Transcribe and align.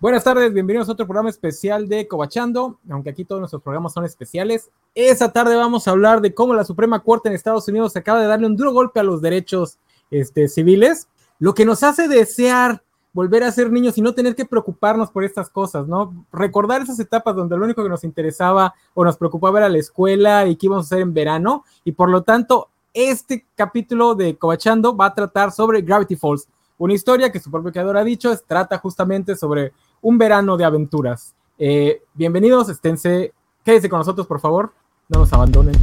Buenas 0.00 0.24
tardes, 0.24 0.54
bienvenidos 0.54 0.88
a 0.88 0.92
otro 0.92 1.04
programa 1.04 1.28
especial 1.28 1.86
de 1.86 2.08
Cobachando, 2.08 2.78
aunque 2.88 3.10
aquí 3.10 3.26
todos 3.26 3.38
nuestros 3.38 3.60
programas 3.60 3.92
son 3.92 4.06
especiales. 4.06 4.70
Esa 4.94 5.30
tarde 5.30 5.54
vamos 5.56 5.86
a 5.86 5.90
hablar 5.90 6.22
de 6.22 6.32
cómo 6.32 6.54
la 6.54 6.64
Suprema 6.64 7.00
Corte 7.00 7.28
en 7.28 7.34
Estados 7.34 7.68
Unidos 7.68 7.94
acaba 7.96 8.18
de 8.18 8.26
darle 8.26 8.46
un 8.46 8.56
duro 8.56 8.72
golpe 8.72 8.98
a 8.98 9.02
los 9.02 9.20
derechos 9.20 9.76
este, 10.10 10.48
civiles, 10.48 11.06
lo 11.38 11.52
que 11.52 11.66
nos 11.66 11.82
hace 11.82 12.08
desear 12.08 12.82
volver 13.12 13.44
a 13.44 13.52
ser 13.52 13.70
niños 13.70 13.98
y 13.98 14.00
no 14.00 14.14
tener 14.14 14.34
que 14.34 14.46
preocuparnos 14.46 15.10
por 15.10 15.22
estas 15.22 15.50
cosas, 15.50 15.86
¿no? 15.86 16.24
Recordar 16.32 16.80
esas 16.80 16.98
etapas 16.98 17.36
donde 17.36 17.58
lo 17.58 17.66
único 17.66 17.82
que 17.82 17.90
nos 17.90 18.02
interesaba 18.02 18.72
o 18.94 19.04
nos 19.04 19.18
preocupaba 19.18 19.58
era 19.58 19.68
la 19.68 19.78
escuela 19.78 20.46
y 20.46 20.56
qué 20.56 20.64
íbamos 20.64 20.86
a 20.86 20.88
hacer 20.88 21.00
en 21.00 21.12
verano, 21.12 21.62
y 21.84 21.92
por 21.92 22.08
lo 22.08 22.22
tanto, 22.22 22.70
este 22.94 23.44
capítulo 23.54 24.14
de 24.14 24.34
Cobachando 24.38 24.96
va 24.96 25.06
a 25.06 25.14
tratar 25.14 25.52
sobre 25.52 25.82
Gravity 25.82 26.16
Falls, 26.16 26.48
una 26.80 26.94
historia 26.94 27.30
que 27.30 27.38
su 27.38 27.50
propio 27.50 27.72
creador 27.72 27.98
ha 27.98 28.04
dicho, 28.04 28.32
es, 28.32 28.42
trata 28.42 28.78
justamente 28.78 29.36
sobre 29.36 29.74
un 30.02 30.18
verano 30.18 30.56
de 30.56 30.64
aventuras. 30.64 31.34
Eh, 31.58 32.02
bienvenidos, 32.14 32.68
esténse, 32.68 33.32
quédense 33.64 33.88
con 33.88 33.98
nosotros, 33.98 34.26
por 34.26 34.40
favor, 34.40 34.72
no 35.08 35.20
nos 35.20 35.32
abandonen. 35.32 35.74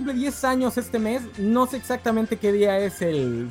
Cumple 0.00 0.14
10 0.14 0.44
años 0.44 0.78
este 0.78 0.98
mes. 0.98 1.22
No 1.38 1.66
sé 1.66 1.76
exactamente 1.76 2.38
qué 2.38 2.52
día 2.52 2.78
es 2.78 3.02
el, 3.02 3.50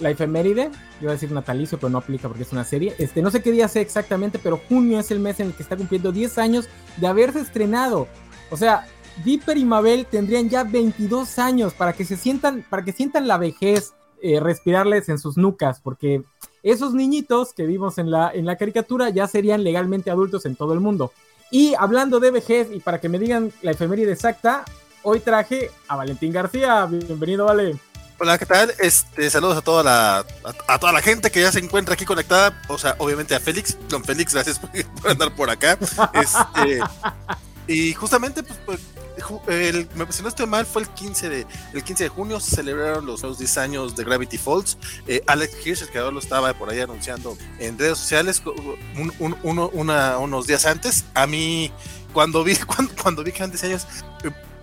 la 0.00 0.10
efeméride. 0.10 0.70
Iba 1.02 1.10
a 1.10 1.14
decir 1.14 1.30
natalicio, 1.30 1.76
pero 1.76 1.90
no 1.90 1.98
aplica 1.98 2.28
porque 2.28 2.44
es 2.44 2.52
una 2.52 2.64
serie. 2.64 2.94
Este, 2.98 3.20
no 3.20 3.30
sé 3.30 3.42
qué 3.42 3.52
día 3.52 3.68
sé 3.68 3.82
exactamente, 3.82 4.38
pero 4.38 4.58
junio 4.68 4.98
es 4.98 5.10
el 5.10 5.20
mes 5.20 5.38
en 5.40 5.48
el 5.48 5.52
que 5.52 5.62
está 5.62 5.76
cumpliendo 5.76 6.12
10 6.12 6.38
años 6.38 6.68
de 6.96 7.06
haberse 7.06 7.40
estrenado. 7.40 8.08
O 8.50 8.56
sea, 8.56 8.86
Dipper 9.22 9.58
y 9.58 9.66
Mabel 9.66 10.06
tendrían 10.06 10.48
ya 10.48 10.64
22 10.64 11.38
años 11.38 11.74
para 11.74 11.92
que 11.92 12.06
se 12.06 12.16
sientan, 12.16 12.64
para 12.70 12.82
que 12.82 12.92
sientan 12.92 13.28
la 13.28 13.36
vejez, 13.36 13.92
eh, 14.22 14.40
respirarles 14.40 15.10
en 15.10 15.18
sus 15.18 15.36
nucas, 15.36 15.80
porque 15.80 16.22
esos 16.62 16.94
niñitos 16.94 17.52
que 17.52 17.66
vimos 17.66 17.98
en 17.98 18.10
la, 18.10 18.30
en 18.32 18.46
la 18.46 18.56
caricatura 18.56 19.10
ya 19.10 19.28
serían 19.28 19.62
legalmente 19.62 20.10
adultos 20.10 20.46
en 20.46 20.56
todo 20.56 20.72
el 20.72 20.80
mundo. 20.80 21.12
Y 21.50 21.74
hablando 21.74 22.18
de 22.18 22.30
vejez, 22.30 22.68
y 22.72 22.80
para 22.80 22.98
que 22.98 23.10
me 23.10 23.18
digan 23.18 23.52
la 23.60 23.72
efeméride 23.72 24.12
exacta, 24.12 24.64
hoy 25.06 25.20
traje 25.20 25.70
a 25.86 25.94
Valentín 25.94 26.32
García. 26.32 26.84
Bienvenido, 26.86 27.46
Vale. 27.46 27.78
Hola, 28.18 28.38
¿qué 28.38 28.46
tal? 28.46 28.74
Este, 28.78 29.30
saludos 29.30 29.56
a 29.56 29.60
toda 29.60 29.84
la 29.84 30.24
a, 30.66 30.78
toda 30.78 30.92
la 30.92 31.00
gente 31.00 31.30
que 31.30 31.40
ya 31.40 31.52
se 31.52 31.60
encuentra 31.60 31.94
aquí 31.94 32.04
conectada. 32.04 32.60
O 32.66 32.76
sea, 32.76 32.96
obviamente 32.98 33.34
a 33.34 33.40
Félix. 33.40 33.76
Don 33.88 34.02
Félix, 34.02 34.34
gracias 34.34 34.58
por, 34.58 34.70
por 35.00 35.10
andar 35.10 35.34
por 35.34 35.48
acá. 35.48 35.78
Este, 36.12 36.80
y 37.72 37.92
justamente, 37.94 38.42
pues, 38.42 38.58
pues 38.66 38.80
el, 39.46 39.88
si 40.10 40.22
no 40.22 40.28
estoy 40.28 40.46
mal, 40.46 40.66
fue 40.66 40.82
el 40.82 40.88
15 40.88 41.28
de, 41.28 41.46
el 41.72 41.84
15 41.84 42.04
de 42.04 42.08
junio, 42.08 42.40
se 42.40 42.56
celebraron 42.56 43.06
los, 43.06 43.22
los 43.22 43.38
10 43.38 43.58
años 43.58 43.94
de 43.94 44.02
Gravity 44.02 44.38
Falls. 44.38 44.76
Eh, 45.06 45.22
Alex 45.28 45.64
Hirsch, 45.64 45.82
el 45.82 45.90
creador, 45.90 46.14
lo 46.14 46.18
estaba 46.18 46.52
por 46.54 46.68
ahí 46.68 46.80
anunciando 46.80 47.38
en 47.60 47.78
redes 47.78 47.98
sociales 47.98 48.42
un, 48.44 49.12
un, 49.20 49.36
uno, 49.44 49.70
una, 49.72 50.18
unos 50.18 50.48
días 50.48 50.66
antes. 50.66 51.04
A 51.14 51.28
mí, 51.28 51.70
cuando 52.12 52.42
vi, 52.42 52.56
cuando, 52.66 52.92
cuando 53.00 53.22
vi 53.22 53.30
que 53.30 53.44
antes 53.44 53.62
años, 53.62 53.86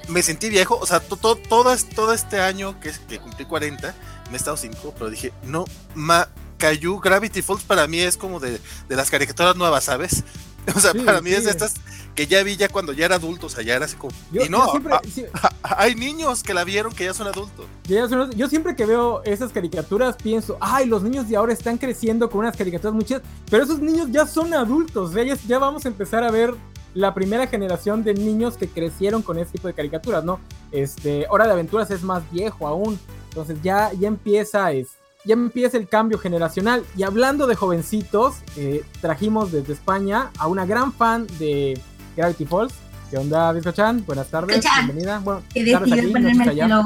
me 0.07 0.21
sentí 0.21 0.49
viejo, 0.49 0.77
o 0.77 0.85
sea, 0.85 0.99
todo, 0.99 1.35
todo, 1.35 1.75
todo 1.95 2.13
este 2.13 2.39
año 2.39 2.79
que, 2.79 2.91
que 3.07 3.19
cumplí 3.19 3.45
40, 3.45 3.93
me 4.27 4.33
he 4.33 4.37
estado 4.37 4.57
5, 4.57 4.93
pero 4.97 5.09
dije, 5.09 5.33
no, 5.43 5.65
ma, 5.95 6.27
Cayu 6.57 6.99
Gravity 6.99 7.41
Falls 7.41 7.63
para 7.63 7.87
mí 7.87 7.99
es 7.99 8.17
como 8.17 8.39
de, 8.39 8.59
de 8.87 8.95
las 8.95 9.09
caricaturas 9.09 9.55
nuevas, 9.55 9.83
¿sabes? 9.83 10.23
O 10.73 10.79
sea, 10.79 10.93
para 10.93 11.19
mí 11.19 11.29
es 11.29 11.43
de 11.43 11.51
estas 11.51 11.73
que 12.15 12.25
ya 12.25 12.41
vi 12.41 12.55
ya 12.55 12.69
cuando 12.69 12.93
ya 12.93 13.03
era 13.03 13.15
adulto, 13.15 13.47
o 13.47 13.49
sea, 13.49 13.63
ya 13.63 13.75
era 13.75 13.83
así 13.83 13.97
como... 13.97 14.13
y 14.31 14.47
no, 14.47 14.71
siempre, 14.71 14.93
a, 14.93 15.47
a, 15.61 15.81
hay 15.81 15.93
niños 15.95 16.41
que 16.41 16.53
la 16.53 16.63
vieron 16.63 16.93
que 16.93 17.03
ya 17.03 17.13
son 17.13 17.27
adultos. 17.27 17.65
Yo 17.85 18.47
siempre 18.47 18.73
que 18.75 18.85
veo 18.85 19.21
esas 19.25 19.51
caricaturas 19.51 20.15
pienso, 20.15 20.57
ay, 20.61 20.85
los 20.85 21.03
niños 21.03 21.27
de 21.27 21.35
ahora 21.35 21.51
están 21.51 21.77
creciendo 21.77 22.29
con 22.29 22.39
unas 22.39 22.55
caricaturas 22.55 22.93
muy 22.93 23.03
chidas, 23.03 23.23
pero 23.51 23.65
esos 23.65 23.79
niños 23.79 24.07
ya 24.11 24.25
son 24.25 24.53
adultos, 24.53 25.09
o 25.09 25.13
sea, 25.13 25.23
ya, 25.23 25.35
ya 25.47 25.59
vamos 25.59 25.83
a 25.83 25.89
empezar 25.89 26.23
a 26.23 26.31
ver 26.31 26.53
la 26.93 27.13
primera 27.13 27.47
generación 27.47 28.03
de 28.03 28.13
niños 28.13 28.57
que 28.57 28.67
crecieron 28.67 29.21
con 29.21 29.37
ese 29.39 29.53
tipo 29.53 29.67
de 29.67 29.73
caricaturas, 29.73 30.23
¿no? 30.23 30.39
Este, 30.71 31.25
Hora 31.29 31.45
de 31.45 31.53
Aventuras 31.53 31.89
es 31.91 32.03
más 32.03 32.23
viejo 32.31 32.67
aún, 32.67 32.99
entonces 33.29 33.57
ya, 33.63 33.91
ya 33.93 34.07
empieza 34.07 34.71
es, 34.71 34.89
ya 35.25 35.33
empieza 35.33 35.77
el 35.77 35.87
cambio 35.87 36.17
generacional. 36.19 36.83
Y 36.95 37.03
hablando 37.03 37.47
de 37.47 37.55
jovencitos, 37.55 38.35
eh, 38.57 38.83
trajimos 39.01 39.51
desde 39.51 39.73
España 39.73 40.29
a 40.37 40.47
una 40.47 40.65
gran 40.65 40.93
fan 40.93 41.27
de 41.39 41.79
Gravity 42.15 42.45
Falls. 42.45 42.73
¿Qué 43.09 43.17
onda, 43.17 43.53
Chan? 43.73 44.03
Buenas 44.05 44.27
tardes, 44.27 44.63
bienvenida. 44.77 45.19
Bueno, 45.19 45.41
He 45.53 45.63
decidido 45.63 46.11
ponerme 46.11 46.45
el 46.45 46.57
pelo 46.57 46.83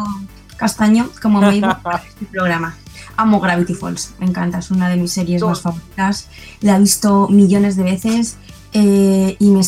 castaño 0.57 1.09
como 1.21 1.39
me 1.39 1.55
iba 1.55 1.79
para 1.79 1.97
este 2.07 2.25
programa. 2.25 2.75
Amo 3.15 3.39
Gravity 3.39 3.73
Falls, 3.73 4.13
me 4.19 4.27
encanta, 4.27 4.59
es 4.59 4.69
una 4.69 4.89
de 4.89 4.97
mis 4.97 5.11
series 5.11 5.41
más 5.41 5.61
favoritas. 5.61 6.27
La 6.61 6.75
he 6.75 6.79
visto 6.79 7.27
millones 7.29 7.75
de 7.75 7.83
veces 7.83 8.37
eh, 8.73 9.35
y 9.39 9.49
me 9.49 9.61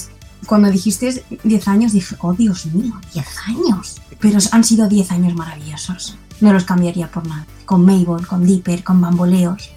cuando 0.46 0.70
dijiste 0.70 1.24
10 1.44 1.68
años 1.68 1.92
dije, 1.94 2.16
oh 2.20 2.34
Dios 2.34 2.66
mío, 2.68 2.94
10 3.14 3.28
años. 3.48 4.02
Pero 4.20 4.40
han 4.52 4.64
sido 4.64 4.88
10 4.88 5.12
años 5.12 5.36
maravillosos. 5.36 6.18
No 6.42 6.54
los 6.54 6.64
cambiaría 6.64 7.10
por 7.10 7.28
nada. 7.28 7.46
Con 7.66 7.86
Mabel, 7.86 8.26
con 8.28 8.46
Dipper, 8.46 8.84
con 8.84 9.02
Bamboleos. 9.02 9.72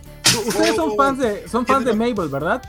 Ustedes 0.47 0.77
son 0.77 0.97
fans 0.97 1.19
de, 1.19 1.49
son 1.49 1.67
fans 1.67 1.85
de 1.85 1.93
Mabel, 1.93 2.29
¿verdad? 2.29 2.63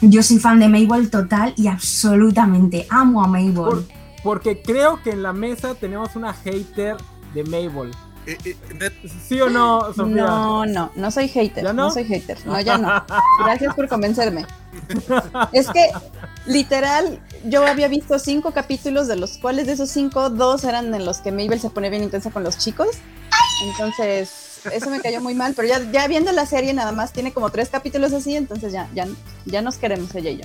Yo 0.00 0.22
soy 0.22 0.38
fan 0.38 0.60
de 0.60 0.68
Mabel 0.68 1.10
total 1.10 1.54
y 1.56 1.66
absolutamente. 1.66 2.86
Amo 2.90 3.22
a 3.22 3.26
Mabel. 3.26 3.86
porque 4.22 4.62
creo 4.62 5.02
que 5.02 5.10
en 5.10 5.22
la 5.22 5.32
mesa 5.32 5.74
tenemos 5.74 6.16
una 6.16 6.32
hater 6.32 6.96
de 7.34 7.44
Mabel. 7.44 7.90
Eh, 8.26 8.38
eh, 8.44 8.90
¿Sí 9.26 9.40
o 9.40 9.50
no, 9.50 9.92
Sofía? 9.92 10.24
No, 10.24 10.66
no, 10.66 10.90
no 10.94 11.10
soy 11.10 11.28
hater. 11.28 11.64
no? 11.64 11.72
no 11.72 11.90
soy 11.90 12.04
hater. 12.04 12.38
No, 12.46 12.60
ya 12.60 12.78
no. 12.78 13.04
Gracias 13.44 13.74
por 13.74 13.88
convencerme. 13.88 14.46
Es 15.52 15.68
que, 15.68 15.90
literal, 16.46 17.20
yo 17.44 17.66
había 17.66 17.88
visto 17.88 18.18
cinco 18.18 18.52
capítulos, 18.52 19.06
de 19.06 19.16
los 19.16 19.38
cuales 19.38 19.66
de 19.66 19.72
esos 19.72 19.90
cinco, 19.90 20.30
dos 20.30 20.64
eran 20.64 20.94
en 20.94 21.04
los 21.04 21.18
que 21.18 21.32
Mabel 21.32 21.60
se 21.60 21.70
pone 21.70 21.90
bien 21.90 22.02
intensa 22.02 22.30
con 22.30 22.42
los 22.42 22.58
chicos. 22.58 22.88
Entonces, 23.64 24.60
eso 24.72 24.90
me 24.90 25.00
cayó 25.00 25.20
muy 25.20 25.34
mal. 25.34 25.54
Pero 25.54 25.68
ya, 25.68 25.90
ya 25.92 26.08
viendo 26.08 26.32
la 26.32 26.46
serie, 26.46 26.72
nada 26.72 26.92
más 26.92 27.12
tiene 27.12 27.32
como 27.32 27.50
tres 27.50 27.68
capítulos 27.68 28.12
así, 28.12 28.36
entonces 28.36 28.72
ya, 28.72 28.88
ya, 28.94 29.06
ya 29.44 29.62
nos 29.62 29.76
queremos 29.76 30.14
ella 30.14 30.30
y 30.30 30.38
yo. 30.38 30.44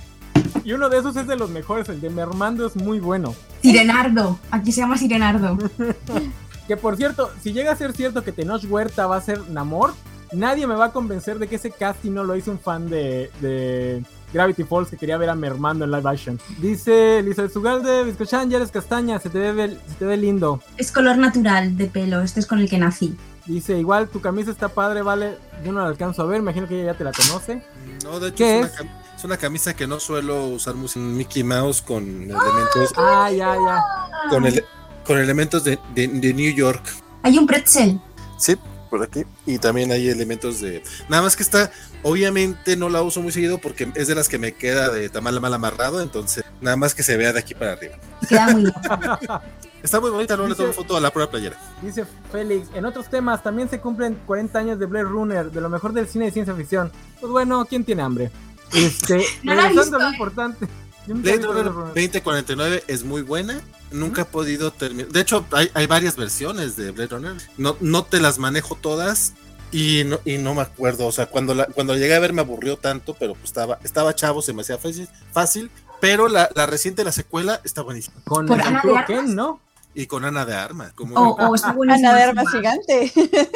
Y 0.63 0.73
uno 0.73 0.89
de 0.89 0.99
esos 0.99 1.15
es 1.15 1.27
de 1.27 1.35
los 1.35 1.49
mejores, 1.49 1.89
el 1.89 2.01
de 2.01 2.09
Mermando 2.09 2.67
es 2.67 2.75
muy 2.75 2.99
bueno. 2.99 3.33
Sirenardo, 3.61 4.39
aquí 4.51 4.71
se 4.71 4.81
llama 4.81 4.97
Sirenardo. 4.97 5.57
Que 6.69 6.77
por 6.77 6.97
cierto, 6.97 7.31
si 7.41 7.51
llega 7.51 7.71
a 7.71 7.75
ser 7.75 7.93
cierto 7.93 8.23
que 8.23 8.31
Tenoch 8.31 8.63
Huerta 8.69 9.07
va 9.07 9.15
a 9.15 9.21
ser 9.21 9.49
Namor, 9.49 9.95
nadie 10.31 10.67
me 10.67 10.75
va 10.75 10.85
a 10.85 10.91
convencer 10.91 11.39
de 11.39 11.47
que 11.47 11.55
ese 11.55 11.71
casting 11.71 12.11
no 12.11 12.23
lo 12.23 12.35
hizo 12.35 12.51
un 12.51 12.59
fan 12.59 12.91
de, 12.91 14.03
Gravity 14.31 14.63
Falls 14.65 14.87
que 14.87 14.95
quería 14.95 15.17
ver 15.17 15.31
a 15.31 15.35
Mermando 15.35 15.85
en 15.85 15.89
live 15.89 16.07
action. 16.07 16.39
Dice 16.59 17.23
Lisa 17.23 17.49
Zugalde, 17.49 18.03
Vizcochan, 18.03 18.51
ya 18.51 18.57
eres 18.57 18.69
castaña, 18.69 19.19
se 19.19 19.31
te, 19.31 19.51
ve, 19.51 19.79
se 19.87 19.95
te 19.95 20.05
ve 20.05 20.15
lindo. 20.15 20.61
Es 20.77 20.91
color 20.91 21.17
natural 21.17 21.75
de 21.75 21.87
pelo, 21.87 22.21
este 22.21 22.39
es 22.39 22.45
con 22.45 22.59
el 22.59 22.69
que 22.69 22.77
nací. 22.77 23.17
Dice, 23.47 23.79
igual 23.79 24.07
tu 24.07 24.21
camisa 24.21 24.51
está 24.51 24.69
padre, 24.69 25.01
vale. 25.01 25.39
Yo 25.65 25.71
no 25.71 25.81
la 25.81 25.87
alcanzo 25.87 26.21
a 26.21 26.25
ver, 26.25 26.37
imagino 26.37 26.67
que 26.67 26.75
ella 26.75 26.91
ya 26.91 26.97
te 26.99 27.03
la 27.03 27.13
conoce. 27.13 27.63
No, 28.03 28.19
de 28.19 28.29
hecho 28.29 28.45
es, 28.45 28.67
es? 28.67 28.79
Una 28.79 28.91
es, 29.17 29.23
una 29.23 29.37
camisa 29.37 29.75
que 29.75 29.87
no 29.87 29.99
suelo 29.99 30.45
usar 30.49 30.75
Mickey 30.75 31.43
Mouse 31.43 31.81
con 31.81 32.03
elementos. 32.03 32.93
Ah, 32.95 33.31
ya, 33.31 33.55
ya. 33.55 33.83
Con 34.29 34.45
el, 34.45 34.63
con 35.09 35.17
elementos 35.17 35.63
de, 35.63 35.79
de, 35.95 36.07
de, 36.07 36.33
New 36.35 36.53
York. 36.53 36.83
Hay 37.23 37.35
un 37.39 37.47
pretzel. 37.47 37.99
Sí, 38.37 38.55
por 38.91 39.01
aquí. 39.01 39.23
Y 39.47 39.57
también 39.57 39.91
hay 39.91 40.07
elementos 40.07 40.61
de. 40.61 40.83
Nada 41.09 41.23
más 41.23 41.35
que 41.35 41.41
está. 41.41 41.71
Obviamente 42.03 42.77
no 42.77 42.89
la 42.89 43.01
uso 43.01 43.19
muy 43.19 43.31
seguido 43.31 43.57
porque 43.57 43.91
es 43.95 44.07
de 44.07 44.13
las 44.13 44.29
que 44.29 44.37
me 44.37 44.53
queda 44.53 44.89
de 44.89 45.09
tamal 45.09 45.41
mal 45.41 45.51
amarrado. 45.51 46.03
Entonces, 46.03 46.43
nada 46.61 46.77
más 46.77 46.93
que 46.93 47.01
se 47.01 47.17
vea 47.17 47.33
de 47.33 47.39
aquí 47.39 47.55
para 47.55 47.71
arriba. 47.71 47.95
Queda 48.29 48.49
muy 48.49 48.61
bien. 48.61 48.73
Está 49.81 49.99
muy 49.99 50.11
bonita, 50.11 50.37
no 50.37 50.47
le 50.47 50.53
tomo 50.53 50.73
foto 50.73 50.95
a 50.95 50.99
la 50.99 51.09
prueba 51.09 51.31
playera. 51.31 51.57
Dice 51.81 52.05
Félix, 52.31 52.67
en 52.75 52.85
otros 52.85 53.09
temas 53.09 53.41
también 53.41 53.67
se 53.67 53.79
cumplen 53.79 54.15
40 54.27 54.59
años 54.59 54.77
de 54.77 54.85
Blade 54.85 55.05
Runner, 55.05 55.49
de 55.49 55.59
lo 55.59 55.69
mejor 55.69 55.93
del 55.93 56.07
cine 56.07 56.25
de 56.25 56.31
ciencia 56.31 56.53
ficción. 56.53 56.91
Pues 57.19 57.31
bueno, 57.31 57.65
¿quién 57.65 57.83
tiene 57.83 58.03
hambre? 58.03 58.29
Este, 58.73 59.25
no 59.43 59.55
regresando 59.55 59.97
a 59.97 60.03
lo 60.03 60.09
importante. 60.09 60.67
Blade 61.07 61.47
Runner 61.47 61.63
2049 61.63 62.83
es 62.87 63.03
muy 63.03 63.23
buena. 63.23 63.59
Nunca 63.91 64.21
he 64.21 64.25
podido 64.25 64.71
terminar. 64.71 65.11
De 65.11 65.21
hecho, 65.21 65.45
hay, 65.51 65.69
hay, 65.73 65.87
varias 65.87 66.15
versiones 66.15 66.75
de 66.75 66.91
Blade 66.91 67.09
Runner. 67.09 67.35
No, 67.57 67.75
no 67.79 68.03
te 68.03 68.19
las 68.19 68.37
manejo 68.37 68.75
todas. 68.75 69.33
Y 69.71 70.03
no, 70.05 70.19
y 70.25 70.37
no 70.37 70.55
me 70.55 70.61
acuerdo. 70.61 71.07
O 71.07 71.11
sea, 71.11 71.27
cuando 71.27 71.53
la, 71.53 71.65
cuando 71.65 71.95
llegué 71.95 72.15
a 72.15 72.19
ver 72.19 72.33
me 72.33 72.41
aburrió 72.41 72.77
tanto, 72.77 73.13
pero 73.13 73.33
pues 73.33 73.45
estaba, 73.45 73.79
estaba 73.83 74.15
chavo, 74.15 74.41
se 74.41 74.53
me 74.53 74.61
hacía 74.61 74.77
fácil, 74.77 75.07
fácil. 75.31 75.69
pero 75.99 76.27
la, 76.27 76.49
la 76.55 76.65
reciente, 76.65 77.03
la 77.03 77.11
secuela, 77.11 77.61
está 77.63 77.81
buenísima. 77.81 78.17
Con 78.25 78.47
Por 78.47 78.61
Ana 78.61 78.81
de 78.83 79.05
Ken, 79.05 79.35
¿no? 79.35 79.59
Y 79.93 80.07
con 80.07 80.25
Ana 80.25 80.45
de 80.45 80.55
Armas. 80.55 80.93
Como 80.93 81.15
O, 81.15 81.35
o 81.35 81.55
está 81.55 81.73
buenísima. 81.73 82.09
Ana 82.09 82.17
de 82.17 82.23
armas 82.23 82.51
gigante. 82.51 83.13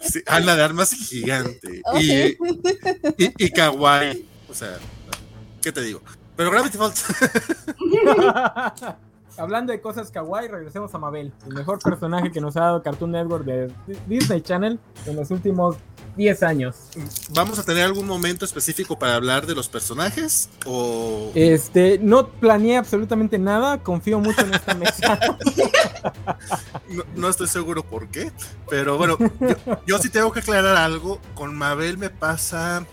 Sí, 0.00 0.22
Ana 0.26 0.54
de 0.54 0.62
Armas 0.62 0.92
gigante. 0.92 1.82
Y, 1.98 2.12
y, 2.22 2.36
y 3.16 3.50
kawaii. 3.50 4.28
O 4.48 4.54
sea, 4.54 4.78
¿qué 5.60 5.72
te 5.72 5.82
digo? 5.82 6.02
Pero 6.36 6.52
Gravity 6.52 6.78
Falls. 6.78 7.04
Hablando 9.38 9.72
de 9.72 9.80
cosas 9.80 10.10
kawaii, 10.10 10.48
regresemos 10.48 10.94
a 10.94 10.98
Mabel, 10.98 11.32
el 11.46 11.54
mejor 11.54 11.78
personaje 11.78 12.30
que 12.32 12.40
nos 12.40 12.56
ha 12.56 12.60
dado 12.60 12.82
Cartoon 12.82 13.12
Network 13.12 13.44
de 13.44 13.72
Disney 14.06 14.40
Channel 14.40 14.78
en 15.06 15.16
los 15.16 15.30
últimos 15.30 15.76
10 16.16 16.42
años. 16.42 16.76
¿Vamos 17.30 17.58
a 17.60 17.62
tener 17.62 17.84
algún 17.84 18.06
momento 18.06 18.44
específico 18.44 18.98
para 18.98 19.14
hablar 19.14 19.46
de 19.46 19.54
los 19.54 19.68
personajes? 19.68 20.50
¿O 20.66 21.30
Este, 21.34 21.98
no 22.00 22.28
planeé 22.28 22.76
absolutamente 22.76 23.38
nada, 23.38 23.82
confío 23.82 24.18
mucho 24.18 24.40
en 24.42 24.54
esta 24.54 24.74
mesa. 24.74 25.18
no, 26.90 27.04
no 27.14 27.28
estoy 27.28 27.46
seguro 27.46 27.84
por 27.84 28.08
qué? 28.08 28.32
Pero 28.68 28.98
bueno, 28.98 29.16
yo, 29.18 29.78
yo 29.86 29.98
sí 29.98 30.10
tengo 30.10 30.32
que 30.32 30.40
aclarar 30.40 30.76
algo. 30.76 31.20
Con 31.34 31.54
Mabel 31.54 31.96
me 31.96 32.10
pasa. 32.10 32.84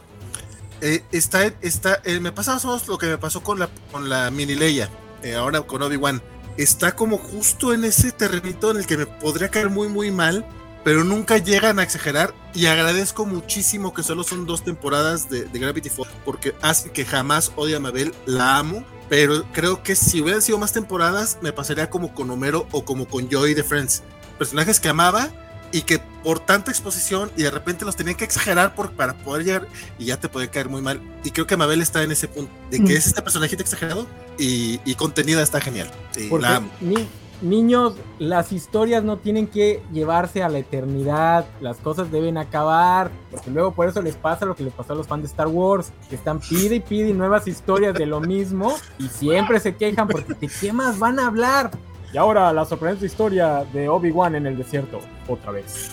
eh, 0.81 1.03
está, 1.11 1.45
está, 1.61 2.01
eh, 2.03 2.19
me 2.19 2.31
pasa 2.31 2.59
lo 2.87 2.97
que 2.99 3.07
me 3.07 3.17
pasó 3.17 3.41
con 3.41 3.57
la, 3.57 3.69
con 3.91 4.07
la 4.07 4.29
mini 4.29 4.53
Leia, 4.53 4.87
eh, 5.23 5.33
ahora 5.33 5.61
con 5.61 5.81
Obi-Wan. 5.81 6.21
Está 6.57 6.95
como 6.95 7.17
justo 7.17 7.73
en 7.73 7.83
ese 7.83 8.11
terrenito 8.11 8.71
en 8.71 8.77
el 8.77 8.87
que 8.87 8.97
me 8.97 9.05
podría 9.05 9.49
caer 9.49 9.69
muy, 9.69 9.87
muy 9.87 10.11
mal, 10.11 10.45
pero 10.83 11.03
nunca 11.03 11.37
llegan 11.37 11.79
a 11.79 11.83
exagerar. 11.83 12.33
Y 12.53 12.67
agradezco 12.67 13.25
muchísimo 13.25 13.93
que 13.93 14.03
solo 14.03 14.23
son 14.23 14.45
dos 14.45 14.63
temporadas 14.63 15.29
de, 15.29 15.45
de 15.45 15.59
Gravity 15.59 15.89
Falls, 15.89 16.11
porque 16.23 16.55
hacen 16.61 16.91
que 16.91 17.05
jamás 17.05 17.51
odie 17.55 17.75
a 17.75 17.79
Mabel. 17.79 18.13
La 18.25 18.57
amo, 18.57 18.85
pero 19.09 19.43
creo 19.51 19.83
que 19.83 19.95
si 19.95 20.21
hubieran 20.21 20.41
sido 20.41 20.57
más 20.57 20.71
temporadas, 20.71 21.39
me 21.41 21.51
pasaría 21.51 21.89
como 21.89 22.13
con 22.13 22.29
Homero 22.29 22.67
o 22.71 22.85
como 22.85 23.07
con 23.07 23.29
Joey 23.29 23.53
de 23.53 23.63
Friends. 23.63 24.03
Personajes 24.37 24.79
que 24.79 24.89
amaba 24.89 25.29
y 25.77 25.81
que 25.81 25.99
por 26.23 26.39
tanta 26.39 26.71
exposición 26.71 27.29
y 27.35 27.43
de 27.43 27.51
repente 27.51 27.83
los 27.85 27.95
tenían 27.95 28.15
que 28.15 28.23
exagerar 28.23 28.73
por, 28.75 28.91
para 28.91 29.13
poder 29.13 29.45
llegar 29.45 29.67
y 29.99 30.05
ya 30.05 30.17
te 30.19 30.29
puede 30.29 30.47
caer 30.49 30.69
muy 30.69 30.81
mal. 30.81 31.01
Y 31.23 31.31
creo 31.31 31.45
que 31.47 31.57
Mabel 31.57 31.81
está 31.81 32.01
en 32.03 32.11
ese 32.11 32.27
punto, 32.27 32.51
de 32.71 32.77
que 32.77 32.93
Mm. 32.93 32.97
es 32.97 33.07
este 33.07 33.21
personajito 33.21 33.61
exagerado 33.61 34.07
y, 34.39 34.79
y 34.85 34.95
contenida 34.95 35.41
está 35.41 35.59
genial. 35.59 35.89
Porque, 36.29 36.43
la 36.47 36.61
ni- 36.81 37.07
niños, 37.41 37.95
las 38.17 38.53
historias 38.53 39.03
no 39.03 39.17
tienen 39.17 39.47
que 39.47 39.83
llevarse 39.91 40.41
a 40.41 40.47
la 40.49 40.57
eternidad, 40.59 41.45
las 41.59 41.75
cosas 41.77 42.09
deben 42.09 42.37
acabar, 42.37 43.11
porque 43.29 43.51
luego 43.51 43.71
por 43.73 43.89
eso 43.89 44.01
les 44.01 44.15
pasa 44.15 44.45
lo 44.45 44.55
que 44.55 44.63
les 44.63 44.73
pasó 44.73 44.93
a 44.93 44.95
los 44.95 45.05
fans 45.07 45.23
de 45.23 45.27
Star 45.27 45.47
Wars, 45.47 45.91
que 46.09 46.15
están 46.15 46.39
pide 46.39 46.75
y 46.75 46.79
pide 46.79 47.13
nuevas 47.13 47.47
historias 47.47 47.93
de 47.93 48.05
lo 48.05 48.21
mismo 48.21 48.73
y 48.97 49.09
siempre 49.09 49.59
se 49.59 49.75
quejan 49.75 50.07
porque 50.07 50.33
de 50.33 50.47
qué 50.47 50.71
más 50.71 50.97
van 50.97 51.19
a 51.19 51.27
hablar. 51.27 51.71
Y 52.15 52.17
ahora 52.17 52.53
la 52.53 52.63
sorprendente 52.63 53.07
historia 53.07 53.65
de 53.73 53.89
Obi-Wan 53.89 54.35
en 54.35 54.47
el 54.47 54.57
desierto, 54.57 55.01
otra 55.27 55.51
vez. 55.51 55.89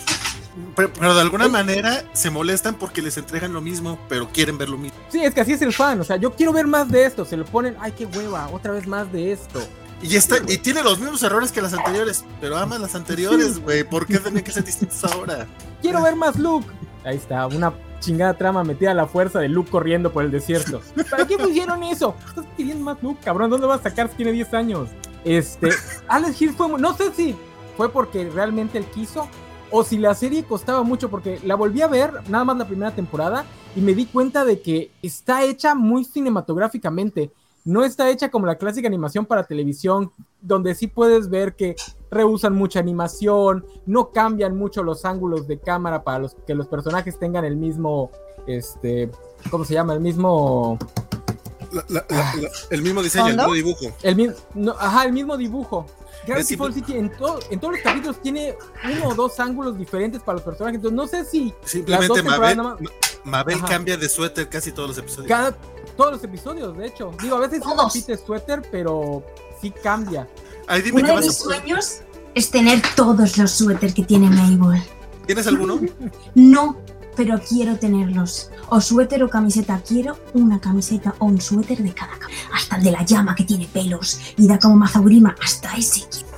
Pero, 0.73 0.89
pero 0.93 1.15
de 1.15 1.19
alguna 1.19 1.49
manera 1.49 2.05
se 2.13 2.29
molestan 2.29 2.75
porque 2.75 3.01
les 3.01 3.17
entregan 3.17 3.51
lo 3.51 3.59
mismo, 3.59 3.99
pero 4.07 4.29
quieren 4.29 4.57
ver 4.57 4.69
lo 4.69 4.77
mismo. 4.77 4.97
Sí, 5.09 5.21
es 5.21 5.33
que 5.33 5.41
así 5.41 5.51
es 5.51 5.61
el 5.61 5.73
fan, 5.73 5.99
o 5.99 6.05
sea, 6.05 6.15
yo 6.15 6.31
quiero 6.31 6.53
ver 6.53 6.65
más 6.65 6.89
de 6.89 7.03
esto, 7.03 7.25
se 7.25 7.35
lo 7.35 7.43
ponen, 7.43 7.75
ay, 7.77 7.91
qué 7.91 8.05
hueva, 8.05 8.47
otra 8.53 8.71
vez 8.71 8.87
más 8.87 9.11
de 9.11 9.33
esto. 9.33 9.59
Y, 10.01 10.15
está, 10.15 10.37
y 10.47 10.57
tiene 10.59 10.81
los 10.81 10.97
mismos 10.97 11.21
errores 11.23 11.51
que 11.51 11.61
las 11.61 11.73
anteriores, 11.73 12.23
pero 12.39 12.55
aman 12.55 12.81
las 12.81 12.95
anteriores, 12.95 13.59
güey. 13.59 13.83
¿Por 13.83 14.07
qué 14.07 14.17
tienen 14.17 14.45
que 14.45 14.51
ser 14.53 14.63
distintos 14.63 15.03
ahora? 15.03 15.45
Quiero 15.81 16.01
ver 16.01 16.15
más 16.15 16.39
Luke. 16.39 16.67
Ahí 17.03 17.17
está, 17.17 17.47
una 17.47 17.73
chingada 17.99 18.33
trama 18.35 18.63
metida 18.63 18.91
a 18.91 18.93
la 18.93 19.07
fuerza 19.07 19.41
de 19.41 19.49
Luke 19.49 19.69
corriendo 19.69 20.13
por 20.13 20.23
el 20.23 20.31
desierto. 20.31 20.79
¿Para 21.09 21.27
qué 21.27 21.37
pusieron 21.37 21.83
eso? 21.83 22.15
Estás 22.29 22.45
pidiendo 22.55 22.85
más 22.85 23.03
Luke, 23.03 23.19
cabrón. 23.25 23.49
¿Dónde 23.49 23.67
vas 23.67 23.81
a 23.81 23.83
sacar 23.83 24.09
si 24.09 24.15
tiene 24.15 24.31
10 24.31 24.53
años? 24.53 24.89
Este, 25.23 25.69
Alex 26.07 26.41
Hill 26.41 26.53
fue, 26.53 26.67
no 26.79 26.93
sé 26.95 27.11
si 27.13 27.35
fue 27.77 27.89
porque 27.89 28.29
realmente 28.29 28.77
él 28.77 28.85
quiso 28.85 29.27
o 29.71 29.83
si 29.83 29.97
la 29.97 30.13
serie 30.13 30.43
costaba 30.43 30.83
mucho 30.83 31.09
porque 31.09 31.39
la 31.43 31.55
volví 31.55 31.81
a 31.81 31.87
ver 31.87 32.11
nada 32.29 32.43
más 32.43 32.57
la 32.57 32.67
primera 32.67 32.91
temporada 32.91 33.45
y 33.75 33.81
me 33.81 33.95
di 33.95 34.05
cuenta 34.05 34.45
de 34.45 34.61
que 34.61 34.91
está 35.01 35.43
hecha 35.43 35.73
muy 35.73 36.05
cinematográficamente. 36.05 37.31
No 37.65 37.83
está 37.83 38.09
hecha 38.09 38.29
como 38.29 38.45
la 38.45 38.57
clásica 38.57 38.87
animación 38.87 39.25
para 39.25 39.45
televisión, 39.45 40.11
donde 40.41 40.75
sí 40.75 40.87
puedes 40.87 41.29
ver 41.29 41.55
que 41.55 41.75
reusan 42.11 42.53
mucha 42.53 42.79
animación, 42.79 43.65
no 43.85 44.11
cambian 44.11 44.55
mucho 44.57 44.83
los 44.83 45.05
ángulos 45.05 45.47
de 45.47 45.59
cámara 45.59 46.03
para 46.03 46.27
que 46.45 46.53
los 46.53 46.67
personajes 46.67 47.17
tengan 47.17 47.45
el 47.45 47.55
mismo, 47.55 48.11
este, 48.45 49.09
¿cómo 49.49 49.63
se 49.63 49.73
llama? 49.73 49.93
El 49.93 50.01
mismo, 50.01 50.77
La- 51.73 51.83
la- 51.89 52.05
la- 52.09 52.35
la- 52.41 52.49
el 52.69 52.81
mismo 52.81 53.01
diseño, 53.03 53.27
el 53.27 53.35
mismo 53.37 53.53
dibujo. 53.53 53.85
el 54.03 54.15
mismo, 54.15 54.35
no, 54.53 54.71
ajá, 54.79 55.05
el 55.05 55.13
mismo 55.13 55.35
dibujo. 55.37 55.85
Gravity 56.25 56.55
Falls 56.55 56.75
City 56.75 56.93
en, 56.95 57.09
to- 57.17 57.39
en 57.49 57.59
todos 57.59 57.73
los 57.73 57.83
capítulos 57.83 58.21
tiene 58.21 58.55
uno 58.95 59.09
o 59.09 59.13
dos 59.15 59.37
ángulos 59.41 59.77
diferentes 59.77 60.21
para 60.21 60.35
los 60.37 60.43
personajes, 60.43 60.75
entonces 60.77 60.95
no 60.95 61.07
sé 61.07 61.25
si 61.25 61.53
Simplemente 61.65 62.23
Mabel, 62.23 62.61
Mabel 63.25 63.61
cambia 63.67 63.97
de 63.97 64.07
suéter 64.07 64.47
casi 64.47 64.71
todos 64.71 64.89
los 64.89 64.97
episodios. 64.99 65.27
cada, 65.27 65.51
todos 65.97 66.13
los 66.13 66.23
episodios, 66.23 66.77
de 66.77 66.87
hecho. 66.87 67.11
Digo, 67.21 67.35
a 67.35 67.39
veces 67.41 67.57
se 67.57 67.63
Todos. 67.63 67.93
repite 67.93 68.17
suéter, 68.17 68.61
pero 68.71 69.23
sí 69.61 69.71
cambia. 69.71 70.27
Ay, 70.67 70.81
dime 70.81 70.99
Uno 70.99 71.07
de 71.09 71.13
vas 71.15 71.25
mis 71.25 71.35
a 71.39 71.43
sueños 71.43 72.01
es 72.35 72.49
tener 72.51 72.81
todos 72.95 73.37
los 73.37 73.51
suéteres 73.51 73.93
que 73.93 74.03
tiene 74.03 74.29
Mabel. 74.29 74.81
¿Tienes 75.25 75.45
alguno? 75.47 75.79
No, 76.35 76.77
pero 77.15 77.39
quiero 77.39 77.77
tenerlos. 77.77 78.49
O 78.69 78.81
suéter 78.81 79.23
o 79.23 79.29
camiseta. 79.29 79.81
Quiero 79.87 80.17
una 80.33 80.59
camiseta 80.59 81.15
o 81.19 81.25
un 81.25 81.39
suéter 81.39 81.83
de 81.83 81.93
cada 81.93 82.13
Hasta 82.53 82.77
el 82.77 82.83
de 82.83 82.91
la 82.91 83.03
llama 83.03 83.35
que 83.35 83.43
tiene 83.43 83.67
pelos 83.67 84.19
y 84.37 84.47
da 84.47 84.59
como 84.59 84.75
mazaurima. 84.75 85.35
Hasta 85.41 85.73
ese. 85.75 86.01
quiero. 86.09 86.32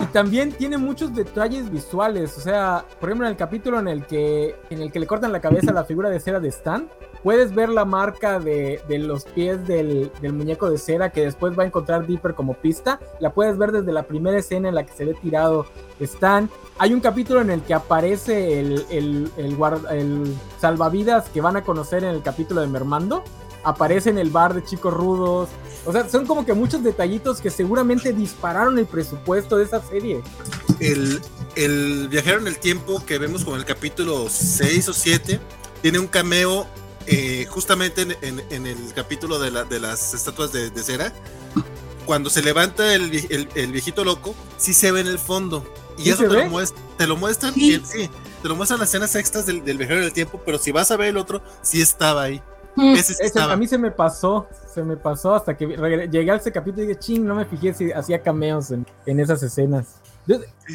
Y 0.00 0.06
también 0.06 0.52
tiene 0.52 0.78
muchos 0.78 1.14
detalles 1.14 1.70
visuales. 1.70 2.36
O 2.38 2.40
sea, 2.40 2.84
por 3.00 3.08
ejemplo, 3.08 3.26
en 3.26 3.32
el 3.32 3.36
capítulo 3.36 3.78
en 3.78 3.88
el 3.88 4.06
que, 4.06 4.56
en 4.70 4.80
el 4.80 4.90
que 4.90 5.00
le 5.00 5.06
cortan 5.06 5.32
la 5.32 5.40
cabeza 5.40 5.70
a 5.70 5.74
la 5.74 5.84
figura 5.84 6.08
de 6.10 6.20
cera 6.20 6.40
de 6.40 6.48
Stan, 6.48 6.88
puedes 7.22 7.54
ver 7.54 7.68
la 7.68 7.84
marca 7.84 8.38
de, 8.38 8.80
de 8.88 8.98
los 8.98 9.24
pies 9.24 9.66
del, 9.66 10.10
del 10.20 10.32
muñeco 10.32 10.70
de 10.70 10.78
cera 10.78 11.10
que 11.10 11.22
después 11.22 11.58
va 11.58 11.64
a 11.64 11.66
encontrar 11.66 12.06
Dipper 12.06 12.34
como 12.34 12.54
pista. 12.54 13.00
La 13.20 13.32
puedes 13.32 13.58
ver 13.58 13.72
desde 13.72 13.92
la 13.92 14.04
primera 14.04 14.38
escena 14.38 14.68
en 14.68 14.74
la 14.74 14.84
que 14.86 14.92
se 14.92 15.04
ve 15.04 15.14
tirado 15.14 15.66
Stan. 16.00 16.48
Hay 16.78 16.92
un 16.92 17.00
capítulo 17.00 17.40
en 17.40 17.50
el 17.50 17.62
que 17.62 17.74
aparece 17.74 18.60
el, 18.60 18.84
el, 18.90 19.30
el 19.36 19.56
el 19.90 20.34
salvavidas 20.60 21.28
que 21.30 21.40
van 21.40 21.56
a 21.56 21.62
conocer 21.62 22.04
en 22.04 22.10
el 22.10 22.22
capítulo 22.22 22.60
de 22.60 22.66
Mermando. 22.66 23.24
Aparece 23.64 24.10
en 24.10 24.18
el 24.18 24.30
bar 24.30 24.54
de 24.54 24.64
chicos 24.64 24.92
rudos. 24.94 25.48
O 25.84 25.92
sea, 25.92 26.08
son 26.08 26.26
como 26.26 26.44
que 26.46 26.52
muchos 26.52 26.82
detallitos 26.82 27.40
que 27.40 27.50
seguramente 27.50 28.12
dispararon 28.12 28.78
el 28.78 28.86
presupuesto 28.86 29.56
de 29.56 29.64
esa 29.64 29.80
serie. 29.82 30.22
El, 30.80 31.20
el 31.54 32.08
viajero 32.08 32.40
en 32.40 32.46
el 32.48 32.58
tiempo 32.58 33.04
que 33.06 33.18
vemos 33.18 33.44
con 33.44 33.58
el 33.58 33.64
capítulo 33.64 34.26
6 34.28 34.88
o 34.88 34.92
7 34.92 35.40
tiene 35.82 35.98
un 35.98 36.06
cameo 36.06 36.66
eh, 37.06 37.46
justamente 37.48 38.02
en, 38.02 38.16
en- 38.22 38.42
en 38.50 38.66
el 38.66 38.92
capítulo 38.94 39.38
de, 39.38 39.50
la- 39.52 39.64
de 39.64 39.78
las 39.78 40.12
estatuas 40.14 40.52
de, 40.52 40.70
de 40.70 40.82
cera. 40.82 41.12
Cuando 42.04 42.30
se 42.30 42.42
levanta 42.42 42.94
el, 42.94 43.10
vie- 43.10 43.26
el- 43.30 43.48
el 43.54 43.72
viejito 43.72 44.04
loco, 44.04 44.34
sí 44.58 44.74
se 44.74 44.92
ve 44.92 45.00
en 45.00 45.06
el 45.08 45.18
fondo. 45.18 45.64
Y 45.98 46.04
¿Sí 46.04 46.10
eso 46.10 46.22
te 46.24 46.28
lo, 46.28 46.40
muest- 46.46 46.74
te 46.98 47.06
lo 47.06 47.16
muestran. 47.16 47.54
Sí. 47.54 47.74
y- 47.74 47.84
sí, 47.86 48.10
te 48.42 48.48
lo 48.48 48.54
muestran 48.56 48.78
las 48.80 48.88
escenas 48.90 49.14
extras 49.16 49.46
del, 49.46 49.64
del 49.64 49.78
viajero 49.78 50.00
en 50.00 50.04
el 50.06 50.12
tiempo, 50.12 50.40
pero 50.44 50.58
si 50.58 50.70
vas 50.72 50.90
a 50.90 50.96
ver 50.96 51.08
el 51.08 51.16
otro, 51.16 51.42
sí 51.62 51.80
estaba 51.80 52.24
ahí. 52.24 52.42
Mm. 52.76 52.94
Ese 52.94 53.14
sí 53.14 53.22
Ese- 53.22 53.40
a 53.40 53.56
mí 53.56 53.66
se 53.66 53.78
me 53.78 53.90
pasó, 53.90 54.46
se 54.72 54.82
me 54.82 54.96
pasó 54.96 55.34
hasta 55.34 55.56
que 55.56 55.66
llegué 56.10 56.30
a 56.30 56.36
ese 56.36 56.52
capítulo 56.52 56.84
y 56.84 56.88
dije, 56.88 56.98
ching, 57.00 57.24
no 57.26 57.34
me 57.34 57.44
fijé 57.46 57.72
si 57.74 57.90
hacía 57.92 58.22
cameos 58.22 58.70
en, 58.70 58.86
en 59.06 59.20
esas 59.20 59.42
escenas. 59.42 59.96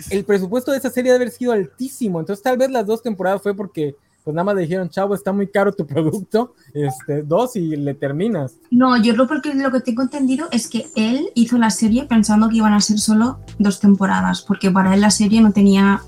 El 0.09 0.23
presupuesto 0.25 0.71
de 0.71 0.77
esa 0.77 0.89
serie 0.89 1.11
debe 1.11 1.23
haber 1.25 1.33
sido 1.33 1.51
altísimo, 1.51 2.19
entonces 2.19 2.41
tal 2.41 2.57
vez 2.57 2.71
las 2.71 2.85
dos 2.85 3.01
temporadas 3.03 3.41
fue 3.41 3.53
porque 3.53 3.95
pues 4.23 4.35
nada 4.35 4.43
más 4.43 4.55
le 4.55 4.61
dijeron, 4.61 4.87
chavo, 4.87 5.15
está 5.15 5.31
muy 5.33 5.47
caro 5.47 5.71
tu 5.73 5.85
producto, 5.87 6.53
este, 6.75 7.23
dos 7.23 7.55
y 7.55 7.75
le 7.75 7.95
terminas. 7.95 8.53
No, 8.69 8.95
yo 9.01 9.15
lo, 9.15 9.27
porque, 9.27 9.53
lo 9.55 9.71
que 9.71 9.79
tengo 9.81 10.03
entendido 10.03 10.47
es 10.51 10.67
que 10.69 10.85
él 10.95 11.29
hizo 11.33 11.57
la 11.57 11.71
serie 11.71 12.05
pensando 12.05 12.47
que 12.47 12.57
iban 12.57 12.73
a 12.73 12.81
ser 12.81 12.99
solo 12.99 13.39
dos 13.57 13.79
temporadas, 13.79 14.43
porque 14.43 14.69
para 14.69 14.93
él 14.93 15.01
la 15.01 15.09
serie 15.11 15.41
no 15.41 15.51
tenía. 15.53 16.01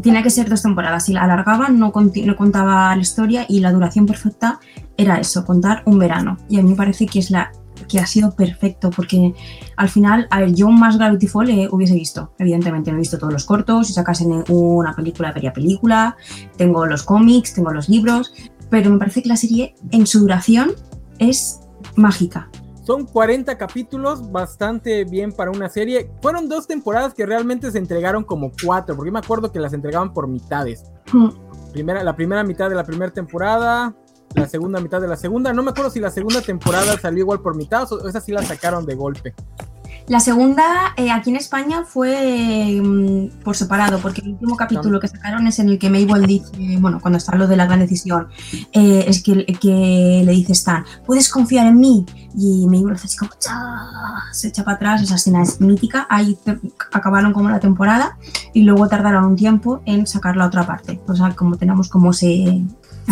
Tenía 0.00 0.22
que 0.22 0.30
ser 0.30 0.48
dos 0.48 0.62
temporadas. 0.62 1.06
Si 1.06 1.12
la 1.12 1.22
alargaban, 1.22 1.78
no, 1.78 1.92
no 1.94 2.36
contaba 2.36 2.94
la 2.94 3.02
historia 3.02 3.46
y 3.48 3.60
la 3.60 3.72
duración 3.72 4.06
perfecta 4.06 4.60
era 4.96 5.18
eso, 5.18 5.44
contar 5.44 5.82
un 5.86 5.98
verano. 5.98 6.38
Y 6.48 6.58
a 6.58 6.62
mí 6.62 6.70
me 6.70 6.76
parece 6.76 7.06
que 7.06 7.18
es 7.18 7.30
la 7.30 7.50
que 7.88 7.98
ha 7.98 8.06
sido 8.06 8.34
perfecto, 8.34 8.90
porque 8.90 9.34
al 9.76 9.88
final, 9.88 10.26
a 10.30 10.40
ver, 10.40 10.54
yo 10.54 10.70
más 10.70 10.96
Gravity 10.96 11.26
Fall 11.26 11.50
eh, 11.50 11.68
hubiese 11.70 11.94
visto. 11.94 12.32
Evidentemente, 12.38 12.90
no 12.90 12.96
he 12.96 13.00
visto 13.00 13.18
todos 13.18 13.32
los 13.32 13.44
cortos, 13.44 13.88
si 13.88 13.92
sacasen 13.92 14.44
una 14.48 14.94
película, 14.94 15.32
vería 15.32 15.52
película, 15.52 16.16
tengo 16.56 16.86
los 16.86 17.02
cómics, 17.02 17.54
tengo 17.54 17.70
los 17.70 17.88
libros, 17.88 18.32
pero 18.70 18.90
me 18.90 18.98
parece 18.98 19.22
que 19.22 19.28
la 19.28 19.36
serie 19.36 19.74
en 19.90 20.06
su 20.06 20.20
duración 20.20 20.70
es 21.18 21.60
mágica. 21.96 22.48
Son 22.82 23.06
40 23.06 23.56
capítulos, 23.58 24.32
bastante 24.32 25.04
bien 25.04 25.32
para 25.32 25.52
una 25.52 25.68
serie. 25.68 26.10
Fueron 26.20 26.48
dos 26.48 26.66
temporadas 26.66 27.14
que 27.14 27.24
realmente 27.24 27.70
se 27.70 27.78
entregaron 27.78 28.24
como 28.24 28.50
cuatro, 28.64 28.96
porque 28.96 29.12
me 29.12 29.20
acuerdo 29.20 29.52
que 29.52 29.60
las 29.60 29.72
entregaban 29.72 30.12
por 30.12 30.26
mitades. 30.26 30.90
Mm. 31.12 31.28
Primera, 31.72 32.02
la 32.02 32.16
primera 32.16 32.42
mitad 32.42 32.68
de 32.68 32.74
la 32.74 32.84
primera 32.84 33.12
temporada, 33.12 33.94
la 34.34 34.48
segunda 34.48 34.80
mitad 34.80 35.00
de 35.00 35.06
la 35.06 35.16
segunda. 35.16 35.52
No 35.52 35.62
me 35.62 35.70
acuerdo 35.70 35.90
si 35.90 36.00
la 36.00 36.10
segunda 36.10 36.40
temporada 36.42 36.98
salió 36.98 37.20
igual 37.20 37.40
por 37.40 37.54
mitad 37.54 37.90
o 37.92 38.08
esa 38.08 38.20
sí 38.20 38.32
la 38.32 38.42
sacaron 38.42 38.84
de 38.84 38.94
golpe. 38.96 39.34
La 40.08 40.20
segunda 40.20 40.94
eh, 40.96 41.10
aquí 41.10 41.30
en 41.30 41.36
España 41.36 41.84
fue 41.84 42.80
mm, 42.82 43.42
por 43.42 43.56
separado, 43.56 43.98
porque 44.00 44.20
el 44.20 44.30
último 44.30 44.56
capítulo 44.56 44.98
que 45.00 45.08
sacaron 45.08 45.46
es 45.46 45.58
en 45.58 45.68
el 45.68 45.78
que 45.78 45.90
Mabel 45.90 46.26
dice, 46.26 46.76
bueno, 46.78 47.00
cuando 47.00 47.18
está 47.18 47.36
lo 47.36 47.46
de 47.46 47.56
la 47.56 47.66
gran 47.66 47.80
decisión, 47.80 48.28
eh, 48.72 49.04
es 49.06 49.22
que, 49.22 49.46
que, 49.46 50.22
le 50.24 50.32
dice 50.32 50.52
Stan, 50.52 50.84
puedes 51.06 51.28
confiar 51.28 51.66
en 51.66 51.78
mí. 51.78 52.04
Y 52.36 52.66
Mabel 52.66 52.94
hace 52.94 53.06
así 53.06 53.16
como, 53.16 53.30
se 54.32 54.48
echa 54.48 54.64
para 54.64 54.76
atrás, 54.76 55.02
esa 55.02 55.14
escena 55.14 55.42
es 55.42 55.60
mítica. 55.60 56.06
Ahí 56.10 56.36
acabaron 56.92 57.32
como 57.32 57.50
la 57.50 57.60
temporada 57.60 58.18
y 58.52 58.62
luego 58.62 58.88
tardaron 58.88 59.24
un 59.24 59.36
tiempo 59.36 59.82
en 59.86 60.06
sacar 60.06 60.36
la 60.36 60.46
otra 60.46 60.66
parte. 60.66 61.00
O 61.06 61.14
sea, 61.14 61.34
como 61.34 61.56
tenemos 61.56 61.88
como 61.88 62.12
se... 62.12 62.62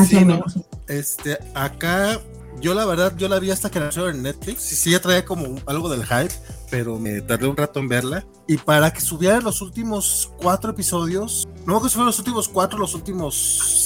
Sí, 0.07 0.25
menos. 0.25 0.59
Este, 0.87 1.39
acá 1.55 2.21
yo 2.61 2.75
la 2.75 2.85
verdad, 2.85 3.15
yo 3.17 3.29
la 3.29 3.39
vi 3.39 3.51
hasta 3.51 3.71
que 3.71 3.81
nació 3.81 4.09
en 4.09 4.23
Netflix. 4.23 4.63
Sí, 4.63 4.77
sí, 4.77 4.91
ya 4.91 5.01
traía 5.01 5.25
como 5.25 5.57
algo 5.67 5.89
del 5.89 6.05
hype, 6.05 6.35
pero 6.71 6.99
me 6.99 7.21
tardé 7.21 7.47
un 7.47 7.57
rato 7.57 7.81
en 7.81 7.89
verla. 7.89 8.27
Y 8.47 8.57
para 8.57 8.93
que 8.93 9.01
subieran 9.01 9.43
los 9.45 9.63
últimos 9.63 10.33
cuatro 10.37 10.71
episodios, 10.71 11.49
no 11.67 11.83
que 11.83 11.89
subieran 11.89 12.07
los 12.07 12.19
últimos 12.19 12.49
cuatro, 12.49 12.79
los 12.79 12.95
últimos 12.95 13.35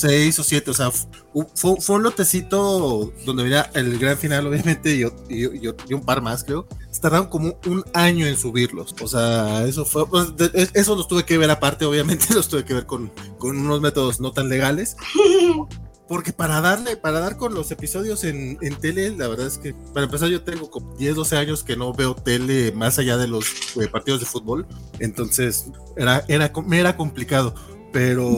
seis 0.01 0.39
o 0.39 0.45
siete, 0.45 0.71
o 0.71 0.75
sea, 0.75 0.91
fue, 0.91 1.77
fue 1.81 1.97
un 1.97 2.03
lotecito 2.03 3.13
donde 3.25 3.43
venía 3.43 3.71
el 3.75 3.99
gran 3.99 4.17
final, 4.17 4.47
obviamente, 4.47 4.95
y, 4.95 5.03
y, 5.29 5.69
y, 5.89 5.95
un 5.95 6.03
par 6.03 6.23
más, 6.23 6.45
creo. 6.45 6.67
Tardaron 7.01 7.27
como 7.27 7.59
un 7.67 7.85
año 7.93 8.27
en 8.27 8.39
subirlos. 8.39 8.95
O 9.03 9.09
sea, 9.09 9.67
eso 9.67 9.85
fue, 9.85 10.09
pues, 10.09 10.29
eso 10.73 10.97
los 10.97 11.07
tuve 11.07 11.25
que 11.25 11.37
ver 11.37 11.51
aparte, 11.51 11.85
obviamente, 11.85 12.27
los 12.35 12.49
tuve 12.49 12.65
que 12.65 12.73
ver 12.73 12.87
con, 12.87 13.13
con 13.39 13.59
unos 13.59 13.81
métodos 13.81 14.21
no 14.21 14.33
tan 14.33 14.49
legales. 14.49 14.97
Porque 16.07 16.33
para 16.33 16.61
darle, 16.61 16.97
para 16.97 17.21
dar 17.21 17.37
con 17.37 17.55
los 17.55 17.71
episodios 17.71 18.25
en, 18.25 18.59
en, 18.61 18.77
tele, 18.77 19.17
la 19.17 19.27
verdad 19.27 19.47
es 19.47 19.57
que, 19.57 19.75
para 19.95 20.05
empezar, 20.05 20.29
yo 20.29 20.43
tengo 20.43 20.71
como 20.71 20.95
10, 20.97 21.15
12 21.15 21.37
años 21.37 21.65
que 21.65 21.77
no 21.77 21.95
veo 21.95 22.15
tele 22.15 22.73
más 22.73 22.99
allá 22.99 23.17
de 23.17 23.27
los 23.27 23.47
eh, 23.81 23.89
partidos 23.89 24.21
de 24.21 24.27
fútbol. 24.27 24.67
Entonces, 24.99 25.67
era, 25.97 26.25
era, 26.29 26.53
me 26.67 26.79
era 26.79 26.97
complicado. 26.97 27.55
Pero. 27.91 28.29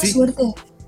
sí. 0.00 0.12
suerte, 0.12 0.42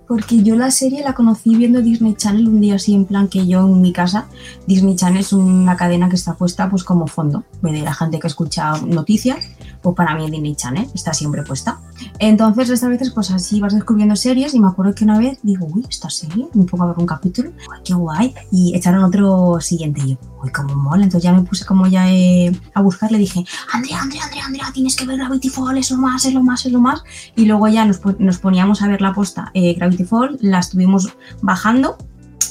porque 0.07 0.43
yo 0.43 0.57
la 0.57 0.71
serie 0.71 1.03
la 1.03 1.15
conocí 1.15 1.55
viendo 1.57 1.81
Disney 1.81 2.15
Channel 2.15 2.49
un 2.49 2.61
día 2.61 2.77
así, 2.77 2.95
en 2.95 3.05
plan 3.05 3.29
que 3.29 3.47
yo 3.47 3.61
en 3.61 3.81
mi 3.81 3.93
casa. 3.93 4.27
Disney 4.67 4.97
Channel 4.97 5.21
es 5.21 5.33
una 5.33 5.77
cadena 5.77 6.09
que 6.09 6.17
está 6.17 6.35
puesta 6.35 6.69
pues 6.71 6.85
como 6.85 7.07
fondo. 7.07 7.45
De 7.63 7.83
la 7.83 7.95
gente 7.95 8.19
que 8.19 8.27
escucha 8.27 8.79
noticias 8.79 9.51
pues 9.85 9.95
para 9.95 10.15
mí 10.17 10.31
Disney 10.31 10.57
Channel 10.57 10.89
está 10.95 11.13
siempre 11.13 11.43
puesta. 11.43 11.79
Entonces, 12.19 12.71
estas 12.71 12.89
veces, 12.89 13.11
pues 13.11 13.31
así 13.31 13.61
vas 13.61 13.75
descubriendo 13.75 14.17
series 14.17 14.55
y 14.55 14.59
me 14.59 14.67
acuerdo 14.67 14.95
que 14.95 15.05
una 15.05 15.19
vez 15.19 15.39
digo, 15.43 15.69
uy, 15.71 15.85
esta 15.89 16.09
serie, 16.09 16.49
un 16.55 16.67
poco 16.67 16.85
a 16.85 16.87
ver 16.87 16.97
un 16.99 17.07
capítulo, 17.07 17.53
qué 17.85 17.93
guay, 17.93 18.35
y 18.51 18.75
echaron 18.75 19.05
otro 19.05 19.61
siguiente 19.61 20.01
yo, 20.07 20.17
uy, 20.45 20.53
cómo 20.53 20.75
mola, 20.75 21.05
entonces 21.05 21.25
ya 21.25 21.33
me 21.33 21.43
puse 21.43 21.65
como 21.65 21.87
ya 21.87 22.11
eh, 22.11 22.53
a 22.75 22.83
buscar, 22.83 23.11
le 23.11 23.19
dije, 23.19 23.45
Andrea, 23.73 24.01
Andrea, 24.01 24.25
Andrea, 24.25 24.47
Andrea, 24.47 24.71
tienes 24.73 24.97
que 24.97 25.07
ver 25.07 25.19
Gravity 25.19 25.49
Falls, 25.49 25.79
es 25.79 25.91
lo 25.91 25.99
más, 25.99 26.25
es 26.25 26.35
lo 26.35 26.43
más, 26.43 26.67
es 26.67 26.73
lo 26.73 26.81
más, 26.81 27.03
y 27.37 27.47
luego 27.47 27.69
ya 27.69 27.85
nos, 27.85 28.01
nos 28.19 28.39
poníamos 28.39 28.83
a 28.83 28.89
ver 28.89 29.01
la 29.01 29.13
posta 29.13 29.51
eh, 29.55 29.75
Gravity 29.75 30.05
Falls, 30.05 30.43
la 30.43 30.59
estuvimos 30.59 31.17
bajando 31.43 31.97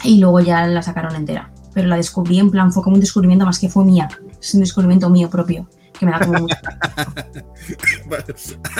y 0.03 0.19
luego 0.19 0.39
ya 0.39 0.67
la 0.67 0.81
sacaron 0.81 1.15
entera. 1.15 1.51
Pero 1.73 1.87
la 1.87 1.95
descubrí 1.95 2.39
en 2.39 2.51
plan, 2.51 2.71
fue 2.71 2.83
como 2.83 2.95
un 2.95 2.99
descubrimiento 2.99 3.45
más 3.45 3.57
que 3.57 3.69
fue 3.69 3.83
mía, 3.83 4.07
es 4.39 4.53
un 4.53 4.59
descubrimiento 4.59 5.09
mío 5.09 5.29
propio 5.29 5.67
que 5.97 6.05
me 6.05 6.11
da 6.11 6.19
como 6.19 6.47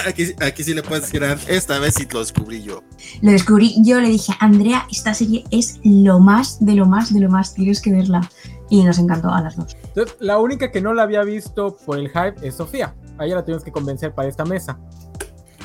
aquí, 0.08 0.34
aquí 0.42 0.64
sí 0.64 0.74
le 0.74 0.84
puedes 0.84 1.04
decir, 1.04 1.24
esta 1.48 1.80
vez 1.80 1.94
sí 1.96 2.08
lo 2.12 2.20
descubrí 2.20 2.62
yo. 2.64 2.84
Lo 3.22 3.32
descubrí 3.32 3.76
yo, 3.84 4.02
le 4.02 4.10
dije, 4.10 4.34
Andrea, 4.40 4.88
esta 4.92 5.14
serie 5.14 5.44
es 5.52 5.80
lo 5.84 6.20
más, 6.20 6.64
de 6.64 6.74
lo 6.76 6.86
más, 6.86 7.14
de 7.14 7.22
lo 7.22 7.30
más, 7.30 7.54
tienes 7.54 7.82
que 7.82 7.92
verla. 7.92 8.30
Y 8.74 8.84
nos 8.84 8.98
encantó 8.98 9.30
a 9.30 9.40
las 9.40 9.56
dos. 9.56 9.78
Entonces, 9.84 10.18
la 10.20 10.40
única 10.40 10.72
que 10.72 10.82
no 10.82 10.96
la 10.96 11.04
había 11.04 11.22
visto 11.22 11.78
por 11.86 12.00
el 12.00 12.10
hype 12.10 12.34
es 12.42 12.56
Sofía. 12.56 12.96
A 13.20 13.26
ella 13.26 13.36
la 13.36 13.46
tuvimos 13.46 13.64
que 13.64 13.72
convencer 13.72 14.16
para 14.16 14.28
esta 14.28 14.46
mesa. 14.46 14.80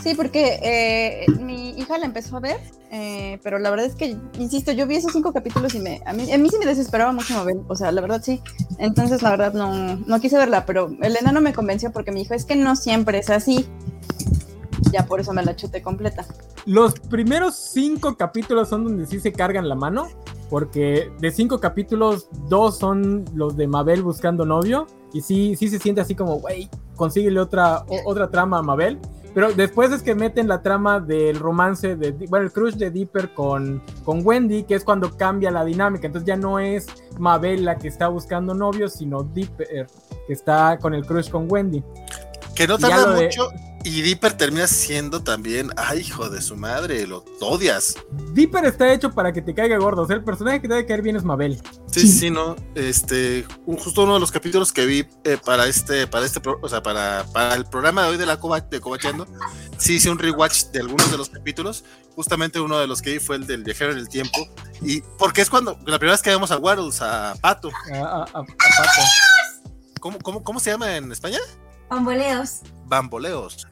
Sí, 0.03 0.13
porque 0.15 0.61
eh, 0.63 1.25
mi 1.41 1.71
hija 1.71 1.97
la 1.97 2.05
empezó 2.05 2.37
a 2.37 2.41
ver, 2.41 2.61
eh, 2.91 3.41
pero 3.43 3.59
la 3.59 3.71
verdad 3.71 3.87
es 3.87 3.95
que, 3.95 4.15
insisto, 4.39 4.73
yo 4.73 4.87
vi 4.87 4.97
esos 4.97 5.15
cinco 5.15 5.33
capítulos 5.33 5.75
y 5.75 5.81
me, 5.81 6.03
a, 6.05 6.13
mí, 6.13 6.31
a 6.31 6.37
mí 6.37 6.51
sí 6.51 6.57
me 6.59 6.67
desesperaba 6.67 7.13
mucho 7.13 7.33
Mabel, 7.33 7.63
o 7.67 7.75
sea, 7.75 7.93
la 7.93 8.03
verdad 8.03 8.21
sí. 8.23 8.43
Entonces, 8.77 9.23
la 9.23 9.31
verdad 9.31 9.55
no, 9.55 9.97
no 9.97 10.21
quise 10.21 10.37
verla, 10.37 10.67
pero 10.67 10.91
Elena 11.01 11.33
no 11.33 11.41
me 11.41 11.55
convenció 11.55 11.91
porque 11.91 12.13
me 12.13 12.19
dijo, 12.19 12.35
es 12.35 12.45
que 12.45 12.57
no 12.57 12.77
siempre 12.77 13.21
es 13.21 13.31
así. 13.31 13.67
Ya 14.93 15.07
por 15.07 15.21
eso 15.21 15.33
me 15.33 15.43
la 15.43 15.57
chuté 15.57 15.81
completa. 15.81 16.27
Los 16.67 17.01
primeros 17.01 17.57
cinco 17.57 18.19
capítulos 18.19 18.69
son 18.69 18.85
donde 18.85 19.07
sí 19.07 19.19
se 19.19 19.33
cargan 19.33 19.67
la 19.67 19.77
mano, 19.77 20.09
porque 20.49 21.11
de 21.19 21.31
cinco 21.31 21.61
capítulos, 21.61 22.29
dos 22.49 22.79
son 22.79 23.25
los 23.35 23.57
de 23.57 23.67
Mabel 23.67 24.03
buscando 24.03 24.45
novio, 24.45 24.87
y 25.13 25.21
sí, 25.21 25.57
sí 25.57 25.69
se 25.69 25.79
siente 25.79 26.01
así 26.01 26.15
como, 26.15 26.37
güey, 26.37 26.69
consíguele 26.97 27.41
otra, 27.41 27.85
otra 28.05 28.31
trama 28.31 28.59
a 28.59 28.63
Mabel. 28.63 28.99
Pero 29.35 29.53
después 29.53 29.93
es 29.93 30.03
que 30.03 30.15
meten 30.15 30.49
la 30.49 30.63
trama 30.63 31.01
del 31.01 31.39
romance, 31.39 31.95
de, 31.97 32.13
bueno, 32.29 32.47
el 32.47 32.53
crush 32.53 32.75
de 32.75 32.91
Dipper 32.91 33.35
con, 33.35 33.83
con 34.05 34.27
Wendy, 34.27 34.65
que 34.65 34.75
es 34.75 34.85
cuando 34.85 35.17
cambia 35.17 35.51
la 35.51 35.65
dinámica. 35.65 36.07
Entonces 36.07 36.27
ya 36.27 36.37
no 36.37 36.59
es 36.59 36.87
Mabel 37.19 37.65
la 37.65 37.77
que 37.77 37.89
está 37.89 38.09
buscando 38.09 38.55
novio, 38.55 38.89
sino 38.89 39.23
Dipper 39.23 39.87
que 40.27 40.33
está 40.33 40.79
con 40.79 40.95
el 40.95 41.07
crush 41.07 41.31
con 41.31 41.47
Wendy. 41.49 41.85
Que 42.55 42.67
no 42.67 42.79
tarda 42.79 43.15
mucho. 43.15 43.51
Y 43.85 44.03
Dipper 44.03 44.33
termina 44.33 44.67
siendo 44.67 45.23
también, 45.23 45.71
ay, 45.77 46.01
hijo 46.01 46.29
de 46.29 46.43
su 46.43 46.57
madre, 46.57 47.07
lo 47.07 47.25
odias. 47.41 47.95
Dipper 48.33 48.65
está 48.65 48.93
hecho 48.93 49.13
para 49.13 49.33
que 49.33 49.41
te 49.41 49.55
caiga 49.55 49.79
gordo. 49.79 50.03
O 50.03 50.07
sea, 50.07 50.17
el 50.17 50.25
personaje 50.25 50.61
que 50.61 50.69
te 50.69 50.75
debe 50.75 50.87
caer 50.87 51.03
bien 51.03 51.17
es 51.17 51.23
Mabel. 51.23 51.63
Sí, 51.87 52.07
sí, 52.09 52.31
no. 52.31 52.57
Este, 52.75 53.47
justo 53.65 54.03
uno 54.03 54.15
de 54.15 54.21
los 54.21 54.33
capítulos 54.33 54.73
que 54.73 54.85
vi 54.85 55.07
eh, 55.25 55.39
para 55.43 55.67
este, 55.67 56.07
para 56.07 56.27
este, 56.27 56.41
o 56.61 56.69
sea, 56.69 56.83
para, 56.83 57.25
para 57.33 57.55
el 57.55 57.67
programa 57.67 58.03
de 58.03 58.09
hoy 58.11 58.17
de 58.17 58.27
la 58.27 58.39
Coba, 58.41 58.61
de 58.61 58.81
Cobachando, 58.81 59.27
sí 59.79 59.95
hice 59.95 60.11
un 60.11 60.19
rewatch 60.19 60.67
de 60.67 60.81
algunos 60.81 61.11
de 61.11 61.17
los 61.17 61.29
capítulos. 61.29 61.85
Justamente 62.17 62.61
uno 62.61 62.79
de 62.79 62.89
los 62.89 63.01
que 63.01 63.13
vi 63.13 63.19
fue 63.21 63.37
el 63.37 63.47
del 63.47 63.63
viajero 63.63 63.93
en 63.93 63.99
el 63.99 64.09
tiempo. 64.09 64.39
Y 64.83 65.03
porque 65.19 65.41
es 65.41 65.51
cuando, 65.51 65.79
la 65.87 65.99
primera 65.99 66.13
vez 66.13 66.23
que 66.23 66.31
vemos 66.31 66.51
a 66.51 66.59
Waddles, 66.59 67.01
a 67.01 67.37
Pato. 67.41 67.71
a, 67.95 68.25
a 68.25 68.27
Pato. 68.27 69.01
¿Cómo, 70.01 70.19
cómo, 70.19 70.43
¿Cómo 70.43 70.61
se 70.61 70.71
llama 70.71 70.97
en 70.97 71.11
España? 71.13 71.39
Bamboleos. 71.89 72.63
Bamboleos. 72.87 73.67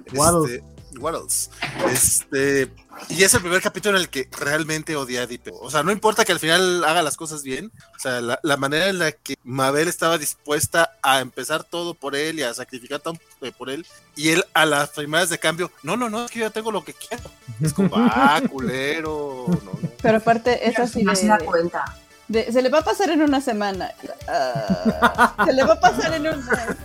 Waddles. 0.99 1.51
Este, 1.91 2.27
este, 2.63 2.73
y 3.09 3.23
es 3.23 3.35
el 3.35 3.41
primer 3.41 3.61
capítulo 3.61 3.97
en 3.97 4.03
el 4.03 4.09
que 4.09 4.29
realmente 4.39 4.97
odia 4.97 5.23
a 5.23 5.27
Dipper. 5.27 5.55
O 5.61 5.71
sea, 5.71 5.83
no 5.83 5.93
importa 5.93 6.25
que 6.25 6.33
al 6.33 6.39
final 6.39 6.85
haga 6.85 7.03
las 7.03 7.17
cosas 7.17 7.43
bien. 7.43 7.71
O 7.97 7.99
sea, 7.99 8.21
la, 8.21 8.57
manera 8.57 8.89
en 8.89 8.99
la 8.99 9.13
que 9.13 9.37
Mabel 9.43 9.89
estaba 9.89 10.19
dispuesta 10.19 10.93
a 11.03 11.21
empezar 11.21 11.65
todo 11.65 11.95
por 11.95 12.17
él 12.17 12.39
y 12.39 12.43
a 12.43 12.55
sacrificar 12.55 13.01
todo 13.01 13.15
eh, 13.43 13.53
por 13.57 13.71
él. 13.71 13.87
Y 14.15 14.31
él 14.31 14.45
a 14.55 14.67
las 14.67 14.91
primeras 14.91 15.29
de 15.29 15.39
cambio, 15.39 15.71
no, 15.83 15.97
no, 15.97 16.09
no, 16.09 16.25
es 16.25 16.31
que 16.31 16.41
yo 16.41 16.51
tengo 16.51 16.73
lo 16.73 16.85
que 16.85 16.95
quiero. 16.95 17.25
Es 17.61 17.73
como, 17.73 17.91
ah, 17.95 18.41
culero. 18.51 19.47
Pero 20.03 20.19
aparte, 20.19 20.69
es 20.69 20.79
así. 20.79 21.05
se 21.15 21.27
da 21.27 21.39
cuenta. 21.39 21.85
se 22.29 22.63
le 22.63 22.69
va 22.69 22.79
a 22.79 22.85
pasar 22.85 23.11
en 23.11 23.23
una 23.23 23.41
semana. 23.41 23.93
Ah, 24.29 25.45
se 25.45 25.53
le 25.53 25.65
va 25.65 25.75
a 25.75 25.81
pasar 25.81 26.15
en 26.15 26.29
un 26.29 26.45
mes. 26.45 26.77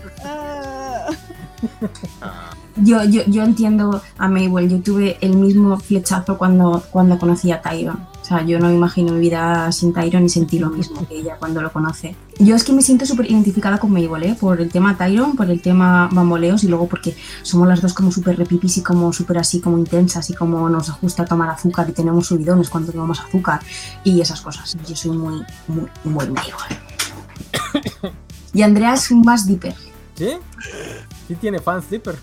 Yo, 2.83 3.03
yo, 3.03 3.21
yo 3.27 3.43
entiendo 3.43 4.01
a 4.17 4.27
Mabel, 4.27 4.69
yo 4.69 4.81
tuve 4.81 5.17
el 5.21 5.38
mismo 5.38 5.77
flechazo 5.79 6.38
cuando, 6.38 6.83
cuando 6.91 7.19
conocí 7.19 7.51
a 7.51 7.61
Tyron. 7.61 8.07
O 8.21 8.25
sea, 8.25 8.43
yo 8.43 8.59
no 8.59 8.71
imagino 8.71 9.13
mi 9.13 9.19
vida 9.19 9.71
sin 9.71 9.93
Tyron 9.93 10.25
y 10.25 10.29
sentí 10.29 10.59
lo 10.59 10.69
mismo 10.69 11.05
que 11.07 11.17
ella 11.17 11.35
cuando 11.38 11.61
lo 11.61 11.71
conoce. 11.71 12.15
Yo 12.39 12.55
es 12.55 12.63
que 12.63 12.71
me 12.71 12.81
siento 12.81 13.05
súper 13.05 13.29
identificada 13.29 13.77
con 13.79 13.91
Mabel, 13.91 14.23
¿eh? 14.23 14.38
por 14.39 14.61
el 14.61 14.69
tema 14.69 14.97
Tyron, 14.97 15.35
por 15.35 15.50
el 15.50 15.61
tema 15.61 16.09
Bamboleos 16.11 16.63
y 16.63 16.67
luego 16.67 16.88
porque 16.88 17.15
somos 17.43 17.67
las 17.67 17.81
dos 17.81 17.93
como 17.93 18.11
súper 18.11 18.38
repipis 18.38 18.77
y 18.77 18.83
como 18.83 19.11
súper 19.11 19.39
así 19.39 19.59
como 19.59 19.77
intensas 19.77 20.29
y 20.29 20.33
como 20.33 20.69
nos 20.69 21.00
gusta 21.01 21.25
tomar 21.25 21.50
azúcar 21.50 21.89
y 21.89 21.93
tenemos 21.93 22.27
subidones 22.27 22.69
cuando 22.69 22.91
tomamos 22.91 23.19
azúcar 23.19 23.59
y 24.03 24.21
esas 24.21 24.41
cosas. 24.41 24.77
Yo 24.88 24.95
soy 24.95 25.11
muy, 25.11 25.43
muy, 25.67 25.88
muy 26.03 26.27
Mabel. 26.29 26.53
y 28.53 28.61
Andrea 28.61 28.93
es 28.93 29.11
más 29.11 29.45
Dipper. 29.45 29.75
¿Sí? 30.15 30.29
Sí 31.31 31.38
tiene 31.38 31.59
fans 31.59 31.89
Dipper. 31.89 32.17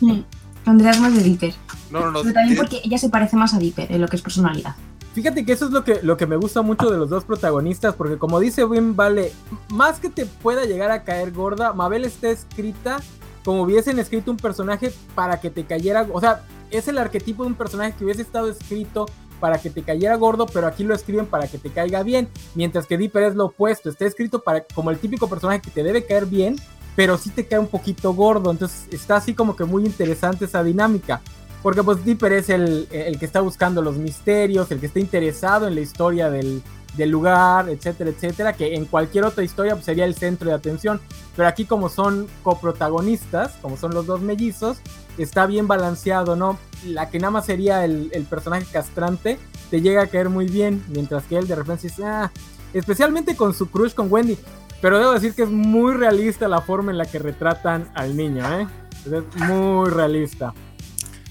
Andrea 0.64 0.90
es 0.90 1.00
más 1.00 1.14
de 1.14 1.22
Dipper. 1.22 1.54
No, 1.92 2.00
no, 2.00 2.10
no. 2.10 2.22
Pero 2.22 2.34
también 2.34 2.56
porque 2.56 2.80
ella 2.82 2.98
se 2.98 3.08
parece 3.10 3.36
más 3.36 3.54
a 3.54 3.60
Dipper 3.60 3.92
en 3.92 4.00
lo 4.00 4.08
que 4.08 4.16
es 4.16 4.22
personalidad. 4.22 4.74
Fíjate 5.14 5.44
que 5.44 5.52
eso 5.52 5.66
es 5.66 5.70
lo 5.70 5.84
que, 5.84 6.00
lo 6.02 6.16
que 6.16 6.26
me 6.26 6.34
gusta 6.34 6.62
mucho 6.62 6.90
de 6.90 6.98
los 6.98 7.10
dos 7.10 7.24
protagonistas, 7.24 7.94
porque 7.94 8.18
como 8.18 8.40
dice 8.40 8.64
Wim 8.64 8.96
Vale, 8.96 9.32
más 9.68 10.00
que 10.00 10.10
te 10.10 10.26
pueda 10.26 10.64
llegar 10.64 10.90
a 10.90 11.04
caer 11.04 11.30
gorda, 11.30 11.72
Mabel 11.72 12.04
está 12.04 12.28
escrita 12.28 13.00
como 13.44 13.62
hubiesen 13.62 14.00
escrito 14.00 14.32
un 14.32 14.36
personaje 14.36 14.92
para 15.14 15.40
que 15.40 15.50
te 15.50 15.64
cayera, 15.64 16.08
o 16.12 16.20
sea, 16.20 16.42
es 16.72 16.88
el 16.88 16.98
arquetipo 16.98 17.44
de 17.44 17.50
un 17.50 17.54
personaje 17.54 17.94
que 17.96 18.04
hubiese 18.04 18.22
estado 18.22 18.48
escrito 18.50 19.06
para 19.38 19.58
que 19.58 19.70
te 19.70 19.82
cayera 19.82 20.16
gordo, 20.16 20.46
pero 20.46 20.66
aquí 20.66 20.82
lo 20.82 20.92
escriben 20.92 21.26
para 21.26 21.46
que 21.46 21.58
te 21.58 21.70
caiga 21.70 22.02
bien, 22.02 22.28
mientras 22.56 22.86
que 22.86 22.98
Dipper 22.98 23.22
es 23.22 23.36
lo 23.36 23.46
opuesto, 23.46 23.88
está 23.90 24.06
escrito 24.06 24.42
para 24.42 24.64
como 24.74 24.90
el 24.90 24.98
típico 24.98 25.28
personaje 25.28 25.60
que 25.60 25.70
te 25.70 25.84
debe 25.84 26.04
caer 26.04 26.26
bien, 26.26 26.56
pero 26.98 27.16
sí 27.16 27.30
te 27.30 27.46
cae 27.46 27.60
un 27.60 27.68
poquito 27.68 28.12
gordo, 28.12 28.50
entonces 28.50 28.88
está 28.90 29.14
así 29.14 29.32
como 29.32 29.54
que 29.54 29.62
muy 29.62 29.86
interesante 29.86 30.46
esa 30.46 30.64
dinámica. 30.64 31.20
porque 31.62 31.84
pues 31.84 32.04
Dipper 32.04 32.32
es 32.32 32.50
el, 32.50 32.88
el, 32.90 33.20
que 33.20 33.24
está 33.24 33.40
buscando 33.40 33.82
los 33.82 33.96
misterios, 33.98 34.68
el 34.72 34.80
que 34.80 34.86
está 34.86 34.98
interesado 34.98 35.68
en 35.68 35.76
la 35.76 35.80
historia 35.80 36.28
del, 36.28 36.60
del 36.96 37.08
lugar, 37.08 37.68
etcétera, 37.68 38.10
etcétera, 38.10 38.52
que 38.52 38.74
en 38.74 38.84
cualquier 38.84 39.22
otra 39.22 39.44
historia 39.44 39.74
pues, 39.74 39.84
sería 39.84 40.06
el 40.06 40.16
centro 40.16 40.48
de 40.48 40.56
atención. 40.56 41.00
Pero 41.36 41.46
aquí 41.46 41.66
como 41.66 41.88
son 41.88 42.26
coprotagonistas, 42.42 43.52
como 43.62 43.76
son 43.76 43.94
los 43.94 44.04
dos 44.04 44.20
mellizos, 44.20 44.78
está 45.18 45.46
bien 45.46 45.68
balanceado, 45.68 46.34
¿no? 46.34 46.58
La 46.84 47.10
que 47.10 47.20
nada 47.20 47.30
más 47.30 47.46
sería 47.46 47.84
el, 47.84 48.10
el 48.12 48.24
personaje 48.24 48.66
castrante, 48.72 49.38
te 49.70 49.80
llega 49.80 50.02
a 50.02 50.06
caer 50.08 50.30
muy 50.30 50.46
bien, 50.48 50.82
mientras 50.88 51.22
que 51.26 51.38
él 51.38 51.46
de 51.46 51.54
repente 51.54 51.86
dice, 51.86 52.04
ah, 52.04 52.32
especialmente 52.72 53.36
con 53.36 53.54
su 53.54 53.70
crush 53.70 53.94
con 53.94 54.10
Wendy. 54.10 54.36
Pero 54.80 54.98
debo 54.98 55.12
decir 55.12 55.34
que 55.34 55.42
es 55.42 55.50
muy 55.50 55.94
realista 55.94 56.48
la 56.48 56.60
forma 56.60 56.90
en 56.90 56.98
la 56.98 57.06
que 57.06 57.18
retratan 57.18 57.90
al 57.94 58.16
niño, 58.16 58.44
¿eh? 58.60 58.66
Es 59.06 59.36
muy 59.36 59.88
realista. 59.90 60.54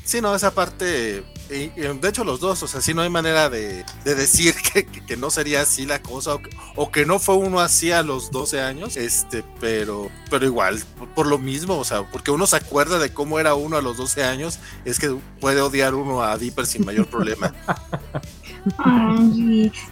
Sí, 0.04 0.22
no, 0.22 0.34
esa 0.36 0.52
parte 0.52 1.24
de 1.50 2.10
hecho 2.10 2.24
los 2.24 2.40
dos, 2.40 2.62
o 2.64 2.68
sea, 2.68 2.82
sí 2.82 2.94
no 2.94 3.02
hay 3.02 3.10
manera 3.10 3.50
de, 3.50 3.86
decir 4.04 4.56
que, 5.08 5.18
no 5.18 5.30
sería 5.30 5.62
así 5.62 5.86
la 5.86 6.02
cosa 6.02 6.38
o 6.76 6.92
que, 6.92 7.06
no 7.06 7.20
fue 7.20 7.36
uno 7.36 7.60
así 7.60 7.92
a 7.92 8.04
los 8.04 8.32
12 8.32 8.62
años, 8.62 8.98
este, 8.98 9.44
pero, 9.60 10.10
pero 10.30 10.46
igual, 10.46 10.84
por 11.16 11.28
lo 11.28 11.38
mismo, 11.38 11.78
o 11.78 11.84
sea, 11.84 12.04
porque 12.10 12.32
uno 12.32 12.48
se 12.48 12.58
acuerda 12.58 13.00
de 13.00 13.14
cómo 13.14 13.40
era 13.40 13.56
uno 13.56 13.78
a 13.78 13.82
los 13.82 13.98
12 13.98 14.24
años, 14.24 14.60
es 14.86 15.00
que 15.00 15.16
puede 15.40 15.62
odiar 15.62 15.96
uno 15.96 16.22
a 16.22 16.38
Dipper 16.38 16.66
sin 16.66 16.86
mayor 16.86 17.08
problema. 17.08 17.54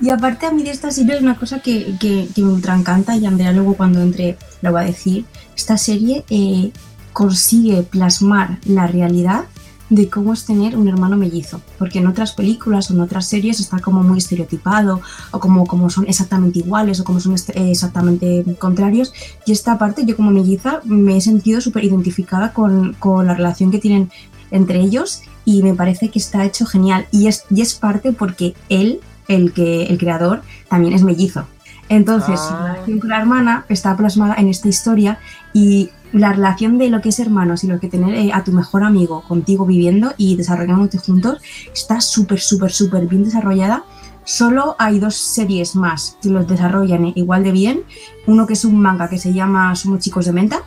y 0.02 0.10
aparte 0.10 0.46
a 0.46 0.52
mí 0.52 0.64
de 0.64 0.72
esta 0.72 0.92
serie 0.92 1.16
es 1.16 1.22
una 1.22 1.36
cosa 1.36 1.60
que, 1.60 1.98
me 2.36 2.44
ultra 2.44 2.76
encanta 2.76 3.16
y 3.16 3.26
Andrea 3.26 3.52
luego 3.52 3.76
cuando 3.76 4.02
entre 4.02 4.38
lo 4.62 4.74
va 4.74 4.82
a 4.82 4.86
decir, 4.86 5.26
esta 5.56 5.78
serie 5.78 6.26
eh, 6.30 6.72
consigue 7.14 7.84
plasmar 7.84 8.60
la 8.66 8.88
realidad 8.88 9.46
de 9.90 10.10
cómo 10.10 10.34
es 10.34 10.46
tener 10.46 10.76
un 10.76 10.88
hermano 10.88 11.16
mellizo, 11.16 11.62
porque 11.78 12.00
en 12.00 12.08
otras 12.08 12.32
películas 12.32 12.90
o 12.90 12.94
en 12.94 13.02
otras 13.02 13.28
series 13.28 13.60
está 13.60 13.80
como 13.80 14.02
muy 14.02 14.18
estereotipado 14.18 15.02
o 15.32 15.40
como, 15.40 15.66
como 15.66 15.90
son 15.90 16.08
exactamente 16.08 16.60
iguales 16.60 17.00
o 17.00 17.04
como 17.04 17.20
son 17.20 17.36
eh, 17.36 17.72
exactamente 17.72 18.44
contrarios 18.58 19.14
y 19.46 19.52
esta 19.52 19.78
parte 19.78 20.06
yo 20.06 20.16
como 20.16 20.32
melliza 20.32 20.82
me 20.86 21.18
he 21.18 21.22
sentido 21.22 21.62
súper 21.62 21.84
identificada 21.84 22.52
con, 22.52 22.94
con, 22.94 23.28
la 23.28 23.36
relación 23.36 23.72
que 23.72 23.80
tienen 23.80 24.10
entre 24.56 24.80
ellos 24.80 25.22
y 25.46 25.62
me 25.64 25.74
parece 25.74 26.10
que 26.10 26.20
está 26.20 26.44
hecho 26.44 26.66
genial 26.66 27.08
y 27.12 27.28
es, 27.28 27.44
y 27.50 27.62
es 27.62 27.76
parte 27.76 28.12
porque 28.12 28.56
él, 28.70 29.00
el, 29.28 29.54
que, 29.54 29.84
el 29.84 29.98
creador, 29.98 30.42
también 30.70 30.94
es 30.94 31.04
mellizo. 31.04 31.46
Entonces, 31.88 32.40
la 32.40 32.58
ah. 32.58 32.68
relación 32.74 33.00
con 33.00 33.10
la 33.10 33.20
hermana 33.20 33.66
está 33.70 33.96
plasmada 33.96 34.36
en 34.36 34.50
esta 34.50 34.68
historia 34.68 35.20
y 35.54 35.92
la 36.14 36.34
relación 36.34 36.78
de 36.78 36.90
lo 36.90 37.02
que 37.02 37.10
es 37.10 37.20
hermanos 37.20 37.64
y 37.64 37.68
lo 37.68 37.80
que 37.80 37.90
tener 37.90 38.16
eh, 38.16 38.32
a 38.34 38.44
tu 38.44 38.52
mejor 38.52 38.84
amigo 38.84 39.22
contigo 39.28 39.66
viviendo 39.66 40.14
y 40.18 40.36
desarrollándote 40.36 40.98
juntos 40.98 41.42
está 41.74 42.02
súper, 42.02 42.40
súper, 42.40 42.72
súper 42.72 43.06
bien 43.06 43.24
desarrollada. 43.24 43.84
Solo 44.24 44.76
hay 44.80 45.00
dos 45.00 45.16
series 45.16 45.76
más 45.76 46.18
que 46.22 46.30
los 46.30 46.48
desarrollan 46.48 47.12
igual 47.16 47.44
de 47.44 47.52
bien. 47.52 47.84
Uno 48.26 48.48
que 48.48 48.54
es 48.54 48.66
un 48.66 48.80
manga 48.80 49.08
que 49.08 49.20
se 49.20 49.34
llama 49.34 49.76
Somos 49.76 50.00
chicos 50.00 50.26
de 50.26 50.32
menta. 50.32 50.64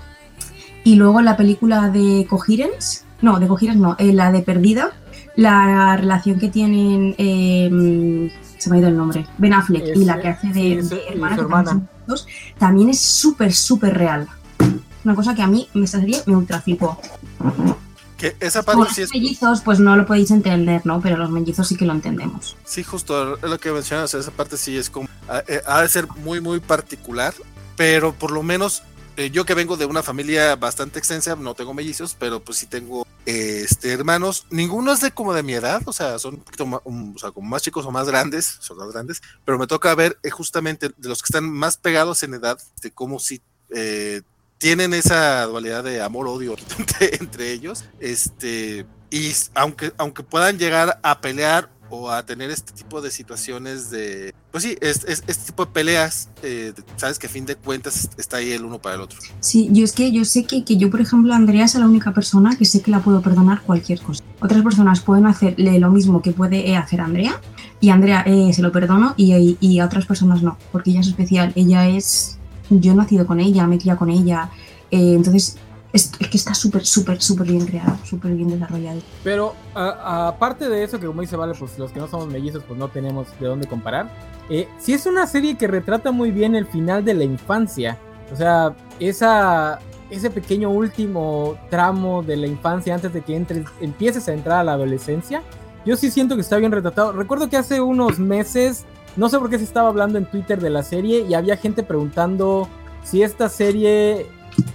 Y 0.84 0.94
luego 0.94 1.20
la 1.22 1.36
película 1.36 1.90
de 1.90 2.26
Coherence, 2.28 3.00
no, 3.22 3.38
de 3.40 3.46
Coherence 3.46 3.80
no, 3.80 3.96
eh, 3.98 4.12
la 4.12 4.32
de 4.32 4.42
Perdida, 4.42 4.92
la 5.36 5.96
relación 5.96 6.38
que 6.38 6.48
tienen, 6.48 7.14
em, 7.18 8.30
se 8.58 8.70
me 8.70 8.76
ha 8.76 8.78
ido 8.80 8.88
el 8.88 8.96
nombre, 8.96 9.26
Ben 9.38 9.54
Affleck 9.54 9.96
y 9.96 10.04
la 10.04 10.20
que 10.20 10.28
hace 10.28 10.48
de, 10.48 11.02
hermana, 11.08 11.86
también 12.58 12.88
es 12.88 13.00
súper, 13.00 13.52
súper 13.52 13.96
real 13.96 14.28
una 15.08 15.14
cosa 15.14 15.34
que 15.34 15.42
a 15.42 15.46
mí 15.46 15.68
me 15.74 15.86
serie 15.86 16.22
me 16.26 16.36
ultra 16.36 16.60
flipó. 16.60 17.00
Que 18.16 18.36
esa 18.40 18.62
parte 18.62 18.92
sí 18.92 19.02
es... 19.02 19.10
mellizos, 19.10 19.60
pues 19.62 19.78
no 19.78 19.96
lo 19.96 20.04
podéis 20.04 20.30
entender, 20.30 20.82
¿no? 20.84 21.00
Pero 21.00 21.16
los 21.16 21.30
mellizos 21.30 21.68
sí 21.68 21.76
que 21.76 21.86
lo 21.86 21.92
entendemos. 21.92 22.56
Sí, 22.64 22.82
justo 22.82 23.36
lo 23.36 23.58
que 23.58 23.70
mencionas, 23.70 24.12
esa 24.12 24.30
parte 24.32 24.56
sí 24.56 24.76
es 24.76 24.90
como. 24.90 25.08
Eh, 25.46 25.62
ha 25.66 25.82
de 25.82 25.88
ser 25.88 26.08
muy, 26.24 26.40
muy 26.40 26.60
particular, 26.60 27.32
pero 27.76 28.12
por 28.12 28.32
lo 28.32 28.42
menos 28.42 28.82
eh, 29.18 29.30
yo 29.30 29.44
que 29.44 29.54
vengo 29.54 29.76
de 29.76 29.84
una 29.84 30.02
familia 30.02 30.54
bastante 30.54 31.00
extensa, 31.00 31.34
no 31.34 31.54
tengo 31.54 31.74
mellizos, 31.74 32.14
pero 32.18 32.38
pues 32.38 32.58
sí 32.58 32.66
tengo 32.66 33.04
este, 33.26 33.92
hermanos. 33.92 34.46
Ninguno 34.50 34.92
es 34.92 35.00
de 35.00 35.10
como 35.10 35.34
de 35.34 35.42
mi 35.42 35.54
edad, 35.54 35.82
o 35.86 35.92
sea, 35.92 36.20
son 36.20 36.36
un 36.36 36.40
poquito 36.40 36.66
más, 36.66 36.80
como 37.34 37.48
más 37.48 37.62
chicos 37.62 37.84
o 37.84 37.90
más 37.90 38.06
grandes, 38.06 38.58
son 38.60 38.78
más 38.78 38.92
grandes, 38.92 39.20
pero 39.44 39.58
me 39.58 39.66
toca 39.66 39.92
ver 39.96 40.18
eh, 40.22 40.30
justamente 40.30 40.90
de 40.96 41.08
los 41.08 41.20
que 41.20 41.26
están 41.26 41.50
más 41.50 41.76
pegados 41.76 42.22
en 42.22 42.34
edad, 42.34 42.58
de 42.80 42.92
cómo 42.92 43.18
si 43.18 43.42
tienen 44.58 44.94
esa 44.94 45.44
dualidad 45.46 45.84
de 45.84 46.00
amor-odio 46.00 46.56
entre, 47.00 47.52
ellos. 47.52 47.84
Este, 47.98 48.86
y 49.10 49.32
aunque, 49.54 49.92
aunque 49.98 50.22
puedan 50.22 50.58
llegar 50.58 51.00
a 51.02 51.20
pelear 51.20 51.70
o 51.90 52.10
a 52.10 52.22
tener 52.24 52.50
este 52.50 52.72
tipo 52.72 53.00
de 53.00 53.10
situaciones 53.10 53.90
de, 53.90 54.34
pues 54.50 54.64
sí, 54.64 54.76
es, 54.80 55.04
este 55.04 55.46
tipo 55.46 55.64
de 55.66 55.72
peleas, 55.72 56.28
eh, 56.42 56.72
sabes 56.96 57.18
que 57.18 57.26
a 57.26 57.30
fin 57.30 57.46
de 57.46 57.56
cuentas 57.56 58.08
está 58.16 58.38
ahí 58.38 58.52
el 58.52 58.64
uno 58.64 58.78
para 58.78 58.96
el 58.96 59.00
otro. 59.00 59.18
Sí, 59.40 59.68
yo 59.72 59.84
es 59.84 59.92
que 59.92 60.12
yo 60.12 60.24
sé 60.24 60.44
que, 60.44 60.64
que 60.64 60.76
yo, 60.76 60.90
por 60.90 61.00
ejemplo, 61.00 61.34
Andrea 61.34 61.64
es 61.64 61.74
la 61.74 61.86
única 61.86 62.12
persona 62.12 62.56
que 62.56 62.64
sé 62.64 62.82
que 62.82 62.90
la 62.90 63.00
puedo 63.00 63.22
perdonar 63.22 63.62
cualquier 63.62 64.00
cosa. 64.00 64.24
Otras 64.40 64.62
personas 64.62 65.00
pueden 65.00 65.26
hacerle 65.26 65.78
lo 65.78 65.90
mismo 65.90 66.22
que 66.22 66.32
puede 66.32 66.76
Hacer 66.76 67.00
Andrea, 67.00 67.40
y 67.80 67.90
Andrea 67.90 68.22
eh, 68.26 68.52
se 68.52 68.62
lo 68.62 68.72
perdono, 68.72 69.14
y, 69.16 69.56
y, 69.60 69.78
a 69.78 69.86
otras 69.86 70.06
personas 70.06 70.42
no, 70.42 70.58
porque 70.72 70.90
ella 70.90 71.00
es 71.00 71.08
especial, 71.08 71.52
ella 71.56 71.88
es 71.88 72.38
yo 72.70 72.92
he 72.92 72.94
nacido 72.94 73.26
con 73.26 73.40
ella, 73.40 73.66
me 73.66 73.76
he 73.76 73.78
criado 73.78 73.98
con 73.98 74.10
ella, 74.10 74.50
eh, 74.90 75.14
entonces 75.14 75.56
es, 75.92 76.08
que 76.08 76.36
está 76.36 76.54
súper, 76.54 76.84
súper, 76.84 77.20
súper 77.22 77.46
bien 77.46 77.66
creado, 77.66 77.96
súper 78.04 78.32
bien 78.32 78.50
desarrollado. 78.50 79.00
Pero 79.24 79.54
aparte 79.74 80.68
de 80.68 80.84
eso, 80.84 81.00
que 81.00 81.06
como 81.06 81.20
dice 81.20 81.36
Vale, 81.36 81.54
pues 81.58 81.78
los 81.78 81.92
que 81.92 82.00
no 82.00 82.08
somos 82.08 82.28
mellizos, 82.28 82.62
pues 82.66 82.78
no 82.78 82.88
tenemos 82.88 83.28
de 83.40 83.46
dónde 83.46 83.66
comparar. 83.66 84.10
Eh, 84.50 84.68
sí 84.78 84.92
es 84.92 85.06
una 85.06 85.26
serie 85.26 85.56
que 85.56 85.66
retrata 85.66 86.10
muy 86.10 86.30
bien 86.30 86.54
el 86.54 86.66
final 86.66 87.04
de 87.04 87.14
la 87.14 87.24
infancia. 87.24 87.98
O 88.32 88.36
sea, 88.36 88.74
esa, 89.00 89.78
ese 90.10 90.30
pequeño 90.30 90.70
último 90.70 91.58
tramo 91.70 92.22
de 92.22 92.36
la 92.36 92.46
infancia 92.46 92.94
antes 92.94 93.12
de 93.12 93.22
que 93.22 93.36
entres, 93.36 93.66
empieces 93.80 94.28
a 94.28 94.34
entrar 94.34 94.60
a 94.60 94.64
la 94.64 94.72
adolescencia. 94.72 95.42
Yo 95.86 95.96
sí 95.96 96.10
siento 96.10 96.34
que 96.34 96.42
está 96.42 96.58
bien 96.58 96.72
retratado. 96.72 97.12
Recuerdo 97.12 97.48
que 97.48 97.56
hace 97.56 97.80
unos 97.80 98.18
meses 98.18 98.84
no 99.18 99.28
sé 99.28 99.38
por 99.38 99.50
qué 99.50 99.58
se 99.58 99.64
estaba 99.64 99.88
hablando 99.88 100.16
en 100.16 100.26
Twitter 100.26 100.60
de 100.60 100.70
la 100.70 100.84
serie 100.84 101.26
y 101.28 101.34
había 101.34 101.56
gente 101.56 101.82
preguntando 101.82 102.68
si 103.02 103.22
esta 103.22 103.48
serie 103.48 104.26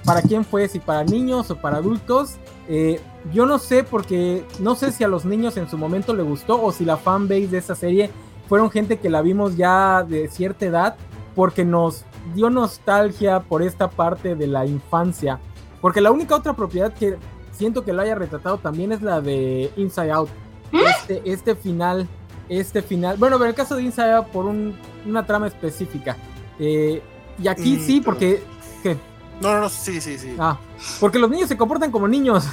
para 0.06 0.22
quién 0.22 0.44
fue, 0.46 0.68
si 0.68 0.80
para 0.80 1.04
niños 1.04 1.50
o 1.52 1.56
para 1.56 1.78
adultos. 1.78 2.36
Eh, 2.68 3.00
yo 3.34 3.46
no 3.46 3.60
sé 3.60 3.84
porque 3.84 4.46
no 4.60 4.76
sé 4.76 4.92
si 4.92 5.04
a 5.04 5.08
los 5.08 5.26
niños 5.26 5.58
en 5.58 5.70
su 5.70 5.78
momento 5.78 6.13
le 6.13 6.24
gustó 6.24 6.62
o 6.62 6.72
si 6.72 6.86
la 6.86 6.98
fanbase 6.98 7.48
de 7.48 7.58
esta 7.58 7.76
serie 7.76 8.10
fueron 8.48 8.70
gente 8.72 9.00
que 9.00 9.10
la 9.10 9.22
vimos 9.22 9.56
ya 9.56 10.04
de 10.04 10.28
cierta 10.30 10.66
edad 10.66 10.96
porque 11.36 11.66
nos 11.66 12.06
dio 12.36 12.50
nostalgia 12.50 13.39
por 13.39 13.62
esta 13.62 13.89
parte 13.89 14.36
de 14.36 14.48
la 14.48 14.66
infancia. 14.66 15.39
Porque 15.82 16.02
la 16.02 16.12
única 16.12 16.36
otra 16.36 16.54
propiedad 16.54 16.94
que 16.94 17.18
siento 17.52 17.84
que 17.84 17.94
la 17.94 18.04
haya 18.04 18.16
retratado 18.16 18.58
también 18.58 18.92
es 18.92 19.02
la 19.02 19.22
de 19.22 19.72
Inside 19.76 20.12
Out. 20.12 20.30
¿Eh? 20.72 20.78
Este, 20.89 21.22
este 21.26 21.56
final 21.56 22.08
este 22.50 22.82
final. 22.82 23.18
Bueno, 23.18 23.38
pero 23.38 23.50
el 23.50 23.56
caso 23.56 23.76
de 23.76 23.84
Inside 23.84 24.24
por 24.32 24.46
una 24.46 25.26
trama 25.26 25.48
específica. 25.48 26.18
Eh, 26.60 27.02
y 27.42 27.48
aquí 27.48 27.78
mm, 27.78 27.80
sí, 27.80 28.02
porque. 28.02 28.44
¿qué? 28.82 28.98
No, 29.41 29.54
no, 29.54 29.62
no, 29.62 29.69
sí, 29.69 30.00
sí, 30.00 30.17
sí. 30.17 30.36
Ah, 30.39 30.58
porque 31.00 31.19
los 31.19 31.30
niños 31.30 31.50
se 31.50 31.58
comportan 31.58 31.91
como 31.91 32.08
niños. 32.08 32.48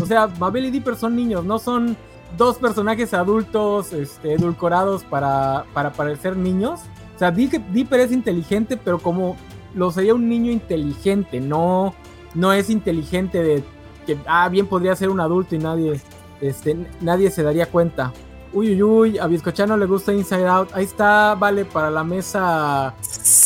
o 0.00 0.06
sea, 0.06 0.26
Mabel 0.26 0.66
y 0.66 0.70
Dipper 0.70 0.96
son 0.96 1.16
niños, 1.16 1.44
no 1.44 1.58
son 1.58 1.96
dos 2.36 2.58
personajes 2.58 3.12
adultos 3.14 3.92
este, 3.92 4.34
edulcorados 4.34 5.04
para, 5.04 5.64
para 5.72 5.92
parecer 5.92 6.36
niños. 6.36 6.80
O 7.16 7.18
sea, 7.18 7.30
Dipper 7.30 8.00
es 8.00 8.12
inteligente, 8.12 8.76
pero 8.76 8.98
como 8.98 9.36
lo 9.74 9.90
sería 9.90 10.14
un 10.14 10.28
niño 10.28 10.50
inteligente, 10.50 11.40
no, 11.40 11.94
no 12.34 12.52
es 12.52 12.70
inteligente 12.70 13.42
de 13.42 13.64
que, 14.06 14.16
ah, 14.26 14.48
bien 14.48 14.66
podría 14.66 14.96
ser 14.96 15.10
un 15.10 15.20
adulto 15.20 15.54
y 15.54 15.58
nadie, 15.58 16.00
este, 16.40 16.76
nadie 17.00 17.30
se 17.30 17.42
daría 17.42 17.66
cuenta. 17.66 18.12
Uy, 18.52 18.72
uy, 18.72 18.82
uy, 18.82 19.18
a 19.18 19.26
Vizcochano 19.26 19.76
le 19.76 19.86
gusta 19.86 20.12
Inside 20.12 20.46
Out. 20.46 20.70
Ahí 20.72 20.84
está, 20.84 21.34
vale, 21.36 21.64
para 21.64 21.90
la 21.90 22.02
mesa 22.02 22.94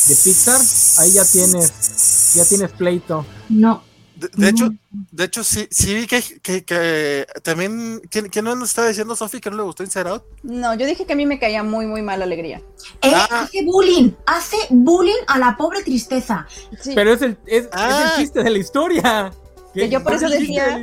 de 0.07 0.15
Pixar. 0.15 0.59
Ahí 0.99 1.11
ya 1.11 1.23
tienes, 1.25 2.33
ya 2.35 2.45
tienes 2.45 2.71
pleito. 2.71 3.25
No. 3.49 3.83
De, 4.15 4.49
hecho, 4.49 4.69
de 5.11 5.25
hecho, 5.25 5.43
sí, 5.43 5.67
sí 5.69 5.93
vi 5.93 6.07
que, 6.07 6.21
que, 6.41 7.27
también, 7.43 8.01
¿quién, 8.09 8.45
no 8.45 8.55
nos 8.55 8.69
estaba 8.69 8.87
diciendo, 8.87 9.15
Sofi, 9.15 9.41
que 9.41 9.51
no 9.51 9.57
le 9.57 9.63
gustó 9.63 9.83
Inside 9.83 10.09
Out? 10.09 10.23
No, 10.41 10.73
yo 10.73 10.85
dije 10.87 11.05
que 11.05 11.13
a 11.13 11.15
mí 11.17 11.25
me 11.25 11.37
caía 11.37 11.63
muy, 11.63 11.85
muy 11.85 12.01
mal 12.01 12.21
alegría. 12.21 12.61
Eh, 13.01 13.11
ah. 13.13 13.41
hace 13.41 13.63
bullying, 13.63 14.11
hace 14.25 14.57
bullying 14.69 15.21
a 15.27 15.37
la 15.37 15.57
pobre 15.57 15.83
tristeza. 15.83 16.47
Pero 16.95 17.13
es 17.13 17.21
el, 17.21 17.37
es, 17.45 17.65
el 17.65 17.69
ah. 17.73 18.13
chiste 18.15 18.41
de 18.41 18.49
la 18.49 18.57
historia. 18.57 19.33
Que, 19.73 19.89
yo 19.89 20.01
por 20.01 20.13
eso 20.13 20.29
decía 20.29 20.81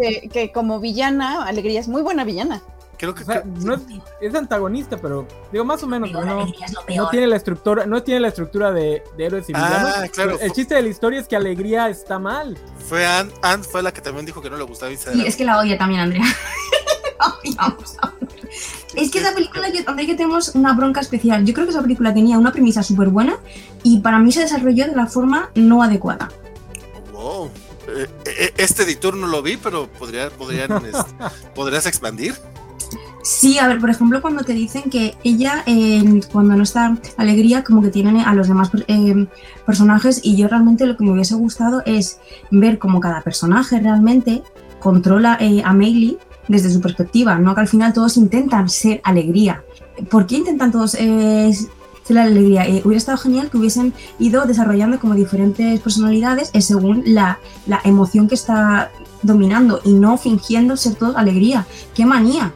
que, 0.00 0.30
que, 0.30 0.50
como 0.50 0.80
villana, 0.80 1.44
Alegría 1.44 1.78
es 1.78 1.88
muy 1.88 2.00
buena 2.00 2.24
villana. 2.24 2.62
Creo 3.12 3.42
que, 3.42 3.42
no 3.60 3.74
es, 4.20 4.34
antagonista, 4.34 4.96
pero 4.96 5.26
digo 5.52 5.64
más 5.64 5.82
o 5.82 5.86
menos, 5.86 6.10
no, 6.12 7.08
tiene 7.10 7.26
la 7.26 7.36
estructura, 7.36 7.86
no 7.86 8.02
tiene 8.02 8.20
la 8.20 8.28
estructura 8.28 8.72
de, 8.72 9.02
héroes 9.18 9.48
y 9.50 9.52
ah, 9.54 10.06
villanos. 10.14 10.40
El 10.40 10.52
chiste 10.52 10.74
de 10.74 10.82
la 10.82 10.88
historia 10.88 11.20
es 11.20 11.28
que 11.28 11.36
Alegría 11.36 11.88
está 11.88 12.18
mal. 12.18 12.56
Fue 12.88 13.06
Anne, 13.06 13.62
fue 13.62 13.82
la 13.82 13.92
que 13.92 14.00
también 14.00 14.26
dijo 14.26 14.40
que 14.40 14.48
no 14.48 14.56
le 14.56 14.64
gustaba 14.64 14.92
Sí, 14.94 15.26
es 15.26 15.36
que 15.36 15.44
la 15.44 15.58
odia 15.58 15.76
también, 15.76 16.00
Andrea. 16.00 16.24
vamos 17.56 17.96
a 18.00 18.12
ver. 18.20 18.48
Es 18.94 19.10
que 19.10 19.18
esa 19.18 19.34
película, 19.34 19.68
yo, 19.70 19.84
que 19.84 20.14
tenemos 20.14 20.54
una 20.54 20.72
bronca 20.72 21.00
especial. 21.00 21.44
Yo 21.44 21.52
creo 21.52 21.66
que 21.66 21.72
esa 21.72 21.82
película 21.82 22.14
tenía 22.14 22.38
una 22.38 22.52
premisa 22.52 22.82
súper 22.82 23.08
buena 23.08 23.38
y 23.82 24.00
para 24.00 24.18
mí 24.18 24.30
se 24.32 24.40
desarrolló 24.40 24.86
de 24.86 24.94
la 24.94 25.06
forma 25.06 25.50
no 25.54 25.82
adecuada. 25.82 26.30
Wow. 27.12 27.50
Eh, 27.88 28.06
eh, 28.24 28.54
este 28.56 28.84
editor 28.84 29.16
no 29.16 29.26
lo 29.26 29.42
vi, 29.42 29.56
pero 29.56 29.88
podría, 29.88 30.30
podrían, 30.30 30.70
¿podrías 31.54 31.86
expandir? 31.86 32.34
Sí, 33.24 33.56
a 33.58 33.66
ver, 33.68 33.80
por 33.80 33.88
ejemplo, 33.88 34.20
cuando 34.20 34.42
te 34.42 34.52
dicen 34.52 34.90
que 34.90 35.14
ella, 35.24 35.64
cuando 36.30 36.56
no 36.56 36.62
está 36.62 36.98
alegría, 37.16 37.64
como 37.64 37.80
que 37.80 37.88
tiene 37.88 38.22
a 38.22 38.34
los 38.34 38.48
demás 38.48 38.70
eh, 38.86 39.26
personajes, 39.64 40.20
y 40.22 40.36
yo 40.36 40.46
realmente 40.46 40.84
lo 40.84 40.94
que 40.94 41.04
me 41.04 41.12
hubiese 41.12 41.34
gustado 41.34 41.82
es 41.86 42.20
ver 42.50 42.78
cómo 42.78 43.00
cada 43.00 43.22
personaje 43.22 43.80
realmente 43.80 44.42
controla 44.78 45.38
eh, 45.40 45.62
a 45.64 45.72
Meili 45.72 46.18
desde 46.48 46.70
su 46.70 46.82
perspectiva, 46.82 47.38
no 47.38 47.54
que 47.54 47.62
al 47.62 47.68
final 47.68 47.94
todos 47.94 48.18
intentan 48.18 48.68
ser 48.68 49.00
alegría. 49.04 49.64
¿Por 50.10 50.26
qué 50.26 50.36
intentan 50.36 50.70
todos 50.70 50.94
eh, 51.00 51.50
ser 52.02 52.18
alegría? 52.18 52.66
hubiera 52.84 52.98
estado 52.98 53.16
genial 53.16 53.48
que 53.48 53.56
hubiesen 53.56 53.94
ido 54.18 54.44
desarrollando 54.44 55.00
como 55.00 55.14
diferentes 55.14 55.80
personalidades 55.80 56.50
según 56.60 57.02
la, 57.06 57.38
la 57.66 57.80
emoción 57.84 58.28
que 58.28 58.34
está 58.34 58.90
dominando 59.22 59.80
y 59.82 59.94
no 59.94 60.18
fingiendo 60.18 60.76
ser 60.76 60.96
todos 60.96 61.16
alegría. 61.16 61.66
¡Qué 61.94 62.04
manía! 62.04 62.52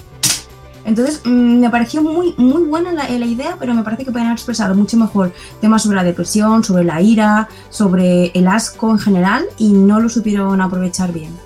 Entonces 0.88 1.20
mm, 1.24 1.60
me 1.60 1.70
pareció 1.70 2.02
muy, 2.02 2.34
muy 2.38 2.62
buena 2.62 2.92
la, 2.92 3.08
idea, 3.08 3.56
pero 3.60 3.74
me 3.74 3.82
parece 3.82 4.04
que 4.04 4.10
pueden 4.10 4.26
haber 4.26 4.38
expresado 4.38 4.74
mucho 4.74 4.96
mejor 4.96 5.32
temas 5.60 5.82
sobre 5.82 5.96
la 5.96 6.04
depresión, 6.04 6.64
sobre 6.64 6.82
la 6.82 7.02
ira, 7.02 7.48
sobre 7.68 8.28
el 8.34 8.48
asco 8.48 8.90
en 8.90 8.98
general 8.98 9.44
y 9.58 9.72
no 9.72 10.00
lo 10.00 10.08
supieron 10.08 10.60
aprovechar 10.62 11.12
bien. 11.12 11.36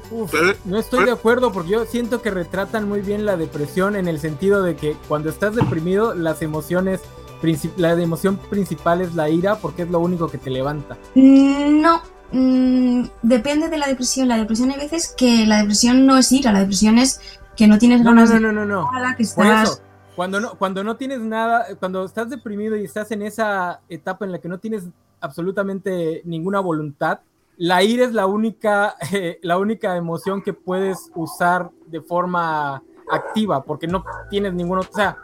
no 0.65 0.79
estoy 0.79 1.05
de 1.05 1.11
acuerdo 1.11 1.53
porque 1.53 1.71
yo 1.71 1.85
siento 1.87 2.23
que 2.23 2.31
retratan 2.31 2.89
muy 2.89 3.01
bien 3.01 3.27
la 3.27 3.37
depresión 3.37 3.97
en 3.97 4.07
el 4.07 4.21
sentido 4.21 4.63
de 4.63 4.77
que 4.77 4.97
cuando 5.09 5.29
estás 5.29 5.57
deprimido 5.57 6.15
las 6.15 6.41
emociones 6.43 7.01
la 7.77 7.93
emoción 8.01 8.37
principal 8.37 9.01
es 9.01 9.15
la 9.15 9.29
ira 9.29 9.57
porque 9.57 9.83
es 9.83 9.91
lo 9.91 9.99
único 9.99 10.29
que 10.29 10.39
te 10.39 10.51
levanta. 10.51 10.97
Mm, 11.17 11.81
no, 11.81 12.03
mm, 12.31 13.07
depende 13.23 13.69
de 13.69 13.79
la 13.79 13.89
depresión. 13.89 14.29
La 14.29 14.37
depresión 14.37 14.71
hay 14.71 14.79
veces 14.79 15.13
que 15.17 15.45
la 15.47 15.59
depresión 15.59 16.07
no 16.07 16.17
es 16.17 16.31
ira, 16.31 16.53
la 16.53 16.61
depresión 16.61 16.99
es 16.99 17.21
que 17.57 17.67
no 17.67 17.79
tienes 17.79 18.03
no, 18.03 18.15
no, 18.15 18.25
no, 18.27 18.39
no, 18.39 18.53
no, 18.53 18.65
no. 18.65 18.91
Que 19.17 19.23
estás... 19.23 19.83
cuando 20.17 20.41
no, 20.41 20.59
cuando 20.59 20.85
no 20.85 20.97
tienes 20.97 21.21
nada, 21.21 21.67
cuando 21.79 22.05
estás 22.05 22.31
deprimido 22.31 22.77
y 22.77 22.85
estás 22.85 23.11
en 23.11 23.23
esa 23.23 23.81
etapa 23.89 24.25
en 24.25 24.33
la 24.33 24.39
que 24.39 24.49
no 24.49 24.59
tienes 24.59 24.89
absolutamente 25.21 26.23
ninguna 26.25 26.61
voluntad, 26.61 27.21
la 27.57 27.83
ira 27.83 28.05
es 28.05 28.13
la 28.13 28.27
única, 28.27 28.97
la 29.43 29.59
única 29.59 29.97
emoción 29.97 30.43
que 30.43 30.53
puedes 30.53 31.11
usar 31.15 31.71
de 31.87 32.01
forma 32.01 32.83
activa, 33.11 33.63
porque 33.63 33.87
no 33.87 34.05
tienes 34.31 34.55
ninguno, 34.55 34.81
o 34.81 34.95
sea, 34.97 35.19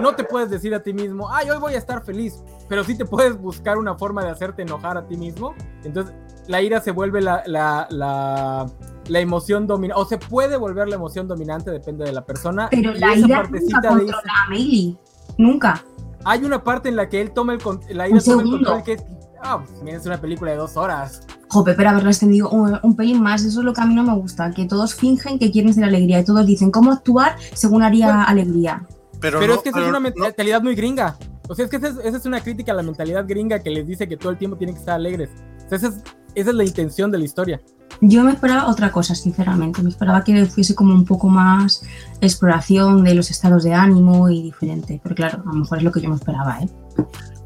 no 0.00 0.14
te 0.14 0.24
puedes 0.24 0.50
decir 0.50 0.74
a 0.74 0.82
ti 0.82 0.92
mismo, 0.92 1.30
ay, 1.30 1.50
hoy 1.50 1.58
voy 1.58 1.74
a 1.74 1.78
estar 1.78 2.04
feliz, 2.04 2.42
pero 2.68 2.84
sí 2.84 2.96
te 2.96 3.04
puedes 3.04 3.36
buscar 3.36 3.76
una 3.76 3.94
forma 3.96 4.24
de 4.24 4.30
hacerte 4.30 4.62
enojar 4.62 4.96
a 4.96 5.06
ti 5.06 5.16
mismo. 5.16 5.54
Entonces, 5.84 6.14
la 6.46 6.62
ira 6.62 6.80
se 6.80 6.90
vuelve 6.90 7.20
la, 7.20 7.42
la, 7.46 7.86
la, 7.90 8.66
la 9.08 9.20
emoción 9.20 9.66
dominante, 9.66 10.00
o 10.00 10.06
se 10.06 10.18
puede 10.18 10.56
volver 10.56 10.88
la 10.88 10.96
emoción 10.96 11.28
dominante, 11.28 11.70
depende 11.70 12.04
de 12.04 12.12
la 12.12 12.24
persona. 12.24 12.68
Pero 12.70 12.94
la 12.94 13.14
ira 13.14 13.42
nunca 13.50 13.88
controla 13.88 14.32
a 14.44 14.50
Meili, 14.50 14.98
nunca. 15.38 15.84
Hay 16.24 16.44
una 16.44 16.62
parte 16.62 16.88
en 16.88 16.96
la 16.96 17.08
que 17.08 17.20
él 17.20 17.32
toma 17.32 17.54
el, 17.54 17.60
la 17.90 18.08
ira 18.08 18.20
toma 18.20 18.42
el 18.42 18.50
control 18.50 18.82
que 18.82 18.92
es, 18.94 19.04
ah, 19.42 19.62
pues, 19.62 19.94
es 19.94 20.06
una 20.06 20.20
película 20.20 20.52
de 20.52 20.56
dos 20.56 20.76
horas. 20.76 21.26
Jope, 21.48 21.74
pero 21.74 21.90
haberlo 21.90 22.10
extendido 22.10 22.48
un, 22.50 22.78
un, 22.82 22.96
pelín 22.96 23.22
más, 23.22 23.44
eso 23.44 23.60
es 23.60 23.64
lo 23.64 23.72
que 23.72 23.80
a 23.80 23.86
mí 23.86 23.94
no 23.94 24.02
me 24.02 24.14
gusta, 24.14 24.50
que 24.50 24.64
todos 24.64 24.94
fingen 24.94 25.38
que 25.38 25.52
quieren 25.52 25.72
ser 25.72 25.84
alegría 25.84 26.18
y 26.18 26.24
todos 26.24 26.44
dicen 26.46 26.70
cómo 26.70 26.90
actuar 26.90 27.36
según 27.52 27.82
haría 27.82 28.24
alegría. 28.24 28.86
Pero, 29.20 29.54
es 29.54 29.62
que 29.62 29.70
esa 29.70 29.80
es 29.80 29.88
una 29.88 30.00
mentalidad 30.00 30.62
muy 30.62 30.74
gringa. 30.74 31.16
O 31.48 31.54
sea, 31.54 31.64
es 31.64 31.70
que 31.70 31.76
esa 31.76 31.88
es, 32.02 32.26
una 32.26 32.42
crítica 32.42 32.72
a 32.72 32.74
la 32.74 32.82
mentalidad 32.82 33.24
gringa 33.26 33.58
que 33.58 33.70
les 33.70 33.86
dice 33.86 34.08
que 34.08 34.16
todo 34.16 34.30
el 34.30 34.38
tiempo 34.38 34.56
tienen 34.56 34.74
que 34.74 34.80
estar 34.80 34.94
alegres. 34.94 35.30
esa 35.70 35.88
es, 35.88 36.02
esa 36.34 36.50
es 36.50 36.56
la 36.56 36.64
intención 36.64 37.10
de 37.10 37.18
la 37.18 37.24
historia. 37.24 37.60
Yo 38.00 38.24
me 38.24 38.32
esperaba 38.32 38.68
otra 38.68 38.90
cosa, 38.90 39.14
sinceramente. 39.14 39.82
Me 39.82 39.90
esperaba 39.90 40.24
que 40.24 40.46
fuese 40.46 40.74
como 40.74 40.94
un 40.94 41.04
poco 41.04 41.28
más 41.28 41.82
exploración 42.20 43.04
de 43.04 43.14
los 43.14 43.30
estados 43.30 43.64
de 43.64 43.74
ánimo 43.74 44.28
y 44.28 44.42
diferente. 44.42 45.00
Pero 45.02 45.14
claro, 45.14 45.42
a 45.46 45.52
lo 45.52 45.60
mejor 45.60 45.78
es 45.78 45.84
lo 45.84 45.92
que 45.92 46.00
yo 46.00 46.08
me 46.08 46.16
esperaba, 46.16 46.60
¿eh? 46.60 46.68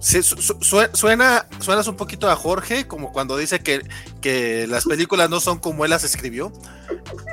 Sí, 0.01 0.21
suena, 0.23 1.47
suenas 1.59 1.89
un 1.89 1.97
poquito 1.97 2.31
a 2.31 2.37
Jorge, 2.37 2.87
como 2.87 3.11
cuando 3.13 3.37
dice 3.37 3.61
que, 3.61 3.83
que 4.21 4.67
las 4.69 4.85
películas 4.85 5.29
no 5.29 5.41
son 5.41 5.59
como 5.59 5.85
él 5.85 5.91
las 5.91 6.05
escribió. 6.05 6.53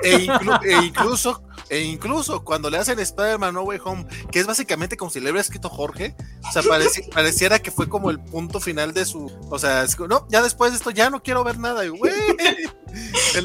E, 0.04 0.28
e 0.64 0.86
incluso, 0.86 1.44
e 1.70 1.82
incluso 1.84 2.44
cuando 2.44 2.70
le 2.70 2.78
hacen 2.78 3.00
Spider-Man 3.00 3.54
No 3.54 3.64
Way 3.64 3.80
Home, 3.84 4.06
que 4.32 4.40
es 4.40 4.48
básicamente 4.48 4.98
como 4.98 5.12
si 5.12 5.20
le 5.20 5.26
hubiera 5.26 5.42
escrito 5.42 5.70
Jorge, 5.70 6.16
o 6.48 6.52
sea, 6.52 6.62
pareciera 7.14 7.60
que 7.60 7.72
fue 7.72 7.90
como 7.90 8.10
el 8.10 8.20
punto 8.20 8.60
final 8.60 8.94
de 8.94 9.06
su. 9.06 9.32
O 9.50 9.60
sea, 9.60 9.86
no, 10.08 10.28
ya 10.30 10.42
después 10.42 10.72
de 10.72 10.78
esto 10.78 10.92
ya 10.92 11.10
no 11.10 11.24
quiero 11.24 11.44
ver 11.44 11.60
nada, 11.60 11.88
güey. 11.88 12.14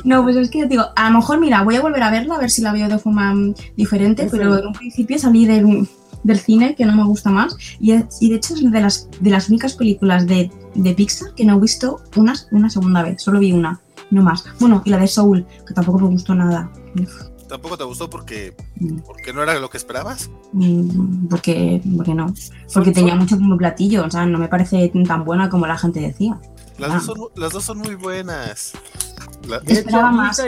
No, 0.04 0.22
pues 0.22 0.36
es 0.36 0.48
que 0.48 0.64
digo, 0.66 0.84
a 0.94 1.10
lo 1.10 1.16
mejor, 1.16 1.40
mira, 1.40 1.64
voy 1.64 1.74
a 1.74 1.80
volver 1.80 2.04
a 2.04 2.10
verla, 2.12 2.36
a 2.36 2.38
ver 2.38 2.52
si 2.52 2.62
la 2.62 2.72
veo 2.72 2.88
de 2.88 3.00
forma 3.00 3.34
diferente, 3.76 4.28
pero 4.30 4.56
en 4.56 4.68
un 4.68 4.72
principio 4.72 5.18
salí 5.18 5.44
del 5.44 5.88
del 6.22 6.38
cine 6.38 6.74
que 6.74 6.84
no 6.84 6.94
me 6.94 7.04
gusta 7.04 7.30
más 7.30 7.56
y, 7.78 7.92
de 7.92 8.34
hecho 8.34 8.54
es 8.54 8.70
de 8.70 8.80
las, 8.80 9.08
de 9.20 9.30
las 9.30 9.48
únicas 9.48 9.74
películas 9.74 10.26
de, 10.26 10.50
de 10.74 10.94
Pixar 10.94 11.34
que 11.34 11.44
no 11.44 11.56
he 11.56 11.60
visto 11.60 12.00
una, 12.16 12.34
una 12.52 12.70
segunda 12.70 13.02
vez, 13.02 13.22
solo 13.22 13.38
vi 13.38 13.52
una, 13.52 13.80
no 14.10 14.22
más. 14.22 14.44
Bueno, 14.58 14.82
y 14.84 14.90
la 14.90 14.98
de 14.98 15.06
Soul, 15.06 15.46
que 15.66 15.74
tampoco 15.74 16.00
me 16.00 16.08
gustó 16.08 16.34
nada. 16.34 16.70
¿Tampoco 17.50 17.76
te 17.76 17.84
gustó 17.84 18.08
porque, 18.08 18.54
mm. 18.76 19.00
porque 19.00 19.32
no 19.32 19.42
era 19.42 19.58
lo 19.58 19.68
que 19.68 19.76
esperabas? 19.76 20.30
Mm, 20.52 21.26
porque, 21.26 21.82
porque 21.96 22.14
no. 22.14 22.32
Porque 22.72 22.92
tenía 22.92 23.16
mucho 23.16 23.36
como 23.36 23.56
platillo, 23.58 24.06
o 24.06 24.10
sea, 24.10 24.24
no 24.24 24.38
me 24.38 24.48
parece 24.48 24.90
tan 25.06 25.24
buena 25.24 25.50
como 25.50 25.66
la 25.66 25.76
gente 25.76 26.00
decía. 26.00 26.40
Las, 26.78 26.92
dos, 26.92 27.04
son, 27.04 27.28
las 27.34 27.52
dos 27.52 27.64
son 27.64 27.78
muy 27.78 27.96
buenas. 27.96 28.72
Esperaba 29.66 30.12
más. 30.12 30.40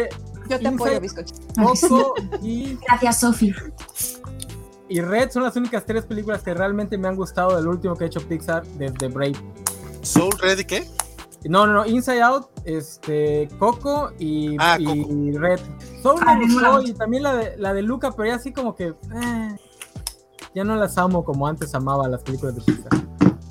Yo 0.49 0.59
te 0.59 0.69
apoyo, 0.69 1.01
bizcocho. 1.01 1.35
y... 2.43 2.79
Gracias, 2.87 3.21
Sofi 3.21 3.53
y 4.89 5.01
Red 5.01 5.31
son 5.31 5.43
las 5.43 5.57
únicas 5.57 5.87
tres 5.87 6.05
películas 6.05 6.43
que 6.43 6.53
realmente 6.53 6.99
me 6.99 7.09
han 7.09 7.17
gustado 7.17 7.57
del 7.57 7.67
último 7.67 7.97
que 7.97 8.05
ha 8.05 8.07
hecho 8.09 8.21
Pixar 8.21 8.67
desde 8.77 9.09
Brave. 9.09 9.37
¿Soul 10.03 10.35
Red 10.39 10.59
y 10.59 10.65
qué? 10.67 10.87
No, 11.45 11.67
no, 11.67 11.73
no, 11.73 11.87
Inside 11.87 12.23
Out, 12.23 12.47
este, 12.65 13.49
Coco 13.59 14.13
y, 14.19 14.57
ah, 14.59 14.79
Red. 14.79 15.61
Soul 16.03 16.21
ah, 16.27 16.37
me 16.37 16.89
y 16.89 16.93
también 16.93 17.23
la 17.23 17.35
de, 17.35 17.57
la 17.57 17.75
de 17.75 17.83
Luca, 17.83 18.13
pero 18.13 18.29
ya 18.29 18.37
así 18.37 18.53
como 18.53 18.75
que 18.75 18.89
eh, 18.89 19.57
ya 20.55 20.65
no 20.65 20.77
las 20.77 20.99
amo 20.99 21.25
como 21.25 21.47
antes 21.47 21.75
amaba 21.75 22.09
las 22.09 22.23
películas 22.23 22.55
de 22.55 22.61
Pixar. 22.63 22.93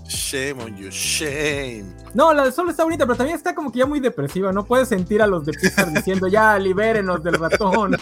Shame 0.08 0.63
on 0.63 0.77
you, 0.77 0.89
shame. 0.89 1.86
No, 2.13 2.34
la 2.34 2.45
de 2.45 2.51
Soul 2.51 2.69
está 2.69 2.84
bonita, 2.84 3.06
pero 3.06 3.17
también 3.17 3.38
está 3.38 3.56
como 3.56 3.71
que 3.71 3.80
ya 3.80 3.86
muy 3.86 3.99
depresiva. 3.99 4.51
No 4.51 4.65
puedes 4.65 4.89
sentir 4.89 5.21
a 5.21 5.27
los 5.27 5.45
de 5.45 5.54
Pixar 5.54 5.91
diciendo 5.93 6.27
ya, 6.27 6.58
libérenos 6.60 7.23
del 7.23 7.36
ratón, 7.36 7.97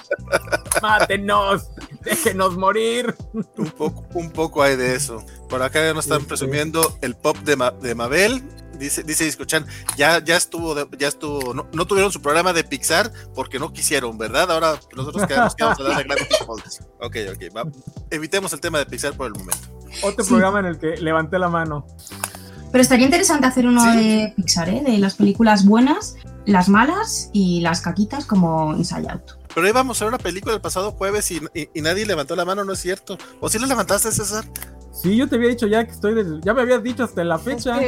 mátenos 0.82 1.70
déjenos 2.02 2.58
morir. 2.58 3.16
Un 3.34 3.66
poco, 3.72 4.06
un 4.14 4.32
poco 4.32 4.64
hay 4.64 4.76
de 4.76 4.96
eso. 4.96 5.24
Por 5.50 5.62
acá 5.62 5.84
ya 5.84 5.94
nos 5.94 6.06
están 6.06 6.26
presumiendo 6.26 6.98
el 7.02 7.16
pop 7.16 7.38
de, 7.40 7.72
de 7.82 7.96
Mabel. 7.96 8.44
Dice, 8.80 9.04
dice 9.04 9.26
Discochan, 9.26 9.66
ya, 9.98 10.24
ya 10.24 10.38
estuvo, 10.38 10.74
ya 10.98 11.08
estuvo, 11.10 11.54
no, 11.54 11.86
tuvieron 11.86 12.12
su 12.12 12.22
programa 12.22 12.54
de 12.54 12.64
Pixar 12.64 13.12
porque 13.36 13.60
no 13.60 13.74
quisieron, 13.74 14.18
¿verdad? 14.18 14.50
Ahora 14.50 14.80
nosotros 14.96 15.28
quedamos, 15.28 15.54
quedamos 15.54 15.80
a 15.80 15.84
hablar 15.84 15.98
de 15.98 16.04
Gravity 16.06 16.36
Falls. 16.46 16.80
Ok, 17.02 17.18
ok, 17.34 17.68
evitemos 18.10 18.54
el 18.54 18.62
tema 18.62 18.80
de 18.80 18.86
Pixar 18.86 19.14
por 19.14 19.28
el 19.28 19.34
momento. 19.34 19.68
Otro 20.04 20.26
programa 20.26 20.60
en 20.60 20.66
el 20.66 20.80
que 20.80 20.98
levanté 20.98 21.38
la 21.40 21.50
mano. 21.50 21.86
Pero 22.72 22.82
estaría 22.82 23.06
interesante 23.06 23.48
hacer 23.48 23.66
uno 23.66 23.84
de 23.96 24.34
Pixar, 24.36 24.70
¿eh? 24.70 24.82
de 24.86 24.98
las 24.98 25.16
películas 25.16 25.66
buenas, 25.66 26.16
las 26.46 26.70
malas 26.70 27.30
y 27.34 27.62
las 27.62 27.82
caquitas 27.82 28.26
como 28.26 28.76
Inside 28.76 29.10
Out. 29.10 29.40
Pero 29.54 29.68
íbamos 29.68 30.00
a 30.02 30.06
ver 30.06 30.14
una 30.14 30.24
película 30.24 30.54
el 30.54 30.62
pasado 30.62 30.92
jueves 30.92 31.32
y, 31.32 31.42
nadie 31.82 32.06
levantó 32.06 32.36
la 32.36 32.46
mano, 32.46 32.64
¿no 32.64 32.74
es 32.74 32.80
cierto? 32.80 33.18
¿O 33.40 33.50
sí 33.50 33.58
la 33.58 33.68
levantaste, 33.68 34.12
César? 34.12 34.46
Sí, 34.92 35.16
yo 35.16 35.28
te 35.28 35.36
había 35.36 35.50
dicho 35.50 35.68
ya 35.68 35.86
que 35.86 35.92
estoy, 35.92 36.42
ya 36.44 36.54
me 36.54 36.62
habías 36.62 36.84
dicho 36.84 37.04
hasta 37.04 37.24
la 37.24 37.40
fecha. 37.40 37.80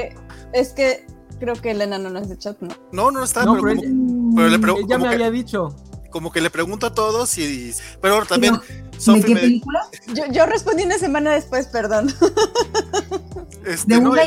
Es 0.53 0.69
que, 0.73 1.05
creo 1.39 1.55
que 1.55 1.71
Elena 1.71 1.97
no 1.97 2.17
es 2.19 2.29
de 2.29 2.37
chat, 2.37 2.59
¿no? 2.61 2.69
No, 2.91 3.11
no 3.11 3.23
está, 3.23 3.43
pero, 3.43 4.49
le 4.49 4.59
pregunto. 4.59 4.87
Ya 4.87 4.97
me 4.97 5.09
había 5.09 5.31
dicho. 5.31 5.75
Como 6.11 6.31
que 6.31 6.41
le 6.41 6.49
pregunto 6.49 6.87
a 6.87 6.93
todos 6.93 7.37
y. 7.37 7.73
Pero 8.01 8.25
también. 8.25 8.55
¿De 8.55 9.23
qué 9.23 9.35
película? 9.35 9.87
Yo, 10.31 10.45
respondí 10.45 10.83
una 10.83 10.97
semana 10.97 11.31
después, 11.31 11.67
perdón. 11.67 12.13
Este, 13.63 13.93
de 13.93 13.99
un 13.99 14.17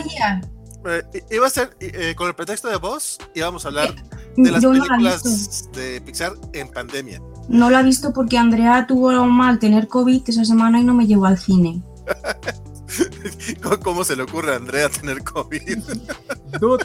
eh, 0.87 1.25
iba 1.31 1.47
a 1.47 1.51
ser 1.51 1.77
eh, 1.81 2.15
con 2.15 2.29
el 2.29 2.35
pretexto 2.35 2.69
de 2.69 2.77
voz, 2.77 3.19
íbamos 3.35 3.65
a 3.65 3.69
hablar 3.69 3.95
de 4.37 4.51
las 4.51 4.65
películas 4.65 5.71
de 5.73 6.01
Pixar 6.03 6.35
en 6.53 6.69
pandemia. 6.69 7.23
No 7.49 7.71
la 7.71 7.81
he 7.81 7.85
visto 7.85 8.13
porque 8.13 8.37
Andrea 8.37 8.87
tuvo 8.87 9.11
mal 9.25 9.59
tener 9.59 9.89
COVID 9.89 10.23
esa 10.27 10.45
semana 10.45 10.81
y 10.81 10.85
no 10.85 10.95
me 10.95 11.07
llevó 11.07 11.27
al 11.27 11.39
cine. 11.39 11.83
¿Cómo 13.83 14.05
se 14.05 14.17
le 14.17 14.23
ocurre 14.23 14.53
a 14.53 14.57
Andrea 14.57 14.89
tener 14.89 15.23
COVID? 15.23 15.79
Dude, 16.61 16.85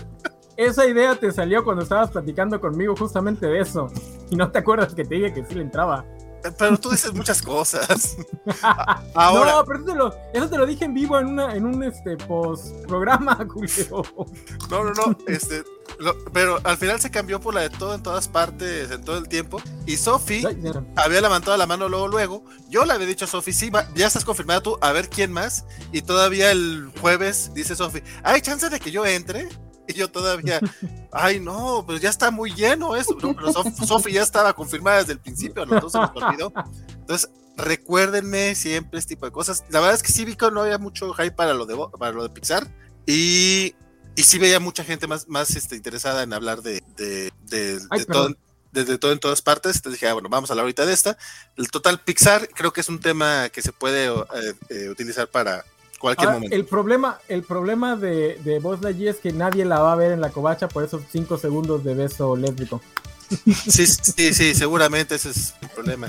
esa 0.58 0.86
idea 0.86 1.16
te 1.16 1.32
salió 1.32 1.64
cuando 1.64 1.84
estabas 1.84 2.12
platicando 2.12 2.60
conmigo 2.60 2.96
justamente 2.96 3.46
de 3.48 3.60
eso. 3.60 3.88
Y 4.30 4.36
no 4.36 4.52
te 4.52 4.60
acuerdas 4.60 4.94
que 4.94 5.06
te 5.06 5.16
dije 5.16 5.34
que 5.34 5.46
sí 5.46 5.56
le 5.56 5.62
entraba. 5.62 6.06
Pero 6.58 6.78
tú 6.78 6.92
dices 6.92 7.14
muchas 7.14 7.42
cosas. 7.42 8.18
Ahora. 9.14 9.54
No, 9.54 9.66
pero 9.66 9.80
eso 9.80 9.86
te, 9.86 9.96
lo, 9.96 10.16
eso 10.34 10.50
te 10.50 10.58
lo 10.58 10.66
dije 10.66 10.86
en 10.86 10.94
vivo 10.94 11.20
en, 11.20 11.28
una, 11.28 11.56
en 11.56 11.66
un 11.66 11.84
este, 11.84 12.18
post 12.18 12.86
programa, 12.88 13.38
Julio. 13.50 14.04
No, 14.70 14.84
no, 14.84 14.92
no. 14.92 15.18
Este, 15.28 15.64
pero 16.34 16.60
al 16.64 16.78
final 16.78 17.00
se 17.00 17.12
cambió 17.12 17.40
por 17.40 17.54
la 17.54 17.62
de 17.62 17.70
todo 17.70 17.94
en 17.94 18.04
todas 18.04 18.28
partes, 18.28 18.92
en 18.92 19.04
todo 19.04 19.18
el 19.18 19.28
tiempo. 19.28 19.62
Y 19.86 19.98
Sofi 19.98 20.44
había 20.96 21.22
levantado 21.22 21.58
la 21.58 21.66
mano 21.66 21.90
luego, 21.90 22.08
luego. 22.08 22.44
Yo 22.70 22.86
le 22.86 22.94
había 22.94 23.08
dicho 23.08 23.26
a 23.26 23.28
Sofi, 23.28 23.52
sí, 23.52 23.72
ya 23.96 24.08
estás 24.08 24.26
confirmada 24.26 24.62
tú, 24.62 24.78
a 24.82 24.92
ver 24.92 25.10
quién 25.10 25.32
más. 25.32 25.66
Y 25.92 26.02
todavía 26.02 26.52
el 26.52 26.92
jueves 27.02 27.52
dice 27.54 27.76
Sofi, 27.76 28.02
¿hay 28.24 28.42
chance 28.42 28.70
de 28.70 28.80
que 28.80 28.92
yo 28.92 29.06
entre? 29.06 29.50
Y 29.90 29.94
yo 29.94 30.12
todavía, 30.12 30.60
ay 31.12 31.40
no, 31.40 31.84
pues 31.86 32.00
ya 32.00 32.10
está 32.10 32.32
muy 32.32 32.54
lleno 32.54 32.96
eso. 32.96 33.18
pero 33.18 33.52
Sofi 33.86 34.14
ya 34.14 34.22
estaba 34.22 34.54
confirmada 34.54 35.00
desde 35.00 35.14
el 35.14 35.20
principio, 35.20 35.64
a 35.64 35.66
se 35.66 35.98
nos 35.98 36.12
olvidó. 36.16 36.54
Entonces, 36.92 37.30
recuérdenme 37.58 38.54
siempre 38.54 39.00
este 39.00 39.16
tipo 39.16 39.26
de 39.26 39.32
cosas. 39.32 39.64
La 39.70 39.80
verdad 39.80 39.96
es 39.96 40.04
que 40.04 40.12
sí 40.12 40.26
vi 40.26 40.36
que 40.36 40.52
no 40.52 40.62
había 40.62 40.78
mucho 40.78 41.12
hype 41.14 41.32
para 41.32 41.54
lo 41.54 41.66
de, 41.66 41.76
para 41.98 42.12
lo 42.12 42.24
de 42.24 42.30
Pixar. 42.30 42.68
Y 43.08 43.74
y 44.20 44.24
sí 44.24 44.38
veía 44.38 44.60
mucha 44.60 44.84
gente 44.84 45.08
más, 45.08 45.30
más 45.30 45.56
este, 45.56 45.78
interesada 45.78 46.24
en 46.24 46.34
hablar 46.34 46.62
de, 46.62 46.84
de, 46.98 47.32
de, 47.44 47.80
todo, 48.06 48.36
de, 48.74 48.98
todo 48.98 49.14
en 49.14 49.20
todas 49.20 49.42
partes. 49.42 49.78
Entonces 49.78 49.94
dije, 49.98 50.10
ah, 50.10 50.14
bueno, 50.14 50.28
vamos 50.28 50.50
a 50.50 50.54
hablar 50.54 50.64
ahorita 50.64 50.86
de 50.86 50.92
esta. 50.92 51.18
El 51.56 51.72
total 51.72 52.02
Pixar 52.02 52.50
creo 52.50 52.74
que 52.74 52.82
es 52.82 52.90
un 52.90 53.00
tema 53.00 53.48
que 53.48 53.62
se 53.62 53.72
puede 53.72 54.08
eh, 54.08 54.54
eh, 54.68 54.90
utilizar 54.90 55.30
para 55.30 55.64
cualquier 56.00 56.32
momento. 56.32 56.56
El 56.56 56.66
problema, 56.66 57.20
el 57.28 57.44
problema 57.44 57.96
de, 57.96 58.40
de 58.44 58.60
Buzz 58.60 58.82
Lightyear 58.82 59.16
es 59.16 59.22
que 59.22 59.32
nadie 59.32 59.66
la 59.66 59.80
va 59.80 59.94
a 59.94 59.96
ver 59.96 60.12
en 60.12 60.22
la 60.22 60.30
covacha 60.30 60.68
por 60.68 60.84
esos 60.84 61.04
cinco 61.12 61.38
segundos 61.38 61.84
de 61.84 61.94
beso 61.94 62.36
lésbico. 62.36 62.82
Sí, 63.46 63.86
sí, 63.86 64.34
sí, 64.34 64.56
seguramente 64.56 65.16
ese 65.16 65.30
es 65.30 65.54
el 65.62 65.70
problema. 65.70 66.08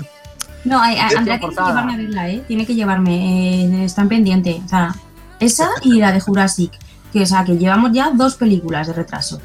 No, 0.63 0.81
Andrea 0.81 1.39
tiene 1.39 1.55
que 1.55 1.63
llevarme 1.63 1.93
a 1.93 1.97
verla, 1.97 2.29
¿eh? 2.29 2.43
Tiene 2.47 2.65
que 2.65 2.75
llevarme, 2.75 3.81
eh, 3.81 3.85
están 3.85 4.09
pendientes. 4.09 4.61
O 4.65 4.67
sea, 4.67 4.95
esa 5.39 5.69
y 5.83 5.99
la 5.99 6.11
de 6.11 6.19
Jurassic 6.19 6.71
que, 7.11 7.21
o 7.21 7.25
sea, 7.25 7.43
que 7.43 7.57
llevamos 7.57 7.91
ya 7.93 8.11
dos 8.11 8.35
películas 8.35 8.87
de 8.87 8.93
retraso. 8.93 9.41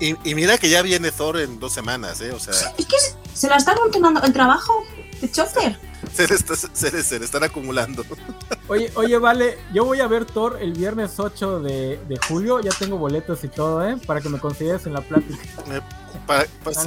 Y, 0.00 0.34
mira 0.34 0.58
que 0.58 0.68
ya 0.68 0.82
viene 0.82 1.12
Thor 1.12 1.38
en 1.38 1.60
dos 1.60 1.72
semanas, 1.72 2.20
¿eh? 2.20 2.32
O 2.32 2.40
sea... 2.40 2.54
Es 2.76 2.86
que 2.86 2.96
se 3.32 3.48
la 3.48 3.56
están 3.56 3.76
continuando 3.76 4.22
el 4.22 4.32
trabajo 4.32 4.84
de 5.20 5.30
chofer. 5.30 5.78
Se 6.14 6.26
le, 6.90 7.02
se, 7.02 7.18
le, 7.18 7.24
están 7.24 7.42
acumulando. 7.42 8.04
Oye, 8.68 8.92
oye, 8.94 9.18
vale, 9.18 9.58
yo 9.72 9.84
voy 9.84 10.00
a 10.00 10.06
ver 10.06 10.24
Thor 10.24 10.58
el 10.60 10.72
viernes 10.72 11.18
8 11.18 11.60
de, 11.60 11.98
de 12.08 12.16
julio, 12.28 12.60
ya 12.60 12.70
tengo 12.70 12.96
boletos 12.96 13.42
y 13.44 13.48
todo, 13.48 13.86
¿eh? 13.86 13.96
Para 14.06 14.20
que 14.20 14.28
me 14.28 14.38
consideres 14.38 14.86
en 14.86 14.92
la 14.92 15.00
plática. 15.00 15.42
Eh, 15.70 15.80
pues, 16.62 16.78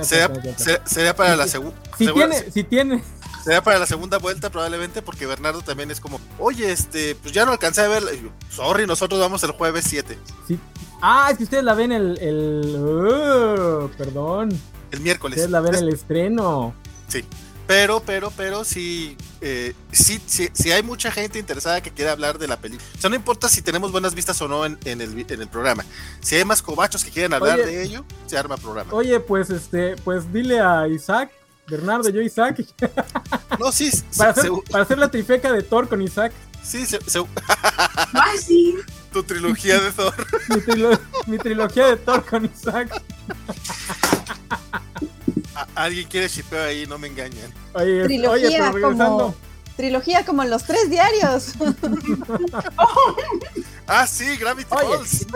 sería, 0.86 1.16
para 1.16 1.36
la 1.36 1.48
segunda. 1.48 1.76
Si 1.98 2.12
tiene, 2.12 2.52
si 2.52 2.64
tiene, 2.64 3.04
Sería 3.44 3.62
para 3.62 3.78
la 3.78 3.86
segunda 3.86 4.18
vuelta 4.18 4.50
probablemente 4.50 5.04
porque 5.04 5.28
Bernardo 5.28 5.62
también 5.62 5.92
es 5.92 6.00
como, 6.00 6.20
oye, 6.40 6.72
este, 6.72 7.14
pues 7.14 7.32
ya 7.32 7.46
no 7.46 7.52
alcancé 7.52 7.82
a 7.82 7.88
ver, 7.88 8.04
sorry, 8.50 8.88
nosotros 8.88 9.20
vamos 9.20 9.44
el 9.44 9.52
jueves 9.52 9.86
7. 9.88 10.18
Sí. 10.48 10.60
Ah, 11.00 11.28
es 11.30 11.38
que 11.38 11.44
ustedes 11.44 11.64
la 11.64 11.76
ven 11.76 11.92
el, 11.92 12.18
el 12.20 12.76
uh, 12.76 13.90
perdón. 13.96 14.50
El 14.90 15.00
miércoles. 15.02 15.38
Ustedes 15.38 15.52
la 15.52 15.62
ven 15.62 15.76
el 15.76 15.90
estreno. 15.90 16.74
Sí. 17.08 17.24
Pero, 17.67 18.01
pero, 18.06 18.32
pero 18.32 18.63
sí, 18.63 19.17
eh, 19.41 19.73
sí, 19.91 20.21
sí, 20.25 20.49
sí, 20.54 20.71
hay 20.71 20.84
mucha 20.84 21.12
gente 21.12 21.39
interesada 21.39 21.82
que 21.82 21.91
quiere 21.91 22.12
hablar 22.12 22.38
de 22.38 22.47
la 22.47 22.58
película. 22.58 22.88
O 22.95 23.01
sea, 23.01 23.10
no 23.10 23.15
importa 23.15 23.49
si 23.49 23.62
tenemos 23.62 23.91
buenas 23.91 24.13
vistas 24.13 24.39
o 24.41 24.47
no 24.47 24.65
en, 24.65 24.78
el, 24.84 25.01
en 25.01 25.41
el, 25.41 25.47
programa. 25.47 25.84
Si 26.21 26.36
hay 26.36 26.45
más 26.45 26.62
cobachos 26.62 27.04
que 27.04 27.12
quieren 27.12 27.34
hablar 27.34 27.58
de 27.58 27.84
ello, 27.84 28.06
se 28.28 28.38
arma 28.38 28.58
programa. 28.58 28.93
Oye, 28.93 29.19
pues 29.19 29.49
este, 29.49 29.95
pues 29.97 30.32
dile 30.32 30.60
a 30.60 30.88
Isaac 30.88 31.32
Bernardo, 31.67 32.10
yo 32.10 32.21
Isaac. 32.21 32.63
No, 33.60 33.71
sí. 33.71 33.89
para, 34.17 34.32
hacer, 34.32 34.51
para 34.69 34.84
hacer 34.84 34.97
la 34.97 35.10
trifeca 35.10 35.51
de 35.51 35.63
Thor 35.63 35.88
con 35.88 36.01
Isaac. 36.01 36.34
Sí, 36.62 36.86
se, 36.86 36.99
ah, 38.13 38.34
sí. 38.39 38.75
Tu 39.13 39.23
trilogía 39.23 39.80
de 39.80 39.91
Thor. 39.91 40.13
Mi, 41.28 41.38
trilogía 41.38 41.88
de 41.88 41.97
Thor 41.97 42.25
con 42.25 42.45
Isaac. 42.45 43.01
Alguien 45.76 46.08
quiere 46.08 46.28
shipeo 46.28 46.64
ahí, 46.64 46.88
no 46.88 46.98
me 46.98 47.08
engañen. 47.08 47.54
Oye, 47.74 48.06
trilogía 48.06 48.72
como, 48.72 49.36
trilogía 49.76 50.26
como 50.26 50.44
los 50.46 50.64
tres 50.64 50.90
diarios. 50.90 51.54
ah, 53.88 54.08
sí, 54.08 54.38
Gravity 54.38 54.70
Falls. 54.70 55.28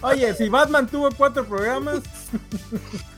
Oye, 0.00 0.34
si 0.34 0.48
Batman 0.48 0.86
tuvo 0.86 1.10
cuatro 1.10 1.44
programas. 1.44 2.02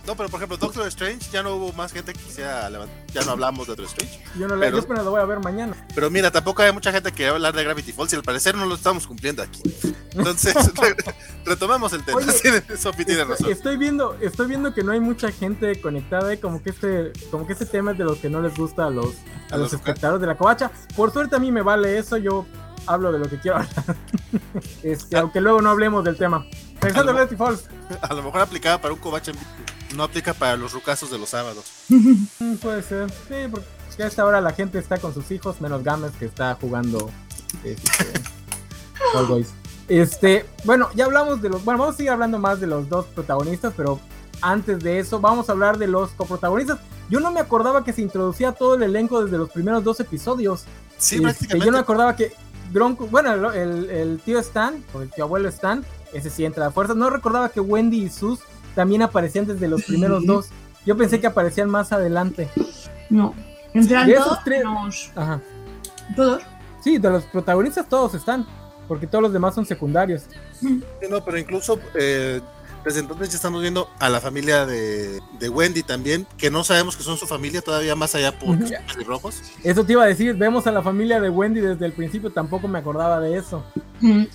No, 0.06 0.16
pero 0.16 0.28
por 0.28 0.38
ejemplo, 0.38 0.56
Doctor 0.56 0.86
Strange, 0.88 1.30
ya 1.30 1.42
no 1.42 1.56
hubo 1.56 1.72
más 1.74 1.92
gente 1.92 2.12
que 2.12 2.18
quisiera 2.18 2.68
levantar. 2.70 2.96
Ya 3.12 3.22
no 3.24 3.32
hablamos 3.32 3.66
de 3.66 3.76
Doctor 3.76 3.86
Strange. 3.86 4.24
Yo 4.38 4.48
no 4.48 4.58
pero, 4.58 4.80
lo 5.02 5.10
voy 5.10 5.20
a 5.20 5.24
ver 5.24 5.40
mañana. 5.40 5.76
Pero 5.94 6.10
mira, 6.10 6.30
tampoco 6.30 6.62
hay 6.62 6.72
mucha 6.72 6.92
gente 6.92 7.12
que 7.12 7.24
va 7.24 7.32
a 7.32 7.34
hablar 7.34 7.54
de 7.54 7.64
Gravity 7.64 7.92
Falls 7.92 8.12
y 8.12 8.16
al 8.16 8.22
parecer 8.22 8.54
no 8.54 8.64
lo 8.64 8.74
estamos 8.74 9.06
cumpliendo 9.06 9.42
aquí. 9.42 9.60
Entonces, 10.12 10.54
retomamos 11.44 11.92
el 11.92 12.04
tema. 12.04 12.20
Sophie 12.78 13.04
tiene 13.04 13.24
razón. 13.24 13.50
Estoy 13.50 13.76
viendo, 13.76 14.16
estoy 14.20 14.46
viendo 14.46 14.72
que 14.72 14.82
no 14.82 14.92
hay 14.92 15.00
mucha 15.00 15.30
gente 15.30 15.80
conectada 15.80 16.32
y 16.32 16.38
como 16.38 16.62
que 16.62 16.70
este, 16.70 17.12
como 17.30 17.46
que 17.46 17.52
este 17.52 17.66
tema 17.66 17.92
es 17.92 17.98
de 17.98 18.04
los 18.04 18.18
que 18.18 18.30
no 18.30 18.40
les 18.40 18.56
gusta 18.56 18.86
a 18.86 18.90
los, 18.90 19.14
a, 19.50 19.56
los, 19.56 19.72
espectadores 19.72 20.20
de 20.20 20.26
la 20.26 20.36
covacha. 20.36 20.70
Por 20.96 21.12
suerte 21.12 21.36
a 21.36 21.38
mí 21.38 21.52
me 21.52 21.62
vale 21.62 21.98
eso, 21.98 22.16
yo 22.16 22.46
hablo 22.88 23.12
de 23.12 23.18
lo 23.18 23.28
que 23.28 23.38
quiero 23.38 23.58
hablar. 23.58 23.96
Este, 24.82 25.16
aunque 25.16 25.40
luego 25.40 25.60
no 25.60 25.70
hablemos 25.70 26.04
del 26.04 26.16
tema. 26.16 26.44
Pensando 26.80 27.18
en 27.18 27.36
Falls. 27.36 27.68
A 28.00 28.14
lo 28.14 28.22
mejor 28.22 28.40
aplicaba 28.40 28.80
para 28.80 28.94
un 28.94 29.00
covacha 29.00 29.30
en 29.30 29.38
no 29.96 30.02
aplica 30.02 30.34
para 30.34 30.56
los 30.56 30.72
rucasos 30.72 31.10
de 31.10 31.18
los 31.18 31.30
sábados. 31.30 31.64
Mm, 32.40 32.54
puede 32.56 32.82
ser. 32.82 33.10
Sí, 33.10 33.48
porque 33.50 33.66
a 34.02 34.06
esta 34.06 34.24
hora 34.24 34.40
la 34.40 34.52
gente 34.52 34.78
está 34.78 34.98
con 34.98 35.12
sus 35.12 35.30
hijos, 35.30 35.60
menos 35.60 35.82
Games 35.82 36.12
que 36.18 36.26
está 36.26 36.56
jugando 36.60 37.10
este, 37.64 38.12
Este, 39.88 40.46
bueno, 40.64 40.88
ya 40.94 41.06
hablamos 41.06 41.42
de 41.42 41.48
los. 41.48 41.64
Bueno, 41.64 41.80
vamos 41.80 41.94
a 41.94 41.96
seguir 41.96 42.12
hablando 42.12 42.38
más 42.38 42.60
de 42.60 42.66
los 42.66 42.88
dos 42.88 43.06
protagonistas, 43.06 43.72
pero 43.76 43.98
antes 44.40 44.78
de 44.80 44.98
eso, 44.98 45.20
vamos 45.20 45.48
a 45.48 45.52
hablar 45.52 45.78
de 45.78 45.88
los 45.88 46.10
coprotagonistas. 46.10 46.78
Yo 47.08 47.20
no 47.20 47.32
me 47.32 47.40
acordaba 47.40 47.82
que 47.82 47.92
se 47.92 48.02
introducía 48.02 48.52
todo 48.52 48.74
el 48.74 48.82
elenco 48.82 49.24
desde 49.24 49.38
los 49.38 49.50
primeros 49.50 49.82
dos 49.82 49.98
episodios. 49.98 50.64
Sí, 50.98 51.22
este, 51.24 51.58
Yo 51.58 51.66
no 51.66 51.72
me 51.72 51.78
acordaba 51.78 52.14
que 52.14 52.32
Bronco, 52.70 53.06
bueno, 53.06 53.52
el, 53.52 53.90
el, 53.90 54.20
tío 54.20 54.38
Stan, 54.38 54.82
o 54.92 55.02
el 55.02 55.10
tío 55.10 55.24
abuelo 55.24 55.48
Stan, 55.48 55.84
ese 56.12 56.30
sí 56.30 56.44
entra 56.44 56.66
a 56.66 56.70
fuerza. 56.70 56.94
No 56.94 57.10
recordaba 57.10 57.48
que 57.48 57.60
Wendy 57.60 58.04
y 58.04 58.10
Sus 58.10 58.40
también 58.74 59.02
aparecían 59.02 59.46
desde 59.46 59.68
los 59.68 59.84
primeros 59.84 60.24
dos. 60.26 60.48
Yo 60.86 60.96
pensé 60.96 61.20
que 61.20 61.26
aparecían 61.26 61.68
más 61.68 61.92
adelante. 61.92 62.48
No. 63.10 63.34
Entre 63.74 64.14
todos, 64.14 64.38
tres... 64.44 64.64
Ajá. 65.14 65.40
¿Todos? 66.16 66.42
Sí, 66.82 66.98
de 66.98 67.10
los 67.10 67.24
protagonistas 67.24 67.88
todos 67.88 68.14
están, 68.14 68.46
porque 68.86 69.06
todos 69.06 69.22
los 69.22 69.32
demás 69.32 69.54
son 69.54 69.66
secundarios. 69.66 70.26
no, 70.62 71.24
pero 71.24 71.38
incluso 71.38 71.78
eh, 71.94 72.40
desde 72.84 73.00
entonces 73.00 73.30
ya 73.30 73.36
estamos 73.36 73.60
viendo 73.60 73.90
a 73.98 74.08
la 74.08 74.20
familia 74.20 74.66
de, 74.66 75.20
Wendy 75.48 75.82
también, 75.82 76.26
que 76.36 76.50
no 76.50 76.64
sabemos 76.64 76.96
que 76.96 77.02
son 77.02 77.16
su 77.16 77.26
familia 77.26 77.60
todavía 77.60 77.94
más 77.94 78.14
allá 78.14 78.38
por 78.38 78.58
los 78.58 79.06
rojos. 79.06 79.42
Eso 79.64 79.84
te 79.84 79.92
iba 79.92 80.04
a 80.04 80.06
decir, 80.06 80.34
vemos 80.34 80.66
a 80.66 80.72
la 80.72 80.82
familia 80.82 81.20
de 81.20 81.30
Wendy 81.30 81.60
desde 81.60 81.86
el 81.86 81.92
principio, 81.92 82.30
tampoco 82.30 82.68
me 82.68 82.78
acordaba 82.78 83.20
de 83.20 83.36
eso. 83.36 83.64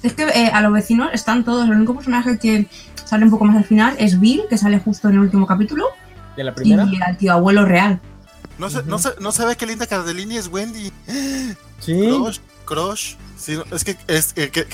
Es 0.01 0.13
que 0.13 0.23
eh, 0.23 0.51
a 0.53 0.61
los 0.61 0.73
vecinos 0.73 1.09
están 1.13 1.43
todos, 1.43 1.65
el 1.65 1.71
único 1.71 1.95
personaje 1.95 2.37
que 2.37 2.67
sale 3.05 3.25
un 3.25 3.31
poco 3.31 3.45
más 3.45 3.57
al 3.57 3.65
final 3.65 3.95
es 3.99 4.19
Bill, 4.19 4.43
que 4.49 4.57
sale 4.57 4.79
justo 4.79 5.07
en 5.09 5.15
el 5.15 5.19
último 5.21 5.47
capítulo. 5.47 5.87
¿De 6.35 6.43
la 6.43 6.53
primera? 6.53 6.85
Y 6.91 6.95
el 6.95 7.17
tío 7.17 7.33
abuelo 7.33 7.65
real. 7.65 7.99
No, 8.57 8.69
sé, 8.69 8.83
no, 8.85 8.97
no 9.19 9.31
sabe 9.31 9.55
qué 9.55 9.65
linda 9.65 9.87
Cardellini 9.87 10.37
es 10.37 10.47
Wendy. 10.47 10.91
Sí. 11.79 12.09
Crush. 12.63 13.15
Sí, 13.37 13.57
es 13.71 13.83
que, 13.83 13.97
es, 14.07 14.33
eh, 14.37 14.49
que, 14.49 14.65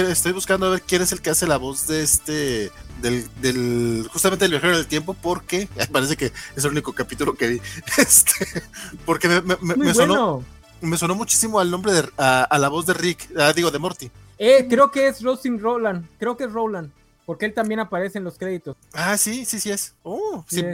estoy 0.00 0.32
buscando 0.32 0.66
a 0.66 0.70
ver 0.70 0.82
quién 0.82 1.02
es 1.02 1.10
el 1.10 1.20
que 1.20 1.30
hace 1.30 1.48
la 1.48 1.56
voz 1.56 1.88
de 1.88 2.04
este. 2.04 2.70
Del, 3.00 3.28
del 3.40 4.08
justamente 4.12 4.44
del 4.44 4.52
viajero 4.52 4.76
del 4.76 4.86
tiempo, 4.86 5.14
porque 5.14 5.68
parece 5.92 6.16
que 6.16 6.32
es 6.56 6.64
el 6.64 6.72
único 6.72 6.92
capítulo 6.92 7.34
que 7.34 7.48
vi. 7.48 7.60
Este, 7.98 8.62
porque 9.04 9.28
me, 9.28 9.56
me, 9.60 9.76
me 9.76 9.94
sonó. 9.94 10.44
Me 10.80 10.96
sonó 10.96 11.14
muchísimo 11.14 11.58
al 11.58 11.70
nombre 11.70 11.92
de. 11.92 12.08
a, 12.16 12.58
la 12.58 12.68
voz 12.68 12.86
de 12.86 12.94
Rick, 12.94 13.28
ah, 13.36 13.52
digo, 13.52 13.70
de 13.70 13.78
Morty. 13.78 14.10
Eh, 14.38 14.66
creo 14.68 14.90
que 14.90 15.08
es 15.08 15.22
Rosin 15.22 15.58
Roland. 15.58 16.06
Creo 16.18 16.36
que 16.36 16.44
es 16.44 16.52
Roland. 16.52 16.90
Porque 17.26 17.44
él 17.44 17.52
también 17.52 17.80
aparece 17.80 18.18
en 18.18 18.24
los 18.24 18.38
créditos. 18.38 18.76
Ah, 18.92 19.18
sí, 19.18 19.44
sí, 19.44 19.60
sí 19.60 19.70
es. 19.70 19.94
Oh, 20.02 20.44
sí, 20.48 20.64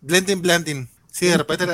blending, 0.00 0.40
blending. 0.40 0.88
Sí, 1.10 1.26
de 1.26 1.36
repente, 1.36 1.66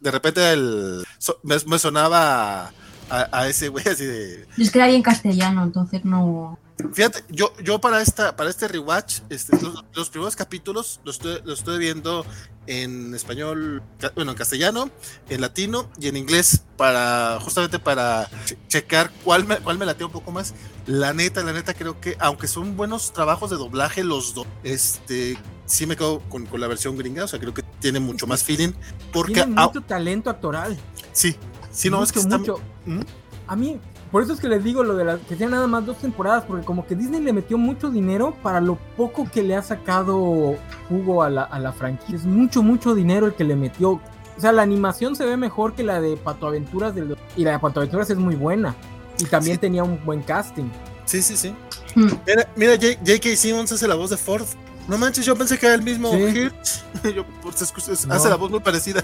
de 0.00 0.10
repente 0.10 0.52
el, 0.52 1.04
me, 1.44 1.78
sonaba 1.78 2.72
a, 3.08 3.48
ese 3.48 3.68
güey 3.68 3.86
así 3.86 4.04
de. 4.04 4.46
Es 4.58 4.72
que 4.72 4.78
era 4.78 4.90
en 4.90 5.02
castellano, 5.02 5.62
entonces 5.62 6.04
no. 6.04 6.58
Fíjate, 6.92 7.24
yo, 7.28 7.52
yo 7.62 7.80
para 7.80 8.00
esta, 8.00 8.34
para 8.34 8.50
este 8.50 8.66
rewatch, 8.68 9.20
este, 9.28 9.56
los, 9.94 10.10
primeros 10.10 10.36
capítulos 10.36 11.00
los 11.04 11.16
estoy, 11.16 11.40
los 11.44 11.60
estoy 11.60 11.78
viendo 11.78 12.26
en 12.66 13.14
español, 13.14 13.82
bueno, 14.14 14.32
en 14.32 14.36
castellano, 14.36 14.90
en 15.28 15.40
latino 15.40 15.90
y 15.98 16.08
en 16.08 16.16
inglés, 16.16 16.64
para, 16.76 17.38
justamente 17.40 17.78
para 17.78 18.28
checar 18.68 19.10
cuál 19.24 19.46
me, 19.46 19.56
cuál 19.58 19.78
me 19.78 19.86
latea 19.86 20.06
un 20.06 20.12
poco 20.12 20.32
más. 20.32 20.54
La 20.86 21.12
neta, 21.12 21.42
la 21.42 21.52
neta, 21.52 21.74
creo 21.74 22.00
que, 22.00 22.16
aunque 22.18 22.48
son 22.48 22.76
buenos 22.76 23.12
trabajos 23.12 23.50
de 23.50 23.56
doblaje, 23.56 24.04
los 24.04 24.34
dos, 24.34 24.46
este, 24.62 25.36
sí 25.66 25.86
me 25.86 25.96
quedo 25.96 26.20
con, 26.28 26.48
la 26.58 26.68
versión 26.68 26.96
gringa, 26.96 27.24
o 27.24 27.28
sea, 27.28 27.38
creo 27.38 27.54
que 27.54 27.62
tiene 27.80 28.00
mucho 28.00 28.26
más 28.26 28.42
feeling. 28.42 28.72
Porque 29.12 29.34
tiene 29.34 29.54
mucho 29.54 29.80
talento 29.82 30.30
actoral. 30.30 30.78
Sí, 31.12 31.36
sí, 31.70 31.90
no, 31.90 32.02
es 32.02 32.12
que 32.12 32.20
está... 32.20 32.38
mucho. 32.38 32.60
¿Mm? 32.86 33.00
A 33.46 33.56
mí, 33.56 33.80
por 34.12 34.22
eso 34.22 34.34
es 34.34 34.40
que 34.40 34.48
les 34.48 34.62
digo 34.62 34.84
lo 34.84 34.94
de 34.94 35.04
la, 35.04 35.16
que 35.16 35.36
sean 35.36 35.52
nada 35.52 35.66
más 35.66 35.86
dos 35.86 35.96
temporadas, 35.96 36.44
porque 36.44 36.66
como 36.66 36.86
que 36.86 36.94
Disney 36.94 37.22
le 37.22 37.32
metió 37.32 37.56
mucho 37.56 37.90
dinero 37.90 38.36
para 38.42 38.60
lo 38.60 38.76
poco 38.94 39.26
que 39.28 39.42
le 39.42 39.56
ha 39.56 39.62
sacado 39.62 40.54
jugo 40.90 41.22
a 41.22 41.30
la, 41.30 41.44
a 41.44 41.58
la 41.58 41.72
franquicia. 41.72 42.16
Es 42.16 42.26
mucho, 42.26 42.62
mucho 42.62 42.94
dinero 42.94 43.26
el 43.26 43.34
que 43.34 43.44
le 43.44 43.56
metió. 43.56 43.92
O 43.92 44.40
sea, 44.40 44.52
la 44.52 44.60
animación 44.60 45.16
se 45.16 45.24
ve 45.24 45.38
mejor 45.38 45.74
que 45.74 45.82
la 45.82 45.98
de 46.02 46.18
Pato 46.18 46.46
Aventuras 46.46 46.94
del, 46.94 47.16
y 47.38 47.44
la 47.44 47.52
de 47.52 47.58
Pato 47.58 47.80
Aventuras 47.80 48.10
es 48.10 48.18
muy 48.18 48.34
buena. 48.34 48.76
Y 49.18 49.24
también 49.24 49.56
tenía 49.56 49.82
un 49.82 49.98
buen 50.04 50.20
casting. 50.20 50.68
Sí, 51.06 51.22
sí, 51.22 51.34
sí. 51.34 51.54
Hmm. 51.94 52.10
Mira, 52.26 52.48
mira 52.54 52.72
J.K. 52.76 53.36
Simmons 53.36 53.72
hace 53.72 53.88
la 53.88 53.94
voz 53.94 54.10
de 54.10 54.18
Ford. 54.18 54.46
No 54.88 54.98
manches, 54.98 55.24
yo 55.24 55.34
pensé 55.36 55.58
que 55.58 55.64
era 55.64 55.74
el 55.74 55.82
mismo 55.82 56.12
Hirsch. 56.14 56.82
Pues, 57.42 57.62
hace 57.62 58.28
la 58.28 58.36
voz 58.36 58.50
muy 58.50 58.60
parecida. 58.60 59.02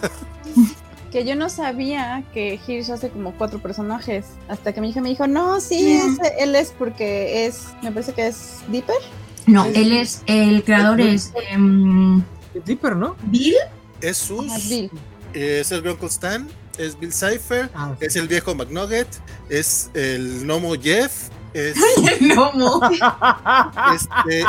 Que 1.11 1.25
yo 1.25 1.35
no 1.37 1.49
sabía 1.49 2.23
que 2.35 2.61
Hirsch 2.66 2.90
hace 2.90 3.09
como 3.11 3.33
cuatro 3.33 3.61
personajes. 3.61 4.27
Hasta 4.49 4.73
que 4.73 4.81
mi 4.81 4.90
hija 4.90 5.01
me 5.01 5.09
dijo, 5.09 5.27
no, 5.27 5.61
sí, 5.61 6.01
él 6.38 6.55
es 6.55 6.73
porque 6.79 7.47
es, 7.47 7.68
me 7.83 7.90
parece 7.92 8.12
que 8.12 8.27
es 8.27 8.59
Dipper. 8.68 8.97
No, 9.47 9.64
él 9.64 9.92
es, 9.92 10.23
el 10.27 10.62
creador 10.62 11.01
es... 11.01 11.33
Um, 11.57 12.23
Dipper, 12.64 12.97
¿no? 12.97 13.16
Bill. 13.25 13.55
Es 14.01 14.18
Sus. 14.18 14.53
Es 15.33 15.73
el 15.73 15.83
Grunkle 15.83 16.09
Stan. 16.09 16.49
Es 16.77 16.99
Bill 16.99 17.12
Cipher. 17.12 17.71
Ah, 17.75 17.94
es 18.01 18.16
el 18.16 18.29
viejo 18.29 18.55
McNugget. 18.55 19.09
Es 19.49 19.90
el 19.94 20.44
gnomo 20.44 20.75
Jeff. 20.81 21.29
Es, 21.55 21.77
el 22.21 22.35
gnomo. 22.35 22.81
Este, 23.94 24.44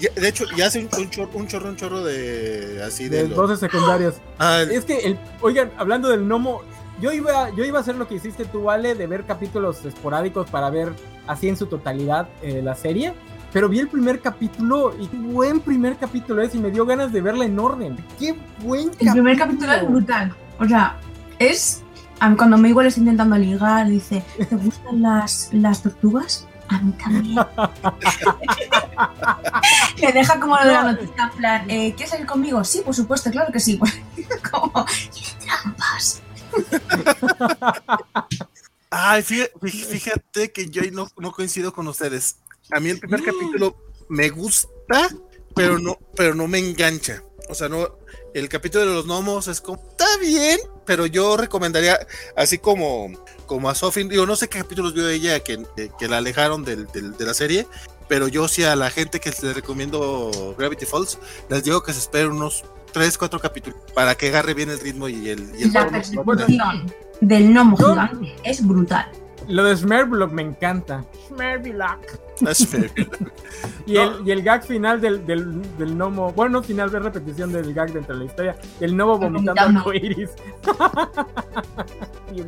de 0.00 0.28
hecho, 0.28 0.44
ya 0.56 0.66
hace 0.66 0.80
un, 0.80 0.88
chorro, 1.10 1.30
un 1.34 1.46
chorro, 1.46 1.68
un 1.68 1.76
chorro 1.76 2.04
de 2.04 2.82
así 2.84 3.08
de, 3.08 3.28
de 3.28 3.34
voces 3.34 3.60
secundarias. 3.60 4.20
Ah, 4.38 4.62
es 4.62 4.84
que, 4.84 4.98
el, 4.98 5.18
oigan, 5.40 5.70
hablando 5.76 6.08
del 6.08 6.24
gnomo, 6.24 6.62
yo 7.00 7.12
iba, 7.12 7.50
yo 7.50 7.64
iba 7.64 7.78
a 7.78 7.82
hacer 7.82 7.96
lo 7.96 8.06
que 8.06 8.16
hiciste 8.16 8.44
tú, 8.44 8.64
Vale, 8.64 8.94
de 8.94 9.06
ver 9.06 9.24
capítulos 9.24 9.84
esporádicos 9.84 10.50
para 10.50 10.70
ver 10.70 10.92
así 11.26 11.48
en 11.48 11.56
su 11.56 11.66
totalidad 11.66 12.28
eh, 12.42 12.60
la 12.62 12.74
serie. 12.74 13.14
Pero 13.52 13.68
vi 13.68 13.80
el 13.80 13.88
primer 13.88 14.20
capítulo 14.20 14.94
y 14.98 15.06
qué 15.08 15.16
buen 15.16 15.60
primer 15.60 15.96
capítulo 15.96 16.40
es 16.42 16.54
y 16.54 16.58
me 16.58 16.70
dio 16.70 16.86
ganas 16.86 17.12
de 17.12 17.20
verla 17.20 17.44
en 17.44 17.58
orden. 17.58 17.96
Qué 18.18 18.36
buen 18.60 18.90
capítulo. 18.90 19.10
El 19.10 19.14
primer 19.14 19.38
capítulo 19.38 19.72
es 19.72 19.88
brutal. 19.88 20.34
O 20.58 20.68
sea, 20.68 20.96
es. 21.38 21.82
Cuando 22.36 22.58
me 22.58 22.68
igual 22.68 22.86
está 22.86 23.00
intentando 23.00 23.36
ligar, 23.36 23.88
dice: 23.88 24.22
¿Te 24.36 24.54
gustan 24.56 25.02
las, 25.02 25.48
las 25.52 25.82
tortugas? 25.82 26.46
A 26.70 26.78
mí 26.78 26.92
también. 26.92 27.36
Le 29.96 30.12
deja 30.12 30.38
como 30.38 30.56
lo 30.56 30.64
de 30.64 30.72
la 30.72 30.92
noticia, 30.92 31.24
en 31.24 31.30
plan, 31.36 31.70
eh, 31.70 31.92
¿quieres 31.96 32.10
salir 32.10 32.26
conmigo? 32.26 32.62
Sí, 32.64 32.82
por 32.84 32.94
supuesto, 32.94 33.30
claro 33.30 33.52
que 33.52 33.58
sí. 33.58 33.78
como, 34.50 34.86
trampas. 35.44 36.22
Ay, 38.90 39.22
fíjate, 39.22 40.52
que 40.52 40.70
yo 40.70 40.82
no, 40.92 41.08
no 41.16 41.32
coincido 41.32 41.72
con 41.72 41.88
ustedes. 41.88 42.36
A 42.70 42.78
mí 42.78 42.90
el 42.90 43.00
primer 43.00 43.22
mm. 43.22 43.24
capítulo 43.24 43.76
me 44.08 44.28
gusta, 44.30 45.08
pero 45.54 45.78
no, 45.78 45.98
pero 46.16 46.34
no 46.34 46.46
me 46.46 46.58
engancha. 46.58 47.24
O 47.48 47.54
sea, 47.54 47.68
no, 47.68 47.98
el 48.32 48.48
capítulo 48.48 48.86
de 48.86 48.94
los 48.94 49.06
gnomos 49.06 49.48
es 49.48 49.60
como, 49.60 49.82
está 49.90 50.06
bien, 50.18 50.60
pero 50.86 51.06
yo 51.06 51.36
recomendaría, 51.36 51.98
así 52.36 52.58
como, 52.58 53.10
como 53.50 53.68
a 53.68 53.74
Sophie, 53.74 54.04
digo, 54.04 54.26
no 54.26 54.36
sé 54.36 54.48
qué 54.48 54.60
capítulos 54.60 54.94
vio 54.94 55.08
ella 55.08 55.40
que, 55.40 55.60
que, 55.98 56.06
la 56.06 56.18
alejaron 56.18 56.64
del, 56.64 56.86
de 56.86 57.26
la 57.26 57.34
serie, 57.34 57.66
pero 58.06 58.28
yo 58.28 58.46
sí 58.46 58.62
a 58.62 58.76
la 58.76 58.90
gente 58.90 59.18
que 59.18 59.30
les 59.30 59.56
recomiendo 59.56 60.54
Gravity 60.56 60.86
Falls, 60.86 61.18
les 61.48 61.64
digo 61.64 61.82
que 61.82 61.92
se 61.92 61.98
esperen 61.98 62.30
unos 62.30 62.64
3, 62.92 63.18
4 63.18 63.40
capítulos 63.40 63.80
para 63.92 64.14
que 64.14 64.28
agarre 64.28 64.54
bien 64.54 64.70
el 64.70 64.78
ritmo 64.78 65.08
y 65.08 65.30
el... 65.30 65.52
Y 65.58 65.68
la 65.68 65.88
persecución 65.88 66.94
del 67.20 67.52
gnomo 67.52 67.76
gigante 67.76 68.36
es 68.44 68.64
brutal. 68.64 69.10
Lo 69.48 69.64
de 69.64 69.76
Smerblock 69.76 70.30
me 70.30 70.42
encanta. 70.42 71.04
Smerblock. 71.26 72.20
Y, 73.86 73.96
el, 73.96 74.26
y 74.26 74.30
el 74.30 74.42
gag 74.42 74.64
final 74.64 75.00
del, 75.00 75.26
del, 75.26 75.62
del 75.76 75.94
gnomo, 75.94 76.32
bueno, 76.32 76.62
final 76.62 76.90
de 76.90 77.00
repetición 77.00 77.52
del 77.52 77.72
gag 77.74 77.92
dentro 77.92 78.14
de 78.14 78.20
la 78.20 78.26
historia, 78.26 78.56
el 78.80 78.94
gnomo 78.94 79.18
vomitando 79.18 79.92
iris. 79.92 80.30
y 82.34 82.44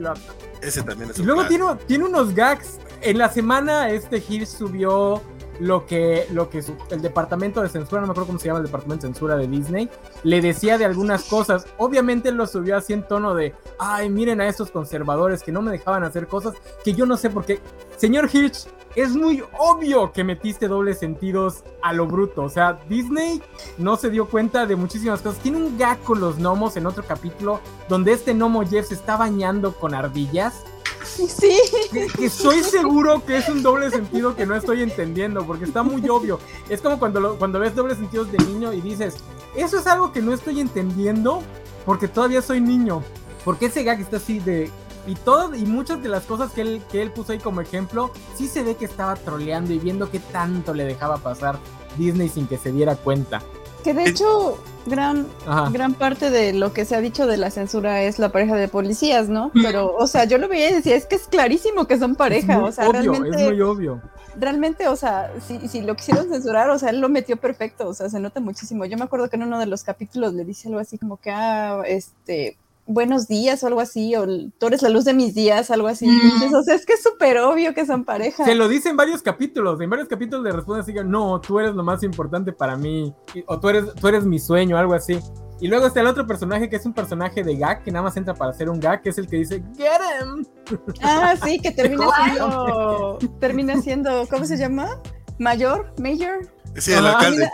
Ese 0.61 0.83
también 0.83 1.11
es 1.11 1.19
Y 1.19 1.23
luego 1.25 1.47
tiene, 1.47 1.65
tiene 1.87 2.05
unos 2.05 2.35
gags. 2.35 2.79
En 3.01 3.19
la 3.19 3.29
semana 3.29 3.91
este 3.91 4.23
Hirsch 4.29 4.47
subió 4.47 5.21
lo 5.61 5.87
que, 5.87 6.27
lo 6.33 6.49
que 6.51 6.63
el 6.91 7.03
departamento 7.03 7.63
de 7.63 7.69
censura, 7.69 8.01
no 8.01 8.07
me 8.07 8.13
acuerdo 8.13 8.29
cómo 8.29 8.39
se 8.39 8.47
llama 8.47 8.61
el 8.61 8.67
departamento 8.67 9.07
de 9.07 9.13
censura 9.13 9.37
de 9.37 9.47
Disney, 9.47 9.89
le 10.23 10.41
decía 10.41 10.79
de 10.79 10.85
algunas 10.85 11.25
cosas. 11.25 11.67
Obviamente 11.79 12.33
lo 12.33 12.47
subió 12.47 12.77
así 12.77 12.93
en 12.93 13.07
tono 13.07 13.35
de, 13.35 13.55
ay, 13.79 14.09
miren 14.09 14.41
a 14.41 14.49
estos 14.49 14.71
conservadores 14.71 15.43
que 15.43 15.53
no 15.53 15.63
me 15.63 15.71
dejaban 15.71 16.05
hacer 16.05 16.27
cosas 16.27 16.55
que 16.85 16.95
yo 16.95 17.07
no 17.07 17.17
sé 17.17 17.31
por 17.31 17.45
qué. 17.45 17.61
Señor 17.97 18.29
Hirsch, 18.33 18.67
es 18.97 19.15
muy 19.17 19.43
obvio 19.59 20.13
que 20.13 20.25
metiste 20.25 20.69
dobles 20.69 20.99
sentidos 20.99 21.65
a 21.83 21.93
lo 21.93 22.07
bruto. 22.07 22.43
O 22.43 22.49
sea, 22.49 22.79
Disney 22.89 23.43
no 23.79 23.97
se 23.97 24.11
dio 24.11 24.27
cuenta 24.27 24.67
de 24.67 24.77
muchísimas 24.77 25.21
cosas. 25.21 25.43
Tiene 25.43 25.59
un 25.59 25.79
gag 25.79 26.01
con 26.03 26.21
los 26.21 26.39
gnomos 26.39 26.77
en 26.77 26.87
otro 26.87 27.05
capítulo 27.05 27.61
donde 27.89 28.13
este 28.13 28.35
gnomo 28.35 28.67
Jeff 28.67 28.89
se 28.89 28.95
está 28.95 29.17
bañando 29.17 29.73
con 29.75 29.95
ardillas 29.95 30.65
Sí. 31.05 31.59
Que, 31.91 32.27
estoy 32.27 32.63
seguro 32.63 33.25
que 33.25 33.37
es 33.37 33.49
un 33.49 33.63
doble 33.63 33.91
sentido 33.91 34.35
que 34.35 34.47
no 34.47 34.55
estoy 34.55 34.83
entendiendo, 34.83 35.45
porque 35.47 35.65
está 35.65 35.83
muy 35.83 36.07
obvio. 36.09 36.39
Es 36.69 36.81
como 36.81 36.99
cuando, 36.99 37.37
cuando 37.39 37.59
ves 37.59 37.75
dobles 37.75 37.99
sentidos 37.99 38.31
de 38.33 38.39
niño 38.39 38.73
y 38.73 38.81
dices, 38.81 39.17
eso 39.57 39.79
es 39.79 39.87
algo 39.87 40.13
que 40.13 40.23
no 40.23 40.33
estoy 40.33 40.61
entendiendo 40.61 41.43
porque 41.85 42.09
todavía 42.09 42.43
soy 42.43 42.61
niño. 42.61 43.03
Porque 43.45 43.67
ese 43.67 43.83
gag 43.83 44.01
está 44.01 44.19
así 44.19 44.39
de... 44.39 44.71
Y 45.07 45.15
todo, 45.17 45.55
y 45.55 45.65
muchas 45.67 46.03
de 46.03 46.09
las 46.09 46.25
cosas 46.25 46.53
que 46.53 46.61
él, 46.61 46.83
que 46.91 47.03
él 47.03 47.11
puso 47.11 47.33
ahí 47.33 47.39
como 47.39 47.61
ejemplo, 47.61 48.13
sí 48.37 48.47
se 48.47 48.63
ve 48.63 48.77
que 48.77 48.85
estaba 48.85 49.17
troleando 49.17 49.73
y 49.73 49.79
viendo 49.79 50.11
qué 50.11 50.21
tanto 50.21 50.75
le 50.75 50.85
dejaba 50.85 51.19
pasar 51.19 51.59
Disney 51.99 52.29
sin 52.29 52.47
que 52.47 52.57
se 52.57 52.73
diera 52.73 52.95
cuenta. 52.95 53.43
Que 53.83 53.95
de 53.95 54.05
hecho, 54.05 54.59
gran, 54.87 55.27
gran 55.73 55.95
parte 55.95 56.31
de 56.31 56.53
lo 56.53 56.73
que 56.73 56.85
se 56.85 56.95
ha 56.95 57.01
dicho 57.01 57.27
de 57.27 57.37
la 57.37 57.51
censura 57.51 58.03
es 58.03 58.21
la 58.21 58.31
pareja 58.31 58.55
de 58.55 58.69
policías, 58.69 59.29
¿no? 59.29 59.51
Pero, 59.61 59.97
o 59.97 60.07
sea, 60.07 60.25
yo 60.25 60.39
lo 60.39 60.47
veía 60.47 60.71
y 60.71 60.75
decía, 60.75 60.95
es 60.95 61.07
que 61.07 61.17
es 61.17 61.27
clarísimo 61.27 61.87
que 61.87 61.99
son 61.99 62.15
pareja, 62.15 62.63
o 62.63 62.71
sea, 62.71 62.89
realmente. 62.89 63.31
Es 63.31 63.51
muy 63.51 63.61
obvio. 63.61 64.01
Realmente, 64.37 64.87
o 64.87 64.95
sea, 64.95 65.33
si, 65.47 65.67
si 65.67 65.83
lo 65.83 65.97
quisieron 65.97 66.29
censurar, 66.29 66.71
o 66.71 66.79
sea, 66.79 66.91
él 66.91 67.01
lo 67.01 67.09
metió 67.09 67.37
perfecto, 67.37 67.89
o 67.89 67.95
sea, 67.95 68.09
se 68.09 68.21
nota 68.21 68.39
muchísimo. 68.39 68.85
Yo 68.85 68.97
me 68.97 69.05
acuerdo 69.05 69.29
que 69.29 69.35
en 69.35 69.43
uno 69.43 69.59
de 69.59 69.67
los 69.67 69.83
capítulos 69.83 70.33
le 70.33 70.45
dice 70.45 70.69
algo 70.69 70.79
así 70.79 70.97
como 70.97 71.17
que, 71.17 71.33
ah, 71.33 71.83
este, 71.85 72.57
buenos 72.87 73.29
días 73.29 73.63
o 73.63 73.67
algo 73.67 73.81
así, 73.81 74.15
o 74.17 74.27
tú 74.59 74.67
eres 74.67 74.83
la 74.83 74.89
luz 74.89 75.05
de 75.05 75.15
mis 75.15 75.35
días, 75.35 75.71
algo 75.71 75.89
así. 75.89 76.07
Mm. 76.07 76.55
o 76.55 76.63
sea, 76.63 76.75
es 76.75 76.85
que 76.85 76.95
es 76.95 77.03
súper 77.03 77.39
obvio 77.39 77.75
que 77.75 77.87
son 77.87 78.05
pareja. 78.05 78.45
Se 78.45 78.55
lo 78.55 78.69
dice 78.69 78.89
en 78.89 78.97
varios 78.97 79.23
capítulos, 79.23 79.81
en 79.81 79.91
varios 79.91 80.09
capítulos 80.09 80.45
le 80.45 80.53
responde 80.53 80.83
así, 80.83 80.93
no, 81.05 81.41
tú 81.41 81.61
eres 81.61 81.75
lo 81.75 81.83
más 81.83 82.03
importante 82.03 82.53
para 82.53 82.77
mí, 82.77 83.15
o 83.47 83.61
tú 83.61 83.69
eres, 83.69 83.95
tú 83.95 84.09
eres 84.09 84.25
mi 84.25 84.39
sueño, 84.39 84.77
algo 84.77 84.95
así. 84.95 85.19
Y 85.61 85.69
luego 85.69 85.87
está 85.87 86.01
el 86.01 86.09
otro 86.09 86.27
personaje 86.27 86.69
que 86.69 86.75
es 86.75 86.85
un 86.87 86.93
personaje 86.93 87.45
de 87.45 87.57
gag, 87.57 87.85
que 87.85 87.93
nada 87.93 88.03
más 88.03 88.17
entra 88.17 88.35
para 88.35 88.51
hacer 88.51 88.69
un 88.69 88.81
gag, 88.81 89.01
que 89.01 89.11
es 89.11 89.19
el 89.19 89.29
que 89.29 89.37
dice, 89.37 89.63
get 89.77 90.01
him. 90.21 90.45
Ah, 91.03 91.37
sí, 91.41 91.61
que 91.61 91.71
termina 91.71 92.07
siendo, 92.25 93.19
termina 93.39 93.81
siendo, 93.81 94.27
¿cómo 94.29 94.45
se 94.45 94.57
llama? 94.57 95.01
Mayor, 95.39 95.95
mayor. 96.01 96.51
Sí, 96.77 96.93
el 96.93 97.07
alcalde. 97.07 97.49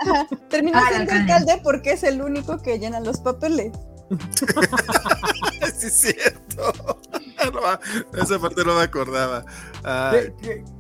Termina 0.48 0.78
ah, 0.78 0.88
siendo 0.88 1.12
alcalde 1.12 1.60
porque 1.62 1.92
es 1.92 2.02
el 2.02 2.22
único 2.22 2.58
que 2.62 2.78
llena 2.78 3.00
los 3.00 3.20
papeles. 3.20 3.72
sí, 5.76 5.86
es 5.86 6.00
cierto. 6.00 6.98
esa 8.14 8.38
parte 8.38 8.64
no 8.64 8.76
me 8.76 8.82
acordaba. 8.82 9.44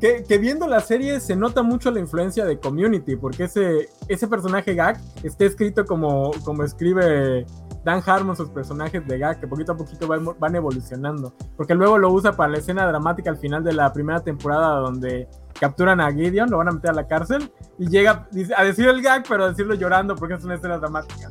Que, 0.00 0.38
viendo 0.38 0.66
la 0.66 0.80
serie 0.80 1.20
se 1.20 1.36
nota 1.36 1.62
mucho 1.62 1.90
la 1.90 2.00
influencia 2.00 2.44
de 2.44 2.58
Community, 2.58 3.16
porque 3.16 3.44
ese, 3.44 3.88
ese 4.08 4.28
personaje 4.28 4.74
Gag 4.74 5.00
está 5.22 5.44
escrito 5.44 5.84
como, 5.84 6.32
como 6.44 6.64
escribe 6.64 7.46
Dan 7.84 8.02
Harmon 8.04 8.36
sus 8.36 8.50
personajes 8.50 9.06
de 9.06 9.18
Gag, 9.18 9.40
que 9.40 9.46
poquito 9.46 9.72
a 9.72 9.76
poquito 9.76 10.06
van, 10.06 10.54
evolucionando. 10.54 11.34
Porque 11.56 11.74
luego 11.74 11.98
lo 11.98 12.12
usa 12.12 12.32
para 12.32 12.52
la 12.52 12.58
escena 12.58 12.86
dramática 12.86 13.30
al 13.30 13.38
final 13.38 13.62
de 13.64 13.72
la 13.72 13.92
primera 13.92 14.20
temporada 14.20 14.76
donde 14.76 15.28
capturan 15.58 16.00
a 16.00 16.12
Gideon, 16.12 16.50
lo 16.50 16.58
van 16.58 16.68
a 16.68 16.72
meter 16.72 16.90
a 16.90 16.94
la 16.94 17.06
cárcel 17.06 17.50
y 17.78 17.88
llega 17.88 18.28
a 18.56 18.64
decir 18.64 18.88
el 18.88 19.00
gag, 19.02 19.24
pero 19.28 19.44
a 19.44 19.50
decirlo 19.50 19.74
llorando 19.74 20.16
porque 20.16 20.34
es 20.34 20.44
una 20.44 20.56
escena 20.56 20.78
dramática. 20.78 21.30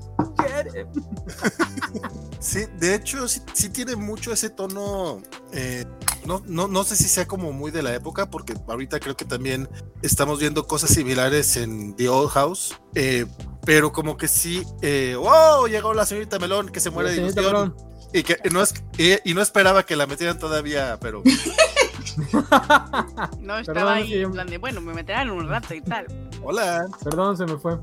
Sí, 2.39 2.65
de 2.79 2.95
hecho, 2.95 3.27
sí, 3.27 3.41
tiene 3.69 3.95
mucho 3.95 4.31
ese 4.31 4.49
tono. 4.49 5.21
Eh, 5.51 5.85
no, 6.25 6.41
no, 6.45 6.67
no, 6.67 6.83
sé 6.83 6.95
si 6.95 7.05
sea 7.05 7.27
como 7.27 7.51
muy 7.51 7.71
de 7.71 7.81
la 7.81 7.93
época, 7.93 8.29
porque 8.29 8.53
ahorita 8.67 8.99
creo 8.99 9.17
que 9.17 9.25
también 9.25 9.67
estamos 10.01 10.39
viendo 10.39 10.67
cosas 10.67 10.91
similares 10.91 11.57
en 11.57 11.95
The 11.95 12.09
Old 12.09 12.29
House. 12.29 12.77
Eh, 12.95 13.25
pero 13.65 13.91
como 13.91 14.17
que 14.17 14.27
sí, 14.27 14.63
eh, 14.81 15.15
¡wow! 15.17 15.67
Llegó 15.67 15.93
la 15.93 16.05
señorita 16.05 16.39
Melón 16.39 16.69
que 16.69 16.79
se 16.79 16.89
muere 16.89 17.11
de 17.11 17.17
ilusión. 17.17 17.75
Y 18.13 18.23
que 18.23 18.37
no, 18.51 18.61
es, 18.61 18.73
y, 18.97 19.33
no 19.33 19.41
esperaba 19.41 19.83
que 19.83 19.97
la 19.97 20.07
metieran 20.07 20.39
todavía, 20.39 20.97
pero 21.01 21.23
no, 23.39 23.57
estaba 23.57 23.93
ahí 23.93 24.21
en 24.21 24.31
plan 24.31 24.47
de, 24.47 24.57
bueno, 24.57 24.81
me 24.81 24.93
meterán 24.93 25.29
un 25.29 25.47
rato 25.47 25.73
y 25.73 25.81
tal. 25.81 26.07
Hola. 26.43 26.87
Perdón, 27.03 27.37
se 27.37 27.45
me 27.45 27.57
fue. 27.57 27.77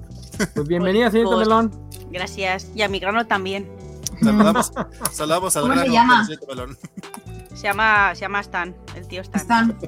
Pues 0.55 0.69
bienvenida, 0.69 1.11
señorita 1.11 1.37
Melón. 1.37 1.71
Gracias. 2.11 2.71
Y 2.75 2.83
a 2.83 2.89
mi 2.89 2.99
grano 2.99 3.27
también. 3.27 3.71
Saludamos, 4.23 4.73
saludamos 5.12 5.57
al 5.57 5.62
¿Cómo 5.62 5.75
se 5.75 5.81
grano, 5.81 5.93
llama? 5.93 6.29
Melón. 6.49 6.79
Se 7.55 7.62
llama, 7.62 8.15
se 8.15 8.21
llama 8.23 8.41
Stan, 8.41 8.75
el 8.95 9.07
tío 9.07 9.23
Stan. 9.23 9.41
Están. 9.41 9.79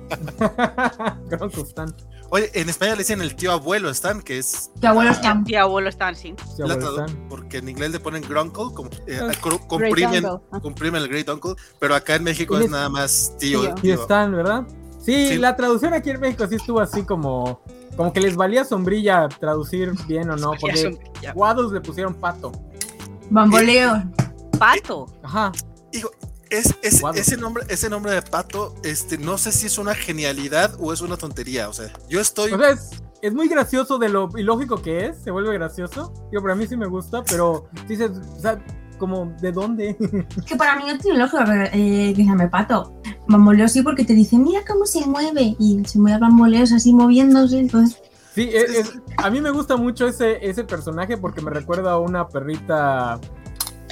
Gronco 1.29 1.61
Stan. 1.63 1.95
Oye, 2.31 2.51
en 2.55 2.69
España 2.69 2.93
le 2.93 2.99
dicen 2.99 3.21
el 3.21 3.37
tío 3.37 3.53
abuelo 3.53 3.89
Stan, 3.91 4.21
que 4.21 4.39
es 4.39 4.71
Tu 4.81 4.87
abuelo 4.87 5.11
está. 5.13 5.41
Tío 5.45 5.61
abuelo 5.63 5.89
Stan, 5.89 6.15
sí. 6.15 6.35
Abuelo 6.61 6.91
Stan. 7.05 7.27
porque 7.29 7.59
en 7.59 7.69
inglés 7.69 7.91
le 7.93 8.01
ponen 8.01 8.23
grunkle, 8.23 8.75
como, 8.75 8.91
eh, 9.07 9.21
comprimen, 9.69 10.25
uncle. 10.27 10.61
comprimen 10.61 11.03
el 11.03 11.09
great 11.09 11.29
uncle, 11.29 11.55
pero 11.79 11.95
acá 11.95 12.17
en 12.17 12.25
México 12.25 12.55
¿Quién 12.55 12.63
es 12.63 12.67
es? 12.67 12.73
nada 12.73 12.89
más 12.89 13.33
tío. 13.39 13.63
Tío. 13.75 13.77
Sí 13.81 13.91
están, 13.91 14.33
¿verdad? 14.33 14.65
Sí, 15.05 15.29
Sí. 15.29 15.37
la 15.39 15.55
traducción 15.55 15.95
aquí 15.95 16.11
en 16.11 16.19
México 16.21 16.47
sí 16.49 16.57
estuvo 16.57 16.81
así 16.81 17.05
como, 17.05 17.61
como 17.97 18.13
que 18.13 18.21
les 18.21 18.35
valía 18.35 18.65
sombrilla 18.65 19.29
traducir 19.29 19.93
bien 20.09 20.29
o 20.31 20.37
no, 20.37 20.53
porque. 20.61 20.99
Guados 21.35 21.73
le 21.73 21.81
pusieron 21.81 22.13
pato. 22.15 22.51
Bamboleo. 23.31 24.03
Pato. 24.59 25.07
Ajá. 25.23 25.53
Hijo, 25.93 26.11
es, 26.51 26.75
ese 26.83 27.37
nombre, 27.37 27.65
ese 27.69 27.89
nombre 27.91 28.13
de 28.13 28.23
pato, 28.23 28.75
este, 28.85 29.19
no 29.19 29.39
sé 29.39 29.53
si 29.53 29.67
es 29.67 29.79
una 29.79 29.95
genialidad 29.95 30.75
o 30.79 30.93
es 30.93 31.01
una 31.01 31.17
tontería. 31.17 31.69
O 31.69 31.73
sea, 31.73 31.93
yo 32.09 32.21
estoy. 32.21 32.53
O 32.53 32.59
sea, 32.59 32.71
es, 32.71 32.91
es 33.23 33.35
muy 33.35 33.49
gracioso 33.49 33.99
de 33.99 34.09
lo 34.09 34.29
ilógico 34.37 34.81
que 34.83 35.07
es, 35.07 35.19
se 35.23 35.31
vuelve 35.31 35.53
gracioso. 35.55 36.13
Yo, 36.33 36.41
para 36.43 36.55
mí 36.55 36.67
sí 36.67 36.77
me 36.77 36.87
gusta, 36.87 37.23
pero 37.25 37.69
dices, 37.89 38.11
o 38.37 38.41
sea, 38.41 38.63
como, 38.99 39.35
¿de 39.41 39.53
dónde? 39.53 39.97
Es 40.37 40.45
que 40.47 40.57
para 40.57 40.77
mí 40.77 40.85
no 40.87 40.99
tiene 40.99 41.19
lógica 41.19 41.67
eh, 41.73 42.13
que 42.15 42.23
se 42.23 42.29
llame 42.29 42.49
pato. 42.49 43.01
Bamboleo 43.29 43.69
sí 43.69 43.83
porque 43.83 44.05
te 44.05 44.15
dice, 44.15 44.39
mira 44.39 44.61
cómo 44.67 44.87
se 44.87 45.05
mueve. 45.07 45.57
Y 45.59 45.83
se 45.87 45.99
mueve 45.99 46.19
bamboleos 46.19 46.73
así 46.73 46.93
moviéndose. 46.93 47.59
Entonces, 47.59 48.01
Sí, 48.35 48.51
es- 48.53 48.71
es- 48.71 48.93
a 49.17 49.31
mí 49.31 49.41
me 49.41 49.51
gusta 49.51 49.77
mucho 49.79 50.07
ese, 50.07 50.47
ese 50.47 50.63
personaje 50.65 51.17
porque 51.17 51.41
me 51.41 51.51
recuerda 51.51 51.93
a 51.93 51.99
una 51.99 52.29
perrita 52.29 53.19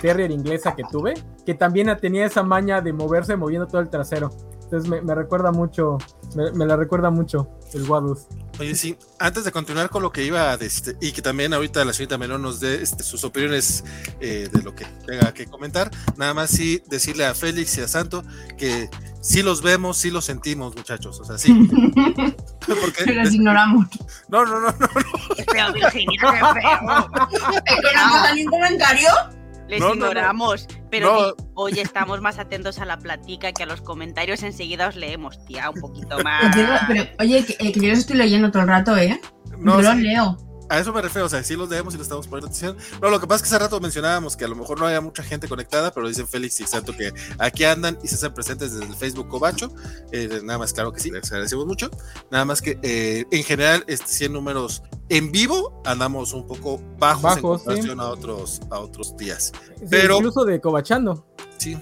terrier 0.05 0.31
inglesa 0.31 0.77
que 0.77 0.83
tuve, 0.85 1.15
que 1.47 1.55
también 1.55 1.89
tenía 1.99 2.27
esa 2.27 2.43
maña 2.43 2.83
de 2.83 2.93
moverse 2.93 3.37
moviendo 3.37 3.67
todo 3.67 3.81
el 3.81 3.89
trasero. 3.89 4.31
Entonces 4.65 4.91
me, 4.91 5.01
me 5.01 5.15
recuerda 5.15 5.51
mucho, 5.51 5.97
me, 6.37 6.53
me 6.53 6.67
la 6.67 6.77
recuerda 6.77 7.09
mucho 7.09 7.49
el 7.73 7.89
Wadus. 7.89 8.27
Oye, 8.61 8.75
sí, 8.75 8.99
antes 9.19 9.45
de 9.45 9.51
continuar 9.51 9.89
con 9.89 10.03
lo 10.03 10.13
que 10.13 10.23
iba 10.23 10.51
a 10.51 10.59
decir, 10.59 10.99
y 11.01 11.13
que 11.13 11.23
también 11.23 11.55
ahorita 11.55 11.83
la 11.87 11.95
señorita 11.95 12.19
Melón 12.19 12.43
nos 12.43 12.61
dé 12.61 12.83
este, 12.83 13.03
sus 13.03 13.25
opiniones 13.25 13.83
eh, 14.21 14.51
de 14.53 14.63
lo 14.63 14.75
que 14.75 14.85
tenga 15.07 15.33
que 15.33 15.47
comentar, 15.47 15.91
nada 16.19 16.35
más 16.35 16.51
sí 16.51 16.83
decirle 16.91 17.25
a 17.25 17.35
Félix 17.35 17.79
y 17.79 17.81
a 17.81 17.89
Santo 17.89 18.23
que 18.59 18.91
sí 19.23 19.43
los 19.43 19.63
vemos, 19.63 19.97
sí 19.97 20.11
los 20.11 20.27
sentimos, 20.27 20.77
muchachos. 20.77 21.19
O 21.19 21.25
sea, 21.25 21.39
sí. 21.39 21.51
Porque, 22.67 23.11
los 23.15 23.33
ignoramos. 23.33 23.87
no, 24.29 24.45
no, 24.45 24.61
no, 24.61 24.67
no. 24.69 24.89
Qué 25.35 25.45
feo, 25.51 25.73
Virginia, 25.73 26.21
qué 26.21 26.61
feo. 26.61 27.09
¿Es 27.65 27.75
que 27.75 27.97
no 27.97 28.11
pasa 28.11 28.35
ningún 28.35 28.51
comentario? 28.51 29.09
Les 29.69 29.81
No, 29.81 29.89
no, 29.89 29.95
no. 29.95 30.07
ignoramos. 30.07 30.67
Pero 30.91 31.35
oye, 31.55 31.83
estamos 31.83 32.21
más 32.21 32.39
atentos 32.39 32.79
a 32.79 32.85
la 32.85 32.99
platica 32.99 33.53
que 33.53 33.63
a 33.63 33.67
los 33.67 33.81
comentarios. 33.81 34.43
Enseguida 34.43 34.89
os 34.89 34.97
leemos, 34.97 35.45
tía, 35.47 35.71
un 35.71 35.81
poquito 35.81 36.19
más. 36.23 36.55
Pero, 36.55 36.73
pero, 36.87 37.05
oye, 37.19 37.45
que, 37.45 37.57
eh, 37.59 37.73
que 37.73 37.81
yo 37.81 37.89
los 37.91 38.01
estoy 38.01 38.17
leyendo 38.17 38.51
todo 38.51 38.63
el 38.63 38.69
rato, 38.69 38.97
¿eh? 38.97 39.21
no, 39.59 39.77
yo 39.77 39.83
los 39.83 39.97
sí. 39.97 40.03
leo. 40.03 40.37
A 40.69 40.79
eso 40.79 40.93
me 40.93 41.03
refiero, 41.03 41.27
o 41.27 41.29
sea, 41.29 41.43
sí 41.43 41.57
los 41.57 41.69
leemos 41.69 41.95
y 41.95 41.97
le 41.99 42.03
estamos 42.03 42.27
poniendo 42.27 42.47
atención. 42.47 42.77
No, 43.03 43.11
lo 43.11 43.21
que 43.21 43.27
pasa 43.27 43.45
es 43.45 43.51
que 43.51 43.55
hace 43.55 43.65
rato 43.65 43.81
mencionábamos 43.81 44.37
que 44.37 44.45
a 44.45 44.49
lo 44.49 44.57
mejor 44.57 44.79
no 44.81 44.87
había 44.87 45.01
mucha 45.01 45.23
gente 45.23 45.47
conectada, 45.49 45.93
pero 45.93 46.09
dicen 46.09 46.27
Félix 46.27 46.61
y 46.61 46.67
Santo 46.67 46.97
que 46.97 47.13
aquí 47.39 47.65
andan 47.65 47.99
y 48.03 48.09
se 48.09 48.15
hacen 48.15 48.33
presentes 48.35 48.73
desde 48.73 48.87
el 48.87 48.95
Facebook 48.97 49.29
Cobacho. 49.29 49.71
Eh, 50.13 50.41
nada 50.43 50.59
más, 50.59 50.73
claro 50.73 50.93
que 50.93 51.01
sí, 51.01 51.11
les 51.11 51.31
agradecemos 51.31 51.67
mucho. 51.67 51.91
Nada 52.31 52.45
más 52.45 52.63
que 52.63 52.79
eh, 52.83 53.25
en 53.31 53.45
general, 53.45 53.85
este 53.87 54.07
100 54.07 54.33
números 54.33 54.83
en 55.11 55.31
vivo 55.33 55.83
andamos 55.85 56.33
un 56.33 56.47
poco 56.47 56.81
bajos, 56.99 57.37
en 57.37 57.43
Bajos, 57.43 57.61
sí. 57.61 57.65
comparación 57.67 58.01
a, 58.01 58.09
otros, 58.09 58.61
a 58.71 58.79
otros 58.79 59.17
días. 59.17 59.53
Sí, 59.79 59.85
Pero- 59.91 60.17
incluso 60.17 60.45
de 60.45 60.61
Cobachando. 60.61 61.27
Sí. 61.59 61.79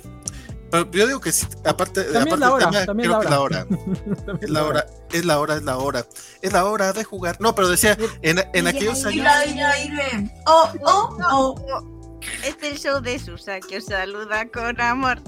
Pero 0.73 0.91
yo 0.91 1.07
digo 1.07 1.21
que 1.21 1.31
sí, 1.33 1.47
aparte, 1.65 2.03
También 2.05 2.23
aparte 2.23 2.41
la 2.41 2.47
del 2.47 2.55
hora, 2.55 2.87
también 2.87 3.11
creo 3.11 3.19
la 3.21 3.25
que 3.25 3.31
la 3.31 3.41
hora. 3.41 3.67
hora. 3.69 4.39
Es 4.41 4.51
la 4.51 4.65
hora, 4.65 4.87
es 5.13 5.25
la 5.27 5.39
hora, 5.39 5.55
es 5.57 5.63
la 5.63 5.77
hora. 5.79 6.07
Es 6.41 6.53
la 6.53 6.65
hora 6.65 6.93
de 6.95 7.05
jugar. 7.05 7.37
No, 7.41 7.55
pero 7.55 7.69
decía, 7.69 7.97
en, 8.23 8.43
en 8.55 8.67
aquellos 8.67 9.05
años. 9.05 9.15
Mira, 9.17 9.43
mira, 9.47 9.75
mira. 9.89 10.31
Oh, 10.47 10.73
oh, 10.85 11.17
oh. 11.31 12.19
Es 12.45 12.57
el 12.63 12.79
show 12.79 13.01
de 13.01 13.19
Susa 13.19 13.61
que 13.61 13.77
os 13.79 13.85
saluda 13.85 14.49
con 14.49 14.81
amor. 14.81 15.21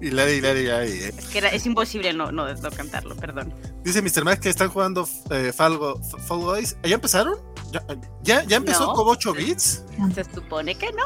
Y 0.00 0.10
la 0.10 0.28
y 0.30 0.40
la 0.40 0.50
y 0.52 0.66
la- 0.66 0.86
y- 0.86 0.90
eh. 0.90 1.14
Es 1.16 1.26
que 1.28 1.38
era- 1.38 1.50
es 1.50 1.64
imposible 1.66 2.12
no, 2.12 2.32
no, 2.32 2.52
no 2.52 2.70
cantarlo, 2.70 3.14
perdón. 3.14 3.54
Dice 3.84 4.00
Mr. 4.02 4.24
Max 4.24 4.40
que 4.40 4.48
están 4.48 4.68
jugando 4.70 5.08
eh, 5.30 5.52
Fall, 5.54 5.76
Go- 5.78 6.00
Fall 6.26 6.40
Guys. 6.40 6.76
¿Ya 6.82 6.94
empezaron? 6.94 7.38
¿Ya, 7.70 7.84
ya, 8.22 8.42
ya 8.44 8.56
empezó 8.56 8.86
No. 8.86 8.94
con 8.94 9.08
8 9.08 9.32
bits? 9.34 9.84
Se 10.14 10.24
supone 10.24 10.74
que 10.76 10.90
no. 10.92 11.04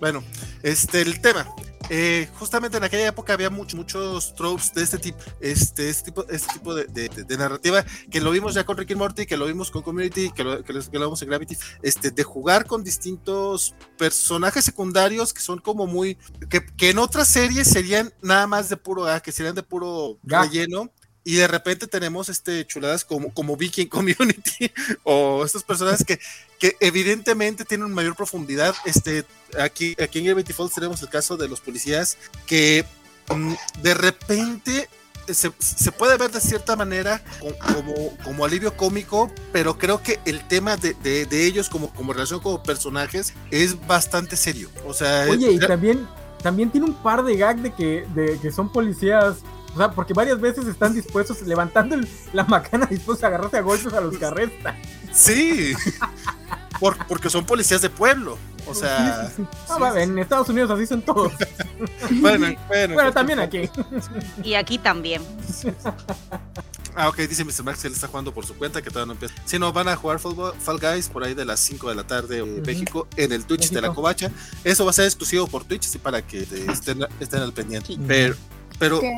Bueno, 0.00 0.22
este, 0.62 1.00
el 1.02 1.20
tema. 1.20 1.46
Eh, 1.88 2.28
justamente 2.38 2.76
en 2.76 2.84
aquella 2.84 3.08
época 3.08 3.32
había 3.32 3.50
muchos 3.50 3.74
muchos 3.74 4.34
tropes 4.34 4.72
de 4.74 4.82
este 4.82 4.98
tipo, 4.98 5.18
este, 5.40 5.88
este 5.88 6.04
tipo, 6.04 6.24
este 6.28 6.52
tipo 6.52 6.74
de, 6.74 6.84
de- 6.84 7.08
de- 7.08 7.36
narrativa 7.36 7.84
que 8.10 8.20
lo 8.20 8.30
vimos 8.30 8.54
ya 8.54 8.64
con 8.64 8.76
Rick 8.76 8.90
and 8.92 8.98
Morty, 9.00 9.26
que 9.26 9.36
lo 9.36 9.46
vimos 9.46 9.70
con 9.70 9.82
Community, 9.82 10.30
que 10.30 10.44
lo, 10.44 10.62
que 10.62 10.72
lo- 10.72 10.80
que 10.90 10.98
lo 10.98 11.06
vimos 11.06 11.22
en 11.22 11.28
Gravity, 11.28 11.56
este, 11.82 12.10
de 12.10 12.22
jugar 12.22 12.66
con 12.66 12.84
distintos 12.84 13.74
personajes 13.96 14.64
secundarios 14.64 15.32
que 15.32 15.40
son 15.40 15.58
como 15.58 15.86
muy, 15.86 16.16
que, 16.48 16.64
que 16.76 16.90
en 16.90 16.98
otras 16.98 17.26
series 17.28 17.66
serían 17.66 18.12
nada 18.22 18.46
más 18.46 18.68
de 18.68 18.76
puro, 18.76 19.06
ah, 19.06 19.20
que 19.20 19.32
serían 19.32 19.54
de 19.54 19.62
puro 19.62 20.18
relleno. 20.22 20.90
Y 21.22 21.34
de 21.34 21.46
repente 21.48 21.86
tenemos 21.86 22.28
este 22.28 22.66
chuladas 22.66 23.04
como, 23.04 23.32
como 23.34 23.56
en 23.60 23.88
Community 23.88 24.70
o 25.04 25.44
estas 25.44 25.62
personas 25.62 26.02
que, 26.04 26.18
que 26.58 26.76
evidentemente 26.80 27.64
tienen 27.64 27.92
mayor 27.92 28.16
profundidad. 28.16 28.74
Este, 28.84 29.24
aquí, 29.58 29.94
aquí 30.02 30.20
en 30.20 30.26
Gravity 30.26 30.52
Falls 30.52 30.72
tenemos 30.74 31.02
el 31.02 31.08
caso 31.08 31.36
de 31.36 31.48
los 31.48 31.60
policías 31.60 32.16
que 32.46 32.84
mm, 33.34 33.52
de 33.82 33.94
repente 33.94 34.88
se, 35.28 35.52
se 35.58 35.92
puede 35.92 36.16
ver 36.16 36.30
de 36.30 36.40
cierta 36.40 36.74
manera 36.74 37.22
co- 37.38 37.54
como, 37.74 38.16
como 38.24 38.44
alivio 38.44 38.74
cómico, 38.76 39.30
pero 39.52 39.78
creo 39.78 40.02
que 40.02 40.18
el 40.24 40.46
tema 40.48 40.76
de, 40.78 40.94
de- 41.02 41.26
de 41.26 41.44
ellos 41.46 41.68
como, 41.68 41.92
como 41.92 42.12
relación 42.14 42.40
como 42.40 42.62
personajes 42.62 43.34
es 43.50 43.86
bastante 43.86 44.36
serio. 44.36 44.70
O 44.86 44.94
sea, 44.94 45.26
Oye, 45.28 45.52
y 45.52 45.58
ya- 45.60 45.66
también, 45.68 46.08
también 46.42 46.70
tiene 46.70 46.86
un 46.86 46.94
par 46.94 47.22
de 47.24 47.36
gags 47.36 47.62
de 47.62 47.72
que, 47.74 48.06
de 48.14 48.38
que 48.40 48.50
son 48.50 48.72
policías. 48.72 49.36
O 49.74 49.78
sea, 49.78 49.90
porque 49.92 50.12
varias 50.14 50.40
veces 50.40 50.66
están 50.66 50.94
dispuestos, 50.94 51.40
levantando 51.42 51.94
el- 51.94 52.08
la 52.32 52.44
macana, 52.44 52.86
dispuestos 52.86 53.24
a 53.24 53.28
agarrarse 53.28 53.58
a 53.58 53.60
golpes 53.62 53.92
a 53.92 54.00
los 54.00 54.16
que 54.18 54.24
arrestan. 54.24 54.76
sí, 55.12 55.74
Por- 56.78 56.96
porque 57.06 57.28
son 57.30 57.44
policías 57.44 57.82
de 57.82 57.90
pueblo. 57.90 58.38
O 58.66 58.74
sea, 58.74 59.26
Sí, 59.28 59.32
sí, 59.36 59.42
sí. 59.42 59.58
Ah, 59.68 59.78
va, 59.78 60.02
en 60.02 60.18
Estados 60.18 60.48
Unidos 60.48 60.70
así 60.70 60.86
son 60.86 61.02
todos. 61.02 61.32
bueno, 62.20 62.46
bueno, 62.68 62.94
Bueno, 62.94 63.12
también 63.12 63.38
aquí. 63.40 63.68
Y 64.44 64.54
aquí 64.54 64.78
también. 64.78 65.22
Ah, 66.96 67.08
ok, 67.08 67.16
dice 67.18 67.44
Mr. 67.44 67.62
Max 67.64 67.80
que 67.80 67.86
él 67.88 67.94
está 67.94 68.08
jugando 68.08 68.32
por 68.34 68.44
su 68.44 68.54
cuenta, 68.54 68.82
que 68.82 68.90
todavía 68.90 69.06
no 69.06 69.12
empieza. 69.12 69.34
Si 69.44 69.58
no, 69.58 69.72
van 69.72 69.88
a 69.88 69.96
jugar 69.96 70.18
Fall, 70.18 70.34
Fall 70.58 70.78
Guys 70.78 71.08
por 71.08 71.22
ahí 71.24 71.34
de 71.34 71.44
las 71.44 71.60
5 71.60 71.88
de 71.88 71.94
la 71.94 72.04
tarde 72.06 72.38
en 72.38 72.54
Ujú. 72.54 72.62
México, 72.66 73.08
en 73.16 73.32
el 73.32 73.44
Twitch 73.44 73.70
de 73.70 73.80
la. 73.80 73.94
Covacha. 73.94 74.30
Eso 74.64 74.84
va 74.84 74.90
a 74.90 74.94
ser 74.94 75.04
exclusivo 75.06 75.46
por 75.46 75.64
Twitch, 75.64 75.84
sí, 75.84 75.98
para 75.98 76.20
que 76.22 76.40
eh, 76.42 76.66
estén, 76.72 77.04
estén 77.20 77.40
al 77.42 77.52
pendiente. 77.52 77.86
Sí. 77.88 78.00
Pero, 78.06 78.34
pero 78.80 78.98
Que- 78.98 79.10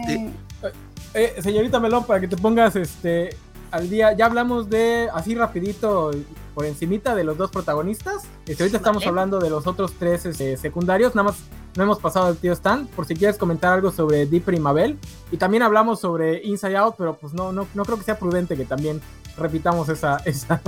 eh, 0.63 0.73
Eh, 1.15 1.35
señorita 1.43 1.79
Melón, 1.81 2.05
para 2.07 2.21
que 2.21 2.29
te 2.29 2.37
pongas 2.39 2.75
este 2.77 3.37
al 3.71 3.89
día, 3.89 4.13
ya 4.15 4.27
hablamos 4.27 4.69
de 4.69 5.09
así 5.15 5.35
rapidito 5.35 6.11
por 6.55 6.65
encimita 6.67 7.15
de 7.15 7.25
los 7.25 7.37
dos 7.39 7.51
protagonistas. 7.51 8.25
Este, 8.47 8.63
ahorita 8.63 8.77
estamos 8.79 9.07
hablando 9.07 9.39
de 9.39 9.49
los 9.51 9.67
otros 9.67 9.93
tres 9.99 10.25
este, 10.27 10.57
secundarios, 10.59 11.15
nada 11.15 11.29
más 11.31 11.39
no 11.77 11.83
hemos 11.85 11.99
pasado 11.99 12.27
al 12.27 12.37
tío 12.37 12.53
Stan, 12.55 12.87
por 12.87 13.07
si 13.07 13.15
quieres 13.15 13.37
comentar 13.39 13.73
algo 13.73 13.91
sobre 13.91 14.27
Dipper 14.27 14.55
y 14.55 14.61
Mabel. 14.61 14.99
Y 15.31 15.39
también 15.39 15.63
hablamos 15.63 16.01
sobre 16.01 16.43
Inside 16.45 16.77
Out, 16.77 16.97
pero 16.99 17.15
pues 17.17 17.33
no, 17.35 17.51
no, 17.53 17.67
no 17.75 17.85
creo 17.85 17.97
que 17.99 18.05
sea 18.05 18.19
prudente 18.19 18.57
que 18.57 18.65
también 18.67 19.01
repitamos 19.39 19.89
esa, 19.91 20.17
esa, 20.27 20.61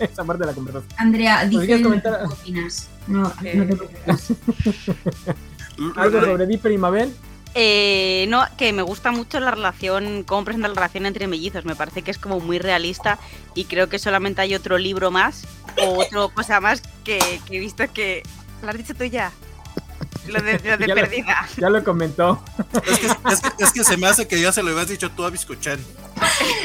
esa 0.00 0.24
parte 0.24 0.42
de 0.42 0.46
la 0.46 0.54
conversación. 0.54 0.92
Andrea, 0.98 1.46
que 1.50 1.82
opinas. 2.24 2.88
No, 3.06 3.30
Eh. 3.44 3.54
no 3.54 3.66
te 3.66 3.76
preocupes. 3.76 4.32
Algo 5.96 6.20
sobre 6.24 6.46
Dipper 6.46 6.72
y 6.72 6.78
Mabel. 6.78 7.14
Eh, 7.58 8.26
no, 8.28 8.44
que 8.58 8.70
me 8.74 8.82
gusta 8.82 9.12
mucho 9.12 9.40
la 9.40 9.50
relación, 9.50 10.24
cómo 10.24 10.44
presenta 10.44 10.68
la 10.68 10.74
relación 10.74 11.06
entre 11.06 11.26
mellizos. 11.26 11.64
Me 11.64 11.74
parece 11.74 12.02
que 12.02 12.10
es 12.10 12.18
como 12.18 12.38
muy 12.38 12.58
realista 12.58 13.18
y 13.54 13.64
creo 13.64 13.88
que 13.88 13.98
solamente 13.98 14.42
hay 14.42 14.54
otro 14.54 14.76
libro 14.76 15.10
más 15.10 15.46
o 15.82 16.02
otra 16.02 16.28
cosa 16.34 16.60
más 16.60 16.82
que, 17.02 17.40
que 17.46 17.56
he 17.56 17.60
visto 17.60 17.82
que. 17.94 18.22
¿Lo 18.62 18.68
has 18.68 18.76
dicho 18.76 18.94
tú 18.94 19.04
ya? 19.04 19.32
Lo 20.28 20.40
de, 20.40 20.52
lo 20.64 20.76
de 20.76 20.86
Ya 20.86 20.94
lo- 20.94 21.00
perdida. 21.00 21.48
Ya 21.56 21.70
lo 21.70 21.84
comentó. 21.84 22.42
es, 22.86 22.98
que, 22.98 23.06
es, 23.06 23.40
que, 23.40 23.64
es 23.64 23.72
que 23.72 23.84
se 23.84 23.96
me 23.96 24.06
hace 24.06 24.26
que 24.28 24.40
ya 24.40 24.52
se 24.52 24.62
lo 24.62 24.70
habías 24.70 24.88
dicho 24.88 25.10
tú 25.10 25.24
a 25.24 25.30
Biscochan. 25.30 25.78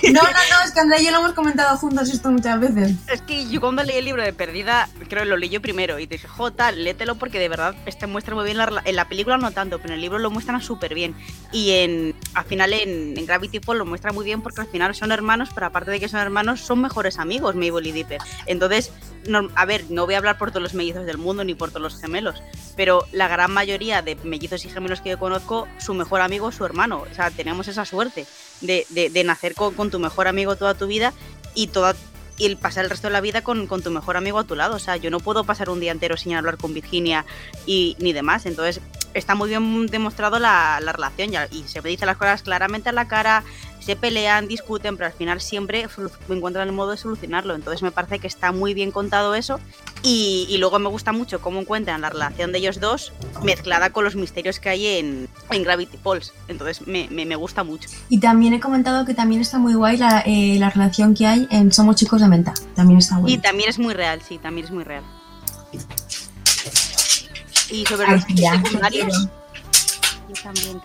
No, 0.04 0.22
no, 0.22 0.30
no, 0.30 0.66
es 0.66 0.72
que 0.72 0.80
Andrea 0.80 1.00
y 1.02 1.06
yo 1.06 1.12
lo 1.12 1.20
hemos 1.20 1.34
comentado 1.34 1.78
juntos 1.78 2.10
esto 2.10 2.32
muchas 2.32 2.60
veces. 2.60 2.96
Es 3.12 3.22
que 3.22 3.48
yo 3.50 3.60
cuando 3.62 3.84
leí 3.84 3.98
el 3.98 4.06
libro 4.06 4.24
de 4.24 4.34
Perdida, 4.34 4.90
creo 5.10 5.24
que 5.24 5.30
lo 5.30 5.38
leí 5.38 5.50
yo 5.50 5.62
primero 5.62 6.00
y 6.00 6.08
te 6.08 6.16
dije, 6.16 6.28
Jota, 6.28 6.72
léetelo 6.72 7.16
porque 7.16 7.40
de 7.40 7.50
verdad 7.50 7.76
este 7.86 8.08
muestra 8.08 8.34
muy 8.36 8.46
bien 8.46 8.58
la, 8.58 8.82
en 8.86 8.96
la 8.96 9.08
película 9.08 9.38
no 9.38 9.52
tanto, 9.52 9.78
pero 9.78 9.90
en 9.90 9.96
el 9.96 10.02
libro 10.02 10.20
lo 10.20 10.32
muestran 10.32 10.62
súper 10.62 10.94
bien. 10.94 11.16
Y 11.52 11.72
en 11.72 12.16
al 12.34 12.46
final 12.46 12.74
en, 12.74 13.14
Gravity 13.26 13.60
Falls 13.60 13.78
lo 13.80 13.86
muestra 13.86 14.12
muy 14.14 14.26
bien 14.26 14.42
porque 14.42 14.62
al 14.62 14.68
final 14.68 14.96
son 14.96 15.12
hermanos, 15.12 15.50
pero 15.54 15.68
aparte 15.68 15.92
de 15.92 16.00
que 16.00 16.08
son 16.10 16.20
hermanos, 16.22 16.62
son 16.62 16.82
mejores 16.82 17.20
amigos, 17.20 17.56
Mabel 17.56 17.88
y 17.88 17.92
Dipper. 17.92 18.22
Entonces, 18.46 18.92
a 19.56 19.66
ver, 19.66 19.86
no 19.90 20.06
voy 20.06 20.16
a 20.16 20.18
hablar 20.18 20.38
por 20.38 20.50
todos 20.52 20.64
los 20.64 20.74
mellizos 20.74 21.06
del 21.06 21.18
mundo 21.18 21.44
ni 21.44 21.54
por 21.54 21.70
todos 21.70 21.82
los 21.82 22.00
gemelos, 22.00 22.42
pero 22.76 23.06
la 23.12 23.28
gran 23.28 23.52
mayoría 23.52 24.02
de 24.02 24.16
mellizos 24.24 24.66
y 24.66 24.70
gemelos 24.70 25.02
que 25.02 25.10
yo 25.10 25.20
conozco, 25.20 25.68
su 25.80 25.94
mejor 25.94 26.22
amigo 26.22 26.50
es 26.50 26.56
su 26.56 26.66
hermano. 26.66 27.04
O 27.10 27.14
sea, 27.14 27.32
tenemos 27.32 27.68
esa 27.68 27.86
suerte 27.86 28.26
de, 28.62 28.86
de, 28.90 29.24
nacer 29.24 29.54
con, 29.54 29.74
con, 29.74 29.92
tu 29.92 30.00
mejor 30.00 30.28
amigo 30.28 30.56
toda 30.56 30.74
tu 30.74 30.88
vida 30.88 31.14
y 31.54 31.68
toda 31.68 31.96
y 32.38 32.46
el 32.46 32.58
pasar 32.58 32.86
el 32.86 32.90
resto 32.90 33.08
de 33.08 33.14
la 33.14 33.22
vida 33.22 33.44
con, 33.44 33.68
con, 33.68 33.84
tu 33.84 33.92
mejor 33.92 34.18
amigo 34.18 34.40
a 34.40 34.44
tu 34.44 34.56
lado. 34.56 34.76
O 34.76 34.80
sea, 34.80 34.98
yo 34.98 35.12
no 35.12 35.20
puedo 35.20 35.44
pasar 35.44 35.70
un 35.70 35.80
día 35.80 35.92
entero 35.92 36.18
sin 36.18 36.34
hablar 36.34 36.58
con 36.58 36.74
Virginia 36.74 37.24
y 37.68 37.96
ni 38.00 38.14
demás. 38.14 38.48
Entonces, 38.48 38.82
está 39.14 39.36
muy 39.36 39.50
bien 39.50 39.86
demostrado 39.88 40.40
la, 40.40 40.80
la 40.82 40.92
relación 40.92 41.30
ya, 41.30 41.48
y 41.52 41.64
se 41.68 41.82
me 41.82 41.90
dice 41.90 42.06
las 42.06 42.18
cosas 42.18 42.42
claramente 42.42 42.90
a 42.90 42.94
la 42.94 43.08
cara, 43.08 43.44
se 43.82 43.96
pelean, 43.96 44.48
discuten, 44.48 44.96
pero 44.96 45.08
al 45.08 45.14
final 45.14 45.42
siempre 45.42 45.88
encuentran 46.30 46.68
el 46.68 46.74
modo 46.74 46.92
de 46.92 46.98
solucionarlo. 46.98 47.56
Entonces 47.56 47.82
me 47.82 47.92
parece 47.92 48.20
que 48.20 48.28
está 48.28 48.52
muy 48.52 48.74
bien 48.74 48.92
contado 48.92 49.36
eso. 49.36 49.60
Y, 50.04 50.56
luego 50.60 50.80
me 50.80 50.90
gusta 50.90 51.12
mucho 51.12 51.42
cómo 51.42 51.60
encuentran 51.60 52.02
la 52.02 52.10
relación 52.10 52.52
de 52.52 52.60
ellos 52.60 52.80
dos 52.80 53.14
mezclada 53.44 53.90
con 53.90 54.04
los 54.04 54.16
misterios 54.16 54.60
que 54.60 54.70
hay 54.70 54.86
en, 54.86 55.28
en 55.50 55.64
Gravity 55.64 55.98
Falls. 55.98 56.34
Entonces 56.48 56.88
me, 56.88 57.08
me, 57.10 57.36
gusta 57.36 57.64
mucho. 57.64 57.90
Y 58.10 58.20
también 58.20 58.54
he 58.54 58.60
comentado 58.60 59.06
que 59.06 59.14
también 59.14 59.42
está 59.42 59.58
muy 59.58 59.74
guay 59.74 59.98
la, 59.98 60.22
eh, 60.26 60.58
la 60.60 60.70
relación 60.70 61.16
que 61.16 61.26
hay 61.26 61.48
en 61.50 61.72
Somos 61.72 61.96
Chicos 61.96 62.22
de 62.22 62.28
Menta. 62.28 62.54
También 62.76 63.00
está 63.00 63.18
guay. 63.18 63.34
Y 63.34 63.38
también 63.40 63.70
es 63.70 63.80
muy 63.80 63.94
real, 63.94 64.22
sí, 64.28 64.38
también 64.38 64.66
es 64.66 64.72
muy 64.72 64.84
real. 64.84 65.04
Y 67.72 67.86
sobre 67.86 68.12
los 68.12 68.22
secundarios. 68.22 69.28
Yo 70.28 70.44
también, 70.44 70.82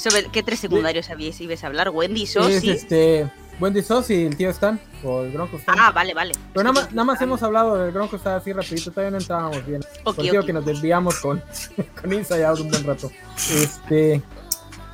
¿Sobre 0.00 0.24
qué 0.32 0.42
tres 0.42 0.60
secundarios 0.60 1.10
habíais 1.10 1.38
ibas 1.42 1.62
a 1.62 1.66
hablar? 1.66 1.90
¿Wendy, 1.90 2.26
Sos? 2.26 2.48
este, 2.48 3.30
Wendy 3.60 3.82
Sos 3.82 4.08
y 4.08 4.24
el 4.24 4.34
tío 4.34 4.48
Stan, 4.48 4.80
o 5.04 5.24
el 5.24 5.32
Gronco 5.32 5.58
Stan. 5.58 5.76
Ah, 5.78 5.92
vale, 5.92 6.14
vale. 6.14 6.32
Pero 6.54 6.72
nada, 6.72 6.88
nada 6.90 7.04
más 7.04 7.20
hemos 7.20 7.42
hablado 7.42 7.76
del 7.76 7.92
Gronco 7.92 8.16
Stan 8.16 8.36
así 8.36 8.50
rapidito, 8.50 8.90
todavía 8.92 9.10
no 9.10 9.18
entrábamos 9.18 9.66
bien. 9.66 9.82
Okay, 10.04 10.30
Por 10.30 10.46
que 10.46 10.52
nos 10.54 10.64
desviamos 10.64 11.20
con, 11.20 11.42
con 12.00 12.12
Inside 12.14 12.46
Out 12.46 12.60
un 12.60 12.70
buen 12.70 12.84
rato. 12.84 13.10
Este... 13.36 14.22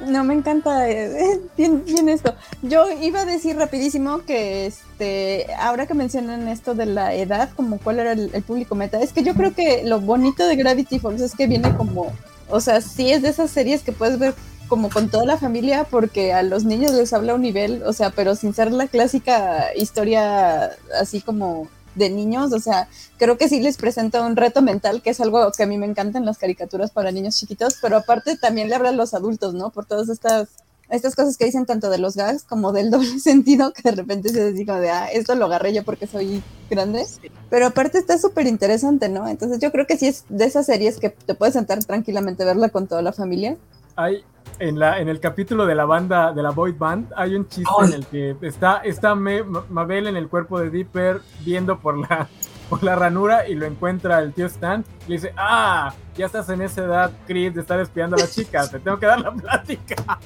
No, 0.04 0.24
me 0.24 0.34
encanta 0.34 0.90
eh, 0.90 1.40
bien, 1.56 1.84
bien, 1.84 2.08
esto. 2.08 2.34
Yo 2.62 2.90
iba 3.00 3.20
a 3.20 3.24
decir 3.24 3.56
rapidísimo 3.56 4.24
que 4.24 4.66
este, 4.66 5.46
ahora 5.56 5.86
que 5.86 5.94
mencionan 5.94 6.48
esto 6.48 6.74
de 6.74 6.84
la 6.84 7.14
edad, 7.14 7.50
como 7.54 7.78
cuál 7.78 8.00
era 8.00 8.12
el, 8.12 8.30
el, 8.34 8.42
público 8.42 8.74
meta, 8.74 9.00
es 9.00 9.12
que 9.12 9.22
yo 9.22 9.34
creo 9.34 9.54
que 9.54 9.84
lo 9.84 10.00
bonito 10.00 10.44
de 10.46 10.56
Gravity 10.56 10.98
Falls 10.98 11.22
es 11.22 11.34
que 11.34 11.46
viene 11.46 11.74
como, 11.76 12.12
o 12.50 12.60
sea, 12.60 12.80
sí 12.80 13.10
es 13.10 13.22
de 13.22 13.28
esas 13.28 13.50
series 13.50 13.82
que 13.82 13.92
puedes 13.92 14.18
ver 14.18 14.34
como 14.68 14.90
con 14.90 15.10
toda 15.10 15.24
la 15.24 15.36
familia 15.36 15.86
porque 15.90 16.32
a 16.32 16.42
los 16.42 16.64
niños 16.64 16.92
les 16.92 17.12
habla 17.12 17.34
un 17.34 17.42
nivel, 17.42 17.82
o 17.84 17.92
sea, 17.92 18.10
pero 18.10 18.34
sin 18.34 18.54
ser 18.54 18.72
la 18.72 18.88
clásica 18.88 19.74
historia 19.74 20.70
así 21.00 21.20
como 21.20 21.68
de 21.94 22.10
niños, 22.10 22.52
o 22.52 22.60
sea, 22.60 22.88
creo 23.16 23.38
que 23.38 23.48
sí 23.48 23.60
les 23.60 23.78
presenta 23.78 24.22
un 24.22 24.36
reto 24.36 24.62
mental, 24.62 25.02
que 25.02 25.10
es 25.10 25.20
algo 25.20 25.50
que 25.52 25.62
a 25.62 25.66
mí 25.66 25.78
me 25.78 25.86
encanta 25.86 26.18
en 26.18 26.26
las 26.26 26.38
caricaturas 26.38 26.90
para 26.90 27.10
niños 27.10 27.36
chiquitos, 27.36 27.76
pero 27.80 27.96
aparte 27.96 28.36
también 28.36 28.68
le 28.68 28.74
habla 28.74 28.90
a 28.90 28.92
los 28.92 29.14
adultos, 29.14 29.54
¿no? 29.54 29.70
Por 29.70 29.86
todas 29.86 30.08
estas 30.08 30.48
estas 30.88 31.16
cosas 31.16 31.36
que 31.36 31.46
dicen 31.46 31.66
tanto 31.66 31.90
de 31.90 31.98
los 31.98 32.14
gags 32.14 32.44
como 32.44 32.72
del 32.72 32.90
doble 32.92 33.18
sentido, 33.18 33.72
que 33.72 33.82
de 33.82 33.96
repente 33.96 34.28
se 34.28 34.52
dice 34.52 34.72
de, 34.72 34.90
ah, 34.90 35.06
esto 35.12 35.34
lo 35.34 35.46
agarré 35.46 35.72
yo 35.72 35.84
porque 35.84 36.06
soy 36.06 36.42
grande. 36.70 37.04
Pero 37.50 37.66
aparte 37.66 37.98
está 37.98 38.18
súper 38.18 38.46
interesante, 38.46 39.08
¿no? 39.08 39.28
Entonces 39.28 39.58
yo 39.60 39.72
creo 39.72 39.86
que 39.86 39.96
sí 39.96 40.06
es 40.06 40.24
de 40.28 40.44
esas 40.44 40.66
series 40.66 40.98
que 40.98 41.10
te 41.10 41.34
puedes 41.34 41.54
sentar 41.54 41.82
tranquilamente 41.84 42.42
a 42.42 42.46
verla 42.46 42.68
con 42.68 42.86
toda 42.86 43.02
la 43.02 43.12
familia. 43.12 43.56
Hay, 43.96 44.24
en, 44.58 44.78
la, 44.78 45.00
en 45.00 45.08
el 45.08 45.20
capítulo 45.20 45.66
de 45.66 45.74
la 45.74 45.84
banda, 45.84 46.32
de 46.32 46.42
la 46.42 46.50
boy 46.50 46.72
band, 46.72 47.12
hay 47.16 47.34
un 47.34 47.48
chiste 47.48 47.72
en 47.84 47.92
el 47.92 48.06
que 48.06 48.36
está, 48.42 48.78
está 48.78 49.14
Mabel 49.14 50.06
en 50.06 50.16
el 50.16 50.28
cuerpo 50.28 50.60
de 50.60 50.70
Dipper 50.70 51.20
viendo 51.44 51.78
por 51.78 51.96
la, 51.98 52.28
por 52.70 52.82
la 52.82 52.94
ranura 52.94 53.48
y 53.48 53.54
lo 53.54 53.66
encuentra 53.66 54.20
el 54.20 54.32
tío 54.32 54.46
Stan. 54.46 54.84
Y 55.06 55.10
le 55.10 55.14
dice, 55.16 55.32
ah, 55.36 55.94
ya 56.16 56.26
estás 56.26 56.48
en 56.50 56.62
esa 56.62 56.84
edad, 56.84 57.12
Chris, 57.26 57.54
de 57.54 57.60
estar 57.60 57.80
espiando 57.80 58.16
a 58.16 58.20
la 58.20 58.28
chica, 58.28 58.68
te 58.68 58.78
tengo 58.78 58.98
que 58.98 59.06
dar 59.06 59.20
la 59.20 59.32
plática. 59.32 59.96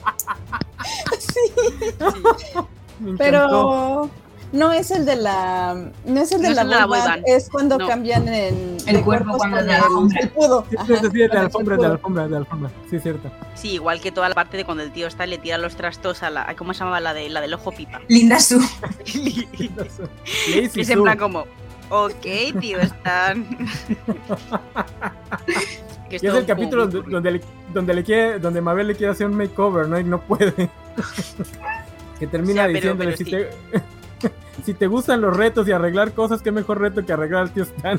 sí. 1.18 1.40
Pero 3.18 4.10
no 4.52 4.72
es 4.72 4.90
el 4.90 5.06
de 5.06 5.16
la. 5.16 5.90
No 6.04 6.20
es 6.20 6.32
el 6.32 6.42
de, 6.42 6.54
la, 6.54 6.86
boy 6.86 6.98
es 7.24 7.48
cuando 7.48 7.78
cambian 7.78 8.26
en, 8.28 8.78
el 8.86 9.04
cuerpo 9.04 9.36
cuando 9.38 9.58
el, 9.58 9.70
el 9.70 10.28
pudo. 10.30 10.66
Sí, 10.70 10.76
sí, 10.86 10.94
sí, 11.12 11.18
de 11.18 11.38
alfombra, 11.38 11.76
de 11.76 11.86
alfombra, 11.86 12.26
de 12.26 12.36
alfombra. 12.36 12.70
Sí, 12.90 12.98
cierto. 12.98 13.30
Sí, 13.54 13.74
igual 13.74 14.00
que 14.00 14.10
toda 14.10 14.28
la 14.28 14.34
parte 14.34 14.56
de 14.56 14.64
cuando 14.64 14.82
el 14.82 14.92
tío 14.92 15.06
está 15.06 15.26
le 15.26 15.38
tira 15.38 15.56
los 15.56 15.76
trastos 15.76 16.24
a 16.24 16.30
la. 16.30 16.54
¿Cómo 16.56 16.74
se 16.74 16.80
llamaba 16.80 17.00
la 17.00 17.14
de 17.14 17.28
la 17.28 17.40
del 17.40 17.54
ojo 17.54 17.70
pipa? 17.70 18.00
Linda 18.08 18.40
Su. 18.40 18.60
Linda 19.14 19.84
Su. 19.84 20.08
es 20.52 20.90
en 20.90 21.02
plan 21.02 21.18
como. 21.18 21.44
Ok, 21.90 22.26
tío, 22.60 22.78
están. 22.78 23.46
que 26.08 26.16
es, 26.16 26.22
el 26.22 26.46
capítulo 26.46 26.86
donde, 26.86 27.30
le, 27.32 27.40
donde 27.72 27.94
le 27.94 28.04
quiere, 28.04 28.38
donde 28.38 28.60
Mabel 28.60 28.88
le 28.88 28.94
quiere 28.96 29.12
hacer 29.12 29.26
un 29.26 29.36
makeover, 29.36 29.88
¿no? 29.88 29.98
Y 29.98 30.04
no 30.04 30.20
puede. 30.20 30.52
que 32.18 32.26
termina 32.26 32.66
diciéndole 32.66 33.16
si 33.16 33.24
te 33.24 33.50
si 34.64 34.74
te 34.74 34.86
gustan 34.86 35.20
los 35.20 35.36
retos 35.36 35.66
y 35.68 35.72
arreglar 35.72 36.12
cosas, 36.12 36.42
qué 36.42 36.52
mejor 36.52 36.80
reto 36.80 37.04
que 37.04 37.12
arreglar 37.12 37.42
al 37.42 37.52
tío 37.52 37.64
Stan. 37.64 37.98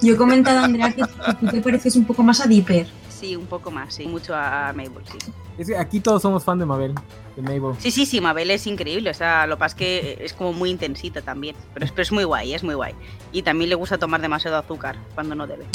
Yo 0.00 0.14
he 0.14 0.16
comentado, 0.16 0.64
Andrea, 0.64 0.92
que 0.92 1.02
tú 1.40 1.46
te 1.46 1.60
pareces 1.60 1.96
un 1.96 2.04
poco 2.04 2.22
más 2.22 2.40
a 2.40 2.46
Dipper. 2.46 2.86
Sí, 3.08 3.36
un 3.36 3.46
poco 3.46 3.70
más, 3.70 3.94
sí, 3.94 4.06
mucho 4.06 4.34
a 4.34 4.72
Mabel, 4.74 5.02
sí. 5.04 5.18
Es 5.58 5.66
que 5.66 5.76
aquí 5.76 6.00
todos 6.00 6.22
somos 6.22 6.42
fan 6.42 6.58
de 6.58 6.64
Mabel, 6.64 6.94
de 7.36 7.42
Mabel. 7.42 7.76
Sí, 7.78 7.90
sí, 7.90 8.06
sí, 8.06 8.18
Mabel 8.18 8.50
es 8.50 8.66
increíble, 8.66 9.10
o 9.10 9.14
sea, 9.14 9.46
lo 9.46 9.56
que 9.56 9.60
pasa 9.60 9.74
es 9.74 9.78
que 9.78 10.18
es 10.24 10.32
como 10.32 10.54
muy 10.54 10.70
intensita 10.70 11.20
también, 11.20 11.54
pero 11.74 11.84
es, 11.84 11.92
pero 11.92 12.02
es 12.02 12.12
muy 12.12 12.24
guay, 12.24 12.54
es 12.54 12.64
muy 12.64 12.74
guay. 12.74 12.94
Y 13.30 13.42
también 13.42 13.68
le 13.68 13.74
gusta 13.74 13.98
tomar 13.98 14.22
demasiado 14.22 14.56
azúcar 14.56 14.96
cuando 15.14 15.34
no 15.34 15.46
debe. 15.46 15.66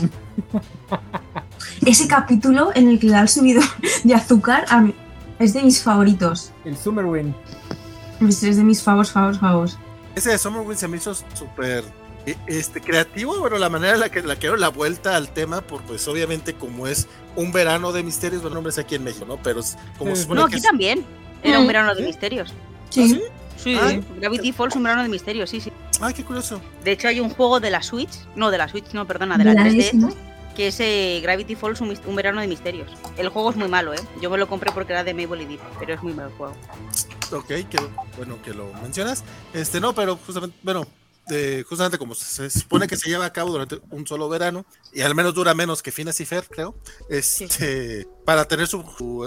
Ese 1.86 2.08
capítulo 2.08 2.72
en 2.74 2.90
el 2.90 3.00
que 3.00 3.08
le 3.08 3.14
da 3.14 3.22
el 3.22 3.30
subido 3.30 3.62
de 4.04 4.14
azúcar 4.16 4.66
es 5.38 5.54
de 5.54 5.62
mis 5.62 5.84
favoritos. 5.84 6.52
El 6.64 6.76
Summer 6.76 7.06
Wind. 7.06 7.36
Es 8.22 8.42
de 8.42 8.64
mis 8.64 8.82
favos, 8.82 9.12
favos, 9.12 9.38
favos. 9.40 9.78
Ese 10.16 10.32
de 10.32 10.38
Summer 10.38 10.76
se 10.78 10.88
me 10.88 10.98
hizo 10.98 11.14
súper 11.14 11.84
e, 12.26 12.36
este, 12.48 12.82
creativo, 12.82 13.40
bueno, 13.40 13.58
la 13.58 13.70
manera 13.70 13.94
en 13.94 14.00
la 14.00 14.10
que 14.10 14.22
la 14.22 14.36
quiero 14.36 14.56
la 14.56 14.70
vuelta 14.70 15.16
al 15.16 15.30
tema, 15.30 15.62
por 15.62 15.82
pues 15.84 16.08
obviamente 16.08 16.54
como 16.54 16.88
es 16.88 17.08
un 17.36 17.52
verano 17.52 17.92
de 17.92 18.02
misterios, 18.02 18.42
bueno, 18.42 18.58
hombre, 18.58 18.72
es 18.72 18.80
aquí 18.80 18.96
en 18.96 19.04
México, 19.04 19.26
¿no? 19.26 19.38
Pero 19.44 19.62
como 19.98 20.14
No, 20.34 20.46
aquí 20.46 20.62
también. 20.62 21.06
Era 21.44 21.60
un 21.60 21.68
verano 21.68 21.94
de 21.94 22.04
misterios. 22.04 22.54
Sí. 22.90 23.22
Sí, 23.58 23.78
ah, 23.80 24.00
Gravity 24.20 24.52
Falls, 24.52 24.76
un 24.76 24.84
verano 24.84 25.04
de 25.04 25.10
misterios, 25.10 25.50
sí, 25.50 25.62
sí. 25.62 25.72
Ay, 26.02 26.14
qué 26.14 26.24
curioso. 26.24 26.60
De 26.84 26.92
hecho, 26.92 27.08
hay 27.08 27.20
un 27.20 27.30
juego 27.30 27.60
de 27.60 27.70
la 27.70 27.82
Switch, 27.82 28.12
no 28.36 28.52
de 28.52 28.58
la 28.58 28.68
Switch, 28.68 28.92
no, 28.94 29.08
perdona, 29.08 29.38
de 29.38 29.46
la 29.46 29.54
3D, 29.54 30.14
que 30.56 30.68
es 30.68 30.80
eh, 30.80 31.20
Gravity 31.22 31.56
Falls, 31.56 31.82
un, 31.82 32.16
verano 32.16 32.42
de 32.42 32.48
misterios. 32.48 32.92
El 33.18 33.30
juego 33.30 33.52
es 33.52 33.56
muy 33.56 33.68
malo, 33.68 33.94
¿eh? 33.94 34.00
Yo 34.22 34.30
me 34.30 34.38
lo 34.38 34.48
compré 34.48 34.72
porque 34.72 34.94
era 34.94 35.04
de 35.04 35.14
Mabel 35.14 35.42
y 35.42 35.46
Deep, 35.46 35.60
pero 35.80 35.94
es 35.94 36.02
muy 36.02 36.14
malo 36.14 36.30
el 36.30 36.36
juego. 36.36 36.56
Ok, 37.32 37.48
que 37.48 37.78
bueno 38.18 38.42
que 38.42 38.54
lo 38.54 38.72
mencionas. 38.82 39.24
Este, 39.54 39.80
no, 39.80 39.94
pero 39.94 40.18
justamente, 40.18 40.58
bueno, 40.64 40.88
justamente 41.68 41.98
como 41.98 42.14
se, 42.14 42.50
supone 42.50 42.88
que 42.88 42.98
se 42.98 43.10
lleva 43.10 43.26
a 43.26 43.34
cabo 43.34 43.52
durante 43.52 43.80
un 43.90 44.06
solo 44.06 44.30
verano, 44.30 44.66
y 44.94 45.02
al 45.02 45.16
menos 45.16 45.34
dura 45.34 45.54
menos 45.54 45.82
que 45.82 45.92
Finas 45.92 46.20
y 46.20 46.26
Fer, 46.26 46.48
creo, 46.48 46.76
este, 47.10 48.08
para 48.26 48.46
tener 48.46 48.68
su, 48.68 48.84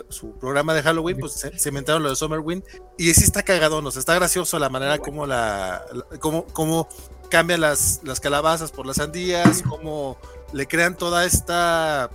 su, 0.08 0.38
programa 0.38 0.74
de 0.74 0.82
Halloween, 0.82 1.18
pues 1.18 1.32
se, 1.32 1.68
inventaron 1.68 2.02
lo 2.02 2.10
de 2.10 2.16
Summer 2.16 2.40
Wind, 2.40 2.62
y 2.96 3.12
sí 3.14 3.24
está 3.24 3.42
cagado, 3.42 3.82
nos 3.82 3.96
está 3.96 4.14
gracioso 4.14 4.58
la 4.58 4.68
manera 4.68 4.98
como 4.98 5.26
la, 5.26 5.84
como, 6.20 6.46
como 6.46 6.88
cambian 7.30 7.60
las, 7.60 8.00
las 8.04 8.20
calabazas 8.20 8.70
por 8.70 8.86
las 8.86 8.96
sandías, 8.96 9.62
como 9.62 10.18
le 10.52 10.66
crean 10.66 10.96
toda 10.96 11.24
esta 11.24 12.10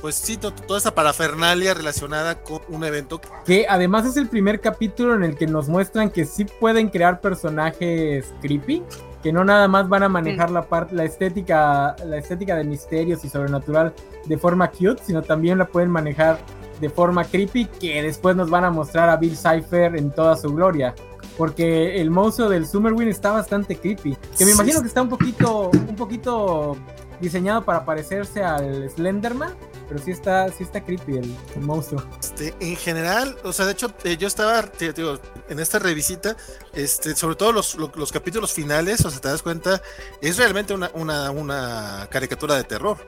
pues 0.00 0.14
sí, 0.14 0.36
toda 0.36 0.78
esa 0.78 0.94
parafernalia 0.94 1.74
relacionada 1.74 2.42
con 2.42 2.60
un 2.68 2.84
evento. 2.84 3.20
Que 3.44 3.66
además 3.68 4.06
es 4.06 4.16
el 4.16 4.28
primer 4.28 4.60
capítulo 4.60 5.14
en 5.14 5.24
el 5.24 5.36
que 5.36 5.46
nos 5.46 5.68
muestran 5.68 6.10
que 6.10 6.24
sí 6.24 6.44
pueden 6.44 6.88
crear 6.88 7.20
personajes 7.20 8.32
creepy, 8.40 8.84
que 9.22 9.32
no 9.32 9.44
nada 9.44 9.66
más 9.66 9.88
van 9.88 10.04
a 10.04 10.08
manejar 10.08 10.50
la 10.50 10.62
parte, 10.62 10.94
la 10.94 11.04
estética, 11.04 11.96
la 12.04 12.16
estética 12.16 12.54
de 12.54 12.64
misterios 12.64 13.24
y 13.24 13.28
sobrenatural 13.28 13.92
de 14.26 14.38
forma 14.38 14.70
cute, 14.70 15.02
sino 15.04 15.22
también 15.22 15.58
la 15.58 15.66
pueden 15.66 15.90
manejar 15.90 16.38
de 16.80 16.88
forma 16.88 17.24
creepy, 17.24 17.64
que 17.64 18.00
después 18.02 18.36
nos 18.36 18.50
van 18.50 18.64
a 18.64 18.70
mostrar 18.70 19.08
a 19.10 19.16
Bill 19.16 19.36
Cipher 19.36 19.96
en 19.96 20.12
toda 20.12 20.36
su 20.36 20.54
gloria. 20.54 20.94
Porque 21.36 22.00
el 22.00 22.10
monstruo 22.10 22.48
del 22.48 22.66
Summerwind 22.66 23.10
está 23.10 23.32
bastante 23.32 23.76
creepy. 23.76 24.16
Que 24.36 24.44
me 24.44 24.52
imagino 24.52 24.80
que 24.80 24.88
está 24.88 25.02
un 25.02 25.08
poquito, 25.08 25.70
un 25.70 25.96
poquito 25.96 26.76
diseñado 27.20 27.64
para 27.64 27.84
parecerse 27.84 28.42
al 28.42 28.88
Slenderman 28.90 29.54
pero 29.88 30.02
sí 30.04 30.10
está, 30.10 30.50
sí 30.52 30.64
está 30.64 30.84
creepy 30.84 31.16
el, 31.16 31.62
monstruo. 31.62 32.04
Este, 32.20 32.54
en 32.60 32.76
general, 32.76 33.36
o 33.42 33.52
sea, 33.52 33.64
de 33.64 33.72
hecho, 33.72 33.90
eh, 34.04 34.18
yo 34.18 34.28
estaba, 34.28 34.62
digo, 34.62 35.18
en 35.48 35.60
esta 35.60 35.78
revisita, 35.78 36.36
este, 36.74 37.16
sobre 37.16 37.36
todo 37.36 37.52
los, 37.52 37.74
los, 37.74 38.12
capítulos 38.12 38.52
finales, 38.52 39.04
o 39.06 39.10
sea, 39.10 39.20
te 39.20 39.28
das 39.28 39.42
cuenta, 39.42 39.80
es 40.20 40.36
realmente 40.36 40.74
una, 40.74 40.90
una, 40.92 41.30
una 41.30 42.06
caricatura 42.10 42.54
de 42.56 42.64
terror. 42.64 42.98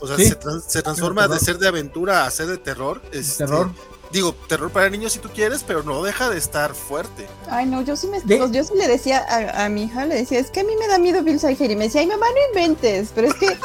O 0.00 0.08
sea, 0.08 0.16
se, 0.16 0.82
transforma 0.82 1.28
de 1.28 1.38
ser 1.38 1.58
de 1.58 1.68
aventura 1.68 2.24
a 2.24 2.30
ser 2.30 2.46
de 2.46 2.58
terror. 2.58 3.00
Este, 3.12 3.44
terror 3.44 3.70
digo, 4.12 4.34
terror 4.48 4.70
para 4.70 4.88
niños 4.90 5.12
si 5.12 5.18
tú 5.18 5.28
quieres, 5.28 5.64
pero 5.66 5.82
no 5.82 6.02
deja 6.02 6.30
de 6.30 6.38
estar 6.38 6.74
fuerte. 6.74 7.26
Ay, 7.50 7.66
no, 7.66 7.82
yo 7.82 7.96
sí 7.96 8.08
me 8.08 8.20
yo 8.26 8.64
sí 8.64 8.72
le 8.74 8.88
decía 8.88 9.24
a, 9.54 9.68
mi 9.68 9.84
hija, 9.84 10.06
le 10.06 10.16
decía, 10.16 10.38
es 10.38 10.50
que 10.50 10.60
a 10.60 10.64
mí 10.64 10.72
me 10.78 10.86
da 10.86 10.98
miedo 10.98 11.22
Bill 11.22 11.40
Cipher 11.40 11.70
y 11.70 11.76
me 11.76 11.84
decía, 11.84 12.00
ay 12.00 12.06
mamá, 12.06 12.26
no 12.26 12.58
inventes, 12.58 13.10
pero 13.14 13.28
es 13.28 13.34
que, 13.34 13.56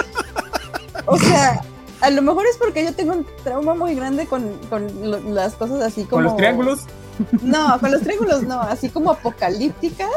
o 1.05 1.17
sea, 1.17 1.61
a 2.01 2.09
lo 2.09 2.21
mejor 2.21 2.45
es 2.47 2.57
porque 2.57 2.83
yo 2.83 2.93
tengo 2.93 3.13
un 3.13 3.25
trauma 3.43 3.73
muy 3.75 3.95
grande 3.95 4.25
con, 4.25 4.57
con 4.69 5.33
las 5.33 5.55
cosas 5.55 5.81
así 5.81 6.03
como... 6.03 6.17
¿Con 6.17 6.23
los 6.23 6.35
triángulos? 6.35 6.79
No, 7.41 7.79
con 7.79 7.91
los 7.91 8.01
triángulos 8.01 8.43
no, 8.43 8.59
así 8.61 8.89
como 8.89 9.11
apocalípticas. 9.11 10.09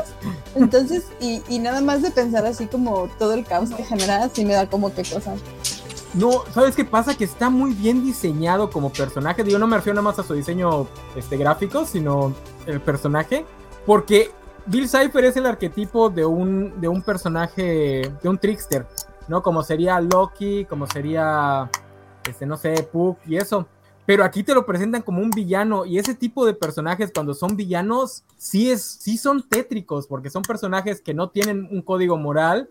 Entonces, 0.55 1.05
y, 1.21 1.43
y 1.49 1.59
nada 1.59 1.81
más 1.83 2.03
de 2.03 2.11
pensar 2.11 2.47
así 2.47 2.67
como 2.67 3.09
todo 3.19 3.35
el 3.35 3.45
caos 3.45 3.71
que 3.71 3.85
genera, 3.85 4.25
así 4.25 4.45
me 4.45 4.55
da 4.55 4.69
como 4.69 4.95
que 4.95 5.03
cosas. 5.03 5.39
No, 6.17 6.45
¿sabes 6.55 6.75
qué 6.75 6.85
pasa? 6.87 7.15
Que 7.15 7.25
está 7.25 7.51
muy 7.51 7.75
bien 7.75 8.03
diseñado 8.03 8.71
como 8.71 8.91
personaje. 8.91 9.45
Digo, 9.45 9.59
no 9.59 9.67
me 9.67 9.77
refiero 9.77 9.97
nada 9.97 10.11
más 10.11 10.19
a 10.19 10.23
su 10.23 10.33
diseño 10.33 10.87
este, 11.15 11.37
gráfico, 11.37 11.85
sino 11.85 12.33
el 12.65 12.81
personaje. 12.81 13.45
Porque 13.85 14.31
Bill 14.65 14.89
Cipher 14.89 15.27
es 15.27 15.37
el 15.37 15.45
arquetipo 15.45 16.09
de 16.09 16.25
un, 16.25 16.81
de 16.81 16.89
un 16.89 17.03
personaje, 17.03 18.11
de 18.23 18.29
un 18.31 18.39
trickster, 18.39 18.87
¿no? 19.29 19.43
Como 19.43 19.63
sería 19.63 20.01
Loki, 20.01 20.65
como 20.65 20.87
sería, 20.87 21.71
este, 22.27 22.47
no 22.47 22.57
sé, 22.57 22.83
Puck 22.91 23.19
y 23.27 23.37
eso. 23.37 23.69
Pero 24.07 24.25
aquí 24.25 24.43
te 24.43 24.55
lo 24.55 24.65
presentan 24.65 25.03
como 25.03 25.21
un 25.21 25.31
villano 25.31 25.85
y 25.85 25.99
ese 25.99 26.15
tipo 26.15 26.47
de 26.47 26.55
personajes 26.55 27.11
cuando 27.13 27.35
son 27.35 27.57
villanos 27.57 28.25
sí, 28.39 28.71
es, 28.71 28.83
sí 28.83 29.19
son 29.19 29.43
tétricos 29.43 30.07
porque 30.07 30.31
son 30.31 30.43
personajes 30.43 31.03
que 31.03 31.13
no 31.13 31.29
tienen 31.29 31.69
un 31.71 31.83
código 31.83 32.17
moral 32.17 32.71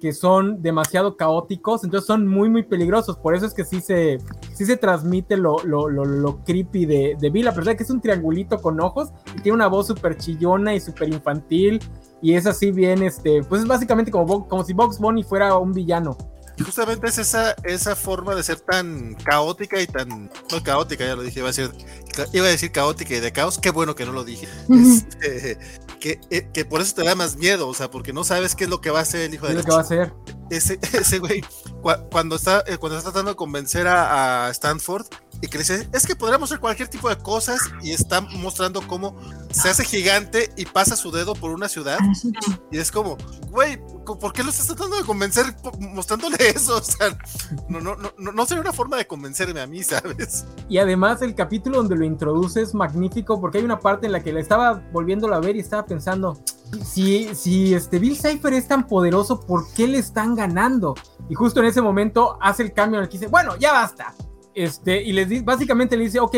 que 0.00 0.12
son 0.12 0.62
demasiado 0.62 1.16
caóticos, 1.16 1.84
entonces 1.84 2.06
son 2.06 2.26
muy, 2.26 2.48
muy 2.48 2.62
peligrosos. 2.62 3.18
Por 3.18 3.34
eso 3.34 3.46
es 3.46 3.54
que 3.54 3.64
sí 3.64 3.80
se, 3.80 4.18
sí 4.54 4.64
se 4.64 4.76
transmite 4.76 5.36
lo, 5.36 5.62
lo, 5.64 5.88
lo, 5.88 6.44
creepy 6.44 6.86
de, 6.86 7.16
de 7.20 7.30
Bill, 7.30 7.48
a 7.48 7.50
pesar 7.52 7.66
de 7.66 7.76
que 7.76 7.82
es 7.82 7.90
un 7.90 8.00
triangulito 8.00 8.60
con 8.60 8.80
ojos 8.80 9.10
y 9.36 9.42
tiene 9.42 9.56
una 9.56 9.68
voz 9.68 9.86
súper 9.86 10.16
chillona 10.16 10.74
y 10.74 10.80
súper 10.80 11.10
infantil. 11.10 11.80
Y 12.22 12.34
es 12.34 12.46
así 12.46 12.70
bien, 12.70 13.02
este, 13.02 13.42
pues 13.44 13.62
es 13.62 13.68
básicamente 13.68 14.10
como, 14.10 14.48
como 14.48 14.64
si 14.64 14.72
Box 14.72 14.98
Bunny 14.98 15.22
fuera 15.22 15.56
un 15.58 15.72
villano. 15.72 16.16
justamente 16.64 17.06
es 17.06 17.18
esa, 17.18 17.54
esa 17.64 17.96
forma 17.96 18.34
de 18.34 18.42
ser 18.42 18.60
tan 18.60 19.14
caótica 19.14 19.80
y 19.80 19.86
tan. 19.86 20.30
No 20.50 20.62
caótica, 20.62 21.04
ya 21.04 21.16
lo 21.16 21.22
dije, 21.22 21.40
iba 21.40 21.48
a 21.48 21.52
decir, 21.52 21.70
iba 22.32 22.46
a 22.46 22.50
decir 22.50 22.72
caótica 22.72 23.14
y 23.14 23.20
de 23.20 23.32
caos. 23.32 23.58
Qué 23.58 23.70
bueno 23.70 23.94
que 23.94 24.04
no 24.06 24.12
lo 24.12 24.24
dije. 24.24 24.48
Este, 24.70 25.58
eh, 26.02 26.48
que, 26.52 26.64
por 26.64 26.80
eso 26.80 26.94
te 26.94 27.04
da 27.04 27.14
más 27.14 27.36
miedo, 27.36 27.68
o 27.68 27.74
sea, 27.74 27.90
porque 27.90 28.12
no 28.12 28.24
sabes 28.24 28.54
qué 28.54 28.64
es 28.64 28.70
lo 28.70 28.80
que 28.80 28.90
va 28.90 29.00
a 29.00 29.02
hacer 29.02 29.22
el 29.22 29.34
hijo 29.34 29.46
de 29.46 29.54
¿Qué 29.54 29.60
es 29.60 29.66
lo 29.66 29.68
que 29.68 29.74
va 29.74 29.78
a 29.78 29.82
hacer? 29.82 30.12
Ese, 30.50 30.78
ese 30.98 31.18
güey, 31.18 31.44
cuando 31.80 32.36
está, 32.36 32.62
eh, 32.66 32.76
cuando 32.78 32.98
está 32.98 33.10
tratando 33.10 33.32
de 33.32 33.36
convencer 33.36 33.86
a, 33.86 34.46
a 34.46 34.50
Stanford 34.50 35.06
y 35.42 35.48
que 35.48 35.58
le 35.58 35.64
dice, 35.64 35.88
es 35.92 36.06
que 36.06 36.14
podríamos 36.14 36.50
hacer 36.50 36.60
cualquier 36.60 36.88
tipo 36.88 37.08
de 37.08 37.16
cosas 37.16 37.60
y 37.82 37.92
está 37.92 38.20
mostrando 38.20 38.86
cómo 38.86 39.16
se 39.50 39.70
hace 39.70 39.84
gigante 39.84 40.52
y 40.56 40.66
pasa 40.66 40.96
su 40.96 41.10
dedo 41.10 41.34
por 41.34 41.50
una 41.50 41.68
ciudad. 41.68 41.98
Y 42.70 42.78
es 42.78 42.92
como, 42.92 43.16
güey, 43.50 43.80
¿por 44.04 44.32
qué 44.32 44.42
lo 44.42 44.50
estás 44.50 44.66
tratando 44.66 44.96
de 44.96 45.04
convencer 45.04 45.46
mostrándole 45.78 46.36
eso? 46.54 46.76
O 46.76 46.82
sea, 46.82 47.16
no, 47.68 47.80
no, 47.80 47.96
no, 47.96 48.32
no 48.32 48.46
sería 48.46 48.60
una 48.60 48.72
forma 48.72 48.98
de 48.98 49.06
convencerme 49.06 49.60
a 49.60 49.66
mí, 49.66 49.82
¿sabes? 49.82 50.44
Y 50.68 50.78
además 50.78 51.22
el 51.22 51.34
capítulo 51.34 51.78
donde 51.78 51.96
lo 51.96 52.04
introduce 52.04 52.60
es 52.60 52.74
magnífico 52.74 53.40
porque 53.40 53.58
hay 53.58 53.64
una 53.64 53.80
parte 53.80 54.06
en 54.06 54.12
la 54.12 54.22
que 54.22 54.32
le 54.32 54.40
estaba 54.40 54.82
volviéndolo 54.92 55.34
a 55.34 55.40
ver 55.40 55.56
y 55.56 55.60
estaba 55.60 55.86
pensando, 55.86 56.38
si, 56.84 57.34
si 57.34 57.74
este 57.74 57.98
Bill 57.98 58.16
Cipher 58.16 58.52
es 58.52 58.68
tan 58.68 58.86
poderoso, 58.86 59.40
¿por 59.40 59.72
qué 59.72 59.86
le 59.86 59.98
están 59.98 60.34
ganando? 60.34 60.94
Y 61.28 61.34
justo 61.34 61.60
en 61.60 61.66
ese 61.66 61.80
momento 61.80 62.38
hace 62.40 62.62
el 62.62 62.72
cambio 62.72 62.98
en 62.98 63.04
el 63.04 63.08
que 63.08 63.18
dice, 63.18 63.28
bueno, 63.28 63.56
ya 63.56 63.72
basta. 63.72 64.14
Este, 64.54 65.02
y 65.02 65.12
les 65.12 65.44
básicamente 65.44 65.96
le 65.96 66.04
dice, 66.04 66.20
ok, 66.20 66.36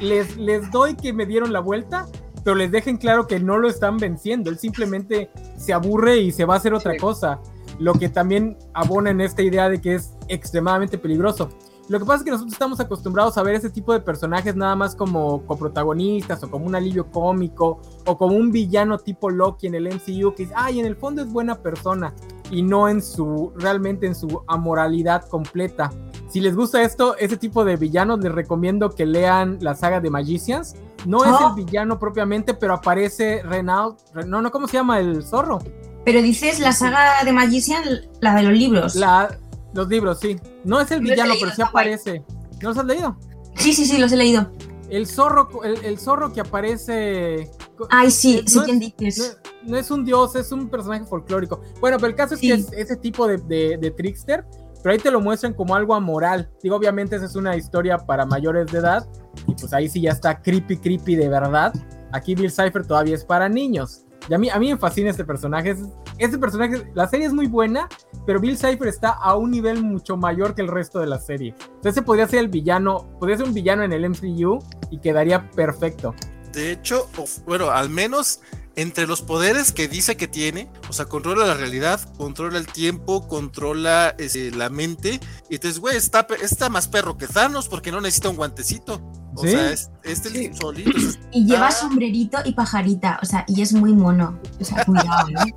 les, 0.00 0.36
les 0.36 0.70
doy 0.70 0.96
que 0.96 1.12
me 1.12 1.26
dieron 1.26 1.52
la 1.52 1.60
vuelta, 1.60 2.06
pero 2.44 2.56
les 2.56 2.70
dejen 2.70 2.96
claro 2.96 3.26
que 3.26 3.38
no 3.40 3.58
lo 3.58 3.68
están 3.68 3.98
venciendo. 3.98 4.50
Él 4.50 4.58
simplemente 4.58 5.30
se 5.56 5.72
aburre 5.72 6.18
y 6.18 6.32
se 6.32 6.44
va 6.44 6.54
a 6.54 6.56
hacer 6.58 6.74
otra 6.74 6.96
cosa. 6.96 7.40
Lo 7.78 7.94
que 7.94 8.08
también 8.08 8.58
abona 8.74 9.10
en 9.10 9.20
esta 9.20 9.42
idea 9.42 9.68
de 9.68 9.80
que 9.80 9.94
es 9.94 10.14
extremadamente 10.28 10.98
peligroso. 10.98 11.50
Lo 11.90 11.98
que 11.98 12.04
pasa 12.04 12.18
es 12.18 12.22
que 12.22 12.30
nosotros 12.30 12.52
estamos 12.52 12.78
acostumbrados 12.78 13.36
a 13.36 13.42
ver 13.42 13.56
ese 13.56 13.68
tipo 13.68 13.92
de 13.92 13.98
personajes 13.98 14.54
nada 14.54 14.76
más 14.76 14.94
como 14.94 15.44
coprotagonistas 15.44 16.40
o 16.44 16.48
como 16.48 16.64
un 16.64 16.76
alivio 16.76 17.10
cómico 17.10 17.80
o 18.06 18.16
como 18.16 18.36
un 18.36 18.52
villano 18.52 18.96
tipo 18.98 19.28
Loki 19.28 19.66
en 19.66 19.74
el 19.74 19.88
MCU 19.88 20.32
que 20.32 20.44
dice, 20.44 20.54
ay, 20.54 20.78
en 20.78 20.86
el 20.86 20.94
fondo 20.94 21.20
es 21.20 21.32
buena 21.32 21.56
persona 21.56 22.14
y 22.48 22.62
no 22.62 22.88
en 22.88 23.02
su, 23.02 23.52
realmente 23.56 24.06
en 24.06 24.14
su 24.14 24.40
amoralidad 24.46 25.28
completa. 25.28 25.90
Si 26.28 26.38
les 26.38 26.54
gusta 26.54 26.80
esto, 26.80 27.16
ese 27.16 27.36
tipo 27.36 27.64
de 27.64 27.74
villanos, 27.74 28.20
les 28.20 28.30
recomiendo 28.30 28.90
que 28.90 29.04
lean 29.04 29.58
la 29.60 29.74
saga 29.74 30.00
de 30.00 30.10
Magicians. 30.10 30.76
No 31.06 31.24
es 31.24 31.30
el 31.40 31.46
oh. 31.46 31.54
villano 31.56 31.98
propiamente, 31.98 32.54
pero 32.54 32.74
aparece 32.74 33.42
Renault, 33.42 33.98
no, 34.26 34.40
no, 34.40 34.52
¿cómo 34.52 34.68
se 34.68 34.74
llama 34.74 35.00
el 35.00 35.24
zorro? 35.24 35.58
Pero 36.04 36.22
dices 36.22 36.60
la 36.60 36.70
saga 36.70 37.24
de 37.24 37.32
Magicians, 37.32 38.08
la 38.20 38.36
de 38.36 38.44
los 38.44 38.52
libros. 38.52 38.94
La, 38.94 39.36
los 39.72 39.88
libros, 39.88 40.18
sí. 40.20 40.38
No 40.64 40.80
es 40.80 40.90
el 40.90 41.00
villano, 41.00 41.34
pero 41.38 41.52
sí 41.54 41.62
aparece. 41.62 42.24
¿No 42.62 42.70
los 42.70 42.78
has 42.78 42.84
leído? 42.84 43.16
Sí, 43.56 43.72
sí, 43.72 43.86
sí, 43.86 43.98
los 43.98 44.12
he 44.12 44.16
leído. 44.16 44.50
El 44.88 45.06
zorro, 45.06 45.62
el, 45.62 45.98
zorro 45.98 46.32
que 46.32 46.40
aparece. 46.40 47.50
Ay, 47.90 48.10
sí, 48.10 48.42
sí, 48.46 48.58
quién 48.64 48.80
dices. 48.80 49.38
No, 49.64 49.76
es 49.76 49.90
un 49.90 50.04
dios, 50.04 50.34
es 50.34 50.50
un 50.50 50.68
personaje 50.68 51.04
folclórico. 51.04 51.60
Bueno, 51.80 51.96
pero 51.98 52.08
el 52.08 52.16
caso 52.16 52.34
es 52.34 52.40
que 52.40 52.52
es 52.52 52.72
ese 52.72 52.96
tipo 52.96 53.28
de, 53.28 53.38
de, 53.78 53.90
trickster, 53.92 54.44
pero 54.82 54.92
ahí 54.92 54.98
te 54.98 55.10
lo 55.10 55.20
muestran 55.20 55.54
como 55.54 55.76
algo 55.76 55.94
amoral. 55.94 56.50
Digo, 56.62 56.76
obviamente 56.76 57.16
esa 57.16 57.26
es 57.26 57.36
una 57.36 57.56
historia 57.56 57.98
para 57.98 58.26
mayores 58.26 58.72
de 58.72 58.78
edad, 58.78 59.06
y 59.46 59.54
pues 59.54 59.72
ahí 59.72 59.88
sí 59.88 60.00
ya 60.00 60.10
está 60.10 60.40
creepy, 60.42 60.78
creepy 60.78 61.14
de 61.14 61.28
verdad. 61.28 61.72
Aquí 62.12 62.34
Bill 62.34 62.50
Cipher 62.50 62.84
todavía 62.84 63.14
es 63.14 63.24
para 63.24 63.48
niños. 63.48 64.04
Y 64.28 64.34
a 64.34 64.38
mí, 64.38 64.48
a 64.50 64.58
mí 64.58 64.70
me 64.70 64.78
fascina 64.78 65.10
este 65.10 65.24
personaje. 65.24 65.76
Este 66.18 66.38
personaje, 66.38 66.90
la 66.94 67.08
serie 67.08 67.26
es 67.26 67.32
muy 67.32 67.46
buena, 67.46 67.88
pero 68.26 68.40
Bill 68.40 68.56
Cipher 68.56 68.88
está 68.88 69.10
a 69.10 69.36
un 69.36 69.50
nivel 69.50 69.82
mucho 69.82 70.16
mayor 70.16 70.54
que 70.54 70.62
el 70.62 70.68
resto 70.68 71.00
de 71.00 71.06
la 71.06 71.18
serie. 71.18 71.54
Entonces 71.76 72.02
podría 72.02 72.28
ser 72.28 72.40
el 72.40 72.48
villano, 72.48 73.08
podría 73.18 73.38
ser 73.38 73.46
un 73.46 73.54
villano 73.54 73.82
en 73.82 73.92
el 73.92 74.08
MCU 74.08 74.58
y 74.90 74.98
quedaría 75.00 75.50
perfecto. 75.50 76.14
De 76.52 76.72
hecho, 76.72 77.08
bueno, 77.46 77.70
al 77.70 77.90
menos 77.90 78.40
entre 78.76 79.06
los 79.06 79.22
poderes 79.22 79.72
que 79.72 79.88
dice 79.88 80.16
que 80.16 80.28
tiene, 80.28 80.70
o 80.88 80.92
sea, 80.92 81.06
controla 81.06 81.46
la 81.46 81.54
realidad, 81.54 82.00
controla 82.16 82.58
el 82.58 82.66
tiempo, 82.66 83.26
controla 83.28 84.14
este, 84.18 84.50
la 84.52 84.70
mente. 84.70 85.20
Y 85.48 85.56
entonces, 85.56 85.80
güey, 85.80 85.96
está, 85.96 86.26
está 86.40 86.68
más 86.68 86.88
perro 86.88 87.16
que 87.16 87.26
Thanos 87.26 87.68
porque 87.68 87.92
no 87.92 88.00
necesita 88.00 88.30
un 88.30 88.36
guantecito. 88.36 89.00
O 89.34 89.42
sea, 89.42 89.72
este 90.02 90.52
solito. 90.54 90.98
Y 91.32 91.46
lleva 91.46 91.70
sombrerito 91.70 92.38
y 92.44 92.52
pajarita, 92.52 93.18
o 93.22 93.26
sea, 93.26 93.44
y 93.46 93.62
es 93.62 93.72
muy 93.72 93.92
mono. 93.92 94.38
O 94.60 94.64
sea, 94.64 94.84
cuidado, 94.84 95.28
¿eh? 95.28 95.54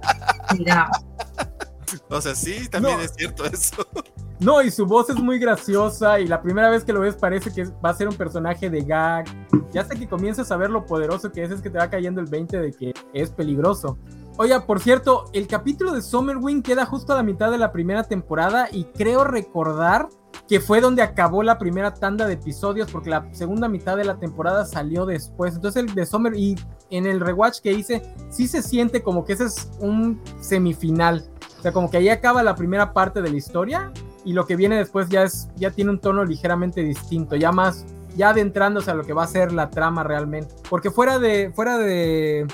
Cuidado. 0.49 0.91
O 2.09 2.21
sea, 2.21 2.35
sí, 2.35 2.67
también 2.69 2.99
es 2.99 3.13
cierto 3.15 3.45
eso. 3.45 3.87
No, 4.39 4.61
y 4.61 4.71
su 4.71 4.85
voz 4.85 5.09
es 5.09 5.15
muy 5.15 5.39
graciosa 5.39 6.19
y 6.19 6.27
la 6.27 6.41
primera 6.41 6.69
vez 6.69 6.83
que 6.83 6.91
lo 6.91 6.99
ves 6.99 7.15
parece 7.15 7.51
que 7.53 7.65
va 7.83 7.91
a 7.91 7.93
ser 7.93 8.07
un 8.07 8.15
personaje 8.15 8.69
de 8.69 8.81
gag. 8.81 9.25
Ya 9.71 9.81
hasta 9.81 9.95
que 9.95 10.07
comienzas 10.07 10.51
a 10.51 10.57
ver 10.57 10.69
lo 10.69 10.85
poderoso 10.85 11.31
que 11.31 11.43
es, 11.43 11.51
es 11.51 11.61
que 11.61 11.69
te 11.69 11.77
va 11.77 11.89
cayendo 11.89 12.19
el 12.19 12.27
20 12.27 12.59
de 12.59 12.71
que 12.73 12.93
es 13.13 13.29
peligroso. 13.29 13.97
Oiga, 14.37 14.65
por 14.65 14.79
cierto, 14.79 15.25
el 15.33 15.45
capítulo 15.45 15.91
de 15.91 16.01
Summerwing 16.01 16.63
queda 16.63 16.87
justo 16.87 17.13
a 17.13 17.17
la 17.17 17.23
mitad 17.23 17.51
de 17.51 17.59
la 17.59 17.71
primera 17.71 18.03
temporada 18.03 18.67
y 18.71 18.85
creo 18.85 19.23
recordar 19.23 20.09
que 20.49 20.59
fue 20.59 20.81
donde 20.81 21.03
acabó 21.03 21.43
la 21.43 21.59
primera 21.59 21.93
tanda 21.93 22.25
de 22.25 22.33
episodios 22.33 22.89
porque 22.91 23.11
la 23.11 23.27
segunda 23.31 23.69
mitad 23.69 23.95
de 23.95 24.05
la 24.05 24.17
temporada 24.17 24.65
salió 24.65 25.05
después. 25.05 25.53
Entonces 25.53 25.83
el 25.83 25.93
de 25.93 26.07
Summer 26.07 26.33
y 26.35 26.55
en 26.89 27.05
el 27.05 27.19
rewatch 27.19 27.59
que 27.61 27.73
hice 27.73 28.01
sí 28.29 28.47
se 28.47 28.63
siente 28.63 29.03
como 29.03 29.23
que 29.23 29.33
ese 29.33 29.45
es 29.45 29.69
un 29.79 30.19
semifinal. 30.41 31.23
O 31.59 31.61
sea, 31.61 31.71
como 31.71 31.91
que 31.91 31.97
ahí 31.97 32.09
acaba 32.09 32.41
la 32.41 32.55
primera 32.55 32.91
parte 32.91 33.21
de 33.21 33.29
la 33.29 33.37
historia 33.37 33.91
y 34.25 34.33
lo 34.33 34.47
que 34.47 34.55
viene 34.55 34.77
después 34.77 35.09
ya 35.09 35.23
es 35.23 35.47
ya 35.57 35.69
tiene 35.69 35.91
un 35.91 35.99
tono 35.99 36.25
ligeramente 36.25 36.81
distinto, 36.81 37.35
ya 37.35 37.51
más 37.51 37.85
ya 38.15 38.29
adentrándose 38.29 38.91
a 38.91 38.95
lo 38.95 39.03
que 39.03 39.13
va 39.13 39.23
a 39.23 39.27
ser 39.27 39.51
la 39.51 39.69
trama 39.69 40.03
realmente. 40.03 40.55
Porque 40.69 40.89
fuera 40.89 41.19
de 41.19 41.51
fuera 41.53 41.77
de 41.77 42.47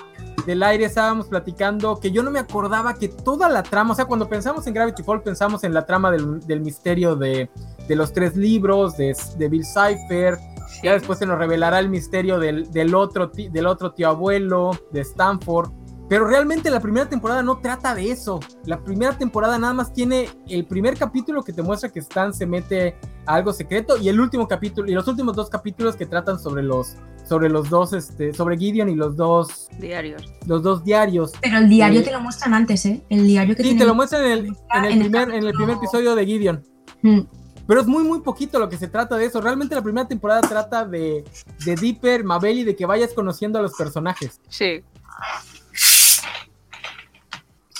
del 0.45 0.63
aire 0.63 0.85
estábamos 0.85 1.27
platicando 1.27 1.99
que 1.99 2.11
yo 2.11 2.23
no 2.23 2.31
me 2.31 2.39
acordaba 2.39 2.93
que 2.93 3.07
toda 3.07 3.49
la 3.49 3.63
trama, 3.63 3.93
o 3.93 3.95
sea, 3.95 4.05
cuando 4.05 4.27
pensamos 4.27 4.65
en 4.67 4.73
Gravity 4.73 5.03
Falls 5.03 5.23
pensamos 5.23 5.63
en 5.63 5.73
la 5.73 5.85
trama 5.85 6.11
del, 6.11 6.61
misterio 6.61 7.15
de, 7.15 7.49
los 7.89 8.13
tres 8.13 8.35
libros, 8.35 8.97
de, 8.97 9.15
Bill 9.49 9.65
Cipher, 9.65 10.37
ya 10.83 10.93
después 10.93 11.19
se 11.19 11.25
nos 11.25 11.37
revelará 11.37 11.79
el 11.79 11.89
misterio 11.89 12.39
del, 12.39 12.95
otro, 12.95 13.27
del 13.27 13.65
otro 13.67 13.91
tío 13.93 14.09
abuelo, 14.09 14.71
de 14.91 15.01
Stanford, 15.01 15.71
Pero 16.09 16.27
realmente 16.27 16.71
la 16.71 16.79
primera 16.79 17.07
temporada 17.07 17.43
no 17.43 17.59
trata 17.59 17.93
de 17.93 18.09
eso. 18.09 18.39
La 18.65 18.83
primera 18.83 19.15
temporada 19.15 19.59
nada 19.59 19.73
más 19.73 19.93
tiene 19.93 20.27
el 20.47 20.65
primer 20.65 20.97
capítulo 20.97 21.43
que 21.43 21.53
te 21.53 21.61
muestra 21.61 21.89
que 21.89 21.99
Stan 21.99 22.33
se 22.33 22.47
mete 22.47 22.95
a 23.27 23.35
algo 23.35 23.53
secreto 23.53 23.95
y 23.95 24.09
el 24.09 24.19
último 24.19 24.47
capítulo 24.47 24.89
y 24.89 24.95
los 24.95 25.07
últimos 25.07 25.35
dos 25.35 25.51
capítulos 25.51 25.95
que 25.95 26.07
tratan 26.07 26.39
sobre 26.39 26.63
los 26.63 26.95
sobre 27.25 27.47
los 27.47 27.69
dos 27.69 27.93
este 27.93 28.33
sobre 28.33 28.57
Gideon 28.57 28.89
y 28.89 28.95
los 28.95 29.15
dos 29.15 29.69
diarios. 29.77 30.23
Los 30.47 30.63
dos 30.63 30.83
diarios. 30.83 31.33
Pero 31.41 31.59
el 31.59 31.69
diario 31.69 32.03
te 32.03 32.11
lo 32.11 32.21
muestran 32.21 32.55
antes, 32.55 32.87
¿eh? 32.87 33.03
El 33.09 33.27
diario 33.27 33.55
que 33.55 33.61
Sí, 33.61 33.77
te 33.77 33.85
lo 33.85 33.93
muestran 33.93 34.25
en 34.25 34.31
el, 34.31 34.57
en 34.73 34.85
el 34.85 34.99
primer 34.99 35.29
en 35.29 35.43
el 35.45 35.53
primer 35.53 35.75
episodio 35.75 36.15
de 36.15 36.25
Gideon. 36.25 36.63
Mm. 37.03 37.19
Pero 37.67 37.81
es 37.81 37.85
muy, 37.85 38.03
muy 38.03 38.21
poquito 38.21 38.57
lo 38.57 38.67
que 38.67 38.77
se 38.77 38.87
trata 38.87 39.15
de 39.15 39.25
eso. 39.25 39.39
Realmente 39.41 39.75
la 39.75 39.83
primera 39.83 40.07
temporada 40.07 40.41
trata 40.41 40.85
de, 40.85 41.23
de 41.63 41.75
Dipper, 41.75 42.23
Mabel 42.23 42.57
y 42.57 42.63
de 42.63 42.75
que 42.75 42.87
vayas 42.87 43.13
conociendo 43.13 43.59
a 43.59 43.61
los 43.61 43.73
personajes. 43.75 44.41
Sí 44.49 44.83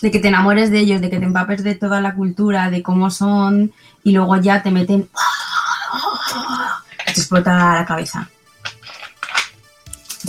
de 0.02 0.12
que 0.12 0.20
te 0.20 0.28
enamores 0.30 0.72
de 0.72 0.80
ellos, 0.80 1.02
de 1.02 1.10
que 1.10 1.20
te 1.20 1.26
empapes 1.26 1.64
de 1.64 1.76
toda 1.76 2.02
la 2.02 2.16
cultura, 2.16 2.70
de 2.70 2.82
cómo 2.84 3.12
son, 3.12 3.74
y 4.04 4.12
luego 4.12 4.38
ya 4.38 4.64
te 4.64 4.72
meten. 4.72 5.10
Te 7.06 7.12
explota 7.12 7.76
la 7.76 7.86
cabeza. 7.86 8.30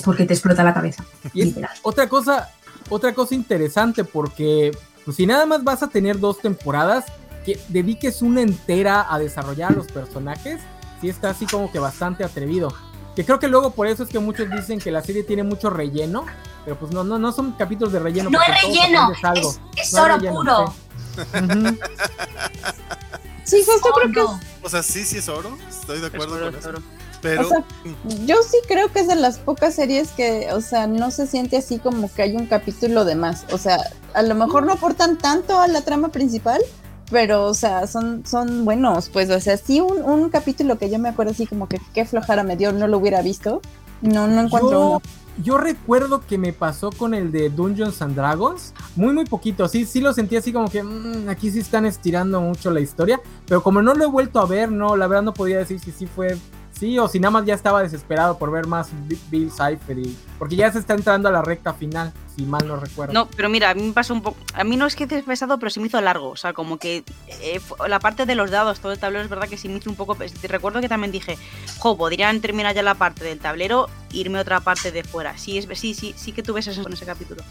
Porque 0.04 0.24
te 0.24 0.34
explota 0.34 0.64
la 0.64 0.74
cabeza. 0.74 1.04
Y 1.34 1.54
otra 1.82 2.08
cosa, 2.08 2.50
otra 2.88 3.14
cosa 3.14 3.34
interesante, 3.34 4.04
porque 4.04 4.76
pues, 5.04 5.16
si 5.16 5.26
nada 5.26 5.46
más 5.46 5.62
vas 5.62 5.82
a 5.82 5.88
tener 5.88 6.18
dos 6.18 6.38
temporadas, 6.40 7.04
que 7.44 7.58
dediques 7.68 8.22
una 8.22 8.42
entera 8.42 9.06
a 9.08 9.18
desarrollar 9.18 9.72
a 9.72 9.74
los 9.74 9.86
personajes, 9.86 10.60
sí 11.00 11.08
está 11.08 11.30
así 11.30 11.46
como 11.46 11.72
que 11.72 11.78
bastante 11.78 12.24
atrevido. 12.24 12.72
Que 13.14 13.24
creo 13.24 13.38
que 13.38 13.48
luego 13.48 13.70
por 13.72 13.86
eso 13.86 14.04
es 14.04 14.08
que 14.08 14.18
muchos 14.18 14.48
dicen 14.50 14.78
que 14.78 14.90
la 14.90 15.02
serie 15.02 15.24
tiene 15.24 15.42
mucho 15.42 15.68
relleno, 15.70 16.24
pero 16.64 16.78
pues 16.78 16.92
no, 16.92 17.02
no, 17.04 17.18
no 17.18 17.32
son 17.32 17.52
capítulos 17.52 17.92
de 17.92 17.98
relleno. 17.98 18.30
No 18.30 18.40
es 18.40 18.62
relleno, 18.62 19.12
es, 19.76 19.94
oro 19.94 20.18
puro. 20.18 20.74
sí, 23.44 23.62
justo 23.66 23.90
creo 23.94 24.12
que 24.12 24.20
O 24.62 24.68
sea, 24.68 24.82
sí, 24.82 25.04
sí 25.04 25.18
es 25.18 25.28
oro, 25.28 25.58
estoy 25.68 26.00
de 26.00 26.06
acuerdo 26.06 26.38
con 26.38 26.54
eso. 26.54 26.72
Pero... 27.22 27.48
yo 28.24 28.36
sí 28.42 28.56
creo 28.66 28.90
que 28.92 29.00
es 29.00 29.08
de 29.08 29.16
las 29.16 29.38
pocas 29.38 29.74
series 29.74 30.10
que, 30.12 30.48
o 30.52 30.60
sea, 30.60 30.86
no 30.86 31.10
se 31.10 31.26
siente 31.26 31.58
así 31.58 31.78
como 31.78 32.12
que 32.12 32.22
hay 32.22 32.36
un 32.36 32.46
capítulo 32.46 33.04
de 33.04 33.14
más. 33.14 33.44
O 33.52 33.58
sea, 33.58 33.78
a 34.14 34.22
lo 34.22 34.34
mejor 34.34 34.64
no 34.64 34.72
aportan 34.72 35.18
tanto 35.18 35.60
a 35.60 35.68
la 35.68 35.82
trama 35.82 36.08
principal, 36.08 36.62
pero, 37.10 37.46
o 37.46 37.54
sea, 37.54 37.86
son, 37.86 38.24
son 38.24 38.64
buenos, 38.64 39.08
pues, 39.08 39.30
o 39.30 39.40
sea, 39.40 39.56
sí 39.56 39.80
un, 39.80 40.02
un 40.02 40.30
capítulo 40.30 40.78
que 40.78 40.90
yo 40.90 40.98
me 40.98 41.08
acuerdo 41.08 41.32
así 41.32 41.46
como 41.46 41.68
que 41.68 41.80
qué 41.92 42.04
flojara 42.04 42.42
me 42.42 42.56
dio, 42.56 42.72
no 42.72 42.86
lo 42.86 42.98
hubiera 42.98 43.22
visto, 43.22 43.60
no, 44.00 44.28
no 44.28 44.42
encuentro 44.42 44.80
uno. 44.80 45.02
yo 45.42 45.58
recuerdo 45.58 46.24
que 46.26 46.38
me 46.38 46.52
pasó 46.52 46.90
con 46.90 47.14
el 47.14 47.32
de 47.32 47.50
Dungeons 47.50 48.00
and 48.02 48.14
Dragons, 48.14 48.72
muy 48.96 49.12
muy 49.12 49.24
poquito, 49.24 49.68
sí, 49.68 49.84
sí 49.84 50.00
lo 50.00 50.12
sentí 50.12 50.36
así 50.36 50.52
como 50.52 50.70
que 50.70 50.82
mm, 50.82 51.28
aquí 51.28 51.50
sí 51.50 51.58
están 51.58 51.84
estirando 51.84 52.40
mucho 52.40 52.70
la 52.70 52.80
historia, 52.80 53.20
pero 53.46 53.62
como 53.62 53.82
no 53.82 53.94
lo 53.94 54.04
he 54.04 54.08
vuelto 54.08 54.40
a 54.40 54.46
ver, 54.46 54.70
no, 54.70 54.96
la 54.96 55.06
verdad 55.06 55.24
no 55.24 55.34
podía 55.34 55.58
decir 55.58 55.80
si 55.80 55.92
sí 55.92 56.06
fue 56.06 56.38
sí 56.72 56.98
o 56.98 57.08
si 57.08 57.20
nada 57.20 57.32
más 57.32 57.44
ya 57.44 57.54
estaba 57.54 57.82
desesperado 57.82 58.38
por 58.38 58.50
ver 58.50 58.66
más 58.66 58.88
Bill 59.30 59.50
Cipher 59.50 59.98
y 59.98 60.16
porque 60.40 60.56
ya 60.56 60.72
se 60.72 60.78
está 60.78 60.94
entrando 60.94 61.28
a 61.28 61.32
la 61.32 61.42
recta 61.42 61.74
final 61.74 62.14
mal 62.46 62.66
no 62.66 62.76
recuerdo. 62.76 63.12
No, 63.12 63.28
pero 63.28 63.48
mira, 63.48 63.70
a 63.70 63.74
mí 63.74 63.82
me 63.82 63.92
pasó 63.92 64.14
un 64.14 64.22
poco. 64.22 64.38
A 64.54 64.64
mí 64.64 64.76
no 64.76 64.86
es 64.86 64.96
que 64.96 65.04
esté 65.04 65.22
pesado, 65.22 65.58
pero 65.58 65.70
se 65.70 65.80
me 65.80 65.86
hizo 65.86 66.00
largo. 66.00 66.28
O 66.30 66.36
sea, 66.36 66.52
como 66.52 66.78
que 66.78 67.04
eh, 67.28 67.60
la 67.88 68.00
parte 68.00 68.26
de 68.26 68.34
los 68.34 68.50
dados, 68.50 68.80
todo 68.80 68.92
el 68.92 68.98
tablero, 68.98 69.24
es 69.24 69.30
verdad 69.30 69.48
que 69.48 69.56
sí 69.56 69.68
me 69.68 69.78
hizo 69.78 69.90
un 69.90 69.96
poco. 69.96 70.16
Recuerdo 70.42 70.80
que 70.80 70.88
también 70.88 71.12
dije, 71.12 71.38
jo, 71.78 71.96
podrían 71.96 72.40
terminar 72.40 72.74
ya 72.74 72.82
la 72.82 72.94
parte 72.94 73.24
del 73.24 73.38
tablero, 73.38 73.88
irme 74.12 74.38
a 74.38 74.42
otra 74.42 74.60
parte 74.60 74.92
de 74.92 75.04
fuera. 75.04 75.36
Sí, 75.38 75.58
es, 75.58 75.66
sí, 75.78 75.94
sí, 75.94 76.14
sí 76.16 76.32
que 76.32 76.42
tuve 76.42 76.60
eso 76.60 76.70
en 76.70 76.92
ese 76.92 77.04
capítulo. 77.04 77.42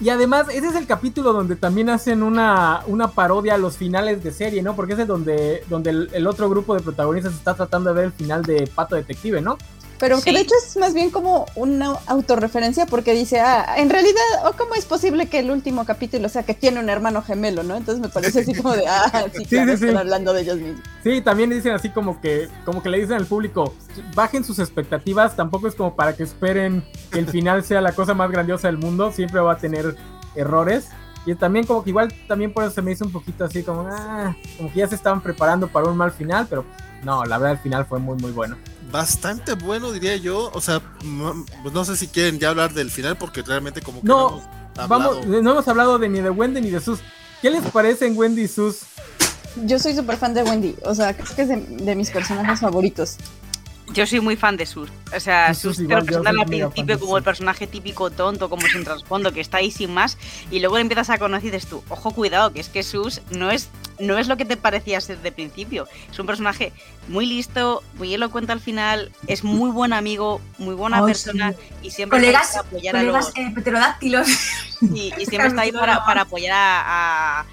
Y, 0.00 0.08
además, 0.08 0.46
ese 0.50 0.68
es 0.68 0.74
el 0.74 0.86
capítulo 0.86 1.32
donde 1.32 1.56
también 1.56 1.90
hacen 1.90 2.22
una, 2.22 2.82
una 2.86 3.08
parodia 3.08 3.54
a 3.54 3.58
los 3.58 3.76
finales 3.76 4.22
de 4.22 4.32
serie, 4.32 4.62
¿no? 4.62 4.74
Porque 4.74 4.94
ese 4.94 5.02
es 5.02 5.08
donde, 5.08 5.64
donde 5.68 5.90
el 5.90 6.26
otro 6.26 6.48
grupo 6.48 6.74
de 6.74 6.80
protagonistas 6.80 7.34
está 7.34 7.54
tratando 7.54 7.90
de 7.90 7.96
ver 7.96 8.04
el 8.06 8.12
final 8.12 8.42
de 8.42 8.66
Pato 8.74 8.96
Detective, 8.96 9.40
¿no? 9.40 9.58
Pero 10.00 10.18
que 10.22 10.32
de 10.32 10.40
hecho 10.40 10.54
es 10.66 10.78
más 10.78 10.94
bien 10.94 11.10
como 11.10 11.44
una 11.54 11.90
autorreferencia 12.06 12.86
porque 12.86 13.12
dice, 13.12 13.40
ah, 13.40 13.74
en 13.76 13.90
realidad, 13.90 14.22
oh, 14.46 14.52
¿cómo 14.56 14.74
es 14.74 14.86
posible 14.86 15.28
que 15.28 15.40
el 15.40 15.50
último 15.50 15.84
capítulo 15.84 16.30
sea 16.30 16.42
que 16.42 16.54
tiene 16.54 16.80
un 16.80 16.88
hermano 16.88 17.20
gemelo, 17.20 17.62
no? 17.62 17.76
Entonces 17.76 18.00
me 18.00 18.08
parece 18.08 18.40
así 18.40 18.54
como 18.54 18.74
de, 18.74 18.86
ah, 18.88 19.26
sí, 19.36 19.44
claro, 19.48 19.72
están 19.72 19.98
hablando 19.98 20.32
de 20.32 20.40
ellos 20.40 20.56
mismos. 20.56 20.80
Sí, 21.04 21.20
también 21.20 21.50
dicen 21.50 21.72
así 21.72 21.90
como 21.90 22.18
que, 22.18 22.48
como 22.64 22.82
que 22.82 22.88
le 22.88 22.98
dicen 22.98 23.16
al 23.16 23.26
público, 23.26 23.74
bajen 24.14 24.42
sus 24.42 24.58
expectativas, 24.58 25.36
tampoco 25.36 25.68
es 25.68 25.74
como 25.74 25.94
para 25.94 26.16
que 26.16 26.22
esperen 26.22 26.82
que 27.12 27.18
el 27.18 27.26
final 27.26 27.62
sea 27.62 27.82
la 27.82 27.92
cosa 27.92 28.14
más 28.14 28.30
grandiosa 28.30 28.68
del 28.68 28.78
mundo, 28.78 29.12
siempre 29.12 29.40
va 29.40 29.52
a 29.52 29.58
tener 29.58 29.96
errores. 30.34 30.88
Y 31.26 31.34
también 31.34 31.66
como 31.66 31.84
que 31.84 31.90
igual 31.90 32.10
también 32.26 32.54
por 32.54 32.64
eso 32.64 32.72
se 32.72 32.80
me 32.80 32.92
hizo 32.92 33.04
un 33.04 33.12
poquito 33.12 33.44
así 33.44 33.62
como, 33.62 33.86
ah, 33.90 34.34
como 34.56 34.72
que 34.72 34.78
ya 34.78 34.88
se 34.88 34.94
estaban 34.94 35.20
preparando 35.20 35.68
para 35.68 35.90
un 35.90 35.96
mal 35.98 36.10
final, 36.10 36.46
pero 36.48 36.64
no, 37.04 37.22
la 37.26 37.36
verdad 37.36 37.52
el 37.52 37.62
final 37.62 37.84
fue 37.84 37.98
muy 37.98 38.16
muy 38.16 38.32
bueno 38.32 38.56
bastante 38.90 39.54
bueno, 39.54 39.92
diría 39.92 40.16
yo. 40.16 40.50
O 40.52 40.60
sea, 40.60 40.80
pues 41.62 41.72
no 41.72 41.84
sé 41.84 41.96
si 41.96 42.08
quieren 42.08 42.38
ya 42.38 42.50
hablar 42.50 42.72
del 42.72 42.90
final, 42.90 43.16
porque 43.16 43.42
realmente 43.42 43.80
como 43.82 44.00
que 44.00 44.06
no, 44.06 44.42
hemos 44.76 44.88
vamos, 44.88 45.26
no 45.26 45.50
hemos 45.50 45.68
hablado 45.68 45.98
de 45.98 46.08
ni 46.08 46.20
de 46.20 46.30
Wendy 46.30 46.60
ni 46.60 46.70
de 46.70 46.80
Sus. 46.80 47.00
¿Qué 47.42 47.50
les 47.50 47.64
parece 47.66 48.06
en 48.06 48.16
Wendy 48.16 48.42
y 48.42 48.48
Sus? 48.48 48.82
Yo 49.64 49.78
soy 49.78 49.94
súper 49.94 50.16
fan 50.16 50.34
de 50.34 50.42
Wendy, 50.42 50.76
o 50.84 50.94
sea, 50.94 51.14
creo 51.14 51.34
que 51.34 51.42
es 51.42 51.48
de, 51.48 51.94
mis 51.96 52.10
personajes 52.10 52.60
favoritos. 52.60 53.16
Yo 53.92 54.06
soy 54.06 54.20
muy 54.20 54.36
fan 54.36 54.56
de 54.56 54.66
Sus. 54.66 54.88
O 55.14 55.18
sea, 55.18 55.52
Sus, 55.54 55.78
te 55.78 55.92
representan 55.92 56.38
al 56.38 56.46
principio 56.46 57.00
como 57.00 57.16
el 57.16 57.24
personaje 57.24 57.66
típico 57.66 58.10
tonto, 58.10 58.48
como 58.48 58.64
sin 58.68 58.84
trasfondo, 58.84 59.32
que 59.32 59.40
está 59.40 59.56
ahí 59.56 59.72
sin 59.72 59.92
más. 59.92 60.16
Y 60.52 60.60
luego 60.60 60.78
empiezas 60.78 61.10
a 61.10 61.18
conocer 61.18 61.48
y 61.48 61.50
dices 61.50 61.68
tú, 61.68 61.82
ojo, 61.88 62.12
cuidado, 62.12 62.52
que 62.52 62.60
es 62.60 62.68
que 62.68 62.84
Sus 62.84 63.20
no 63.30 63.50
es 63.50 63.68
no 64.00 64.18
es 64.18 64.28
lo 64.28 64.36
que 64.36 64.44
te 64.44 64.56
parecía 64.56 65.00
ser 65.00 65.18
de 65.18 65.32
principio. 65.32 65.86
Es 66.10 66.18
un 66.18 66.26
personaje 66.26 66.72
muy 67.08 67.26
listo, 67.26 67.82
muy 67.94 68.14
elocuente 68.14 68.52
al 68.52 68.60
final, 68.60 69.12
es 69.26 69.44
muy 69.44 69.70
buen 69.70 69.92
amigo, 69.92 70.40
muy 70.58 70.74
buena 70.74 71.04
persona 71.04 71.54
y 71.82 71.90
siempre 71.90 72.18
colegas, 72.18 72.48
está 72.48 72.62
para 72.62 72.68
apoyar 72.68 72.96
a 72.96 73.02
los... 73.02 73.28
Eh, 73.36 73.52
y, 74.82 75.26
siempre 75.26 75.48
está 75.48 75.62
ahí 75.62 75.72
para, 75.72 76.04
para 76.04 76.22
apoyar 76.22 76.52
a 76.52 77.40
a 77.40 77.44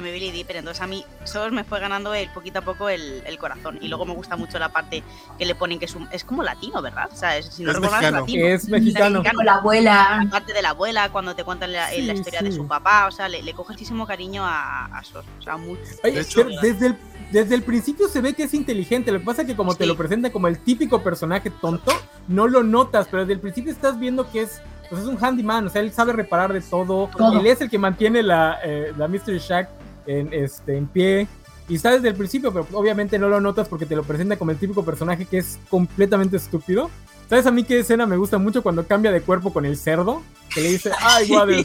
mi 0.00 0.12
Billy 0.12 0.30
Dipper. 0.30 0.56
Entonces 0.56 0.82
a 0.82 0.86
mí 0.86 1.04
eso 1.24 1.50
me 1.50 1.64
fue 1.64 1.80
ganando 1.80 2.14
el 2.14 2.28
poquito 2.30 2.60
a 2.60 2.62
poco 2.62 2.88
el, 2.88 3.22
el, 3.26 3.38
corazón. 3.38 3.78
Y 3.80 3.88
luego 3.88 4.04
me 4.06 4.14
gusta 4.14 4.36
mucho 4.36 4.58
la 4.58 4.70
parte 4.70 5.02
que 5.38 5.44
le 5.44 5.54
ponen 5.54 5.78
que 5.78 5.86
es, 5.86 5.94
un, 5.94 6.08
es 6.12 6.24
como 6.24 6.42
latino, 6.42 6.80
¿verdad? 6.82 7.08
O 7.12 7.16
sea, 7.16 7.36
es, 7.36 7.46
si 7.46 7.64
no 7.64 7.72
es, 7.72 7.80
mexicano. 7.80 8.20
latino. 8.20 8.46
Es 8.46 8.68
mexicano. 8.68 9.22
La 9.44 9.54
abuela. 9.54 10.20
La 10.24 10.30
parte 10.30 10.52
de 10.52 10.62
la 10.62 10.70
abuela, 10.70 11.10
cuando 11.10 11.34
te 11.34 11.44
cuentan 11.44 11.72
la, 11.72 11.90
la 11.90 12.12
historia 12.12 12.42
de 12.42 12.52
su 12.52 12.66
papá. 12.66 13.06
O 13.06 13.10
sea, 13.10 13.28
le, 13.28 13.42
le 13.42 13.52
coge 13.54 13.72
muchísimo 13.72 14.06
cariño 14.06 14.44
a, 14.44 14.86
a 14.86 15.04
Sos. 15.04 15.24
O 15.38 15.42
sea, 15.42 15.56
mucho. 15.56 15.82
Oye, 16.04 16.24
desde 16.62 16.86
el 16.86 16.96
desde 17.30 17.54
el 17.54 17.62
principio 17.62 18.08
se 18.08 18.20
ve 18.20 18.34
que 18.34 18.44
es 18.44 18.54
inteligente. 18.54 19.12
Lo 19.12 19.20
que 19.20 19.24
pasa 19.24 19.42
es 19.42 19.48
que 19.48 19.56
como 19.56 19.74
te 19.74 19.86
lo 19.86 19.96
presenta 19.96 20.30
como 20.30 20.48
el 20.48 20.58
típico 20.58 21.02
personaje 21.02 21.50
tonto, 21.50 21.92
no 22.28 22.48
lo 22.48 22.62
notas, 22.62 23.06
pero 23.08 23.22
desde 23.22 23.34
el 23.34 23.40
principio 23.40 23.72
estás 23.72 23.98
viendo 23.98 24.30
que 24.30 24.42
es, 24.42 24.60
pues 24.88 25.02
es 25.02 25.06
un 25.06 25.22
handyman, 25.22 25.66
o 25.66 25.70
sea, 25.70 25.80
él 25.80 25.92
sabe 25.92 26.12
reparar 26.12 26.52
de 26.52 26.60
todo. 26.60 27.08
Él 27.38 27.46
es 27.46 27.60
el 27.60 27.70
que 27.70 27.78
mantiene 27.78 28.22
la, 28.22 28.58
eh, 28.64 28.92
la 28.96 29.06
Mystery 29.06 29.38
Shack 29.38 29.68
en, 30.06 30.32
este, 30.32 30.76
en 30.76 30.86
pie. 30.86 31.28
Y 31.68 31.76
está 31.76 31.92
desde 31.92 32.08
el 32.08 32.14
principio, 32.14 32.52
pero 32.52 32.66
obviamente 32.72 33.18
no 33.18 33.28
lo 33.28 33.40
notas 33.40 33.68
porque 33.68 33.86
te 33.86 33.94
lo 33.94 34.02
presenta 34.02 34.36
como 34.36 34.50
el 34.50 34.56
típico 34.56 34.84
personaje 34.84 35.24
que 35.24 35.38
es 35.38 35.58
completamente 35.68 36.36
estúpido. 36.36 36.90
¿Sabes 37.28 37.46
a 37.46 37.52
mí 37.52 37.62
qué 37.62 37.78
escena 37.78 38.06
me 38.06 38.16
gusta 38.16 38.38
mucho 38.38 38.60
cuando 38.60 38.84
cambia 38.84 39.12
de 39.12 39.20
cuerpo 39.20 39.52
con 39.52 39.64
el 39.64 39.76
cerdo? 39.76 40.20
Que 40.52 40.62
le 40.62 40.70
dice, 40.70 40.90
ay, 41.00 41.30
Waddle, 41.30 41.64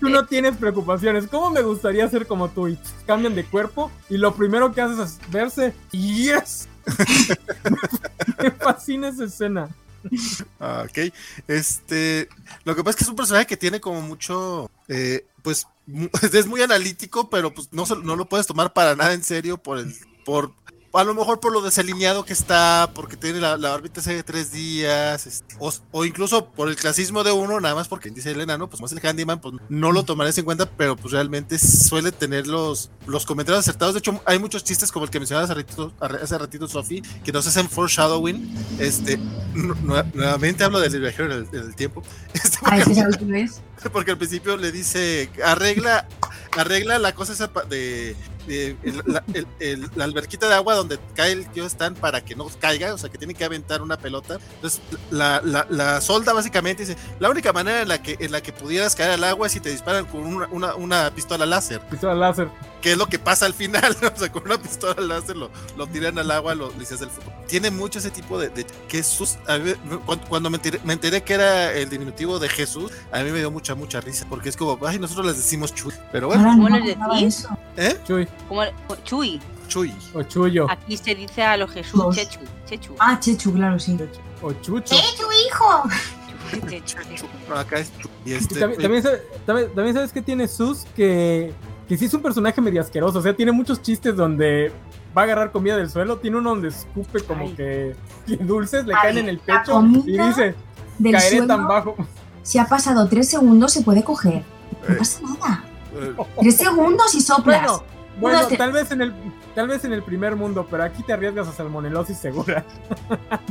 tú 0.00 0.08
no 0.08 0.24
tienes 0.24 0.56
preocupaciones. 0.56 1.26
¿Cómo 1.26 1.50
me 1.50 1.60
gustaría 1.60 2.08
ser 2.08 2.26
como 2.26 2.48
tú? 2.48 2.68
Y 2.68 2.78
cambian 3.06 3.34
de 3.34 3.44
cuerpo 3.44 3.90
y 4.08 4.16
lo 4.16 4.34
primero 4.34 4.72
que 4.72 4.80
haces 4.80 4.98
es 4.98 5.30
verse. 5.30 5.74
¡Yes! 5.92 6.68
me 8.42 8.50
fascina 8.50 9.08
esa 9.08 9.24
escena. 9.24 9.68
Ah, 10.60 10.86
ok. 10.88 11.12
Este. 11.46 12.28
Lo 12.64 12.74
que 12.74 12.82
pasa 12.82 12.90
es 12.90 12.96
que 12.96 13.04
es 13.04 13.10
un 13.10 13.16
personaje 13.16 13.46
que 13.46 13.56
tiene 13.56 13.80
como 13.80 14.00
mucho. 14.02 14.70
Eh, 14.88 15.26
pues 15.42 15.66
es 16.32 16.46
muy 16.46 16.62
analítico, 16.62 17.30
pero 17.30 17.54
pues 17.54 17.68
no, 17.72 17.84
no 18.02 18.16
lo 18.16 18.28
puedes 18.28 18.46
tomar 18.46 18.72
para 18.72 18.96
nada 18.96 19.12
en 19.12 19.22
serio 19.24 19.58
por 19.58 19.78
el. 19.78 19.94
por 20.24 20.52
a 20.92 21.04
lo 21.04 21.14
mejor 21.14 21.40
por 21.40 21.52
lo 21.52 21.60
desalineado 21.60 22.24
que 22.24 22.32
está, 22.32 22.90
porque 22.94 23.16
tiene 23.16 23.40
la, 23.40 23.56
la 23.56 23.74
órbita 23.74 24.00
de 24.00 24.22
tres 24.22 24.52
días, 24.52 25.44
o, 25.58 26.04
incluso 26.04 26.46
por 26.46 26.68
el 26.68 26.76
clasismo 26.76 27.24
de 27.24 27.32
uno, 27.32 27.60
nada 27.60 27.74
más 27.74 27.88
porque 27.88 28.10
dice 28.10 28.30
Elena, 28.30 28.56
¿no? 28.56 28.68
Pues 28.68 28.80
más 28.80 28.92
el 28.92 29.00
handyman, 29.04 29.40
pues 29.40 29.54
no 29.68 29.92
lo 29.92 30.04
tomarás 30.04 30.38
en 30.38 30.44
cuenta, 30.44 30.66
pero 30.66 30.96
pues 30.96 31.12
realmente 31.12 31.58
suele 31.58 32.12
tener 32.12 32.46
los, 32.46 32.90
los 33.06 33.26
comentarios 33.26 33.60
acertados. 33.60 33.94
De 33.94 33.98
hecho, 33.98 34.20
hay 34.24 34.38
muchos 34.38 34.64
chistes 34.64 34.90
como 34.90 35.04
el 35.04 35.10
que 35.10 35.18
mencionabas 35.18 35.50
hace 35.50 35.60
ratito, 35.60 35.92
hace 36.00 36.38
ratito 36.38 36.68
Sophie, 36.68 37.02
que 37.24 37.32
nos 37.32 37.46
hacen 37.46 37.68
foreshadowing. 37.68 38.54
Este, 38.78 39.18
nuevamente 40.14 40.64
hablo 40.64 40.80
del 40.80 41.00
viajero 41.00 41.34
en 41.34 41.48
el, 41.52 41.74
tiempo. 41.74 42.02
Este, 42.32 42.58
porque, 42.60 43.48
porque 43.92 44.10
al 44.12 44.18
principio 44.18 44.56
le 44.56 44.72
dice, 44.72 45.30
arregla, 45.44 46.06
arregla 46.56 46.98
la 46.98 47.14
cosa 47.14 47.32
esa 47.32 47.50
de 47.68 48.16
la, 49.06 49.24
alberquita 50.04 50.48
de 50.48 50.54
agua 50.54 50.74
donde 50.74 50.98
cae 51.14 51.32
el 51.32 51.48
tío 51.50 51.66
están 51.66 51.94
para 51.94 52.24
que 52.24 52.34
no 52.34 52.46
caiga, 52.60 52.94
o 52.94 52.98
sea, 52.98 53.10
que 53.10 53.18
tiene 53.18 53.34
que 53.34 53.44
aventar 53.44 53.82
una 53.82 53.96
pelota. 53.96 54.38
Entonces, 54.54 54.80
la, 55.10 55.40
la, 55.42 56.00
solda 56.00 56.32
básicamente 56.32 56.84
dice, 56.84 56.98
la 57.18 57.30
única 57.30 57.52
manera 57.52 57.82
en 57.82 57.88
la 57.88 58.02
que, 58.02 58.16
en 58.18 58.32
la 58.32 58.40
que 58.40 58.52
pudieras 58.52 58.94
caer 58.94 59.12
al 59.12 59.24
agua 59.24 59.46
es 59.46 59.52
si 59.52 59.60
te 59.60 59.70
disparan 59.70 60.06
con 60.06 60.20
una, 60.22 60.74
una, 60.74 61.10
pistola 61.10 61.46
láser. 61.46 61.80
Pistola 61.82 62.14
láser. 62.14 62.48
Que 62.80 62.92
es 62.92 62.98
lo 62.98 63.06
que 63.06 63.18
pasa 63.18 63.46
al 63.46 63.54
final, 63.54 63.96
o 64.14 64.18
sea, 64.18 64.30
con 64.30 64.44
una 64.44 64.58
pistola 64.58 65.00
láser 65.00 65.36
lo, 65.36 65.50
lo 65.76 65.86
tiran 65.86 66.18
al 66.18 66.30
agua, 66.30 66.54
lo 66.54 66.70
dices 66.70 67.00
del 67.00 67.10
fútbol. 67.10 67.32
Tiene 67.46 67.70
mucho 67.70 67.98
ese 67.98 68.10
tipo 68.10 68.38
de, 68.38 68.50
que 68.88 69.02
sus, 69.02 69.38
cuando, 70.28 70.50
me, 70.50 70.58
enteré, 70.92 71.22
que 71.22 71.34
era 71.34 71.72
el 71.72 71.88
diminutivo 71.88 72.38
de 72.38 72.48
Jesús, 72.48 72.92
a 73.12 73.20
mí 73.20 73.30
me 73.30 73.38
dio 73.38 73.50
mucha, 73.50 73.74
mucha 73.74 74.00
risa, 74.00 74.26
porque 74.28 74.48
es 74.48 74.56
como, 74.56 74.78
ay, 74.86 74.98
nosotros 74.98 75.26
les 75.26 75.36
decimos 75.36 75.74
Chuy, 75.74 75.92
pero 76.12 76.28
bueno. 76.28 76.44
¿Cómo 76.44 76.68
les 76.68 76.96
decís? 76.96 77.46
¿Eh? 77.76 77.98
Chuy. 78.06 78.28
¿Cómo, 78.48 78.62
Chuy. 79.04 79.40
Chuy. 79.68 79.94
O 80.14 80.22
Chuyo. 80.22 80.70
Aquí 80.70 80.96
se 80.96 81.14
dice 81.14 81.42
a 81.42 81.56
los 81.56 81.70
Jesús 81.70 82.02
Chechu. 82.14 82.40
Chechu. 82.66 82.94
Ah, 82.98 83.18
Chechu, 83.20 83.52
claro, 83.52 83.78
sí. 83.78 83.98
O 84.42 84.52
Chucho. 84.54 84.94
Chechu, 84.94 85.26
hijo. 85.46 85.82
acá 87.54 87.78
es 87.78 87.92
y 88.24 88.32
este, 88.32 88.60
también, 88.60 89.02
también, 89.74 89.94
sabes 89.94 90.12
que 90.12 90.22
tiene 90.22 90.48
Sus 90.48 90.84
que, 90.96 91.52
que 91.88 91.96
sí 91.96 92.06
es 92.06 92.14
un 92.14 92.22
personaje 92.22 92.60
medio 92.60 92.80
asqueroso. 92.80 93.18
O 93.18 93.22
sea, 93.22 93.34
tiene 93.34 93.52
muchos 93.52 93.82
chistes 93.82 94.16
donde 94.16 94.72
va 95.16 95.22
a 95.22 95.24
agarrar 95.24 95.52
comida 95.52 95.76
del 95.76 95.90
suelo. 95.90 96.18
Tiene 96.18 96.38
uno 96.38 96.50
donde 96.50 96.68
escupe 96.68 97.20
como 97.20 97.54
que, 97.54 97.94
dulces 98.40 98.86
le 98.86 98.94
caen 98.94 99.18
en 99.18 99.28
el 99.28 99.38
pecho 99.38 99.82
y 100.06 100.18
dice: 100.18 100.54
Caeré 101.02 101.46
tan 101.46 101.66
bajo. 101.66 101.96
Si 102.42 102.58
ha 102.58 102.66
pasado 102.66 103.06
tres 103.08 103.28
segundos, 103.28 103.72
se 103.72 103.82
puede 103.82 104.02
coger. 104.02 104.42
No 104.86 104.94
eh. 104.94 104.98
pasa 104.98 105.20
nada. 105.22 105.64
Eh. 105.94 106.14
Tres 106.40 106.56
segundos 106.56 107.14
y 107.14 107.20
soplas. 107.20 107.62
Bueno, 107.62 107.84
tal 108.56 108.72
vez 108.72 108.90
en 108.90 109.02
el 109.02 109.12
tal 109.54 109.68
vez 109.68 109.84
en 109.84 109.92
el 109.92 110.02
primer 110.02 110.36
mundo, 110.36 110.66
pero 110.70 110.84
aquí 110.84 111.02
te 111.02 111.12
arriesgas 111.12 111.48
a 111.48 111.52
salmonelosis 111.52 112.16
segura. 112.16 112.64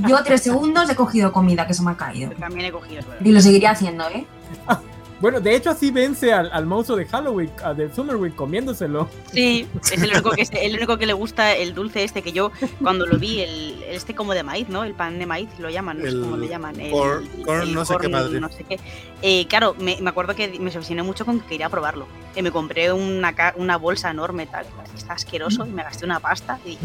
Yo 0.07 0.23
tres 0.23 0.41
segundos 0.41 0.89
he 0.89 0.95
cogido 0.95 1.31
comida 1.31 1.67
que 1.67 1.73
se 1.73 1.83
me 1.83 1.91
ha 1.91 1.97
caído. 1.97 2.31
también 2.31 2.67
he 2.67 2.71
cogido. 2.71 3.03
Y 3.23 3.31
lo 3.31 3.41
seguiría 3.41 3.71
haciendo, 3.71 4.07
¿eh? 4.09 4.25
Bueno, 5.19 5.39
de 5.39 5.55
hecho 5.55 5.71
así 5.71 5.89
vence 5.89 6.31
al, 6.31 6.51
al 6.51 6.65
monstruo 6.65 6.97
de 6.97 7.05
Halloween, 7.05 7.51
del 7.75 7.93
Summerweek, 7.93 8.35
comiéndoselo. 8.35 9.09
Sí, 9.31 9.67
es 9.81 10.03
el 10.03 10.11
único, 10.11 10.31
que, 10.31 10.47
el 10.61 10.75
único 10.75 10.97
que 10.97 11.07
le 11.07 11.13
gusta 11.13 11.55
el 11.55 11.73
dulce 11.73 12.03
este 12.03 12.21
que 12.21 12.31
yo 12.31 12.51
cuando 12.81 13.07
lo 13.07 13.17
vi, 13.17 13.41
el, 13.41 13.83
este 13.87 14.13
como 14.13 14.33
de 14.33 14.43
maíz, 14.43 14.69
¿no? 14.69 14.83
El 14.83 14.93
pan 14.93 15.17
de 15.17 15.25
maíz 15.25 15.49
lo 15.57 15.69
llaman, 15.69 15.99
no 15.99 16.05
sé 16.05 16.19
cómo 16.19 16.37
le 16.37 16.47
llaman. 16.47 16.79
El, 16.79 16.91
corn, 16.91 17.73
no, 17.73 17.85
sé 17.85 17.95
qué 17.99 18.09
madre. 18.09 18.39
no 18.39 18.49
sé 18.49 18.63
qué 18.63 18.79
eh, 19.23 19.47
claro, 19.47 19.75
me, 19.79 19.97
me, 19.99 20.09
acuerdo 20.09 20.35
que 20.35 20.59
me 20.59 20.67
obsesioné 20.67 21.01
mucho 21.01 21.25
con 21.25 21.39
que 21.39 21.47
quería 21.47 21.69
probarlo. 21.69 22.07
Y 22.35 22.43
me 22.43 22.51
compré 22.51 22.93
una, 22.93 23.33
una 23.55 23.77
bolsa 23.77 24.11
enorme, 24.11 24.45
tal, 24.45 24.65
está 24.95 25.13
asqueroso, 25.13 25.65
y 25.65 25.69
me 25.69 25.83
gasté 25.83 26.05
una 26.05 26.19
pasta 26.19 26.59
y, 26.63 26.77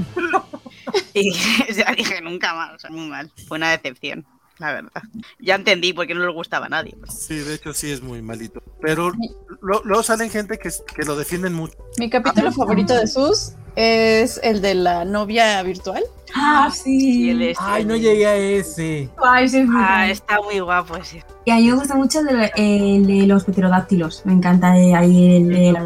y 1.14 1.32
ya 1.74 1.92
dije, 1.96 2.22
nunca 2.22 2.54
más, 2.54 2.74
o 2.74 2.78
sea, 2.78 2.90
muy 2.90 3.08
mal. 3.08 3.30
Fue 3.46 3.58
una 3.58 3.70
decepción 3.70 4.24
la 4.58 4.72
verdad. 4.72 5.02
Ya 5.40 5.54
entendí 5.54 5.92
por 5.92 6.06
qué 6.06 6.14
no 6.14 6.24
le 6.24 6.32
gustaba 6.32 6.66
a 6.66 6.68
nadie. 6.68 6.96
Sí, 7.08 7.36
de 7.36 7.54
hecho 7.54 7.72
sí 7.72 7.90
es 7.90 8.02
muy 8.02 8.22
malito. 8.22 8.62
Pero 8.80 9.12
luego 9.60 10.02
salen 10.02 10.30
gente 10.30 10.58
que, 10.58 10.70
que, 10.94 11.02
lo 11.04 11.16
defienden 11.16 11.54
mucho. 11.54 11.76
Mi 11.98 12.10
capítulo 12.10 12.48
ah, 12.48 12.52
favorito 12.52 12.94
de 12.94 13.06
Sus 13.06 13.52
es 13.76 14.38
el 14.42 14.60
de 14.60 14.74
la 14.74 15.04
novia 15.04 15.62
virtual. 15.62 16.02
Ah, 16.34 16.70
sí. 16.72 17.54
Ay, 17.58 17.84
no 17.84 17.96
llegué 17.96 18.26
a 18.26 18.36
ese. 18.36 19.10
Ay, 19.22 19.48
ah, 19.74 20.08
está 20.08 20.40
muy 20.42 20.60
guapo 20.60 20.96
ese. 20.96 21.24
Y 21.44 21.50
a 21.50 21.56
mí 21.56 21.68
me 21.68 21.74
gusta 21.74 21.94
mucho 21.94 22.20
el 22.56 23.06
de, 23.06 23.26
los 23.26 23.44
pterodáctilos. 23.44 24.22
Me 24.24 24.32
encanta 24.32 24.72
ahí 24.72 25.36
el 25.36 25.48
de 25.48 25.72
la 25.72 25.82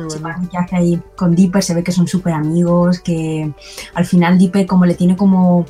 que 0.50 0.58
hace 0.58 0.76
ahí 0.76 1.00
con 1.16 1.34
Dipper. 1.34 1.62
Se 1.62 1.74
ve 1.74 1.82
que 1.82 1.92
son 1.92 2.06
súper 2.06 2.34
amigos. 2.34 3.00
Que 3.00 3.50
al 3.94 4.06
final 4.06 4.38
Dipper, 4.38 4.66
como 4.66 4.86
le 4.86 4.94
tiene 4.94 5.16
como 5.16 5.66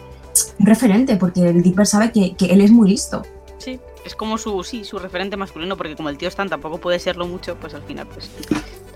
referente, 0.59 1.17
porque 1.17 1.49
el 1.49 1.63
Dipper 1.63 1.87
sabe 1.87 2.13
que, 2.13 2.35
que, 2.35 2.47
él 2.47 2.61
es 2.61 2.71
muy 2.71 2.89
listo. 2.89 3.23
Sí, 3.59 3.81
es 4.05 4.15
como 4.15 4.39
su, 4.39 4.63
sí, 4.63 4.85
su 4.85 4.99
referente 4.99 5.37
masculino, 5.37 5.77
porque 5.77 5.97
como 5.97 6.09
el 6.09 6.19
tío 6.19 6.29
Stan 6.29 6.49
tampoco 6.49 6.79
puede 6.79 6.99
serlo 6.99 7.27
mucho, 7.27 7.57
pues 7.57 7.75
al 7.75 7.83
final, 7.83 8.07
pues. 8.07 8.31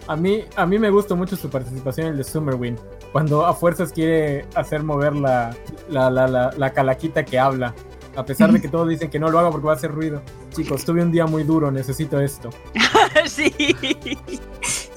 A 0.07 0.17
mí, 0.17 0.45
a 0.57 0.67
mí 0.67 0.79
me 0.79 0.91
gustó 0.91 1.17
mucho 1.17 1.37
su 1.37 1.49
participación 1.49 2.07
en 2.07 2.13
el 2.13 2.19
de 2.19 2.25
Summerwind, 2.25 2.79
cuando 3.13 3.47
a 3.47 3.55
fuerzas 3.55 3.93
quiere 3.93 4.45
hacer 4.55 4.83
mover 4.83 5.15
la, 5.15 5.55
la, 5.89 6.11
la, 6.11 6.27
la, 6.57 6.73
calaquita 6.73 7.25
que 7.25 7.39
habla. 7.39 7.75
A 8.17 8.25
pesar 8.25 8.51
de 8.53 8.61
que 8.61 8.69
todos 8.71 8.89
dicen 8.89 9.09
que 9.09 9.19
no 9.19 9.31
lo 9.31 9.39
haga 9.39 9.51
porque 9.51 9.67
va 9.67 9.75
a 9.75 9.77
hacer 9.77 9.93
ruido. 9.93 10.21
Chicos, 10.51 10.85
tuve 10.85 11.03
un 11.03 11.13
día 11.13 11.27
muy 11.27 11.45
duro, 11.45 11.71
necesito 11.71 12.21
esto. 12.21 12.51
sí. 13.27 13.55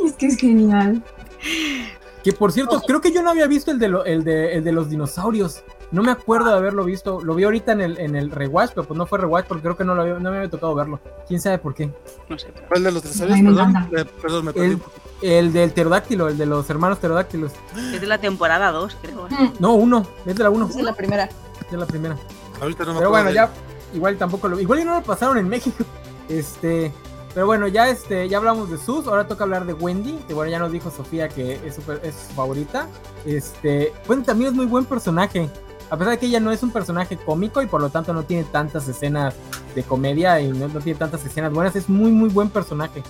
Es 0.03 0.13
que 0.13 0.25
es 0.25 0.37
genial. 0.37 1.03
Que 2.23 2.31
por 2.31 2.53
cierto, 2.53 2.81
creo 2.81 3.01
que 3.01 3.11
yo 3.11 3.21
no 3.21 3.29
había 3.29 3.47
visto 3.47 3.69
el 3.69 3.79
de, 3.79 3.87
el 4.05 4.23
de, 4.23 4.55
el 4.55 4.63
de 4.63 4.71
los 4.71 4.89
dinosaurios. 4.89 5.63
No 5.91 6.01
me 6.01 6.11
acuerdo 6.11 6.49
de 6.49 6.55
haberlo 6.55 6.85
visto. 6.85 7.21
Lo 7.21 7.35
vi 7.35 7.43
ahorita 7.43 7.73
en 7.73 7.81
el, 7.81 7.99
en 7.99 8.15
el 8.15 8.31
rewatch, 8.31 8.71
pero 8.73 8.87
pues 8.87 8.97
no 8.97 9.05
fue 9.05 9.19
rewatch 9.19 9.45
porque 9.45 9.61
creo 9.61 9.75
que 9.75 9.83
no, 9.83 9.93
lo 9.93 10.19
no 10.19 10.31
me 10.31 10.37
había 10.37 10.49
tocado 10.49 10.73
verlo. 10.73 11.01
¿Quién 11.27 11.41
sabe 11.41 11.57
por 11.57 11.73
qué? 11.75 11.91
No 12.29 12.39
sé. 12.39 12.47
¿Cuál 12.69 12.83
de 12.83 12.91
los 12.93 13.03
tres 13.03 13.19
Perdón, 13.19 13.89
eh, 13.95 14.05
perdón, 14.21 14.45
me 14.45 14.53
perdí. 14.53 14.77
El, 15.21 15.51
del 15.51 15.71
pterodáctilo, 15.71 16.29
el 16.29 16.37
de 16.37 16.45
los 16.45 16.69
hermanos 16.69 16.97
pterodáctilos. 16.99 17.51
Es 17.93 17.99
de 17.99 18.07
la 18.07 18.17
temporada 18.17 18.71
2, 18.71 18.97
creo. 19.01 19.27
No, 19.59 19.73
uno. 19.73 20.07
Es 20.25 20.35
de 20.35 20.43
la 20.43 20.49
1. 20.49 20.67
Es 20.69 20.75
de 20.75 20.83
la 20.83 20.93
primera. 20.93 21.25
Es 21.25 21.71
de 21.71 21.77
la 21.77 21.85
primera. 21.85 22.17
Ahorita 22.61 22.85
no 22.85 22.93
me 22.93 22.99
Pero 22.99 23.09
bueno, 23.09 23.31
ya 23.31 23.49
igual 23.93 24.17
tampoco 24.17 24.47
lo 24.47 24.59
Igual 24.59 24.79
y 24.79 24.85
no 24.85 24.95
lo 24.95 25.03
pasaron 25.03 25.37
en 25.37 25.47
México. 25.49 25.83
Este, 26.29 26.93
pero 27.33 27.45
bueno, 27.47 27.67
ya 27.67 27.89
este, 27.89 28.29
ya 28.29 28.37
hablamos 28.37 28.69
de 28.69 28.77
Sus, 28.77 29.07
ahora 29.07 29.27
toca 29.27 29.43
hablar 29.43 29.65
de 29.65 29.73
Wendy, 29.73 30.13
que 30.27 30.33
bueno, 30.33 30.51
ya 30.51 30.59
nos 30.59 30.71
dijo 30.71 30.91
Sofía 30.91 31.29
que 31.29 31.59
es, 31.65 31.75
super, 31.75 31.99
es 32.03 32.15
su 32.15 32.33
favorita. 32.35 32.87
Este, 33.25 33.91
Wendy 34.07 34.25
también 34.25 34.51
es 34.51 34.55
muy 34.55 34.65
buen 34.65 34.85
personaje. 34.85 35.49
A 35.89 35.97
pesar 35.97 36.11
de 36.11 36.19
que 36.19 36.27
ella 36.27 36.39
no 36.39 36.51
es 36.51 36.63
un 36.63 36.71
personaje 36.71 37.17
cómico 37.17 37.61
y 37.61 37.67
por 37.67 37.81
lo 37.81 37.89
tanto 37.89 38.13
no 38.13 38.23
tiene 38.23 38.43
tantas 38.45 38.87
escenas 38.87 39.35
de 39.75 39.83
comedia 39.83 40.39
y 40.39 40.51
no, 40.51 40.67
tiene 40.79 40.97
tantas 40.97 41.25
escenas 41.25 41.51
buenas, 41.51 41.75
es 41.75 41.89
muy 41.89 42.11
muy 42.11 42.29
buen 42.29 42.49
personaje. 42.49 43.03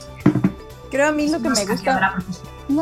Creo 0.90 1.10
a 1.10 1.12
mí 1.12 1.30
lo 1.30 1.42
que 1.42 1.50
me 1.50 1.66
gusta. 1.66 2.18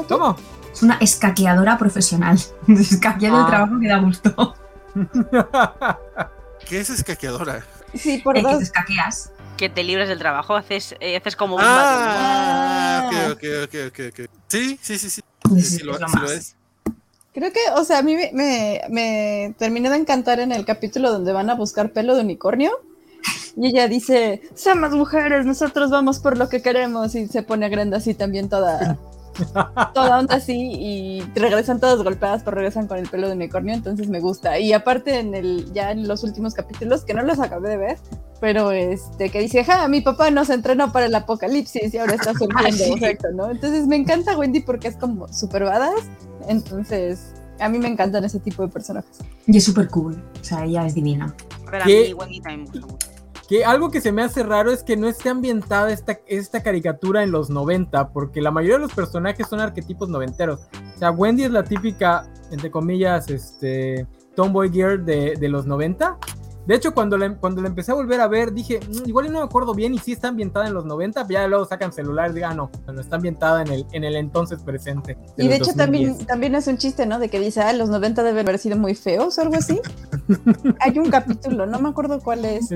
¿Cómo? 0.08 0.36
Es 0.72 0.84
una 0.84 0.98
escaqueadora 0.98 1.78
profesional. 1.78 2.40
Escaqueando 2.68 3.40
el 3.40 3.46
ah. 3.46 3.48
trabajo 3.48 3.80
que 3.80 3.88
da 3.88 4.00
gusto. 4.00 4.56
¿Qué 6.68 6.80
es 6.80 6.90
escaqueadora? 6.90 7.64
Sí, 7.94 8.20
por 8.20 8.42
dos. 8.42 8.52
Que 8.52 8.58
te 8.58 8.64
escaqueas. 8.64 9.32
Que 9.62 9.70
te 9.70 9.84
libres 9.84 10.10
del 10.10 10.18
trabajo, 10.18 10.56
haces, 10.56 10.96
eh, 11.00 11.16
haces 11.16 11.36
como 11.36 11.56
un. 11.56 11.62
Ah, 11.64 13.12
ok, 13.32 13.44
ok, 13.62 13.76
ok, 13.90 14.00
ok. 14.10 14.30
Sí, 14.48 14.80
sí, 14.82 14.98
sí, 14.98 15.08
sí. 15.12 15.22
Sí, 15.54 15.62
sí, 15.62 15.84
lo, 15.84 16.00
sí 16.00 16.04
lo 16.20 16.32
es. 16.32 16.56
Creo 17.32 17.54
que, 17.54 17.60
o 17.76 17.84
sea, 17.84 18.00
a 18.00 18.02
mí 18.02 18.16
me, 18.34 18.82
me, 18.90 19.54
terminé 19.60 19.92
de 19.92 19.98
encantar 19.98 20.40
en 20.40 20.52
el 20.52 20.66
capítulo 20.66 21.12
donde 21.12 21.32
van 21.32 21.52
a 21.52 21.54
buscar 21.54 21.94
pelo 21.94 22.16
de 22.16 22.22
unicornio. 22.22 22.72
Y 23.56 23.68
ella 23.68 23.88
dice, 23.88 24.42
somos 24.56 24.94
mujeres, 24.94 25.46
nosotros 25.46 25.92
vamos 25.92 26.18
por 26.18 26.40
lo 26.40 26.50
que 26.50 26.64
queremos. 26.64 27.14
Y 27.14 27.28
se 27.28 27.44
pone 27.44 27.70
grande 27.70 27.98
así 27.98 28.16
también 28.16 28.50
toda, 28.50 28.98
toda 29.94 30.20
onda 30.20 30.36
así. 30.36 30.74
Y 30.74 31.22
regresan 31.36 31.80
todas 31.80 32.04
golpeadas, 32.04 32.44
pero 32.44 32.56
regresan 32.56 32.88
con 32.88 32.98
el 32.98 33.08
pelo 33.10 33.28
de 33.28 33.36
unicornio. 33.36 33.74
Entonces 33.74 34.10
me 34.10 34.20
gusta. 34.20 34.60
Y 34.60 34.74
aparte 34.74 35.20
en 35.20 35.36
el, 35.36 35.72
ya 35.74 35.92
en 35.92 36.08
los 36.08 36.24
últimos 36.24 36.54
capítulos, 36.54 37.04
que 37.04 37.14
no 37.14 37.24
los 37.24 37.40
acabé 37.40 37.70
de 37.70 37.78
ver, 37.78 37.98
pero 38.40 38.72
este, 38.72 39.30
que 39.30 39.40
dice, 39.40 39.64
ja, 39.64 39.88
mi 39.88 40.02
papá 40.02 40.32
nos 40.32 40.50
entrenó 40.50 40.92
para 40.92 41.06
el 41.06 41.16
apocalipsis 41.16 41.94
y 41.94 41.98
ahora 41.98 42.16
está 42.16 42.34
surgiendo 42.38 42.96
efecto, 42.96 43.28
¿no? 43.34 43.50
Entonces 43.52 43.88
me 43.88 43.96
encanta 43.96 44.38
Wendy 44.38 44.62
porque 44.62 44.88
es 44.88 44.98
como 44.98 45.28
super 45.32 45.64
badass 45.64 46.08
entonces, 46.48 47.34
a 47.60 47.70
mí 47.70 47.78
me 47.78 47.88
encantan 47.88 48.24
ese 48.24 48.40
tipo 48.40 48.64
de 48.64 48.70
personajes. 48.70 49.20
Y 49.48 49.58
es 49.58 49.64
súper 49.64 49.88
cool. 49.90 50.22
O 50.40 50.44
sea, 50.44 50.66
ella 50.66 50.86
es 50.86 50.96
divina. 50.96 51.34
Pero 51.70 51.84
a 51.84 51.88
mí 51.88 52.14
Wendy 52.14 52.42
también 52.42 52.62
me 52.62 52.66
gusta 52.66 52.88
mucho. 52.88 53.11
Que 53.52 53.66
algo 53.66 53.92
que 53.92 54.00
se 54.00 54.14
me 54.14 54.22
hace 54.22 54.44
raro 54.44 54.72
es 54.72 54.82
que 54.82 54.96
no 54.96 55.10
esté 55.10 55.28
ambientada 55.28 55.92
esta, 55.92 56.22
esta 56.26 56.64
caricatura 56.64 57.22
en 57.22 57.32
los 57.32 57.50
90, 57.50 58.14
porque 58.14 58.40
la 58.40 58.50
mayoría 58.50 58.78
de 58.78 58.84
los 58.84 58.94
personajes 58.94 59.46
son 59.46 59.60
arquetipos 59.60 60.08
noventeros. 60.08 60.62
O 60.96 60.98
sea, 60.98 61.12
Wendy 61.12 61.44
es 61.44 61.52
la 61.52 61.66
típica, 61.66 62.32
entre 62.50 62.72
comillas, 62.72 63.30
este, 63.30 64.08
Tomboy 64.38 64.70
Girl 64.72 65.04
de, 65.04 65.36
de 65.38 65.50
los 65.50 65.66
90, 65.66 66.18
de 66.66 66.76
hecho, 66.76 66.94
cuando 66.94 67.18
la, 67.18 67.36
cuando 67.36 67.62
la 67.62 67.68
empecé 67.68 67.92
a 67.92 67.96
volver 67.96 68.22
a 68.22 68.28
ver, 68.28 68.54
dije, 68.54 68.80
mm, 68.80 69.10
igual 69.10 69.32
no 69.32 69.40
me 69.40 69.46
acuerdo 69.46 69.74
bien 69.74 69.94
y 69.94 69.98
sí 69.98 70.12
está 70.12 70.28
ambientada 70.28 70.68
en 70.68 70.74
los 70.74 70.86
90, 70.86 71.28
ya 71.28 71.48
luego 71.48 71.66
sacan 71.66 71.92
celular 71.92 72.32
y 72.32 72.36
digan, 72.36 72.52
ah, 72.52 72.56
no, 72.56 72.94
no 72.94 73.02
está 73.02 73.16
ambientada 73.16 73.64
en 73.64 73.72
el, 73.72 73.86
en 73.92 74.04
el 74.04 74.16
entonces 74.16 74.62
presente. 74.62 75.18
Y 75.38 75.48
de 75.48 75.56
hecho 75.56 75.74
también, 75.74 76.26
también 76.26 76.54
es 76.56 76.68
un 76.68 76.78
chiste, 76.78 77.06
¿no? 77.06 77.18
De 77.18 77.30
que 77.30 77.40
dice, 77.40 77.62
ah, 77.62 77.74
los 77.74 77.90
90 77.90 78.24
deben 78.24 78.48
haber 78.48 78.60
sido 78.60 78.78
muy 78.78 78.94
feos 78.94 79.38
o 79.38 79.42
algo 79.42 79.56
así. 79.56 79.82
Hay 80.80 81.00
un 81.00 81.10
capítulo, 81.10 81.66
no 81.66 81.80
me 81.80 81.90
acuerdo 81.90 82.20
cuál 82.20 82.46
es 82.46 82.70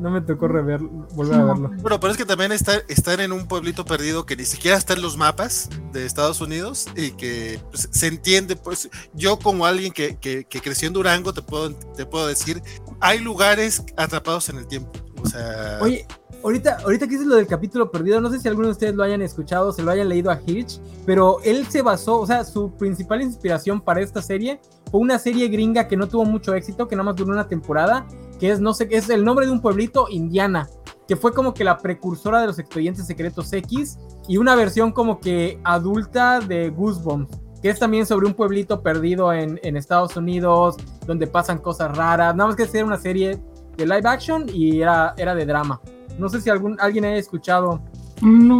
no 0.00 0.10
me 0.10 0.20
tocó 0.22 0.48
rever, 0.48 0.80
volver 0.80 1.40
a 1.40 1.44
verlo. 1.44 1.70
Bueno, 1.80 2.00
pero 2.00 2.10
es 2.10 2.16
que 2.16 2.24
también 2.24 2.52
estar, 2.52 2.82
estar 2.88 3.20
en 3.20 3.32
un 3.32 3.46
pueblito 3.46 3.84
perdido 3.84 4.24
que 4.24 4.36
ni 4.36 4.44
siquiera 4.44 4.76
está 4.76 4.94
en 4.94 5.02
los 5.02 5.16
mapas 5.16 5.68
de 5.92 6.06
Estados 6.06 6.40
Unidos 6.40 6.86
y 6.96 7.12
que 7.12 7.60
pues, 7.70 7.88
se 7.90 8.06
entiende, 8.06 8.56
pues 8.56 8.88
yo 9.14 9.38
como 9.38 9.66
alguien 9.66 9.92
que, 9.92 10.16
que, 10.16 10.44
creció 10.44 10.88
en 10.88 10.94
Durango 10.94 11.32
te 11.32 11.42
puedo, 11.42 11.74
te 11.74 12.06
puedo 12.06 12.26
decir, 12.26 12.62
hay 13.00 13.18
lugares 13.18 13.84
atrapados 13.96 14.48
en 14.48 14.58
el 14.58 14.66
tiempo. 14.66 14.90
O 15.22 15.28
sea. 15.28 15.78
Oye, 15.82 16.06
ahorita, 16.42 16.78
ahorita 16.82 17.06
que 17.06 17.12
dices 17.12 17.26
lo 17.26 17.36
del 17.36 17.46
capítulo 17.46 17.90
perdido, 17.90 18.20
no 18.20 18.30
sé 18.30 18.40
si 18.40 18.48
alguno 18.48 18.68
de 18.68 18.72
ustedes 18.72 18.94
lo 18.94 19.02
hayan 19.02 19.22
escuchado, 19.22 19.72
se 19.72 19.82
lo 19.82 19.90
hayan 19.90 20.08
leído 20.08 20.30
a 20.30 20.40
Hirsch, 20.44 20.80
pero 21.04 21.38
él 21.44 21.66
se 21.68 21.82
basó, 21.82 22.20
o 22.20 22.26
sea, 22.26 22.44
su 22.44 22.72
principal 22.76 23.22
inspiración 23.22 23.80
para 23.80 24.00
esta 24.00 24.22
serie 24.22 24.60
fue 24.90 25.00
una 25.00 25.18
serie 25.18 25.48
gringa 25.48 25.88
que 25.88 25.96
no 25.96 26.08
tuvo 26.08 26.24
mucho 26.24 26.54
éxito, 26.54 26.88
que 26.88 26.96
nada 26.96 27.04
más 27.04 27.16
duró 27.16 27.32
una 27.32 27.48
temporada, 27.48 28.06
que 28.40 28.50
es, 28.50 28.58
no 28.58 28.74
sé, 28.74 28.88
qué 28.88 28.96
es 28.96 29.08
el 29.10 29.24
nombre 29.24 29.46
de 29.46 29.52
un 29.52 29.60
pueblito, 29.60 30.06
Indiana, 30.08 30.68
que 31.06 31.14
fue 31.14 31.32
como 31.32 31.54
que 31.54 31.62
la 31.62 31.78
precursora 31.78 32.40
de 32.40 32.48
los 32.48 32.58
expedientes 32.58 33.06
secretos 33.06 33.52
X 33.52 33.98
y 34.26 34.38
una 34.38 34.56
versión 34.56 34.90
como 34.90 35.20
que 35.20 35.60
adulta 35.62 36.40
de 36.40 36.70
Goosebumps 36.70 37.38
que 37.62 37.68
es 37.68 37.78
también 37.78 38.06
sobre 38.06 38.26
un 38.26 38.32
pueblito 38.32 38.82
perdido 38.82 39.32
en, 39.32 39.60
en, 39.62 39.76
Estados 39.76 40.16
Unidos, 40.16 40.76
donde 41.06 41.26
pasan 41.26 41.58
cosas 41.58 41.94
raras. 41.94 42.34
Nada 42.34 42.48
más 42.48 42.56
que 42.56 42.66
era 42.72 42.86
una 42.86 42.96
serie 42.96 43.38
de 43.76 43.84
live 43.84 44.08
action 44.08 44.46
y 44.52 44.80
era, 44.80 45.14
era 45.18 45.34
de 45.34 45.44
drama. 45.44 45.80
No 46.18 46.28
sé 46.28 46.40
si 46.40 46.48
algún, 46.48 46.80
alguien 46.80 47.04
haya 47.04 47.16
escuchado, 47.16 47.82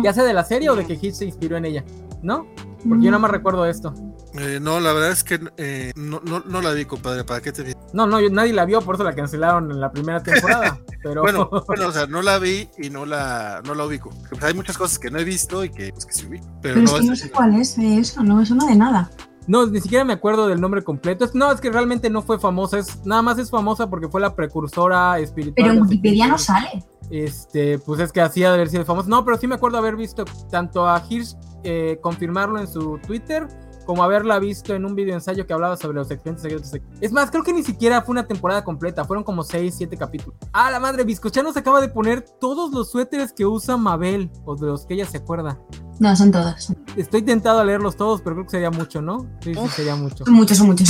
ya 0.02 0.12
sea 0.12 0.24
de 0.24 0.34
la 0.34 0.44
serie 0.44 0.70
o 0.70 0.76
de 0.76 0.86
que 0.86 0.94
Hitch 0.94 1.14
se 1.14 1.24
inspiró 1.24 1.56
en 1.56 1.64
ella, 1.64 1.84
¿no? 2.22 2.46
Porque 2.86 3.04
yo 3.04 3.10
nada 3.10 3.18
más 3.18 3.30
recuerdo 3.30 3.64
esto. 3.64 3.94
Eh, 4.34 4.58
no, 4.60 4.78
la 4.78 4.92
verdad 4.92 5.10
es 5.10 5.24
que 5.24 5.40
eh, 5.56 5.92
no, 5.96 6.20
no, 6.24 6.40
no, 6.40 6.62
la 6.62 6.72
vi, 6.72 6.84
compadre. 6.84 7.24
¿Para 7.24 7.40
qué 7.40 7.52
te 7.52 7.62
vi? 7.62 7.72
No, 7.92 8.06
no, 8.06 8.20
nadie 8.28 8.52
la 8.52 8.64
vio, 8.64 8.80
por 8.80 8.94
eso 8.94 9.04
la 9.04 9.14
cancelaron 9.14 9.70
en 9.70 9.80
la 9.80 9.90
primera 9.90 10.22
temporada. 10.22 10.78
pero... 11.02 11.22
bueno, 11.22 11.50
bueno, 11.66 11.88
o 11.88 11.92
sea, 11.92 12.06
no 12.06 12.22
la 12.22 12.38
vi 12.38 12.68
y 12.78 12.90
no 12.90 13.06
la, 13.06 13.60
no 13.64 13.74
la 13.74 13.84
ubico. 13.86 14.10
Pues 14.28 14.42
hay 14.42 14.54
muchas 14.54 14.78
cosas 14.78 14.98
que 14.98 15.10
no 15.10 15.18
he 15.18 15.24
visto 15.24 15.64
y 15.64 15.70
que, 15.70 15.92
pues, 15.92 16.06
que 16.06 16.12
sí 16.12 16.26
vi. 16.26 16.38
Pero, 16.62 16.74
pero 16.74 16.76
no, 16.76 16.84
es 16.84 17.00
que 17.00 17.06
no 17.06 17.16
sé 17.16 17.30
cuál 17.30 17.54
es 17.54 17.76
eso, 17.78 18.22
no 18.22 18.36
me 18.36 18.46
suena 18.46 18.66
de 18.66 18.76
nada. 18.76 19.10
No, 19.46 19.66
ni 19.66 19.80
siquiera 19.80 20.04
me 20.04 20.12
acuerdo 20.12 20.46
del 20.46 20.60
nombre 20.60 20.82
completo. 20.82 21.28
No, 21.34 21.50
es 21.50 21.60
que 21.60 21.70
realmente 21.70 22.08
no 22.08 22.22
fue 22.22 22.38
famosa. 22.38 22.78
Es, 22.78 23.04
nada 23.04 23.22
más 23.22 23.38
es 23.38 23.50
famosa 23.50 23.90
porque 23.90 24.08
fue 24.08 24.20
la 24.20 24.36
precursora 24.36 25.18
espiritual. 25.18 25.54
Pero 25.56 25.72
en 25.72 25.82
Wikipedia 25.82 26.28
no 26.28 26.38
sale. 26.38 26.84
Este, 27.10 27.80
pues 27.80 27.98
es 28.00 28.12
que 28.12 28.20
hacía 28.20 28.50
de 28.50 28.54
haber 28.54 28.68
sido 28.68 28.84
famosa. 28.84 29.08
No, 29.08 29.24
pero 29.24 29.38
sí 29.38 29.48
me 29.48 29.56
acuerdo 29.56 29.78
haber 29.78 29.96
visto 29.96 30.24
tanto 30.52 30.88
a 30.88 31.02
Hirsch 31.08 31.36
eh, 31.64 31.98
confirmarlo 32.00 32.60
en 32.60 32.68
su 32.68 32.98
Twitter 33.04 33.48
como 33.90 34.04
haberla 34.04 34.38
visto 34.38 34.72
en 34.72 34.84
un 34.84 34.94
video 34.94 35.16
ensayo 35.16 35.48
que 35.48 35.52
hablaba 35.52 35.76
sobre 35.76 35.96
los 35.96 36.08
expedientes 36.12 36.42
secretos. 36.42 36.72
Es 37.00 37.10
más, 37.10 37.28
creo 37.28 37.42
que 37.42 37.52
ni 37.52 37.64
siquiera 37.64 38.00
fue 38.02 38.12
una 38.12 38.24
temporada 38.24 38.62
completa, 38.62 39.04
fueron 39.04 39.24
como 39.24 39.42
6, 39.42 39.74
7 39.76 39.96
capítulos. 39.96 40.38
Ah, 40.52 40.70
la 40.70 40.78
madre, 40.78 41.02
Biscochano 41.02 41.52
se 41.52 41.58
acaba 41.58 41.80
de 41.80 41.88
poner 41.88 42.20
todos 42.22 42.72
los 42.72 42.92
suéteres 42.92 43.32
que 43.32 43.44
usa 43.44 43.76
Mabel, 43.76 44.30
o 44.44 44.54
de 44.54 44.68
los 44.68 44.86
que 44.86 44.94
ella 44.94 45.06
se 45.06 45.16
acuerda. 45.16 45.58
No, 45.98 46.14
son 46.14 46.30
todos. 46.30 46.72
Estoy 46.94 47.22
tentado 47.22 47.58
a 47.58 47.64
leerlos 47.64 47.96
todos, 47.96 48.20
pero 48.22 48.36
creo 48.36 48.44
que 48.44 48.50
sería 48.52 48.70
mucho, 48.70 49.02
¿no? 49.02 49.26
Sí, 49.40 49.56
sí, 49.56 49.68
sería 49.74 49.96
mucho. 49.96 50.24
Son 50.24 50.34
muchos, 50.34 50.56
son 50.56 50.68
muchos. 50.68 50.88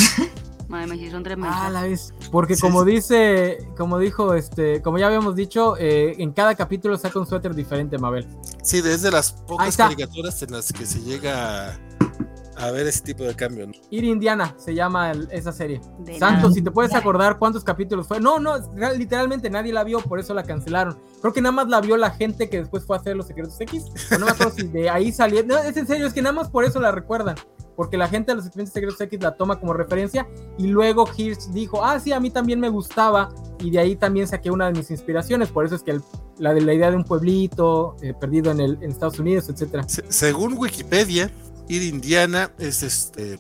Madre 0.69 0.95
mía, 0.95 1.11
son 1.11 1.23
tres 1.23 1.39
Ah, 1.41 1.71
la 1.71 1.85
vez. 1.85 2.13
Porque 2.31 2.59
como 2.59 2.85
dice, 2.85 3.67
como 3.79 3.99
dijo, 3.99 4.35
este, 4.35 4.83
como 4.83 4.99
ya 4.99 5.07
habíamos 5.07 5.37
dicho, 5.37 5.79
eh, 5.79 6.17
en 6.19 6.33
cada 6.33 6.55
capítulo 6.55 6.99
saca 6.99 7.19
un 7.19 7.27
suéter 7.27 7.55
diferente, 7.55 7.97
Mabel. 7.97 8.29
Sí, 8.63 8.83
desde 8.83 9.11
las 9.11 9.33
pocas 9.33 9.75
caricaturas 9.75 10.43
en 10.43 10.53
las 10.53 10.71
que 10.71 10.85
se 10.85 11.01
llega 11.01 11.81
a 12.61 12.71
ver 12.71 12.87
ese 12.87 13.01
tipo 13.03 13.25
de 13.25 13.35
cambio. 13.35 13.67
¿no? 13.67 13.73
Ir 13.91 14.05
Indiana 14.05 14.55
se 14.59 14.75
llama 14.75 15.11
el, 15.11 15.29
esa 15.31 15.53
serie. 15.53 15.81
De 16.01 16.19
Santos, 16.19 16.55
si 16.55 16.63
te 16.63 16.71
puedes 16.71 16.95
acordar 16.95 17.39
cuántos 17.39 17.65
capítulos 17.65 18.07
fue. 18.07 18.21
No, 18.21 18.39
no, 18.39 18.55
literalmente 18.97 19.49
nadie 19.51 19.73
la 19.73 19.85
vio, 19.85 20.01
por 20.01 20.19
eso 20.19 20.35
la 20.35 20.43
cancelaron. 20.43 20.99
Creo 21.21 21.33
que 21.33 21.41
nada 21.41 21.53
más 21.53 21.69
la 21.69 21.81
vio 21.81 21.97
la 21.97 22.11
gente 22.11 22.49
que 22.49 22.59
después 22.59 22.85
fue 22.85 22.97
a 22.97 23.01
hacer 23.01 23.17
los 23.17 23.27
secretos 23.27 23.61
X. 23.61 23.85
O 24.15 24.19
no 24.19 24.27
me 24.27 24.33
acuerdo 24.33 24.53
si 24.53 24.69
de 24.69 24.91
ahí 24.91 25.13
salió. 25.13 25.45
No, 25.45 25.59
es 25.59 25.77
en 25.77 25.87
serio, 25.87 26.07
es 26.07 26.13
que 26.13 26.23
nada 26.23 26.35
más 26.35 26.49
por 26.49 26.65
eso 26.65 26.81
la 26.81 26.93
recuerdan. 26.93 27.37
Porque 27.77 27.97
la 27.97 28.09
gente 28.09 28.33
de 28.33 28.37
los 28.37 28.45
expedientes 28.45 28.75
secretos 28.75 29.01
X 29.01 29.23
la 29.23 29.37
toma 29.37 29.59
como 29.59 29.73
referencia. 29.73 30.29
Y 30.59 30.67
luego 30.67 31.09
Hirsch 31.17 31.49
dijo, 31.51 31.83
ah, 31.83 31.99
sí, 31.99 32.13
a 32.13 32.21
mí 32.21 32.31
también 32.31 32.61
me 32.61 32.69
gustaba. 32.69 33.31
Y 33.59 33.71
de 33.71 33.79
ahí 33.79 33.97
también 33.97 34.27
saqué 34.29 34.51
una 34.51 34.67
de 34.67 34.73
mis 34.73 34.91
inspiraciones. 34.91 35.49
Por 35.49 35.65
eso 35.65 35.77
es 35.77 35.83
que 35.83 35.93
el, 35.93 36.03
la 36.39 36.53
de 36.53 36.61
la 36.61 36.75
idea 36.75 36.91
de 36.91 36.97
un 36.97 37.05
pueblito 37.05 37.97
eh, 38.03 38.13
perdido 38.13 38.51
en, 38.51 38.61
el, 38.61 38.79
en 38.83 38.91
Estados 38.91 39.19
Unidos, 39.19 39.49
etcétera. 39.49 39.89
Se, 39.89 40.05
según 40.13 40.59
Wikipedia, 40.59 41.31
Ir 41.71 41.85
Indiana 41.85 42.51
es, 42.59 42.83
este, 42.83 43.39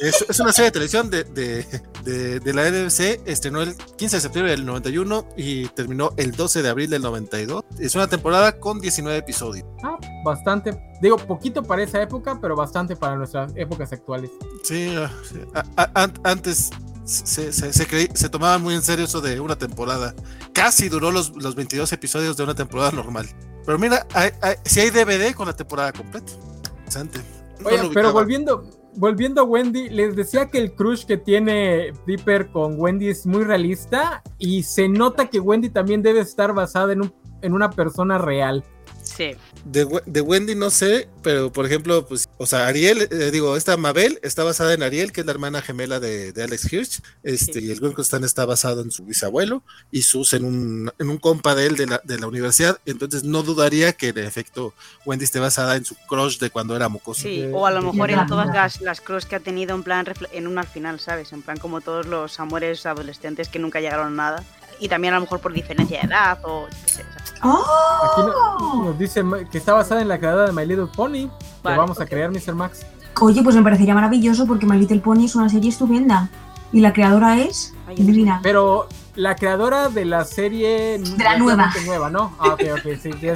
es, 0.00 0.24
es, 0.28 0.38
una 0.38 0.52
serie 0.52 0.66
de 0.66 0.70
televisión 0.70 1.10
de, 1.10 1.24
de, 1.24 1.66
de, 2.04 2.38
de, 2.38 2.54
la 2.54 2.70
NBC, 2.70 3.26
estrenó 3.26 3.60
el 3.62 3.74
15 3.74 4.16
de 4.16 4.20
septiembre 4.20 4.52
del 4.52 4.64
91 4.64 5.26
y 5.36 5.66
terminó 5.70 6.12
el 6.16 6.30
12 6.30 6.62
de 6.62 6.68
abril 6.68 6.90
del 6.90 7.02
92. 7.02 7.64
Es 7.80 7.96
una 7.96 8.06
temporada 8.06 8.60
con 8.60 8.80
19 8.80 9.18
episodios. 9.18 9.66
Ah, 9.82 9.98
bastante. 10.24 10.80
Digo, 11.00 11.16
poquito 11.16 11.64
para 11.64 11.82
esa 11.82 12.00
época, 12.00 12.38
pero 12.40 12.54
bastante 12.54 12.94
para 12.94 13.16
nuestras 13.16 13.52
épocas 13.56 13.92
actuales. 13.92 14.30
Sí, 14.62 14.94
sí. 15.28 15.40
A, 15.76 15.90
a, 15.92 16.12
antes 16.22 16.70
se, 17.04 17.52
se, 17.52 17.72
se, 17.72 17.86
creí, 17.88 18.08
se, 18.14 18.28
tomaba 18.28 18.58
muy 18.58 18.74
en 18.74 18.82
serio 18.82 19.06
eso 19.06 19.20
de 19.20 19.40
una 19.40 19.56
temporada. 19.56 20.14
Casi 20.52 20.88
duró 20.88 21.10
los, 21.10 21.34
los 21.34 21.56
22 21.56 21.92
episodios 21.92 22.36
de 22.36 22.44
una 22.44 22.54
temporada 22.54 22.92
normal. 22.92 23.26
Pero 23.66 23.76
mira, 23.76 24.06
hay, 24.14 24.30
hay, 24.40 24.54
si 24.64 24.78
hay 24.78 24.90
DVD 24.90 25.34
con 25.34 25.48
la 25.48 25.56
temporada 25.56 25.92
completa. 25.92 26.32
Interesante. 26.78 27.41
Oye, 27.64 27.82
no 27.82 27.90
pero 27.92 28.12
volviendo, 28.12 28.64
volviendo 28.96 29.40
a 29.42 29.44
Wendy, 29.44 29.88
les 29.88 30.16
decía 30.16 30.48
que 30.48 30.58
el 30.58 30.74
crush 30.74 31.04
que 31.04 31.16
tiene 31.16 31.92
Dipper 32.06 32.50
con 32.50 32.78
Wendy 32.78 33.08
es 33.08 33.26
muy 33.26 33.44
realista 33.44 34.22
y 34.38 34.62
se 34.62 34.88
nota 34.88 35.28
que 35.28 35.40
Wendy 35.40 35.70
también 35.70 36.02
debe 36.02 36.20
estar 36.20 36.52
basada 36.54 36.92
en, 36.92 37.02
un, 37.02 37.14
en 37.42 37.52
una 37.52 37.70
persona 37.70 38.18
real. 38.18 38.64
Sí. 39.02 39.36
De, 39.64 39.86
de, 40.06 40.20
Wendy 40.20 40.54
no 40.54 40.70
sé, 40.70 41.08
pero 41.22 41.52
por 41.52 41.66
ejemplo, 41.66 42.06
pues, 42.06 42.28
o 42.38 42.46
sea, 42.46 42.66
Ariel, 42.66 43.08
eh, 43.10 43.30
digo, 43.30 43.56
esta 43.56 43.76
Mabel 43.76 44.18
está 44.22 44.42
basada 44.42 44.74
en 44.74 44.82
Ariel, 44.82 45.12
que 45.12 45.20
es 45.20 45.26
la 45.26 45.32
hermana 45.32 45.62
gemela 45.62 46.00
de, 46.00 46.32
de 46.32 46.42
Alex 46.42 46.72
Hirsch, 46.72 47.00
este, 47.22 47.60
sí. 47.60 47.66
y 47.66 47.70
el 47.70 47.82
Winklestein 47.82 48.24
está 48.24 48.44
basado 48.44 48.82
en 48.82 48.90
su 48.90 49.04
bisabuelo, 49.04 49.62
y 49.90 50.02
Sus 50.02 50.32
en 50.32 50.44
un, 50.44 50.92
en 50.98 51.10
un 51.10 51.18
compa 51.18 51.54
de 51.54 51.66
él 51.66 51.76
de 51.76 51.86
la, 51.86 52.00
de 52.02 52.18
la 52.18 52.26
universidad, 52.26 52.78
entonces 52.86 53.22
no 53.22 53.42
dudaría 53.42 53.92
que 53.92 54.08
en 54.08 54.18
efecto 54.18 54.74
Wendy 55.06 55.24
esté 55.24 55.38
basada 55.38 55.76
en 55.76 55.84
su 55.84 55.94
crush 56.08 56.38
de 56.38 56.50
cuando 56.50 56.74
era 56.74 56.88
mocoso. 56.88 57.22
Sí, 57.22 57.48
o 57.52 57.66
a 57.66 57.70
lo 57.70 57.82
mejor 57.82 58.10
en 58.10 58.26
todas 58.26 58.48
las, 58.48 58.80
las 58.80 59.00
crush 59.00 59.24
que 59.24 59.36
ha 59.36 59.40
tenido 59.40 59.74
en 59.74 59.84
plan, 59.84 60.06
en 60.32 60.46
un 60.46 60.58
al 60.58 60.66
final, 60.66 60.98
¿sabes? 60.98 61.32
En 61.32 61.42
plan 61.42 61.58
como 61.58 61.80
todos 61.80 62.06
los 62.06 62.40
amores 62.40 62.84
adolescentes 62.86 63.48
que 63.48 63.58
nunca 63.58 63.80
llegaron 63.80 64.08
a 64.08 64.10
nada 64.10 64.44
y 64.80 64.88
también 64.88 65.14
a 65.14 65.18
lo 65.18 65.22
mejor 65.22 65.40
por 65.40 65.52
diferencia 65.52 66.00
de 66.00 66.06
edad 66.08 66.38
o 66.42 66.68
yo 66.68 66.76
qué 66.84 66.92
sé. 66.92 67.04
¡Oh! 67.42 68.12
Aquí 68.12 68.22
nos, 68.22 68.84
nos, 68.84 68.98
dice 68.98 69.24
que 69.50 69.58
está 69.58 69.74
basada 69.74 70.00
en 70.00 70.08
la 70.08 70.18
creadora 70.18 70.46
de 70.46 70.52
My 70.52 70.66
Little 70.66 70.86
Pony. 70.86 71.28
Vale, 71.62 71.74
que 71.74 71.78
vamos 71.78 71.96
okay. 71.96 72.06
a 72.06 72.08
crear, 72.08 72.30
Mr. 72.30 72.54
Max. 72.54 72.86
Oye, 73.20 73.42
pues 73.42 73.54
me 73.54 73.62
parecería 73.62 73.94
maravilloso 73.94 74.46
porque 74.46 74.66
My 74.66 74.78
Little 74.78 75.00
Pony 75.00 75.24
es 75.24 75.34
una 75.34 75.48
serie 75.48 75.70
estupenda. 75.70 76.30
Y 76.72 76.80
la 76.80 76.92
creadora 76.92 77.38
es 77.38 77.74
divina. 77.96 78.40
Pero 78.42 78.88
la 79.14 79.36
creadora 79.36 79.88
de 79.88 80.04
la 80.04 80.24
serie. 80.24 80.98
De 80.98 81.24
la 81.24 81.36
nueva. 81.38 81.70
nueva 81.84 82.10
¿no? 82.10 82.34
Ah, 82.38 82.54
ok, 82.54 82.62
ok, 82.78 82.82
sí. 83.00 83.12
sí, 83.12 83.12
sí. 83.20 83.28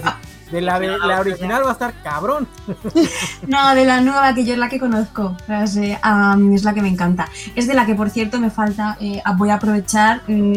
De 0.51 0.61
la, 0.61 0.79
de, 0.79 0.97
la 0.97 1.21
original 1.21 1.65
va 1.65 1.71
a 1.71 1.73
estar 1.73 1.95
cabrón. 2.03 2.47
No, 3.49 3.75
de 3.75 3.85
la 3.85 4.01
nueva, 4.01 4.35
que 4.35 4.45
yo 4.45 4.53
es 4.53 4.59
la 4.59 4.69
que 4.69 4.79
conozco. 4.79 5.37
Es, 5.49 5.77
eh, 5.77 5.99
um, 6.05 6.55
es 6.55 6.63
la 6.63 6.73
que 6.73 6.83
me 6.83 6.89
encanta. 6.89 7.29
Es 7.55 7.67
de 7.67 7.75
la 7.75 7.85
que, 7.85 7.95
por 7.95 8.11
cierto, 8.11 8.41
me 8.41 8.51
falta. 8.51 8.97
Eh, 9.01 9.23
voy 9.37 9.51
a 9.51 9.55
aprovechar. 9.55 10.23
Mm, 10.29 10.57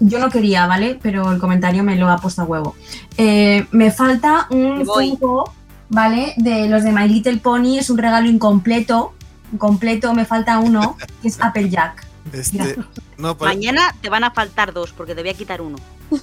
yo 0.00 0.18
no 0.18 0.30
quería, 0.30 0.66
¿vale? 0.66 0.98
Pero 1.00 1.32
el 1.32 1.38
comentario 1.38 1.82
me 1.82 1.96
lo 1.96 2.08
ha 2.08 2.18
puesto 2.18 2.42
a 2.42 2.44
huevo. 2.44 2.74
Eh, 3.16 3.66
me 3.70 3.90
falta 3.90 4.46
un 4.50 4.84
Funko, 4.84 5.52
¿vale? 5.88 6.34
De 6.36 6.68
los 6.68 6.84
de 6.84 6.92
My 6.92 7.08
Little 7.08 7.38
Pony, 7.38 7.78
es 7.78 7.90
un 7.90 7.98
regalo 7.98 8.28
incompleto. 8.28 9.14
Completo, 9.56 10.12
me 10.12 10.26
falta 10.26 10.58
uno, 10.58 10.96
que 11.22 11.28
es 11.28 11.40
Applejack. 11.40 12.06
Este, 12.32 12.76
no, 13.16 13.36
pero... 13.38 13.48
Mañana 13.50 13.94
te 14.00 14.10
van 14.10 14.24
a 14.24 14.30
faltar 14.30 14.74
dos, 14.74 14.92
porque 14.92 15.14
te 15.14 15.22
voy 15.22 15.30
a 15.30 15.34
quitar 15.34 15.62
uno. 15.62 15.78
uh, 16.10 16.16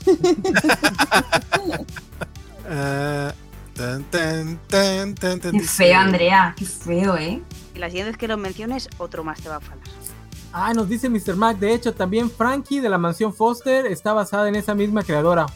tan, 3.73 4.03
tan, 4.05 4.59
tan, 4.67 5.15
tan, 5.15 5.39
qué 5.39 5.59
feo, 5.61 5.99
Andrea, 5.99 6.53
qué 6.55 6.65
feo, 6.65 7.17
¿eh? 7.17 7.41
Y 7.73 7.79
la 7.79 7.87
siguiente 7.87 8.11
vez 8.11 8.17
que 8.17 8.27
lo 8.27 8.37
menciones, 8.37 8.87
otro 8.97 9.23
más 9.23 9.41
te 9.41 9.49
va 9.49 9.55
a 9.57 9.59
faltar. 9.59 9.91
Ah, 10.57 10.73
nos 10.73 10.87
dice 10.87 11.09
Mr. 11.09 11.35
Mac. 11.35 11.59
De 11.59 11.73
hecho, 11.73 11.93
también 11.93 12.31
Frankie 12.31 12.79
de 12.79 12.87
la 12.87 12.97
mansión 12.97 13.33
Foster 13.33 13.85
está 13.87 14.13
basada 14.13 14.47
en 14.47 14.55
esa 14.55 14.73
misma 14.73 15.03
creadora. 15.03 15.47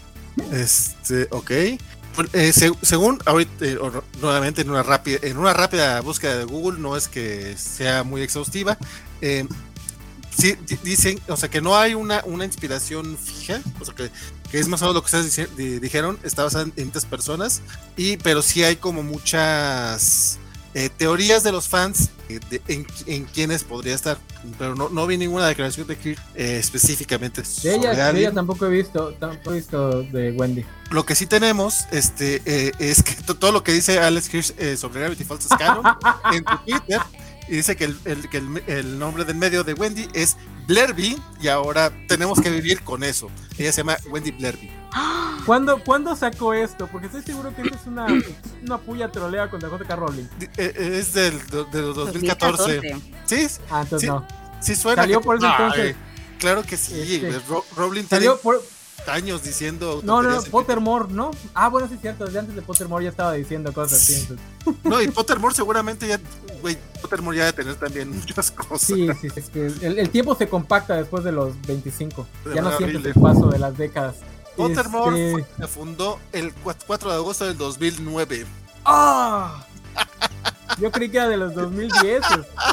Este, 0.51 1.25
ok. 1.31 1.51
Eh, 1.51 2.51
se, 2.51 2.73
según 2.81 3.17
ahorita, 3.25 3.65
eh, 3.65 3.79
nuevamente 4.19 4.61
en 4.61 4.69
una 4.69 4.83
rápida, 4.83 5.19
en 5.21 5.37
una 5.37 5.53
rápida 5.53 6.01
búsqueda 6.01 6.39
de 6.39 6.43
Google, 6.43 6.79
no 6.81 6.97
es 6.97 7.07
que 7.07 7.55
sea 7.55 8.03
muy 8.03 8.23
exhaustiva. 8.23 8.77
Eh, 9.21 9.47
sí, 10.37 10.57
dicen, 10.83 11.17
o 11.29 11.37
sea, 11.37 11.49
que 11.49 11.61
no 11.61 11.77
hay 11.77 11.93
una, 11.93 12.21
una 12.25 12.43
inspiración 12.43 13.17
fija, 13.17 13.61
o 13.79 13.85
sea, 13.85 13.95
que, 13.95 14.11
que 14.51 14.59
es 14.59 14.67
más 14.67 14.81
o 14.81 14.85
menos 14.85 14.95
lo 14.95 15.01
que 15.01 15.15
ustedes 15.15 15.81
dijeron, 15.81 16.19
está 16.23 16.43
basada 16.43 16.65
en, 16.65 16.73
en 16.75 16.87
estas 16.87 17.05
personas, 17.05 17.61
y, 17.95 18.17
pero 18.17 18.41
sí 18.41 18.65
hay 18.65 18.75
como 18.75 19.01
muchas 19.01 20.38
eh, 20.73 20.89
teorías 20.95 21.43
de 21.43 21.51
los 21.51 21.67
fans 21.67 22.09
eh, 22.29 22.39
de, 22.49 22.61
en, 22.67 22.85
en 23.07 23.25
quienes 23.25 23.63
podría 23.63 23.95
estar, 23.95 24.17
pero 24.57 24.75
no, 24.75 24.89
no 24.89 25.07
vi 25.07 25.17
ninguna 25.17 25.47
declaración 25.47 25.87
de 25.87 25.97
Kirk 25.97 26.19
eh, 26.35 26.57
específicamente. 26.59 27.41
De 27.63 27.75
ella, 27.75 28.13
de 28.13 28.19
ella 28.19 28.31
tampoco 28.31 28.67
he 28.67 28.69
visto, 28.69 29.13
tampoco 29.19 29.51
he 29.51 29.55
visto 29.55 30.03
de 30.03 30.31
Wendy. 30.31 30.65
Lo 30.91 31.05
que 31.05 31.15
sí 31.15 31.25
tenemos 31.25 31.85
este, 31.91 32.41
eh, 32.45 32.71
es 32.79 33.03
que 33.03 33.15
todo 33.33 33.51
lo 33.51 33.63
que 33.63 33.71
dice 33.71 33.99
Alex 33.99 34.33
Hirsch 34.33 34.77
sobre 34.77 35.01
Gravity 35.01 35.23
Falls 35.23 35.45
es 35.45 35.57
canon 35.57 35.83
en 36.33 36.43
tu 36.43 36.57
Twitter 36.65 37.01
y 37.47 37.55
dice 37.55 37.75
que, 37.75 37.85
el, 37.85 37.99
el, 38.05 38.29
que 38.29 38.37
el, 38.37 38.63
el, 38.67 38.99
nombre 38.99 39.25
del 39.25 39.35
medio 39.35 39.63
de 39.63 39.73
Wendy 39.73 40.07
es 40.13 40.37
Blerby 40.67 41.19
y 41.41 41.47
ahora 41.47 41.91
tenemos 42.07 42.39
que 42.39 42.51
vivir 42.51 42.83
con 42.83 43.03
eso. 43.03 43.29
Ella 43.57 43.71
se 43.71 43.81
llama 43.81 43.97
Wendy 44.11 44.31
Blerby. 44.31 44.78
¿Cuándo, 45.45 45.81
¿Cuándo 45.83 46.15
sacó 46.15 46.53
esto? 46.53 46.87
Porque 46.87 47.07
estoy 47.07 47.21
seguro 47.23 47.55
que 47.55 47.61
esto 47.63 47.75
es 47.75 47.87
una, 47.87 48.07
una 48.63 48.77
puya 48.77 49.11
trolea 49.11 49.49
contra 49.49 49.69
JK 49.69 49.89
Rowling. 49.95 50.23
Eh, 50.41 50.49
eh, 50.57 50.97
Es 50.99 51.13
del, 51.13 51.39
de 51.71 51.81
los 51.81 51.95
2014. 51.95 52.81
¿Sí? 53.25 53.47
Ah, 53.69 53.81
entonces 53.81 54.01
Sí. 54.01 54.07
no. 54.07 54.25
Sí 54.61 54.75
suena. 54.75 55.03
Salió 55.03 55.19
que- 55.19 55.25
por 55.25 55.37
ese 55.37 55.45
Ay, 55.45 55.53
entonces. 55.59 55.95
Claro 56.39 56.63
que 56.63 56.77
sí. 56.77 57.15
Este, 57.23 57.39
Ro- 57.49 57.65
Rowling 57.75 58.03
tiene 58.03 58.25
Salió 58.25 58.37
por... 58.39 58.61
años 59.07 59.43
diciendo. 59.43 60.01
No, 60.03 60.21
no, 60.21 60.29
no, 60.31 60.41
Pottermore, 60.43 61.11
¿no? 61.11 61.31
Ah, 61.53 61.69
bueno, 61.69 61.87
sí 61.87 61.95
es 61.95 62.01
cierto, 62.01 62.25
desde 62.25 62.39
antes 62.39 62.55
de 62.55 62.61
Pottermore 62.61 63.03
ya 63.05 63.09
estaba 63.11 63.33
diciendo 63.33 63.71
cosas 63.73 63.99
así. 64.01 64.27
No, 64.83 65.01
y 65.01 65.07
Pottermore 65.11 65.53
seguramente 65.55 66.07
ya. 66.07 66.19
Güey, 66.61 66.77
Pottermore 67.01 67.37
ya 67.37 67.45
debe 67.45 67.55
tener 67.63 67.75
también 67.75 68.09
muchas 68.11 68.51
cosas. 68.51 68.81
Sí, 68.81 69.07
sí, 69.21 69.29
sí, 69.29 69.39
es 69.39 69.49
que 69.49 69.65
el, 69.67 69.99
el 69.99 70.09
tiempo 70.09 70.35
se 70.35 70.47
compacta 70.49 70.95
después 70.95 71.23
de 71.23 71.31
los 71.31 71.59
25. 71.65 72.27
De 72.45 72.55
Ya 72.55 72.61
no 72.61 72.75
sientes 72.77 73.05
el 73.05 73.13
paso 73.13 73.47
de 73.49 73.59
las 73.59 73.77
décadas. 73.77 74.15
Pottermore 74.67 75.29
Este, 75.29 75.43
fue- 75.43 75.57
se 75.65 75.67
fundó 75.67 76.19
el 76.31 76.53
4 76.53 77.09
de 77.09 77.15
agosto 77.15 77.45
del 77.45 77.57
2009. 77.57 78.45
¡Ah! 78.85 79.65
Yo 80.79 80.91
creí 80.91 81.09
que 81.09 81.17
era 81.17 81.27
de 81.27 81.37
los 81.37 81.53
2010. 81.55 82.21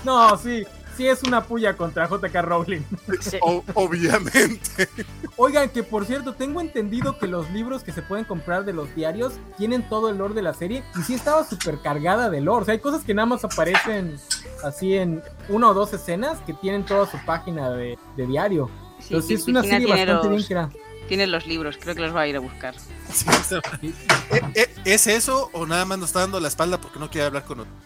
No, 0.05 0.37
sí, 0.39 0.65
sí 0.97 1.09
es 1.09 1.23
una 1.25 1.45
puya 1.45 1.77
contra 1.77 2.09
JK 2.09 2.35
Rowling. 2.43 2.83
Sí. 3.21 3.39
O- 3.43 3.65
obviamente. 3.75 4.89
Oigan, 5.37 5.69
que 5.71 5.83
por 5.83 6.05
cierto, 6.07 6.35
tengo 6.35 6.61
entendido 6.61 7.19
que 7.19 7.27
los 7.27 7.51
libros 7.51 7.83
que 7.83 7.93
se 7.93 8.03
pueden 8.03 8.25
comprar 8.25 8.65
de 8.65 8.73
los 8.73 8.95
diarios 8.95 9.35
tienen 9.59 9.89
todo 9.89 10.09
el 10.11 10.19
lore 10.19 10.35
de 10.35 10.43
la 10.43 10.55
serie 10.55 10.83
y 10.99 11.03
sí 11.03 11.15
estaba 11.15 11.45
súper 11.45 11.81
cargada 11.81 12.31
de 12.31 12.41
lore. 12.41 12.63
O 12.63 12.65
sea, 12.65 12.73
hay 12.73 12.81
cosas 12.81 13.03
que 13.05 13.13
nada 13.15 13.27
más 13.27 13.45
aparecen 13.45 14.19
así 14.65 14.95
en 14.95 15.23
una 15.49 15.71
o 15.71 15.75
dos 15.75 15.93
escenas 15.93 16.39
que 16.47 16.55
tienen 16.55 16.85
toda 16.87 17.07
su 17.11 17.19
página 17.27 17.71
de, 17.71 17.99
de 18.17 18.27
diario. 18.27 18.71
Sí, 18.99 19.09
Entonces 19.15 19.27
sí 19.29 19.35
es 19.35 19.49
una 19.49 19.63
serie 19.63 19.87
bastante 19.89 20.29
bien 20.29 20.43
creada. 20.45 20.71
Tiene 21.09 21.27
los 21.27 21.47
libros, 21.47 21.77
creo 21.81 21.95
que 21.95 22.01
los 22.03 22.15
va 22.15 22.23
a 22.23 22.27
ir 22.27 22.37
a 22.37 22.41
buscar. 22.41 22.75
Sí, 23.13 23.27
¿e- 24.33 24.43
e- 24.55 24.71
¿Es 24.85 25.07
eso 25.07 25.51
o 25.53 25.67
nada 25.67 25.85
más 25.85 25.99
nos 25.99 26.11
está 26.11 26.21
dando 26.21 26.39
la 26.41 26.49
espalda 26.49 26.81
porque 26.81 26.99
no 26.99 27.11
quiere 27.11 27.27
hablar 27.27 27.45
con 27.45 27.59
nosotros? 27.59 27.83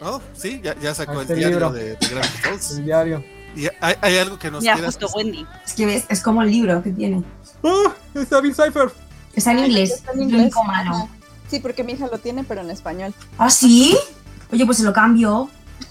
No, 0.00 0.20
sí, 0.34 0.60
ya, 0.62 0.78
ya 0.80 0.94
sacó 0.94 1.12
el 1.14 1.20
Este 1.22 1.34
diario 1.36 1.58
libro. 1.58 1.72
de, 1.72 1.96
de 1.96 2.08
Gravity 2.08 2.38
Falls. 2.38 2.70
El 2.78 2.84
diario. 2.84 3.24
Y 3.56 3.66
hay, 3.80 3.94
hay 4.00 4.18
algo 4.18 4.38
que 4.38 4.50
nos 4.50 4.62
quieras 4.62 4.96
justo 4.96 5.06
Wendy. 5.16 5.46
Es 5.64 5.74
que 5.74 5.86
ves, 5.86 6.04
es 6.08 6.20
como 6.20 6.42
el 6.42 6.50
libro 6.50 6.82
que 6.82 6.90
tiene. 6.90 7.22
¡Ah! 7.62 7.92
Está 8.14 8.40
Bill 8.40 8.54
Cipher. 8.54 8.90
Está 9.34 9.52
en 9.52 9.60
inglés. 9.60 9.92
Está 9.92 10.12
en 10.12 10.18
es 10.22 10.24
inglés. 10.24 10.52
malo. 10.66 11.08
Sí, 11.48 11.60
porque 11.60 11.84
mi 11.84 11.92
hija 11.92 12.08
lo 12.10 12.18
tiene, 12.18 12.42
pero 12.42 12.62
en 12.62 12.70
español. 12.70 13.14
¿Ah, 13.38 13.48
sí? 13.50 13.96
Oye, 14.52 14.66
pues 14.66 14.78
se 14.78 14.84
lo 14.84 14.92
cambio. 14.92 15.48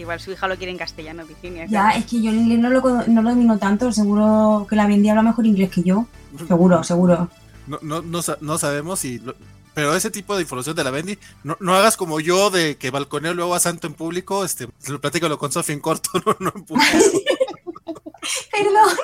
Igual 0.00 0.18
su 0.20 0.32
hija 0.32 0.48
lo 0.48 0.56
quiere 0.56 0.72
en 0.72 0.78
castellano, 0.78 1.24
Virginia. 1.26 1.66
Ya, 1.68 1.90
es 1.90 2.06
que 2.06 2.20
yo 2.22 2.30
el 2.30 2.36
inglés 2.36 2.58
no 2.58 2.70
lo, 2.70 2.80
no 3.06 3.22
lo 3.22 3.30
domino 3.30 3.58
tanto. 3.58 3.92
Seguro 3.92 4.66
que 4.68 4.76
la 4.76 4.86
vendí 4.86 5.08
habla 5.08 5.22
mejor 5.22 5.46
inglés 5.46 5.70
que 5.70 5.82
yo. 5.82 6.06
Seguro, 6.48 6.82
seguro. 6.84 7.28
No, 7.66 7.78
no, 7.82 8.02
no, 8.02 8.22
sa- 8.22 8.38
no 8.40 8.56
sabemos 8.58 9.00
si. 9.00 9.18
lo- 9.18 9.34
pero 9.74 9.94
ese 9.94 10.10
tipo 10.10 10.34
de 10.34 10.42
información 10.42 10.74
de 10.74 10.82
la 10.84 10.90
Bendy, 10.90 11.16
no, 11.44 11.56
no 11.60 11.74
hagas 11.74 11.96
como 11.96 12.18
yo 12.18 12.50
de 12.50 12.76
que 12.76 12.90
balconeo 12.90 13.34
luego 13.34 13.54
a 13.54 13.60
Santo 13.60 13.86
en 13.86 13.94
público, 13.94 14.44
este, 14.44 14.68
se 14.78 14.90
lo 14.92 15.00
platico 15.00 15.38
con 15.38 15.52
Sofía 15.52 15.74
en 15.74 15.80
corto, 15.80 16.10
no, 16.26 16.36
no 16.40 16.52
en 16.54 16.64
público. 16.64 16.88
Perdón. 18.52 18.96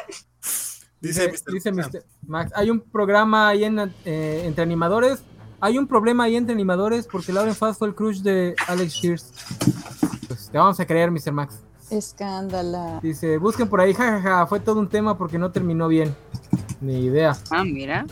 Dice, 1.00 1.28
Dice, 1.28 1.44
Mr. 1.46 1.52
dice 1.52 1.72
Max. 1.72 1.88
Mr. 1.92 2.04
Max, 2.26 2.52
hay 2.56 2.70
un 2.70 2.80
programa 2.80 3.48
ahí 3.48 3.64
en, 3.64 3.78
eh, 4.04 4.42
entre 4.44 4.62
animadores. 4.62 5.20
Hay 5.60 5.78
un 5.78 5.86
problema 5.86 6.24
ahí 6.24 6.36
entre 6.36 6.54
animadores 6.54 7.06
porque 7.10 7.32
Lauren 7.32 7.54
Fast 7.54 7.78
fue 7.78 7.88
el 7.88 7.94
crush 7.94 8.20
de 8.20 8.54
Alex 8.68 8.92
Shears. 8.94 9.32
Pues 10.28 10.48
te 10.50 10.58
vamos 10.58 10.78
a 10.78 10.86
creer, 10.86 11.10
Mr. 11.10 11.32
Max. 11.32 11.60
Escándala. 11.90 13.00
Dice, 13.02 13.38
busquen 13.38 13.68
por 13.68 13.80
ahí, 13.80 13.94
jajaja, 13.94 14.46
fue 14.46 14.60
todo 14.60 14.80
un 14.80 14.88
tema 14.88 15.16
porque 15.16 15.38
no 15.38 15.50
terminó 15.50 15.88
bien. 15.88 16.14
Ni 16.80 17.04
idea. 17.06 17.36
Ah, 17.50 17.64
mira. 17.64 18.06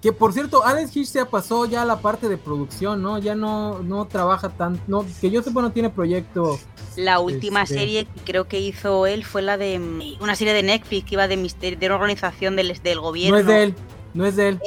Que 0.00 0.12
por 0.12 0.32
cierto, 0.32 0.64
Alex 0.64 0.96
Hirsch 0.96 1.12
ya 1.12 1.26
pasó 1.26 1.64
ya 1.64 1.82
a 1.82 1.84
la 1.84 2.00
parte 2.00 2.28
de 2.28 2.36
producción, 2.36 3.02
¿no? 3.02 3.18
Ya 3.18 3.34
no, 3.36 3.78
no 3.80 4.06
trabaja 4.06 4.48
tan, 4.48 4.80
no, 4.88 5.06
que 5.20 5.30
yo 5.30 5.42
sepa 5.42 5.62
no 5.62 5.70
tiene 5.70 5.90
proyecto. 5.90 6.58
La 6.96 7.20
última 7.20 7.62
Este- 7.62 7.76
serie 7.78 8.04
que 8.06 8.20
creo 8.24 8.48
que 8.48 8.60
hizo 8.60 9.06
él 9.06 9.24
fue 9.24 9.42
la 9.42 9.56
de 9.56 9.78
mm, 9.78 10.22
una 10.22 10.34
serie 10.34 10.54
de 10.54 10.62
Netflix 10.64 11.08
que 11.08 11.14
iba 11.14 11.28
de 11.28 11.36
misterio, 11.36 11.78
de 11.78 11.86
una 11.86 11.94
organización 11.94 12.56
del, 12.56 12.76
del 12.82 13.00
gobierno. 13.00 13.36
No 13.36 13.40
es 13.40 13.46
de 13.46 13.62
él, 13.62 13.74
no 14.14 14.26
es 14.26 14.36
de 14.36 14.48
él. 14.48 14.60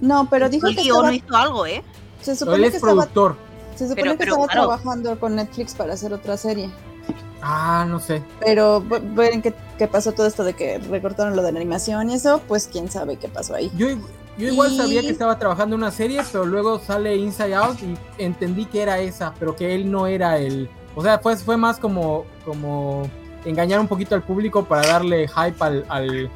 No, 0.00 0.28
pero 0.30 0.48
dijo 0.48 0.66
El 0.68 0.74
que 0.76 0.82
estaba, 0.82 1.02
no 1.08 1.12
hizo 1.12 1.36
algo, 1.36 1.66
¿eh? 1.66 1.82
se 2.20 2.32
Él 2.32 2.64
es 2.64 2.70
que 2.70 2.76
estaba, 2.76 2.92
productor. 2.94 3.36
se 3.76 3.88
supone 3.88 4.02
Pero- 4.02 4.12
que 4.12 4.18
pero, 4.18 4.32
estaba 4.32 4.46
claro. 4.48 4.66
trabajando 4.68 5.20
con 5.20 5.36
Netflix 5.36 5.74
para 5.74 5.94
hacer 5.94 6.12
otra 6.12 6.36
serie. 6.36 6.70
Ah, 7.42 7.86
no 7.88 8.00
sé. 8.00 8.22
Pero 8.40 8.82
ven 9.14 9.40
que, 9.42 9.54
que 9.78 9.86
pasó 9.86 10.12
todo 10.12 10.26
esto 10.26 10.42
de 10.42 10.54
que 10.54 10.78
recortaron 10.78 11.36
lo 11.36 11.42
de 11.42 11.52
la 11.52 11.58
animación 11.58 12.10
y 12.10 12.14
eso, 12.14 12.40
pues 12.48 12.66
quién 12.70 12.90
sabe 12.90 13.16
qué 13.16 13.28
pasó 13.28 13.54
ahí. 13.54 13.70
Yo, 13.76 13.88
yo 14.38 14.48
igual 14.48 14.72
Y- 14.72 14.76
sabía 14.76 15.00
que 15.02 15.10
estaba 15.10 15.38
trabajando 15.38 15.76
en 15.76 15.82
una 15.82 15.92
serie, 15.92 16.20
pero 16.32 16.44
luego 16.44 16.78
sale 16.80 17.14
Inside 17.16 17.54
Out 17.54 17.78
y 17.82 17.96
entendí 18.18 18.64
que 18.66 18.82
era 18.82 18.98
esa, 18.98 19.32
pero 19.38 19.54
que 19.54 19.74
él 19.74 19.90
no 19.90 20.06
era 20.06 20.38
el. 20.38 20.68
O 20.96 21.02
sea, 21.02 21.20
pues 21.20 21.42
fue 21.44 21.56
más 21.56 21.78
como, 21.78 22.24
como 22.44 23.08
engañar 23.44 23.78
un 23.78 23.86
poquito 23.86 24.14
al 24.16 24.22
público 24.22 24.64
para 24.64 24.86
darle 24.86 25.28
hype 25.28 25.56
al, 25.62 25.84
al- 25.88 26.30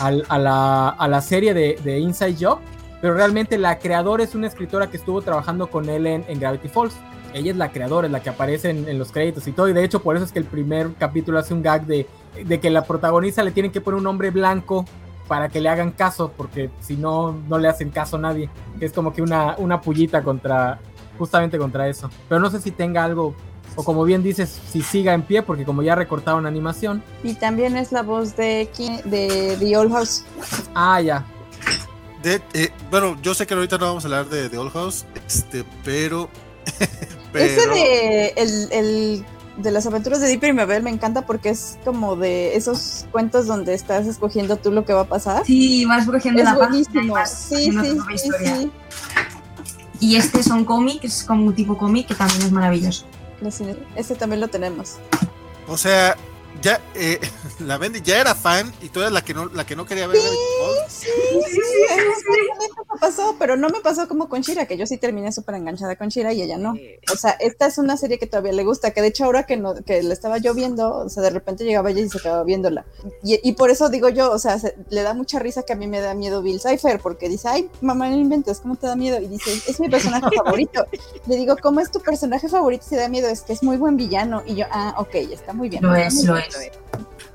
al- 0.00 0.26
a, 0.28 0.38
la, 0.38 0.88
a 0.90 1.08
la 1.08 1.20
serie 1.22 1.54
de, 1.54 1.78
de 1.82 1.98
Inside 2.00 2.36
Job. 2.38 2.58
Pero 3.00 3.14
realmente 3.14 3.58
la 3.58 3.78
creadora 3.78 4.22
es 4.22 4.34
una 4.34 4.46
escritora 4.46 4.90
que 4.90 4.96
estuvo 4.96 5.22
trabajando 5.22 5.68
con 5.68 5.88
él 5.88 6.06
en, 6.06 6.24
en 6.28 6.38
Gravity 6.38 6.68
Falls. 6.68 6.94
Ella 7.32 7.52
es 7.52 7.56
la 7.56 7.70
creadora, 7.70 8.06
es 8.06 8.12
la 8.12 8.20
que 8.22 8.30
aparece 8.30 8.70
en, 8.70 8.88
en 8.88 8.98
los 8.98 9.12
créditos 9.12 9.46
y 9.46 9.52
todo. 9.52 9.68
Y 9.68 9.72
de 9.72 9.84
hecho, 9.84 10.02
por 10.02 10.16
eso 10.16 10.24
es 10.24 10.32
que 10.32 10.40
el 10.40 10.44
primer 10.44 10.92
capítulo 10.94 11.38
hace 11.38 11.54
un 11.54 11.62
gag 11.62 11.86
de, 11.86 12.06
de 12.44 12.60
que 12.60 12.70
la 12.70 12.84
protagonista 12.84 13.42
le 13.42 13.52
tienen 13.52 13.72
que 13.72 13.80
poner 13.80 13.98
un 13.98 14.04
nombre 14.04 14.30
blanco 14.30 14.84
para 15.28 15.48
que 15.48 15.60
le 15.60 15.68
hagan 15.68 15.92
caso, 15.92 16.32
porque 16.36 16.70
si 16.80 16.96
no, 16.96 17.32
no 17.48 17.56
le 17.56 17.68
hacen 17.68 17.90
caso 17.90 18.16
a 18.16 18.18
nadie. 18.18 18.50
Es 18.80 18.92
como 18.92 19.12
que 19.12 19.22
una, 19.22 19.54
una 19.58 19.80
pullita 19.80 20.24
contra, 20.24 20.80
justamente 21.18 21.56
contra 21.56 21.86
eso. 21.88 22.10
Pero 22.28 22.40
no 22.40 22.50
sé 22.50 22.60
si 22.60 22.72
tenga 22.72 23.04
algo, 23.04 23.36
o 23.76 23.84
como 23.84 24.02
bien 24.02 24.24
dices, 24.24 24.60
si 24.68 24.82
siga 24.82 25.14
en 25.14 25.22
pie, 25.22 25.42
porque 25.42 25.64
como 25.64 25.82
ya 25.82 25.94
recortaron 25.94 26.46
animación. 26.46 27.00
Y 27.22 27.34
también 27.34 27.76
es 27.76 27.92
la 27.92 28.02
voz 28.02 28.34
de, 28.34 28.68
de 29.04 29.56
The 29.60 29.76
Old 29.76 29.92
House. 29.92 30.24
Ah, 30.74 31.00
ya. 31.00 31.24
De- 32.22 32.42
eh, 32.54 32.70
bueno, 32.90 33.16
yo 33.22 33.34
sé 33.34 33.46
que 33.46 33.54
ahorita 33.54 33.78
no 33.78 33.86
vamos 33.86 34.04
a 34.04 34.08
hablar 34.08 34.28
de, 34.28 34.48
de 34.48 34.58
Old 34.58 34.72
House, 34.72 35.04
este, 35.26 35.64
pero. 35.84 36.28
pero 37.32 37.44
Ese 37.44 37.66
de, 37.68 38.26
el, 38.36 38.68
el- 38.72 39.26
de 39.56 39.70
las 39.70 39.86
aventuras 39.86 40.20
de 40.20 40.28
Dipper 40.28 40.50
y 40.50 40.52
Mabel 40.54 40.82
me 40.82 40.90
encanta 40.90 41.26
porque 41.26 41.50
es 41.50 41.78
como 41.84 42.16
de 42.16 42.56
esos 42.56 43.04
cuentos 43.12 43.46
donde 43.46 43.74
estás 43.74 44.06
escogiendo 44.06 44.56
tú 44.56 44.70
lo 44.70 44.84
que 44.86 44.92
va 44.94 45.02
a 45.02 45.06
pasar. 45.08 45.44
Sí, 45.44 45.84
vas 45.84 46.06
cogiendo 46.06 46.40
Es 46.40 46.46
la 46.46 46.56
página 46.58 46.78
y 46.78 46.84
buenísimo. 46.84 47.14
vas 47.14 47.46
Sí, 47.50 47.70
sí, 47.70 47.70
sí, 47.72 48.14
historia. 48.14 48.56
sí. 48.56 48.70
Y 50.00 50.16
este 50.16 50.42
son 50.42 50.64
cómics, 50.64 51.04
es 51.04 51.24
como 51.24 51.44
un 51.46 51.54
tipo 51.54 51.76
cómic 51.76 52.06
que 52.06 52.14
también 52.14 52.40
es 52.42 52.52
maravilloso. 52.52 53.04
Ese 53.96 54.14
también 54.14 54.40
lo 54.40 54.48
tenemos. 54.48 54.96
O 55.68 55.76
sea, 55.76 56.16
ya 56.62 56.80
eh, 56.94 57.18
la 57.60 57.78
Bendy 57.78 58.00
ya 58.02 58.20
era 58.20 58.34
fan 58.34 58.72
y 58.82 58.88
tú 58.88 59.00
eras 59.00 59.12
la 59.12 59.22
que 59.22 59.34
no, 59.34 59.46
la 59.46 59.64
que 59.66 59.76
no 59.76 59.86
quería 59.86 60.06
ver 60.06 60.18
Gravity 60.18 60.42
Falls. 60.60 60.92
Sí, 60.92 61.06
sí, 61.06 61.50
sí, 61.52 61.82
exactamente 61.82 62.64
eso 62.66 62.98
pasó, 63.00 63.36
pero 63.38 63.56
no 63.56 63.68
me 63.68 63.80
pasó 63.80 64.06
como 64.08 64.28
con 64.28 64.42
Shira, 64.42 64.66
que 64.66 64.76
yo 64.76 64.86
sí 64.86 64.96
terminé 64.98 65.32
súper 65.32 65.54
enganchada 65.56 65.96
con 65.96 66.08
Shira 66.08 66.32
y 66.32 66.42
ella 66.42 66.58
no. 66.58 66.74
O 67.12 67.16
sea, 67.16 67.30
esta 67.40 67.66
es 67.66 67.78
una 67.78 67.96
serie 67.96 68.18
que 68.18 68.26
todavía 68.26 68.52
le 68.52 68.64
gusta, 68.64 68.90
que 68.92 69.00
de 69.02 69.08
hecho 69.08 69.24
ahora 69.24 69.44
que, 69.44 69.56
no, 69.56 69.74
que 69.84 70.02
la 70.02 70.12
estaba 70.12 70.38
yo 70.38 70.54
viendo, 70.54 70.94
o 70.96 71.08
sea, 71.08 71.22
de 71.22 71.30
repente 71.30 71.64
llegaba 71.64 71.90
ella 71.90 72.00
y 72.00 72.08
se 72.10 72.18
acababa 72.18 72.44
viéndola. 72.44 72.84
Y, 73.22 73.40
y 73.48 73.52
por 73.52 73.70
eso 73.70 73.88
digo 73.88 74.08
yo, 74.08 74.30
o 74.32 74.38
sea, 74.38 74.58
se- 74.58 74.76
le 74.90 75.02
da 75.02 75.14
mucha 75.14 75.38
risa 75.38 75.62
que 75.62 75.72
a 75.72 75.76
mí 75.76 75.86
me 75.86 76.00
da 76.00 76.14
miedo 76.14 76.42
Bill 76.42 76.60
Cipher, 76.60 77.00
porque 77.00 77.28
dice, 77.28 77.48
ay, 77.48 77.70
mamá, 77.80 78.08
no 78.08 78.16
inventes, 78.16 78.60
¿cómo 78.60 78.76
te 78.76 78.86
da 78.86 78.96
miedo? 78.96 79.18
Y 79.20 79.28
dice, 79.28 79.50
es 79.66 79.80
mi 79.80 79.88
personaje 79.88 80.26
favorito. 80.44 80.84
Le 81.26 81.36
digo, 81.36 81.56
¿cómo 81.62 81.80
es 81.80 81.90
tu 81.90 82.00
personaje 82.00 82.48
favorito 82.48 82.84
si 82.88 82.96
da 82.96 83.08
miedo? 83.08 83.28
Es 83.28 83.42
que 83.42 83.52
es 83.52 83.62
muy 83.62 83.76
buen 83.76 83.96
villano. 83.96 84.42
Y 84.46 84.56
yo, 84.56 84.66
ah, 84.70 84.94
ok, 84.98 85.14
está 85.14 85.52
muy 85.52 85.68
bien. 85.68 85.82
Lo 85.82 85.94
está 85.94 86.08
es, 86.08 86.14
muy 86.14 86.24
lo 86.26 86.34
bien, 86.34 86.44
es. 86.48 86.49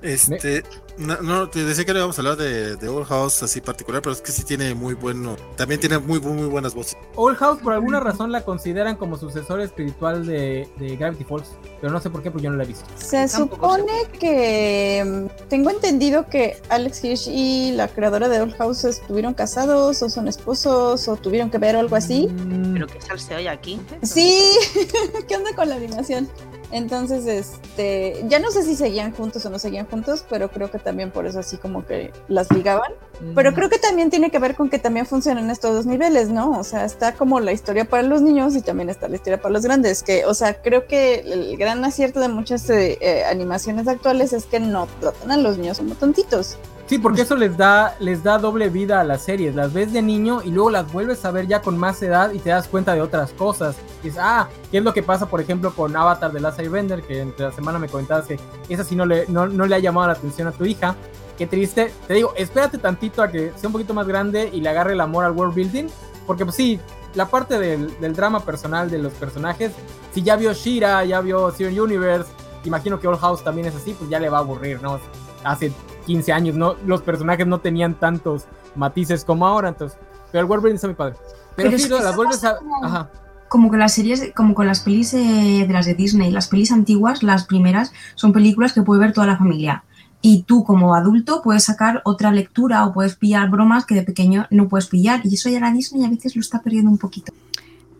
Este, 0.01 0.63
no, 0.97 1.21
no, 1.21 1.49
te 1.49 1.63
decía 1.63 1.85
que 1.85 1.93
no 1.93 1.99
íbamos 1.99 2.17
a 2.17 2.21
hablar 2.21 2.37
de, 2.37 2.75
de 2.75 2.87
Old 2.87 3.07
House 3.07 3.43
así 3.43 3.61
particular, 3.61 4.01
pero 4.01 4.13
es 4.13 4.21
que 4.21 4.31
sí 4.31 4.43
tiene 4.43 4.73
muy 4.73 4.93
bueno, 4.93 5.35
también 5.55 5.79
tiene 5.79 5.99
muy, 5.99 6.19
muy, 6.19 6.33
muy 6.33 6.47
buenas 6.47 6.73
voces. 6.73 6.97
Old 7.15 7.37
House 7.37 7.59
por 7.61 7.73
alguna 7.73 7.99
razón 7.99 8.31
la 8.31 8.41
consideran 8.41 8.95
como 8.95 9.17
sucesor 9.17 9.59
espiritual 9.61 10.25
de, 10.25 10.67
de 10.77 10.95
Gravity 10.95 11.23
Falls, 11.23 11.51
pero 11.81 11.91
no 11.91 11.99
sé 11.99 12.09
por 12.09 12.23
qué, 12.23 12.31
pues 12.31 12.43
yo 12.43 12.49
no 12.49 12.57
la 12.57 12.63
he 12.63 12.67
visto. 12.67 12.85
Se 12.95 13.27
supone 13.27 13.91
que 14.19 15.03
mm, 15.05 15.47
tengo 15.49 15.69
entendido 15.69 16.27
que 16.29 16.61
Alex 16.69 17.03
Hirsch 17.03 17.27
y 17.27 17.71
la 17.73 17.87
creadora 17.87 18.29
de 18.29 18.41
Old 18.41 18.55
House 18.55 18.85
estuvieron 18.85 19.33
casados 19.33 20.01
o 20.01 20.09
son 20.09 20.27
esposos 20.27 21.07
o 21.07 21.15
tuvieron 21.17 21.49
que 21.49 21.57
ver 21.57 21.75
o 21.75 21.79
algo 21.79 21.95
así. 21.95 22.27
Mm, 22.27 22.73
Pero 22.73 22.87
qué 22.87 23.01
salseo 23.01 23.37
hay 23.37 23.47
aquí. 23.47 23.79
Sí, 24.01 24.55
¿qué 25.27 25.35
onda 25.35 25.53
con 25.55 25.69
la 25.69 25.75
animación? 25.75 26.29
Entonces, 26.71 27.25
este, 27.27 28.25
ya 28.27 28.39
no 28.39 28.51
sé 28.51 28.63
si 28.63 28.75
seguían 28.75 29.13
juntos 29.13 29.45
o 29.45 29.49
no 29.49 29.59
seguían 29.59 29.85
juntos, 29.85 30.25
pero 30.29 30.49
creo 30.49 30.71
que 30.71 30.79
también 30.85 31.11
por 31.11 31.25
eso 31.25 31.39
así 31.39 31.57
como 31.57 31.85
que 31.85 32.13
las 32.29 32.49
ligaban. 32.53 32.93
Pero 33.33 33.53
creo 33.53 33.69
que 33.69 33.79
también 33.79 34.09
tiene 34.09 34.29
que 34.29 34.39
ver 34.39 34.55
con 34.55 34.69
que 34.69 34.77
también 34.77 35.05
funcionan 35.05 35.49
estos 35.49 35.73
dos 35.73 35.85
niveles, 35.85 36.29
¿no? 36.29 36.57
O 36.59 36.63
sea, 36.63 36.85
está 36.85 37.13
como 37.13 37.39
la 37.39 37.53
historia 37.53 37.85
para 37.85 38.03
los 38.03 38.21
niños 38.21 38.55
y 38.55 38.61
también 38.61 38.89
está 38.89 39.07
la 39.07 39.15
historia 39.15 39.41
para 39.41 39.53
los 39.53 39.63
grandes, 39.63 40.03
que, 40.03 40.25
o 40.25 40.33
sea, 40.33 40.61
creo 40.61 40.85
que 40.85 41.15
el 41.19 41.57
gran 41.57 41.83
acierto 41.83 42.19
de 42.19 42.27
muchas 42.27 42.69
eh, 42.69 42.97
eh, 43.01 43.23
animaciones 43.23 43.87
actuales 43.87 44.33
es 44.33 44.45
que 44.45 44.59
no 44.59 44.87
tratan 44.99 45.31
a 45.31 45.37
los 45.37 45.57
niños 45.57 45.77
como 45.77 45.95
tontitos. 45.95 46.57
Sí, 46.87 46.99
porque 46.99 47.23
eso 47.23 47.35
les 47.35 47.57
da, 47.57 47.95
les 47.99 48.21
da 48.21 48.37
doble 48.37 48.69
vida 48.69 48.99
a 48.99 49.03
las 49.03 49.23
series. 49.23 49.55
Las 49.55 49.73
ves 49.73 49.91
de 49.91 50.03
niño 50.03 50.41
y 50.43 50.51
luego 50.51 50.69
las 50.69 50.91
vuelves 50.91 51.25
a 51.25 51.31
ver 51.31 51.47
ya 51.47 51.61
con 51.61 51.77
más 51.79 52.01
edad 52.03 52.31
y 52.31 52.37
te 52.37 52.51
das 52.51 52.67
cuenta 52.67 52.93
de 52.93 53.01
otras 53.01 53.31
cosas. 53.31 53.75
Dices, 54.03 54.19
ah, 54.21 54.49
¿qué 54.69 54.77
es 54.77 54.83
lo 54.83 54.93
que 54.93 55.01
pasa, 55.01 55.25
por 55.25 55.41
ejemplo, 55.41 55.73
con 55.73 55.95
Avatar 55.95 56.31
de 56.31 56.39
Last 56.39 56.59
Airbender? 56.59 57.01
Que 57.01 57.21
entre 57.21 57.45
la 57.47 57.51
semana 57.51 57.79
me 57.79 57.87
comentabas 57.87 58.27
que 58.27 58.39
esa 58.69 58.83
sí 58.83 58.95
no 58.95 59.05
le, 59.07 59.25
no, 59.29 59.47
no 59.47 59.65
le 59.65 59.75
ha 59.75 59.79
llamado 59.79 60.07
la 60.07 60.13
atención 60.13 60.47
a 60.47 60.51
tu 60.51 60.63
hija. 60.65 60.95
Qué 61.39 61.47
triste. 61.47 61.91
Te 62.07 62.13
digo, 62.13 62.33
espérate 62.37 62.77
tantito 62.77 63.23
a 63.23 63.29
que 63.29 63.51
sea 63.55 63.67
un 63.67 63.73
poquito 63.73 63.95
más 63.95 64.07
grande 64.07 64.51
y 64.53 64.61
le 64.61 64.69
agarre 64.69 64.93
el 64.93 65.01
amor 65.01 65.25
al 65.25 65.31
world 65.31 65.55
building. 65.55 65.87
Porque 66.27 66.45
pues 66.45 66.55
sí, 66.55 66.79
la 67.15 67.27
parte 67.27 67.57
del, 67.57 67.99
del 67.99 68.13
drama 68.13 68.41
personal 68.41 68.91
de 68.91 68.99
los 68.99 69.13
personajes, 69.13 69.71
si 70.13 70.21
ya 70.21 70.35
vio 70.35 70.53
Shira, 70.53 71.03
ya 71.03 71.19
vio 71.21 71.49
Steven 71.49 71.79
Universe, 71.79 72.29
imagino 72.63 72.99
que 72.99 73.07
Old 73.07 73.19
House 73.19 73.43
también 73.43 73.67
es 73.67 73.75
así, 73.75 73.93
pues 73.93 74.09
ya 74.09 74.19
le 74.19 74.29
va 74.29 74.37
a 74.37 74.41
aburrir, 74.41 74.81
¿no? 74.81 74.99
Hace 75.43 75.71
15 76.05 76.31
años, 76.33 76.55
no, 76.55 76.75
los 76.85 77.01
personajes 77.01 77.45
no 77.47 77.59
tenían 77.59 77.95
tantos 77.95 78.45
matices 78.75 79.25
como 79.25 79.47
ahora, 79.47 79.69
entonces. 79.69 79.97
Pero 80.31 80.41
el 80.41 80.47
Wolverine 80.47 80.75
está 80.75 80.87
muy 80.87 80.95
padre. 80.95 81.15
Pero, 81.55 81.77
sí, 81.77 81.89
las 81.89 82.15
vuelves 82.15 82.43
a. 82.43 82.57
Como, 82.57 82.85
Ajá. 82.85 83.09
como 83.47 83.69
con 83.69 83.79
las 83.79 83.93
series, 83.93 84.31
como 84.35 84.53
con 84.53 84.67
las 84.67 84.81
pelis 84.81 85.11
de 85.11 85.67
las 85.69 85.85
de 85.85 85.93
Disney, 85.93 86.31
las 86.31 86.47
pelis 86.47 86.71
antiguas, 86.71 87.23
las 87.23 87.45
primeras, 87.45 87.93
son 88.15 88.33
películas 88.33 88.73
que 88.73 88.81
puede 88.81 88.99
ver 89.01 89.13
toda 89.13 89.27
la 89.27 89.37
familia. 89.37 89.83
Y 90.21 90.43
tú, 90.43 90.63
como 90.63 90.95
adulto, 90.95 91.41
puedes 91.43 91.65
sacar 91.65 92.01
otra 92.03 92.31
lectura 92.31 92.85
o 92.85 92.93
puedes 92.93 93.15
pillar 93.15 93.49
bromas 93.49 93.85
que 93.85 93.93
de 93.93 94.01
pequeño 94.01 94.47
no 94.49 94.67
puedes 94.67 94.87
pillar. 94.87 95.21
Y 95.23 95.35
eso 95.35 95.49
ya 95.49 95.59
la 95.59 95.71
Disney 95.71 96.03
a 96.03 96.09
veces 96.09 96.35
lo 96.35 96.41
está 96.41 96.61
perdiendo 96.63 96.89
un 96.89 96.97
poquito. 96.97 97.31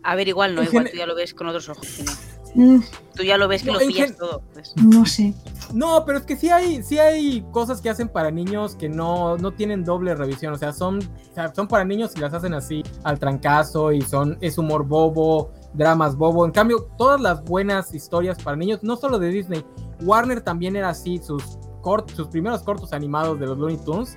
A 0.02 0.14
ver, 0.16 0.28
igual 0.28 0.54
no, 0.54 0.62
igual 0.62 0.88
tú 0.90 0.96
ya 0.96 1.06
lo 1.06 1.14
ves 1.14 1.34
con 1.34 1.46
otros 1.46 1.68
ojos. 1.68 1.86
¿no? 2.04 2.35
Tú 3.14 3.22
ya 3.22 3.36
lo 3.38 3.48
ves 3.48 3.62
que 3.62 3.68
No, 3.72 3.74
lo 3.78 3.86
pillas 3.86 4.08
gen- 4.08 4.16
todo. 4.16 4.42
pues. 4.52 4.72
No 4.76 5.04
sé. 5.06 5.34
No, 5.74 6.04
pero 6.06 6.18
es 6.18 6.24
que 6.24 6.36
sí 6.36 6.48
hay, 6.50 6.82
sí 6.82 6.98
hay 6.98 7.44
cosas 7.50 7.80
que 7.80 7.90
hacen 7.90 8.08
para 8.08 8.30
niños 8.30 8.76
que 8.76 8.88
no, 8.88 9.36
no 9.36 9.52
tienen 9.52 9.84
doble 9.84 10.14
revisión. 10.14 10.52
O 10.52 10.58
sea, 10.58 10.72
son, 10.72 10.98
o 10.98 11.34
sea, 11.34 11.54
son 11.54 11.66
para 11.68 11.84
niños 11.84 12.12
y 12.16 12.20
las 12.20 12.32
hacen 12.34 12.54
así 12.54 12.82
al 13.04 13.18
trancazo 13.18 13.92
y 13.92 14.02
son, 14.02 14.38
es 14.40 14.58
humor 14.58 14.86
bobo, 14.86 15.50
dramas 15.74 16.16
bobo. 16.16 16.44
En 16.44 16.52
cambio, 16.52 16.88
todas 16.98 17.20
las 17.20 17.42
buenas 17.44 17.94
historias 17.94 18.42
para 18.42 18.56
niños, 18.56 18.80
no 18.82 18.96
solo 18.96 19.18
de 19.18 19.28
Disney, 19.28 19.64
Warner 20.02 20.40
también 20.40 20.76
era 20.76 20.90
así, 20.90 21.18
sus, 21.18 21.42
cort- 21.82 22.10
sus 22.14 22.28
primeros 22.28 22.62
cortos 22.62 22.92
animados 22.92 23.38
de 23.40 23.46
los 23.46 23.58
Looney 23.58 23.78
Tunes. 23.78 24.14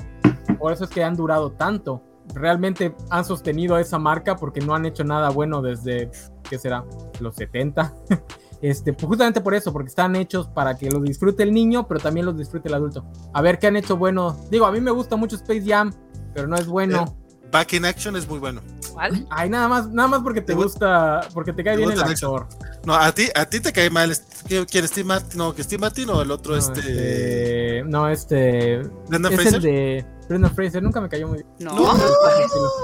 Por 0.60 0.74
eso 0.74 0.84
es 0.84 0.90
que 0.90 1.04
han 1.04 1.16
durado 1.16 1.52
tanto. 1.52 2.04
Realmente 2.34 2.96
han 3.10 3.26
sostenido 3.26 3.78
esa 3.78 3.98
marca 3.98 4.36
porque 4.36 4.62
no 4.62 4.76
han 4.76 4.86
hecho 4.86 5.04
nada 5.04 5.30
bueno 5.30 5.62
desde, 5.62 6.12
¿qué 6.50 6.58
será? 6.60 6.84
Los 7.20 7.36
70. 7.36 7.94
Este, 8.62 8.92
pues 8.92 9.08
justamente 9.08 9.40
por 9.40 9.54
eso, 9.54 9.72
porque 9.72 9.88
están 9.88 10.18
hechos 10.18 10.50
para 10.50 10.76
que 10.76 10.92
los 10.92 11.02
disfrute 11.02 11.44
el 11.44 11.54
niño, 11.54 11.88
pero 11.88 12.02
también 12.02 12.26
los 12.26 12.36
disfrute 12.38 12.68
el 12.68 12.74
adulto. 12.74 13.06
A 13.34 13.42
ver 13.42 13.58
qué 13.58 13.68
han 13.68 13.78
hecho 13.78 13.96
bueno. 13.96 14.38
Digo, 14.52 14.66
a 14.66 14.72
mí 14.74 14.82
me 14.82 14.92
gusta 14.92 15.16
mucho 15.16 15.38
Space 15.38 15.64
Jam, 15.66 15.94
pero 16.34 16.46
no 16.46 16.58
es 16.58 16.68
bueno. 16.68 17.16
Back 17.54 17.72
in 17.72 17.86
Action 17.86 18.18
es 18.18 18.28
muy 18.28 18.38
bueno. 18.38 18.60
¿Cuál? 18.92 19.26
Ay, 19.30 19.50
nada 19.50 19.70
más, 19.70 19.88
nada 19.90 20.10
más 20.10 20.20
porque 20.24 20.42
te 20.42 20.48
Te 20.48 20.56
gu- 20.60 20.64
gusta, 20.64 21.22
porque 21.34 21.54
te 21.54 21.64
cae 21.64 21.76
te 21.76 21.86
bien 21.86 21.94
el 21.94 22.02
actor. 22.04 22.48
No, 22.86 22.96
a 22.96 23.10
ti, 23.14 23.28
a 23.34 23.46
ti 23.46 23.62
te 23.62 23.72
cae 23.72 23.90
mal. 23.90 24.12
est- 24.12 24.46
¿Qui- 24.46 24.68
¿Quién 24.70 24.86
Steve 24.90 25.08
Martin? 25.08 25.38
No, 25.38 25.56
que 25.56 25.64
Steve 25.64 25.80
Martin 25.80 26.10
o 26.10 26.22
el 26.22 26.30
otro, 26.30 26.52
No, 26.52 26.58
este. 26.60 26.80
este, 26.82 27.84
no, 27.86 28.10
este, 28.10 28.82
es 28.82 28.88
Fraser. 29.10 29.56
el 29.56 29.62
de 29.62 30.06
Brendan 30.30 30.54
Fraser, 30.56 30.82
nunca 30.84 31.02
me 31.02 31.10
cayó 31.10 31.28
muy 31.28 31.38
bien. 31.40 31.48
No, 31.60 31.74
No. 31.76 31.94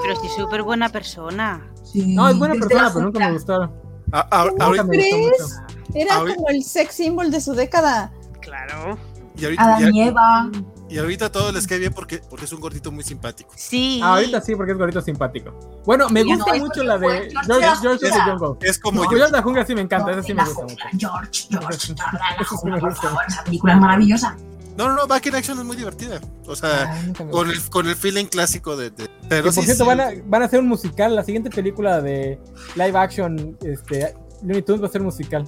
pero 0.01 0.19
sí 0.21 0.27
súper 0.35 0.63
buena 0.63 0.89
persona. 0.89 1.65
Sí. 1.83 2.13
No, 2.15 2.27
es 2.27 2.37
buena 2.37 2.55
persona, 2.55 2.89
pero 2.91 3.05
nunca 3.05 3.19
me 3.19 3.31
gustaron. 3.33 3.71
A- 4.11 4.41
a- 4.41 4.45
Nunca 4.45 4.65
ahorita- 4.65 4.83
me 4.83 4.97
gustó 4.97 5.15
crees? 5.15 5.41
mucho. 5.41 5.89
Era 5.93 6.15
Ahorita- 6.15 6.35
como 6.35 6.49
el 6.49 6.63
sex 6.63 6.95
symbol 6.95 7.31
de 7.31 7.39
su 7.41 7.53
década. 7.53 8.11
Claro. 8.41 8.97
y 9.37 9.43
ahorita, 9.43 9.63
Adán 9.75 9.93
y 9.93 10.01
Eva. 10.03 10.49
y 10.87 10.97
ahorita 10.97 11.25
a 11.25 11.31
todos 11.31 11.53
les 11.53 11.67
cae 11.67 11.77
bien 11.79 11.91
porque, 11.93 12.21
porque 12.29 12.45
es 12.45 12.53
un 12.53 12.61
gordito 12.61 12.89
muy 12.91 13.03
simpático. 13.03 13.51
Sí. 13.57 13.99
Ah, 14.01 14.13
ahorita 14.15 14.39
sí, 14.39 14.55
porque 14.55 14.71
es 14.71 14.77
gorito 14.77 15.01
simpático. 15.01 15.51
Bueno, 15.85 16.07
me 16.09 16.23
gusta 16.23 16.53
no, 16.53 16.59
mucho 16.63 16.83
la 16.83 16.97
de 16.97 17.07
George 17.07 17.31
George, 17.47 17.59
de 17.69 17.75
George 17.81 18.09
Jungla. 18.11 18.37
Jungle. 18.37 18.69
Es 18.69 18.79
como 18.79 19.03
No. 19.03 19.09
George 19.09 19.25
de 19.25 19.31
la 19.31 19.41
Jungla 19.41 19.65
sí 19.65 19.75
me 19.75 19.81
encanta, 19.81 20.11
esa 20.11 20.23
sí 20.23 20.33
me 20.33 20.43
gusta 20.43 20.55
jungla, 20.61 20.85
mucho. 20.93 21.09
George, 21.09 21.47
George, 21.49 21.67
George, 21.87 22.65
me 22.65 22.79
por 22.79 22.89
gusta. 22.91 23.07
favor, 23.09 23.23
esa 23.27 23.43
película 23.43 23.73
es 23.73 23.79
maravillosa. 23.79 24.37
No, 24.77 24.89
no, 24.89 24.95
no, 24.95 25.07
Back 25.07 25.25
in 25.27 25.35
Action 25.35 25.57
es 25.59 25.63
muy 25.65 25.77
divertida. 25.77 26.19
O 26.47 26.55
sea, 26.55 26.91
Ay, 26.91 27.13
me 27.25 27.31
con 27.31 27.49
el, 27.49 27.61
con 27.69 27.87
el 27.87 27.95
feeling 27.95 28.25
clásico 28.25 28.75
de. 28.75 28.89
de- 28.89 29.05
Que 29.05 29.09
pero 29.29 29.43
por 29.45 29.53
sí, 29.53 29.61
cierto, 29.63 29.83
sí, 29.83 29.87
van 29.87 29.99
a, 30.01 30.09
van 30.25 30.41
a 30.41 30.45
hacer 30.45 30.59
un 30.59 30.67
musical. 30.67 31.15
La 31.15 31.23
siguiente 31.23 31.49
película 31.49 32.01
de 32.01 32.39
live 32.75 32.97
action, 32.97 33.57
este, 33.63 34.13
Looney 34.41 34.61
Tunes 34.63 34.81
va 34.83 34.87
a 34.87 34.91
ser 34.91 35.01
musical. 35.01 35.47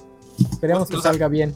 Esperemos 0.50 0.88
que 0.88 0.96
O 0.96 1.00
sea- 1.02 1.10
salga 1.12 1.28
bien. 1.28 1.54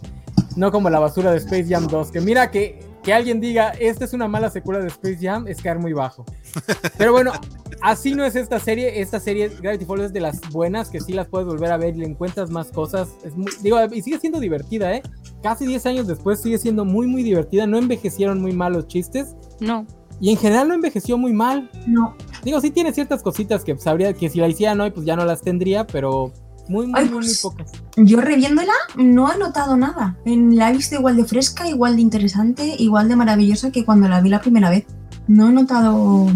No 0.56 0.70
como 0.70 0.90
la 0.90 0.98
basura 0.98 1.30
de 1.30 1.38
Space 1.38 1.66
Jam 1.68 1.86
2. 1.86 2.10
Que 2.10 2.20
mira 2.20 2.50
que, 2.50 2.78
que 3.02 3.14
alguien 3.14 3.40
diga, 3.40 3.70
esta 3.70 4.04
es 4.04 4.12
una 4.12 4.28
mala 4.28 4.50
secuela 4.50 4.80
de 4.80 4.88
Space 4.88 5.18
Jam, 5.20 5.46
es 5.48 5.62
caer 5.62 5.78
muy 5.78 5.94
bajo. 5.94 6.26
Pero 6.98 7.12
bueno, 7.12 7.32
así 7.80 8.14
no 8.14 8.22
es 8.24 8.36
esta 8.36 8.60
serie. 8.60 9.00
Esta 9.00 9.18
serie, 9.18 9.48
Gravity 9.48 9.86
Falls, 9.86 10.04
es 10.04 10.12
de 10.12 10.20
las 10.20 10.40
buenas, 10.50 10.90
que 10.90 11.00
sí 11.00 11.14
las 11.14 11.26
puedes 11.26 11.46
volver 11.48 11.72
a 11.72 11.78
ver 11.78 11.94
y 11.96 12.00
le 12.00 12.06
encuentras 12.06 12.50
más 12.50 12.68
cosas. 12.70 13.08
Es 13.24 13.34
muy, 13.34 13.50
digo, 13.62 13.78
y 13.92 14.02
sigue 14.02 14.18
siendo 14.20 14.40
divertida, 14.40 14.92
¿eh? 14.94 15.02
Casi 15.43 15.66
10 15.66 15.86
años 15.86 16.06
después 16.06 16.40
sigue 16.40 16.59
siendo 16.59 16.85
muy, 16.85 17.06
muy 17.06 17.23
divertida. 17.23 17.66
No 17.66 17.78
envejecieron 17.78 18.40
muy 18.40 18.52
mal 18.52 18.73
los 18.74 18.86
chistes. 18.86 19.35
No. 19.60 19.86
Y 20.20 20.31
en 20.31 20.36
general 20.36 20.69
no 20.69 20.74
envejeció 20.74 21.19
muy 21.19 21.32
mal. 21.32 21.69
No. 21.86 22.14
Digo, 22.44 22.60
sí 22.60 22.70
tiene 22.70 22.93
ciertas 22.93 23.23
cositas 23.23 23.64
que 23.64 23.77
sabría 23.78 24.12
que 24.12 24.28
si 24.31 24.39
la 24.39 24.48
hicieran 24.48 24.81
hoy, 24.81 24.90
pues 24.93 25.05
ya 25.05 25.16
no 25.16 25.24
las 25.24 25.43
tendría, 25.43 25.86
pero 25.86 26.32
muy, 26.69 26.86
muy, 26.86 26.94
Ay, 27.01 27.06
muy, 27.06 27.14
muy 27.14 27.24
pues, 27.24 27.40
pocas. 27.43 27.73
Yo 27.97 28.20
reviéndola 28.20 28.73
no 28.97 29.32
he 29.32 29.36
notado 29.39 29.77
nada. 29.77 30.16
En- 30.24 30.56
La 30.56 30.70
he 30.70 30.73
visto 30.77 30.94
igual 30.94 31.16
de 31.16 31.24
fresca, 31.24 31.69
igual 31.69 31.97
de 31.97 32.02
interesante, 32.02 32.77
igual 32.78 33.09
de 33.09 33.16
maravillosa 33.16 33.73
que 33.73 33.85
cuando 33.85 34.09
la 34.09 34.20
vi 34.20 34.28
la 34.28 34.40
primera 34.40 34.70
vez. 34.70 34.85
No 35.27 35.48
he 35.48 35.52
notado. 35.52 36.27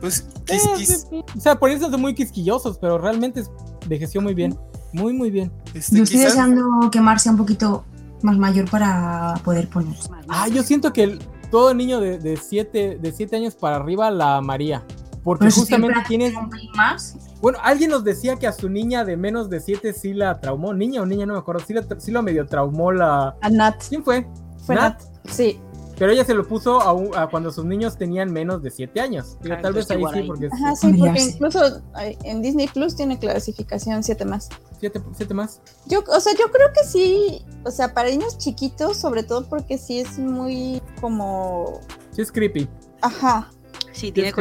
Pues, 0.00 0.26
Eh, 0.48 0.56
quis- 0.76 1.06
sí, 1.10 1.24
o 1.36 1.40
sea, 1.40 1.58
por 1.58 1.70
eso 1.70 1.90
son 1.90 2.00
muy 2.00 2.14
quisquillosos, 2.14 2.78
pero 2.78 2.98
realmente 2.98 3.42
envejeció 3.82 4.20
muy 4.20 4.34
bien. 4.34 4.56
Muy, 4.92 5.12
muy 5.12 5.30
bien. 5.30 5.52
este, 5.74 5.96
Yo 5.96 6.02
estoy 6.04 6.18
quizás- 6.18 6.32
deseando 6.32 6.90
que 6.90 7.00
Mar 7.00 7.20
sea 7.20 7.32
un 7.32 7.38
poquito 7.38 7.84
más 8.22 8.36
mayor 8.38 8.68
para 8.70 9.34
poder 9.44 9.68
poner. 9.68 9.96
Ah, 10.28 10.48
yo 10.48 10.62
siento 10.62 10.92
que 10.92 11.02
el- 11.04 11.18
todo 11.50 11.72
niño 11.74 12.00
de 12.00 12.18
7 12.18 12.28
de 12.28 12.36
siete, 12.36 12.98
de 13.00 13.12
siete 13.12 13.36
años 13.36 13.54
para 13.54 13.76
arriba 13.76 14.10
la 14.10 14.36
amaría. 14.36 14.84
Porque 15.24 15.46
Pero 15.46 15.56
justamente 15.56 15.98
tienes. 16.06 16.32
más. 16.76 17.16
Bueno, 17.40 17.58
alguien 17.62 17.90
nos 17.90 18.02
decía 18.04 18.36
que 18.36 18.46
a 18.46 18.52
su 18.52 18.68
niña 18.68 19.04
de 19.04 19.16
menos 19.16 19.50
de 19.50 19.60
7 19.60 19.92
sí 19.92 20.14
la 20.14 20.40
traumó. 20.40 20.72
Niña 20.74 21.02
o 21.02 21.06
niña, 21.06 21.26
no 21.26 21.34
me 21.34 21.38
acuerdo. 21.38 21.62
Sí, 21.66 21.72
la, 21.74 21.84
sí 21.98 22.10
lo 22.10 22.22
medio 22.22 22.46
traumó 22.46 22.92
la. 22.92 23.36
A 23.40 23.50
Nat. 23.50 23.82
¿Quién 23.88 24.02
fue? 24.04 24.26
Fue 24.64 24.74
Nat. 24.74 25.00
Nat. 25.02 25.02
Sí. 25.30 25.60
Pero 25.98 26.12
ella 26.12 26.24
se 26.24 26.32
lo 26.34 26.46
puso 26.46 26.80
a, 26.80 26.92
un- 26.92 27.16
a 27.16 27.26
cuando 27.28 27.50
sus 27.50 27.64
niños 27.64 27.96
tenían 27.98 28.32
menos 28.32 28.62
de 28.62 28.70
7 28.70 29.00
años. 29.00 29.36
Digo, 29.42 29.56
Ah, 29.58 29.62
tal 29.62 29.72
vez 29.72 29.90
ahí 29.90 29.98
sí, 30.12 30.18
ahí. 30.20 30.26
porque 30.26 30.48
Ajá, 30.52 30.76
sí, 30.76 30.92
porque 30.96 31.20
incluso 31.22 31.82
en 32.24 32.40
Disney 32.42 32.68
Plus 32.68 32.94
tiene 32.94 33.18
clasificación 33.18 34.02
7 34.04 34.24
más. 34.24 34.48
7 34.80 35.02
siete 35.16 35.34
más. 35.34 35.60
Yo, 35.86 36.04
o 36.06 36.20
sea, 36.20 36.32
yo 36.34 36.50
creo 36.52 36.68
que 36.72 36.84
sí, 36.84 37.44
o 37.64 37.70
sea, 37.72 37.92
para 37.94 38.10
niños 38.10 38.38
chiquitos, 38.38 38.96
sobre 38.96 39.24
todo 39.24 39.48
porque 39.48 39.76
sí 39.76 39.98
es 39.98 40.18
muy 40.18 40.80
como, 41.00 41.80
Sí, 42.12 42.22
es 42.22 42.30
creepy. 42.30 42.68
ajá, 43.02 43.50
Sí, 43.92 44.12
tiene 44.12 44.32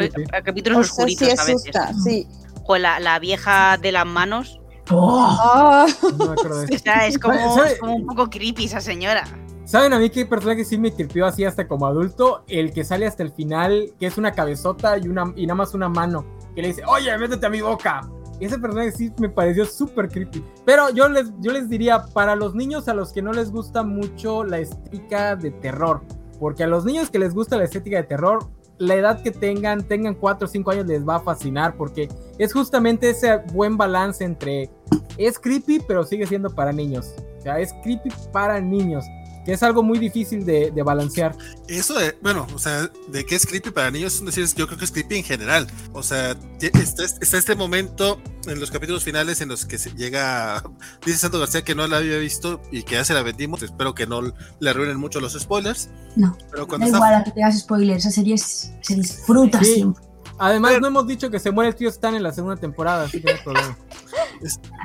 capítulos 0.44 0.80
o 0.80 0.84
sea, 0.84 1.06
oscuritos 1.06 1.28
sí 1.28 1.34
a 1.34 1.44
veces. 1.44 1.76
asusta, 1.76 1.94
sí. 2.04 2.28
O 2.68 2.78
la, 2.78 3.00
la 3.00 3.18
vieja 3.18 3.78
de 3.82 3.92
las 3.92 4.06
manos. 4.06 4.60
¡Oh! 4.92 5.18
Ah, 5.20 5.88
No 6.04 6.26
me 6.28 6.32
acuerdo 6.34 6.60
de 6.60 6.66
O 6.66 6.70
eso. 6.70 6.84
sea, 6.84 7.08
es 7.08 7.18
como, 7.18 7.34
¿Sabe? 7.56 7.72
es 7.74 7.80
como 7.80 7.96
un 7.96 8.06
poco 8.06 8.30
creepy 8.30 8.66
esa 8.66 8.80
señora. 8.82 9.24
¿Saben 9.68 9.92
a 9.92 10.00
mí 10.00 10.10
qué 10.10 10.26
personaje 10.26 10.64
sí 10.64 10.78
me 10.78 10.92
tripió 10.92 11.26
así 11.26 11.44
hasta 11.44 11.68
como 11.68 11.88
adulto? 11.88 12.46
El 12.48 12.72
que 12.72 12.86
sale 12.86 13.06
hasta 13.06 13.22
el 13.22 13.34
final, 13.34 13.92
que 14.00 14.06
es 14.06 14.18
una 14.18 14.32
cabezota 14.32 14.98
y, 14.98 15.10
una, 15.10 15.34
y 15.36 15.46
nada 15.46 15.56
más 15.56 15.74
una 15.74 15.90
mano. 15.90 16.26
Que 16.56 16.62
le 16.62 16.70
dice, 16.70 16.84
oye, 16.88 17.18
métete 17.18 17.48
a 17.48 17.50
mi 17.50 17.60
boca. 17.60 18.00
Ese 18.40 18.58
personaje 18.60 18.94
sí 18.94 19.12
me 19.20 19.28
pareció 19.28 19.66
súper 19.66 20.08
creepy. 20.08 20.42
Pero 20.66 20.90
yo 20.92 21.10
les, 21.10 21.34
yo 21.42 21.52
les 21.52 21.68
diría, 21.68 22.06
para 22.14 22.38
los 22.38 22.56
niños 22.56 22.88
a 22.88 22.94
los 22.94 23.12
que 23.12 23.22
no 23.22 23.34
les 23.34 23.52
gusta 23.52 23.84
mucho 23.84 24.46
la 24.46 24.60
estética 24.60 25.36
de 25.36 25.52
terror. 25.52 26.02
Porque 26.40 26.64
a 26.64 26.68
los 26.68 26.86
niños 26.86 27.10
que 27.10 27.20
les 27.20 27.34
gusta 27.34 27.58
la 27.58 27.66
estética 27.66 27.98
de 27.98 28.04
terror, 28.04 28.48
la 28.78 28.96
edad 28.96 29.22
que 29.22 29.32
tengan, 29.32 29.86
tengan 29.86 30.16
4 30.16 30.46
o 30.46 30.50
5 30.50 30.72
años, 30.72 30.86
les 30.86 31.06
va 31.06 31.18
a 31.18 31.20
fascinar. 31.20 31.76
Porque 31.76 32.08
es 32.38 32.54
justamente 32.54 33.10
ese 33.10 33.40
buen 33.52 33.76
balance 33.76 34.24
entre... 34.24 34.70
Es 35.18 35.38
creepy, 35.38 35.82
pero 35.86 36.06
sigue 36.06 36.26
siendo 36.26 36.50
para 36.50 36.72
niños. 36.72 37.16
O 37.38 37.42
sea, 37.42 37.60
es 37.60 37.74
creepy 37.84 38.12
para 38.32 38.62
niños 38.62 39.04
que 39.48 39.54
es 39.54 39.64
algo 39.64 39.82
muy 39.82 39.98
difícil 39.98 40.46
de, 40.46 40.70
balancear. 40.84 41.34
Eso, 41.70 41.98
de, 41.98 42.18
bueno, 42.22 42.46
o 42.54 42.60
sea, 42.60 42.92
de 43.08 43.26
qué 43.26 43.36
es 43.36 43.46
creepy 43.46 43.70
para 43.70 43.90
niños, 43.90 44.16
es 44.16 44.26
decir, 44.26 44.46
yo 44.58 44.68
creo 44.68 44.78
que 44.78 44.84
es 44.84 44.92
creepy 44.92 45.16
en 45.16 45.24
general. 45.24 45.68
O 45.94 46.04
sea, 46.04 46.36
está, 46.60 47.06
está, 47.06 47.38
este 47.38 47.56
momento 47.56 48.22
en 48.46 48.60
los 48.60 48.72
capítulos 48.72 49.06
finales 49.06 49.40
en 49.40 49.48
los 49.48 49.66
que 49.66 49.78
se 49.78 49.92
llega, 49.92 50.62
dice 51.06 51.20
Santo 51.20 51.40
García 51.40 51.64
que 51.64 51.76
no 51.76 51.88
la 51.88 51.98
había 51.98 52.18
visto 52.18 52.62
y 52.74 52.84
que 52.84 52.96
ya 52.96 53.06
se 53.06 53.14
la 53.14 53.22
vendimos, 53.22 53.64
espero 53.64 53.96
que 53.96 54.06
no 54.06 54.22
le 54.60 54.70
arruinen 54.70 54.98
mucho 54.98 55.22
los 55.22 55.32
spoilers. 55.32 55.88
No, 56.18 56.38
pero 56.52 56.68
cuando 56.68 56.86
da 56.92 56.98
igual 56.98 57.16
a 57.16 57.24
que 57.24 57.32
te 57.32 57.42
hagas 57.42 57.60
spoilers, 57.60 58.04
esa 58.04 58.12
serie 58.12 58.38
se 58.38 58.96
disfruta 58.96 59.64
siempre. 59.64 60.07
Además, 60.40 60.80
no 60.80 60.88
hemos 60.88 61.08
dicho 61.08 61.30
que 61.30 61.40
se 61.40 61.52
muere 61.52 61.70
el 61.70 61.76
tío 61.76 61.90
Stan 61.90 62.14
en 62.16 62.24
la 62.24 62.32
segunda 62.32 62.56
temporada, 62.56 63.06
así 63.06 63.22
que 63.22 63.32
no 63.32 63.38
hay 63.38 63.44
problema. 63.44 63.78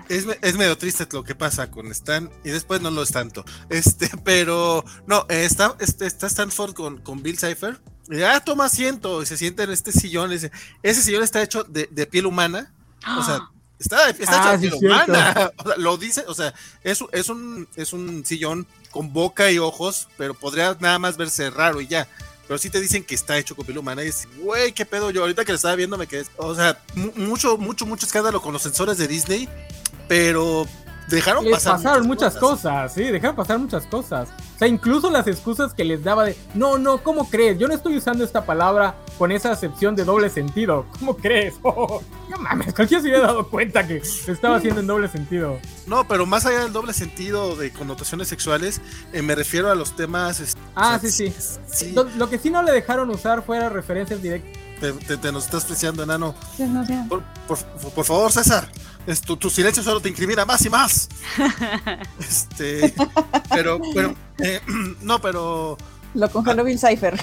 Es, 0.09 0.57
medio 0.57 0.77
triste 0.77 1.07
lo 1.12 1.24
que 1.24 1.35
pasa 1.35 1.70
con 1.70 1.87
Stan 1.89 2.31
y 2.45 2.51
después 2.51 2.81
no 2.81 2.91
lo 2.91 3.03
es 3.03 3.12
tanto. 3.12 3.45
Este, 3.69 4.11
pero 4.24 4.85
no, 5.07 5.27
está, 5.29 5.77
está 5.79 6.27
Stanford 6.27 6.74
con, 6.74 6.99
con 6.99 7.23
Bill 7.23 7.39
Cipher. 7.39 7.81
Y 8.11 8.19
ya 8.19 8.41
toma 8.41 8.66
asiento 8.66 9.23
y 9.23 9.27
se 9.27 9.37
siente 9.37 9.62
en 9.62 9.70
este 9.70 9.93
sillón. 9.93 10.33
Ese, 10.33 10.51
ese 10.83 11.03
sillón 11.03 11.23
está 11.23 11.43
hecho 11.43 11.65
de, 11.65 11.87
piel 12.07 12.27
humana. 12.27 12.73
O 13.19 13.23
sea, 13.23 13.49
está, 13.79 14.11
está 14.11 14.51
ah, 14.51 14.55
hecho 14.55 14.61
de 14.62 14.69
piel 14.70 14.74
humana. 14.74 15.53
lo 15.77 15.97
dice, 15.97 16.24
o 16.27 16.35
sea, 16.35 16.53
es, 16.83 17.03
es, 17.12 17.29
un, 17.29 17.69
es 17.77 17.93
un 17.93 18.24
sillón 18.24 18.66
con 18.91 19.12
boca 19.12 19.51
y 19.51 19.59
ojos, 19.59 20.09
pero 20.19 20.35
podría 20.35 20.77
nada 20.81 20.99
más 20.99 21.16
verse 21.16 21.51
raro 21.51 21.81
y 21.81 21.87
ya 21.87 22.09
pero 22.47 22.59
sí 22.59 22.70
te 22.70 22.81
dicen 22.81 23.05
que 23.05 23.14
está 23.14 23.39
hecho 23.39 23.55
con 23.56 23.64
piel 23.64 23.78
humana 23.78 24.05
y 24.05 24.09
es, 24.09 24.28
güey, 24.39 24.73
qué 24.73 24.85
pedo, 24.85 25.10
yo 25.10 25.23
ahorita 25.23 25.44
que 25.44 25.52
lo 25.52 25.56
estaba 25.56 25.74
viendo 25.77 25.97
me 25.97 26.06
quedé, 26.06 26.24
o 26.36 26.55
sea, 26.55 26.78
mucho, 26.94 27.56
mucho, 27.56 27.86
mucho 27.86 28.06
escándalo 28.06 28.40
con 28.43 28.52
los 28.52 28.62
sensores 28.62 28.98
de 28.98 29.09
Disney, 29.09 29.48
pero 30.09 30.66
dejaron 31.09 31.48
pasar 31.51 31.77
pasaron 31.77 32.06
muchas, 32.06 32.36
cosas. 32.36 32.93
sí, 32.93 33.05
dejaron 33.05 33.36
pasar 33.36 33.59
muchas 33.59 33.86
cosas. 33.86 34.28
O 34.62 34.64
sea, 34.64 34.68
incluso 34.68 35.10
las 35.10 35.26
excusas 35.26 35.74
que 35.74 35.82
les 35.82 36.05
daba 36.05 36.24
de, 36.24 36.36
no, 36.55 36.78
no, 36.78 37.02
¿cómo 37.02 37.28
crees? 37.28 37.59
Yo 37.59 37.66
no 37.66 37.74
estoy 37.74 37.97
usando 37.97 38.22
esta 38.22 38.47
palabra 38.47 38.94
con 39.18 39.32
esa 39.32 39.51
acepción 39.51 39.97
de 39.97 40.05
doble 40.05 40.30
sentido. 40.30 40.86
¿Cómo 41.01 41.16
crees? 41.16 41.55
no 41.64 42.39
mames, 42.39 42.72
cualquiera 42.72 43.02
se 43.02 43.09
hubiera 43.09 43.26
dado 43.26 43.48
cuenta 43.48 43.84
que 43.84 43.97
estaba 43.97 44.59
haciendo 44.59 44.78
en 44.78 44.86
doble 44.86 45.09
sentido. 45.09 45.59
No, 45.89 46.06
pero 46.06 46.26
más 46.26 46.47
allá 46.47 46.60
del 46.60 46.72
doble 46.72 46.93
sentido 46.93 47.56
de 47.56 47.72
connotaciones 47.72 48.28
sexuales, 48.28 48.80
eh, 49.12 49.20
me 49.20 49.34
refiero 49.34 49.68
a 49.68 49.74
los 49.74 49.97
temas... 49.97 50.56
ah, 50.76 50.97
sí, 51.02 51.10
sí. 51.66 51.93
Lo, 52.16 52.30
que 52.30 52.39
sí 52.39 52.48
no 52.48 52.62
le 52.62 52.70
dejaron 52.70 53.10
usar 53.10 53.43
fuera 53.43 53.68
referencias 53.68 54.22
directas. 54.22 54.62
Te, 54.80 55.32
nos 55.32 55.47
estás 55.47 55.64
apreciando, 55.64 56.05
enano. 56.05 56.36
por 57.48 58.05
favor, 58.05 58.30
César 58.30 58.68
tu, 59.39 59.51
silencio 59.51 59.83
solo 59.83 60.01
te 60.01 60.09
incrimina 60.09 60.45
más 60.45 60.65
y 60.65 60.70
más. 60.70 61.09
este, 62.19 62.95
pero, 63.51 63.81
pero, 63.95 64.15
eh, 64.39 64.61
no, 65.03 65.20
pero. 65.20 65.77
Lo 66.15 66.31
congeló 66.31 66.65
Bill 66.65 66.79
Cipher. 66.79 67.19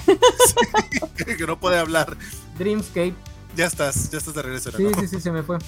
que 1.16 1.46
no 1.46 1.58
puede 1.58 1.78
hablar. 1.78 2.16
Dreamscape. 2.58 3.14
Ya 3.56 3.66
estás, 3.66 4.10
ya 4.10 4.18
estás 4.18 4.34
de 4.34 4.42
regreso. 4.42 4.70
Sí, 4.76 4.86
sí, 5.00 5.08
sí, 5.08 5.20
se 5.20 5.30
me 5.30 5.42
fue. 5.42 5.58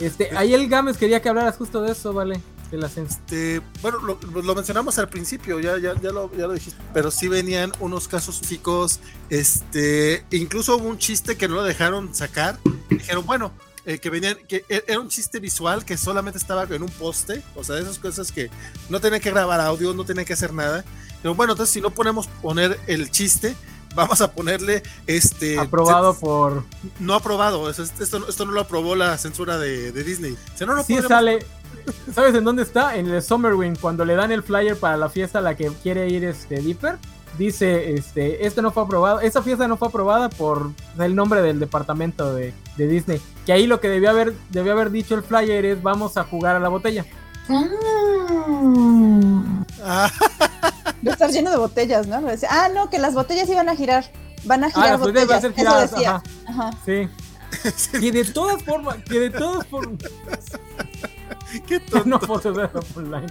Este, 0.00 0.36
ahí 0.36 0.52
el 0.52 0.68
Games 0.68 0.98
quería 0.98 1.22
que 1.22 1.28
hablaras 1.28 1.56
justo 1.56 1.80
de 1.82 1.92
eso, 1.92 2.12
¿vale? 2.12 2.40
De 2.70 2.78
la 2.78 2.88
este, 2.88 3.62
bueno, 3.80 3.98
lo, 4.00 4.54
mencionamos 4.54 4.98
al 4.98 5.08
principio, 5.08 5.60
ya, 5.60 5.78
ya, 5.78 5.94
ya, 6.00 6.10
lo, 6.10 6.32
ya 6.32 6.48
lo 6.48 6.52
dijiste, 6.52 6.80
pero 6.92 7.12
sí 7.12 7.28
venían 7.28 7.70
unos 7.78 8.08
casos 8.08 8.40
chicos, 8.40 8.98
este, 9.30 10.24
incluso 10.32 10.76
hubo 10.76 10.88
un 10.88 10.98
chiste 10.98 11.36
que 11.36 11.46
no 11.46 11.54
lo 11.54 11.62
dejaron 11.62 12.12
sacar, 12.12 12.58
dijeron, 12.90 13.24
bueno, 13.24 13.52
eh, 13.86 13.98
que 13.98 14.10
venían, 14.10 14.36
que 14.48 14.64
e, 14.68 14.84
era 14.88 14.98
un 14.98 15.08
chiste 15.08 15.38
visual 15.38 15.84
que 15.84 15.96
solamente 15.96 16.38
estaba 16.38 16.64
en 16.64 16.82
un 16.82 16.88
poste, 16.88 17.40
o 17.54 17.62
sea, 17.62 17.78
esas 17.78 18.00
cosas 18.00 18.32
que 18.32 18.50
no 18.88 19.00
tenía 19.00 19.20
que 19.20 19.30
grabar 19.30 19.60
audio, 19.60 19.94
no 19.94 20.04
tenía 20.04 20.24
que 20.24 20.32
hacer 20.32 20.52
nada. 20.52 20.84
Pero 21.22 21.36
bueno, 21.36 21.52
entonces 21.52 21.72
si 21.72 21.80
no 21.80 21.90
ponemos 21.90 22.26
poner 22.42 22.78
el 22.88 23.10
chiste, 23.12 23.54
vamos 23.94 24.20
a 24.20 24.32
ponerle 24.32 24.82
este 25.06 25.58
aprobado 25.58 26.18
por 26.18 26.64
no 26.98 27.14
aprobado 27.14 27.70
esto, 27.70 27.84
esto, 28.28 28.44
no 28.44 28.52
lo 28.52 28.60
aprobó 28.60 28.96
la 28.96 29.16
censura 29.18 29.56
de, 29.56 29.92
Disney. 29.92 30.36
Si 30.56 30.66
no, 30.66 30.74
no 30.74 30.82
sí 30.82 30.98
sale. 31.06 31.46
Sabes 32.12 32.34
en 32.34 32.42
dónde 32.42 32.64
está 32.64 32.96
en 32.96 33.06
el 33.06 33.22
Summerwing 33.22 33.76
cuando 33.76 34.04
le 34.04 34.16
dan 34.16 34.32
el 34.32 34.42
flyer 34.42 34.76
para 34.76 34.96
la 34.96 35.08
fiesta 35.08 35.38
a 35.38 35.42
la 35.42 35.56
que 35.56 35.70
quiere 35.82 36.08
ir 36.08 36.24
este 36.24 36.56
Dipper 36.56 36.98
dice, 37.38 37.94
este, 37.94 38.46
esto 38.46 38.62
no 38.62 38.70
fue 38.70 38.84
aprobado, 38.84 39.20
esa 39.20 39.42
fiesta 39.42 39.68
no 39.68 39.76
fue 39.76 39.88
aprobada 39.88 40.28
por 40.28 40.70
el 40.98 41.14
nombre 41.14 41.42
del 41.42 41.60
departamento 41.60 42.34
de, 42.34 42.52
Disney. 42.76 43.20
Que 43.44 43.52
ahí 43.52 43.66
lo 43.66 43.80
que 43.80 43.88
debió 43.88 44.10
haber, 44.10 44.34
debió 44.50 44.72
haber 44.72 44.90
dicho 44.90 45.14
el 45.14 45.22
flyer 45.22 45.64
es 45.64 45.82
vamos 45.82 46.16
a 46.16 46.24
jugar 46.24 46.56
a 46.56 46.60
la 46.60 46.68
botella. 46.68 47.04
Ah. 49.82 50.10
Estar 51.04 51.30
lleno 51.30 51.50
de 51.50 51.56
botellas, 51.56 52.06
¿no? 52.06 52.20
Ah, 52.50 52.68
no, 52.74 52.90
que 52.90 52.98
las 52.98 53.14
botellas 53.14 53.48
iban 53.48 53.68
a 53.68 53.76
girar. 53.76 54.10
Van 54.44 54.64
a 54.64 54.70
girar 54.70 54.94
ah, 54.94 54.96
botellas. 54.96 55.44
Eso 55.44 55.80
decía. 55.80 56.22
Ajá. 56.46 56.70
Sí. 56.84 57.08
que 58.00 58.12
de 58.12 58.24
todas 58.24 58.62
formas, 58.62 58.96
que 59.04 59.20
de 59.20 59.30
todas 59.30 59.66
formas. 59.66 59.98
Qué 61.66 61.80
tonto. 61.80 62.04
no 62.06 62.20
fotos 62.20 62.56
de 62.56 62.68
online. 62.96 63.26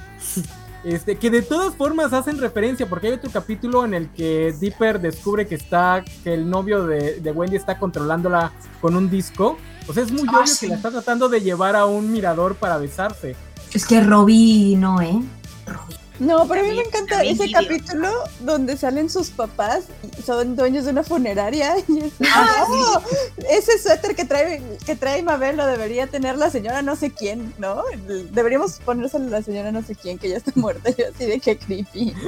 Este, 0.86 1.16
que 1.16 1.32
de 1.32 1.42
todas 1.42 1.74
formas 1.74 2.14
hacen 2.14 2.38
referencia, 2.38 2.88
porque 2.88 3.08
hay 3.08 3.14
otro 3.14 3.32
capítulo 3.32 3.86
en 3.86 3.96
el 3.96 4.08
que 4.12 4.54
Dipper 4.60 5.02
descubre 5.02 5.48
que 5.48 5.56
está, 5.56 6.06
que 6.24 6.32
el 6.32 6.48
novio 6.48 6.86
de, 6.86 7.20
Wendy 7.34 7.56
está 7.56 7.80
controlándola 7.80 8.52
con 8.82 8.96
un 8.96 9.10
disco. 9.10 9.58
O 9.88 9.94
sea, 9.94 10.04
es 10.04 10.12
muy 10.12 10.28
ah, 10.32 10.42
obvio 10.42 10.54
que 10.60 10.68
la 10.68 10.76
está 10.76 10.92
tratando 10.92 11.28
de 11.28 11.42
llevar 11.42 11.76
a 11.76 11.88
un 11.88 12.12
mirador 12.12 12.54
para 12.56 12.78
besarse. 12.78 13.36
Es 13.74 13.84
que 13.88 14.00
Robbie 14.00 14.76
no, 14.78 15.02
¿eh? 15.02 15.24
Robbie. 15.66 16.05
No, 16.20 16.48
pero 16.48 16.62
a 16.62 16.64
mí 16.64 16.74
me 16.74 16.82
encanta 16.84 17.24
ese 17.24 17.52
capítulo 17.52 18.10
donde 18.40 18.78
salen 18.78 19.10
sus 19.10 19.30
papás 19.30 19.86
y 20.18 20.22
son 20.22 20.56
dueños 20.56 20.86
de 20.86 20.92
una 20.92 21.04
funeraria. 21.04 21.76
Y 21.88 22.00
es, 22.00 22.14
ah, 22.28 22.66
oh, 22.68 23.02
ese 23.50 23.78
suéter 23.80 24.16
que 24.16 24.26
trae, 24.26 24.62
que 24.86 24.96
trae 24.96 25.22
Mabel 25.22 25.56
lo 25.58 25.66
debería 25.66 26.08
tener 26.08 26.38
la 26.38 26.50
señora 26.50 26.82
no 26.82 26.96
sé 26.96 27.12
quién, 27.12 27.54
¿no? 27.58 27.84
Deberíamos 28.32 28.80
ponérselo 28.84 29.28
a 29.28 29.30
la 29.30 29.42
señora 29.42 29.72
no 29.72 29.84
sé 29.84 29.96
quién, 29.96 30.18
que 30.18 30.30
ya 30.30 30.38
está 30.38 30.52
muerta. 30.56 30.90
Yo 30.98 31.06
así 31.14 31.26
de 31.26 31.40
que 31.40 31.58
creepy. 31.58 32.14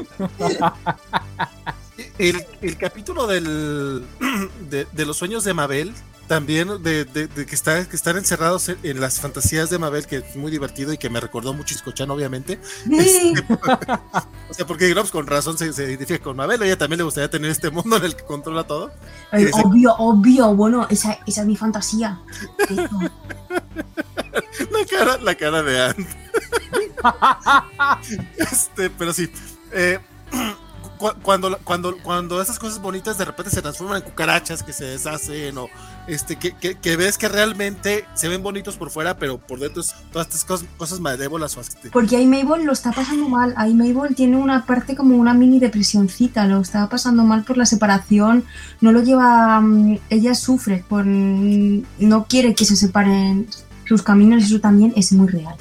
El, 2.20 2.46
el 2.62 2.78
capítulo 2.78 3.26
del, 3.26 4.06
de 4.70 5.06
los 5.06 5.18
sueños 5.18 5.44
de 5.44 5.54
Mabel 5.56 5.94
también 6.28 6.84
de, 6.84 7.08
que, 7.48 7.56
está, 7.56 7.88
que 7.88 7.96
están 7.96 8.18
encerrados 8.18 8.70
en, 8.70 9.00
las 9.00 9.20
fantasías 9.20 9.70
de 9.70 9.80
Mabel, 9.80 10.06
que 10.06 10.18
es 10.18 10.36
muy 10.36 10.52
divertido 10.52 10.92
y 10.92 10.98
que 10.98 11.10
me 11.10 11.20
recordó 11.20 11.54
mucho 11.54 11.74
Iscochan, 11.74 12.12
obviamente. 12.12 12.60
Este, 12.92 13.46
o 14.50 14.54
sea, 14.54 14.68
porque 14.68 14.90
Grobs 14.90 15.12
con 15.12 15.26
razón 15.26 15.58
se, 15.58 15.68
identifica 15.68 16.24
con 16.24 16.36
Mabel, 16.36 16.62
a 16.62 16.66
ella 16.66 16.78
también 16.78 16.98
le 16.98 17.06
gustaría 17.06 17.30
tener 17.30 17.50
este 17.50 17.72
mundo 17.72 17.98
en 17.98 18.04
el 18.04 18.16
que 18.16 18.26
controla 18.26 18.66
todo. 18.66 18.92
obvio, 19.64 19.96
obvio, 19.98 20.54
bueno, 20.54 20.86
esa, 20.90 21.18
esa, 21.26 21.42
es 21.42 21.48
mi 21.48 21.56
fantasía. 21.56 22.20
la, 22.70 22.90
cara, 24.90 25.18
la 25.18 25.36
cara 25.36 25.64
de 25.64 25.82
Anne. 25.82 26.08
este, 28.38 28.90
pero 28.90 29.14
sí. 29.14 29.30
Eh, 29.72 30.00
cuando, 31.24 31.58
cuando, 31.60 31.98
cuando 32.00 32.42
esas 32.42 32.60
cosas 32.60 32.82
bonitas 32.82 33.18
de 33.18 33.26
repente 33.26 33.52
se 33.52 33.62
transforman 33.62 33.98
en 33.98 34.10
cucarachas 34.10 34.64
que 34.64 34.74
se 34.74 34.86
deshacen 34.86 35.58
o 35.58 35.70
este, 36.08 36.38
que, 36.38 36.54
que, 36.54 36.96
ves 36.96 37.18
que 37.18 37.28
realmente 37.28 38.06
se 38.14 38.30
ven 38.30 38.42
bonitos 38.42 38.78
por 38.78 38.90
fuera, 38.90 39.18
pero 39.18 39.38
por 39.38 39.60
dentro 39.60 39.82
es 39.82 39.94
todas 40.12 40.28
estas 40.28 40.46
cosas, 40.46 40.68
cosas 40.78 41.00
malévolas. 41.00 41.58
Porque 41.92 42.16
ahí 42.16 42.26
Mabel 42.26 42.66
lo 42.66 42.72
está 42.72 42.92
pasando 42.92 43.28
mal, 43.28 43.54
ahí 43.58 43.74
Mabel 43.74 44.16
tiene 44.16 44.38
una 44.38 44.66
parte 44.66 44.96
como 44.96 45.18
una 45.18 45.34
mini 45.34 45.60
depresioncita, 45.60 46.46
lo 46.46 46.62
está 46.62 46.88
pasando 46.90 47.24
mal 47.24 47.44
por 47.44 47.58
la 47.58 47.66
separación, 47.66 48.46
no 48.82 48.92
lo 48.92 49.04
lleva, 49.04 49.60
mm, 49.60 50.00
ella 50.10 50.34
sufre, 50.34 50.84
por, 50.88 51.06
no 51.06 52.26
quiere 52.26 52.56
que 52.56 52.66
se 52.66 52.76
separen 52.76 53.48
sus 53.86 54.02
caminos 54.02 54.44
y 54.44 54.46
eso 54.46 54.60
también 54.60 54.94
es 54.96 55.12
muy 55.12 55.28
real. 55.28 55.56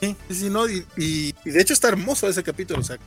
Sí, 0.00 0.16
sí, 0.30 0.50
no, 0.50 0.68
y, 0.68 0.84
y, 0.96 1.32
de 1.44 1.60
hecho 1.60 1.72
está 1.72 1.88
hermoso 1.88 2.28
ese 2.28 2.42
capítulo, 2.42 2.80
o 2.80 2.84
sea, 2.84 2.98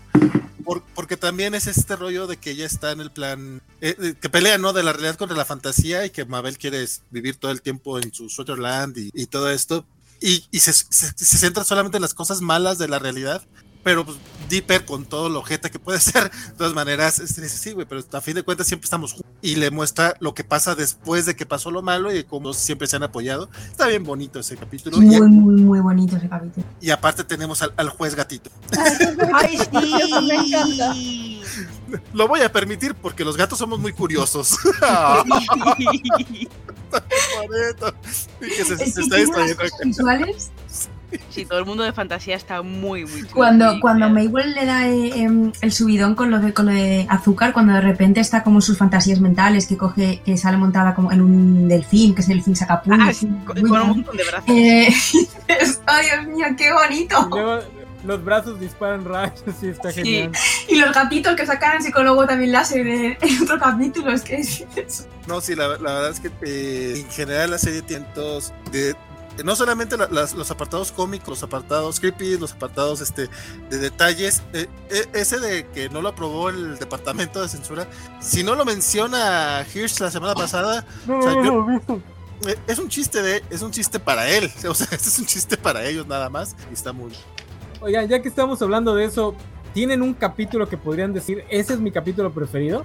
porque 0.96 1.18
también 1.18 1.56
es 1.56 1.68
este 1.68 1.96
rollo 1.96 2.28
de 2.28 2.38
que 2.38 2.52
ella 2.52 2.66
está 2.66 2.92
en 2.92 3.02
el 3.02 3.12
plan, 3.12 3.62
eh, 3.82 4.16
que 4.20 4.30
pelea, 4.30 4.58
¿no? 4.58 4.74
De 4.74 4.84
la 4.84 4.94
realidad 4.94 5.16
contra 5.16 5.38
la 5.38 5.46
fantasía 5.46 6.06
y 6.06 6.10
que 6.10 6.26
Mabel 6.26 6.58
quiere 6.58 6.86
vivir 7.10 7.38
todo 7.38 7.52
el 7.52 7.62
tiempo 7.62 8.00
en 8.00 8.14
su 8.14 8.30
Sutherland 8.30 8.98
y, 8.98 9.10
y 9.14 9.28
todo 9.28 9.50
esto. 9.50 9.86
Y, 10.20 10.46
y 10.52 10.60
se, 10.60 10.74
se, 10.74 11.14
centra 11.14 11.64
solamente 11.64 11.98
en 11.98 12.02
las 12.02 12.14
cosas 12.14 12.42
malas 12.42 12.78
de 12.78 12.88
la 12.88 13.00
realidad 13.00 13.44
pero 13.88 14.04
pues, 14.04 14.18
Dipper 14.50 14.84
con 14.84 15.06
todo 15.06 15.30
lo 15.30 15.42
jeta 15.44 15.70
que 15.70 15.80
puede 15.80 16.00
ser, 16.02 16.30
de 16.30 16.54
todas 16.58 16.74
maneras, 16.74 17.20
dice, 17.22 17.48
sí, 17.48 17.72
güey, 17.72 17.88
pero 17.88 18.04
a 18.12 18.20
fin 18.20 18.36
de 18.36 18.44
cuentas 18.44 18.68
siempre 18.68 18.84
estamos 18.84 19.14
juntos. 19.14 19.32
Y 19.42 19.56
le 19.56 19.72
muestra 19.72 20.14
lo 20.20 20.34
que 20.34 20.44
pasa 20.44 20.76
después 20.76 21.26
de 21.26 21.38
que 21.38 21.46
pasó 21.46 21.72
lo 21.72 21.82
malo 21.82 22.14
y 22.14 22.26
cómo 22.26 22.54
siempre 22.54 22.86
se 22.90 22.98
han 22.98 23.04
apoyado. 23.04 23.50
Está 23.72 23.88
bien 23.88 24.04
bonito 24.04 24.42
ese 24.42 24.58
capítulo. 24.58 24.98
Muy, 24.98 25.22
muy, 25.22 25.62
muy 25.62 25.80
bonito 25.80 26.18
ese 26.18 26.28
capítulo. 26.28 26.66
Y 26.82 26.90
aparte 26.90 27.24
tenemos 27.24 27.62
al, 27.62 27.90
juez 27.90 28.14
gatito. 28.14 28.50
Ay, 29.34 29.58
sí, 29.58 29.68
me 29.72 30.36
encanta. 30.36 30.94
Lo 32.12 32.28
voy 32.28 32.42
a 32.42 32.52
permitir 32.52 32.94
porque 32.94 33.24
los 33.24 33.38
gatos 33.38 33.58
somos 33.58 33.80
muy 33.80 33.94
curiosos. 33.94 34.58
que 38.42 38.66
se, 38.66 38.74
está 38.74 39.16
distrayendo. 39.16 39.64
Visuales 39.86 40.52
Sí, 41.30 41.46
todo 41.46 41.60
el 41.60 41.66
mundo 41.66 41.84
de 41.84 41.94
fantasía 41.94 42.36
está 42.36 42.62
muy, 42.62 43.06
muy 43.06 43.22
chulo. 43.22 43.34
Cuando, 43.34 43.80
cuando. 43.80 44.10
Maywell 44.10 44.54
le 44.54 44.66
da 44.66 44.88
eh, 44.88 45.22
em, 45.22 45.52
el 45.62 45.72
subidón 45.72 46.16
con 46.16 46.30
lo, 46.32 46.40
de, 46.40 46.54
con 46.54 46.66
lo 46.66 46.74
de 46.74 47.06
azúcar, 47.10 47.54
cuando 47.54 47.74
de 47.74 47.82
repente 47.82 48.20
está 48.20 48.44
como 48.44 48.60
sus 48.62 48.78
fantasías 48.78 49.20
mentales, 49.22 49.68
que 49.68 49.78
coge, 49.78 50.22
que 50.26 50.38
sale 50.38 50.58
montada 50.58 50.94
como 50.96 51.12
en 51.12 51.22
un 51.22 51.68
delfín, 51.68 52.14
que 52.14 52.22
es 52.22 52.28
el 52.30 52.36
delfín 52.38 52.56
sacapuños. 52.56 53.08
Ah, 53.10 53.14
sí, 53.14 53.28
con, 53.46 53.62
con 53.62 53.82
un 53.82 53.88
montón 53.90 54.18
de 54.18 54.24
brazos. 54.26 54.50
Eh, 54.50 54.88
dices, 55.48 55.82
¡Oh, 55.88 56.02
Dios 56.24 56.36
mío, 56.36 56.48
qué 56.58 56.74
bonito! 56.74 57.28
luego 57.30 57.60
los 58.06 58.24
brazos 58.24 58.60
disparan 58.60 59.04
rayos 59.04 59.42
y 59.62 59.68
está 59.68 59.92
Sí. 59.92 60.02
genial. 60.04 60.32
Y 60.70 60.76
los 60.76 60.94
gatitos 60.94 61.36
que 61.36 61.46
sacan 61.46 61.78
el 61.78 61.84
psicólogo 61.84 62.26
también 62.26 62.52
láser 62.52 62.86
en, 62.88 63.18
en 63.22 63.44
otro 63.44 63.60
capítulo, 63.60 64.12
es 64.12 64.22
que 64.22 64.36
es, 64.38 65.08
No, 65.28 65.42
sí, 65.42 65.56
la, 65.56 65.68
la 65.70 65.78
verdad 65.94 66.10
es 66.12 66.20
que 66.20 66.32
eh, 66.42 67.00
en 67.02 67.10
general 67.12 67.52
la 67.52 67.58
serie 67.58 67.82
tiene 67.82 68.06
todos 68.14 68.54
de 68.72 68.96
no 69.44 69.56
solamente 69.56 69.98
la- 69.98 70.08
las- 70.12 70.34
los 70.34 70.50
apartados 70.52 70.92
cómicos, 70.92 71.30
los 71.30 71.44
apartados 71.44 72.00
creepy, 72.00 72.38
los 72.38 72.54
apartados 72.54 73.02
este, 73.02 73.30
de 73.70 73.78
detalles, 73.78 74.42
eh, 74.54 74.68
eh, 74.90 75.06
ese 75.14 75.40
de 75.40 75.68
que 75.68 75.90
no 75.90 76.02
lo 76.02 76.10
aprobó 76.10 76.50
el 76.50 76.78
departamento 76.80 77.42
de 77.42 77.50
censura, 77.50 77.88
si 78.20 78.44
no 78.44 78.56
lo 78.56 78.66
menciona 78.66 79.66
Hirsch 79.74 80.00
la 80.00 80.12
semana 80.12 80.34
pasada, 80.34 80.86
No, 81.06 81.20
O 81.20 81.22
sea, 81.22 81.36
no, 81.36 81.44
yo- 81.88 82.00
eh, 82.48 82.56
es 82.68 82.78
un 82.80 82.88
chiste 82.90 83.22
de, 83.22 83.44
es 83.50 83.62
un 83.62 83.72
chiste 83.72 84.00
para 84.00 84.30
él, 84.30 84.52
o 84.70 84.74
sea, 84.74 84.88
este 84.92 85.10
es 85.10 85.20
un 85.20 85.26
chiste 85.26 85.58
para 85.58 85.86
ellos 85.86 86.06
nada 86.08 86.30
más, 86.30 86.56
y 86.70 86.74
está 86.74 86.92
muy 86.94 87.12
Oigan, 87.80 88.08
ya 88.08 88.22
que 88.22 88.28
estamos 88.28 88.60
hablando 88.64 88.96
de 88.96 89.06
eso, 89.06 89.36
¿tienen 89.78 90.02
un 90.02 90.16
capítulo 90.16 90.68
que 90.68 90.76
podrían 90.76 91.14
decir, 91.14 91.44
ese 91.52 91.74
es 91.76 91.80
mi 91.80 91.92
capítulo 91.92 92.32
preferido? 92.34 92.84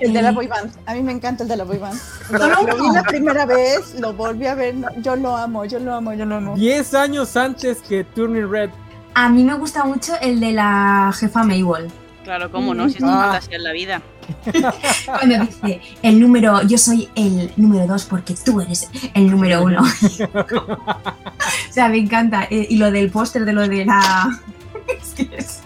El 0.00 0.12
de 0.12 0.22
la 0.22 0.32
boy 0.32 0.48
band. 0.48 0.72
A 0.84 0.92
mí 0.94 1.00
me 1.00 1.12
encanta 1.12 1.44
el 1.44 1.48
de 1.48 1.56
la 1.56 1.62
boy 1.62 1.78
band. 1.78 1.96
Lo, 2.32 2.48
lo 2.66 2.82
vi 2.82 2.92
la 2.92 3.04
primera 3.04 3.46
vez, 3.46 3.94
lo 4.00 4.12
volví 4.12 4.44
a 4.48 4.56
ver. 4.56 4.74
yo 5.02 5.14
lo 5.14 5.36
amo, 5.36 5.64
yo 5.66 5.78
lo 5.78 5.94
amo, 5.94 6.12
yo 6.14 6.24
lo 6.24 6.34
amo. 6.34 6.56
Diez 6.56 6.94
años 6.94 7.36
antes 7.36 7.80
que 7.80 8.02
Turning 8.02 8.50
Red. 8.50 8.70
A 9.14 9.28
mí 9.28 9.44
me 9.44 9.54
gusta 9.54 9.84
mucho 9.84 10.14
el 10.20 10.40
de 10.40 10.50
la 10.50 11.12
jefa 11.16 11.44
Maywell. 11.44 11.86
Claro, 12.24 12.50
cómo 12.50 12.74
no, 12.74 12.88
si 12.88 12.96
es 12.96 13.04
Ah. 13.04 13.28
fantasía 13.30 13.58
en 13.58 13.62
la 13.62 13.70
vida. 13.70 14.02
Cuando 15.06 15.44
dice 15.46 15.80
el 16.02 16.18
número, 16.18 16.60
yo 16.62 16.76
soy 16.76 17.08
el 17.14 17.52
número 17.56 17.86
dos 17.86 18.04
porque 18.04 18.34
tú 18.34 18.60
eres 18.60 18.88
el 19.14 19.30
número 19.30 19.62
uno. 19.62 19.80
o 20.34 21.72
sea, 21.72 21.88
me 21.88 21.98
encanta. 21.98 22.48
Eh, 22.50 22.66
y 22.68 22.78
lo 22.78 22.90
del 22.90 23.10
póster 23.12 23.44
de 23.44 23.52
lo 23.52 23.68
de 23.68 23.84
la. 23.84 24.28
es 24.88 25.14
que 25.14 25.36
es, 25.36 25.60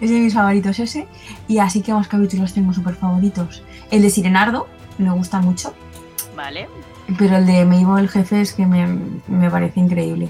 es 0.00 0.10
de 0.10 0.20
mis 0.20 0.34
favoritos 0.34 0.78
ese. 0.78 1.06
Y 1.48 1.58
así 1.58 1.82
que 1.82 1.92
más 1.92 2.08
capítulos 2.08 2.52
tengo 2.54 2.72
súper 2.72 2.94
favoritos. 2.94 3.62
El 3.90 4.02
de 4.02 4.10
Sirenardo 4.10 4.66
me 4.98 5.10
gusta 5.12 5.40
mucho. 5.40 5.74
Vale. 6.34 6.68
Pero 7.18 7.36
el 7.36 7.46
de 7.46 7.64
Mabel 7.64 8.04
el 8.04 8.10
jefe 8.10 8.40
es 8.40 8.52
que 8.52 8.66
me, 8.66 8.86
me 9.28 9.50
parece 9.50 9.80
increíble. 9.80 10.28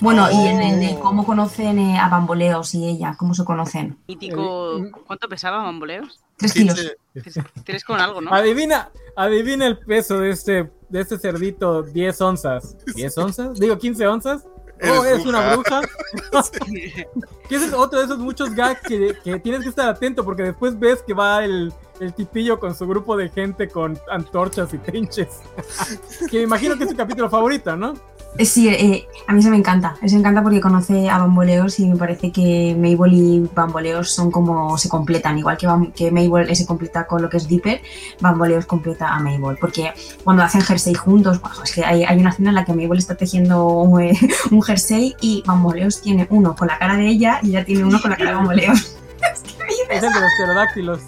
Bueno, 0.00 0.28
y 0.30 0.48
el, 0.48 0.60
el 0.60 0.80
de 0.80 0.98
cómo 1.00 1.24
conocen 1.24 1.78
eh, 1.78 1.98
a 1.98 2.08
Bamboleos 2.08 2.74
y 2.74 2.86
ella, 2.88 3.14
cómo 3.18 3.34
se 3.34 3.44
conocen. 3.44 3.96
Mítico. 4.08 4.78
Eh, 4.78 4.90
¿Cuánto 5.06 5.28
pesaba 5.28 5.62
Mamboleos? 5.62 6.20
Tres 6.36 6.52
kilos. 6.52 6.96
15, 7.14 7.44
Tienes 7.64 7.84
con 7.84 8.00
algo, 8.00 8.20
¿no? 8.20 8.34
Adivina, 8.34 8.90
adivina 9.16 9.66
el 9.66 9.78
peso 9.78 10.18
de 10.18 10.30
este, 10.30 10.70
de 10.88 11.00
este 11.00 11.18
cerdito, 11.18 11.82
10 11.82 12.20
onzas. 12.20 12.76
¿10 12.86 13.22
onzas? 13.22 13.58
Digo, 13.58 13.78
15 13.78 14.06
onzas. 14.06 14.44
Oh, 14.82 15.04
Eres 15.04 15.20
es 15.20 15.26
una 15.26 15.54
bruja. 15.54 15.82
que 17.48 17.56
ese 17.56 17.66
es 17.66 17.72
otro 17.72 17.98
de 17.98 18.04
esos 18.06 18.18
muchos 18.18 18.54
gags 18.54 18.80
que, 18.82 19.16
que 19.22 19.38
tienes 19.38 19.62
que 19.62 19.68
estar 19.68 19.88
atento 19.88 20.24
porque 20.24 20.42
después 20.42 20.78
ves 20.78 21.02
que 21.02 21.14
va 21.14 21.44
el, 21.44 21.72
el 22.00 22.12
tipillo 22.12 22.58
con 22.58 22.74
su 22.74 22.86
grupo 22.86 23.16
de 23.16 23.28
gente 23.28 23.68
con 23.68 23.98
antorchas 24.10 24.72
y 24.74 24.78
trinches. 24.78 25.40
que 26.30 26.38
me 26.38 26.44
imagino 26.44 26.76
que 26.76 26.84
es 26.84 26.90
tu 26.90 26.96
capítulo 26.96 27.30
favorito, 27.30 27.76
¿no? 27.76 27.94
Eh, 28.36 28.44
Sí, 28.44 28.68
eh, 28.68 29.06
a 29.28 29.32
mí 29.32 29.40
se 29.42 29.48
me 29.50 29.56
encanta. 29.56 29.96
Se 30.04 30.14
me 30.14 30.20
encanta 30.20 30.42
porque 30.42 30.60
conoce 30.60 31.08
a 31.08 31.18
Bamboleos 31.18 31.78
y 31.78 31.86
me 31.86 31.96
parece 31.96 32.32
que 32.32 32.74
Mabel 32.76 33.12
y 33.14 33.48
Bamboleos 33.54 34.10
son 34.10 34.30
como 34.32 34.76
se 34.76 34.88
completan. 34.88 35.38
Igual 35.38 35.56
que, 35.56 35.68
Bam- 35.68 35.92
que 35.92 36.10
Mabel 36.10 36.54
se 36.56 36.66
completa 36.66 37.06
con 37.06 37.22
lo 37.22 37.30
que 37.30 37.36
es 37.36 37.46
Dipper, 37.46 37.80
Bamboleos 38.20 38.66
completa 38.66 39.08
a 39.14 39.20
Mabel. 39.20 39.56
Porque 39.60 39.92
cuando 40.24 40.42
hacen 40.42 40.62
jersey 40.62 40.94
juntos, 40.94 41.40
bueno, 41.40 41.56
es 41.62 41.72
que 41.72 41.84
hay, 41.84 42.02
hay 42.04 42.18
una 42.18 42.30
escena 42.30 42.48
en 42.48 42.56
la 42.56 42.64
que 42.64 42.72
Mabel 42.72 42.98
está 42.98 43.14
tejiendo 43.14 43.66
un, 43.66 44.00
eh, 44.02 44.18
un 44.50 44.62
jersey 44.62 45.14
y 45.20 45.42
Bamboleos 45.46 46.00
tiene 46.00 46.26
uno 46.30 46.56
con 46.56 46.66
la 46.68 46.76
cara 46.78 46.96
de 46.96 47.06
ella 47.06 47.38
y 47.42 47.50
ella 47.50 47.64
tiene 47.64 47.84
uno 47.84 48.00
con 48.00 48.10
la 48.10 48.16
cara 48.16 48.30
de 48.30 48.36
Bamboleos. 48.36 48.78
es 49.32 49.40
que 49.42 49.62
me 49.88 49.96
Es 49.96 50.02
el 50.02 50.12
de 50.12 50.20
los 50.20 50.30
pterodáctilos. 50.38 51.00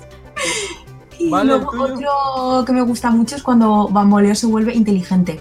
Y 1.19 1.31
Vale, 1.31 1.55
¿el 1.55 1.59
luego 1.61 1.83
otro 1.83 2.65
que 2.67 2.73
me 2.73 2.83
gusta 2.83 3.11
mucho 3.11 3.35
es 3.37 3.43
cuando 3.43 3.89
Bamboleo 3.89 4.35
se 4.35 4.47
vuelve 4.47 4.75
inteligente. 4.75 5.41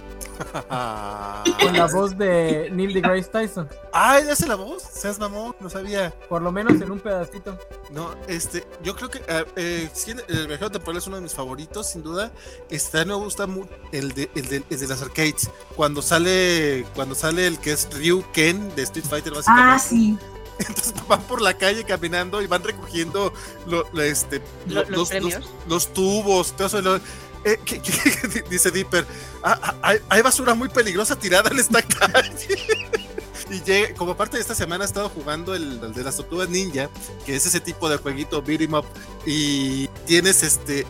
Ah, 0.69 1.43
Con 1.61 1.73
la 1.77 1.85
voz 1.87 2.17
de 2.17 2.69
Neil 2.71 2.93
deGrasse 2.93 3.29
Tyson. 3.29 3.69
Ah, 3.93 4.19
¿ya 4.19 4.33
hace 4.33 4.47
la 4.47 4.55
voz? 4.55 4.83
¿Seas 4.83 5.19
mamón? 5.19 5.55
No 5.59 5.69
sabía. 5.69 6.11
Por 6.29 6.41
lo 6.41 6.51
menos 6.51 6.73
en 6.81 6.91
un 6.91 6.99
pedacito. 6.99 7.57
No, 7.91 8.11
este, 8.27 8.65
yo 8.83 8.95
creo 8.95 9.09
que 9.09 9.19
eh, 9.27 9.45
eh, 9.55 9.89
el, 10.07 10.23
el 10.35 10.47
viajero 10.47 10.71
temporal 10.71 10.97
es 10.97 11.07
uno 11.07 11.15
de 11.17 11.21
mis 11.23 11.33
favoritos, 11.33 11.87
sin 11.87 12.03
duda. 12.03 12.31
Este, 12.69 13.05
me 13.05 13.13
gusta 13.15 13.47
mucho 13.47 13.69
el 13.91 14.13
de, 14.13 14.29
el, 14.35 14.47
de, 14.47 14.63
el 14.69 14.79
de 14.79 14.87
las 14.87 15.01
arcades. 15.01 15.49
Cuando 15.75 16.01
sale, 16.01 16.85
cuando 16.95 17.15
sale 17.15 17.47
el 17.47 17.59
que 17.59 17.71
es 17.73 17.87
Ryu 17.93 18.23
Ken 18.33 18.73
de 18.75 18.83
Street 18.83 19.05
Fighter, 19.07 19.33
básicamente. 19.33 19.71
Ah, 19.75 19.79
sí. 19.79 20.17
Entonces 20.59 20.93
van 21.09 21.21
por 21.23 21.41
la 21.41 21.53
calle 21.57 21.83
caminando 21.83 22.41
y 22.41 22.47
van 22.47 22.63
recogiendo 22.63 23.33
lo- 23.67 23.85
lo, 23.91 24.01
este, 24.01 24.41
Lo- 24.67 24.83
lo- 24.85 24.89
los 24.89 25.09
premios. 25.09 25.49
los 25.67 25.93
tubos, 25.93 26.53
todo 26.55 26.67
eso. 26.67 26.99
Eh, 27.45 27.59
¿qué- 27.63 27.81
qué- 27.81 28.43
dice 28.49 28.71
Dipper, 28.71 29.05
"Ah, 29.43 29.59
ah, 29.81 29.93
hay, 30.09 30.21
basura 30.21 30.53
muy 30.53 30.67
peligrosa 30.69 31.15
tirada 31.17 31.49
en 31.51 31.59
esta 31.59 31.81
calle. 31.99 32.57
Y 33.51 33.59
como 33.93 34.17
parte 34.17 34.37
de 34.37 34.41
esta 34.41 34.55
semana 34.55 34.83
he 34.83 34.87
estado 34.87 35.07
jugando 35.09 35.53
el, 35.53 35.93
de 35.93 36.03
las 36.03 36.17
tortugas 36.17 36.49
ninja, 36.49 36.89
que 37.27 37.35
es 37.35 37.45
ese 37.45 37.59
tipo 37.59 37.87
de 37.87 37.97
jueguito 37.97 38.41
beat 38.41 38.61
'em 38.61 38.73
up, 38.73 38.85
y 39.23 39.87
tienes 40.07 40.41
este, 40.41 40.87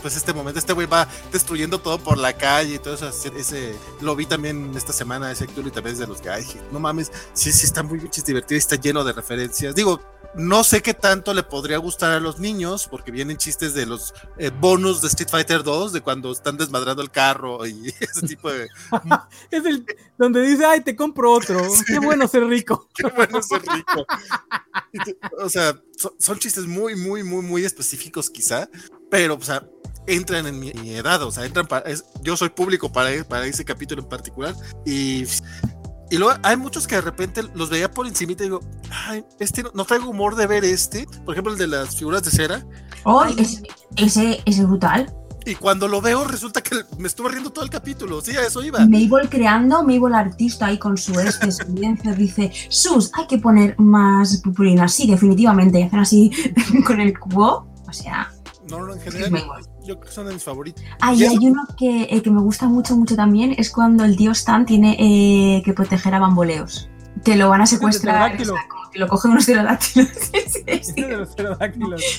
pues 0.00 0.14
este 0.16 0.32
momento, 0.32 0.60
este 0.60 0.72
güey 0.74 0.86
va 0.86 1.08
destruyendo 1.32 1.80
todo 1.80 1.98
por 1.98 2.16
la 2.16 2.34
calle 2.34 2.74
y 2.76 2.78
todo 2.78 2.94
eso, 2.94 3.08
ese, 3.36 3.74
lo 4.00 4.14
vi 4.14 4.26
también 4.26 4.72
esta 4.76 4.92
semana, 4.92 5.32
ese 5.32 5.48
y 5.68 5.72
también 5.72 5.98
de 5.98 6.06
los 6.06 6.20
que, 6.20 6.30
no 6.70 6.78
mames, 6.78 7.10
sí, 7.34 7.50
sí 7.50 7.66
está 7.66 7.82
muy 7.82 7.98
pinches 7.98 8.24
divertido 8.24 8.56
está 8.58 8.76
lleno 8.76 9.02
de 9.02 9.12
referencias. 9.12 9.74
Digo, 9.74 10.00
no 10.38 10.64
sé 10.64 10.80
qué 10.82 10.94
tanto 10.94 11.34
le 11.34 11.42
podría 11.42 11.78
gustar 11.78 12.12
a 12.12 12.20
los 12.20 12.38
niños, 12.38 12.88
porque 12.90 13.10
vienen 13.10 13.36
chistes 13.36 13.74
de 13.74 13.84
los 13.86 14.14
eh, 14.38 14.50
bonus 14.50 15.02
de 15.02 15.08
Street 15.08 15.28
Fighter 15.28 15.62
2, 15.62 15.92
de 15.92 16.00
cuando 16.00 16.32
están 16.32 16.56
desmadrando 16.56 17.02
el 17.02 17.10
carro 17.10 17.66
y 17.66 17.88
ese 18.00 18.26
tipo 18.26 18.50
de... 18.50 18.68
Es 19.50 19.64
el 19.66 19.84
donde 20.16 20.42
dice, 20.42 20.64
ay, 20.64 20.80
te 20.82 20.94
compro 20.96 21.32
otro. 21.32 21.60
Qué 21.86 21.98
bueno 21.98 22.26
ser 22.28 22.44
rico. 22.46 22.88
Qué 22.94 23.08
bueno 23.08 23.42
ser 23.42 23.62
rico. 23.62 24.06
O 25.40 25.48
sea, 25.48 25.74
son, 25.96 26.12
son 26.18 26.38
chistes 26.38 26.66
muy, 26.66 26.96
muy, 26.96 27.22
muy, 27.22 27.42
muy 27.42 27.64
específicos 27.64 28.30
quizá, 28.30 28.68
pero, 29.10 29.34
o 29.34 29.42
sea, 29.42 29.66
entran 30.06 30.46
en 30.46 30.58
mi, 30.58 30.72
mi 30.74 30.94
edad, 30.94 31.22
o 31.22 31.30
sea, 31.30 31.44
entran 31.44 31.66
para... 31.66 31.88
es- 31.90 32.04
yo 32.22 32.36
soy 32.36 32.48
público 32.48 32.90
para, 32.90 33.24
para 33.24 33.46
ese 33.46 33.64
capítulo 33.64 34.02
en 34.02 34.08
particular 34.08 34.54
y... 34.86 35.24
Y 36.10 36.16
luego 36.16 36.38
hay 36.42 36.56
muchos 36.56 36.86
que 36.86 36.94
de 36.96 37.02
repente 37.02 37.42
los 37.54 37.68
veía 37.68 37.90
por 37.90 38.06
encima 38.06 38.32
y 38.32 38.34
digo, 38.36 38.60
ay, 38.90 39.24
este 39.38 39.62
no, 39.62 39.70
no 39.74 39.84
traigo 39.84 40.08
humor 40.08 40.36
de 40.36 40.46
ver 40.46 40.64
este. 40.64 41.06
Por 41.24 41.34
ejemplo, 41.34 41.52
el 41.52 41.58
de 41.58 41.66
las 41.66 41.96
figuras 41.96 42.22
de 42.22 42.30
cera. 42.30 42.66
Oh, 43.04 43.24
ese, 43.24 43.62
ese, 43.96 44.42
ese 44.44 44.62
es 44.62 44.66
brutal. 44.66 45.14
Y 45.48 45.54
cuando 45.54 45.88
lo 45.88 46.02
veo, 46.02 46.24
resulta 46.24 46.60
que 46.62 46.76
me 46.98 47.08
estuve 47.08 47.30
riendo 47.30 47.50
todo 47.50 47.64
el 47.64 47.70
capítulo. 47.70 48.20
Sí, 48.20 48.36
a 48.36 48.42
eso 48.42 48.62
iba. 48.62 48.80
Mabel 48.80 49.28
creando, 49.30 49.82
Mabel 49.82 50.14
artista 50.14 50.66
ahí 50.66 50.78
con 50.78 50.98
su 50.98 51.18
este, 51.18 51.50
su 51.52 51.64
dice, 52.16 52.52
Sus, 52.68 53.10
hay 53.14 53.26
que 53.26 53.38
poner 53.38 53.78
más 53.78 54.42
purpurina. 54.42 54.88
Sí, 54.88 55.10
definitivamente. 55.10 55.80
Y 55.80 55.82
hacen 55.84 56.00
así 56.00 56.30
con 56.86 57.00
el 57.00 57.18
cubo. 57.18 57.66
O 57.88 57.92
sea, 57.92 58.30
No, 58.68 58.84
no, 58.84 58.94
en 58.94 59.00
general. 59.00 59.42
Yo 59.88 59.94
creo 59.96 60.08
que 60.08 60.14
son 60.14 60.26
de 60.26 60.34
mis 60.34 60.44
favoritos. 60.44 60.84
Ah, 61.00 61.14
y 61.14 61.20
Y 61.20 61.24
eso- 61.24 61.38
hay 61.40 61.46
uno 61.48 61.62
que, 61.76 62.02
eh, 62.10 62.22
que 62.22 62.30
me 62.30 62.40
gusta 62.42 62.66
mucho, 62.68 62.94
mucho 62.96 63.16
también, 63.16 63.54
es 63.56 63.70
cuando 63.70 64.04
el 64.04 64.16
tío 64.16 64.32
Stan 64.32 64.66
tiene 64.66 64.96
eh, 64.98 65.62
que 65.64 65.72
proteger 65.72 66.14
a 66.14 66.18
bamboleos. 66.18 66.90
Que 67.24 67.36
lo 67.36 67.48
van 67.48 67.62
a 67.62 67.66
secuestrar, 67.66 68.14
o 68.14 68.36
pterodáctilo. 68.36 68.54
sea, 68.54 68.68
como 68.68 68.90
que 68.90 68.98
lo 69.00 69.08
cogen 69.08 69.30
unos 69.32 69.46
pterodáctilos. 69.46 70.08
Sí, 70.30 70.80
sí. 70.82 70.94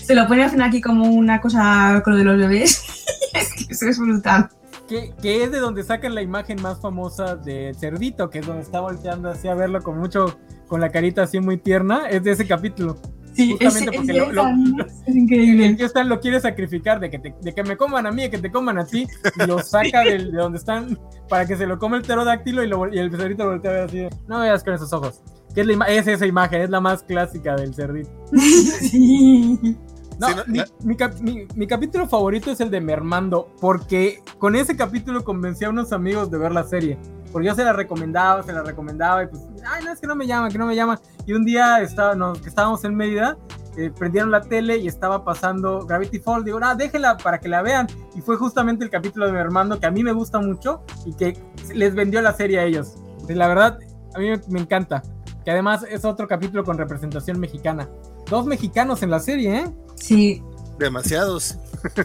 Se 0.06 0.16
lo 0.16 0.28
ponen 0.28 0.46
hacen 0.46 0.62
aquí 0.62 0.82
como 0.82 1.06
una 1.10 1.40
cosa 1.40 2.02
con 2.04 2.14
lo 2.14 2.20
de 2.20 2.26
los 2.26 2.38
bebés. 2.38 2.84
es 3.34 3.54
que 3.54 3.74
eso 3.74 3.88
es 3.88 3.98
brutal. 4.00 4.50
Que, 4.88 5.14
que 5.22 5.44
es 5.44 5.52
de 5.52 5.60
donde 5.60 5.84
sacan 5.84 6.16
la 6.16 6.22
imagen 6.24 6.60
más 6.62 6.82
famosa 6.82 7.36
de 7.36 7.76
Cerdito, 7.80 8.30
que 8.32 8.40
es 8.40 8.48
donde 8.48 8.64
está 8.64 8.80
volteando 8.80 9.30
así 9.30 9.48
a 9.48 9.54
verlo 9.54 9.82
con 9.84 10.00
mucho, 10.00 10.40
con 10.68 10.82
la 10.82 10.90
carita 10.92 11.22
así 11.24 11.40
muy 11.40 11.58
tierna. 11.58 12.10
Es 12.10 12.24
de 12.24 12.32
ese 12.32 12.48
capítulo. 12.48 12.98
Sí, 13.44 13.52
Justamente 13.52 13.92
porque 13.98 14.14
lo- 14.14 14.32
lo- 14.32 14.86
es 14.86 14.94
El 15.08 15.18
increíble. 15.18 15.74
tío 15.76 15.86
Stan 15.86 16.10
lo 16.10 16.20
quiere 16.20 16.40
sacrificar 16.40 17.00
de 17.00 17.10
que, 17.10 17.20
te- 17.20 17.36
de 17.42 17.54
que 17.56 17.64
me 17.64 17.78
coman 17.78 18.06
a 18.08 18.12
mí, 18.12 18.24
de 18.24 18.30
que 18.30 18.38
te 18.40 18.52
coman 18.52 18.78
a 18.80 18.86
ti, 18.86 19.06
y 19.44 19.48
lo 19.48 19.60
saca 19.64 20.02
del- 20.02 20.32
de, 20.32 20.38
donde 20.38 20.58
están 20.58 21.00
para 21.30 21.46
que 21.46 21.56
se 21.56 21.66
lo 21.68 21.80
come 21.80 21.98
el 21.98 22.04
pterodáctilo 22.04 22.64
y, 22.64 22.68
lo, 22.68 22.94
y 22.94 23.00
el 23.00 23.12
cerdito 23.12 23.46
lo 23.46 23.52
voltea 23.52 23.72
a 23.72 23.74
ver 23.76 23.84
así. 23.84 24.08
No 24.28 24.40
veas 24.40 24.64
con 24.64 24.74
esos 24.74 24.92
ojos. 24.94 25.22
Que 25.56 25.62
es, 25.62 25.68
la 25.68 25.86
es 25.86 26.08
esa 26.08 26.26
imagen, 26.28 26.62
es 26.62 26.70
la 26.70 26.80
más 26.82 27.02
clásica 27.04 27.56
del 27.56 27.74
cerdito. 27.74 28.10
Sí. 28.34 29.78
No, 30.20 30.28
Sí, 30.28 30.34
no, 30.36 30.44
mi, 30.48 30.58
la- 30.60 30.68
mi 30.84 30.96
cap- 30.98 31.20
mi- 31.22 31.48
mi 31.56 31.66
capítulo 31.66 32.06
favorito 32.08 32.52
es 32.52 32.60
el 32.60 32.70
de 32.70 32.82
Mermando, 32.82 33.54
porque 33.62 34.20
con 34.38 34.56
ese 34.58 34.76
capítulo 34.76 35.24
convencí 35.24 35.64
a 35.64 35.70
unos 35.70 35.94
amigos 35.94 36.30
de 36.30 36.38
ver 36.38 36.52
la 36.52 36.64
serie. 36.66 36.98
Porque 37.32 37.48
yo 37.48 37.56
se 37.56 37.64
la 37.64 37.74
recomendaba, 37.74 38.44
se 38.44 38.54
la 38.54 38.64
recomendaba 38.64 39.24
y 39.24 39.28
pues, 39.28 39.42
ay, 39.66 39.84
no, 39.84 39.92
es 39.92 40.00
que 40.00 40.08
no 40.08 40.16
me 40.16 40.28
llaman, 40.28 40.52
que 40.52 40.58
no 40.58 40.66
me 40.66 40.76
llaman. 40.76 41.00
Y 41.26 41.34
un 41.34 41.46
día 41.46 41.82
estaba, 41.82 42.16
que 42.34 42.50
estábamos 42.50 42.84
en 42.84 42.96
Mérida, 42.96 43.38
eh, 43.78 43.92
prendieron 43.98 44.32
la 44.32 44.42
tele 44.42 44.78
y 44.78 44.88
estaba 44.88 45.24
pasando 45.24 45.86
Gravity 45.86 46.20
Falls. 46.20 46.44
Digo, 46.44 46.60
ah, 46.62 46.76
déjenla 46.76 47.18
para 47.18 47.40
que 47.40 47.48
la 47.48 47.62
vean. 47.62 47.88
Y 48.16 48.22
fue 48.22 48.36
justamente 48.36 48.84
el 48.84 48.90
capítulo 48.90 49.28
de 49.28 49.32
mi 49.32 49.40
hermano 49.40 49.80
que 49.80 49.86
a 49.86 49.92
mí 49.92 50.04
me 50.04 50.12
gusta 50.12 50.40
mucho 50.40 50.84
y 51.06 51.14
que 51.14 51.38
les 51.74 51.96
vendió 51.96 52.22
la 52.22 52.34
serie 52.34 52.60
a 52.60 52.64
ellos. 52.66 52.96
Y 53.28 53.34
la 53.34 53.48
verdad, 53.48 53.80
a 54.16 54.20
mí 54.20 54.32
me 54.50 54.60
encanta. 54.60 55.04
Que 55.46 55.52
además 55.52 55.86
es 55.90 56.04
otro 56.04 56.28
capítulo 56.28 56.64
con 56.64 56.78
representación 56.78 57.40
mexicana. 57.40 57.88
Dos 58.30 58.46
mexicanos 58.46 59.02
en 59.04 59.12
la 59.12 59.20
serie, 59.20 59.60
¿eh? 59.60 59.72
Sí. 59.96 60.44
Demasiados. 60.78 61.58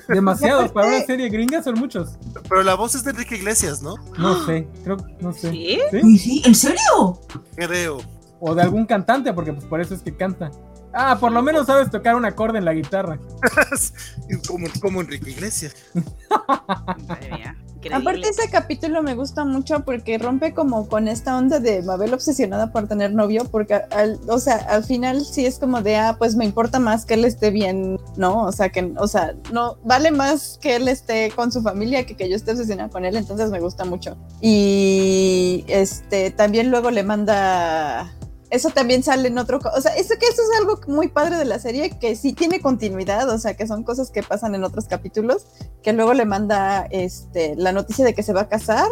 Demasiados. 0.09 0.73
Para 0.73 0.89
una 0.89 1.01
serie 1.01 1.29
gringa 1.29 1.63
son 1.63 1.75
muchos. 1.75 2.19
Pero 2.49 2.63
la 2.63 2.75
voz 2.75 2.95
es 2.95 3.05
de 3.05 3.11
Enrique 3.11 3.37
Iglesias, 3.37 3.83
¿no? 3.83 3.97
No 4.19 4.45
sé, 4.47 4.69
creo, 4.83 4.97
no 5.21 5.33
sé. 5.33 5.51
¿Sí? 5.51 5.79
¿Sí? 5.91 6.19
¿Sí? 6.19 6.43
¿En 6.45 6.55
serio? 6.55 7.21
Creo. 7.57 7.99
O 8.41 8.55
de 8.55 8.63
algún 8.63 8.87
cantante, 8.87 9.33
porque 9.33 9.53
pues 9.53 9.65
por 9.67 9.81
eso 9.81 9.95
es 9.95 10.03
que 10.03 10.15
canta. 10.15 10.51
Ah, 10.93 11.19
por 11.19 11.33
lo 11.33 11.43
menos 11.43 11.67
sabes 11.67 11.91
tocar 11.91 12.15
un 12.15 12.25
acorde 12.25 12.59
en 12.59 12.65
la 12.65 12.73
guitarra. 12.73 13.19
como, 14.49 14.69
como 14.81 15.01
Enrique 15.01 15.31
Iglesias. 15.31 15.75
Aparte 17.93 18.29
ese 18.29 18.49
capítulo 18.51 19.03
me 19.03 19.15
gusta 19.15 19.45
mucho 19.45 19.85
porque 19.85 20.19
rompe 20.19 20.55
como 20.55 20.89
con 20.89 21.09
esta 21.09 21.37
onda 21.37 21.61
de 21.61 21.83
Mabel 21.83 22.15
obsesionada 22.15 22.73
por 22.73 22.89
tener 22.89 23.13
novio, 23.13 23.45
porque 23.51 23.75
al, 23.75 24.19
o 24.29 24.39
sea, 24.39 24.57
al 24.57 24.85
final 24.85 25.25
sí 25.25 25.45
es 25.47 25.59
como 25.59 25.83
de, 25.83 25.97
ah, 25.97 26.17
pues 26.19 26.37
me 26.37 26.45
importa 26.45 26.79
más 26.79 27.05
que 27.05 27.15
él 27.15 27.25
esté 27.25 27.51
bien, 27.51 28.01
¿no? 28.17 28.45
O 28.45 28.53
sea, 28.53 28.71
que, 28.71 28.93
o 28.97 29.09
sea, 29.09 29.35
no, 29.53 29.77
vale 29.85 30.11
más 30.11 30.59
que 30.61 30.77
él 30.77 30.89
esté 30.89 31.31
con 31.35 31.53
su 31.53 31.63
familia 31.63 32.07
que 32.07 32.15
que 32.17 32.29
yo 32.29 32.37
esté 32.37 32.53
obsesionada 32.53 32.89
con 32.89 33.05
él, 33.05 33.17
entonces 33.17 33.51
me 33.51 33.61
gusta 33.61 33.85
mucho. 33.85 34.17
Y 34.41 35.65
este, 35.69 36.31
también 36.31 36.71
luego 36.71 36.91
le 36.91 37.03
manda 37.03 38.13
eso 38.55 38.71
también 38.71 39.03
sale 39.03 39.29
en 39.29 39.39
otro, 39.39 39.61
o 39.77 39.81
sea, 39.81 39.95
eso 39.97 40.15
que 40.19 40.27
eso 40.27 40.43
es 40.43 40.59
algo 40.59 40.81
muy 40.87 41.09
padre 41.09 41.37
de 41.37 41.45
la 41.45 41.59
serie 41.59 41.91
que 41.99 42.17
sí 42.17 42.33
tiene 42.33 42.61
continuidad, 42.61 43.29
o 43.29 43.39
sea, 43.39 43.55
que 43.55 43.67
son 43.67 43.83
cosas 43.83 44.11
que 44.11 44.23
pasan 44.23 44.55
en 44.55 44.65
otros 44.65 44.87
capítulos, 44.87 45.47
que 45.83 45.93
luego 45.93 46.15
le 46.15 46.25
manda 46.25 46.87
este 46.91 47.55
la 47.57 47.73
noticia 47.73 48.05
de 48.05 48.15
que 48.15 48.23
se 48.23 48.33
va 48.33 48.43
a 48.43 48.49
casar 48.49 48.89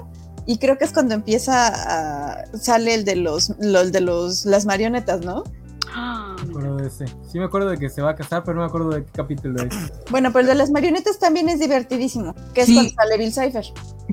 y 0.46 0.58
creo 0.58 0.76
que 0.78 0.84
es 0.84 0.92
cuando 0.92 1.14
empieza 1.14 1.68
a, 1.68 2.44
sale 2.56 2.94
el 2.94 3.04
de 3.04 3.16
los, 3.16 3.56
de 3.58 4.00
los 4.00 4.44
las 4.44 4.66
marionetas, 4.66 5.20
¿no? 5.24 5.44
Me 5.94 6.50
acuerdo 6.50 6.76
de 6.76 6.88
ese. 6.88 7.06
Sí 7.30 7.38
me 7.38 7.44
acuerdo 7.44 7.70
de 7.70 7.78
que 7.78 7.88
se 7.88 8.02
va 8.02 8.10
a 8.10 8.14
casar, 8.14 8.42
pero 8.44 8.56
no 8.56 8.62
me 8.62 8.66
acuerdo 8.66 8.90
de 8.90 9.04
qué 9.04 9.10
capítulo 9.12 9.62
es. 9.62 9.92
Bueno, 10.10 10.32
pues 10.32 10.44
el 10.44 10.48
de 10.48 10.54
las 10.56 10.70
marionetas 10.70 11.18
también 11.18 11.48
es 11.48 11.60
divertidísimo, 11.60 12.34
que 12.54 12.62
es 12.62 12.72
cuando 12.72 12.90
sale 12.90 13.18
Bill 13.18 13.32
Cipher. 13.32 13.64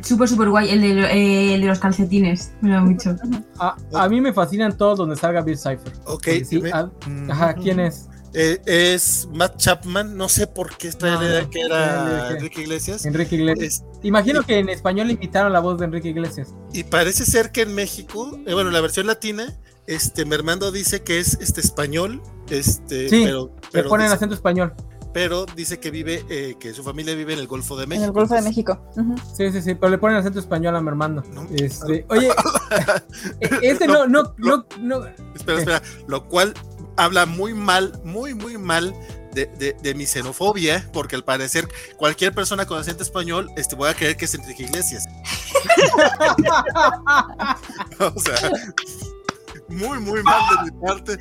Súper, 0.03 0.27
súper 0.27 0.49
guay, 0.49 0.69
el 0.69 0.81
de, 0.81 0.89
eh, 1.01 1.53
el 1.56 1.61
de, 1.61 1.68
los 1.68 1.80
calcetines, 1.80 2.51
me 2.61 2.72
da 2.72 2.81
mucho. 2.81 3.15
A, 3.60 3.76
a, 3.93 4.10
mí 4.10 4.22
me 4.22 4.34
fascinan 4.34 4.77
todos 4.77 4.97
donde 4.97 5.15
salga 5.15 5.41
Bill 5.41 5.57
Cipher. 5.57 5.93
Ok. 6.06 6.27
Sí, 6.45 6.61
a, 6.72 6.89
ajá, 7.30 7.53
¿quién 7.56 7.80
es? 7.80 8.10
Eh, 8.34 8.61
es 8.65 9.27
Matt 9.34 9.57
Chapman, 9.57 10.15
no 10.15 10.30
sé 10.30 10.45
por 10.45 10.77
qué 10.77 10.89
está 10.89 11.15
no, 11.15 11.23
idea 11.23 11.49
que 11.49 11.61
era 11.61 12.31
Enrique 12.31 12.61
Iglesias. 12.61 13.06
Enrique 13.06 13.35
Iglesias. 13.35 13.84
Es, 13.84 13.84
Imagino 14.03 14.43
que 14.43 14.60
en 14.60 14.69
español 14.69 15.10
invitaron 15.10 15.51
la 15.51 15.60
voz 15.60 15.80
de 15.80 15.85
Enrique 15.85 16.10
Iglesias. 16.10 16.53
Y 16.72 16.84
parece 16.84 17.26
ser 17.26 17.51
que 17.51 17.61
en 17.61 17.73
México, 17.73 18.38
eh, 18.45 18.53
bueno, 18.53 18.69
la 18.69 18.81
versión 18.81 19.07
latina, 19.07 19.57
este 19.90 20.24
Mermando 20.24 20.72
dice 20.72 21.02
que 21.02 21.20
es 21.20 21.40
este 21.41 21.61
español, 21.61 22.22
este, 22.49 23.10
sí, 23.10 23.24
pero, 23.26 23.52
pero 23.72 23.84
le 23.86 23.90
ponen 23.90 24.06
dice, 24.06 24.16
acento 24.16 24.36
español. 24.36 24.74
Pero 25.14 25.48
dice 25.56 25.80
que 25.80 25.90
vive, 25.90 26.24
eh, 26.30 26.56
que 26.60 26.76
su 26.76 26.84
familia 26.84 27.16
vive 27.16 27.34
en 27.34 27.40
el 27.40 27.48
Golfo 27.48 27.76
de 27.76 27.88
México. 27.88 28.03
En 28.03 28.10
el 28.10 28.14
Golfo 28.14 28.36
de 28.36 28.44
México. 28.44 28.80
Uh 28.95 29.02
-huh. 29.02 29.22
Sí, 29.36 29.52
sí, 29.52 29.64
sí, 29.64 29.74
pero 29.74 29.90
le 29.90 29.98
ponen 29.98 30.18
acento 30.18 30.40
español 30.40 30.76
a 30.76 30.82
Mermando. 30.82 31.24
No. 31.34 31.48
Este, 31.52 32.06
oye, 32.07 32.30
este 33.64 33.88
no, 33.88 34.06
no, 34.06 34.36
no, 34.38 34.68
no. 34.80 35.07
Espera, 35.34 35.57
espera, 35.57 35.82
lo 36.07 36.28
cual 36.28 36.53
habla 36.95 37.26
muy 37.26 37.56
mal, 37.56 37.99
muy, 38.03 38.36
muy 38.36 38.60
mal 38.60 38.94
de, 39.34 39.48
de, 39.57 39.76
de, 39.82 39.95
mi 39.95 40.06
xenofobia, 40.06 40.88
porque 40.94 41.16
al 41.16 41.24
parecer 41.24 41.68
cualquier 41.98 42.32
persona 42.34 42.68
con 42.68 42.78
acento 42.78 43.02
español 43.02 43.49
este, 43.57 43.76
voy 43.76 43.90
a 43.90 43.95
creer 43.95 44.18
que 44.18 44.26
es 44.26 44.36
Enrique 44.36 44.64
Iglesias. 44.64 45.06
o 47.99 48.20
sea, 48.20 48.52
muy, 49.70 50.00
muy 50.00 50.24
mal 50.24 50.41
de 50.66 50.72
mi 50.72 50.80
parte. 50.80 51.18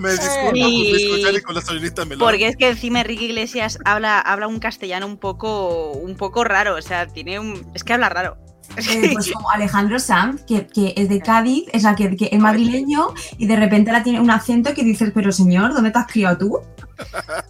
Me 0.00 0.12
disculpo 0.12 0.54
sí. 0.54 1.36
y 1.36 1.40
con 1.42 1.54
la 1.54 1.60
señorita 1.60 2.04
Melón. 2.04 2.26
Porque 2.26 2.48
es 2.48 2.56
que 2.56 2.68
encima 2.68 3.00
Enrique 3.00 3.24
Iglesias 3.24 3.78
habla, 3.84 4.20
habla 4.20 4.48
un 4.48 4.58
castellano 4.58 5.06
un 5.06 5.18
poco, 5.18 5.92
un 5.92 6.16
poco 6.16 6.44
raro, 6.44 6.76
o 6.76 6.82
sea, 6.82 7.06
tiene 7.06 7.38
un... 7.38 7.70
es 7.74 7.84
que 7.84 7.92
habla 7.92 8.08
raro. 8.08 8.36
Eh, 8.76 9.10
pues 9.12 9.30
como 9.32 9.50
Alejandro 9.50 9.98
Sanz, 9.98 10.42
que, 10.44 10.66
que, 10.66 10.94
es 10.96 11.08
de 11.08 11.20
Cádiz, 11.20 11.64
es 11.72 11.82
la 11.82 11.94
que, 11.94 12.16
que, 12.16 12.28
es 12.32 12.38
madrileño 12.38 13.14
y 13.38 13.46
de 13.46 13.56
repente 13.56 13.92
la 13.92 14.02
tiene 14.02 14.20
un 14.20 14.30
acento 14.30 14.74
que 14.74 14.82
dices, 14.82 15.12
pero 15.14 15.30
señor, 15.32 15.74
¿dónde 15.74 15.90
te 15.90 15.98
has 15.98 16.06
criado 16.06 16.38
tú? 16.38 16.60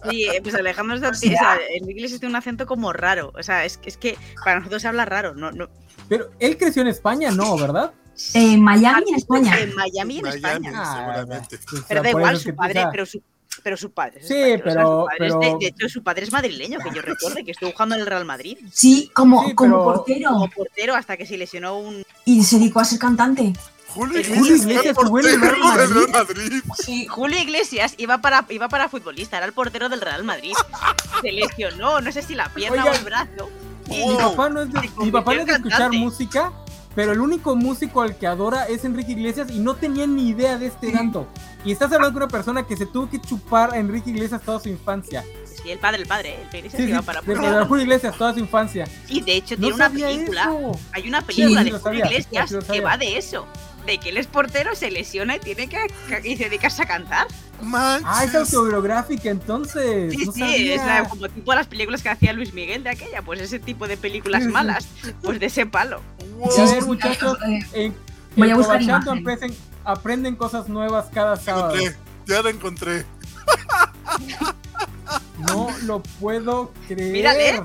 Sí, 0.09 0.27
pues 0.41 0.55
Alejandro 0.55 0.97
Sanz, 0.97 1.17
o 1.17 1.19
sea, 1.19 1.57
en 1.69 1.89
inglés 1.89 2.11
tiene 2.19 2.27
un 2.27 2.35
acento 2.35 2.65
como 2.65 2.93
raro, 2.93 3.31
o 3.37 3.43
sea, 3.43 3.65
es, 3.65 3.79
es 3.85 3.97
que 3.97 4.17
para 4.43 4.57
nosotros 4.59 4.81
se 4.81 4.87
habla 4.87 5.05
raro, 5.05 5.35
no, 5.35 5.51
no. 5.51 5.69
Pero 6.09 6.29
él 6.39 6.57
creció 6.57 6.81
en 6.81 6.89
España, 6.89 7.31
¿no? 7.31 7.55
¿verdad? 7.57 7.93
En 8.33 8.61
Miami, 8.61 9.09
en 9.09 9.15
España. 9.15 9.59
En 9.59 9.75
Miami, 9.75 10.17
en 10.17 10.23
Miami, 10.23 10.35
España. 10.35 10.71
Ah, 10.75 10.95
seguramente. 10.97 11.59
Pero 11.87 12.03
da 12.03 12.09
igual, 12.09 12.39
su 12.39 12.55
padre, 12.55 12.85
pero 12.91 13.05
su, 13.05 13.21
pero 13.63 13.77
su 13.77 13.91
padre 13.91 14.21
Sí, 14.23 14.33
español, 14.33 14.61
pero, 14.63 15.03
o 15.03 15.07
sea, 15.07 15.17
su 15.17 15.17
padre 15.17 15.17
pero... 15.17 15.39
De, 15.39 15.57
de, 15.59 15.67
hecho, 15.67 15.89
su 15.89 16.03
padre 16.03 16.23
es 16.23 16.31
madrileño, 16.31 16.79
que 16.79 16.91
yo 16.95 17.01
recuerde, 17.01 17.43
que 17.43 17.51
estuvo 17.51 17.71
jugando 17.71 17.95
en 17.95 18.01
el 18.01 18.07
Real 18.07 18.25
Madrid. 18.25 18.57
Sí, 18.71 19.09
como, 19.13 19.45
Sí, 19.47 19.53
como 19.55 19.71
pero- 19.77 19.83
portero. 19.83 20.29
Como 20.31 20.49
portero 20.49 20.95
hasta 20.95 21.17
que 21.17 21.25
se 21.25 21.37
lesionó 21.37 21.77
un... 21.77 22.03
Y 22.25 22.43
se 22.43 22.57
dedicó 22.59 22.79
a 22.79 22.85
ser 22.85 22.99
cantante. 22.99 23.53
Julio 23.87 24.21
Julio 24.27 24.55
Iglesias, 24.57 24.97
jugó 24.97 25.19
en 25.19 25.25
el 25.25 25.39
portero 25.39 25.55
Real 25.61 25.77
del 25.77 25.93
Real 25.95 26.11
Madrid. 26.11 26.63
Sí, 26.83 27.07
Julio 27.07 27.39
Iglesias 27.39 27.93
iba 27.97 28.17
para, 28.17 28.45
iba 28.49 28.67
para 28.67 28.89
futbolista, 28.89 29.37
era 29.37 29.45
el 29.45 29.53
portero 29.53 29.87
del 29.87 30.01
Real 30.01 30.23
Madrid. 30.25 30.51
Se 31.21 31.31
lesionó, 31.31 32.01
no 32.01 32.11
sé 32.11 32.21
si 32.21 32.35
la 32.35 32.49
pierna 32.49 32.81
Oiga. 32.83 32.91
o 32.91 32.95
el 32.95 33.03
brazo. 33.05 33.49
Y 33.89 34.05
Mi 34.05 34.15
papá 34.17 34.49
no 34.49 34.61
es 34.63 34.73
de, 34.73 34.79
Se 34.81 34.89
mi 34.99 35.11
papá 35.11 35.33
no 35.35 35.41
es 35.41 35.45
de 35.47 35.53
convirtió 35.53 35.55
en 35.55 35.55
escuchar 35.55 35.91
música, 35.93 36.53
pero 36.95 37.11
el 37.11 37.19
único 37.19 37.55
músico 37.55 38.01
al 38.01 38.17
que 38.17 38.25
adora 38.25 38.67
es 38.67 38.85
Enrique 38.85 39.11
Iglesias 39.11 39.49
y 39.51 39.59
no 39.59 39.75
tenía 39.75 40.07
ni 40.07 40.29
idea 40.29 40.57
de 40.57 40.67
este 40.67 40.91
canto. 40.91 41.27
Y 41.63 41.71
estás 41.71 41.91
hablando 41.91 42.19
de 42.19 42.25
una 42.25 42.31
persona 42.31 42.63
que 42.65 42.77
se 42.77 42.85
tuvo 42.85 43.09
que 43.09 43.19
chupar 43.19 43.73
a 43.73 43.77
Enrique 43.77 44.09
Iglesias 44.11 44.41
toda 44.41 44.59
su 44.59 44.69
infancia. 44.69 45.23
Sí, 45.45 45.71
el 45.71 45.79
padre, 45.79 46.01
el 46.03 46.07
padre, 46.07 46.35
el 46.51 46.57
Iglesias 46.57 46.71
Sí, 46.71 46.83
sí, 46.85 46.89
iba 46.91 47.01
para 47.01 47.21
de, 47.21 47.35
de. 47.35 47.65
Julio 47.65 47.83
Iglesias 47.83 48.17
toda 48.17 48.33
su 48.33 48.39
infancia. 48.39 48.87
Y 49.07 49.21
de 49.21 49.35
hecho 49.35 49.55
No 49.55 49.61
tiene 49.61 49.75
una 49.75 49.85
sabía 49.85 50.07
película, 50.07 50.41
eso. 50.43 50.79
hay 50.93 51.07
una 51.07 51.21
película 51.21 51.63
sí, 51.63 51.71
de 51.71 51.79
Julio 51.79 52.05
Iglesias 52.05 52.49
sí, 52.49 52.57
que 52.71 52.81
va 52.81 52.97
de 52.97 53.17
eso. 53.17 53.45
De 53.85 53.99
que 53.99 54.09
él 54.09 54.17
es 54.17 54.25
portero, 54.27 54.73
se 54.75 54.89
lesiona 54.89 55.35
y 55.35 55.39
tiene 55.39 55.67
que 55.69 55.77
y 56.23 56.37
se 56.37 56.45
dedica 56.45 56.67
a 56.67 56.85
cantar. 56.85 57.27
Manches. 57.61 58.07
Ah, 58.09 58.23
es 58.25 58.33
autobiográfica 58.35 59.29
entonces. 59.29 60.11
Sí, 60.13 60.25
no 60.25 60.31
sí, 60.31 60.39
sabía. 60.39 60.75
es 60.75 60.85
la- 60.85 61.07
como 61.09 61.29
tipo 61.29 61.53
las 61.53 61.67
películas 61.67 62.01
que 62.01 62.09
hacía 62.09 62.33
Luis 62.33 62.53
Miguel 62.53 62.83
de 62.83 62.89
aquella, 62.89 63.21
pues 63.21 63.39
ese 63.41 63.59
tipo 63.59 63.87
de 63.87 63.95
películas 63.97 64.43
malas, 64.45 64.87
pues 65.21 65.39
de 65.39 65.45
ese 65.45 65.65
palo. 65.65 66.01
Wow. 66.37 66.51
Sí, 66.51 66.61
a 66.61 66.65
ver, 66.65 66.81
sí, 66.81 66.87
muchachos, 66.87 67.37
eh, 67.47 67.59
en, 67.73 67.95
voy 68.35 68.47
en 68.49 68.53
a 68.53 68.57
buscar 68.57 68.81
empiecen- 68.81 69.55
aprenden 69.83 70.35
cosas 70.35 70.67
nuevas 70.67 71.05
cada 71.13 71.35
sábado. 71.37 71.75
Encontré, 71.75 71.97
ya 72.25 72.41
la 72.41 72.49
encontré. 72.49 73.05
No 75.49 75.67
lo 75.83 76.01
puedo 76.19 76.73
creer. 76.87 77.11
Mírale. 77.11 77.61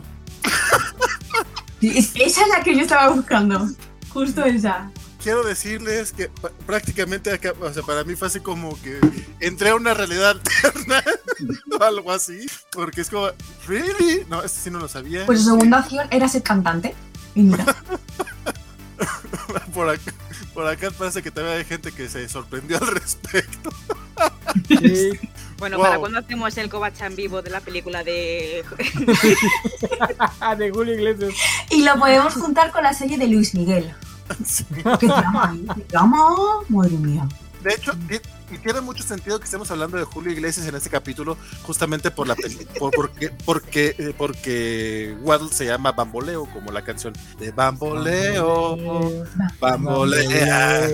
Esa 1.80 2.42
es 2.42 2.48
la 2.48 2.62
que 2.62 2.74
yo 2.76 2.82
estaba 2.82 3.08
buscando. 3.08 3.66
Justo 4.10 4.44
esa. 4.44 4.90
Quiero 5.22 5.42
decirles 5.42 6.12
que 6.12 6.30
prácticamente 6.66 7.32
acá, 7.32 7.52
o 7.60 7.72
sea, 7.72 7.82
para 7.82 8.04
mí 8.04 8.16
fue 8.16 8.28
así 8.28 8.40
como 8.40 8.80
que 8.80 8.98
entré 9.40 9.70
a 9.70 9.74
una 9.74 9.92
realidad 9.92 10.30
alterna 10.64 11.02
o 11.78 11.82
algo 11.82 12.10
así, 12.10 12.46
porque 12.72 13.02
es 13.02 13.10
como, 13.10 13.28
¿really? 13.66 14.24
No, 14.28 14.42
este 14.42 14.60
sí 14.60 14.70
no 14.70 14.78
lo 14.78 14.88
sabía. 14.88 15.26
Pues 15.26 15.40
su 15.40 15.50
segunda 15.50 15.80
opción 15.80 16.06
era 16.10 16.28
ser 16.28 16.42
cantante. 16.42 16.94
Y 17.34 17.42
mira, 17.42 17.64
por, 19.74 19.90
acá, 19.90 20.12
por 20.54 20.66
acá 20.66 20.90
parece 20.90 21.22
que 21.22 21.30
también 21.30 21.58
hay 21.58 21.64
gente 21.64 21.92
que 21.92 22.08
se 22.08 22.28
sorprendió 22.28 22.78
al 22.78 22.86
respecto. 22.88 23.70
Sí. 24.68 25.10
Bueno, 25.60 25.76
Wow. 25.76 25.84
¿para 25.84 25.98
cuándo 25.98 26.18
hacemos 26.20 26.56
el 26.56 26.70
Covachan 26.70 27.14
vivo 27.14 27.42
de 27.42 27.50
la 27.50 27.60
película 27.60 28.02
de 28.02 28.64
de 30.56 30.70
Julio 30.70 30.94
Iglesias. 30.94 31.34
Y 31.68 31.82
lo 31.82 31.98
podemos 31.98 32.32
juntar 32.32 32.72
con 32.72 32.82
la 32.82 32.94
serie 32.94 33.18
de 33.18 33.26
Luis 33.26 33.54
Miguel. 33.54 33.94
Sí. 34.46 34.64
Trama? 35.88 36.28
Madre 36.68 36.90
mía. 36.96 37.28
De 37.62 37.74
hecho, 37.74 37.92
y 38.50 38.56
tiene 38.58 38.80
mucho 38.80 39.02
sentido 39.02 39.38
que 39.38 39.44
estemos 39.44 39.70
hablando 39.70 39.98
de 39.98 40.04
Julio 40.04 40.32
Iglesias 40.32 40.66
en 40.66 40.74
este 40.74 40.88
capítulo, 40.88 41.36
justamente 41.62 42.10
por 42.10 42.26
la 42.26 42.34
peli- 42.34 42.66
por, 42.78 42.90
porque, 42.94 43.30
porque, 43.44 43.94
eh, 43.98 44.14
porque 44.16 45.14
Waddle 45.20 45.52
se 45.52 45.66
llama 45.66 45.92
Bamboleo, 45.92 46.46
como 46.46 46.72
la 46.72 46.82
canción 46.82 47.12
de 47.38 47.50
Bamboleo, 47.52 48.78
Bambolea. 49.60 50.88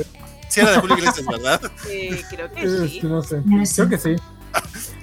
Sí 0.48 0.60
era 0.60 0.72
de 0.72 0.78
Julio 0.80 0.98
Iglesias, 0.98 1.26
¿verdad? 1.26 1.60
Eh, 1.88 2.22
creo 2.30 2.50
que 2.52 2.60
sí. 2.88 2.96
Este. 2.96 3.06
No 3.06 3.22
sé. 3.22 3.42
Creo 3.74 3.88
que 3.88 3.98
sí. 3.98 4.16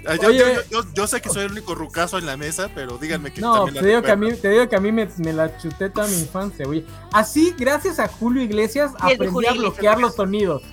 Ah, 0.05 0.15
yo, 0.15 0.31
yo, 0.31 0.45
yo, 0.69 0.83
yo, 0.93 1.07
sé 1.07 1.21
que 1.21 1.29
soy 1.29 1.45
el 1.45 1.51
único 1.51 1.75
rucazo 1.75 2.17
en 2.17 2.25
la 2.25 2.35
mesa, 2.35 2.69
pero 2.75 2.97
díganme 2.97 3.31
que 3.31 3.41
no, 3.41 3.65
te 3.65 3.85
digo 3.85 4.01
que 4.01 4.11
a 4.11 4.15
mí, 4.15 4.33
te 4.33 4.49
digo 4.49 4.67
que 4.67 4.75
a 4.75 4.79
mí 4.79 4.91
me, 4.91 5.07
me, 5.17 5.33
la 5.33 5.57
chuté 5.57 5.89
toda 5.89 6.07
mi 6.07 6.19
infancia, 6.19 6.65
güey. 6.65 6.85
Así, 7.11 7.53
gracias 7.57 7.99
a 7.99 8.07
Julio 8.07 8.43
Iglesias, 8.43 8.91
aprendí 8.99 9.45
a 9.45 9.53
bloquear 9.53 9.99
los 9.99 10.15
sonidos. 10.15 10.63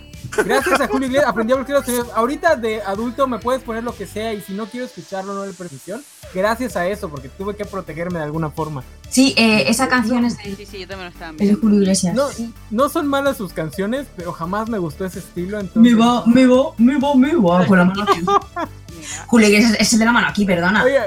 Gracias 0.44 0.81
a 0.81 0.89
Julio 0.89 1.07
Iglesias 1.09 1.28
aprendí 1.31 1.52
a 1.52 1.57
bloquear 1.57 1.78
los 1.78 1.86
sonidos. 1.86 2.09
Ahorita 2.15 2.57
de 2.57 2.82
adulto 2.82 3.27
me 3.27 3.39
puedes 3.39 3.62
poner 3.62 3.85
lo 3.85 3.94
que 3.94 4.07
sea 4.07 4.32
y 4.32 4.40
si 4.40 4.52
no 4.55 4.66
quiero 4.66 4.86
escucharlo 4.86 5.35
no 5.35 5.43
hay 5.43 5.52
permisión. 5.52 6.02
Gracias 6.35 6.77
a 6.77 6.86
eso, 6.86 7.09
porque 7.09 7.28
tuve 7.28 7.57
que 7.57 7.65
protegerme 7.65 8.19
de 8.19 8.24
alguna 8.24 8.51
forma. 8.51 8.82
Sí, 9.09 9.35
eh, 9.36 9.65
esa 9.69 9.89
canción 9.89 10.24
es 10.24 10.39
de, 10.39 10.55
Sí, 10.57 10.66
sí, 10.66 10.78
yo 10.81 10.89
también 10.89 11.09
lo 11.09 11.12
estaba 11.12 11.32
es 11.39 11.48
de 11.48 11.55
Julio 11.55 11.81
Iglesias. 11.81 12.15
No, 12.15 12.28
no 12.70 12.89
son 12.89 13.09
malas 13.09 13.36
sus 13.36 13.52
canciones, 13.52 14.07
pero 14.16 14.32
jamás 14.32 14.69
me 14.69 14.78
gustó 14.78 15.05
ese 15.05 15.19
estilo. 15.19 15.59
Me 15.74 15.94
va, 15.94 16.24
me 16.27 16.47
va, 16.47 16.73
me 16.78 16.98
va, 16.98 17.15
me 17.16 17.35
va. 17.35 17.66
Con 17.66 17.78
la 17.78 17.85
mano 17.85 18.02
aquí. 18.05 18.24
Julio 19.27 19.48
Iglesias 19.48 19.77
es 19.81 19.93
el 19.93 19.98
de 19.98 20.05
la 20.05 20.12
mano 20.12 20.28
aquí, 20.28 20.44
perdona. 20.44 20.85
Oye, 20.85 20.98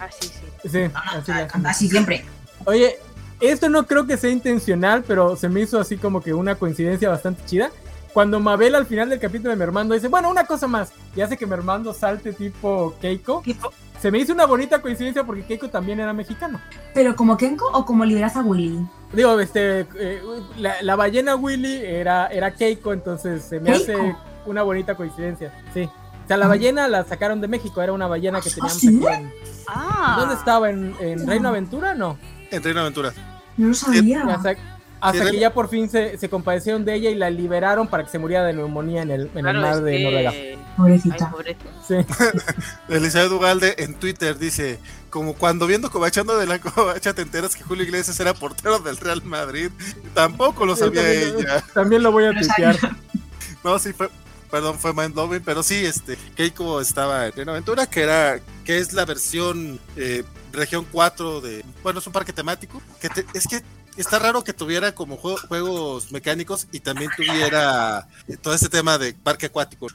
Ah, 0.00 0.08
sí, 0.18 0.28
sí. 0.62 0.68
sí, 0.68 0.78
Ah, 0.94 1.18
así 1.18 1.30
ah, 1.32 1.48
así 1.66 1.88
siempre. 1.88 2.24
Oye, 2.64 2.98
esto 3.40 3.68
no 3.68 3.86
creo 3.86 4.06
que 4.06 4.16
sea 4.16 4.30
intencional, 4.30 5.04
pero 5.06 5.36
se 5.36 5.48
me 5.48 5.60
hizo 5.60 5.78
así 5.78 5.96
como 5.96 6.20
que 6.20 6.32
una 6.34 6.54
coincidencia 6.54 7.08
bastante 7.08 7.44
chida. 7.46 7.70
Cuando 8.12 8.40
Mabel 8.40 8.74
al 8.74 8.86
final 8.86 9.08
del 9.08 9.18
capítulo 9.18 9.50
de 9.50 9.56
Mermando 9.56 9.94
dice, 9.94 10.08
bueno, 10.08 10.30
una 10.30 10.44
cosa 10.46 10.66
más, 10.68 10.92
y 11.16 11.20
hace 11.22 11.36
que 11.36 11.46
Mermando 11.46 11.94
salte 11.94 12.32
tipo 12.32 12.94
Keiko, 13.00 13.40
Tipo, 13.44 13.72
se 14.00 14.10
me 14.10 14.18
hizo 14.18 14.32
una 14.32 14.46
bonita 14.46 14.82
coincidencia 14.82 15.24
porque 15.24 15.44
Keiko 15.44 15.68
también 15.68 16.00
era 16.00 16.12
mexicano. 16.12 16.60
Pero 16.92 17.16
como 17.16 17.36
Kenko 17.36 17.66
o 17.72 17.86
como 17.86 18.04
liberas 18.04 18.36
a 18.36 18.42
Willy. 18.42 18.86
Digo, 19.12 19.38
este, 19.40 19.86
eh, 19.98 20.20
la, 20.58 20.82
la 20.82 20.96
ballena 20.96 21.36
Willy 21.36 21.76
era, 21.84 22.26
era 22.26 22.52
Keiko, 22.52 22.92
entonces 22.92 23.44
se 23.44 23.60
me 23.60 23.72
¿Keiko? 23.72 23.92
hace 23.92 24.16
una 24.44 24.62
bonita 24.62 24.94
coincidencia. 24.94 25.52
Sí. 25.72 25.88
O 26.24 26.28
sea, 26.28 26.36
la 26.36 26.48
ballena 26.48 26.86
la 26.88 27.04
sacaron 27.04 27.40
de 27.40 27.48
México, 27.48 27.80
era 27.82 27.92
una 27.92 28.06
ballena 28.06 28.40
que 28.40 28.48
¿Ah, 28.48 28.52
teníamos 28.54 28.78
sí? 28.78 29.00
en... 29.08 29.32
ah. 29.68 30.16
¿Dónde 30.18 30.34
estaba? 30.34 30.70
¿En, 30.70 30.94
en 31.00 31.26
Reino 31.26 31.48
Aventura? 31.48 31.94
No. 31.94 32.18
En 32.50 32.62
Reino 32.62 32.80
Aventura. 32.80 33.12
No 33.56 33.68
lo 33.68 33.74
sabía. 33.74 34.22
Hasta, 34.28 34.54
hasta 35.02 35.24
Sí, 35.26 35.30
que 35.32 35.38
ya 35.40 35.52
por 35.52 35.68
fin 35.68 35.90
se, 35.90 36.16
se 36.16 36.28
compadecieron 36.30 36.84
de 36.84 36.94
ella 36.94 37.10
y 37.10 37.14
la 37.16 37.28
liberaron 37.28 37.88
para 37.88 38.04
que 38.04 38.10
se 38.10 38.18
muriera 38.18 38.44
de 38.44 38.52
neumonía 38.54 39.02
en 39.02 39.10
el, 39.10 39.20
en 39.22 39.28
Claro, 39.42 39.50
el 39.50 39.60
mar 39.60 39.82
de 39.82 39.96
que- 39.98 40.04
Noruega. 40.04 40.30
Ay, 40.30 40.58
Pobrecita. 40.76 41.30
pobrecito. 41.30 41.68
Sí. 41.86 41.96
Elizabeth 42.88 43.30
Ugalde 43.32 43.74
en 43.78 43.94
Twitter 43.94 44.38
dice, 44.38 44.78
como 45.10 45.34
cuando 45.34 45.66
viendo 45.66 45.90
Cobachando 45.90 46.38
de 46.38 46.46
la 46.46 46.58
Covacha 46.60 47.12
te 47.14 47.22
enteras 47.22 47.54
que 47.56 47.62
Julio 47.64 47.84
Iglesias 47.84 48.18
era 48.20 48.32
portero 48.32 48.78
del 48.78 48.96
Real 48.96 49.22
Madrid. 49.24 49.70
Tampoco 50.14 50.64
lo 50.64 50.76
sabía 50.76 51.02
también, 51.02 51.34
ella. 51.40 51.64
También 51.74 52.02
lo 52.02 52.12
voy 52.12 52.24
a 52.24 52.30
tuitear. 52.32 52.76
No, 53.64 53.78
sí 53.78 53.92
fue, 53.92 54.08
perdón, 54.50 54.76
fue 54.78 54.92
mind 54.92 55.14
blowing, 55.14 55.40
pero 55.44 55.62
sí, 55.62 55.76
este, 55.86 56.16
Keiko 56.34 56.80
estaba 56.80 57.28
en 57.28 57.48
Aventura, 57.48 57.86
que 57.86 58.02
era, 58.02 58.40
que 58.64 58.78
es 58.78 58.92
la 58.92 59.04
versión 59.04 59.78
eh, 59.96 60.24
región 60.52 60.84
4 60.90 61.40
de, 61.40 61.64
bueno, 61.84 62.00
es 62.00 62.06
un 62.08 62.12
parque 62.12 62.32
temático, 62.32 62.82
que 63.00 63.08
te- 63.08 63.24
es 63.34 63.46
que 63.46 63.62
está 63.96 64.18
raro 64.18 64.42
que 64.44 64.52
tuviera 64.52 64.94
como 64.94 65.16
juego- 65.16 65.38
juegos 65.48 66.12
mecánicos 66.12 66.66
y 66.72 66.80
también 66.80 67.10
tuviera 67.16 68.06
todo 68.42 68.54
este 68.54 68.68
tema 68.68 68.98
de 68.98 69.14
parque 69.14 69.46
acuático. 69.46 69.86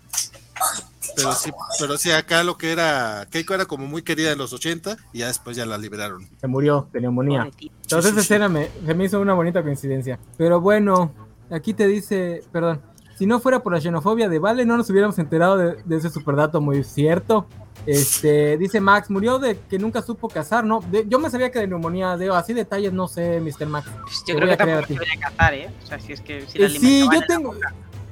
Pero 1.15 1.33
sí, 1.33 1.51
pero 1.79 1.97
sí, 1.97 2.11
acá 2.11 2.43
lo 2.43 2.57
que 2.57 2.71
era, 2.71 3.27
Keiko 3.31 3.53
era 3.53 3.65
como 3.65 3.87
muy 3.87 4.01
querida 4.01 4.31
en 4.31 4.37
los 4.37 4.53
80 4.53 4.97
y 5.13 5.19
ya 5.19 5.27
después 5.27 5.55
ya 5.55 5.65
la 5.65 5.77
liberaron. 5.77 6.27
Se 6.41 6.47
murió 6.47 6.89
de 6.91 7.01
neumonía. 7.01 7.43
Entonces 7.43 7.65
Sí, 7.89 7.97
esa 7.97 8.07
sí, 8.09 8.13
sí. 8.13 8.19
escena 8.19 8.49
me, 8.49 8.69
se 8.85 8.93
me 8.93 9.05
hizo 9.05 9.19
una 9.19 9.33
bonita 9.33 9.63
coincidencia. 9.63 10.19
Pero 10.37 10.59
bueno, 10.61 11.13
aquí 11.49 11.73
te 11.73 11.87
dice, 11.87 12.43
perdón, 12.51 12.81
si 13.17 13.25
no 13.25 13.39
fuera 13.39 13.61
por 13.63 13.73
la 13.73 13.81
xenofobia 13.81 14.29
de 14.29 14.39
Vale, 14.39 14.65
no 14.65 14.77
nos 14.77 14.89
hubiéramos 14.89 15.17
enterado 15.19 15.57
de, 15.57 15.77
de 15.83 15.95
ese 15.97 16.09
superdato 16.09 16.61
muy 16.61 16.83
cierto. 16.83 17.47
Este, 17.85 18.57
dice 18.57 18.81
Max, 18.81 19.09
murió 19.09 19.39
de 19.39 19.57
que 19.69 19.79
nunca 19.79 20.01
supo 20.01 20.27
cazar, 20.27 20.65
¿no? 20.65 20.81
De- 20.91 21.05
yo 21.07 21.19
me 21.19 21.29
sabía 21.29 21.51
que 21.51 21.59
de 21.59 21.67
neumonía, 21.67 22.17
de 22.17 22.29
así 22.29 22.53
detalles 22.53 22.91
no 22.91 23.07
sé, 23.07 23.39
Mr. 23.39 23.65
Max. 23.67 23.89
Pues 24.01 24.23
yo 24.27 24.35
creo 24.35 24.49
que 24.49 24.57
tampoco 24.57 24.87
se 24.87 24.93
debería 24.93 25.19
cazar, 25.19 25.53
¿eh? 25.53 25.69
O 25.83 25.85
sea, 25.85 25.99
si 25.99 26.11
es 26.13 26.21
que 26.21 26.41
si 26.47 26.59
la 26.59 26.65
Eh, 26.65 26.69
sí, 26.69 27.05
yo 27.11 27.19
la 27.19 27.25
tengo. 27.27 27.53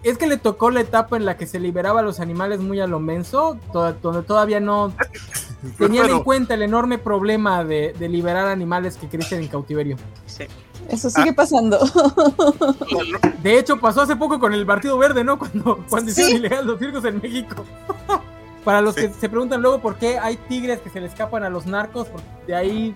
Es 0.06 0.18
que 0.18 0.27
le 0.27 0.38
tocó 0.38 0.69
la 0.69 0.82
etapa 0.82 1.18
en 1.18 1.26
la 1.26 1.36
que 1.36 1.48
se 1.48 1.60
liberaba 1.60 1.99
a 2.02 2.03
los 2.03 2.19
animales 2.19 2.60
muy 2.60 2.80
a 2.80 2.88
lo 2.88 2.99
menso, 2.99 3.57
to- 3.73 3.94
donde 3.94 4.22
todavía 4.23 4.60
no 4.60 4.94
tenían 5.80 6.10
en 6.10 6.23
cuenta 6.23 6.53
el 6.53 6.61
enorme 6.61 6.98
problema 6.99 7.64
de, 7.64 7.94
de 7.98 8.07
liberar 8.07 8.48
animales 8.48 8.98
que 8.98 9.07
crecen 9.10 9.41
en 9.41 9.48
cautiverio. 9.48 9.98
Sí. 10.27 10.45
Eso 10.90 11.10
sigue 11.10 11.34
pasando. 11.34 11.80
De 13.41 13.57
hecho, 13.57 13.80
pasó 13.80 14.02
hace 14.02 14.15
poco 14.15 14.40
con 14.40 14.53
el 14.53 14.65
Partido 14.65 14.98
Verde, 14.98 15.23
¿no? 15.23 15.40
Cuando, 15.40 15.84
cuando 15.90 16.11
Sí. 16.11 16.22
hicieron 16.22 16.38
ilegal 16.45 16.68
los 16.68 16.80
circos 16.80 17.03
en 17.06 17.19
México. 17.22 17.65
Para 18.64 18.82
los 18.82 18.95
Sí. 18.95 19.02
que 19.07 19.14
se 19.14 19.30
preguntan 19.30 19.61
luego 19.61 19.80
por 19.82 19.95
qué 19.98 20.18
hay 20.19 20.38
tigres 20.38 20.80
que 20.82 20.90
se 20.90 20.99
le 20.99 21.07
escapan 21.07 21.44
a 21.44 21.49
los 21.49 21.65
narcos, 21.65 22.07
porque 22.07 22.27
de 22.48 22.56
ahí 22.56 22.95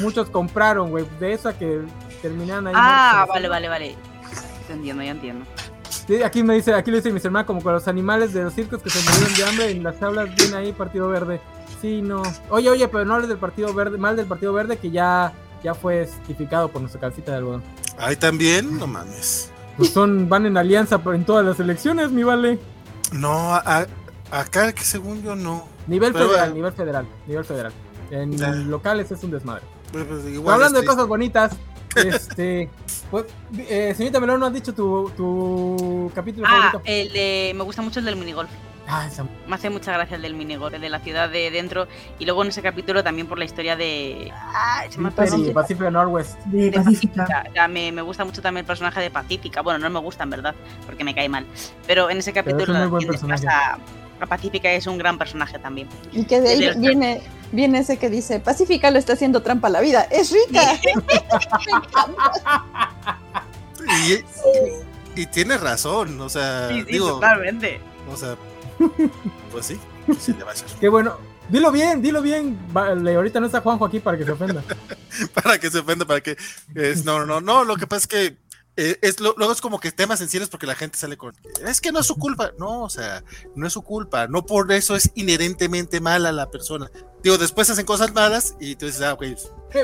muchos 0.00 0.28
compraron, 0.30 0.90
güey. 0.90 1.06
De 1.20 1.32
eso 1.34 1.48
a 1.48 1.52
que 1.54 1.80
terminaron 2.22 2.68
ahí. 2.68 2.74
Ah, 2.76 3.26
vale, 3.28 3.48
vale, 3.48 3.68
vale. 3.68 3.96
Ya 4.68 4.74
entiendo, 4.74 5.02
ya 5.02 5.10
entiendo. 5.10 5.44
Sí, 6.06 6.22
aquí 6.22 6.42
me 6.42 6.54
dice, 6.54 6.74
aquí 6.74 6.90
lo 6.90 6.96
dice 6.96 7.12
mi 7.12 7.20
hermano, 7.22 7.46
como 7.46 7.62
con 7.62 7.72
los 7.74 7.86
animales 7.88 8.32
de 8.32 8.42
los 8.42 8.54
circos 8.54 8.82
que 8.82 8.90
se 8.90 8.98
murieron 9.08 9.34
de 9.36 9.44
hambre 9.44 9.70
y 9.72 9.80
las 9.80 9.98
tablas 9.98 10.34
bien 10.34 10.54
ahí, 10.54 10.72
Partido 10.72 11.08
Verde. 11.08 11.40
Sí, 11.80 12.02
no. 12.02 12.22
Oye, 12.50 12.70
oye, 12.70 12.88
pero 12.88 13.04
no 13.04 13.14
hables 13.14 13.28
del 13.28 13.38
Partido 13.38 13.72
Verde, 13.72 13.98
mal 13.98 14.16
del 14.16 14.26
Partido 14.26 14.52
Verde 14.52 14.76
que 14.78 14.90
ya, 14.90 15.32
ya 15.62 15.74
fue 15.74 16.06
certificado 16.06 16.68
por 16.68 16.80
nuestra 16.80 17.00
calcita 17.00 17.32
de 17.32 17.38
algodón. 17.38 17.62
Ahí 17.98 18.16
también, 18.16 18.78
no 18.78 18.86
mames. 18.86 19.50
Pues 19.76 19.90
son, 19.90 20.28
van 20.28 20.46
en 20.46 20.56
alianza 20.56 21.00
en 21.06 21.24
todas 21.24 21.46
las 21.46 21.58
elecciones, 21.60 22.10
mi 22.10 22.24
vale. 22.24 22.58
No, 23.12 23.54
a- 23.54 23.86
acá 24.30 24.72
que 24.72 24.82
según 24.82 25.22
yo 25.22 25.34
no. 25.36 25.66
Nivel 25.86 26.12
Pero 26.12 26.28
federal, 26.28 26.54
nivel 26.54 26.72
federal, 26.72 27.06
nivel 27.26 27.44
federal. 27.44 27.72
En 28.10 28.70
locales 28.70 29.10
es 29.10 29.22
un 29.24 29.30
desmadre. 29.30 29.62
Pues, 29.92 30.04
pues, 30.04 30.20
Pero 30.22 30.34
igual 30.34 30.54
hablando 30.54 30.80
de 30.80 30.86
cosas 30.86 31.06
bonitas, 31.06 31.52
este, 31.96 32.70
pues, 33.10 33.26
eh, 33.58 33.92
señorita 33.96 34.20
Melón, 34.20 34.40
¿no 34.40 34.46
has 34.46 34.52
dicho 34.52 34.72
tu, 34.74 35.10
tu 35.16 36.10
capítulo 36.14 36.46
Ah, 36.48 36.70
favorito? 36.72 36.82
el 36.84 37.12
de. 37.12 37.52
Me 37.54 37.62
gusta 37.64 37.82
mucho 37.82 38.00
el 38.00 38.06
del 38.06 38.16
minigolf. 38.16 38.50
Ah, 38.88 39.06
esa- 39.06 39.24
Me 39.46 39.54
hace 39.54 39.70
mucha 39.70 39.92
gracia 39.92 40.16
el 40.16 40.22
del 40.22 40.34
minigolf, 40.34 40.74
el 40.74 40.80
de 40.80 40.88
la 40.90 40.98
ciudad 40.98 41.30
de 41.30 41.50
dentro. 41.52 41.86
Y 42.18 42.24
luego 42.24 42.42
en 42.42 42.48
ese 42.48 42.62
capítulo 42.62 43.04
también 43.04 43.28
por 43.28 43.38
la 43.38 43.44
historia 43.44 43.76
de. 43.76 44.30
Ah, 44.34 44.82
se 44.90 44.98
me 44.98 45.10
sí, 45.10 45.50
Pacífica 45.54 45.90
Northwest. 45.90 46.36
De 46.46 46.64
de 46.64 46.72
Pacífica. 46.72 47.14
Pacífica. 47.24 47.44
O 47.48 47.52
sea, 47.52 47.68
me, 47.68 47.92
me 47.92 48.02
gusta 48.02 48.24
mucho 48.24 48.42
también 48.42 48.62
el 48.62 48.66
personaje 48.66 49.00
de 49.00 49.10
Pacífica. 49.10 49.62
Bueno, 49.62 49.78
no 49.78 49.88
me 49.88 50.00
gusta 50.00 50.24
en 50.24 50.30
verdad, 50.30 50.54
porque 50.84 51.04
me 51.04 51.14
cae 51.14 51.28
mal. 51.28 51.46
Pero 51.86 52.10
en 52.10 52.18
ese 52.18 52.32
Pero 52.32 52.48
es 52.48 52.52
capítulo 52.54 52.74
un 52.74 52.80
muy 52.80 52.90
buen 52.90 53.02
entiendes 53.04 53.22
más 53.28 53.40
personaje. 53.40 53.80
a, 54.20 54.24
a 54.24 54.26
Pacífica 54.26 54.72
es 54.72 54.86
un 54.88 54.98
gran 54.98 55.16
personaje 55.16 55.58
también. 55.60 55.88
Y 56.12 56.24
que 56.24 56.40
de 56.40 56.48
ahí 56.48 56.60
De 56.60 56.66
los- 56.66 56.76
viene, 57.52 57.78
ese 57.78 57.98
que 57.98 58.10
dice, 58.10 58.40
Pacífica 58.40 58.90
lo 58.90 58.98
está 58.98 59.12
haciendo 59.12 59.42
trampa 59.42 59.68
a 59.68 59.70
la 59.70 59.80
vida. 59.80 60.02
Es 60.10 60.32
rica. 60.32 60.62
Y, 65.14 65.20
y 65.22 65.26
tiene 65.26 65.58
razón, 65.58 66.20
o 66.20 66.28
sea, 66.28 66.68
Sí, 66.68 66.80
sí, 66.80 66.92
digo, 66.92 67.14
totalmente. 67.14 67.80
o 68.10 68.16
sea, 68.16 68.36
pues 69.50 69.66
sí, 69.66 69.78
sí 70.20 70.32
le 70.38 70.44
va 70.44 70.50
a 70.50 70.54
hacer. 70.54 70.68
Qué 70.80 70.88
bueno. 70.88 71.16
Dilo 71.48 71.72
bien, 71.72 72.00
dilo 72.00 72.22
bien. 72.22 72.56
Vale, 72.72 73.14
ahorita 73.16 73.40
no 73.40 73.46
está 73.46 73.60
Juanjo 73.60 73.84
aquí 73.84 73.98
para 73.98 74.16
que 74.16 74.24
se 74.24 74.30
ofenda. 74.30 74.62
para 75.34 75.58
que 75.58 75.70
se 75.70 75.80
ofenda, 75.80 76.04
para 76.06 76.20
que 76.20 76.36
es, 76.74 77.04
no, 77.04 77.26
no, 77.26 77.40
no, 77.40 77.64
lo 77.64 77.76
que 77.76 77.86
pasa 77.86 77.98
es 77.98 78.06
que 78.06 78.36
eh, 78.76 78.98
es 79.02 79.20
lo- 79.20 79.34
luego 79.36 79.52
es 79.52 79.60
como 79.60 79.78
que 79.80 79.92
temas 79.92 80.18
sencillos 80.18 80.48
porque 80.48 80.66
la 80.66 80.74
gente 80.74 80.96
sale 80.98 81.16
con 81.16 81.34
es 81.66 81.80
que 81.80 81.92
no 81.92 82.00
es 82.00 82.06
su 82.06 82.16
culpa, 82.16 82.52
no, 82.58 82.82
o 82.84 82.90
sea, 82.90 83.22
no 83.54 83.66
es 83.66 83.72
su 83.72 83.82
culpa, 83.82 84.26
no 84.28 84.44
por 84.46 84.70
eso 84.72 84.96
es 84.96 85.10
inherentemente 85.14 86.00
mala 86.00 86.32
la 86.32 86.50
persona. 86.50 86.90
Digo, 87.22 87.38
después 87.38 87.68
hacen 87.70 87.84
cosas 87.86 88.12
malas 88.12 88.54
y 88.60 88.76
tú 88.76 88.86
dices, 88.86 89.02
ah, 89.02 89.12
ok, 89.14 89.24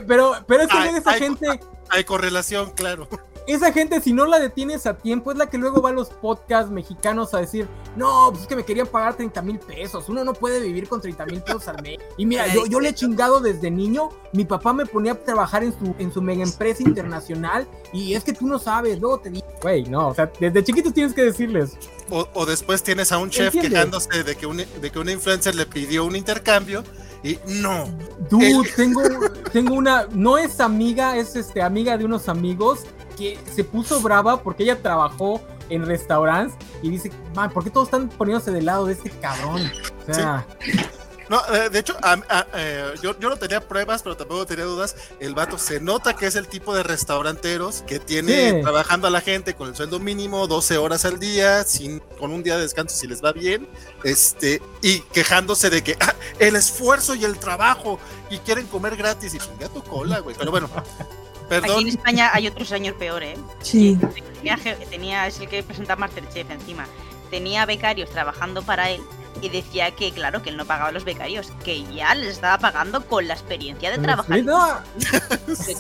Pero, 0.06 0.32
pero 0.46 0.62
es 0.62 0.68
que 0.68 0.76
Ay, 0.78 0.94
esa 0.96 1.12
gente, 1.14 1.60
hay 1.90 2.04
correlación, 2.04 2.70
claro. 2.72 3.08
Esa 3.54 3.72
gente, 3.72 4.00
si 4.00 4.12
no 4.12 4.26
la 4.26 4.38
detienes 4.38 4.86
a 4.86 4.96
tiempo, 4.96 5.32
es 5.32 5.38
la 5.38 5.48
que 5.48 5.58
luego 5.58 5.80
va 5.80 5.90
a 5.90 5.92
los 5.92 6.08
podcasts 6.10 6.70
mexicanos 6.70 7.32
a 7.34 7.38
decir, 7.40 7.66
no, 7.96 8.28
pues 8.30 8.42
es 8.42 8.46
que 8.48 8.56
me 8.56 8.64
querían 8.64 8.86
pagar 8.86 9.16
30 9.16 9.40
mil 9.42 9.58
pesos. 9.58 10.08
Uno 10.08 10.22
no 10.24 10.34
puede 10.34 10.60
vivir 10.60 10.88
con 10.88 11.00
30 11.00 11.26
mil 11.26 11.42
pesos 11.42 11.66
al 11.68 11.82
mes. 11.82 11.98
Y 12.16 12.26
mira, 12.26 12.46
yo, 12.52 12.66
yo 12.66 12.78
le 12.80 12.90
he 12.90 12.94
chingado 12.94 13.40
desde 13.40 13.70
niño. 13.70 14.10
Mi 14.32 14.44
papá 14.44 14.72
me 14.72 14.86
ponía 14.86 15.12
a 15.12 15.14
trabajar 15.16 15.64
en 15.64 15.72
su, 15.78 15.94
en 15.98 16.12
su 16.12 16.20
mega 16.20 16.42
empresa 16.42 16.82
internacional. 16.82 17.66
Y 17.92 18.14
es 18.14 18.24
que 18.24 18.32
tú 18.32 18.46
no 18.46 18.58
sabes, 18.58 19.00
luego 19.00 19.18
te 19.18 19.30
digo, 19.30 19.46
güey, 19.62 19.84
no, 19.84 20.08
o 20.08 20.14
sea, 20.14 20.30
desde 20.38 20.62
chiquitos 20.62 20.92
tienes 20.92 21.14
que 21.14 21.24
decirles. 21.24 21.76
O, 22.10 22.26
o 22.34 22.46
después 22.46 22.82
tienes 22.82 23.12
a 23.12 23.18
un 23.18 23.30
chef 23.30 23.54
quejándose 23.54 24.22
de 24.22 24.36
que, 24.36 24.46
un, 24.46 24.58
de 24.58 24.90
que 24.92 24.98
una 24.98 25.12
influencer 25.12 25.54
le 25.54 25.66
pidió 25.66 26.04
un 26.04 26.16
intercambio 26.16 26.84
y 27.22 27.38
no, 27.46 27.86
Dude, 28.30 28.48
El- 28.50 28.74
tengo, 28.76 29.02
tengo 29.52 29.74
una, 29.74 30.06
no 30.12 30.38
es 30.38 30.60
amiga, 30.60 31.16
es 31.16 31.34
este 31.34 31.60
amiga 31.62 31.98
de 31.98 32.04
unos 32.04 32.28
amigos 32.28 32.80
que 33.18 33.38
se 33.52 33.64
puso 33.64 34.00
brava 34.00 34.42
porque 34.42 34.62
ella 34.62 34.80
trabajó 34.80 35.40
en 35.68 35.84
restaurantes 35.84 36.56
y 36.82 36.90
dice, 36.90 37.10
man, 37.34 37.50
¿por 37.50 37.64
qué 37.64 37.70
todos 37.70 37.88
están 37.88 38.08
poniéndose 38.08 38.50
del 38.52 38.66
lado 38.66 38.86
de 38.86 38.94
este 38.94 39.10
cabrón? 39.10 39.70
O 40.08 40.14
sea, 40.14 40.46
No, 41.28 41.42
eh, 41.54 41.68
de 41.68 41.78
hecho, 41.78 41.94
eh, 42.54 42.94
yo, 43.02 43.14
no 43.20 43.36
tenía 43.36 43.60
pruebas, 43.60 44.02
pero 44.02 44.16
tampoco 44.16 44.46
tenía 44.46 44.64
dudas. 44.64 44.96
El 45.20 45.34
vato 45.34 45.58
se 45.58 45.78
nota 45.80 46.16
que 46.16 46.26
es 46.26 46.36
el 46.36 46.48
tipo 46.48 46.74
de 46.74 46.82
restauranteros 46.82 47.82
que 47.82 47.98
tiene 47.98 48.62
trabajando 48.62 49.08
a 49.08 49.10
la 49.10 49.20
gente 49.20 49.54
con 49.54 49.68
el 49.68 49.76
sueldo 49.76 49.98
mínimo, 49.98 50.46
12 50.46 50.78
horas 50.78 51.04
al 51.04 51.18
día, 51.18 51.64
sin, 51.64 52.00
con 52.18 52.32
un 52.32 52.42
día 52.42 52.56
de 52.56 52.62
descanso 52.62 52.96
si 52.96 53.06
les 53.06 53.22
va 53.22 53.32
bien, 53.32 53.68
este, 54.04 54.62
y 54.80 55.00
quejándose 55.00 55.68
de 55.68 55.82
que 55.82 55.96
ah, 56.00 56.14
el 56.38 56.56
esfuerzo 56.56 57.14
y 57.14 57.24
el 57.24 57.38
trabajo 57.38 57.98
y 58.30 58.38
quieren 58.38 58.66
comer 58.66 58.96
gratis 58.96 59.34
y 59.34 59.38
chinga 59.38 59.68
tu 59.68 59.82
cola, 59.82 60.20
güey. 60.20 60.34
Pero 60.38 60.50
bueno. 60.50 60.70
Perdón. 61.48 61.70
Aquí 61.70 61.82
en 61.82 61.88
España 61.88 62.30
hay 62.32 62.46
otro 62.46 62.64
señor 62.64 62.94
peor, 62.94 63.22
¿eh? 63.22 63.36
Sí. 63.62 63.98
Tenía, 64.34 64.58
tenía, 64.90 65.26
es 65.26 65.40
el 65.40 65.48
que 65.48 65.62
presenta 65.62 65.96
Masterchef 65.96 66.50
encima. 66.50 66.86
Tenía 67.30 67.66
becarios 67.66 68.10
trabajando 68.10 68.62
para 68.62 68.90
él 68.90 69.00
y 69.40 69.48
decía 69.48 69.90
que, 69.92 70.12
claro, 70.12 70.42
que 70.42 70.50
él 70.50 70.56
no 70.56 70.64
pagaba 70.64 70.88
a 70.88 70.92
los 70.92 71.04
becarios, 71.04 71.52
que 71.64 71.82
ya 71.94 72.14
les 72.14 72.28
estaba 72.28 72.58
pagando 72.58 73.06
con 73.06 73.26
la 73.28 73.34
experiencia 73.34 73.90
de 73.90 73.98
trabajar. 73.98 74.38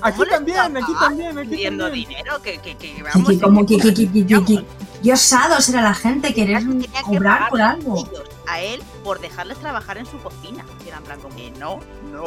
aquí 0.02 0.22
también, 0.30 0.76
aquí 0.76 0.92
también, 0.98 1.38
aquí 1.38 1.64
también. 1.64 1.92
dinero, 1.92 2.42
que, 2.42 2.58
que, 2.58 2.76
que 2.76 3.02
vamos. 3.02 3.28
Que, 3.28 3.40
como 3.40 3.66
que, 3.66 3.78
que, 3.78 3.94
que, 3.94 4.26
que, 4.26 4.64
que, 5.02 5.12
osados 5.12 5.68
era 5.68 5.82
la 5.82 5.94
gente, 5.94 6.34
querer 6.34 6.62
cobrar 7.04 7.48
por 7.48 7.62
algo. 7.62 8.08
A 8.46 8.60
él 8.60 8.82
por 9.04 9.20
dejarles 9.20 9.58
trabajar 9.58 9.98
en 9.98 10.06
su 10.06 10.18
cocina. 10.18 10.64
Y 10.84 10.88
eran 10.88 11.02
como 11.20 11.34
que 11.34 11.50
no, 11.52 11.80
no. 12.10 12.24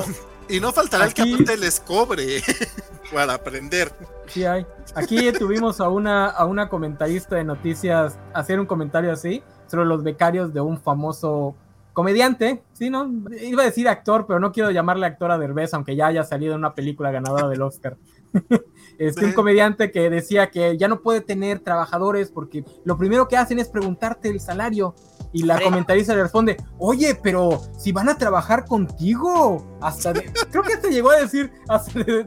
Y 0.51 0.59
no 0.59 0.73
faltará 0.73 1.05
el 1.05 1.13
que 1.13 1.21
aparte 1.21 1.57
les 1.57 1.79
cobre 1.79 2.41
para 3.13 3.35
aprender. 3.35 3.91
Sí 4.27 4.43
hay. 4.43 4.65
Aquí 4.95 5.31
tuvimos 5.31 5.79
a 5.79 5.87
una, 5.87 6.27
a 6.27 6.45
una 6.45 6.67
comentarista 6.67 7.37
de 7.37 7.45
noticias 7.45 8.19
hacer 8.33 8.59
un 8.59 8.65
comentario 8.65 9.11
así 9.13 9.41
sobre 9.67 9.85
los 9.85 10.03
becarios 10.03 10.53
de 10.53 10.59
un 10.59 10.77
famoso 10.77 11.55
comediante, 11.93 12.63
sí, 12.73 12.89
¿no? 12.89 13.09
Iba 13.41 13.63
a 13.63 13.65
decir 13.65 13.87
actor, 13.87 14.25
pero 14.27 14.39
no 14.39 14.51
quiero 14.51 14.71
llamarle 14.71 15.05
actor 15.05 15.31
a 15.31 15.37
Derbez, 15.37 15.73
aunque 15.73 15.95
ya 15.95 16.07
haya 16.07 16.23
salido 16.23 16.53
en 16.53 16.59
una 16.59 16.73
película 16.73 17.11
ganadora 17.11 17.47
del 17.47 17.61
Oscar. 17.61 17.97
este, 18.97 19.25
un 19.25 19.33
comediante 19.33 19.91
que 19.91 20.09
decía 20.09 20.49
que 20.49 20.77
ya 20.77 20.87
no 20.87 21.01
puede 21.01 21.21
tener 21.21 21.59
trabajadores 21.59 22.31
porque 22.31 22.63
lo 22.85 22.97
primero 22.97 23.27
que 23.27 23.37
hacen 23.37 23.59
es 23.59 23.69
preguntarte 23.69 24.29
el 24.29 24.39
salario. 24.39 24.95
Y 25.33 25.43
la 25.43 25.61
comentarista 25.61 26.13
le 26.13 26.23
responde, 26.23 26.57
oye, 26.77 27.15
pero 27.15 27.61
si 27.77 27.91
van 27.91 28.09
a 28.09 28.17
trabajar 28.17 28.65
contigo, 28.65 29.77
hasta 29.81 30.13
creo 30.13 30.63
que 30.63 30.73
hasta 30.73 30.89
llegó 30.89 31.11
a 31.11 31.21
decir, 31.21 31.51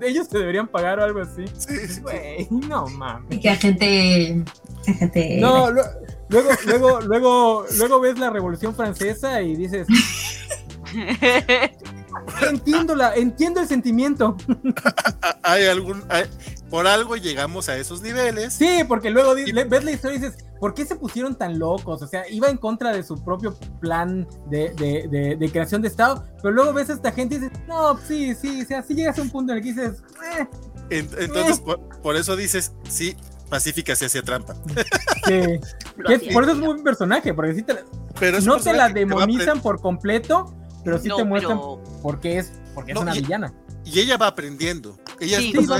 ellos 0.02 0.28
te 0.28 0.38
deberían 0.38 0.68
pagar 0.68 1.00
o 1.00 1.04
algo 1.04 1.20
así. 1.20 1.44
Güey, 2.00 2.48
no 2.50 2.86
mames. 2.88 3.30
Y 3.30 3.40
que 3.40 3.50
hay 3.50 3.56
gente, 3.56 4.44
gente... 4.84 5.38
No, 5.40 5.70
Luego, 6.28 6.50
luego, 6.66 7.00
luego, 7.02 7.64
luego 7.78 8.00
ves 8.00 8.18
la 8.18 8.30
Revolución 8.30 8.74
Francesa 8.74 9.42
y 9.42 9.56
dices. 9.56 9.86
entiendo 12.48 12.94
la, 12.94 13.14
entiendo 13.14 13.60
el 13.60 13.68
sentimiento. 13.68 14.36
hay 15.42 15.66
algún, 15.66 16.02
por 16.70 16.86
algo 16.86 17.16
llegamos 17.16 17.68
a 17.68 17.76
esos 17.76 18.02
niveles. 18.02 18.54
Sí, 18.54 18.80
porque 18.86 19.10
luego 19.10 19.34
ves 19.34 19.84
la 19.84 19.90
historia 19.92 20.16
y 20.16 20.20
dices, 20.20 20.44
¿por 20.58 20.74
qué 20.74 20.84
se 20.84 20.96
pusieron 20.96 21.36
tan 21.36 21.58
locos? 21.58 22.02
O 22.02 22.06
sea, 22.06 22.28
iba 22.28 22.48
en 22.48 22.56
contra 22.56 22.92
de 22.92 23.02
su 23.02 23.22
propio 23.22 23.56
plan 23.80 24.26
de, 24.50 25.50
creación 25.52 25.82
de 25.82 25.88
Estado, 25.88 26.24
pero 26.42 26.52
luego 26.52 26.72
ves 26.72 26.90
a 26.90 26.94
esta 26.94 27.12
gente 27.12 27.36
y 27.36 27.38
dices, 27.38 27.58
no, 27.68 27.98
sí, 27.98 28.34
sí, 28.34 28.62
o 28.62 28.66
sea, 28.66 28.82
sí 28.82 28.94
llegas 28.94 29.18
a 29.18 29.22
un 29.22 29.30
punto 29.30 29.52
en 29.52 29.58
el 29.58 29.64
que 29.64 29.72
dices, 29.72 30.02
eh, 30.36 30.48
entonces, 30.90 31.58
eh". 31.58 31.76
por, 32.02 32.16
eso 32.16 32.36
dices, 32.36 32.72
sí, 32.88 33.16
Pacífica 33.48 33.94
se 33.94 34.06
hacía 34.06 34.22
trampa. 34.22 34.54
Sí. 35.26 35.60
por 36.32 36.44
eso 36.44 36.52
es 36.52 36.58
un 36.58 36.64
buen 36.64 36.82
personaje, 36.82 37.34
porque 37.34 37.54
si 37.54 37.62
te, 37.62 37.74
no 38.42 38.58
te 38.58 38.72
la 38.72 38.88
demonizan 38.88 39.60
por 39.60 39.80
completo, 39.80 40.54
pero 40.84 40.98
sí 40.98 41.08
te 41.14 41.24
muestran 41.24 41.58
porque 42.02 42.38
es, 42.38 42.52
porque 42.74 42.92
es 42.92 42.98
una 42.98 43.12
villana. 43.12 43.52
Y 43.86 44.00
ella 44.00 44.16
va 44.16 44.28
aprendiendo. 44.28 44.98
Ella 45.20 45.38
sí, 45.38 45.52
es 45.54 45.70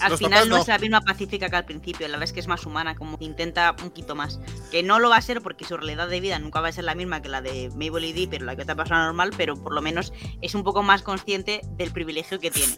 Al 0.00 0.18
final 0.18 0.48
no, 0.48 0.58
es 0.58 0.68
la 0.68 0.78
misma 0.78 1.00
pacífica 1.00 1.48
que 1.48 1.56
al 1.56 1.64
principio, 1.64 2.06
la 2.06 2.12
verdad 2.12 2.24
es 2.24 2.32
que 2.32 2.40
es 2.40 2.46
más 2.46 2.66
humana, 2.66 2.94
como 2.94 3.18
que 3.18 3.24
intenta 3.24 3.70
un 3.70 3.88
poquito 3.88 4.14
más. 4.14 4.38
Que 4.70 4.82
no 4.82 4.98
lo 4.98 5.08
va 5.08 5.16
a 5.16 5.22
ser 5.22 5.40
porque 5.40 5.64
su 5.64 5.76
realidad 5.76 6.08
de 6.08 6.20
vida 6.20 6.38
nunca 6.38 6.60
va 6.60 6.68
a 6.68 6.72
ser 6.72 6.84
la 6.84 6.94
misma 6.94 7.22
que 7.22 7.30
la 7.30 7.40
de 7.40 7.70
Mabel 7.70 8.04
y 8.04 8.12
Dee, 8.12 8.28
pero 8.28 8.44
la 8.44 8.54
que 8.54 8.62
otra 8.62 8.74
persona 8.74 9.06
normal, 9.06 9.30
pero 9.36 9.56
por 9.56 9.72
lo 9.72 9.80
menos 9.80 10.12
es 10.42 10.54
un 10.54 10.62
poco 10.62 10.82
más 10.82 11.02
consciente 11.02 11.62
del 11.76 11.90
privilegio 11.90 12.38
que 12.38 12.50
tiene. 12.50 12.76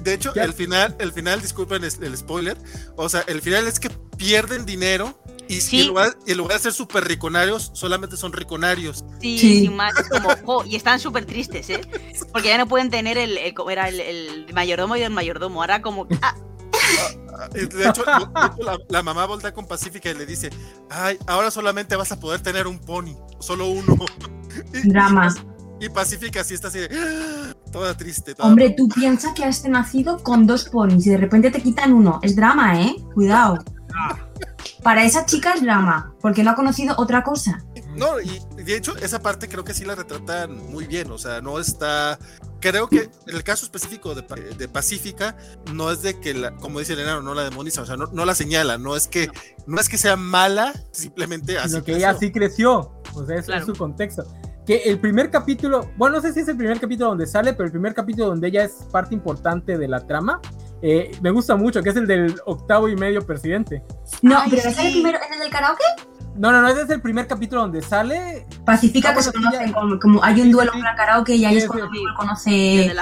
de 0.00 0.14
hecho, 0.14 0.32
el 0.36 0.52
final, 0.52 0.94
el 1.00 1.12
final, 1.12 1.42
disculpen 1.42 1.82
el 1.82 2.16
spoiler, 2.16 2.56
o 2.96 3.08
sea, 3.08 3.24
el 3.26 3.42
final 3.42 3.66
es 3.66 3.80
que 3.80 3.90
pierden 4.16 4.64
dinero 4.64 5.18
y, 5.50 5.80
en, 5.80 5.88
lugar, 5.88 6.14
de 6.16 6.58
ser 6.60 6.72
súper 6.72 7.04
riconarios, 7.04 7.72
solamente 7.74 8.16
son 8.16 8.32
riconarios. 8.32 9.04
Sí, 9.20 9.38
sí. 9.38 9.68
Más, 9.68 9.92
como, 10.08 10.64
y 10.64 10.76
están 10.76 11.00
súper 11.00 11.24
tristes, 11.24 11.68
¿eh? 11.70 11.80
Porque 12.32 12.48
ya 12.48 12.58
no 12.58 12.68
pueden 12.68 12.88
tener 12.88 13.18
el, 13.18 13.36
era 13.36 13.88
el, 13.88 14.46
mayordomo 14.54 14.94
y 14.94 15.02
el 15.02 15.12
mayordomo. 15.12 15.60
Ahora 15.60 15.82
como... 15.82 16.06
Ah. 16.22 16.34
De 17.52 17.88
hecho, 17.88 18.04
la, 18.88 19.02
mamá 19.02 19.26
voltea 19.26 19.52
con 19.52 19.66
Pacífica 19.66 20.10
y 20.10 20.14
le 20.14 20.26
dice, 20.26 20.50
ay, 20.90 21.18
ahora 21.26 21.50
solamente 21.50 21.96
vas 21.96 22.12
a 22.12 22.20
poder 22.20 22.40
tener 22.42 22.66
un 22.66 22.78
pony, 22.78 23.16
solo 23.38 23.68
uno. 23.68 23.96
Drama. 24.84 25.34
Y, 25.80 25.88
Pacífica 25.88 26.44
sí 26.44 26.54
está 26.54 26.68
así 26.68 26.80
ah", 26.80 27.54
toda 27.72 27.96
triste. 27.96 28.34
Hombre, 28.38 28.74
tú 28.76 28.88
piensas 28.88 29.32
que 29.34 29.44
has 29.44 29.64
nacido 29.64 30.22
con 30.22 30.46
dos 30.46 30.68
ponis 30.68 31.06
y 31.06 31.10
de 31.10 31.16
repente 31.16 31.50
te 31.50 31.62
quitan 31.62 31.92
uno. 31.92 32.20
Es 32.22 32.36
drama, 32.36 32.80
¿eh? 32.82 32.94
Cuidado. 33.14 33.58
Para 34.82 35.04
esa 35.04 35.26
chica 35.26 35.52
es 35.54 35.62
drama, 35.62 36.14
porque 36.20 36.42
no 36.42 36.50
ha 36.50 36.54
conocido 36.54 36.94
otra 36.96 37.22
cosa. 37.22 37.62
No, 37.96 38.20
y 38.20 38.40
de 38.62 38.76
hecho, 38.76 38.96
esa 38.96 39.20
parte 39.20 39.48
creo 39.48 39.64
que 39.64 39.74
sí 39.74 39.84
la 39.84 39.94
retratan 39.94 40.56
muy 40.70 40.86
bien. 40.86 41.10
O 41.10 41.18
sea, 41.18 41.40
no 41.40 41.58
está. 41.58 42.18
Creo 42.60 42.88
que 42.88 43.10
en 43.26 43.36
el 43.36 43.42
caso 43.42 43.64
específico 43.64 44.14
de, 44.14 44.22
de 44.56 44.68
Pacífica, 44.68 45.36
no 45.72 45.90
es 45.90 46.02
de 46.02 46.18
que, 46.20 46.34
la, 46.34 46.54
como 46.56 46.78
dice 46.78 46.94
Elena, 46.94 47.20
no 47.20 47.34
la 47.34 47.44
demoniza, 47.44 47.82
o 47.82 47.86
sea, 47.86 47.96
no, 47.96 48.24
la 48.24 48.34
señala, 48.34 48.78
no 48.78 48.96
es 48.96 49.08
que 49.08 49.30
no 49.66 49.80
es 49.80 49.88
que 49.88 49.98
sea 49.98 50.16
mala, 50.16 50.72
simplemente 50.92 51.58
así. 51.58 51.70
Sino 51.70 51.84
que 51.84 51.96
ella 51.96 52.10
así 52.10 52.30
creció, 52.32 52.92
o 53.14 53.26
sea, 53.26 53.36
es 53.36 53.64
su 53.64 53.74
contexto 53.74 54.26
que 54.66 54.82
el 54.84 55.00
primer 55.00 55.30
capítulo, 55.30 55.90
bueno, 55.96 56.16
no 56.16 56.22
sé 56.22 56.32
si 56.32 56.40
es 56.40 56.48
el 56.48 56.56
primer 56.56 56.78
capítulo 56.78 57.08
donde 57.08 57.26
sale, 57.26 57.52
pero 57.54 57.64
el 57.64 57.72
primer 57.72 57.94
capítulo 57.94 58.26
donde 58.28 58.48
ella 58.48 58.64
es 58.64 58.72
parte 58.92 59.14
importante 59.14 59.76
de 59.78 59.88
la 59.88 60.06
trama, 60.06 60.40
eh, 60.82 61.10
me 61.20 61.30
gusta 61.30 61.56
mucho, 61.56 61.82
que 61.82 61.90
es 61.90 61.96
el 61.96 62.06
del 62.06 62.40
octavo 62.46 62.88
y 62.88 62.96
medio 62.96 63.24
presidente. 63.26 63.82
No, 64.22 64.42
pero 64.48 64.62
¿es 64.62 64.78
el 64.78 64.92
primero, 64.92 65.18
en 65.26 65.34
el 65.34 65.40
del 65.40 65.50
karaoke? 65.50 65.84
No, 66.36 66.52
no, 66.52 66.62
no, 66.62 66.68
ese 66.68 66.82
es 66.82 66.90
el 66.90 67.02
primer 67.02 67.26
capítulo 67.26 67.62
donde 67.62 67.82
sale. 67.82 68.46
Pacifica 68.64 69.14
que 69.14 69.22
se 69.22 69.32
conocen, 69.32 69.72
como, 70.00 70.24
hay 70.24 70.40
un 70.40 70.50
duelo 70.50 70.72
en 70.74 70.82
la 70.82 70.94
karaoke 70.94 71.34
y 71.34 71.44
ahí 71.44 71.58
es 71.58 71.66
cuando 71.66 71.90
conoce 72.16 72.86
eh, 72.86 72.94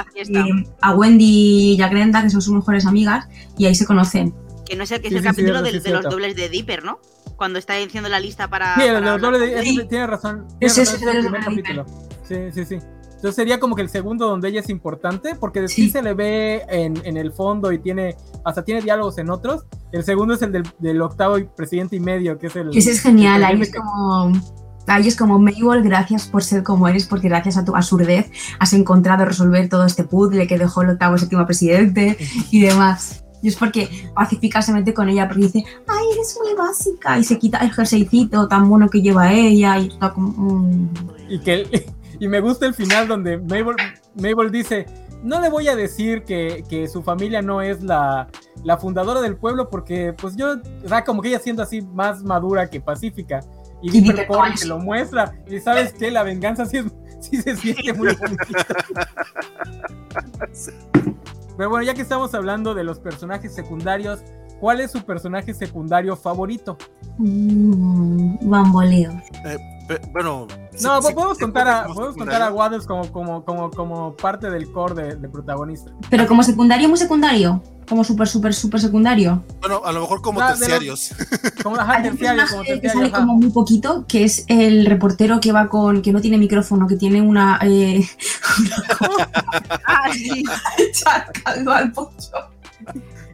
a 0.80 0.94
Wendy 0.94 1.74
y 1.74 1.82
a 1.82 1.88
Grenda, 1.88 2.22
que 2.22 2.30
son 2.30 2.42
sus 2.42 2.54
mejores 2.54 2.86
amigas, 2.86 3.28
y 3.56 3.66
ahí 3.66 3.74
se 3.74 3.86
conocen. 3.86 4.34
Que 4.66 4.76
no 4.76 4.82
es 4.82 4.90
el, 4.90 5.00
que 5.00 5.08
es 5.08 5.14
el 5.14 5.22
capítulo 5.22 5.62
de, 5.62 5.72
los 5.72 6.04
dobles 6.04 6.34
de 6.36 6.48
Dipper, 6.48 6.84
¿no? 6.84 7.00
Cuando 7.36 7.58
está 7.58 7.74
diciendo 7.74 8.08
la 8.08 8.18
lista 8.18 8.48
para. 8.48 8.74
Sí, 8.74 8.82
el 8.82 8.94
de 8.94 9.00
los 9.02 9.20
dobles 9.20 9.40
de 9.40 9.60
Dipper, 9.60 9.88
tiene 9.88 10.06
razón. 10.06 10.48
Tiene 10.58 10.72
es 10.72 10.92
el 10.92 11.20
primer 11.20 11.44
capítulo. 11.44 11.86
Sí, 12.24 12.50
sí, 12.52 12.64
sí. 12.64 12.78
Entonces 13.18 13.34
sería 13.34 13.58
como 13.58 13.74
que 13.74 13.82
el 13.82 13.88
segundo 13.88 14.28
donde 14.28 14.48
ella 14.48 14.60
es 14.60 14.70
importante, 14.70 15.34
porque 15.34 15.66
sí, 15.66 15.90
se 15.90 16.02
le 16.02 16.14
ve 16.14 16.62
en, 16.68 17.16
el 17.16 17.32
fondo 17.32 17.72
y 17.72 17.80
tiene, 17.80 18.16
hasta 18.44 18.64
tiene 18.64 18.80
diálogos 18.80 19.18
en 19.18 19.28
otros. 19.28 19.64
El 19.90 20.04
segundo 20.04 20.34
es 20.34 20.42
el 20.42 20.62
del, 20.78 21.02
octavo 21.02 21.36
presidente 21.56 21.96
y 21.96 22.00
medio, 22.00 22.38
que 22.38 22.46
es 22.46 22.54
el... 22.54 22.70
Ese 22.76 22.92
es 22.92 23.00
genial, 23.00 23.42
ahí 23.42 23.60
es 23.60 23.74
como... 23.74 24.32
Ahí 24.86 25.08
es 25.08 25.16
como, 25.16 25.38
Mabel, 25.40 25.82
gracias 25.82 26.28
por 26.28 26.44
ser 26.44 26.62
como 26.62 26.86
eres, 26.86 27.06
porque 27.06 27.28
gracias 27.28 27.56
a 27.58 27.64
tu 27.64 27.74
absurdez 27.74 28.30
has 28.60 28.72
encontrado 28.72 29.24
resolver 29.24 29.68
todo 29.68 29.84
este 29.84 30.04
puzzle 30.04 30.46
que 30.46 30.56
dejó 30.56 30.82
el 30.82 30.90
octavo 30.90 31.18
séptimo 31.18 31.44
presidente 31.44 32.16
y 32.52 32.60
demás. 32.60 33.24
Y 33.42 33.48
es 33.48 33.56
porque 33.56 33.88
Pacífica 34.14 34.62
se 34.62 34.72
mete 34.72 34.94
con 34.94 35.08
ella 35.08 35.26
porque 35.26 35.42
dice, 35.42 35.64
ay, 35.88 36.04
eres 36.12 36.38
muy 36.42 36.54
básica. 36.54 37.18
Y 37.18 37.24
se 37.24 37.38
quita 37.38 37.58
el 37.58 37.72
jerseycito 37.72 38.46
tan 38.46 38.68
bueno 38.68 38.88
que 38.88 39.02
lleva 39.02 39.32
ella 39.32 39.78
y 39.80 39.88
está 39.88 40.12
como... 40.12 40.60
Mm". 40.60 40.88
Y 41.28 41.38
que 41.40 41.66
y 42.18 42.28
me 42.28 42.40
gusta 42.40 42.66
el 42.66 42.74
final 42.74 43.08
donde 43.08 43.38
Mabel, 43.38 44.50
dice, 44.50 44.86
no 45.22 45.40
le 45.40 45.48
voy 45.48 45.68
a 45.68 45.76
decir 45.76 46.24
que, 46.24 46.88
su 46.92 47.02
familia 47.02 47.42
no 47.42 47.62
es 47.62 47.82
la, 47.82 48.28
fundadora 48.80 49.20
del 49.20 49.36
pueblo 49.36 49.68
porque 49.70 50.12
pues 50.12 50.36
yo, 50.36 50.56
o 50.84 50.88
sea, 50.88 51.04
como 51.04 51.22
que 51.22 51.28
ella 51.28 51.38
siendo 51.38 51.62
así 51.62 51.82
más 51.82 52.22
madura 52.22 52.68
que 52.68 52.80
pacífica. 52.80 53.40
Y 53.80 54.02
que 54.02 54.66
lo 54.66 54.78
muestra. 54.80 55.34
Y 55.46 55.60
sabes 55.60 55.92
que 55.92 56.10
la 56.10 56.24
venganza 56.24 56.66
sí, 56.66 56.82
se 57.20 57.56
siente 57.56 57.92
muy 57.92 58.12
bonita. 58.14 58.66
Pero 61.56 61.70
bueno, 61.70 61.84
ya 61.84 61.94
que 61.94 62.02
estamos 62.02 62.34
hablando 62.34 62.74
de 62.74 62.84
los 62.84 62.98
personajes 63.00 63.52
secundarios, 63.54 64.20
¿cuál 64.60 64.80
es 64.80 64.92
su 64.92 65.02
personaje 65.04 65.54
secundario 65.54 66.16
favorito? 66.16 66.78
Mm, 67.18 68.48
bamboleo. 68.48 69.10
Eh, 69.44 69.77
bueno. 70.12 70.46
No, 70.82 71.00
podemos, 71.00 71.38
contar 71.38 71.68
a, 71.68 71.86
podemos 71.86 72.16
contar 72.16 72.42
a 72.42 72.52
Waddles 72.52 72.86
como, 72.86 73.10
como, 73.10 73.44
como, 73.44 73.70
como 73.70 74.16
parte 74.16 74.50
del 74.50 74.70
core 74.70 75.16
de, 75.16 75.28
protagonista. 75.28 75.90
Pero 76.10 76.26
como 76.26 76.42
secundario, 76.42 76.88
muy 76.88 76.98
secundario. 76.98 77.62
Como 77.88 78.04
súper, 78.04 78.28
súper, 78.28 78.52
súper 78.52 78.80
secundario. 78.80 79.42
Bueno, 79.60 79.80
a 79.82 79.92
lo 79.92 80.02
mejor 80.02 80.20
como 80.20 80.46
terciarios. 80.46 81.14
como, 81.62 81.76
ajá, 81.76 82.02
terciarios, 82.02 82.50
como 82.50 82.62
terciarios. 82.62 82.92
Que 82.92 82.98
sale 82.98 83.10
como 83.10 83.34
muy 83.34 83.50
poquito, 83.50 84.04
que 84.06 84.24
es 84.24 84.44
el 84.48 84.84
reportero 84.84 85.40
que 85.40 85.52
va 85.52 85.68
con. 85.68 86.02
que 86.02 86.12
no 86.12 86.20
tiene 86.20 86.36
micrófono, 86.36 86.86
que 86.86 86.96
tiene 86.96 87.22
una. 87.22 87.58
Eh, 87.62 88.06
ah, 89.86 90.10
sí. 90.12 90.44
al 91.66 91.92
pocho. 91.92 92.47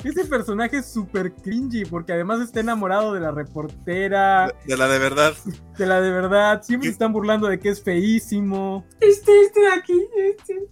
Ese 0.05 0.27
personaje 0.27 0.79
es 0.79 0.87
súper 0.87 1.33
cringy 1.33 1.87
porque 1.87 2.13
además 2.13 2.41
está 2.41 2.61
enamorado 2.61 3.15
de 3.15 3.21
la 3.21 3.31
reportera. 3.31 4.55
De, 4.67 4.77
la 4.77 4.87
de 4.87 4.99
verdad. 4.99 5.35
De 5.79 5.87
la 5.87 6.01
de 6.03 6.11
verdad. 6.11 6.63
Siempre 6.63 6.91
están 6.91 7.13
burlando 7.13 7.49
de 7.49 7.59
que 7.59 7.71
es 7.71 7.83
feísimo. 7.83 8.85
Este, 9.01 9.33
este 9.41 9.61
de 9.61 9.73
aquí, 9.73 10.07
este. 10.17 10.69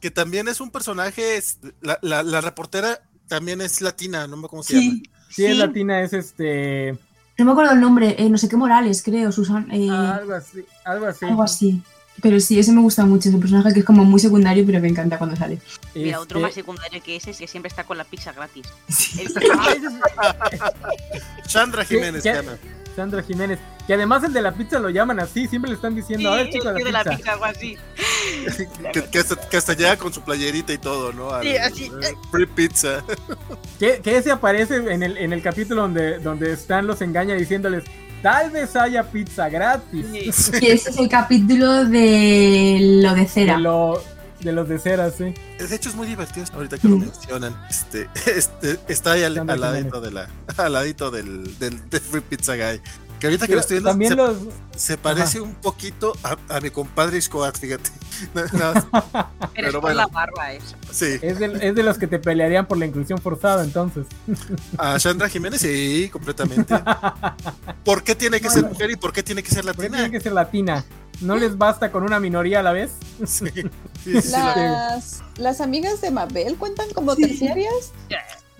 Que, 0.00 0.10
también 0.10 0.48
es 0.48 0.60
un 0.60 0.70
personaje. 0.70 1.38
la, 1.80 2.22
la, 2.22 2.40
reportera 2.40 3.02
también 3.28 3.60
es 3.60 3.80
latina, 3.80 4.26
no 4.26 4.36
me 4.36 4.46
acuerdo 4.46 4.48
cómo 4.48 4.62
se 4.62 4.80
llama. 4.80 5.02
Sí, 5.28 5.46
es 5.46 5.56
latina, 5.56 6.02
es 6.02 6.12
este. 6.12 6.98
No 7.38 7.44
me 7.44 7.52
acuerdo 7.52 7.72
el 7.72 7.80
nombre, 7.80 8.16
eh, 8.18 8.28
no 8.28 8.36
sé 8.36 8.48
qué 8.48 8.56
Morales, 8.56 9.02
creo, 9.02 9.30
Susan. 9.30 9.70
Eh, 9.70 9.88
algo 9.88 10.34
así, 10.34 10.64
algo 10.84 11.06
así. 11.06 11.24
Algo 11.24 11.42
así. 11.42 11.82
Pero 12.22 12.40
sí, 12.40 12.58
ese 12.58 12.72
me 12.72 12.80
gusta 12.80 13.04
mucho, 13.04 13.28
es 13.28 13.34
un 13.34 13.40
personaje 13.40 13.72
que 13.72 13.80
es 13.80 13.84
como 13.84 14.04
muy 14.04 14.20
secundario, 14.20 14.64
pero 14.66 14.80
me 14.80 14.88
encanta 14.88 15.18
cuando 15.18 15.36
sale. 15.36 15.58
Mira, 15.94 16.20
otro 16.20 16.38
este 16.38 16.46
más 16.46 16.54
secundario 16.54 17.02
que 17.02 17.16
ese 17.16 17.30
es 17.30 17.38
que 17.38 17.46
siempre 17.46 17.68
está 17.68 17.84
con 17.84 17.98
la 17.98 18.04
pizza 18.04 18.32
gratis. 18.32 18.66
Sandra 21.46 21.84
Jiménez, 21.84 22.24
Sandra 22.94 23.22
Jiménez, 23.22 23.58
que 23.86 23.94
además 23.94 24.24
el 24.24 24.32
de 24.32 24.42
la 24.42 24.52
pizza 24.52 24.78
lo 24.78 24.90
llaman 24.90 25.20
así, 25.20 25.46
siempre 25.48 25.70
le 25.70 25.76
están 25.76 25.94
diciendo, 25.94 26.32
a 26.32 26.36
ver, 26.36 26.50
chico, 26.50 26.72
de 26.72 26.92
la 26.92 27.04
pizza. 27.04 27.32
algo 27.32 27.44
así. 27.44 27.76
que, 28.92 29.56
hasta, 29.56 29.74
llega 29.74 29.96
con 29.96 30.12
su 30.12 30.22
playerita 30.22 30.72
y 30.72 30.78
todo, 30.78 31.12
¿no? 31.12 31.30
sí, 31.42 31.56
así. 31.56 31.90
Free 32.30 32.46
pizza. 32.46 33.04
que, 33.78 34.00
que, 34.00 34.16
ese 34.16 34.30
aparece 34.30 34.76
en 34.76 35.02
el, 35.02 35.16
en 35.16 35.32
el 35.32 35.42
capítulo 35.42 35.82
donde, 35.82 36.18
donde 36.18 36.52
Stan 36.52 36.86
los 36.86 37.00
engaña 37.00 37.34
diciéndoles, 37.34 37.84
Tal 38.22 38.50
vez 38.50 38.76
haya 38.76 39.02
pizza 39.02 39.48
gratis. 39.48 40.06
Sí. 40.34 40.58
ese 40.66 40.90
es 40.90 40.98
el 40.98 41.08
capítulo 41.08 41.84
de 41.84 43.00
lo 43.02 43.14
de 43.14 43.26
cera. 43.26 43.56
De, 43.56 43.62
lo, 43.62 44.02
de 44.40 44.52
los 44.52 44.68
de 44.68 44.78
cera, 44.78 45.10
sí. 45.10 45.34
De 45.58 45.74
hecho 45.74 45.88
es 45.88 45.94
muy 45.94 46.06
divertido 46.06 46.46
ahorita 46.52 46.78
que 46.78 46.88
lo 46.88 46.96
mm. 46.96 47.00
mencionan. 47.00 47.56
Este, 47.68 48.08
este, 48.36 48.78
está 48.88 49.12
ahí 49.12 49.22
al, 49.22 49.34
ladito 49.34 50.00
de 50.00 50.10
la, 50.10 50.28
al 50.56 50.72
ladito 50.72 51.10
del, 51.10 51.58
del, 51.58 51.78
Free 51.78 52.20
Pizza 52.20 52.56
Guy. 52.56 52.80
Que 53.20 53.26
ahorita 53.26 53.46
que 53.46 53.54
lo 53.54 53.60
estoy 53.60 53.76
viendo, 53.76 53.90
también 53.90 54.12
se, 54.12 54.16
los... 54.16 54.36
se 54.74 54.96
parece 54.96 55.42
un 55.42 55.54
poquito 55.54 56.14
a, 56.22 56.58
mi 56.60 56.70
compadre 56.70 57.20
Scoat, 57.20 57.58
fíjate. 57.58 57.90
pero, 59.54 59.68
es 59.68 59.76
por 59.76 59.94
la 59.94 60.06
barba 60.06 60.52
eso. 60.54 60.74
Sí. 60.90 61.18
Es 61.20 61.38
de, 61.38 61.58
es 61.60 61.74
de, 61.74 61.82
los 61.82 61.98
que 61.98 62.06
te 62.06 62.18
pelearían 62.18 62.66
por 62.66 62.78
la 62.78 62.86
inclusión 62.86 63.18
forzada, 63.18 63.62
entonces. 63.62 64.06
A 64.78 64.98
Sandra 64.98 65.28
Jiménez, 65.28 65.60
sí, 65.60 66.08
completamente. 66.10 66.74
¿Por 67.84 68.02
qué 68.02 68.14
tiene 68.14 68.40
que 68.40 68.48
ser 68.48 68.64
mujer 68.64 68.90
y 68.90 68.96
por 68.96 69.12
qué 69.12 69.22
tiene 69.22 69.42
que 69.42 69.50
ser 69.50 69.66
latina? 69.66 69.98
tiene 69.98 70.10
que 70.10 70.20
ser 70.20 70.32
latina? 70.32 70.82
¿No 71.20 71.36
les 71.36 71.58
basta 71.58 71.92
con 71.92 72.02
una 72.02 72.18
minoría 72.18 72.60
a 72.60 72.62
la 72.62 72.72
vez? 72.72 72.92
Sí. 73.26 73.50
las, 74.06 75.22
las, 75.36 75.60
amigas 75.60 76.00
de 76.00 76.10
Mabel 76.10 76.56
cuentan 76.56 76.90
como 76.94 77.14
terciarias. 77.14 77.92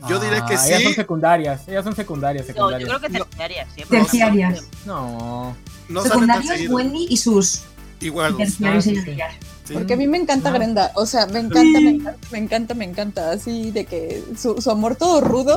Yo 0.09 0.19
diría 0.19 0.45
que 0.47 0.57
sí. 0.57 0.69
Ellas 0.69 0.83
son 0.83 0.95
secundarias, 0.95 1.69
ellas 1.69 1.85
son 1.85 1.97
secundarias. 1.97 2.47
secundarias. 2.47 2.89
No, 2.89 2.95
yo 2.95 2.99
creo 2.99 3.11
que 3.11 3.19
terciarias. 3.19 3.69
Terciarias. 3.89 4.65
No. 4.87 5.57
no 5.89 6.03
secundarias, 6.03 6.69
Wendy 6.69 7.07
y 7.11 7.17
sus. 7.17 7.63
Igual. 8.01 8.37
Terciarias 8.37 8.89
Porque 9.73 9.93
a 9.93 9.97
mí 9.97 10.09
me 10.09 10.19
encanta 10.19 10.51
Grenda, 10.51 10.91
o 10.95 11.05
sea, 11.05 11.27
me 11.27 11.41
encanta, 11.41 11.81
me 11.81 11.91
encanta, 11.91 12.29
me 12.31 12.39
encanta, 12.39 12.75
me 12.75 12.85
encanta, 12.85 13.31
así 13.31 13.71
de 13.71 13.85
que 13.85 14.25
su, 14.39 14.61
su, 14.61 14.71
amor 14.71 14.97
todo 14.97 15.21
rudo 15.21 15.57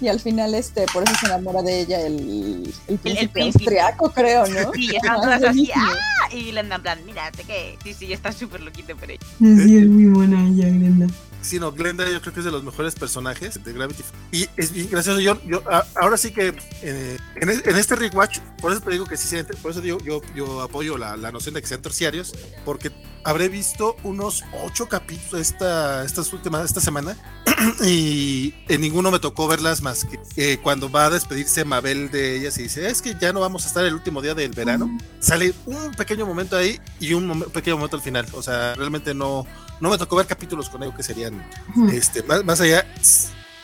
y 0.00 0.08
al 0.08 0.20
final 0.20 0.54
este, 0.54 0.84
por 0.92 1.04
eso 1.04 1.14
se 1.20 1.26
enamora 1.26 1.62
de 1.62 1.80
ella 1.80 2.00
el, 2.00 2.74
el 2.88 2.98
príncipe 2.98 3.42
austriaco, 3.42 4.10
creo, 4.10 4.46
¿no? 4.46 4.72
Sí, 4.72 4.94
están 4.96 5.20
todas 5.20 5.42
así, 5.42 5.70
¡ah! 5.76 5.94
Y 6.32 6.50
Glenda 6.50 6.76
en 6.76 6.82
plan, 6.82 7.06
mírate 7.06 7.44
que, 7.44 7.78
sí, 7.84 7.94
sí, 7.94 8.12
está 8.12 8.32
súper 8.32 8.60
loquito 8.62 8.96
por 8.96 9.10
ella. 9.10 9.20
Sí, 9.38 9.78
es 9.78 9.86
muy 9.86 10.06
buena 10.06 10.44
ella, 10.48 10.66
Grenda. 10.66 11.06
Sí, 11.46 11.60
no, 11.60 11.70
Glenda 11.70 12.10
yo 12.10 12.20
creo 12.20 12.34
que 12.34 12.40
es 12.40 12.44
de 12.44 12.50
los 12.50 12.64
mejores 12.64 12.96
personajes 12.96 13.62
de 13.62 13.72
Gravity 13.72 14.02
Y 14.32 14.48
es 14.56 14.72
bien 14.72 14.90
gracioso. 14.90 15.20
Yo, 15.20 15.40
yo 15.44 15.62
ahora 15.94 16.16
sí 16.16 16.32
que 16.32 16.52
eh, 16.82 17.16
en, 17.36 17.76
este 17.76 17.94
rewatch, 17.94 18.40
por 18.60 18.72
eso 18.72 18.80
te 18.80 18.90
digo 18.90 19.06
que 19.06 19.16
sí, 19.16 19.36
por 19.62 19.70
eso 19.70 19.80
digo, 19.80 19.98
yo, 20.04 20.20
yo 20.34 20.60
apoyo 20.60 20.98
la, 20.98 21.16
la 21.16 21.30
noción 21.30 21.54
de 21.54 21.60
que 21.60 21.68
sean 21.68 21.82
terciarios, 21.82 22.34
porque 22.64 22.90
habré 23.26 23.48
visto 23.48 23.96
unos 24.04 24.44
ocho 24.64 24.88
capítulos 24.88 25.40
esta, 25.40 26.04
estas 26.04 26.32
últimas, 26.32 26.64
esta 26.64 26.80
semana 26.80 27.16
y 27.84 28.54
en 28.68 28.80
ninguno 28.80 29.10
me 29.10 29.18
tocó 29.18 29.48
verlas 29.48 29.82
más 29.82 30.04
que 30.04 30.20
eh, 30.36 30.58
cuando 30.62 30.90
va 30.90 31.06
a 31.06 31.10
despedirse 31.10 31.64
Mabel 31.64 32.10
de 32.10 32.36
ellas 32.36 32.56
y 32.58 32.64
dice, 32.64 32.88
es 32.88 33.02
que 33.02 33.16
ya 33.20 33.32
no 33.32 33.40
vamos 33.40 33.64
a 33.64 33.68
estar 33.68 33.84
el 33.84 33.94
último 33.94 34.22
día 34.22 34.34
del 34.34 34.52
verano. 34.52 34.96
Sale 35.18 35.52
un 35.66 35.92
pequeño 35.94 36.24
momento 36.24 36.56
ahí 36.56 36.78
y 37.00 37.14
un 37.14 37.42
pequeño 37.52 37.76
momento 37.76 37.96
al 37.96 38.02
final. 38.02 38.26
O 38.32 38.42
sea, 38.42 38.74
realmente 38.74 39.12
no 39.12 39.44
no 39.80 39.90
me 39.90 39.98
tocó 39.98 40.16
ver 40.16 40.26
capítulos 40.26 40.68
con 40.68 40.82
ellos 40.82 40.94
que 40.94 41.02
serían 41.02 41.44
este, 41.92 42.22
más, 42.22 42.60
allá. 42.60 42.86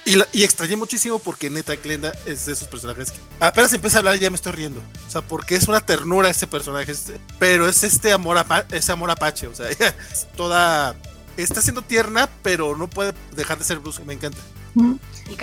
Y, 0.05 0.17
y, 0.33 0.43
extrañé 0.43 0.75
muchísimo 0.75 1.21
porque 1.21 1.49
neta 1.49 1.77
Glenda 1.77 2.13
es 2.27 2.47
de 2.47 2.55
esos 2.55 2.67
personajes 2.67 3.13
que 3.13 3.19
apenas 3.39 3.73
empieza 3.73 3.99
a 3.99 4.01
hablar 4.01 4.17
y 4.17 4.19
ya 4.19 4.31
me 4.31 4.37
estoy 4.37 4.53
riendo. 4.53 4.81
O 5.07 5.11
sea, 5.11 5.23
porque 5.23 5.55
es 5.55 5.69
una 5.69 5.81
ternura 5.81 6.29
ese 6.29 6.49
personaje, 6.49 6.93
pero 7.39 7.69
es 7.69 7.85
este 7.85 8.13
amor, 8.13 8.45
ese 8.73 8.91
amor 8.91 9.11
apache. 9.13 9.47
O 9.47 9.55
sea, 9.55 9.71
ella 9.71 9.95
es 10.11 10.27
toda 10.37 10.97
está 11.37 11.61
siendo 11.61 11.83
tierna, 11.83 12.29
pero 12.43 12.77
no 12.77 12.89
puede 12.89 13.15
dejar 13.35 13.59
de 13.59 13.65
ser 13.65 13.79
brusca, 13.79 14.05
me 14.05 14.15
encanta. 14.15 14.39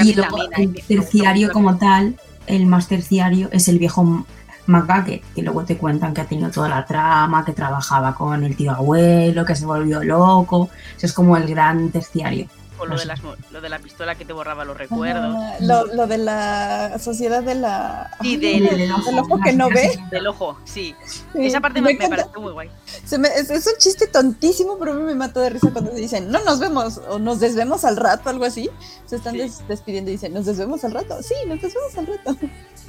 Y, 0.04 0.14
luego 0.14 0.38
el 0.56 0.84
terciario 0.88 1.52
como 1.52 1.78
tal, 1.78 2.20
el 2.48 2.66
más 2.66 2.88
terciario 2.88 3.50
es 3.52 3.68
el 3.68 3.80
viejo 3.80 4.26
McGucket, 4.66 5.24
que 5.34 5.42
luego 5.42 5.64
te 5.66 5.78
cuentan 5.78 6.14
que 6.14 6.22
ha 6.22 6.26
tenido 6.26 6.50
toda 6.52 6.70
la 6.70 6.86
trama, 6.86 7.46
que 7.46 7.54
trabajaba 7.54 8.16
con 8.16 8.44
el 8.44 8.56
tío 8.56 8.72
abuelo, 8.72 9.46
que 9.46 9.56
se 9.56 9.66
volvió 9.66 10.04
loco. 10.04 10.70
Eso 10.98 11.06
es 11.06 11.14
como 11.14 11.38
el 11.38 11.48
gran 11.48 11.90
terciario. 11.92 12.48
O 12.80 12.86
lo 12.86 12.98
de, 12.98 13.06
lo 13.52 13.62
de 13.62 13.70
la 13.70 13.80
pistola 13.80 14.16
que 14.16 14.26
te 14.26 14.34
borraba 14.34 14.64
los 14.64 14.78
recuerdos. 14.78 15.36
lo, 15.60 16.08
de 16.08 16.18
la 16.18 16.98
sociedad 17.00 17.44
de 17.44 17.56
la. 17.56 18.12
Sí, 18.22 18.38
del, 18.38 18.92
ojo 18.92 19.40
que 19.44 19.54
no 19.54 19.70
ve. 19.70 20.00
Del 20.12 20.28
ojo, 20.28 20.58
sí. 20.64 20.96
Esa 21.34 21.60
parte 21.60 21.82
me, 21.82 21.94
me, 21.96 22.10
pareció 22.10 22.40
muy 22.40 22.54
guay. 22.54 22.70
es, 23.04 23.68
un 23.68 23.78
chiste 23.78 24.08
tontísimo, 24.08 24.78
pero 24.80 24.94
a 24.94 24.96
mí 24.96 25.04
me 25.04 25.16
mata 25.16 25.42
de 25.42 25.50
risa 25.50 25.72
cuando 25.72 25.92
dicen, 25.92 26.32
no 26.32 26.44
nos 26.44 26.60
vemos, 26.60 27.02
o 27.10 27.20
nos 27.20 27.40
desvemos 27.40 27.84
al 27.84 27.98
rato, 27.98 28.30
algo 28.30 28.46
así. 28.46 28.70
Se 29.06 29.18
están 29.18 29.36
despidiendo 29.68 30.10
y 30.10 30.14
dicen, 30.14 30.34
¿nos 30.34 30.46
desvemos 30.46 30.84
al 30.84 30.94
rato? 30.94 31.22
Sí, 31.22 31.36
nos 31.48 31.62
desvemos 31.62 31.98
al 31.98 32.08
rato. 32.08 32.38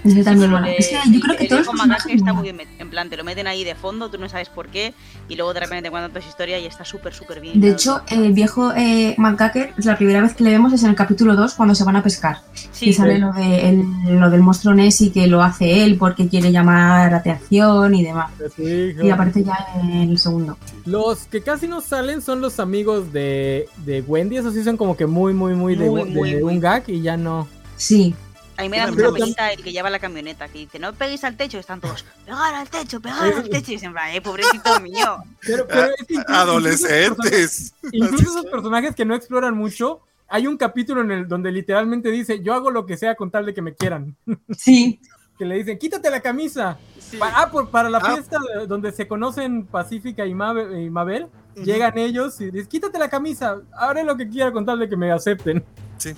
Es 0.05 0.25
también 0.25 0.51
yo 0.51 1.21
creo 1.21 1.37
que 1.37 1.47
todos 1.47 1.67
está 2.09 2.33
muy 2.33 2.43
bien, 2.43 2.61
en 2.79 2.91
plan, 2.91 3.11
te 3.11 3.17
lo 3.17 3.25
meten 3.25 3.47
ahí 3.47 3.65
de 3.65 3.75
fondo, 3.75 4.11
tú 4.11 4.19
no 4.19 4.29
sabes 4.29 4.49
por 4.49 4.69
qué, 4.69 4.95
y 5.29 5.37
luego 5.37 5.53
de 5.53 5.61
repente 5.61 5.83
te 5.85 5.91
cuentan 5.91 6.11
toda 6.11 6.21
esa 6.21 6.29
historia 6.29 6.59
y 6.59 6.67
está 6.67 6.85
súper, 6.85 7.13
súper 7.13 7.41
bien. 7.41 7.61
De 7.61 7.71
hecho, 7.71 8.03
el 8.09 8.33
viejo 8.33 8.73
eh, 8.75 9.17
la 9.19 9.97
primera 9.97 10.23
vez 10.23 10.35
que 10.35 10.45
le 10.45 10.51
vemos 10.51 10.73
es 10.73 10.83
en 10.83 10.91
el 10.91 10.97
capítulo 10.97 11.37
2, 11.37 11.55
cuando 11.55 11.75
se 11.75 11.85
van 11.85 11.97
a 11.97 12.03
pescar. 12.03 12.39
y 12.81 12.93
sale 12.93 13.19
lo, 13.19 13.33
de, 13.33 13.85
lo 14.09 14.31
del 14.31 14.41
monstruo 14.41 14.75
Nessie 14.75 15.11
que 15.11 15.27
lo 15.27 15.43
hace 15.43 15.85
él 15.85 15.97
porque 15.99 16.29
quiere 16.29 16.51
llamar 16.53 17.13
atención 17.15 17.95
y 17.95 18.05
demás. 18.05 18.31
y 18.59 19.11
aparece 19.11 19.45
ya 19.45 19.67
en 19.81 20.11
el 20.11 20.19
segundo. 20.19 20.57
Los 20.87 21.27
que 21.27 21.43
casi 21.43 21.69
no 21.69 21.81
salen 21.81 22.23
son 22.23 22.41
los 22.41 22.59
amigos 22.61 23.13
de, 23.13 23.69
de 23.85 24.01
Wendy, 24.03 24.39
esos 24.39 24.55
sí 24.55 24.65
son 24.65 24.77
como 24.77 24.97
que 24.97 25.07
muy, 25.07 25.35
muy, 25.35 25.55
muy, 25.55 25.77
de, 25.77 25.89
un 25.89 26.61
gag 26.61 26.85
y 26.89 27.03
ya 27.03 27.17
no. 27.17 27.47
Sí, 27.77 28.15
a 28.61 28.63
mí 28.63 28.69
me 28.69 28.77
da 28.77 28.91
mucha 28.91 29.11
penita 29.11 29.53
el 29.53 29.63
que 29.63 29.73
lleva 29.73 29.89
la 29.89 29.99
camioneta, 29.99 30.49
que 30.49 30.59
dice, 30.59 30.79
no 30.79 30.93
peguéis 30.93 31.25
al 31.25 31.37
techo, 31.37 31.59
están 31.59 31.81
todos, 31.81 32.05
pegar 32.27 32.55
al 32.55 32.69
techo, 32.69 33.01
pegar 33.01 33.33
al 33.33 33.49
techo, 33.49 33.73
y 33.73 33.75
dicen, 33.75 33.95
eh, 34.13 34.21
pobrecito 34.21 34.81
mío. 34.83 35.17
Pero, 35.41 35.67
pero 35.67 35.89
Adolescentes. 36.29 37.75
Incluso 37.91 38.39
esos 38.39 38.47
personajes 38.47 38.95
que 38.95 39.07
no 39.07 39.15
exploran 39.15 39.57
mucho, 39.57 40.03
hay 40.29 40.47
un 40.47 40.59
capítulo 40.59 41.01
en 41.01 41.11
el 41.11 41.29
donde 41.29 41.51
literalmente 41.51 42.11
dice, 42.11 42.43
yo 42.43 42.53
hago 42.53 42.71
lo 42.71 42.85
que 42.85 42.99
sea 42.99 43.15
con 43.15 43.31
tal 43.31 43.47
de 43.47 43.55
que 43.55 43.63
me 43.63 43.75
quieran. 43.75 44.15
Sí. 44.57 45.01
que 45.39 45.47
le 45.47 45.57
dicen, 45.57 45.79
quítate 45.79 46.11
la 46.11 46.21
camisa. 46.21 46.79
ah, 47.23 47.49
por, 47.51 47.71
para 47.71 47.89
la 47.89 47.99
ah. 47.99 48.13
fiesta 48.13 48.37
donde 48.69 48.93
se 48.93 49.09
conocen 49.09 49.65
Pacífica 49.65 50.27
y 50.27 50.35
Mabel, 50.35 51.29
llegan 51.57 51.97
ellos 51.97 52.39
y 52.43 52.51
dicen, 52.51 52.69
quítate 52.69 52.99
la 52.99 53.09
camisa, 53.09 53.63
haré 53.73 54.05
lo 54.05 54.19
que 54.19 54.29
quiera 54.29 54.53
con 54.53 54.67
tal 54.67 54.81
de 54.81 54.89
que 54.89 54.99
me 54.99 55.11
acepten. 55.11 55.65
Sí. 55.97 56.15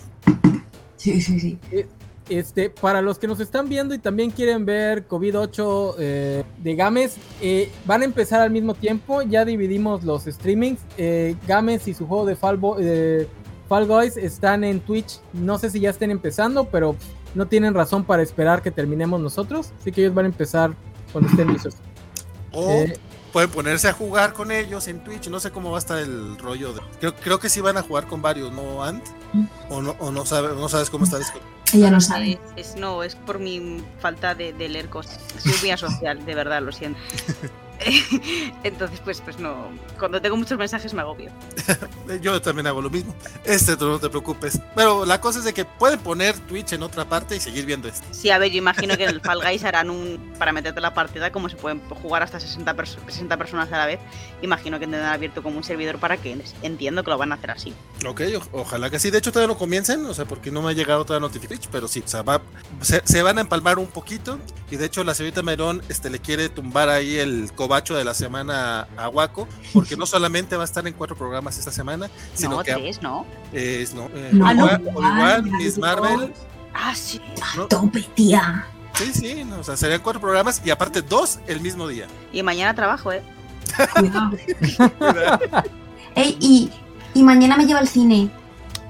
Sí, 0.96 1.20
sí, 1.20 1.40
sí. 1.40 1.58
Este, 2.28 2.70
para 2.70 3.02
los 3.02 3.18
que 3.18 3.26
nos 3.26 3.40
están 3.40 3.68
viendo 3.68 3.94
y 3.94 3.98
también 3.98 4.30
quieren 4.30 4.64
ver 4.64 5.08
COVID-8 5.08 5.94
eh, 5.98 6.44
de 6.58 6.74
Games, 6.74 7.16
eh, 7.40 7.70
van 7.84 8.02
a 8.02 8.04
empezar 8.04 8.40
al 8.40 8.50
mismo 8.50 8.74
tiempo. 8.74 9.22
Ya 9.22 9.44
dividimos 9.44 10.04
los 10.04 10.24
streamings. 10.24 10.80
Eh, 10.96 11.36
Games 11.46 11.88
y 11.88 11.94
su 11.94 12.06
juego 12.06 12.24
de 12.24 12.36
Fall, 12.36 12.60
Fall 13.68 13.86
Guys 13.86 14.16
están 14.16 14.64
en 14.64 14.80
Twitch. 14.80 15.20
No 15.32 15.58
sé 15.58 15.70
si 15.70 15.80
ya 15.80 15.90
estén 15.90 16.10
empezando, 16.10 16.64
pero 16.66 16.96
no 17.34 17.46
tienen 17.46 17.74
razón 17.74 18.04
para 18.04 18.22
esperar 18.22 18.62
que 18.62 18.70
terminemos 18.70 19.20
nosotros. 19.20 19.72
Así 19.80 19.90
que 19.90 20.02
ellos 20.02 20.14
van 20.14 20.26
a 20.26 20.28
empezar 20.28 20.74
cuando 21.12 21.28
estén 21.28 21.52
listos. 21.52 21.74
O 22.52 22.84
pueden 23.32 23.50
ponerse 23.50 23.88
a 23.88 23.94
jugar 23.94 24.34
con 24.34 24.52
ellos 24.52 24.86
en 24.88 25.02
Twitch. 25.02 25.28
No 25.28 25.40
sé 25.40 25.50
cómo 25.50 25.70
va 25.70 25.78
a 25.78 25.80
estar 25.80 25.98
el 25.98 26.38
rollo. 26.38 26.74
De, 26.74 26.80
creo, 27.00 27.14
creo 27.16 27.38
que 27.38 27.48
sí 27.48 27.60
van 27.60 27.78
a 27.78 27.82
jugar 27.82 28.06
con 28.06 28.22
varios, 28.22 28.52
¿no, 28.52 28.84
Ant? 28.84 29.04
O 29.70 29.80
no, 29.80 29.96
o 29.98 30.12
no, 30.12 30.26
sabe, 30.26 30.54
no 30.54 30.68
sabes 30.68 30.90
cómo 30.90 31.04
está 31.04 31.18
Ella 31.72 31.90
no 31.90 32.00
sabe. 32.00 32.38
Es, 32.56 32.76
no, 32.76 33.02
es 33.02 33.14
por 33.14 33.38
mi 33.38 33.82
falta 34.00 34.34
de, 34.34 34.52
de 34.52 34.68
leer 34.68 34.88
cosas. 34.88 35.18
Soy 35.38 35.52
muy 35.60 35.70
asocial, 35.70 36.24
de 36.24 36.34
verdad, 36.34 36.62
lo 36.62 36.72
siento. 36.72 37.00
Entonces, 38.62 39.00
pues, 39.00 39.20
pues 39.20 39.38
no. 39.38 39.70
Cuando 39.98 40.20
tengo 40.20 40.36
muchos 40.36 40.58
mensajes 40.58 40.92
me 40.94 41.00
agobio. 41.00 41.30
Yo 42.22 42.40
también 42.40 42.66
hago 42.66 42.82
lo 42.82 42.90
mismo. 42.90 43.14
Este, 43.44 43.76
no 43.76 43.98
te 43.98 44.08
preocupes. 44.08 44.60
Pero 44.74 45.04
la 45.04 45.20
cosa 45.20 45.38
es 45.38 45.44
de 45.44 45.52
que 45.52 45.64
pueden 45.64 45.98
poner 46.00 46.38
Twitch 46.40 46.72
en 46.72 46.82
otra 46.82 47.04
parte 47.04 47.36
y 47.36 47.40
seguir 47.40 47.66
viendo 47.66 47.88
esto. 47.88 48.06
Sí, 48.10 48.30
a 48.30 48.38
ver, 48.38 48.50
yo 48.50 48.58
imagino 48.58 48.96
que 48.96 49.04
en 49.04 49.10
el 49.10 49.20
Fall 49.20 49.40
Guys 49.42 49.64
harán 49.64 49.90
un. 49.90 50.32
Para 50.38 50.52
meterte 50.52 50.80
la 50.80 50.94
partida, 50.94 51.30
como 51.30 51.48
se 51.48 51.56
pueden 51.56 51.80
jugar 51.88 52.22
hasta 52.22 52.40
60, 52.40 52.74
60 53.06 53.36
personas 53.36 53.72
a 53.72 53.78
la 53.78 53.86
vez. 53.86 54.00
Imagino 54.42 54.78
que 54.78 54.86
tendrán 54.86 55.12
abierto 55.12 55.42
como 55.42 55.56
un 55.56 55.64
servidor 55.64 55.98
para 55.98 56.16
que 56.16 56.36
entiendo 56.62 57.04
que 57.04 57.10
lo 57.10 57.18
van 57.18 57.32
a 57.32 57.36
hacer 57.36 57.50
así. 57.50 57.74
Ok, 58.06 58.22
ojalá 58.52 58.90
que 58.90 58.98
sí. 58.98 59.10
De 59.10 59.18
hecho, 59.18 59.32
todavía 59.32 59.52
no 59.52 59.58
comiencen, 59.58 60.04
o 60.06 60.14
sea, 60.14 60.24
porque 60.24 60.50
no 60.50 60.62
me 60.62 60.70
ha 60.70 60.72
llegado 60.72 61.04
toda 61.04 61.20
notificación, 61.20 61.70
pero 61.70 61.88
sí, 61.88 62.02
o 62.04 62.08
sea, 62.08 62.22
va, 62.22 62.42
se, 62.80 63.22
van 63.22 63.38
a 63.38 63.42
empalmar 63.42 63.78
un 63.78 63.86
poquito. 63.86 64.38
Y 64.70 64.76
de 64.76 64.86
hecho, 64.86 65.04
la 65.04 65.14
señorita 65.14 65.42
Merón 65.42 65.82
este, 65.88 66.10
le 66.10 66.18
quiere 66.18 66.48
tumbar 66.48 66.88
ahí 66.88 67.16
el 67.16 67.52
cobacho 67.72 67.96
de 67.96 68.04
la 68.04 68.12
semana 68.12 68.86
a 68.98 69.08
Waco, 69.08 69.48
porque 69.72 69.96
no 69.96 70.04
solamente 70.04 70.56
va 70.56 70.62
a 70.62 70.64
estar 70.66 70.86
en 70.86 70.92
cuatro 70.92 71.16
programas 71.16 71.56
esta 71.56 71.72
semana, 71.72 72.10
sino 72.34 72.56
no, 72.56 72.62
que. 72.62 72.74
Tres, 72.74 73.00
¿no? 73.00 73.24
Es, 73.50 73.94
no, 73.94 74.10
eh, 74.12 74.28
no, 74.30 74.44
Obi-Wan, 74.44 75.50
Miss 75.52 75.78
Marvel. 75.78 76.34
Ah, 76.74 76.94
sí. 76.94 77.18
¿no? 77.56 77.68
Tope, 77.68 78.02
tía. 78.14 78.66
Sí, 78.92 79.10
sí, 79.14 79.44
no, 79.44 79.60
o 79.60 79.64
sea, 79.64 79.78
serían 79.78 80.02
cuatro 80.02 80.20
programas 80.20 80.60
y 80.62 80.70
aparte 80.70 81.00
dos 81.00 81.38
el 81.46 81.62
mismo 81.62 81.88
día. 81.88 82.08
Y 82.30 82.42
mañana 82.42 82.74
trabajo, 82.74 83.10
¿eh? 83.10 83.22
Cuidado. 83.94 84.36
Ey, 86.14 86.36
y, 86.40 86.70
y 87.14 87.22
mañana 87.22 87.56
me 87.56 87.64
lleva 87.64 87.80
al 87.80 87.88
cine. 87.88 88.30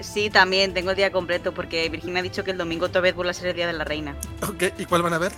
Sí, 0.00 0.28
también 0.28 0.74
tengo 0.74 0.90
el 0.90 0.96
día 0.96 1.12
completo 1.12 1.54
porque 1.54 1.88
Virginia 1.88 2.18
ha 2.18 2.22
dicho 2.22 2.42
que 2.42 2.50
el 2.50 2.58
domingo 2.58 2.86
otra 2.86 3.00
vez 3.00 3.14
vuelve 3.14 3.30
a 3.30 3.34
ser 3.34 3.46
el 3.46 3.54
día 3.54 3.68
de 3.68 3.74
la 3.74 3.84
reina. 3.84 4.16
Ok, 4.42 4.64
¿y 4.76 4.86
cuál 4.86 5.02
van 5.02 5.14
a 5.14 5.18
ver? 5.18 5.30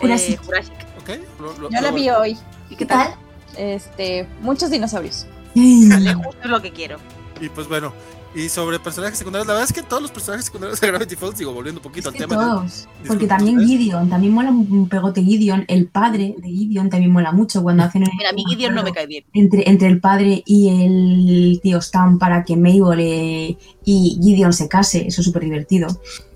Jurassic. 0.00 0.40
Eh, 0.40 0.44
Jurassic. 0.44 0.89
Lo, 1.38 1.56
lo, 1.58 1.70
Yo 1.70 1.80
la 1.80 1.90
vi 1.90 2.10
hoy. 2.10 2.38
¿Y 2.68 2.76
qué 2.76 2.86
tal? 2.86 3.14
Este, 3.56 4.26
muchos 4.40 4.70
dinosaurios. 4.70 5.26
Vale, 5.54 6.14
justo 6.14 6.48
lo 6.48 6.62
que 6.62 6.70
quiero. 6.70 6.98
Y 7.40 7.48
pues 7.48 7.68
bueno, 7.68 7.92
y 8.32 8.48
sobre 8.48 8.78
personajes 8.78 9.18
secundarios, 9.18 9.48
la 9.48 9.54
verdad 9.54 9.68
es 9.68 9.74
que 9.74 9.82
todos 9.82 10.00
los 10.00 10.12
personajes 10.12 10.44
secundarios 10.44 10.80
de 10.80 10.86
Gravity 10.86 11.16
Falls, 11.16 11.36
digo, 11.36 11.52
volviendo 11.52 11.80
un 11.80 11.82
poquito 11.82 12.10
al 12.10 12.14
tema. 12.14 12.36
Todos, 12.36 12.88
porque 13.04 13.26
también 13.26 13.58
Gideon, 13.58 14.08
también 14.08 14.32
mola 14.32 14.50
un 14.50 14.88
pegote 14.88 15.24
Gideon, 15.24 15.64
el 15.66 15.88
padre 15.88 16.36
de 16.38 16.48
Gideon 16.48 16.90
también 16.90 17.10
mola 17.10 17.32
mucho 17.32 17.60
cuando 17.60 17.82
hacen... 17.82 18.02
Mira, 18.02 18.30
a 18.30 18.32
mí 18.32 18.44
Gideon 18.48 18.74
no 18.74 18.84
me 18.84 18.92
cae 18.92 19.08
bien. 19.08 19.24
Entre, 19.32 19.68
entre 19.68 19.88
el 19.88 20.00
padre 20.00 20.44
y 20.46 20.68
el 20.68 21.60
tío 21.60 21.78
Stan 21.78 22.18
para 22.18 22.44
que 22.44 22.56
Mabel 22.56 23.00
eh, 23.00 23.56
y 23.84 24.18
Gideon 24.22 24.52
se 24.52 24.68
case, 24.68 25.08
eso 25.08 25.22
es 25.22 25.24
súper 25.24 25.42
divertido, 25.42 25.88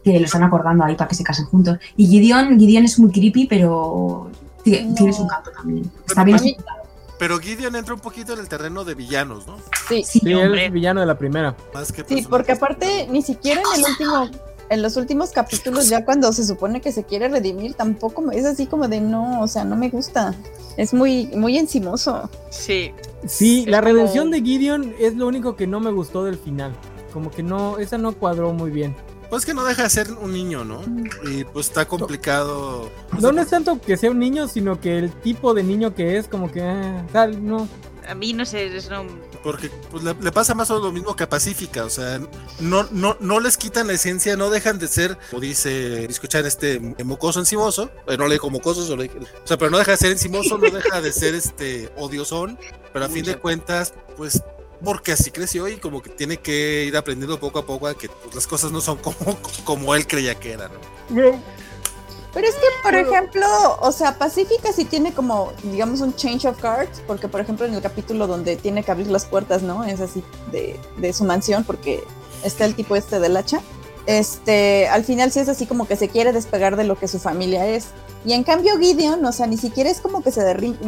que 0.02 0.18
lo 0.18 0.26
están 0.26 0.42
acordando 0.42 0.82
ahí 0.82 0.96
para 0.96 1.06
que 1.06 1.14
se 1.14 1.22
casen 1.22 1.44
juntos. 1.44 1.78
Y 1.96 2.08
Gideon, 2.08 2.58
Gideon 2.58 2.86
es 2.86 2.98
muy 2.98 3.12
creepy, 3.12 3.46
pero 3.46 4.32
no. 4.64 5.12
su 5.12 5.26
canto 5.26 5.50
también. 5.50 5.90
Está 6.06 6.24
bien 6.24 6.56
pero 7.18 7.38
Gideon 7.38 7.76
entra 7.76 7.94
un 7.94 8.00
poquito 8.00 8.32
en 8.32 8.40
el 8.40 8.48
terreno 8.48 8.84
de 8.84 8.94
villanos, 8.94 9.46
¿no? 9.46 9.56
Sí, 9.88 10.02
sí, 10.04 10.20
sí 10.20 10.32
él 10.32 10.58
es 10.58 10.72
villano 10.72 11.00
de 11.00 11.06
la 11.06 11.16
primera. 11.16 11.56
Más 11.72 11.92
que 11.92 12.04
sí, 12.04 12.26
porque 12.28 12.52
aparte 12.52 13.06
ni 13.10 13.22
siquiera 13.22 13.60
en 13.60 13.80
el 13.80 13.90
último, 13.90 14.30
en 14.68 14.82
los 14.82 14.96
últimos 14.96 15.30
capítulos, 15.30 15.88
ya 15.88 16.04
cuando 16.04 16.32
se 16.32 16.44
supone 16.44 16.80
que 16.80 16.92
se 16.92 17.04
quiere 17.04 17.28
redimir, 17.28 17.74
tampoco 17.74 18.30
es 18.32 18.44
así 18.44 18.66
como 18.66 18.88
de 18.88 19.00
no, 19.00 19.40
o 19.40 19.48
sea, 19.48 19.64
no 19.64 19.76
me 19.76 19.90
gusta. 19.90 20.34
Es 20.76 20.92
muy, 20.92 21.28
muy 21.28 21.56
encimoso. 21.56 22.28
Sí. 22.50 22.92
Sí, 23.26 23.64
la 23.66 23.80
redención 23.80 24.30
de 24.30 24.42
Gideon 24.42 24.94
es 24.98 25.14
lo 25.14 25.26
único 25.26 25.56
que 25.56 25.66
no 25.66 25.80
me 25.80 25.92
gustó 25.92 26.24
del 26.24 26.36
final. 26.36 26.72
Como 27.12 27.30
que 27.30 27.42
no, 27.42 27.78
esa 27.78 27.96
no 27.96 28.12
cuadró 28.12 28.52
muy 28.52 28.70
bien. 28.70 28.94
Pues 29.34 29.44
que 29.44 29.52
no 29.52 29.64
deja 29.64 29.82
de 29.82 29.90
ser 29.90 30.12
un 30.12 30.32
niño, 30.32 30.64
¿no? 30.64 30.80
Y 31.28 31.42
pues 31.42 31.66
está 31.66 31.88
complicado. 31.88 32.88
No, 33.18 33.32
no 33.32 33.42
es 33.42 33.48
tanto 33.48 33.80
que 33.80 33.96
sea 33.96 34.12
un 34.12 34.20
niño, 34.20 34.46
sino 34.46 34.80
que 34.80 34.96
el 34.96 35.10
tipo 35.10 35.54
de 35.54 35.64
niño 35.64 35.92
que 35.92 36.18
es, 36.18 36.28
como 36.28 36.52
que, 36.52 36.60
eh, 36.60 37.04
tal, 37.12 37.44
no. 37.44 37.68
A 38.06 38.14
mí 38.14 38.32
no 38.32 38.46
sé, 38.46 38.76
es 38.76 38.88
no... 38.88 39.04
Porque 39.42 39.72
pues, 39.90 40.04
le, 40.04 40.14
le, 40.14 40.30
pasa 40.30 40.54
más 40.54 40.70
o 40.70 40.74
menos 40.74 40.86
lo 40.86 40.92
mismo 40.92 41.16
que 41.16 41.24
a 41.24 41.28
Pacífica, 41.28 41.84
o 41.84 41.90
sea, 41.90 42.20
no, 42.60 42.86
no, 42.92 43.16
no 43.18 43.40
les 43.40 43.56
quitan 43.56 43.88
la 43.88 43.94
esencia, 43.94 44.36
no 44.36 44.50
dejan 44.50 44.78
de 44.78 44.86
ser, 44.86 45.18
como 45.30 45.40
dice, 45.40 46.04
escuchar 46.04 46.46
este 46.46 46.78
mocoso 47.04 47.40
encimoso, 47.40 47.90
eh, 48.06 48.16
no 48.16 48.28
le 48.28 48.34
digo 48.34 48.50
mocoso, 48.50 48.86
solo, 48.86 49.02
o 49.02 49.46
sea, 49.46 49.58
pero 49.58 49.72
no 49.72 49.78
deja 49.78 49.90
de 49.90 49.96
ser 49.96 50.12
encimoso, 50.12 50.58
no 50.58 50.70
deja 50.70 51.00
de 51.00 51.10
ser 51.10 51.34
este 51.34 51.90
odiosón, 51.96 52.56
pero 52.92 53.06
a 53.06 53.08
fin 53.08 53.24
de 53.24 53.36
cuentas, 53.36 53.94
pues 54.16 54.40
porque 54.84 55.12
así 55.12 55.30
creció 55.30 55.66
y 55.68 55.76
como 55.76 56.02
que 56.02 56.10
tiene 56.10 56.36
que 56.36 56.84
ir 56.84 56.96
aprendiendo 56.96 57.40
poco 57.40 57.58
a 57.58 57.66
poco 57.66 57.86
a 57.88 57.96
que 57.96 58.08
pues, 58.08 58.34
las 58.34 58.46
cosas 58.46 58.70
no 58.70 58.80
son 58.80 58.98
como, 58.98 59.16
como 59.64 59.94
él 59.94 60.06
creía 60.06 60.34
que 60.34 60.52
eran. 60.52 60.70
¿no? 61.10 61.32
Pero 62.34 62.48
es 62.48 62.54
que, 62.56 62.66
por 62.82 62.94
ejemplo, 62.96 63.46
o 63.80 63.92
sea, 63.92 64.18
Pacífica 64.18 64.72
sí 64.72 64.84
tiene 64.84 65.14
como, 65.14 65.52
digamos, 65.62 66.00
un 66.00 66.16
change 66.16 66.46
of 66.46 66.60
cards, 66.60 67.00
porque, 67.06 67.28
por 67.28 67.40
ejemplo, 67.40 67.64
en 67.64 67.74
el 67.74 67.80
capítulo 67.80 68.26
donde 68.26 68.56
tiene 68.56 68.82
que 68.82 68.90
abrir 68.90 69.06
las 69.06 69.24
puertas, 69.24 69.62
¿no? 69.62 69.84
Es 69.84 70.00
así 70.00 70.24
de, 70.50 70.78
de 70.96 71.12
su 71.12 71.22
mansión, 71.22 71.62
porque 71.62 72.02
está 72.42 72.64
el 72.64 72.74
tipo 72.74 72.96
este 72.96 73.20
del 73.20 73.36
hacha. 73.36 73.60
Este, 74.06 74.88
al 74.88 75.04
final 75.04 75.30
sí 75.30 75.38
es 75.38 75.48
así 75.48 75.64
como 75.66 75.86
que 75.86 75.94
se 75.94 76.08
quiere 76.08 76.32
despegar 76.32 76.74
de 76.74 76.82
lo 76.82 76.98
que 76.98 77.06
su 77.06 77.20
familia 77.20 77.68
es. 77.68 77.86
Y 78.24 78.32
en 78.32 78.42
cambio 78.42 78.78
Gideon, 78.78 79.24
o 79.24 79.32
sea, 79.32 79.46
ni 79.46 79.58
siquiera 79.58 79.90
es 79.90 80.00
como 80.00 80.22
que 80.22 80.30
se, 80.30 80.42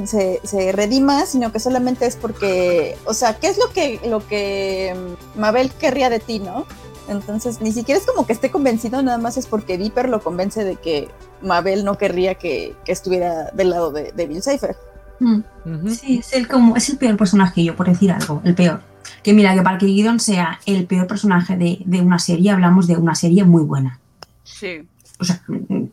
se, 0.06 0.40
se, 0.42 0.72
redima, 0.72 1.26
sino 1.26 1.52
que 1.52 1.60
solamente 1.60 2.06
es 2.06 2.16
porque, 2.16 2.96
o 3.04 3.12
sea, 3.12 3.36
¿qué 3.38 3.48
es 3.48 3.58
lo 3.58 3.68
que, 3.70 4.00
lo 4.06 4.26
que 4.26 4.94
Mabel 5.36 5.70
querría 5.72 6.08
de 6.08 6.18
ti, 6.18 6.38
no? 6.38 6.64
Entonces, 7.08 7.60
ni 7.60 7.72
siquiera 7.72 8.00
es 8.00 8.06
como 8.06 8.26
que 8.26 8.32
esté 8.32 8.50
convencido, 8.50 9.02
nada 9.02 9.18
más 9.18 9.36
es 9.36 9.46
porque 9.46 9.76
Viper 9.76 10.08
lo 10.08 10.22
convence 10.22 10.64
de 10.64 10.76
que 10.76 11.08
Mabel 11.42 11.84
no 11.84 11.98
querría 11.98 12.36
que, 12.36 12.74
que 12.84 12.92
estuviera 12.92 13.50
del 13.52 13.70
lado 13.70 13.92
de, 13.92 14.12
de 14.12 14.26
Bill 14.26 14.42
Cipher. 14.42 14.74
Mm. 15.20 15.34
Uh 15.36 15.42
-huh. 15.64 15.94
Sí, 15.94 16.18
es 16.18 16.32
el, 16.32 16.48
como, 16.48 16.74
es 16.74 16.88
el 16.88 16.96
peor 16.96 17.16
personaje, 17.16 17.62
yo 17.62 17.76
por 17.76 17.86
decir 17.86 18.12
algo, 18.12 18.40
el 18.44 18.54
peor. 18.54 18.80
Que 19.22 19.32
mira, 19.34 19.54
que 19.54 19.62
para 19.62 19.78
que 19.78 19.86
Gideon 19.86 20.20
sea 20.20 20.58
el 20.66 20.86
peor 20.86 21.06
personaje 21.06 21.56
de, 21.56 21.82
de 21.84 22.00
una 22.00 22.18
serie, 22.18 22.50
hablamos 22.50 22.86
de 22.86 22.96
una 22.96 23.14
serie 23.14 23.44
muy 23.44 23.62
buena. 23.62 24.00
Sí. 24.42 24.88
O 25.18 25.24
sea, 25.24 25.42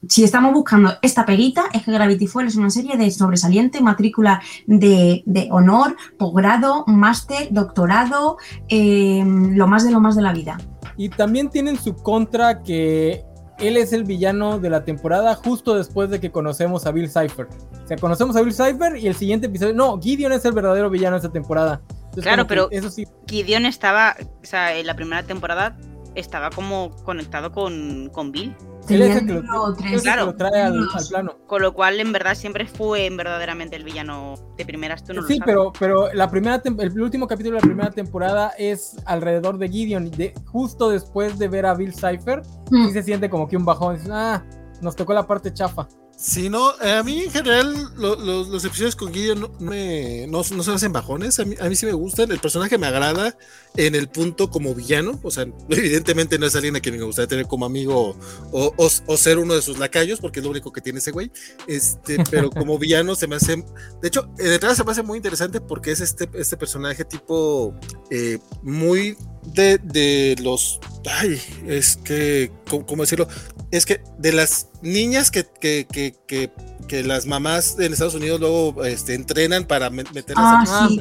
si 0.09 0.23
estamos 0.23 0.53
buscando 0.53 0.93
esta 1.01 1.25
peguita, 1.25 1.65
es 1.73 1.83
que 1.83 1.91
Gravity 1.91 2.27
Falls 2.27 2.53
es 2.53 2.55
una 2.57 2.69
serie 2.69 2.97
de 2.97 3.09
sobresaliente, 3.09 3.81
matrícula 3.81 4.41
de, 4.67 5.23
de 5.25 5.47
honor, 5.51 5.95
posgrado, 6.17 6.83
máster, 6.87 7.47
doctorado, 7.51 8.37
eh, 8.67 9.23
lo 9.25 9.67
más 9.67 9.85
de 9.85 9.91
lo 9.91 10.01
más 10.01 10.15
de 10.15 10.21
la 10.21 10.33
vida. 10.33 10.57
Y 10.97 11.09
también 11.09 11.49
tienen 11.49 11.77
su 11.77 11.95
contra 11.95 12.61
que 12.63 13.23
él 13.59 13.77
es 13.77 13.93
el 13.93 14.03
villano 14.03 14.59
de 14.59 14.69
la 14.69 14.83
temporada 14.83 15.35
justo 15.35 15.75
después 15.75 16.09
de 16.09 16.19
que 16.19 16.31
conocemos 16.31 16.85
a 16.85 16.91
Bill 16.91 17.07
Cipher. 17.09 17.47
O 17.83 17.87
sea, 17.87 17.97
conocemos 17.97 18.35
a 18.35 18.41
Bill 18.41 18.53
Cipher 18.53 18.97
y 18.97 19.07
el 19.07 19.15
siguiente 19.15 19.47
episodio. 19.47 19.73
No, 19.73 19.99
Gideon 20.01 20.33
es 20.33 20.43
el 20.45 20.53
verdadero 20.53 20.89
villano 20.89 21.15
de 21.15 21.19
esta 21.19 21.31
temporada. 21.31 21.81
Entonces, 21.89 22.23
claro, 22.23 22.45
pero 22.45 22.67
eso 22.71 22.89
sí. 22.89 23.07
Gideon 23.27 23.65
estaba, 23.65 24.15
o 24.19 24.45
sea, 24.45 24.75
en 24.75 24.85
la 24.85 24.95
primera 24.95 25.23
temporada 25.23 25.77
estaba 26.15 26.49
como 26.49 26.91
conectado 27.03 27.51
con, 27.51 28.09
con 28.13 28.31
Bill. 28.31 28.55
Él 28.89 29.01
es 29.01 29.15
el 29.18 29.27
que 29.27 29.34
lo, 29.34 29.76
es 29.95 30.01
claro. 30.01 30.22
que 30.22 30.31
lo 30.31 30.35
trae 30.35 30.61
al, 30.61 30.88
al, 30.93 31.07
plano. 31.07 31.38
Con 31.47 31.61
lo 31.61 31.73
cual, 31.73 31.99
en 31.99 32.11
verdad, 32.11 32.35
siempre 32.35 32.65
fue 32.65 33.10
verdaderamente 33.10 33.76
el 33.76 33.84
villano 33.84 34.35
de 34.57 34.65
primeras. 34.65 35.03
Tú 35.03 35.14
no 35.14 35.22
sí, 35.23 35.39
lo 35.39 35.45
pero, 35.45 35.73
pero 35.80 36.14
la 36.14 36.30
primera 36.30 36.61
el 36.65 37.01
último 37.01 37.27
capítulo 37.27 37.55
de 37.55 37.61
la 37.61 37.68
primera 37.68 37.91
temporada 37.91 38.53
es 38.57 38.97
alrededor 39.05 39.57
de 39.57 39.69
Gideon. 39.69 40.11
De, 40.11 40.34
justo 40.47 40.89
después 40.89 41.39
de 41.39 41.47
ver 41.47 41.65
a 41.65 41.73
Bill 41.73 41.93
Cipher, 41.93 42.41
mm. 42.72 42.88
sí 42.88 42.93
se 42.93 43.03
siente 43.03 43.30
como 43.30 43.47
que 43.47 43.57
un 43.57 43.65
bajón. 43.65 43.99
Ah, 44.11 44.43
nos 44.81 44.95
tocó 44.95 45.14
la 45.14 45.26
parte 45.26 45.53
chafa. 45.53 45.88
Sí, 46.15 46.49
no, 46.49 46.69
a 46.69 47.03
mí 47.03 47.23
en 47.23 47.31
general 47.31 47.73
lo, 47.95 48.15
lo, 48.15 48.44
los 48.44 48.64
episodios 48.64 48.95
con 48.95 49.14
Gideon 49.14 49.41
no, 49.41 49.49
me, 49.60 50.26
no, 50.27 50.41
no 50.56 50.64
se 50.64 50.72
hacen 50.72 50.94
bajones, 50.94 51.40
a 51.40 51.45
mí, 51.45 51.56
a 51.60 51.68
mí, 51.68 51.76
sí 51.76 51.85
me 51.85 51.91
gustan, 51.91 52.31
el 52.31 52.40
personaje 52.40 52.77
me 52.77 52.88
agrada 52.88 53.35
en 53.76 53.95
el 53.95 54.07
punto 54.07 54.49
como 54.49 54.73
villano, 54.73 55.19
o 55.23 55.31
sea, 55.31 55.45
evidentemente 55.69 56.38
no 56.38 56.45
es 56.45 56.56
alguien 56.56 56.76
a 56.76 56.80
quien 56.80 56.98
me 56.98 57.03
gustaría 57.03 57.27
tener 57.27 57.48
como 57.48 57.65
amigo 57.65 58.15
o, 58.52 58.73
o, 58.77 58.90
o 59.07 59.18
ser 59.18 59.38
uno 59.40 59.56
de 59.56 59.61
sus 59.61 59.80
lacayos, 59.80 60.19
porque 60.19 60.40
es 60.40 60.45
lo 60.45 60.52
único 60.52 60.72
que 60.72 60.81
tiene 60.81 60.99
ese 60.99 61.11
güey, 61.11 61.31
este, 61.68 62.23
pero 62.30 62.49
como 62.52 62.77
villano 62.80 63.15
se 63.15 63.27
me 63.27 63.35
hace, 63.35 63.57
de 63.57 64.07
hecho, 64.07 64.30
detrás 64.38 64.77
se 64.77 64.84
me 64.84 64.91
hace 64.91 65.03
muy 65.03 65.18
interesante 65.18 65.61
porque 65.61 65.91
es 65.91 65.99
este, 65.99 66.30
este 66.35 66.56
personaje 66.56 67.03
tipo 67.03 67.73
eh, 68.11 68.40
muy 68.61 69.18
de, 69.45 69.77
de 69.77 70.35
los, 70.41 70.79
ay, 71.19 71.39
es 71.67 71.97
que, 71.97 72.51
¿cómo, 72.69 72.85
¿cómo 72.85 73.03
decirlo? 73.03 73.27
Es 73.71 73.85
que 73.85 74.01
de 74.17 74.33
las 74.33 74.69
niñas 74.81 75.31
que, 75.31 75.45
que, 75.59 75.87
que, 75.91 76.15
que, 76.27 76.51
que 76.87 77.03
las 77.03 77.25
mamás 77.25 77.77
en 77.79 77.93
Estados 77.93 78.15
Unidos 78.15 78.39
luego 78.39 78.83
este, 78.83 79.13
entrenan 79.13 79.65
para 79.65 79.89
meterlas 79.89 80.37
ah, 80.37 80.85
a 80.85 80.87
sí, 80.87 80.99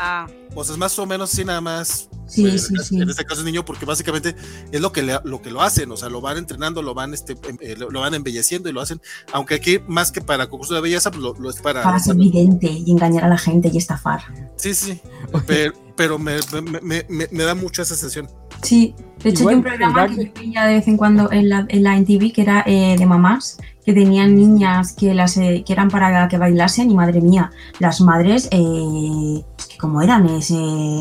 Ah. 0.00 0.28
Pues 0.54 0.70
es 0.70 0.78
más 0.78 0.96
o 0.98 1.06
menos 1.06 1.32
así 1.32 1.44
nada 1.44 1.60
más. 1.60 2.08
Sí, 2.28 2.42
pues, 2.42 2.66
sí, 2.66 2.74
en, 2.74 2.84
sí. 2.84 3.00
en 3.00 3.08
este 3.08 3.24
caso 3.24 3.40
es 3.40 3.44
niño 3.46 3.64
porque 3.64 3.84
básicamente 3.84 4.36
es 4.70 4.80
lo 4.80 4.92
que 4.92 5.02
le, 5.02 5.18
lo 5.24 5.40
que 5.40 5.50
lo 5.50 5.62
hacen, 5.62 5.90
o 5.90 5.96
sea, 5.96 6.08
lo 6.08 6.20
van 6.20 6.36
entrenando, 6.36 6.82
lo 6.82 6.94
van 6.94 7.14
este 7.14 7.32
em, 7.32 7.56
eh, 7.60 7.74
lo, 7.76 7.90
lo 7.90 8.00
van 8.00 8.12
embelleciendo 8.14 8.68
y 8.68 8.72
lo 8.72 8.82
hacen, 8.82 9.00
aunque 9.32 9.54
aquí 9.54 9.80
más 9.88 10.12
que 10.12 10.20
para 10.20 10.46
concurso 10.46 10.74
de 10.74 10.82
belleza, 10.82 11.10
pues 11.10 11.22
lo, 11.22 11.34
lo 11.34 11.48
es 11.50 11.56
para 11.60 11.82
Para 11.82 11.98
ser 11.98 12.14
evidente 12.14 12.68
y 12.70 12.90
engañar 12.90 13.24
a 13.24 13.28
la 13.28 13.38
gente 13.38 13.70
y 13.72 13.78
estafar. 13.78 14.20
Sí, 14.56 14.74
sí. 14.74 15.00
Pero, 15.46 15.72
pero 15.96 16.18
me, 16.18 16.36
me, 16.52 16.80
me, 16.80 17.06
me, 17.08 17.28
me 17.30 17.44
da 17.44 17.54
mucho 17.54 17.80
esa 17.80 17.96
sensación. 17.96 18.28
Sí, 18.62 18.94
de 19.22 19.30
hecho 19.30 19.40
Igual, 19.40 19.54
hay 19.54 19.56
un 19.56 19.62
programa 19.62 20.08
que 20.08 20.24
yo 20.26 20.32
veía 20.34 20.66
de 20.66 20.74
vez 20.74 20.88
en 20.88 20.96
cuando 20.96 21.32
en 21.32 21.48
la, 21.48 21.66
en 21.68 21.82
la 21.82 21.96
NTV 21.96 22.32
que 22.32 22.42
era 22.42 22.62
eh, 22.66 22.96
de 22.98 23.06
mamás 23.06 23.58
que 23.84 23.94
tenían 23.94 24.36
niñas 24.36 24.92
que 24.92 25.14
las 25.14 25.36
eh, 25.38 25.62
que 25.66 25.72
eran 25.72 25.88
para 25.88 26.28
que 26.28 26.36
bailasen 26.36 26.90
y 26.90 26.94
madre 26.94 27.22
mía, 27.22 27.50
las 27.78 28.02
madres 28.02 28.48
eh, 28.50 29.42
como 29.78 30.02
eran, 30.02 30.26
eh, 30.28 30.42
se, 30.42 30.56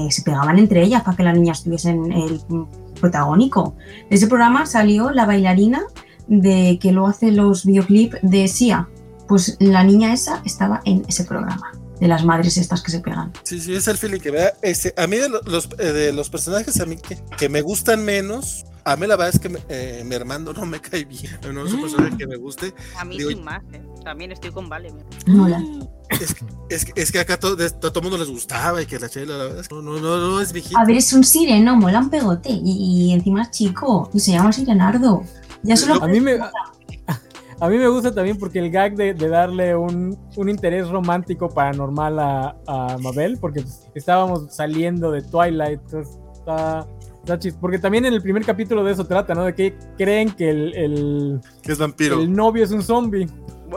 se 0.10 0.22
pegaban 0.22 0.60
entre 0.60 0.84
ellas 0.84 1.04
para 1.04 1.18
que 1.18 1.24
las 1.24 1.36
niñas 1.36 1.64
tuviesen 1.64 2.12
el 2.12 2.41
protagónico. 2.99 3.76
De 4.10 4.16
ese 4.16 4.28
programa 4.28 4.66
salió 4.66 5.12
la 5.12 5.26
bailarina 5.26 5.84
de 6.28 6.78
que 6.82 6.91
lo 6.91 7.08
hace 7.08 7.32
los 7.32 7.66
videoclips 7.66 8.18
de 8.22 8.48
Sia. 8.48 8.88
Pues 9.28 9.58
la 9.60 9.84
niña 9.84 10.14
esa 10.14 10.41
estaba 10.45 10.82
en 10.86 11.04
ese 11.08 11.24
programa 11.24 11.72
de 11.99 12.08
las 12.08 12.24
madres 12.24 12.58
estas 12.58 12.82
que 12.82 12.91
se 12.91 12.99
pegan. 12.99 13.34
Sí, 13.44 13.60
sí, 13.60 13.74
es 13.74 13.88
el 13.88 13.98
feeling 13.98 14.20
que 14.20 14.32
vea. 14.32 14.54
Este, 14.62 14.94
a 14.98 15.08
mí 15.08 15.18
de 15.18 15.30
los, 15.30 15.70
eh, 15.78 15.84
de 15.91 16.14
los 16.14 16.30
personajes 16.30 16.80
a 16.80 16.86
mí 16.86 16.98
que, 17.38 17.49
me 17.49 17.62
gustan 17.62 18.06
menos, 18.06 18.66
a 18.91 18.95
mí 18.95 19.07
la 19.07 19.15
verdad 19.15 19.34
es 19.35 19.39
que 19.39 19.49
me, 19.49 19.59
eh, 19.69 20.03
mi 20.05 20.15
hermano 20.15 20.53
no 20.53 20.65
me 20.65 20.80
cae 20.80 21.05
bien. 21.05 21.31
No 21.53 21.65
es 21.65 21.73
un 21.73 21.81
personaje 21.81 22.18
que 22.18 22.27
me 22.27 22.38
guste. 22.38 22.73
A 22.97 23.05
mí 23.05 23.18
Digo, 23.18 23.30
sin 23.30 23.43
más, 23.43 23.61
¿eh? 23.73 23.81
También 24.03 24.31
estoy 24.31 24.51
con 24.51 24.69
Vale. 24.69 24.93
Mola. 25.27 25.61
Es, 26.09 26.34
que- 26.34 26.45
es, 26.69 26.85
que- 26.85 27.01
es 27.01 27.11
que 27.11 27.19
acá 27.19 27.38
todo, 27.38 27.55
de- 27.55 27.69
todo 27.69 27.91
el 27.99 28.01
mundo 28.03 28.18
les 28.18 28.30
gustaba 28.30 28.81
y 28.81 28.85
que 28.85 28.97
la 28.99 29.09
chela, 29.09 29.38
la 29.38 29.43
verdad 29.45 29.59
es 29.59 29.68
que 29.68 29.76
no, 29.76 29.81
no, 29.81 29.99
no, 29.99 30.18
no 30.18 30.41
es 30.41 30.53
viejito. 30.53 30.77
A 30.77 30.85
ver, 30.85 30.95
es 30.97 31.11
un 31.14 31.23
sireno, 31.23 31.76
mola 31.76 31.99
un 31.99 32.09
pegote. 32.09 32.49
Y, 32.49 33.09
y 33.09 33.14
encima 33.14 33.41
es 33.43 33.51
chico. 33.51 34.09
Y 34.14 34.19
se 34.22 34.31
llama 34.31 34.51
Sirenardo. 34.53 35.23
Ya 35.64 35.76
solo. 35.76 36.01
A 36.03 36.07
mí 36.07 36.22
me, 36.22 36.39
a 37.59 37.69
mí 37.69 37.77
me 37.77 37.88
gusta 37.88 38.14
también 38.14 38.38
porque 38.38 38.59
el 38.59 38.72
gag 38.72 38.95
de, 38.95 39.14
de 39.14 39.27
darle 39.27 39.76
un, 39.76 40.18
un 40.35 40.49
interés 40.49 40.88
romántico 40.88 41.49
paranormal 41.49 42.19
a, 42.19 42.55
a 42.68 42.97
Mabel, 42.99 43.38
porque 43.39 43.61
pues, 43.61 43.81
estábamos 43.95 44.53
saliendo 44.55 45.11
de 45.11 45.23
Twilight, 45.23 45.81
entonces 45.81 46.15
está, 46.34 46.88
Porque 47.60 47.80
también 47.80 48.06
en 48.06 48.14
el 48.14 48.22
primer 48.22 48.44
capítulo 48.45 48.84
de 48.84 48.94
eso 48.94 49.06
trata, 49.06 49.34
¿no? 49.34 49.44
De 49.45 49.54
que 49.56 49.76
creen 49.98 50.32
que 50.32 50.49
el, 50.49 50.74
el, 50.76 51.41
Que 51.62 51.72
es 51.74 51.78
vampiro. 51.80 52.20
el 52.22 52.32
novio 52.34 52.64
es 52.64 52.72
un 52.72 52.82
zombie. 52.84 53.28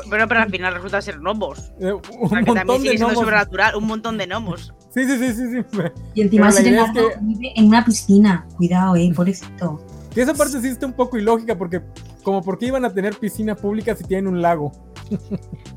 Bueno, 0.09 0.29
pero 0.29 0.41
al 0.41 0.51
final 0.51 0.75
resulta 0.75 1.01
ser 1.03 1.19
gnomos. 1.19 1.73
Eh, 1.81 1.91
O 1.91 2.01
Un 2.21 2.29
sea, 2.29 2.39
que 2.41 2.45
también 2.45 2.67
montón 2.67 2.77
sigue 2.79 2.91
de 2.93 2.97
siendo 2.99 3.07
gnomos. 3.09 3.25
sobrenatural, 3.25 3.75
un 3.77 3.87
montón 3.87 4.19
de 4.19 4.27
gnomos. 4.27 4.73
Sí, 4.95 5.05
sí, 5.05 5.19
sí, 5.19 5.33
sí, 5.35 5.47
sí. 5.51 5.79
Y 6.15 6.23
encima 6.23 6.49
es 6.49 6.57
Sirenardo 6.57 6.93
que- 7.09 7.15
vive 7.23 7.53
en 7.57 7.67
una 7.67 7.85
piscina. 7.85 8.47
Cuidado, 8.57 8.95
eh, 8.97 9.13
pobrecito. 9.15 9.81
Que 10.15 10.23
esa 10.23 10.35
parte 10.35 10.61
sí 10.61 10.69
está 10.69 10.87
un 10.87 10.93
poco 10.93 11.19
ilógica 11.19 11.57
porque 11.57 11.81
como 12.25 12.43
por 12.43 12.59
qué 12.59 12.67
iban 12.67 12.85
a 12.85 12.93
tener 12.93 13.15
piscina 13.17 13.55
pública 13.57 13.95
si 13.97 14.05
tienen 14.05 14.27
un 14.29 14.43
lago. 14.43 14.73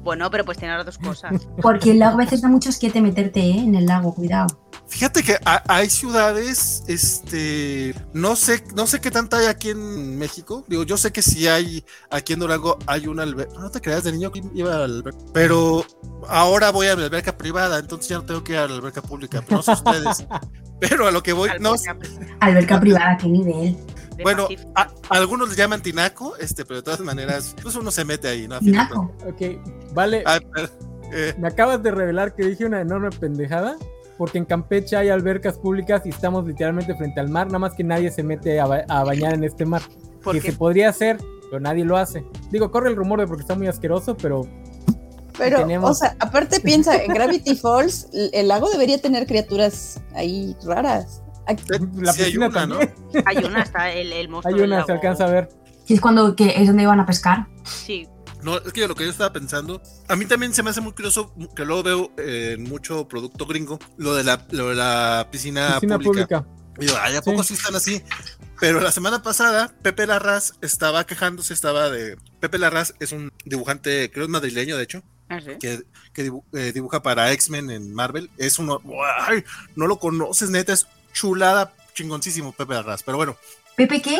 Bueno, 0.04 0.30
pero 0.30 0.44
pues 0.46 0.58
tiene 0.58 0.76
las 0.76 0.86
dos 0.86 0.98
cosas. 0.98 1.48
Porque 1.62 1.92
el 1.92 2.00
lago 2.00 2.16
a 2.16 2.18
veces 2.18 2.42
da 2.42 2.50
mucho 2.50 2.70
asquete 2.70 3.02
meterte, 3.02 3.40
eh, 3.40 3.60
en 3.60 3.76
el 3.76 3.86
lago. 3.86 4.14
Cuidado. 4.14 4.48
Fíjate 4.88 5.24
que 5.24 5.38
ha- 5.46 5.64
hay 5.68 5.90
ciudades, 5.90 6.84
este, 6.88 7.96
no 8.14 8.36
sé, 8.36 8.64
no 8.76 8.86
sé 8.86 9.00
qué 9.00 9.10
tanta 9.12 9.38
hay 9.38 9.46
aquí 9.48 9.70
en 9.70 10.18
México. 10.20 10.66
Digo, 10.68 10.84
yo 10.84 10.98
sé 10.98 11.12
que 11.12 11.22
si 11.22 11.48
hay 11.48 11.84
aquí 12.12 12.34
en 12.34 12.40
Durango 12.40 12.78
hay 12.86 13.08
una 13.08 13.24
alberca. 13.24 13.58
No 13.60 13.72
te 13.72 13.82
creas, 13.82 14.04
de 14.04 14.12
niño 14.12 14.32
que 14.32 14.44
iba 14.54 14.74
a 14.76 14.80
la 14.80 14.86
alberca. 14.86 15.20
Pero 15.34 15.86
ahora 16.28 16.72
voy 16.72 16.88
a 16.88 16.96
la 16.96 17.06
alberca 17.06 17.36
privada, 17.38 17.80
entonces 17.80 18.10
ya 18.10 18.18
no 18.18 18.24
tengo 18.26 18.44
que 18.44 18.54
ir 18.54 18.58
a 18.60 18.68
la 18.68 18.76
alberca 18.76 19.02
pública. 19.02 19.42
Pero 19.48 19.58
no 19.58 19.64
sé 19.64 19.72
ustedes. 19.72 20.26
Pero 20.80 21.08
a 21.08 21.12
lo 21.12 21.24
que 21.24 21.32
voy, 21.32 21.50
no, 21.62 21.76
Alberca 22.42 22.80
privada, 22.80 23.18
qué 23.18 23.28
nivel. 23.30 23.78
Bueno, 24.24 24.48
a, 24.76 24.82
a 24.84 24.88
algunos 25.10 25.50
les 25.50 25.58
llaman 25.58 25.82
tinaco, 25.82 26.36
este, 26.38 26.66
pero 26.66 26.78
de 26.78 26.84
todas 26.84 27.00
maneras, 27.02 27.56
pues 27.62 27.76
uno 27.76 27.92
se 27.92 28.04
mete 28.06 28.28
ahí, 28.28 28.48
¿no? 28.48 28.56
A 28.56 28.60
fin 28.60 28.72
de 28.72 28.78
Naco. 28.78 29.12
Ok, 29.28 29.60
vale. 29.94 30.24
pero, 30.54 30.70
eh, 31.14 31.34
Me 31.38 31.48
acabas 31.48 31.82
de 31.84 31.92
revelar 31.92 32.34
que 32.36 32.46
dije 32.46 32.66
una 32.66 32.82
enorme 32.82 33.10
pendejada. 33.12 33.76
Porque 34.16 34.38
en 34.38 34.46
Campeche 34.46 34.96
hay 34.96 35.10
albercas 35.10 35.58
públicas 35.58 36.04
y 36.06 36.10
estamos 36.10 36.46
literalmente 36.46 36.94
frente 36.96 37.20
al 37.20 37.30
mar, 37.30 37.48
nada 37.48 37.58
más 37.58 37.74
que 37.74 37.84
nadie 37.84 38.12
se 38.12 38.22
mete 38.22 38.60
a, 38.60 38.68
ba- 38.68 38.86
a 38.88 39.04
bañar 39.04 39.34
en 39.34 39.44
este 39.44 39.66
mar. 39.66 39.82
¿Por 40.24 40.36
que 40.36 40.40
qué? 40.42 40.52
se 40.52 40.58
podría 40.58 40.90
hacer, 40.90 41.18
pero 41.50 41.60
nadie 41.60 41.84
lo 41.84 41.98
hace. 41.98 42.24
Digo, 42.52 42.70
corre 42.70 42.90
el 42.90 42.96
rumor 42.96 43.20
de 43.20 43.26
porque 43.28 43.42
está 43.42 43.56
muy 43.56 43.66
asqueroso, 43.68 44.16
pero 44.16 44.48
Pero, 45.36 45.58
Tenemos- 45.58 45.90
o 45.90 45.94
sea, 45.96 46.16
aparte 46.20 46.60
piensa, 46.60 46.96
en 47.04 47.12
Gravity 47.12 47.56
Falls, 47.56 48.08
el 48.14 48.30
el 48.34 48.48
lago 48.50 48.70
debería 48.70 49.02
tener 49.02 49.26
criaturas 49.26 50.00
ahí 50.14 50.56
raras. 50.64 51.23
La 51.96 52.14
Sí 52.14 52.22
hay 52.22 52.26
piscina 52.28 52.48
una, 52.48 52.66
¿no? 52.66 52.80
también. 52.80 53.24
Hay 53.26 53.38
una, 53.44 53.62
está 53.64 53.92
el, 53.92 54.12
el 54.14 54.30
monstruo. 54.30 54.56
Hay 54.56 54.62
del 54.62 54.72
una, 54.72 54.82
se 54.86 54.92
lago. 54.94 55.02
alcanza 55.02 55.26
a 55.26 55.30
ver. 55.32 55.50
Es 55.88 56.00
cuando 56.02 56.36
que 56.36 56.50
es 56.62 56.68
donde 56.68 56.84
iban 56.84 57.00
a 57.00 57.06
pescar. 57.06 57.48
Sí, 57.64 58.08
No, 58.42 58.58
es 58.58 58.72
que 58.74 58.82
yo 58.82 58.88
lo 58.88 58.96
que 58.96 59.04
yo 59.06 59.10
estaba 59.12 59.32
pensando, 59.34 59.82
a 60.08 60.16
mí 60.16 60.26
también 60.26 60.54
se 60.54 60.64
me 60.64 60.70
hace 60.70 60.82
muy 60.82 60.94
curioso 60.94 61.34
que 61.56 61.66
luego 61.66 61.84
veo 61.84 62.12
eh, 62.18 62.54
en 62.58 62.64
mucho 62.64 63.08
producto 63.08 63.46
gringo 63.46 63.80
lo 63.98 64.16
de 64.16 64.24
la, 64.24 64.46
lo 64.52 64.70
de 64.70 64.76
la 64.76 65.28
piscina, 65.32 65.76
Piscina 65.76 66.00
pública. 66.00 66.42
pública. 66.42 66.64
Y 66.80 66.88
yo, 66.88 66.96
ay, 67.02 67.16
¿a 67.16 67.22
poco 67.22 67.44
sí. 67.44 67.54
están 67.54 67.76
así? 67.76 68.02
Pero 68.60 68.80
la 68.80 68.92
semana 68.92 69.22
pasada, 69.22 69.74
Pepe 69.82 70.08
Larraz 70.08 70.54
estaba 70.62 71.06
quejándose, 71.06 71.54
estaba 71.54 71.90
de... 71.90 72.18
Pepe 72.40 72.58
Larraz 72.58 72.94
es 73.00 73.12
un 73.12 73.32
dibujante, 73.46 74.10
creo 74.12 74.24
es 74.26 74.30
madrileño, 74.30 74.78
de 74.78 74.84
hecho, 74.84 75.04
no 75.30 75.40
sé. 75.42 75.58
que, 75.60 75.84
que 76.14 76.32
eh, 76.54 76.72
dibuja 76.74 77.04
para 77.04 77.32
X-Men 77.34 77.70
en 77.70 77.94
Marvel. 77.94 78.32
Es 78.38 78.58
uno... 78.60 78.82
¡Ay! 79.20 79.44
No 79.76 79.86
lo 79.86 80.00
conoces, 80.00 80.50
neta, 80.50 80.74
es 80.74 80.88
chulada, 81.14 81.74
chingoncísimo 81.94 82.52
Pepe 82.52 82.74
Larraz. 82.74 83.04
Pero 83.04 83.18
bueno, 83.18 83.38
¿Pepe 83.78 84.02
qué? 84.02 84.20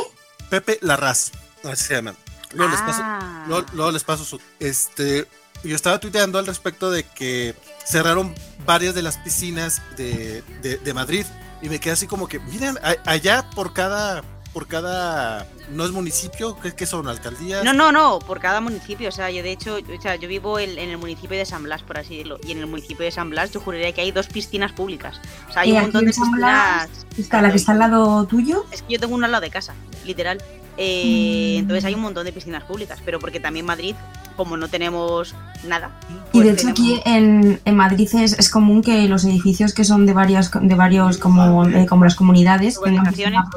Pepe 0.50 0.80
Larraz, 0.82 1.32
así 1.64 1.84
se 1.86 1.96
llama. 1.96 2.16
Luego 2.54 2.72
les 2.72 2.82
paso, 2.82 3.02
Ah. 3.04 3.46
Luego, 3.48 3.66
luego 3.74 3.92
les 3.92 4.04
paso 4.04 4.24
su. 4.24 4.40
Este. 4.60 5.28
Yo 5.64 5.76
estaba 5.76 6.00
tuiteando 6.00 6.40
al 6.40 6.46
respecto 6.46 6.92
de 6.92 7.04
que 7.04 7.56
cerraron 7.86 8.36
varias 8.66 8.94
de 8.96 9.02
las 9.02 9.18
piscinas 9.18 9.82
de, 9.98 10.42
de- 10.62 10.78
de 10.78 10.94
Madrid. 10.94 11.26
Y 11.62 11.70
me 11.70 11.80
quedé 11.80 11.94
así 11.94 12.06
como 12.08 12.28
que, 12.28 12.40
miren, 12.40 12.78
a- 12.84 12.98
allá 13.10 13.50
por 13.56 13.74
cada. 13.74 14.24
Por 14.54 14.68
cada. 14.68 15.48
No 15.72 15.86
es 15.86 15.92
municipio, 15.92 16.58
¿qué, 16.60 16.74
qué 16.74 16.86
son? 16.86 17.08
¿Alcaldías? 17.08 17.64
No, 17.64 17.74
no, 17.74 17.92
no, 17.92 18.20
por 18.20 18.40
cada 18.40 18.62
municipio. 18.62 19.10
O 19.10 19.12
sea, 19.12 19.32
yo 19.32 19.42
de 19.42 19.52
hecho, 19.52 19.78
o 19.78 20.02
sea, 20.02 20.16
yo 20.18 20.28
vivo 20.28 20.60
en, 20.60 20.78
en 20.78 20.90
el 20.90 20.98
municipio 20.98 21.38
de 21.38 21.46
San 21.46 21.64
Blas, 21.64 21.82
por 21.84 21.98
así 21.98 22.10
decirlo. 22.18 22.38
Y 22.46 22.52
en 22.52 22.60
el 22.60 22.68
municipio 22.68 23.06
de 23.06 23.12
San 23.12 23.30
Blas 23.30 23.52
yo 23.52 23.60
juraría 23.60 23.92
que 23.94 24.02
hay 24.02 24.12
dos 24.12 24.28
piscinas 24.28 24.72
públicas. 24.74 25.20
O 25.50 25.54
sea, 25.54 25.62
hay 25.64 25.70
¿Y 25.70 25.74
un 25.74 25.82
montón 25.84 26.06
de 26.06 26.14
San 26.14 26.32
Blas? 26.32 26.88
piscinas. 26.90 27.20
Está 27.20 27.42
la 27.42 27.50
que 27.52 27.58
está 27.58 27.72
al 27.72 27.80
lado 27.80 28.26
tuyo. 28.26 28.66
Es 28.72 28.82
que 28.82 28.94
yo 28.94 29.00
tengo 29.00 29.16
una 29.16 29.26
al 29.28 29.32
lado 29.32 29.42
de 29.42 29.50
casa, 29.50 29.74
literal. 30.06 30.42
Eh, 30.78 31.56
Mm. 31.58 31.60
Entonces 31.60 31.86
hay 31.86 31.94
un 31.94 32.02
montón 32.02 32.26
de 32.26 32.34
piscinas 32.34 32.64
públicas, 32.64 33.00
pero 33.06 33.20
porque 33.20 33.40
también 33.40 33.64
Madrid, 33.66 33.96
como 34.36 34.58
no 34.58 34.68
tenemos 34.68 35.36
nada. 35.68 35.92
Y 36.10 36.14
pues 36.32 36.46
de 36.46 36.52
hecho 36.52 36.68
tenemos- 36.74 36.80
aquí 36.80 37.02
en, 37.06 37.62
en 37.64 37.76
Madrid 37.76 38.10
es, 38.16 38.34
es 38.34 38.50
común 38.50 38.82
que 38.82 39.08
los 39.08 39.24
edificios 39.24 39.74
que 39.74 39.84
son 39.84 40.06
de 40.08 40.14
varias 40.14 40.50
de 40.60 40.76
varios 40.76 41.18
como, 41.20 41.68
eh, 41.68 41.86
como 41.88 42.04
las 42.06 42.16
comunidades 42.16 42.80
tengan 42.84 43.06
piscina 43.06 43.48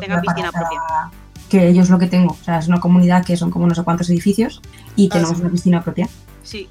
propia. 0.53 0.81
Que 1.47 1.73
yo 1.75 1.83
es 1.83 1.91
lo 1.91 1.99
que 1.99 2.07
tengo. 2.07 2.33
O 2.41 2.45
sea, 2.45 2.59
es 2.59 2.69
una 2.69 2.81
comunidad 2.81 3.25
que 3.25 3.37
son 3.37 3.51
como 3.51 3.67
no 3.67 3.75
sé 3.75 3.83
cuántos 3.83 4.09
edificios 4.11 4.61
y 4.97 5.07
Ah, 5.07 5.15
tenemos 5.15 5.37
sí. 5.37 5.43
una 5.43 5.51
piscina 5.53 5.83
propia. 5.85 6.09
Sí, 6.43 6.69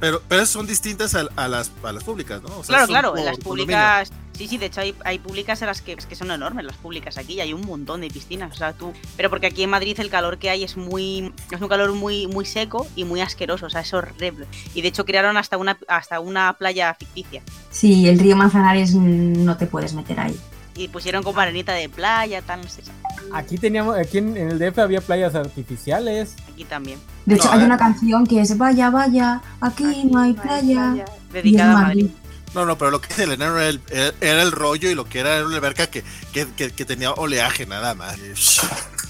pero, 0.00 0.20
pero 0.28 0.44
son 0.44 0.66
distintas 0.66 1.14
a, 1.14 1.26
a 1.36 1.46
las, 1.48 1.70
a 1.84 1.92
las 1.92 2.02
públicas, 2.02 2.42
¿no? 2.42 2.48
O 2.58 2.64
sea, 2.64 2.84
claro, 2.84 2.86
claro. 2.88 3.16
En 3.16 3.24
las 3.26 3.36
condominio. 3.38 3.64
públicas. 3.66 4.12
Sí, 4.36 4.48
sí, 4.48 4.58
de 4.58 4.66
hecho 4.66 4.80
hay, 4.80 4.92
hay 5.04 5.20
públicas 5.20 5.62
en 5.62 5.68
las 5.68 5.80
que, 5.80 5.92
es 5.92 6.06
que 6.06 6.16
son 6.16 6.32
enormes 6.32 6.64
las 6.64 6.76
públicas 6.76 7.16
aquí 7.18 7.34
y 7.34 7.40
hay 7.40 7.52
un 7.52 7.60
montón 7.60 8.00
de 8.00 8.08
piscinas. 8.08 8.52
O 8.52 8.56
sea, 8.56 8.72
tú. 8.72 8.92
Pero 9.16 9.30
porque 9.30 9.46
aquí 9.46 9.62
en 9.62 9.70
Madrid 9.70 9.98
el 10.00 10.10
calor 10.10 10.38
que 10.38 10.50
hay 10.50 10.64
es 10.64 10.76
muy. 10.76 11.32
Es 11.52 11.60
un 11.60 11.68
calor 11.68 11.92
muy, 11.92 12.26
muy 12.26 12.44
seco 12.44 12.88
y 12.96 13.04
muy 13.04 13.20
asqueroso. 13.20 13.66
O 13.66 13.70
sea, 13.70 13.82
es 13.82 13.94
horrible. 13.94 14.46
Y 14.74 14.82
de 14.82 14.88
hecho 14.88 15.04
crearon 15.04 15.36
hasta 15.36 15.56
una, 15.56 15.78
hasta 15.86 16.18
una 16.18 16.52
playa 16.54 16.92
ficticia. 16.98 17.42
Sí, 17.70 18.08
el 18.08 18.18
río 18.18 18.34
Manzanares 18.36 18.92
mm, 18.96 19.44
no 19.44 19.56
te 19.56 19.66
puedes 19.68 19.94
meter 19.94 20.18
ahí. 20.18 20.36
Y 20.76 20.88
pusieron 20.88 21.22
como 21.22 21.38
arenita 21.40 21.72
de 21.72 21.88
playa, 21.88 22.42
tal, 22.42 22.62
no 22.62 22.68
sé. 22.68 22.82
Aquí 23.32 23.58
teníamos, 23.58 23.96
aquí 23.96 24.18
en, 24.18 24.36
en 24.36 24.50
el 24.50 24.58
DF 24.58 24.78
había 24.80 25.00
playas 25.00 25.34
artificiales. 25.34 26.34
Aquí 26.52 26.64
también. 26.64 26.98
De 27.26 27.36
hecho, 27.36 27.46
No, 27.46 27.52
hay 27.52 27.60
eh. 27.60 27.64
una 27.64 27.76
canción 27.78 28.26
que 28.26 28.40
es 28.40 28.58
Vaya, 28.58 28.90
vaya, 28.90 29.40
aquí, 29.60 29.84
Aquí 29.84 30.04
no 30.04 30.18
hay 30.20 30.32
playa. 30.34 31.04
Dedicada 31.32 31.70
a 31.72 31.82
Madrid. 31.82 32.04
Madrid. 32.04 32.10
No, 32.54 32.64
no, 32.66 32.78
pero 32.78 32.90
lo 32.92 33.00
que 33.00 33.12
es 33.12 33.18
el 33.20 33.32
enano 33.32 33.58
era 33.58 33.68
el, 33.68 33.80
era- 34.20 34.42
el 34.42 34.52
rollo 34.52 34.88
y 34.90 34.94
lo 34.94 35.04
que 35.06 35.18
era 35.20 35.36
era 35.36 35.46
una 35.46 35.56
alberca 35.56 35.88
que, 35.88 36.04
que, 36.32 36.46
que- 36.56 36.70
que 36.70 36.84
tenía 36.84 37.10
oleaje 37.12 37.66
nada 37.66 37.94
más. 37.94 38.16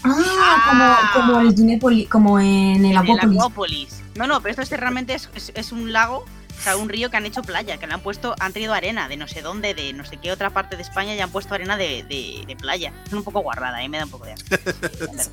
Ah, 0.03 1.01
como, 1.15 1.27
como 1.27 1.41
el 1.41 1.55
Ginépoli- 1.55 2.09
como 2.09 2.39
en 2.41 2.47
el 2.77 2.77
En 2.77 2.91
el 2.93 2.97
Acuópolis. 2.99 3.39
Acuópolis. 3.39 4.03
No, 4.17 4.27
no, 4.27 4.41
pero 4.41 4.51
esto 4.51 4.63
es, 4.63 4.81
realmente 4.81 5.15
es, 5.15 5.29
es- 5.35 5.53
es 5.55 5.73
un 5.73 5.93
lago, 5.93 6.25
o 6.59 6.63
sea, 6.63 6.77
un 6.77 6.89
río 6.89 7.11
que 7.11 7.17
han 7.17 7.27
hecho 7.27 7.43
playa, 7.43 7.77
que 7.79 7.87
le 7.87 7.95
han 7.95 8.01
puesto, 8.03 8.35
han 8.41 8.53
traído 8.53 8.73
arena 8.75 9.09
de 9.09 9.17
no 9.17 9.29
sé 9.29 9.43
dónde, 9.43 9.75
de 9.75 9.93
no 9.93 10.05
sé 10.05 10.17
qué 10.17 10.33
otra 10.33 10.51
parte 10.51 10.77
de 10.77 10.83
España 10.83 11.15
y 11.15 11.21
han 11.21 11.31
puesto 11.31 11.55
arena 11.55 11.77
de, 11.77 12.03
de- 12.05 12.45
de 12.47 12.57
playa. 12.57 12.93
Es 13.07 13.13
un 13.13 13.23
poco 13.25 13.41
guarrada, 13.41 13.77
ahí 13.79 13.89
me 13.89 13.99
da 13.99 14.05
un 14.05 14.11
poco 14.11 14.25
de 14.27 14.33
asco. 14.33 14.49
verdad. 15.01 15.29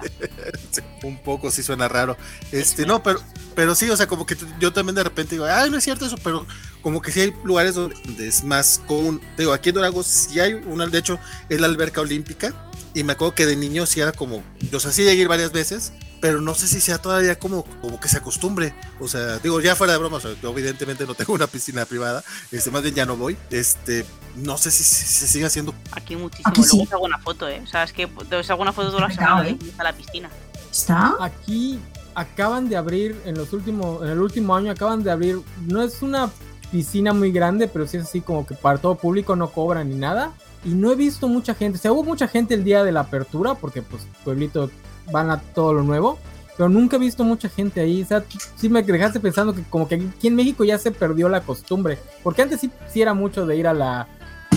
un 1.03 1.17
poco 1.19 1.51
sí 1.51 1.63
suena 1.63 1.87
raro. 1.87 2.17
Este, 2.51 2.85
no, 2.85 3.01
pero, 3.03 3.21
pero 3.55 3.75
sí, 3.75 3.89
o 3.89 3.97
sea, 3.97 4.07
como 4.07 4.25
que 4.25 4.35
yo 4.59 4.73
también 4.73 4.95
de 4.95 5.03
repente 5.03 5.35
digo, 5.35 5.45
ay, 5.45 5.69
no 5.69 5.77
es 5.77 5.83
cierto 5.83 6.05
eso, 6.05 6.17
pero 6.23 6.45
como 6.81 7.01
que 7.01 7.11
sí 7.11 7.21
hay 7.21 7.33
lugares 7.43 7.75
donde 7.75 8.27
es 8.27 8.43
más 8.43 8.81
común. 8.87 9.21
Digo, 9.37 9.53
aquí 9.53 9.69
en 9.69 9.75
Durango 9.75 10.03
sí 10.03 10.39
hay 10.39 10.53
una, 10.53 10.87
de 10.87 10.97
hecho, 10.97 11.19
es 11.49 11.59
la 11.59 11.67
alberca 11.67 12.01
olímpica. 12.01 12.53
Y 12.93 13.03
me 13.05 13.13
acuerdo 13.13 13.35
que 13.35 13.45
de 13.45 13.55
niño 13.55 13.85
sí 13.85 14.01
era 14.01 14.11
como, 14.11 14.43
yo 14.69 14.79
sé, 14.81 14.91
sí 14.91 15.03
llegué 15.03 15.19
a 15.19 15.21
ir 15.21 15.27
varias 15.29 15.53
veces, 15.53 15.93
pero 16.21 16.39
no 16.39 16.53
sé 16.53 16.67
si 16.67 16.79
sea 16.79 16.99
todavía 16.99 17.37
como, 17.37 17.65
como 17.81 17.99
que 17.99 18.07
se 18.07 18.17
acostumbre. 18.17 18.73
O 18.99 19.07
sea, 19.07 19.39
digo, 19.39 19.59
ya 19.59 19.75
fuera 19.75 19.93
de 19.93 19.99
broma, 19.99 20.19
yo 20.19 20.51
evidentemente 20.51 21.05
no 21.05 21.15
tengo 21.15 21.33
una 21.33 21.47
piscina 21.47 21.83
privada, 21.85 22.23
este, 22.51 22.69
más 22.69 22.83
bien 22.83 22.93
ya 22.93 23.05
no 23.05 23.17
voy. 23.17 23.35
Este, 23.49 24.05
no 24.35 24.57
sé 24.57 24.69
si, 24.69 24.83
se 24.83 25.27
sigue 25.27 25.45
haciendo. 25.45 25.73
Aquí 25.91 26.15
muchísimo, 26.15 26.49
Aquí 26.49 26.63
sí. 26.63 26.87
luego 26.89 27.05
una 27.05 27.17
foto, 27.17 27.49
¿eh? 27.49 27.59
O 27.63 27.67
sea, 27.67 27.83
es 27.83 27.91
que 27.91 28.07
te 28.07 28.35
hago 28.35 28.61
una 28.61 28.71
foto 28.71 28.91
toda 28.91 29.07
la 29.07 29.13
semana 29.13 29.49
¿eh? 29.49 29.57
a 29.79 29.83
la 29.83 29.93
piscina. 29.93 30.29
¿Está? 30.71 31.15
Aquí 31.19 31.79
acaban 32.13 32.69
de 32.69 32.77
abrir, 32.77 33.19
en 33.25 33.35
los 33.35 33.51
últimos, 33.51 34.03
en 34.03 34.09
el 34.09 34.19
último 34.19 34.55
año 34.55 34.71
acaban 34.71 35.03
de 35.03 35.11
abrir, 35.11 35.41
no 35.65 35.81
es 35.81 36.03
una 36.03 36.29
piscina 36.71 37.13
muy 37.13 37.31
grande, 37.31 37.67
pero 37.67 37.87
sí 37.87 37.97
es 37.97 38.03
así 38.03 38.21
como 38.21 38.45
que 38.45 38.53
para 38.53 38.77
todo 38.77 38.95
público 38.95 39.35
no 39.35 39.49
cobran 39.49 39.89
ni 39.89 39.95
nada. 39.95 40.33
Y 40.63 40.69
no 40.69 40.91
he 40.91 40.95
visto 40.95 41.27
mucha 41.27 41.55
gente, 41.55 41.79
o 41.79 41.81
sea, 41.81 41.91
hubo 41.91 42.03
mucha 42.03 42.27
gente 42.27 42.53
el 42.53 42.63
día 42.63 42.83
de 42.83 42.91
la 42.91 42.99
apertura, 42.99 43.55
porque 43.55 43.81
pues 43.81 44.03
pueblito 44.23 44.69
van 45.11 45.29
a 45.29 45.39
todo 45.39 45.73
lo 45.73 45.83
nuevo, 45.83 46.17
pero 46.57 46.69
nunca 46.69 46.97
he 46.97 46.99
visto 46.99 47.23
mucha 47.23 47.49
gente 47.49 47.81
ahí, 47.81 48.01
o 48.01 48.05
sea, 48.05 48.23
sí 48.55 48.69
me 48.69 48.83
dejaste 48.83 49.19
pensando 49.19 49.53
que 49.53 49.63
como 49.63 49.87
que 49.87 49.95
aquí 49.95 50.27
en 50.27 50.35
México 50.35 50.63
ya 50.63 50.77
se 50.77 50.91
perdió 50.91 51.29
la 51.29 51.41
costumbre, 51.41 51.97
porque 52.23 52.41
antes 52.41 52.59
sí, 52.59 52.71
sí 52.87 53.01
era 53.01 53.13
mucho 53.13 53.45
de 53.45 53.57
ir 53.57 53.67
a 53.67 53.73
la, 53.73 54.07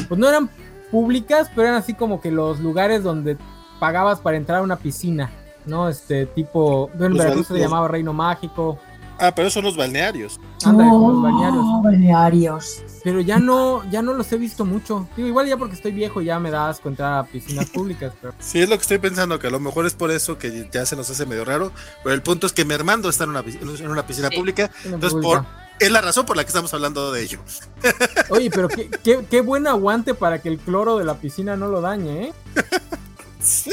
pues 0.08 0.18
no 0.18 0.28
eran 0.28 0.50
públicas, 0.90 1.50
pero 1.54 1.68
eran 1.68 1.78
así 1.78 1.94
como 1.94 2.20
que 2.20 2.30
los 2.30 2.60
lugares 2.60 3.02
donde 3.02 3.36
pagabas 3.80 4.20
para 4.20 4.36
entrar 4.36 4.60
a 4.60 4.62
una 4.62 4.76
piscina. 4.76 5.30
¿no? 5.66 5.88
Este 5.88 6.26
tipo, 6.26 6.90
en 6.98 7.14
Veracruz 7.14 7.48
se 7.48 7.58
llamaba 7.58 7.88
Reino 7.88 8.12
Mágico. 8.12 8.78
Ah, 9.18 9.32
pero 9.34 9.48
esos 9.48 9.54
son 9.54 9.64
los 9.64 9.76
balnearios. 9.76 10.40
Anda, 10.64 10.84
los 10.84 11.22
balnearios. 11.22 11.64
balnearios. 11.82 12.82
Pero 13.04 13.20
ya 13.20 13.38
no, 13.38 13.88
ya 13.90 14.00
no 14.00 14.14
los 14.14 14.32
he 14.32 14.38
visto 14.38 14.64
mucho. 14.64 15.06
Digo, 15.14 15.28
igual 15.28 15.46
ya 15.46 15.58
porque 15.58 15.74
estoy 15.74 15.92
viejo 15.92 16.22
ya 16.22 16.40
me 16.40 16.50
das 16.50 16.80
cuenta 16.80 17.18
a 17.18 17.24
piscinas 17.26 17.68
públicas. 17.68 18.14
Pero... 18.20 18.34
Sí, 18.40 18.60
es 18.60 18.68
lo 18.68 18.76
que 18.76 18.82
estoy 18.82 18.98
pensando, 18.98 19.38
que 19.38 19.48
a 19.48 19.50
lo 19.50 19.60
mejor 19.60 19.84
es 19.84 19.92
por 19.92 20.10
eso 20.10 20.38
que 20.38 20.68
ya 20.72 20.86
se 20.86 20.96
nos 20.96 21.10
hace 21.10 21.26
medio 21.26 21.44
raro. 21.44 21.70
Pero 22.02 22.14
el 22.14 22.22
punto 22.22 22.46
es 22.46 22.54
que 22.54 22.64
Mermando 22.64 23.10
está 23.10 23.24
en 23.24 23.30
una, 23.30 23.40
en 23.40 23.88
una 23.88 24.06
piscina 24.06 24.30
pública. 24.30 24.70
entonces, 24.84 25.20
por, 25.20 25.44
es 25.78 25.90
la 25.90 26.00
razón 26.00 26.24
por 26.24 26.38
la 26.38 26.44
que 26.44 26.48
estamos 26.48 26.72
hablando 26.72 27.12
de 27.12 27.22
ello. 27.22 27.40
Oye, 28.30 28.50
pero 28.50 28.68
qué, 28.68 28.88
qué, 29.04 29.26
qué 29.30 29.42
buen 29.42 29.66
aguante 29.66 30.14
para 30.14 30.40
que 30.40 30.48
el 30.48 30.58
cloro 30.58 30.96
de 30.96 31.04
la 31.04 31.16
piscina 31.16 31.56
no 31.56 31.68
lo 31.68 31.82
dañe, 31.82 32.28
¿eh? 32.28 32.32
Sí, 33.40 33.70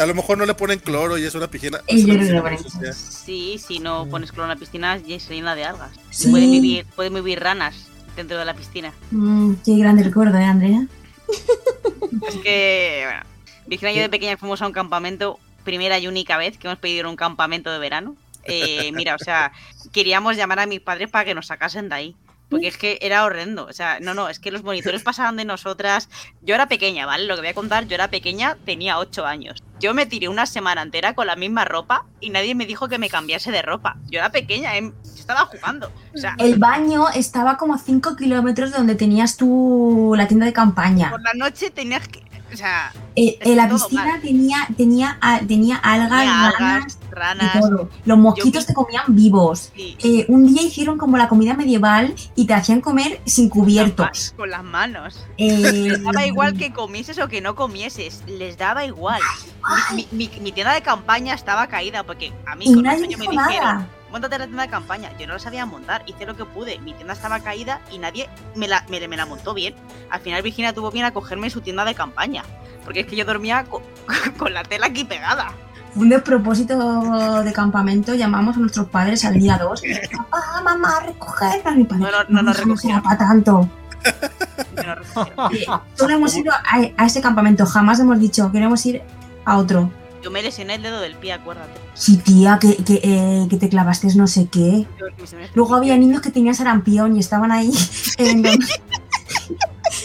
a 0.00 0.04
lo 0.06 0.14
mejor 0.14 0.36
no 0.36 0.44
le 0.44 0.54
ponen 0.54 0.80
cloro 0.80 1.16
y 1.16 1.24
es 1.24 1.36
una 1.36 1.46
piscina. 1.46 1.78
sí, 1.86 3.60
si 3.64 3.78
no 3.78 4.08
pones 4.08 4.32
cloro 4.32 4.50
en 4.50 4.56
la 4.56 4.56
piscina, 4.56 4.98
se 4.98 5.34
llena 5.34 5.54
de 5.54 5.64
algas. 5.64 5.92
Pueden, 6.28 6.50
vivir, 6.50 6.84
pueden 6.96 7.14
vivir 7.14 7.38
ranas 7.38 7.91
dentro 8.16 8.38
de 8.38 8.44
la 8.44 8.54
piscina. 8.54 8.92
Mm, 9.10 9.54
qué 9.64 9.76
grande 9.76 10.02
recuerdo, 10.02 10.38
¿eh, 10.38 10.44
Andrea? 10.44 10.86
Es 12.28 12.36
que, 12.36 13.02
bueno, 13.04 13.22
Virginia 13.66 13.92
y 13.92 13.96
yo 13.96 14.02
de 14.02 14.08
pequeña 14.08 14.36
fuimos 14.36 14.60
a 14.62 14.66
un 14.66 14.72
campamento, 14.72 15.38
primera 15.64 15.98
y 15.98 16.06
única 16.06 16.36
vez 16.36 16.58
que 16.58 16.68
hemos 16.68 16.78
pedido 16.78 17.08
un 17.08 17.16
campamento 17.16 17.72
de 17.72 17.78
verano. 17.78 18.16
Eh, 18.44 18.92
mira, 18.92 19.14
o 19.14 19.18
sea, 19.18 19.52
queríamos 19.92 20.36
llamar 20.36 20.60
a 20.60 20.66
mis 20.66 20.80
padres 20.80 21.08
para 21.08 21.24
que 21.24 21.34
nos 21.34 21.46
sacasen 21.46 21.88
de 21.88 21.94
ahí. 21.94 22.16
Porque 22.52 22.68
es 22.68 22.76
que 22.76 22.98
era 23.02 23.24
horrendo. 23.24 23.66
O 23.66 23.72
sea, 23.72 23.98
no, 24.00 24.14
no, 24.14 24.28
es 24.28 24.38
que 24.38 24.52
los 24.52 24.62
monitores 24.62 25.02
pasaban 25.02 25.36
de 25.36 25.44
nosotras. 25.44 26.08
Yo 26.42 26.54
era 26.54 26.68
pequeña, 26.68 27.06
¿vale? 27.06 27.26
Lo 27.26 27.34
que 27.34 27.40
voy 27.40 27.50
a 27.50 27.54
contar, 27.54 27.88
yo 27.88 27.94
era 27.94 28.08
pequeña, 28.08 28.56
tenía 28.64 28.98
8 28.98 29.26
años. 29.26 29.62
Yo 29.80 29.94
me 29.94 30.06
tiré 30.06 30.28
una 30.28 30.46
semana 30.46 30.82
entera 30.82 31.14
con 31.14 31.26
la 31.26 31.34
misma 31.34 31.64
ropa 31.64 32.06
y 32.20 32.30
nadie 32.30 32.54
me 32.54 32.66
dijo 32.66 32.88
que 32.88 32.98
me 32.98 33.08
cambiase 33.08 33.50
de 33.50 33.62
ropa. 33.62 33.96
Yo 34.08 34.20
era 34.20 34.30
pequeña, 34.30 34.76
em, 34.76 34.92
estaba 35.16 35.46
jugando. 35.46 35.90
O 36.14 36.18
sea, 36.18 36.36
el 36.38 36.58
baño 36.58 37.08
estaba 37.14 37.56
como 37.56 37.74
a 37.74 37.78
5 37.78 38.14
kilómetros 38.14 38.70
de 38.70 38.76
donde 38.76 38.94
tenías 38.94 39.36
tú 39.36 40.14
la 40.16 40.28
tienda 40.28 40.46
de 40.46 40.52
campaña. 40.52 41.10
Por 41.10 41.22
la 41.22 41.34
noche 41.34 41.70
tenías 41.70 42.06
que 42.06 42.22
o 42.52 42.56
sea, 42.56 42.92
eh, 43.16 43.38
en 43.40 43.56
la 43.56 43.68
piscina 43.68 44.20
tenía, 44.20 44.68
tenía, 44.76 45.18
tenía 45.48 45.76
algas, 45.76 46.54
ranas, 46.58 46.98
Los 48.04 48.18
mosquitos 48.18 48.66
te 48.66 48.74
comían 48.74 49.04
vivos. 49.08 49.72
Eh, 49.76 50.24
un 50.28 50.46
día 50.46 50.62
hicieron 50.62 50.98
como 50.98 51.16
la 51.16 51.28
comida 51.28 51.54
medieval 51.54 52.14
y 52.34 52.46
te 52.46 52.54
hacían 52.54 52.80
comer 52.80 53.20
sin 53.26 53.48
cubiertos. 53.48 54.34
Con 54.36 54.50
las 54.50 54.64
manos. 54.64 55.26
Eh, 55.36 55.58
les 55.58 56.02
daba 56.02 56.26
igual 56.26 56.56
que 56.56 56.72
comieses 56.72 57.18
o 57.18 57.28
que 57.28 57.40
no 57.40 57.54
comieses. 57.54 58.22
Les 58.26 58.56
daba 58.56 58.84
igual. 58.84 59.20
Mi, 60.10 60.26
tienda 60.52 60.74
de 60.74 60.82
campaña 60.82 61.34
estaba 61.34 61.66
caída 61.66 62.04
porque 62.04 62.32
a 62.46 62.56
mí 62.56 62.66
con 62.66 62.82
me 62.82 62.96
dijeron 62.98 63.86
montate 64.12 64.38
la 64.38 64.44
tienda 64.44 64.62
de 64.62 64.68
campaña. 64.68 65.10
Yo 65.18 65.26
no 65.26 65.32
la 65.32 65.38
sabía 65.38 65.66
montar, 65.66 66.04
hice 66.06 66.26
lo 66.26 66.36
que 66.36 66.44
pude. 66.44 66.78
Mi 66.80 66.92
tienda 66.92 67.14
estaba 67.14 67.40
caída 67.40 67.80
y 67.90 67.98
nadie 67.98 68.28
me 68.54 68.68
la, 68.68 68.84
me, 68.88 69.00
la 69.00 69.26
montó 69.26 69.54
bien. 69.54 69.74
Al 70.10 70.20
final 70.20 70.42
Virginia 70.42 70.72
tuvo 70.72 70.90
bien 70.90 71.06
a 71.06 71.12
cogerme 71.12 71.50
su 71.50 71.62
tienda 71.62 71.84
de 71.84 71.94
campaña. 71.94 72.44
Porque 72.84 73.00
es 73.00 73.06
que 73.06 73.16
yo 73.16 73.24
dormía 73.24 73.64
con, 74.38 74.52
la 74.52 74.62
tela 74.62 74.86
aquí 74.86 75.04
pegada. 75.04 75.52
Un 75.94 76.08
despropósito 76.08 77.42
de 77.42 77.52
campamento, 77.52 78.14
llamamos 78.14 78.56
a 78.56 78.60
nuestros 78.60 78.88
padres 78.88 79.24
al 79.24 79.38
día 79.38 79.58
2. 79.58 79.82
Papá, 80.16 80.62
mamá, 80.64 81.00
recogernos. 81.00 81.76
Mi 81.76 81.84
padre, 81.84 82.04
no, 82.28 82.42
no, 82.42 82.42
no, 82.42 82.52
no, 82.52 82.74
no 82.74 83.02
para 83.02 83.18
tanto. 83.18 83.68
Solo 85.94 86.14
hemos 86.14 86.36
ido 86.36 86.52
a, 86.52 86.80
a 86.96 87.06
ese 87.06 87.20
campamento, 87.20 87.64
jamás 87.66 88.00
hemos 88.00 88.18
dicho 88.18 88.50
queremos 88.50 88.84
ir 88.86 89.02
a 89.44 89.58
otro. 89.58 89.90
Yo 90.22 90.30
me 90.30 90.42
lesioné 90.42 90.76
el 90.76 90.82
dedo 90.82 91.00
del 91.00 91.16
pie, 91.16 91.32
acuérdate. 91.32 91.80
Sí, 91.94 92.16
tía, 92.16 92.58
que, 92.60 92.76
que, 92.76 93.00
eh, 93.02 93.46
que 93.50 93.56
te 93.56 93.68
clavaste 93.68 94.06
no 94.14 94.28
sé 94.28 94.46
qué. 94.46 94.86
Luego 95.54 95.74
había 95.74 95.96
niños 95.96 96.20
que 96.22 96.30
tenían 96.30 96.54
sarampión 96.54 97.16
y 97.16 97.20
estaban 97.20 97.50
ahí. 97.50 97.72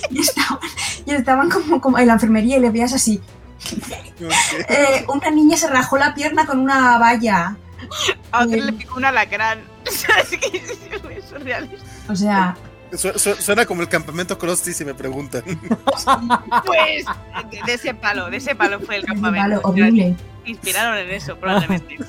y, 0.09 0.19
estaban, 0.19 0.59
y 1.05 1.11
estaban 1.11 1.49
como, 1.49 1.79
como 1.79 1.99
en 1.99 2.07
la 2.07 2.13
enfermería 2.13 2.57
y 2.57 2.59
le 2.59 2.71
veías 2.71 2.93
así. 2.93 3.21
Eh, 4.69 5.05
una 5.07 5.29
niña 5.29 5.57
se 5.57 5.67
rajó 5.67 5.97
la 5.97 6.13
pierna 6.13 6.45
con 6.45 6.59
una 6.59 6.97
valla. 6.97 7.55
A 8.31 8.43
otro 8.43 8.57
le 8.57 8.73
picó 8.73 8.97
un 8.97 9.05
alacrán. 9.05 9.61
es 9.85 10.29
que 10.37 10.57
es 10.57 11.25
surrealista. 11.29 11.85
O 12.09 12.15
sea, 12.15 12.57
suena 13.39 13.65
como 13.65 13.81
el 13.81 13.89
campamento 13.89 14.37
Krusty 14.37 14.73
si 14.73 14.85
me 14.85 14.93
preguntan. 14.93 15.43
Pues 16.65 17.05
de 17.65 17.73
ese 17.73 17.93
palo, 17.93 18.29
de 18.29 18.37
ese 18.37 18.55
palo 18.55 18.79
fue 18.79 18.97
el 18.97 19.05
campamento. 19.05 19.61
horrible. 19.63 20.15
Inspiraron 20.45 20.97
en 20.97 21.11
eso, 21.11 21.37
probablemente. 21.37 21.97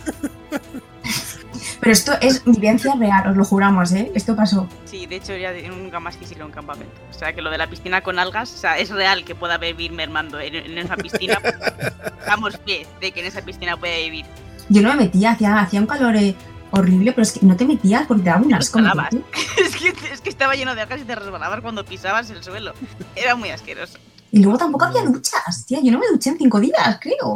Pero 1.80 1.92
esto 1.92 2.12
es 2.20 2.44
vivencia 2.44 2.94
real, 2.98 3.30
os 3.30 3.36
lo 3.36 3.44
juramos, 3.44 3.92
¿eh? 3.92 4.10
Esto 4.14 4.34
pasó. 4.34 4.68
Sí, 4.84 5.06
de 5.06 5.16
hecho 5.16 5.36
ya 5.36 5.52
nunca 5.68 6.00
más 6.00 6.16
quise 6.16 6.34
ir 6.34 6.42
a 6.42 6.46
un 6.46 6.50
campamento. 6.50 6.92
O 7.10 7.14
sea, 7.14 7.32
que 7.32 7.42
lo 7.42 7.50
de 7.50 7.58
la 7.58 7.68
piscina 7.68 8.00
con 8.00 8.18
algas, 8.18 8.52
o 8.52 8.58
sea, 8.58 8.78
es 8.78 8.90
real 8.90 9.24
que 9.24 9.34
pueda 9.34 9.58
vivir 9.58 9.92
mermando 9.92 10.40
en, 10.40 10.76
esa 10.76 10.96
piscina. 10.96 11.40
Damos 12.26 12.56
pie 12.58 12.86
de 13.00 13.12
que 13.12 13.20
en 13.20 13.26
esa 13.26 13.42
piscina 13.42 13.76
pueda 13.76 13.96
vivir. 13.96 14.26
Yo 14.68 14.82
no 14.82 14.90
me 14.90 15.04
metía, 15.04 15.32
hacía, 15.32 15.60
hacía 15.60 15.80
un 15.80 15.86
calor 15.86 16.16
eh, 16.16 16.34
horrible, 16.72 17.12
pero 17.12 17.22
es 17.22 17.32
que 17.32 17.46
no 17.46 17.56
te 17.56 17.64
metías 17.64 18.06
porque 18.06 18.24
te 18.24 18.30
daba 18.30 18.42
un 18.44 18.52
asco. 18.54 18.80
es, 19.56 19.76
que, 19.76 19.94
es 20.12 20.20
que 20.20 20.30
estaba 20.30 20.54
lleno 20.54 20.74
de 20.74 20.82
algas 20.82 21.00
y 21.00 21.04
te 21.04 21.14
resbalabas 21.14 21.60
cuando 21.60 21.84
pisabas 21.84 22.28
el 22.30 22.42
suelo. 22.42 22.74
Era 23.14 23.36
muy 23.36 23.50
asqueroso. 23.50 23.98
Y 24.30 24.42
luego 24.42 24.58
tampoco 24.58 24.84
había 24.84 25.02
duchas, 25.02 25.64
tía. 25.66 25.78
Yo 25.82 25.92
no 25.92 25.98
me 25.98 26.08
duché 26.08 26.30
en 26.30 26.38
cinco 26.38 26.60
días, 26.60 26.98
creo. 27.00 27.34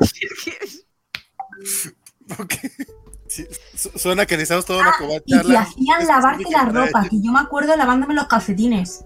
suena 3.97 4.27
que 4.27 4.37
necesitamos 4.37 4.65
toda 4.65 4.81
una 4.81 4.91
ah, 4.91 4.99
covacha. 4.99 5.23
Y 5.27 5.41
te 5.41 5.57
hacían 5.57 6.07
lavarte 6.07 6.45
la 6.51 6.65
ropa, 6.65 7.09
que 7.09 7.21
yo 7.21 7.33
me 7.33 7.41
acuerdo 7.41 7.77
lavándome 7.77 8.15
los 8.15 8.27
calcetines. 8.27 9.05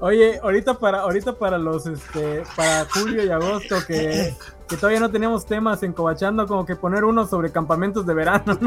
Oye, 0.00 0.40
ahorita 0.42 0.78
para, 0.78 1.00
ahorita 1.00 1.38
para 1.38 1.58
los 1.58 1.86
este, 1.86 2.42
para 2.56 2.86
julio 2.86 3.24
y 3.24 3.30
agosto 3.30 3.76
que 3.86 4.34
que 4.68 4.76
todavía 4.76 5.00
no 5.00 5.10
teníamos 5.10 5.46
temas 5.46 5.82
en 5.82 5.92
Cobachando, 5.92 6.46
como 6.46 6.66
que 6.66 6.76
poner 6.76 7.04
uno 7.04 7.26
sobre 7.26 7.52
campamentos 7.52 8.06
de 8.06 8.14
verano. 8.14 8.58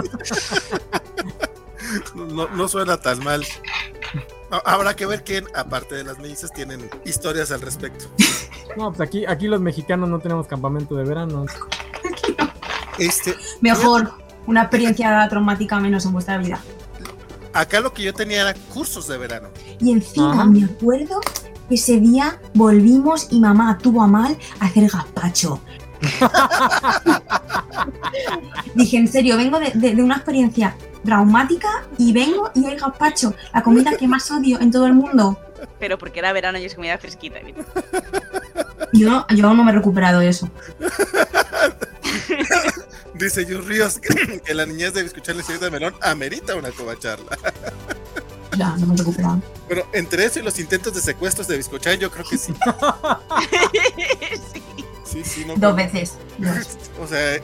No, 2.16 2.68
suena 2.68 2.98
tan 2.98 3.24
mal. 3.24 3.44
Habrá 4.50 4.96
que 4.96 5.06
ver 5.06 5.24
quién, 5.24 5.46
aparte 5.54 5.96
de 5.96 6.04
las 6.04 6.18
mellizas, 6.20 6.52
tienen 6.52 6.90
historias 7.06 7.52
al 7.52 7.62
respecto. 7.62 8.06
No, 8.78 8.92
pues 8.92 9.08
aquí, 9.08 9.26
aquí 9.26 9.48
los 9.48 9.60
mexicanos 9.62 10.10
no 10.10 10.20
tenemos 10.20 10.48
campamento 10.48 10.96
de 10.96 11.04
verano. 11.04 11.46
Este, 13.00 13.36
Mejor, 13.62 14.14
una 14.46 14.64
experiencia 14.64 15.28
traumática 15.30 15.80
menos 15.80 16.06
en 16.06 16.14
vuestra 16.14 16.38
vida. 16.38 16.60
Acá 17.54 17.80
lo 17.80 17.94
que 17.94 18.04
yo 18.04 18.14
tenía 18.14 18.42
era 18.42 18.54
cursos 18.74 19.08
de 19.08 19.18
verano. 19.18 19.50
Y 19.80 19.92
encima 19.92 20.46
me 20.46 20.66
acuerdo 20.66 21.20
que 21.68 21.76
ese 21.76 22.00
día 22.00 22.40
volvimos 22.54 23.28
y 23.32 23.40
mamá 23.40 23.78
tuvo 23.78 24.04
a 24.04 24.08
mal 24.08 24.38
hacer 24.60 24.90
gazpacho. 24.90 25.62
Dije, 28.76 28.98
en 28.98 29.08
serio, 29.08 29.38
vengo 29.38 29.60
de, 29.60 30.02
una 30.02 30.16
experiencia 30.16 30.76
traumática 31.04 31.70
y 31.98 32.14
vengo 32.14 32.52
y 32.54 32.66
hay 32.66 32.78
gazpacho, 32.78 33.34
la 33.54 33.64
comida 33.64 33.98
que 33.98 34.08
más 34.08 34.30
odio 34.32 34.60
en 34.60 34.72
todo 34.72 34.86
el 34.86 34.94
mundo. 34.94 35.40
Pero 35.80 35.98
porque 35.98 36.20
era 36.20 36.34
verano 36.34 36.60
y 36.60 36.66
es 36.66 36.76
comida 36.76 36.98
fresquita. 36.98 37.40
Yo, 38.94 39.26
yo 39.30 39.54
no 39.54 39.64
me 39.64 39.72
he 39.72 39.76
recuperado 39.76 40.20
de 40.20 40.30
eso. 40.30 40.50
Dice 43.20 43.46
Jus 43.46 43.66
Ríos 43.66 44.00
que, 44.46 44.54
la 44.54 44.66
niñez 44.66 44.94
debe 44.94 45.08
escuchar 45.08 45.36
la 45.36 45.44
de 45.44 45.72
melón 45.72 45.94
amerita 46.02 46.56
una 46.56 46.72
cobacharla. 46.72 47.38
Ya, 48.58 48.76
no 48.78 48.88
me 48.88 48.96
he 48.96 48.98
recuperado. 48.98 49.42
Pero 49.70 49.88
entre 49.94 50.26
eso 50.26 50.40
y 50.40 50.42
los 50.42 50.58
intentos 50.60 50.94
de 50.94 51.02
secuestros 51.02 51.48
de 51.48 51.56
Biscochan, 51.56 52.00
yo 52.00 52.10
creo 52.10 52.26
que 52.28 52.38
sí. 52.38 52.52
sí. 54.52 54.62
Sí, 55.06 55.24
sí, 55.24 55.46
no. 55.46 55.56
Dos 55.56 55.76
veces. 55.76 56.14
Dos. 56.38 56.78
O 57.00 57.08
sea, 57.08 57.36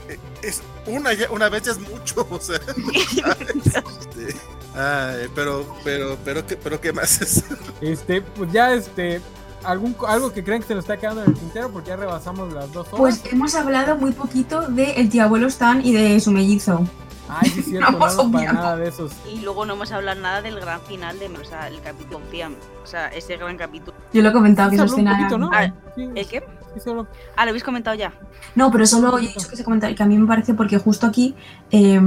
es 0.42 0.62
una, 0.86 1.14
ya- 1.14 1.30
una 1.32 1.48
vez 1.48 1.64
ya 1.64 1.72
es 1.72 1.80
mucho, 1.80 2.28
o 2.30 2.40
sea. 2.40 2.58
Este, 2.58 4.36
ay, 4.76 5.30
pero, 5.34 5.76
pero, 5.84 6.18
pero, 6.26 6.46
¿qué, 6.46 6.58
pero, 6.58 6.82
¿qué 6.82 6.92
más 6.92 7.22
es? 7.22 7.44
Este, 7.82 8.22
pues 8.22 8.52
ya, 8.52 8.74
este, 8.74 9.22
algún, 9.66 9.96
algo 10.08 10.32
que 10.32 10.44
creen 10.44 10.62
que 10.62 10.68
se 10.68 10.76
nos 10.76 10.84
está 10.84 10.98
quedando 10.98 11.24
en 11.24 11.30
el 11.32 11.36
tintero 11.38 11.70
porque 11.72 11.90
ya 11.90 11.96
rebasamos 11.96 12.54
las 12.54 12.72
dos 12.72 12.88
horas. 12.94 13.00
Pues 13.22 13.34
hemos 13.34 13.56
hablado 13.56 13.96
muy 13.98 14.12
poquito 14.12 14.62
de 14.70 14.94
el 14.94 15.10
tío 15.10 15.24
abuelo 15.24 15.48
Stan 15.48 15.86
y 15.86 15.94
de 15.94 16.20
su 16.20 16.32
mellizo. 16.32 16.88
Ay, 17.28 17.50
sí 17.50 17.60
es 17.62 17.66
cierto, 17.66 17.92
no 17.98 18.04
hablamos 18.06 18.32
para 18.32 18.54
nada 18.54 18.78
de 18.78 18.88
esos. 18.90 19.12
Y 19.34 19.40
luego 19.42 19.66
no 19.66 19.74
hemos 19.74 19.92
hablado 19.92 20.22
nada 20.22 20.42
del 20.42 20.60
gran 20.60 20.80
final 20.82 21.18
de, 21.18 21.28
o 21.28 21.44
sea, 21.44 21.68
el 21.68 21.82
capítulo 21.82 22.20
confían, 22.20 22.56
o 22.84 22.88
sea, 22.88 23.08
ese 23.08 23.36
gran 23.38 23.58
capítulo. 23.58 23.98
Yo 24.14 24.22
lo 24.22 24.30
he 24.30 24.34
comentado 24.34 24.70
que 24.70 24.78
Se 24.78 24.86
escena. 24.86 25.18
poquito, 25.18 25.38
¿no? 25.38 25.50
Ah, 25.52 25.74
¿El 25.98 26.28
qué? 26.28 26.44
sí, 26.76 26.80
solo- 26.84 27.08
Ah, 27.36 27.46
lo 27.46 27.50
habéis 27.50 27.64
comentado 27.64 27.96
ya. 27.96 28.14
No, 28.54 28.70
pero 28.72 28.86
solo 28.86 29.18
he 29.18 29.22
dicho 29.22 29.50
que 29.50 29.56
se 29.56 29.64
comenta 29.64 29.94
que 29.96 30.04
a 30.04 30.06
mí 30.06 30.18
me 30.18 30.28
parece 30.28 30.54
porque 30.54 30.78
justo 30.78 31.08
aquí 31.08 31.34
eh, 31.72 32.00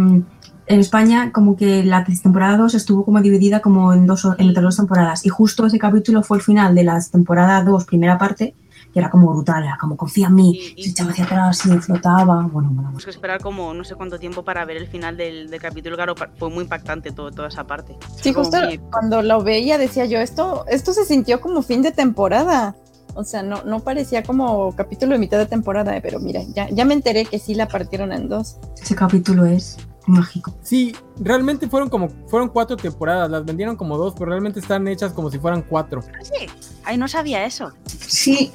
en 0.68 0.80
España 0.80 1.32
como 1.32 1.56
que 1.56 1.82
la 1.84 2.04
temporada 2.04 2.56
2 2.56 2.74
estuvo 2.74 3.04
como 3.04 3.20
dividida 3.20 3.60
como 3.60 3.92
en 3.92 4.06
dos 4.06 4.26
entre 4.38 4.62
dos 4.62 4.76
temporadas 4.76 5.24
y 5.24 5.28
justo 5.28 5.66
ese 5.66 5.78
capítulo 5.78 6.22
fue 6.22 6.38
el 6.38 6.42
final 6.42 6.74
de 6.74 6.84
la 6.84 7.00
temporada 7.10 7.62
2, 7.64 7.84
primera 7.84 8.18
parte, 8.18 8.54
que 8.92 8.98
era 9.00 9.10
como 9.10 9.30
brutal, 9.32 9.64
era 9.64 9.76
como 9.78 9.96
confía 9.96 10.28
en 10.28 10.34
mí, 10.34 10.50
Y- 10.76 10.80
y- 10.80 10.84
se 10.84 10.90
echaba 10.90 11.10
hacia 11.10 11.24
atrás 11.24 11.66
y 11.66 11.70
flotaba, 11.78 12.36
bueno, 12.46 12.68
bueno. 12.70 12.82
Tenemos 12.82 13.04
que 13.04 13.10
esperar 13.10 13.40
como 13.40 13.74
no 13.74 13.84
sé 13.84 13.94
cuánto 13.96 14.18
tiempo 14.18 14.42
para 14.44 14.64
ver 14.64 14.76
el 14.78 14.86
final 14.88 15.16
del, 15.16 15.50
del 15.50 15.60
capítulo. 15.60 15.96
Claro, 15.96 16.14
fue 16.38 16.48
muy 16.50 16.62
impactante 16.64 17.10
todo, 17.12 17.30
toda 17.30 17.48
esa 17.48 17.66
parte. 17.66 17.96
Sí, 18.20 18.32
Como 18.32 18.44
justo 18.46 18.62
muy- 18.64 18.78
cuando 18.78 19.22
lo 19.22 19.42
veía 19.42 19.76
decía 19.78 20.06
yo, 20.06 20.18
esto, 20.20 20.64
esto 20.68 20.92
se 20.92 21.04
sintió 21.04 21.40
como 21.40 21.62
fin 21.62 21.82
de 21.82 21.92
temporada. 21.92 22.76
O 23.14 23.24
sea, 23.24 23.42
no, 23.42 23.62
no 23.64 23.80
parecía 23.80 24.22
como 24.22 24.72
capítulo 24.76 25.12
de 25.14 25.18
mitad 25.18 25.38
de 25.38 25.46
temporada, 25.46 25.96
eh, 25.96 26.00
pero 26.00 26.20
mira, 26.20 26.40
ya, 26.54 26.68
ya 26.70 26.84
me 26.84 26.94
enteré 26.94 27.24
que 27.24 27.38
sí 27.40 27.54
la 27.54 27.66
partieron 27.66 28.12
en 28.12 28.28
dos. 28.28 28.58
Ese 28.80 28.94
capítulo 28.94 29.44
es 29.44 29.76
mágico. 30.08 30.54
Sí, 30.62 30.94
realmente 31.20 31.68
fueron 31.68 31.88
como, 31.88 32.08
fueron 32.28 32.48
cuatro 32.48 32.76
temporadas, 32.76 33.30
las 33.30 33.44
vendieron 33.44 33.76
como 33.76 33.96
dos, 33.96 34.14
pero 34.14 34.30
realmente 34.30 34.60
están 34.60 34.88
hechas 34.88 35.12
como 35.12 35.30
si 35.30 35.38
fueran 35.38 35.62
cuatro. 35.62 36.02
Ah, 36.06 36.24
sí. 36.24 36.46
Ay, 36.84 36.96
no 36.96 37.08
sabía 37.08 37.44
eso. 37.44 37.72
Sí, 37.86 38.52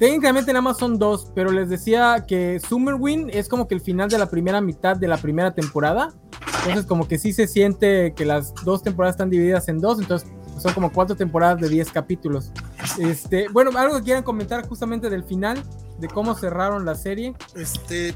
Técnicamente 0.00 0.50
nada 0.50 0.62
más 0.62 0.78
son 0.78 0.98
dos, 0.98 1.30
pero 1.34 1.52
les 1.52 1.68
decía 1.68 2.24
que 2.26 2.58
Summerwind 2.58 3.28
es 3.34 3.50
como 3.50 3.68
que 3.68 3.74
el 3.74 3.82
final 3.82 4.08
de 4.08 4.16
la 4.16 4.30
primera 4.30 4.62
mitad 4.62 4.96
de 4.96 5.06
la 5.06 5.18
primera 5.18 5.52
temporada. 5.52 6.14
Entonces 6.60 6.86
como 6.86 7.06
que 7.06 7.18
sí 7.18 7.34
se 7.34 7.46
siente 7.46 8.14
que 8.14 8.24
las 8.24 8.54
dos 8.64 8.82
temporadas 8.82 9.16
están 9.16 9.28
divididas 9.28 9.68
en 9.68 9.78
dos, 9.78 10.00
entonces 10.00 10.26
son 10.58 10.72
como 10.72 10.90
cuatro 10.90 11.16
temporadas 11.16 11.60
de 11.60 11.68
10 11.68 11.92
capítulos. 11.92 12.50
Este, 12.98 13.48
bueno, 13.48 13.72
algo 13.76 13.98
que 13.98 14.04
quieran 14.04 14.22
comentar 14.22 14.66
justamente 14.66 15.10
del 15.10 15.22
final, 15.22 15.62
de 15.98 16.08
cómo 16.08 16.34
cerraron 16.34 16.86
la 16.86 16.94
serie. 16.94 17.34
Este, 17.54 18.14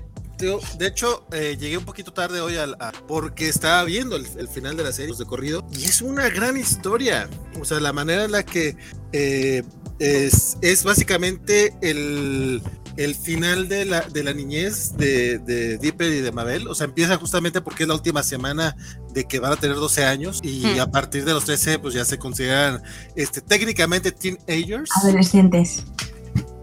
De 0.78 0.86
hecho, 0.86 1.26
eh, 1.32 1.56
llegué 1.58 1.76
un 1.78 1.84
poquito 1.84 2.12
tarde 2.12 2.40
hoy 2.40 2.56
al, 2.56 2.74
a- 2.80 2.92
porque 3.08 3.48
estaba 3.48 3.82
viendo 3.84 4.16
el, 4.16 4.26
el 4.38 4.48
final 4.48 4.76
de 4.76 4.84
la 4.84 4.92
serie 4.92 5.08
los 5.08 5.18
de 5.18 5.24
corrido 5.26 5.66
y 5.72 5.84
es 5.84 6.02
una 6.02 6.28
gran 6.28 6.56
historia. 6.56 7.28
O 7.60 7.64
sea, 7.64 7.80
la 7.80 7.92
manera 7.92 8.24
en 8.24 8.32
la 8.32 8.42
que 8.44 8.76
eh, 9.12 9.62
es, 9.98 10.56
es 10.60 10.82
básicamente 10.84 11.74
el, 11.82 12.62
el 12.96 13.14
final 13.14 13.68
de 13.68 13.84
la, 13.84 14.00
de 14.02 14.22
la 14.24 14.32
niñez 14.34 14.96
de, 14.96 15.38
de 15.38 15.78
Dipper 15.78 16.12
y 16.12 16.20
de 16.20 16.32
Mabel. 16.32 16.68
O 16.68 16.74
sea, 16.74 16.86
empieza 16.86 17.16
justamente 17.16 17.60
porque 17.60 17.84
es 17.84 17.88
la 17.88 17.94
última 17.94 18.22
semana 18.22 18.76
de 19.12 19.24
que 19.24 19.38
van 19.38 19.52
a 19.52 19.56
tener 19.56 19.76
12 19.76 20.04
años 20.04 20.40
y 20.42 20.64
Hmm. 20.64 20.80
a 20.80 20.90
partir 20.90 21.24
de 21.24 21.32
los 21.32 21.44
13 21.44 21.78
pues 21.78 21.94
ya 21.94 22.04
se 22.04 22.18
consideran 22.18 22.82
este, 23.16 23.40
técnicamente 23.40 24.10
teenagers. 24.12 24.90
adolescentes. 25.02 25.84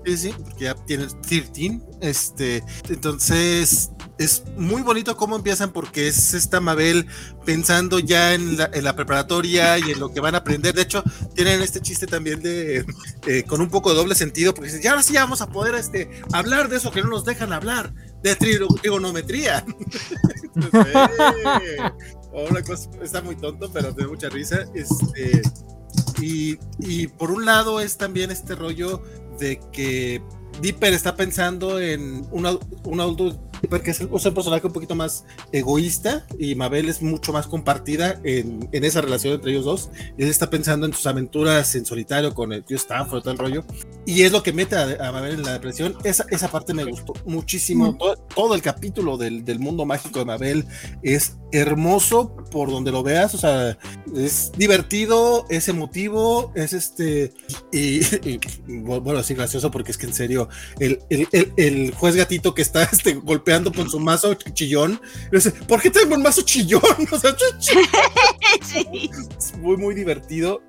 Sí, 0.06 0.18
sí, 0.18 0.34
porque 0.44 0.66
ya 0.66 0.76
tienes 0.76 1.20
13. 1.22 1.80
Este, 2.02 2.64
entonces 2.90 3.92
es 4.18 4.44
muy 4.58 4.82
bonito 4.82 5.16
cómo 5.16 5.36
empiezan 5.36 5.72
porque 5.72 6.08
es 6.08 6.34
esta 6.34 6.60
Mabel 6.60 7.08
pensando 7.46 8.00
ya 8.00 8.34
en 8.34 8.58
la, 8.58 8.96
preparatoria 8.96 9.78
y 9.78 9.92
en 9.92 10.00
lo 10.00 10.12
que 10.12 10.20
van 10.20 10.36
a 10.36 10.40
aprender. 10.40 10.74
De 10.74 10.82
hecho, 10.82 11.04
tienen 11.36 11.62
este 11.62 11.82
chiste 11.82 12.08
también 12.08 12.42
de 12.42 12.86
eh, 13.28 13.44
con 13.44 13.62
un 13.62 13.70
poco 13.70 13.92
de 13.92 13.98
doble 13.98 14.16
sentido, 14.16 14.54
porque 14.54 14.68
dicen, 14.70 14.82
ya 14.84 14.92
ahora 14.92 15.04
sí 15.04 15.14
vamos 15.14 15.42
a 15.42 15.48
poder 15.48 15.76
este, 15.76 16.10
hablar 16.34 16.70
de 16.70 16.78
eso 16.78 16.92
que 16.92 17.02
no 17.02 17.10
nos 17.10 17.24
dejan 17.26 17.54
hablar, 17.54 17.94
de 18.24 18.38
tri- 18.38 18.82
trigonometría. 18.82 19.64
Entonces, 20.56 20.96
eh, 20.96 22.64
cosa, 22.66 22.90
está 23.02 23.22
muy 23.22 23.36
tonto, 23.36 23.72
pero 23.72 23.92
de 23.92 24.08
mucha 24.08 24.30
risa. 24.30 24.66
Este, 24.74 25.42
y, 26.22 26.58
y 26.80 27.08
por 27.08 27.32
un 27.32 27.46
lado 27.46 27.80
es 27.80 27.98
también 27.98 28.32
este 28.32 28.56
rollo 28.56 29.02
de 29.42 29.60
que 29.74 30.22
Dipper 30.62 30.94
está 30.94 31.16
pensando 31.16 31.82
en 31.82 32.26
un, 32.32 32.60
un 32.86 33.00
adulto 33.02 33.51
Dipper 33.62 33.82
que 33.82 33.92
es, 33.92 34.02
es 34.02 34.26
un 34.26 34.34
personaje 34.34 34.66
un 34.66 34.74
poquito 34.74 34.96
más 34.96 35.26
egoísta 35.52 36.26
y 36.40 36.56
Mabel 36.56 36.90
es 36.90 37.02
mucho 37.02 37.32
más 37.34 37.48
compartida 37.48 38.20
en, 38.24 38.68
en 38.72 38.84
esa 38.84 39.02
relación 39.02 39.36
entre 39.36 39.52
ellos 39.52 39.66
dos. 39.66 39.90
Él 40.18 40.28
está 40.28 40.50
pensando 40.50 40.86
en 40.86 40.94
sus 40.94 41.06
aventuras 41.06 41.76
en 41.76 41.86
solitario 41.86 42.34
con 42.34 42.54
el 42.54 42.64
tío 42.64 42.78
Stanford, 42.78 43.22
todo 43.22 43.34
el 43.34 43.38
rollo. 43.38 43.64
Y 44.06 44.24
es 44.24 44.32
lo 44.32 44.42
que 44.44 44.54
mete 44.54 44.76
a, 44.76 45.08
a 45.08 45.12
Mabel 45.12 45.36
en 45.36 45.44
la 45.44 45.54
depresión. 45.54 45.96
Esa, 46.04 46.26
esa 46.30 46.50
parte 46.50 46.74
me 46.74 46.84
gustó 46.84 47.14
muchísimo. 47.26 47.96
Todo, 47.98 48.16
todo 48.36 48.56
el 48.56 48.62
capítulo 48.62 49.18
del, 49.18 49.46
del 49.46 49.60
mundo 49.60 49.86
mágico 49.86 50.20
de 50.20 50.26
Mabel 50.26 50.66
es 51.04 51.38
hermoso 51.52 52.36
por 52.50 52.72
donde 52.72 52.92
lo 52.92 53.04
veas. 53.04 53.36
O 53.36 53.38
sea, 53.38 53.78
es 54.16 54.52
divertido, 54.58 55.46
es 55.50 55.68
emotivo, 55.68 56.52
es 56.56 56.74
este. 56.74 57.34
Y, 57.72 58.02
y, 58.28 58.40
bueno, 58.68 59.20
así 59.20 59.34
gracioso 59.34 59.70
porque 59.70 59.92
es 59.92 59.98
que 59.98 60.08
en 60.08 60.14
serio, 60.14 60.50
el, 60.80 61.00
el, 61.10 61.28
el, 61.32 61.54
el 61.58 61.94
juez 61.94 62.16
gatito 62.16 62.54
que 62.56 62.62
está 62.62 62.84
este, 62.92 63.14
golpeando 63.14 63.51
con 63.60 63.90
su 63.90 64.00
mazo 64.00 64.34
chillón, 64.34 65.00
dice: 65.32 65.52
¿Por 65.52 65.82
qué 65.82 65.90
tengo 65.90 66.16
un 66.16 66.22
mazo 66.24 66.42
chillón? 66.44 66.82
O 67.12 67.20
sea, 67.20 67.36
sí. 68.62 69.10
es 69.38 69.58
muy, 69.58 69.78
muy 69.78 69.94
divertido, 69.96 70.62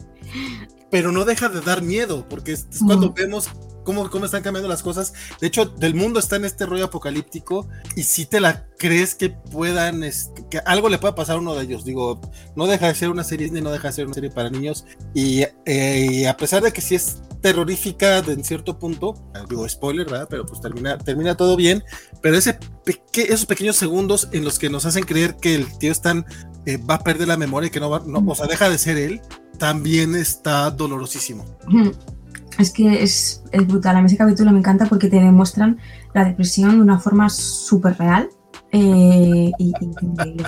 pero 0.90 1.12
no 1.12 1.24
deja 1.24 1.48
de 1.48 1.60
dar 1.60 1.82
miedo, 1.82 2.26
porque 2.28 2.52
es, 2.52 2.66
es 2.70 2.80
cuando 2.84 3.10
Mm. 3.10 3.14
vemos 3.14 3.48
cómo, 3.84 4.08
cómo 4.10 4.24
están 4.26 4.42
cambiando 4.42 4.68
las 4.68 4.82
cosas. 4.82 5.12
De 5.40 5.46
hecho, 5.48 5.64
del 5.66 5.94
mundo 5.94 6.20
está 6.20 6.36
en 6.36 6.44
este 6.44 6.66
rollo 6.66 6.84
apocalíptico, 6.84 7.68
y 7.96 8.02
si 8.04 8.26
te 8.26 8.40
la 8.40 8.66
crees 8.78 9.14
que 9.14 9.30
puedan, 9.30 10.04
es- 10.04 10.30
que 10.50 10.58
algo 10.58 10.88
le 10.88 10.98
pueda 10.98 11.14
pasar 11.14 11.36
a 11.36 11.38
uno 11.40 11.54
de 11.54 11.64
ellos. 11.64 11.84
Digo, 11.84 12.20
no 12.56 12.66
deja 12.66 12.86
de 12.88 12.94
ser 12.94 13.08
una 13.10 13.24
serie 13.24 13.46
Disney, 13.46 13.62
no 13.62 13.70
deja 13.72 13.88
de 13.88 13.94
ser 13.94 14.06
una 14.06 14.14
serie 14.14 14.30
para 14.30 14.50
niños, 14.50 14.84
y, 15.14 15.42
eh, 15.66 16.08
y 16.10 16.24
a 16.26 16.36
pesar 16.36 16.62
de 16.62 16.72
que 16.72 16.80
sí 16.80 16.94
es 16.94 17.18
terrorífica 17.42 18.22
de- 18.22 18.32
en 18.32 18.44
cierto 18.44 18.78
punto, 18.78 19.14
digo 19.50 19.68
spoiler, 19.68 20.06
¿verdad? 20.08 20.26
Pero 20.30 20.46
pues 20.46 20.60
termina, 20.62 20.96
termina 20.96 21.34
todo 21.36 21.56
bien, 21.56 21.82
pero 22.22 22.36
ese 22.36 22.54
peque- 22.84 23.24
esos 23.28 23.44
pequeños 23.46 23.76
segundos 23.76 24.28
en 24.32 24.44
los 24.44 24.58
que 24.58 24.70
nos 24.70 24.86
hacen 24.86 25.04
creer 25.04 25.36
que 25.36 25.54
el 25.56 25.78
tío 25.78 25.92
Stan 25.92 26.24
eh, 26.64 26.78
va 26.78 26.94
a 26.94 27.00
perder 27.00 27.28
la 27.28 27.36
memoria 27.36 27.66
y 27.66 27.70
que 27.70 27.80
no 27.80 27.90
va, 27.90 28.00
no, 28.06 28.22
o 28.26 28.34
sea, 28.34 28.46
deja 28.46 28.70
de 28.70 28.78
ser 28.78 28.96
él, 28.96 29.20
también 29.58 30.14
está 30.14 30.70
dolorosísimo. 30.70 31.44
Es 32.58 32.70
que 32.70 33.02
es, 33.02 33.42
es 33.50 33.66
brutal. 33.66 33.96
A 33.96 34.00
mí 34.00 34.06
ese 34.06 34.16
capítulo 34.16 34.52
me 34.52 34.58
encanta 34.58 34.86
porque 34.86 35.08
te 35.08 35.16
demuestran 35.16 35.78
la 36.14 36.24
depresión 36.24 36.76
de 36.76 36.80
una 36.82 36.98
forma 37.00 37.28
súper 37.30 37.98
real. 37.98 38.28
eh, 38.70 39.50
y, 39.58 39.72
y 39.80 39.84
increíble. 39.84 40.44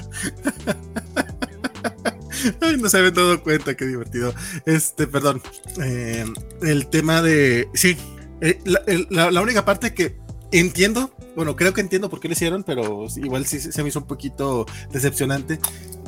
Ay, 2.60 2.76
no 2.78 2.88
se 2.88 2.98
habían 2.98 3.14
dado 3.14 3.42
cuenta, 3.42 3.76
qué 3.76 3.86
divertido. 3.86 4.34
Este, 4.66 5.06
perdón. 5.06 5.42
eh, 5.82 6.24
el 6.62 6.86
tema 6.88 7.22
de. 7.22 7.68
Sí, 7.74 7.96
eh, 8.40 8.58
la, 8.64 8.82
la- 9.10 9.30
la 9.30 9.40
única 9.42 9.64
parte 9.64 9.94
que 9.94 10.16
entiendo, 10.52 11.12
bueno, 11.36 11.56
creo 11.56 11.72
que 11.72 11.80
entiendo 11.80 12.08
por 12.10 12.20
qué 12.20 12.28
lo 12.28 12.32
hicieron, 12.32 12.62
pero 12.64 13.06
igual 13.16 13.46
sí 13.46 13.58
se 13.60 13.82
me 13.82 13.88
hizo 13.88 14.00
un 14.00 14.06
poquito 14.06 14.66
decepcionante. 14.92 15.58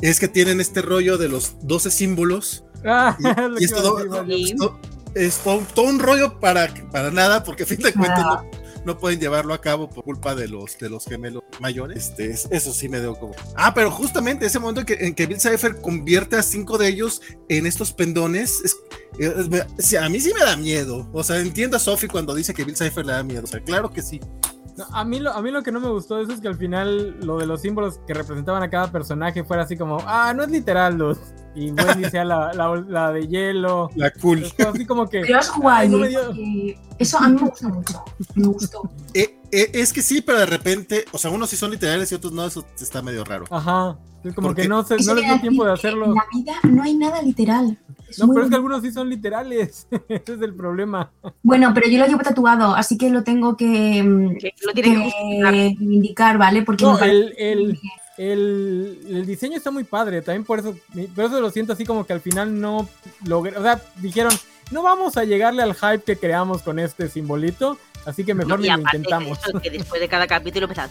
Es 0.01 0.19
que 0.19 0.27
tienen 0.27 0.61
este 0.61 0.81
rollo 0.81 1.17
de 1.17 1.27
los 1.29 1.55
12 1.63 1.89
símbolos 1.91 2.63
Ah, 2.85 3.17
Y, 3.19 3.23
y 3.61 3.65
es 3.65 3.71
todo, 3.71 3.99
es 3.99 4.55
todo- 4.55 4.79
es 5.15 5.37
todo, 5.39 5.63
todo 5.73 5.85
un 5.87 5.97
rollo 5.99 6.39
para, 6.39 6.71
para 6.91 7.09
nada, 7.11 7.43
porque 7.43 7.63
a 7.63 7.65
fin 7.65 7.79
de 7.79 7.91
cuentas 7.91 8.19
Nada. 8.19 8.43
no, 8.43 8.66
no 8.87 8.97
pueden 8.97 9.19
llevarlo 9.19 9.53
a 9.53 9.61
cabo 9.61 9.87
por 9.89 10.03
culpa 10.03 10.33
de 10.33 10.47
los, 10.47 10.77
de 10.79 10.89
los 10.89 11.05
gemelos 11.05 11.43
mayores. 11.59 12.07
Este, 12.09 12.31
es- 12.31 12.47
eso 12.49 12.73
sí 12.73 12.89
me 12.89 12.99
dio 12.99 13.13
como. 13.15 13.35
Ah, 13.55 13.73
pero 13.75 13.91
justamente 13.91 14.47
ese 14.47 14.57
momento 14.57 14.83
en 14.91 15.13
que, 15.13 15.25
Bill 15.27 15.39
Cipher 15.39 15.79
convierte 15.81 16.35
a 16.37 16.41
cinco 16.41 16.77
de 16.79 16.87
ellos 16.87 17.21
en 17.49 17.67
estos 17.67 17.93
pendones, 17.93 18.59
a 19.99 20.09
mí 20.09 20.19
sí 20.19 20.33
me 20.33 20.43
da 20.45 20.57
miedo. 20.57 21.07
O 21.13 21.23
sea, 21.23 21.39
entiendo 21.39 21.77
a 21.77 21.79
Sophie 21.79 22.09
cuando 22.09 22.33
dice 22.33 22.53
que 22.53 22.63
Bill 22.63 22.75
Cipher 22.77 23.05
le 23.05 23.13
da 23.13 23.23
miedo. 23.23 23.43
O 23.43 23.47
sea, 23.47 23.59
claro 23.61 23.91
que 23.91 24.01
sí. 24.01 24.19
A, 24.91 25.03
mí 25.03 25.19
lo, 25.19 25.31
a 25.31 25.41
mí 25.41 25.51
lo 25.51 25.63
que 25.63 25.71
no 25.71 25.79
me 25.79 25.89
gustó 25.89 26.17
de 26.17 26.23
eso 26.23 26.33
es 26.33 26.41
que 26.41 26.47
al 26.47 26.57
final 26.57 27.19
lo 27.21 27.37
de 27.37 27.45
los 27.45 27.61
símbolos 27.61 27.99
que 28.07 28.13
representaban 28.13 28.63
a 28.63 28.69
cada 28.69 28.91
personaje 28.91 29.43
fuera 29.43 29.63
así 29.63 29.77
como, 29.77 29.97
ah, 30.05 30.33
no 30.35 30.43
es 30.43 30.49
literal, 30.49 30.97
los. 30.97 31.17
Y 31.55 31.71
Wendy 31.71 32.07
sea 32.11 32.23
la, 32.23 32.53
la, 32.53 33.11
de 33.11 33.27
hielo. 33.27 33.89
La 33.95 34.11
cool. 34.11 34.45
Así 34.67 34.85
como 34.85 35.09
que. 35.09 35.21
Pero 35.21 35.39
es 35.39 35.51
guay. 35.57 36.77
Eso 36.99 37.17
a 37.17 37.27
mí 37.29 37.41
me 37.41 37.49
gusta 37.49 37.67
mucho. 37.67 38.03
Me 38.35 38.47
gustó. 38.47 38.91
Eh, 39.15 39.39
eh, 39.51 39.71
es 39.73 39.91
que 39.91 40.03
sí, 40.03 40.21
pero 40.21 40.37
de 40.37 40.45
repente, 40.45 41.05
o 41.11 41.17
sea, 41.17 41.31
unos 41.31 41.49
sí 41.49 41.55
son 41.57 41.71
literales 41.71 42.11
y 42.11 42.15
otros 42.15 42.31
no, 42.31 42.45
eso 42.45 42.63
está 42.79 43.01
medio 43.01 43.23
raro. 43.23 43.45
Ajá. 43.49 43.97
Es 44.23 44.35
como 44.35 44.53
que 44.53 44.67
no, 44.67 44.83
se, 44.83 44.97
no 44.97 45.15
les 45.15 45.25
dio 45.25 45.41
tiempo 45.41 45.65
de 45.65 45.73
hacerlo. 45.73 46.05
En 46.05 46.13
la 46.13 46.25
vida 46.31 46.53
no 46.63 46.83
hay 46.83 46.95
nada 46.95 47.21
literal. 47.21 47.79
No, 48.17 48.27
pero 48.29 48.43
es 48.43 48.49
que 48.49 48.55
algunos 48.55 48.81
sí 48.81 48.91
son 48.91 49.09
literales. 49.09 49.87
Ese 50.09 50.33
es 50.33 50.41
el 50.41 50.53
problema. 50.53 51.11
Bueno, 51.43 51.71
pero 51.73 51.89
yo 51.89 51.99
lo 51.99 52.07
llevo 52.07 52.21
tatuado, 52.21 52.75
así 52.75 52.97
que 52.97 53.09
lo 53.09 53.23
tengo 53.23 53.57
que, 53.57 54.03
lo 54.03 54.73
tiene 54.73 55.11
que, 55.11 55.75
indicar, 55.79 56.37
¿vale? 56.37 56.63
Porque 56.63 56.85
no, 56.85 56.99
el, 56.99 57.33
el, 57.37 57.79
el, 58.17 58.99
el, 59.09 59.25
diseño 59.25 59.57
está 59.57 59.71
muy 59.71 59.83
padre. 59.83 60.21
También 60.21 60.43
por 60.43 60.59
eso, 60.59 60.75
por 61.15 61.25
eso 61.25 61.41
lo 61.41 61.49
siento 61.49 61.73
así 61.73 61.85
como 61.85 62.05
que 62.05 62.13
al 62.13 62.21
final 62.21 62.59
no 62.59 62.87
logré. 63.25 63.57
O 63.57 63.61
sea, 63.61 63.81
dijeron, 63.97 64.31
no 64.71 64.83
vamos 64.83 65.17
a 65.17 65.23
llegarle 65.23 65.63
al 65.63 65.75
hype 65.75 66.03
que 66.03 66.17
creamos 66.17 66.61
con 66.61 66.79
este 66.79 67.09
simbolito 67.09 67.77
Así 68.07 68.23
que 68.23 68.33
mejor 68.33 68.61
ni 68.61 68.69
lo 68.69 68.79
intentamos. 68.79 69.37
que 69.61 69.69
después 69.69 69.99
de 69.99 70.07
cada 70.07 70.27
capítulo 70.27 70.65
empezaban, 70.65 70.89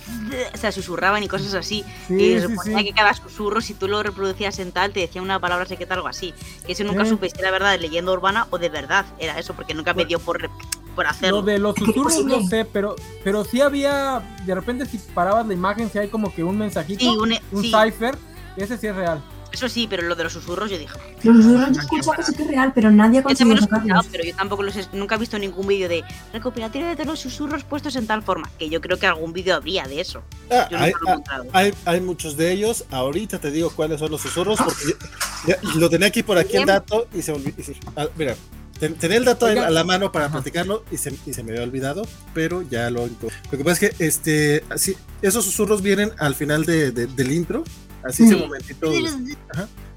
se 0.53 0.71
susurraban 0.71 1.23
y 1.23 1.29
cosas 1.29 1.55
así. 1.55 1.83
y 2.11 2.39
se 2.39 2.43
suponía 2.43 2.85
que 2.85 2.93
cada 2.93 3.15
susurro, 3.15 3.63
si 3.63 3.73
tú 3.73 3.89
lo 3.89 4.03
reproducías 4.03 4.59
en 4.59 4.71
tal, 4.71 4.93
te 4.93 5.01
decía 5.01 5.23
una 5.23 5.41
palabra 5.41 5.65
secreta 5.65 5.95
o 5.95 5.97
algo 5.97 6.09
así. 6.09 6.35
Que 6.67 6.73
eso 6.73 6.85
nunca 6.85 7.07
supe 7.07 7.31
si 7.31 7.41
era 7.41 7.51
verdad 7.51 7.73
de 7.73 7.79
leyenda 7.79 8.13
urbana 8.13 8.47
o 8.51 8.59
de 8.59 8.69
verdad 8.69 9.07
era 9.19 9.39
eso, 9.39 9.55
porque 9.55 9.73
nunca 9.73 9.95
me 9.95 10.05
dio 10.05 10.19
por, 10.19 10.51
por 10.95 11.07
hacerlo. 11.07 11.39
Lo 11.39 11.43
de 11.43 11.59
los 11.59 11.75
susurros 11.75 12.23
no 12.23 12.47
sé, 12.47 12.67
pero, 12.67 12.97
pero 13.25 13.45
sí 13.45 13.63
había, 13.63 14.23
de 14.45 14.55
repente 14.55 14.85
si 14.85 14.99
parabas 14.99 15.47
la 15.47 15.55
imagen, 15.55 15.91
si 15.91 15.99
hay 15.99 16.09
como 16.09 16.35
que 16.35 16.45
un 16.45 16.59
mensajito, 16.59 17.11
un, 17.13 17.35
un 17.51 17.63
cipher, 17.63 18.19
ese 18.59 18.77
sí 18.77 18.89
es 18.89 18.95
real. 18.95 19.23
Eso 19.57 19.71
sí, 19.71 19.87
pero 19.89 20.03
lo 20.03 20.15
de 20.15 20.25
los 20.25 20.35
susurros 20.35 20.71
yo 20.71 20.77
dije. 20.77 20.93
Los 21.23 21.37
susurros 21.37 21.73
yo 21.73 21.81
escucho 21.81 22.11
que 22.13 22.23
sí 22.23 22.35
que 22.35 22.43
es 22.43 22.49
real, 22.49 22.73
pero 22.75 22.91
nadie 22.91 23.21
ha 23.21 23.23
conseguido 23.23 23.57
sacarlos. 23.57 24.07
Pero 24.13 24.23
yo 24.23 24.37
tampoco 24.37 24.63
los 24.63 24.77
he, 24.77 24.87
nunca 24.93 25.15
he 25.15 25.19
visto 25.19 25.39
ningún 25.39 25.67
vídeo 25.67 25.89
de 25.89 26.05
recopilatorio 26.35 26.89
de 26.89 26.95
todos 26.95 27.07
los 27.07 27.21
susurros 27.21 27.65
puestos 27.65 27.97
en 27.97 28.07
tal 28.07 28.23
forma. 28.23 28.51
Que 28.59 28.69
yo 28.69 28.83
creo 28.83 28.99
que 28.99 29.07
algún 29.07 29.33
vídeo 29.33 29.57
habría 29.57 29.85
de 29.85 30.03
eso. 30.03 30.23
Ah, 30.51 30.69
hay, 30.77 30.93
ah, 31.07 31.43
hay, 31.55 31.75
hay, 31.87 32.01
muchos 32.03 32.37
de 32.37 32.53
ellos. 32.53 32.85
Ahorita 32.91 33.39
te 33.39 33.51
digo 33.51 33.71
cuáles 33.71 33.99
son 33.99 34.11
los 34.11 34.21
susurros, 34.21 34.59
porque 34.59 35.57
lo 35.77 35.89
tenía 35.89 36.09
aquí 36.09 36.23
por 36.23 36.37
aquí 36.37 36.59
el 36.59 36.67
dato 36.67 37.09
y 37.15 37.23
se 37.23 37.33
olvidó. 37.33 37.55
Ah, 37.97 38.09
mira, 38.15 38.37
Tenía 38.79 39.17
el 39.17 39.25
dato 39.25 39.47
a 39.47 39.71
la 39.71 39.85
mano 39.85 40.13
para 40.13 40.29
platicarlo 40.29 40.85
y 40.91 40.99
se, 40.99 41.15
y 41.25 41.33
se, 41.33 41.43
me 41.43 41.53
había 41.53 41.65
olvidado, 41.65 42.07
pero 42.35 42.61
ya 42.61 42.91
lo 42.91 43.07
Lo 43.07 43.57
que 43.59 43.65
pasa 43.65 43.87
es 43.87 43.97
que 43.97 44.05
este, 44.05 44.65
así, 44.69 44.95
esos 45.23 45.47
susurros 45.47 45.81
vienen 45.81 46.13
al 46.19 46.35
final 46.35 46.67
de, 46.67 46.93
del 46.93 47.33
intro 47.33 47.65
Así 48.07 48.25
ese 48.25 48.37
momentito. 48.37 48.91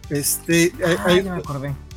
Este, 0.09 0.73
hay, 1.05 1.19
ah, 1.27 1.41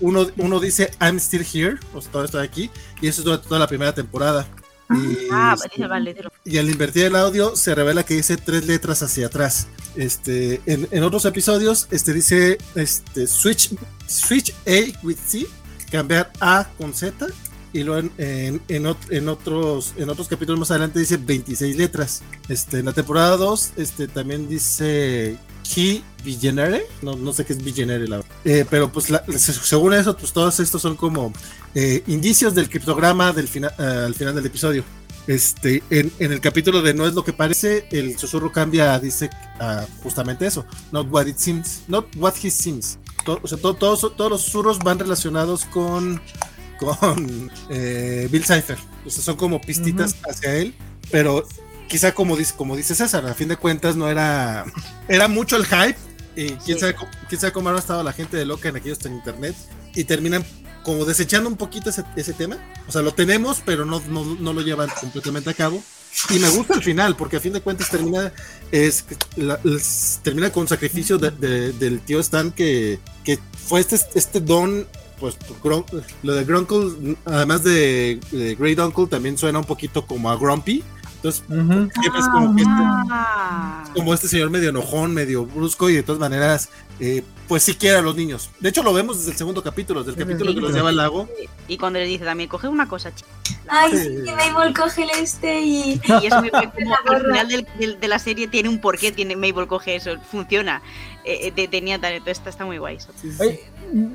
uno, 0.01 0.27
uno 0.37 0.61
dice 0.61 0.91
I'm 1.01 1.19
still 1.19 1.47
here, 1.51 1.79
pues 1.93 2.09
todo 2.09 2.25
esto 2.25 2.39
de 2.39 2.45
aquí, 2.45 2.71
y 3.01 3.09
eso 3.09 3.23
es 3.23 3.25
durante 3.25 3.49
toda 3.49 3.61
la 3.61 3.67
primera 3.67 3.95
temporada. 3.95 4.47
Y, 4.91 5.29
ah, 5.31 5.57
vale, 5.89 6.15
y 6.45 6.59
al 6.59 6.69
invertir 6.69 7.07
el 7.07 7.17
audio 7.17 7.57
se 7.57 7.75
revela 7.75 8.05
que 8.05 8.15
dice 8.15 8.37
tres 8.37 8.67
letras 8.67 9.03
hacia 9.03 9.27
atrás. 9.27 9.67
Este, 9.97 10.61
en, 10.67 10.87
en 10.91 11.03
otros 11.03 11.25
episodios, 11.25 11.89
este 11.91 12.13
dice 12.13 12.59
este, 12.75 13.27
switch, 13.27 13.75
switch 14.07 14.53
A 14.67 14.99
with 15.03 15.17
C, 15.27 15.47
cambiar 15.91 16.31
A 16.41 16.69
con 16.77 16.93
Z, 16.93 17.29
y 17.73 17.83
luego 17.85 18.11
en, 18.19 18.61
en, 18.69 18.97
en, 19.09 19.29
otros, 19.29 19.95
en 19.97 20.11
otros 20.11 20.29
capítulos 20.29 20.61
más 20.61 20.71
adelante 20.71 20.99
dice 20.99 21.17
26 21.17 21.77
letras. 21.77 22.23
Este, 22.49 22.81
en 22.81 22.85
la 22.85 22.93
temporada 22.93 23.39
2 23.39 23.73
este, 23.79 24.09
también 24.09 24.47
dice 24.49 25.39
Key 25.63 26.03
Vigenere, 26.25 26.87
no, 27.03 27.17
no 27.17 27.33
sé 27.33 27.45
qué 27.45 27.53
es 27.53 27.63
Vigenere, 27.63 28.07
la 28.07 28.23
eh, 28.45 28.65
pero 28.69 28.91
pues 28.91 29.13
según 29.37 29.95
eso, 29.95 30.17
pues 30.17 30.33
todos 30.33 30.61
estos 30.61 30.81
son 30.81 30.97
como 30.97 31.33
eh, 31.75 32.03
indicios 32.07 32.55
del 32.55 32.69
criptograma 32.69 33.33
del 33.33 33.49
final, 33.49 33.73
eh, 33.79 34.05
al 34.07 34.15
final 34.15 34.35
del 34.35 34.47
episodio. 34.47 34.85
Este, 35.27 35.85
en, 35.89 36.11
en, 36.19 36.33
el 36.33 36.41
capítulo 36.41 36.83
de 36.83 36.95
No 36.95 37.07
es 37.07 37.15
lo 37.15 37.23
que 37.23 37.33
parece, 37.33 37.87
el 37.93 38.19
susurro 38.19 38.51
cambia, 38.51 38.99
dice 38.99 39.31
justamente 40.03 40.47
eso, 40.47 40.67
not 40.91 41.07
what 41.13 41.27
it 41.27 41.39
seems, 41.39 41.83
not 41.87 42.07
what 42.17 42.35
he 42.43 42.51
seems. 42.51 42.99
o 43.27 43.47
sea, 43.47 43.57
todos, 43.59 44.01
todos 44.17 44.31
los 44.31 44.43
susurros 44.43 44.81
van 44.81 44.99
relacionados 44.99 45.65
con, 45.67 46.21
con 46.79 47.51
Bill 47.69 48.45
Cipher. 48.45 48.79
O 49.07 49.11
sea, 49.11 49.23
son 49.23 49.37
como 49.37 49.61
pistitas 49.61 50.17
hacia 50.29 50.57
él, 50.57 50.75
pero 51.13 51.47
quizá 51.89 52.13
como 52.15 52.37
dice, 52.37 52.55
como 52.57 52.77
dice 52.77 52.95
César, 52.95 53.27
a 53.27 53.35
fin 53.35 53.49
de 53.49 53.57
cuentas 53.57 53.97
no 53.97 54.09
era, 54.09 54.65
era 55.09 55.29
mucho 55.29 55.57
el 55.57 55.67
hype 55.67 55.99
y 56.37 56.53
quién, 56.53 56.79
sabe, 56.79 56.95
quién 57.29 57.41
sabe 57.41 57.53
cómo 57.53 57.71
ha 57.71 57.79
estado 57.79 58.03
la 58.03 58.13
gente 58.13 58.37
de 58.37 58.47
loca 58.47 58.69
en 58.69 58.77
aquellos 58.77 59.05
en 59.05 59.15
internet 59.15 59.55
y 59.95 60.05
terminan 60.05 60.45
como 60.83 61.05
desechando 61.05 61.49
un 61.49 61.57
poquito 61.57 61.91
ese, 61.91 62.05
ese 62.17 62.33
tema. 62.33 62.59
O 62.89 62.93
sea, 62.93 63.03
lo 63.03 63.13
tenemos, 63.13 63.63
pero 63.65 63.85
no, 63.85 64.01
no, 64.09 64.53
lo 64.53 64.61
llevan 64.63 64.91
completamente 65.01 65.51
a 65.51 65.55
cabo. 65.55 65.83
Y 66.31 66.39
me 66.39 66.49
gusta 66.51 66.75
el 66.75 66.83
final, 66.83 67.17
porque 67.17 67.37
a 67.37 67.41
fin 67.41 67.53
de 67.53 67.61
cuentas 67.61 67.89
termina, 67.89 68.33
es, 68.71 69.05
termina 70.23 70.51
con 70.51 70.69
sacrificio 70.69 71.19
del 71.19 72.01
tío 72.05 72.21
Stan, 72.21 72.51
que, 72.51 72.99
que 73.25 73.39
fue 73.67 73.81
este, 73.81 73.97
este 74.15 74.41
don 74.41 74.87
pues 75.19 75.37
lo 76.25 76.35
de 76.35 76.45
Grunkle, 76.45 77.17
además 77.25 77.63
de, 77.63 78.19
de, 78.33 78.57
Great 78.57 78.81
Uncle, 78.81 79.07
también 79.07 79.39
suena 79.39 79.61
un 79.61 79.65
poquito 79.65 80.05
como 80.05 80.29
a 80.29 80.37
Grumpy. 80.37 80.83
Entonces, 81.23 81.45
como, 82.33 82.59
este, 82.59 82.73
ah. 82.75 83.85
como 83.95 84.13
este 84.13 84.27
señor 84.27 84.51
medio 84.51 84.71
enojón, 84.71 85.15
medio 85.15 85.47
brusco 85.47 85.89
y 85.89 85.95
de 85.95 86.03
todas 86.03 86.19
maneras, 86.19 86.69
eh, 86.99 87.23
pues 87.47 87.63
sí 87.63 87.77
quiere 87.77 87.99
a 87.99 88.03
los 88.03 88.17
niños. 88.17 88.51
De 88.59 88.71
hecho, 88.71 88.83
lo 88.83 88.93
vemos 88.93 89.19
desde 89.19 89.31
el 89.31 89.37
segundo 89.37 89.63
capítulo, 89.63 90.03
desde 90.03 90.19
el 90.21 90.27
capítulo 90.27 90.53
que 90.53 90.61
los 90.61 90.75
lleva 90.75 90.89
al 90.89 90.97
lago. 90.97 91.29
Y 91.69 91.79
cuando 91.79 92.01
le 92.01 92.07
dice 92.07 92.25
también, 92.25 92.49
coge 92.49 92.67
una 92.67 92.89
cosa, 92.89 93.15
chica. 93.15 93.29
Ay, 93.69 93.97
sí, 93.97 94.25
que 94.25 94.33
Mabel 94.35 94.75
coge 94.75 95.05
el 95.05 95.11
este 95.11 95.61
y... 95.61 96.01
Y 96.05 96.27
eso 96.27 96.43
me 96.43 96.51
como 96.51 96.97
al 97.09 97.23
final 97.23 97.49
del, 97.49 98.01
de 98.01 98.09
la 98.09 98.19
serie 98.19 98.49
tiene 98.49 98.69
un 98.69 98.81
porqué, 98.81 99.13
tiene 99.13 99.37
Mabel 99.37 99.69
coge 99.69 99.95
eso, 99.95 100.19
funciona. 100.29 100.83
Eh, 101.25 101.53
eh 101.57 101.69
tenía 101.69 102.01
talento, 102.01 102.31
está, 102.31 102.51
está 102.51 102.65
muy 102.65 102.79
guay. 102.79 102.99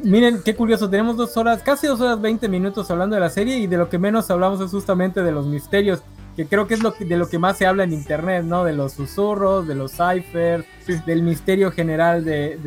miren, 0.03 0.41
qué 0.43 0.55
curioso, 0.55 0.89
tenemos 0.89 1.15
dos 1.15 1.37
horas, 1.37 1.63
casi 1.63 1.87
dos 1.87 2.01
horas 2.01 2.19
veinte 2.19 2.49
minutos 2.49 2.91
hablando 2.91 3.15
de 3.15 3.21
la 3.21 3.29
serie 3.29 3.59
y 3.59 3.67
de 3.67 3.77
lo 3.77 3.87
que 3.87 3.97
menos 3.97 4.29
hablamos 4.29 4.59
es 4.59 4.71
justamente 4.71 5.23
de 5.23 5.31
los 5.31 5.45
misterios 5.45 6.01
que 6.37 6.45
creo 6.45 6.67
que 6.67 6.75
es 6.75 6.83
lo 6.83 6.91
de 6.91 7.17
lo 7.17 7.27
que 7.27 7.39
más 7.39 7.57
se 7.57 7.65
habla 7.65 7.83
en 7.83 7.91
internet, 7.91 8.45
¿no? 8.45 8.63
De 8.63 8.71
los 8.71 8.93
susurros, 8.93 9.67
de 9.67 9.73
los 9.73 9.91
ciphers, 9.91 10.65
del 11.07 11.23
misterio 11.23 11.71
general 11.71 12.23
de, 12.23 12.57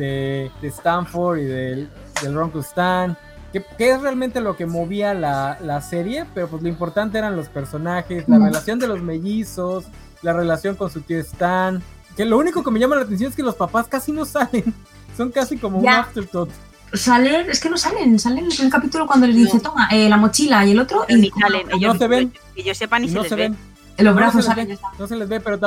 de, 0.61 0.67
Stanford 0.67 1.39
y 1.39 1.45
del, 1.45 1.89
del 2.21 2.35
Ronco 2.35 2.59
Stan. 2.59 3.17
Que, 3.53 3.63
es 3.77 4.01
realmente 4.01 4.41
lo 4.41 4.57
que 4.57 4.65
movía 4.65 5.13
la, 5.13 5.57
la, 5.61 5.79
serie, 5.79 6.25
pero 6.33 6.49
pues 6.49 6.61
lo 6.61 6.67
importante 6.67 7.17
eran 7.17 7.37
los 7.37 7.47
personajes, 7.47 8.27
la 8.27 8.39
relación 8.39 8.77
de 8.77 8.87
los 8.87 9.01
mellizos, 9.01 9.85
la 10.21 10.33
relación 10.33 10.75
con 10.75 10.89
su 10.89 10.99
tío 10.99 11.19
Stan. 11.19 11.81
Que 12.17 12.25
lo 12.25 12.37
único 12.37 12.65
que 12.65 12.71
me 12.71 12.79
llama 12.79 12.97
la 12.97 13.03
atención 13.03 13.29
es 13.29 13.37
que 13.37 13.43
los 13.43 13.55
papás 13.55 13.87
casi 13.87 14.11
no 14.11 14.25
salen, 14.25 14.73
son 15.15 15.31
casi 15.31 15.57
como 15.57 15.79
un 15.79 15.87
afterthought 15.87 16.49
salen, 16.93 17.49
es 17.49 17.59
que 17.59 17.69
no 17.69 17.77
salen, 17.77 18.19
salen 18.19 18.45
en 18.45 18.65
el 18.65 18.69
capítulo 18.69 19.07
cuando 19.07 19.27
les 19.27 19.35
dice, 19.35 19.59
toma, 19.59 19.87
eh, 19.91 20.09
la 20.09 20.17
mochila 20.17 20.65
y 20.65 20.71
el 20.71 20.79
otro. 20.79 21.05
y 21.07 21.29
salen, 21.29 21.71
ellos, 21.71 21.93
no 21.93 21.99
se 21.99 22.07
ven. 22.07 22.33
Que 22.55 22.63
yo 22.63 22.73
sepa 22.73 22.99
ni 22.99 23.09
se, 23.09 23.19
les 23.19 23.29
ven. 23.35 23.57
Ve. 23.97 24.03
Los 24.03 24.15
brazos 24.15 24.45
salen. 24.45 24.77
no 24.97 25.07
se 25.07 25.15
les 25.15 25.27
ve, 25.27 25.39
pero 25.39 25.59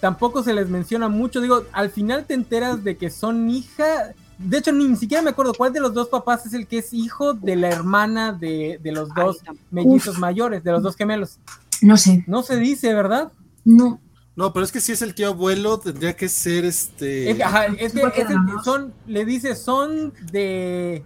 tampoco 0.00 0.42
se 0.42 0.52
les 0.52 0.68
menciona 0.68 1.08
mucho. 1.08 1.40
Digo, 1.40 1.64
al 1.72 1.90
final 1.90 2.24
te 2.26 2.34
enteras 2.34 2.84
de 2.84 2.96
que 2.96 3.10
son 3.10 3.48
hija. 3.50 4.14
De 4.38 4.58
hecho, 4.58 4.72
ni, 4.72 4.94
siquiera 4.96 5.22
me 5.22 5.30
acuerdo 5.30 5.54
cuál 5.54 5.72
de 5.72 5.80
los 5.80 5.94
dos 5.94 6.08
papás 6.08 6.44
es 6.46 6.52
el 6.52 6.66
que 6.66 6.78
es 6.78 6.92
hijo 6.92 7.32
de 7.32 7.56
la 7.56 7.68
hermana 7.68 8.32
de, 8.32 8.78
de 8.82 8.92
los 8.92 9.08
dos 9.14 9.38
mellizos 9.70 10.18
mayores, 10.18 10.62
de 10.62 10.72
los 10.72 10.82
dos 10.82 10.96
gemelos. 10.96 11.38
No 11.80 11.96
sé. 11.96 12.24
No 12.26 12.42
se 12.42 12.56
dice, 12.56 12.92
¿verdad? 12.94 13.32
No. 13.64 14.00
No, 14.36 14.52
pero 14.52 14.64
es 14.64 14.70
que 14.70 14.82
si 14.82 14.92
es 14.92 15.00
el 15.00 15.14
tío 15.14 15.28
abuelo, 15.28 15.78
tendría 15.78 16.14
que 16.14 16.28
ser 16.28 16.66
este. 16.66 17.30
Es, 17.30 17.40
ajá, 17.40 17.66
es 17.66 17.92
que, 17.92 18.02
es 18.14 18.30
el, 18.30 18.36
son, 18.62 18.92
le 19.06 19.24
dice, 19.24 19.56
son 19.56 20.12
de. 20.30 21.02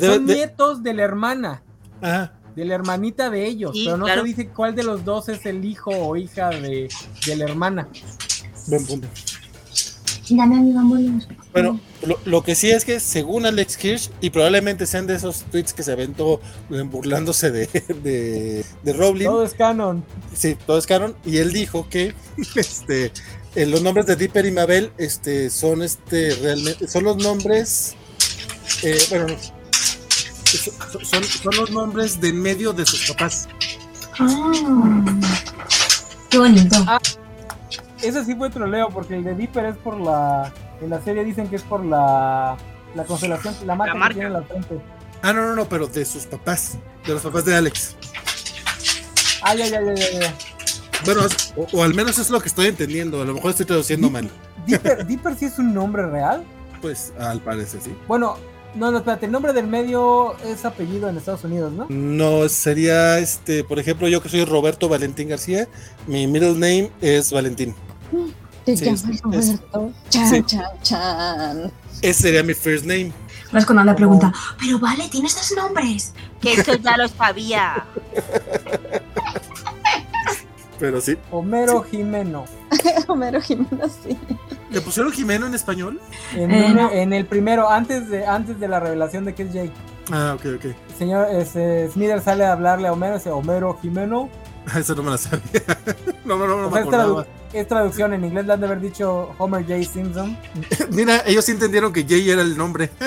son 0.00 0.24
nietos 0.24 0.82
de 0.82 0.94
la 0.94 1.02
hermana. 1.02 1.62
Ajá. 2.00 2.32
De 2.56 2.64
la 2.64 2.74
hermanita 2.74 3.30
de 3.30 3.46
ellos, 3.46 3.72
pero 3.82 3.96
no 3.96 4.06
se 4.06 4.22
dice 4.22 4.48
cuál 4.48 4.74
de 4.74 4.82
los 4.82 5.04
dos 5.06 5.30
es 5.30 5.46
el 5.46 5.64
hijo 5.64 5.90
o 5.90 6.16
hija 6.16 6.50
de, 6.50 6.88
de 7.26 7.36
la 7.36 7.44
hermana. 7.44 7.88
Buen 8.66 8.86
punto. 8.86 9.08
Bueno, 11.52 11.80
lo, 12.24 12.42
que 12.42 12.54
sí 12.54 12.70
es 12.70 12.84
que 12.84 12.98
según 13.00 13.46
Alex 13.46 13.84
Hirsch, 13.84 14.10
y 14.20 14.30
probablemente 14.30 14.86
sean 14.86 15.06
de 15.06 15.14
esos 15.14 15.44
tweets 15.44 15.72
que 15.72 15.82
se 15.82 15.92
aventó 15.92 16.40
eh, 16.70 16.82
burlándose 16.82 17.50
de, 17.50 17.66
de, 18.02 18.64
de 18.82 18.92
Rowling. 18.92 19.26
Todo 19.26 19.44
es 19.44 19.54
canon. 19.54 20.04
Sí, 20.34 20.56
todo 20.66 20.78
es 20.78 20.86
canon. 20.86 21.14
Y 21.24 21.38
él 21.38 21.52
dijo 21.52 21.88
que 21.88 22.14
este, 22.56 23.12
eh, 23.54 23.66
los 23.66 23.82
nombres 23.82 24.06
de 24.06 24.16
Dipper 24.16 24.46
y 24.46 24.50
Mabel 24.50 24.92
este, 24.96 25.50
son, 25.50 25.82
este, 25.82 26.34
realmente, 26.36 26.88
son 26.88 27.04
los 27.04 27.16
nombres. 27.18 27.94
Eh, 28.82 28.98
bueno, 29.10 29.26
son, 31.02 31.24
son, 31.24 31.56
los 31.56 31.70
nombres 31.70 32.20
de 32.20 32.32
medio 32.32 32.72
de 32.72 32.86
sus 32.86 33.10
papás. 33.10 33.48
Ah, 34.18 34.52
qué 36.30 36.38
bonito. 36.38 36.76
Ah, 36.86 36.98
ese 38.02 38.24
sí 38.24 38.34
fue 38.34 38.50
troleo, 38.50 38.88
porque 38.90 39.16
el 39.16 39.24
de 39.24 39.34
Dipper 39.34 39.66
es 39.66 39.76
por 39.76 39.98
la. 40.00 40.52
En 40.80 40.90
la 40.90 41.00
serie 41.02 41.24
dicen 41.24 41.48
que 41.48 41.56
es 41.56 41.62
por 41.62 41.84
la. 41.84 42.56
La 42.94 43.04
constelación, 43.04 43.54
la 43.64 43.74
marca, 43.74 43.94
marca. 43.94 44.08
que 44.08 44.14
tiene 44.20 44.26
en 44.28 44.32
la 44.34 44.42
frente. 44.42 44.80
Ah, 45.22 45.32
no, 45.32 45.46
no, 45.46 45.54
no, 45.54 45.64
pero 45.68 45.86
de 45.86 46.04
sus 46.04 46.26
papás. 46.26 46.76
De 47.06 47.12
los 47.14 47.22
papás 47.22 47.44
de 47.44 47.54
Alex. 47.56 47.96
Ay, 49.42 49.62
ay, 49.62 49.72
ay, 49.74 49.84
ay, 49.88 50.18
ay. 50.22 50.34
Bueno, 51.04 51.24
es- 51.26 51.52
o, 51.56 51.66
o 51.78 51.82
al 51.82 51.94
menos 51.94 52.18
es 52.18 52.30
lo 52.30 52.40
que 52.40 52.48
estoy 52.48 52.66
entendiendo. 52.66 53.22
A 53.22 53.24
lo 53.24 53.34
mejor 53.34 53.50
estoy 53.50 53.66
traduciendo 53.66 54.10
mal. 54.10 54.30
Dipper, 54.66 55.06
Dipper 55.06 55.34
sí 55.36 55.46
es 55.46 55.58
un 55.58 55.72
nombre 55.74 56.06
real. 56.06 56.44
Pues 56.80 57.12
al 57.18 57.40
parecer 57.40 57.80
sí. 57.82 57.94
Bueno, 58.06 58.36
no, 58.74 58.90
no, 58.90 58.98
espérate, 58.98 59.26
el 59.26 59.32
nombre 59.32 59.52
del 59.52 59.66
medio 59.66 60.36
es 60.44 60.64
apellido 60.64 61.08
en 61.08 61.16
Estados 61.16 61.44
Unidos, 61.44 61.72
¿no? 61.72 61.86
No, 61.88 62.48
sería 62.48 63.18
este, 63.18 63.64
por 63.64 63.78
ejemplo, 63.78 64.08
yo 64.08 64.22
que 64.22 64.28
soy 64.28 64.44
Roberto 64.44 64.88
Valentín 64.88 65.28
García, 65.28 65.68
mi 66.06 66.26
middle 66.26 66.52
name 66.54 66.90
es 67.00 67.32
Valentín. 67.32 67.74
Te 68.64 68.76
Sí, 68.76 68.84
llamas 68.84 69.04
es- 69.04 69.10
es- 69.10 69.22
Roberto. 69.22 69.90
Chan, 70.08 70.28
sí. 70.30 70.42
chan, 70.44 70.64
chan. 70.82 71.72
Ese 72.00 72.22
sería 72.22 72.42
mi 72.42 72.54
first 72.54 72.84
name. 72.84 73.12
Es 73.52 73.66
cuando 73.66 73.94
pregunta, 73.94 74.32
pero 74.58 74.78
vale, 74.78 75.08
tienes 75.10 75.34
dos 75.34 75.52
nombres. 75.56 76.14
Que 76.40 76.54
eso 76.54 76.74
ya 76.76 76.96
lo 76.96 77.06
sabía. 77.08 77.84
Pero 80.78 81.00
sí. 81.00 81.16
Homero 81.30 81.82
Jimeno. 81.84 82.44
Homero 83.08 83.40
Jiménez, 83.40 83.92
sí. 84.02 84.18
¿Le 84.70 84.80
pusieron 84.80 85.12
Jimeno 85.12 85.46
en 85.46 85.54
español? 85.54 86.00
En, 86.34 86.50
Eh, 86.50 86.66
uno- 86.72 86.82
no. 86.82 86.90
en 86.90 87.12
el 87.12 87.24
primero, 87.26 87.70
antes 87.70 88.08
de, 88.08 88.26
antes 88.26 88.58
de 88.58 88.66
la 88.68 88.80
revelación 88.80 89.24
de 89.24 89.34
que 89.34 89.44
es 89.44 89.52
Jake. 89.52 89.72
Ah, 90.10 90.32
ok, 90.34 90.44
ok. 90.56 90.64
El 90.64 90.74
señor 90.98 91.28
este, 91.30 91.88
Smither 91.90 92.20
sale 92.20 92.44
a 92.44 92.52
hablarle 92.52 92.88
a 92.88 92.92
Homero, 92.92 93.14
dice 93.14 93.30
Homero 93.30 93.78
Jimeno. 93.80 94.28
Eso 94.76 94.94
no 94.96 95.04
me 95.04 95.10
la 95.12 95.18
sabía. 95.18 95.42
no, 96.24 96.36
no, 96.36 96.46
no, 96.48 96.62
no 96.62 96.70
me 96.70 96.80
acordaba. 96.80 97.26
Es 97.52 97.68
traducción, 97.68 98.12
en 98.14 98.24
inglés 98.24 98.46
le 98.46 98.52
han 98.54 98.60
de 98.60 98.66
haber 98.66 98.80
dicho 98.80 99.34
Homer 99.38 99.62
J. 99.62 99.82
Simpson. 99.84 100.36
Mira, 100.90 101.22
ellos 101.26 101.44
sí 101.44 101.52
entendieron 101.52 101.92
que 101.92 102.04
Jay 102.04 102.28
era 102.30 102.42
el 102.42 102.56
nombre. 102.56 102.90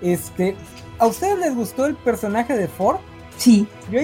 Este, 0.00 0.54
¿A 0.98 1.06
ustedes 1.06 1.38
les 1.38 1.54
gustó 1.54 1.86
el 1.86 1.94
personaje 1.96 2.54
de 2.56 2.68
Ford? 2.68 2.98
Sí. 3.38 3.66
Yo 3.90 3.98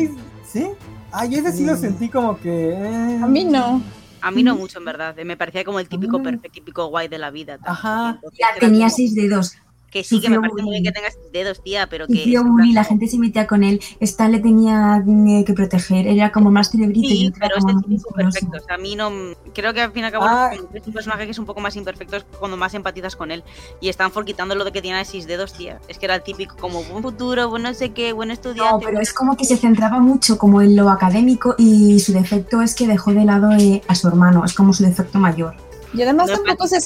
¿Sí? 0.50 0.68
Ay, 1.12 1.34
ese 1.34 1.52
sí 1.52 1.64
lo 1.66 1.74
Mm. 1.74 1.80
sentí 1.80 2.08
como 2.08 2.38
que... 2.38 2.70
eh. 2.70 3.18
A 3.22 3.26
mí 3.26 3.44
no. 3.44 3.82
A 4.22 4.30
mí 4.30 4.42
no 4.42 4.54
mucho, 4.56 4.78
en 4.78 4.84
verdad. 4.84 5.14
Me 5.24 5.36
parecía 5.36 5.64
como 5.64 5.78
el 5.80 5.88
típico 5.88 6.18
Ah. 6.18 6.22
perfecto, 6.22 6.50
típico 6.54 6.86
guay 6.86 7.08
de 7.08 7.18
la 7.18 7.30
vida. 7.30 7.58
Ajá. 7.64 8.12
Entonces 8.16 8.38
Ya 8.40 8.58
tenía 8.58 8.86
como- 8.86 8.96
seis 8.96 9.14
dedos. 9.14 9.56
Que 9.90 10.04
sí, 10.04 10.20
que 10.20 10.28
me 10.28 10.38
parece 10.40 10.62
muy 10.62 10.70
bien 10.72 10.84
que 10.84 10.92
tengas 10.92 11.18
dedos, 11.32 11.60
tía, 11.62 11.88
pero 11.88 12.06
que. 12.06 12.14
Sufrió 12.14 12.40
es 12.40 12.46
en 12.46 12.52
bullying, 12.52 12.74
la 12.74 12.84
gente 12.84 13.08
se 13.08 13.18
metía 13.18 13.46
con 13.48 13.64
él. 13.64 13.80
Stan 13.98 14.30
le 14.30 14.38
tenía 14.38 15.02
eh, 15.06 15.44
que 15.44 15.52
proteger. 15.52 16.06
Era 16.06 16.30
como 16.30 16.50
más 16.52 16.70
cerebrito. 16.70 17.08
y 17.08 17.16
Sí, 17.16 17.32
pero 17.40 17.56
este 17.56 17.72
típico 17.72 17.88
musculoso. 17.88 18.14
perfecto. 18.14 18.56
O 18.56 18.66
sea, 18.66 18.74
a 18.76 18.78
mí 18.78 18.94
no. 18.94 19.10
Creo 19.52 19.74
que 19.74 19.80
al 19.80 19.90
fin 19.92 20.02
y 20.02 20.06
al 20.06 20.12
cabo 20.12 20.26
Ah. 20.28 20.50
es 20.72 20.86
un 20.86 20.92
personaje 20.92 21.24
que 21.24 21.32
es 21.32 21.38
un 21.40 21.44
poco 21.46 21.60
más 21.60 21.74
imperfecto 21.74 22.16
es 22.18 22.24
cuando 22.38 22.56
más 22.56 22.72
empatizas 22.74 23.16
con 23.16 23.32
él. 23.32 23.42
Y 23.80 23.88
Stanford 23.88 24.24
quitándolo 24.26 24.64
de 24.64 24.70
que 24.70 24.80
tiene 24.80 25.04
seis 25.04 25.26
dedos, 25.26 25.54
tía. 25.54 25.80
Es 25.88 25.98
que 25.98 26.06
era 26.06 26.14
el 26.14 26.22
típico 26.22 26.54
como 26.56 26.84
buen 26.84 27.02
futuro, 27.02 27.48
buen 27.50 27.64
no 27.64 27.74
sé 27.74 27.90
qué, 27.90 28.12
buen 28.12 28.28
No, 28.28 28.34
estudiante. 28.34 28.86
pero 28.86 29.00
es 29.00 29.12
como 29.12 29.36
que 29.36 29.44
se 29.44 29.56
centraba 29.56 29.98
mucho 29.98 30.38
como 30.38 30.62
en 30.62 30.76
lo 30.76 30.88
académico 30.88 31.56
y 31.58 31.98
su 31.98 32.12
defecto 32.12 32.62
es 32.62 32.76
que 32.76 32.86
dejó 32.86 33.12
de 33.12 33.24
lado 33.24 33.50
eh, 33.52 33.82
a 33.88 33.94
su 33.96 34.06
hermano. 34.06 34.44
Es 34.44 34.54
como 34.54 34.72
su 34.72 34.84
defecto 34.84 35.18
mayor. 35.18 35.54
Y 35.92 36.02
además 36.02 36.28
No 36.30 36.36
tampoco 36.36 36.68
se, 36.68 36.78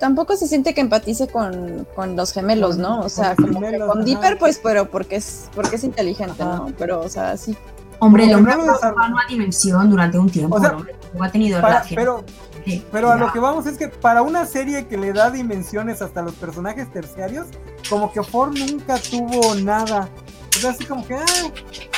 tampoco 0.00 0.36
se 0.36 0.48
siente 0.48 0.74
que 0.74 0.80
empatice 0.80 1.28
con, 1.28 1.86
con 1.94 2.16
los 2.16 2.32
gemelos, 2.32 2.76
¿no? 2.78 3.00
O 3.00 3.08
sea, 3.08 3.36
con 3.36 3.52
como 3.52 3.70
que 3.70 3.78
con 3.78 3.90
ajá. 3.98 4.02
Dipper, 4.02 4.38
pues, 4.38 4.58
pero 4.60 4.90
porque 4.90 5.16
es, 5.16 5.48
porque 5.54 5.76
es 5.76 5.84
inteligente, 5.84 6.42
Ajá. 6.42 6.56
¿no? 6.56 6.72
Pero, 6.76 7.00
o 7.00 7.08
sea, 7.08 7.36
sí. 7.36 7.56
Hombre, 8.00 8.24
el 8.24 8.34
hombre 8.34 8.56
no 8.56 8.74
fue 8.76 8.88
a 8.88 9.28
dimensión 9.28 9.90
durante 9.90 10.18
un 10.18 10.30
tiempo. 10.30 10.56
O 10.56 10.60
sea, 10.60 10.72
luego 10.72 10.88
ha 11.22 11.30
tenido 11.30 11.60
Para- 11.60 11.84
pero, 11.94 12.24
Sí, 12.64 12.84
pero 12.92 13.10
a 13.10 13.16
lo 13.16 13.32
que 13.32 13.38
vamos 13.38 13.66
es 13.66 13.78
que 13.78 13.88
para 13.88 14.20
una 14.22 14.44
serie 14.44 14.86
que 14.86 14.98
le 14.98 15.12
da 15.12 15.30
dimensiones 15.30 16.02
hasta 16.02 16.20
los 16.22 16.34
personajes 16.34 16.92
terciarios, 16.92 17.46
como 17.88 18.12
que 18.12 18.22
Ford 18.22 18.54
nunca 18.56 18.98
tuvo 18.98 19.54
nada. 19.54 20.08
O 20.56 20.58
sea, 20.58 20.70
así 20.70 20.84
como 20.84 21.06
que... 21.06 21.14
ah, 21.14 21.24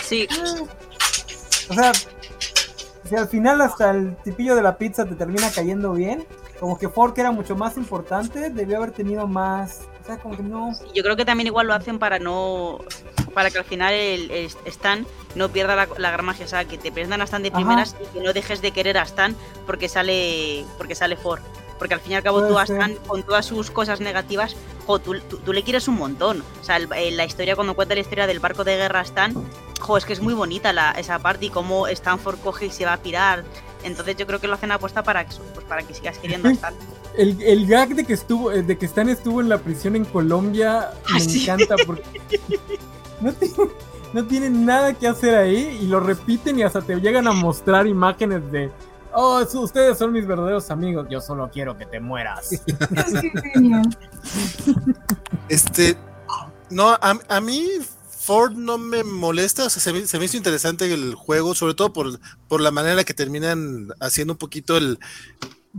Sí, 0.04 0.26
ah. 0.30 0.62
O 1.70 1.74
sea, 1.74 1.92
si 3.08 3.16
al 3.16 3.28
final 3.28 3.60
hasta 3.60 3.90
el 3.90 4.16
tipillo 4.22 4.54
de 4.54 4.62
la 4.62 4.76
pizza 4.76 5.04
te 5.04 5.14
termina 5.14 5.50
cayendo 5.50 5.92
bien, 5.92 6.24
como 6.62 6.78
que 6.78 6.88
Ford, 6.88 7.12
que 7.12 7.20
era 7.20 7.32
mucho 7.32 7.56
más 7.56 7.76
importante, 7.76 8.48
debió 8.50 8.76
haber 8.76 8.92
tenido 8.92 9.26
más... 9.26 9.80
O 10.00 10.06
sea, 10.06 10.16
como 10.18 10.36
que 10.36 10.44
no... 10.44 10.70
yo 10.94 11.02
creo 11.02 11.16
que 11.16 11.24
también 11.24 11.48
igual 11.48 11.66
lo 11.66 11.74
hacen 11.74 11.98
para 11.98 12.20
no. 12.20 12.78
Para 13.34 13.50
que 13.50 13.58
al 13.58 13.64
final 13.64 13.92
el, 13.92 14.30
el 14.30 14.48
Stan 14.66 15.04
no 15.34 15.48
pierda 15.48 15.74
la, 15.74 15.88
la 15.98 16.12
gran 16.12 16.24
magia. 16.24 16.44
O 16.44 16.48
sea, 16.48 16.64
que 16.64 16.78
te 16.78 16.92
prendan 16.92 17.20
a 17.20 17.24
Stan 17.24 17.42
de 17.42 17.48
Ajá. 17.48 17.56
primeras 17.56 17.96
y 18.00 18.06
que 18.16 18.24
no 18.24 18.32
dejes 18.32 18.62
de 18.62 18.70
querer 18.70 18.96
a 18.96 19.02
Stan 19.02 19.34
porque 19.66 19.88
sale. 19.88 20.64
Porque 20.78 20.94
sale 20.94 21.16
Ford. 21.16 21.40
Porque 21.80 21.94
al 21.94 22.00
fin 22.00 22.12
y 22.12 22.14
al 22.14 22.22
cabo 22.22 22.38
Puede 22.38 22.50
tú 22.52 22.58
a. 22.60 22.62
Stan, 22.62 22.94
con 23.08 23.24
todas 23.24 23.44
sus 23.44 23.72
cosas 23.72 24.00
negativas, 24.00 24.54
jo, 24.86 25.00
tú, 25.00 25.18
tú- 25.22 25.38
tú 25.38 25.52
le 25.52 25.64
quieres 25.64 25.88
un 25.88 25.96
montón. 25.96 26.44
O 26.60 26.64
sea, 26.64 26.76
el- 26.76 27.16
la 27.16 27.24
historia, 27.24 27.56
cuando 27.56 27.74
cuenta 27.74 27.94
la 27.96 28.00
historia 28.02 28.28
del 28.28 28.38
barco 28.38 28.62
de 28.62 28.76
guerra 28.76 29.00
Stan, 29.02 29.34
jo, 29.80 29.96
es 29.96 30.04
que 30.04 30.12
es 30.12 30.20
muy 30.20 30.34
bonita 30.34 30.72
la, 30.72 30.92
esa 30.92 31.18
parte 31.18 31.46
y 31.46 31.50
cómo 31.50 31.88
Stanford 31.88 32.38
coge 32.40 32.66
y 32.66 32.70
se 32.70 32.84
va 32.84 32.92
a 32.92 32.98
pirar. 32.98 33.42
Entonces 33.84 34.16
yo 34.16 34.26
creo 34.26 34.40
que 34.40 34.46
lo 34.48 34.54
hacen 34.54 34.70
apuesta 34.72 35.02
para 35.02 35.22
eso, 35.22 35.42
pues 35.54 35.66
para 35.66 35.82
que 35.82 35.94
sigas 35.94 36.18
queriendo 36.18 36.48
a 36.50 36.52
Stan. 36.52 36.74
El, 37.16 37.40
el 37.42 37.66
gag 37.66 37.94
de 37.94 38.04
que 38.04 38.12
estuvo, 38.14 38.50
eh, 38.52 38.62
de 38.62 38.78
que 38.78 38.86
Stan 38.86 39.08
estuvo 39.08 39.40
en 39.40 39.48
la 39.48 39.58
prisión 39.58 39.96
en 39.96 40.04
Colombia 40.04 40.90
me 41.10 41.16
Ah, 41.16 41.20
sí. 41.20 41.42
encanta 41.42 41.74
porque 41.86 42.04
no, 43.20 43.32
tiene- 43.32 43.54
no 44.12 44.26
tienen 44.26 44.64
nada 44.64 44.92
que 44.94 45.08
hacer 45.08 45.34
ahí 45.34 45.78
y 45.82 45.86
lo 45.86 46.00
repiten 46.00 46.58
y 46.58 46.62
hasta 46.62 46.80
te 46.82 46.96
llegan 47.00 47.26
a 47.28 47.32
mostrar 47.32 47.86
imágenes 47.86 48.50
de 48.52 48.70
oh, 49.14 49.42
ustedes 49.54 49.98
son 49.98 50.10
mis 50.12 50.26
verdaderos 50.26 50.70
amigos, 50.70 51.06
yo 51.10 51.20
solo 51.20 51.50
quiero 51.52 51.76
que 51.76 51.84
te 51.86 52.00
mueras. 52.00 52.50
Este, 55.48 55.96
no, 56.70 56.90
a, 56.90 57.18
a 57.28 57.40
mí 57.40 57.68
Ford 58.24 58.52
no 58.52 58.78
me 58.78 59.02
molesta, 59.02 59.64
o 59.66 59.70
sea, 59.70 59.82
se 59.82 59.92
me, 59.92 60.06
se 60.06 60.18
me 60.18 60.26
hizo 60.26 60.36
interesante 60.36 60.92
el 60.92 61.14
juego, 61.14 61.54
sobre 61.54 61.74
todo 61.74 61.92
por, 61.92 62.20
por 62.48 62.60
la 62.60 62.70
manera 62.70 63.02
que 63.04 63.14
terminan 63.14 63.88
haciendo 64.00 64.34
un 64.34 64.38
poquito 64.38 64.76
el 64.76 64.98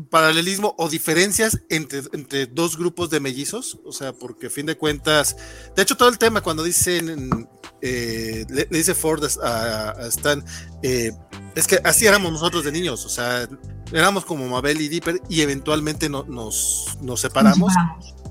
paralelismo 0.09 0.73
o 0.79 0.89
diferencias 0.89 1.61
entre, 1.69 2.01
entre 2.13 2.47
dos 2.47 2.77
grupos 2.77 3.09
de 3.11 3.19
mellizos, 3.19 3.77
o 3.85 3.91
sea, 3.91 4.11
porque 4.11 4.47
a 4.47 4.49
fin 4.49 4.65
de 4.65 4.75
cuentas, 4.75 5.37
de 5.75 5.83
hecho 5.83 5.95
todo 5.95 6.09
el 6.09 6.17
tema 6.17 6.41
cuando 6.41 6.63
dicen, 6.63 7.47
eh, 7.81 8.43
le, 8.49 8.67
le 8.69 8.77
dice 8.77 8.95
Ford 8.95 9.23
a, 9.43 9.91
a 9.91 10.07
Stan, 10.07 10.43
eh, 10.81 11.11
es 11.55 11.67
que 11.67 11.79
así 11.83 12.07
éramos 12.07 12.31
nosotros 12.31 12.63
de 12.63 12.71
niños, 12.71 13.05
o 13.05 13.09
sea, 13.09 13.47
éramos 13.91 14.25
como 14.25 14.49
Mabel 14.49 14.81
y 14.81 14.87
Dipper 14.89 15.21
y 15.29 15.41
eventualmente 15.41 16.09
no- 16.09 16.23
nos, 16.23 16.97
nos 17.01 17.21
separamos. 17.21 17.71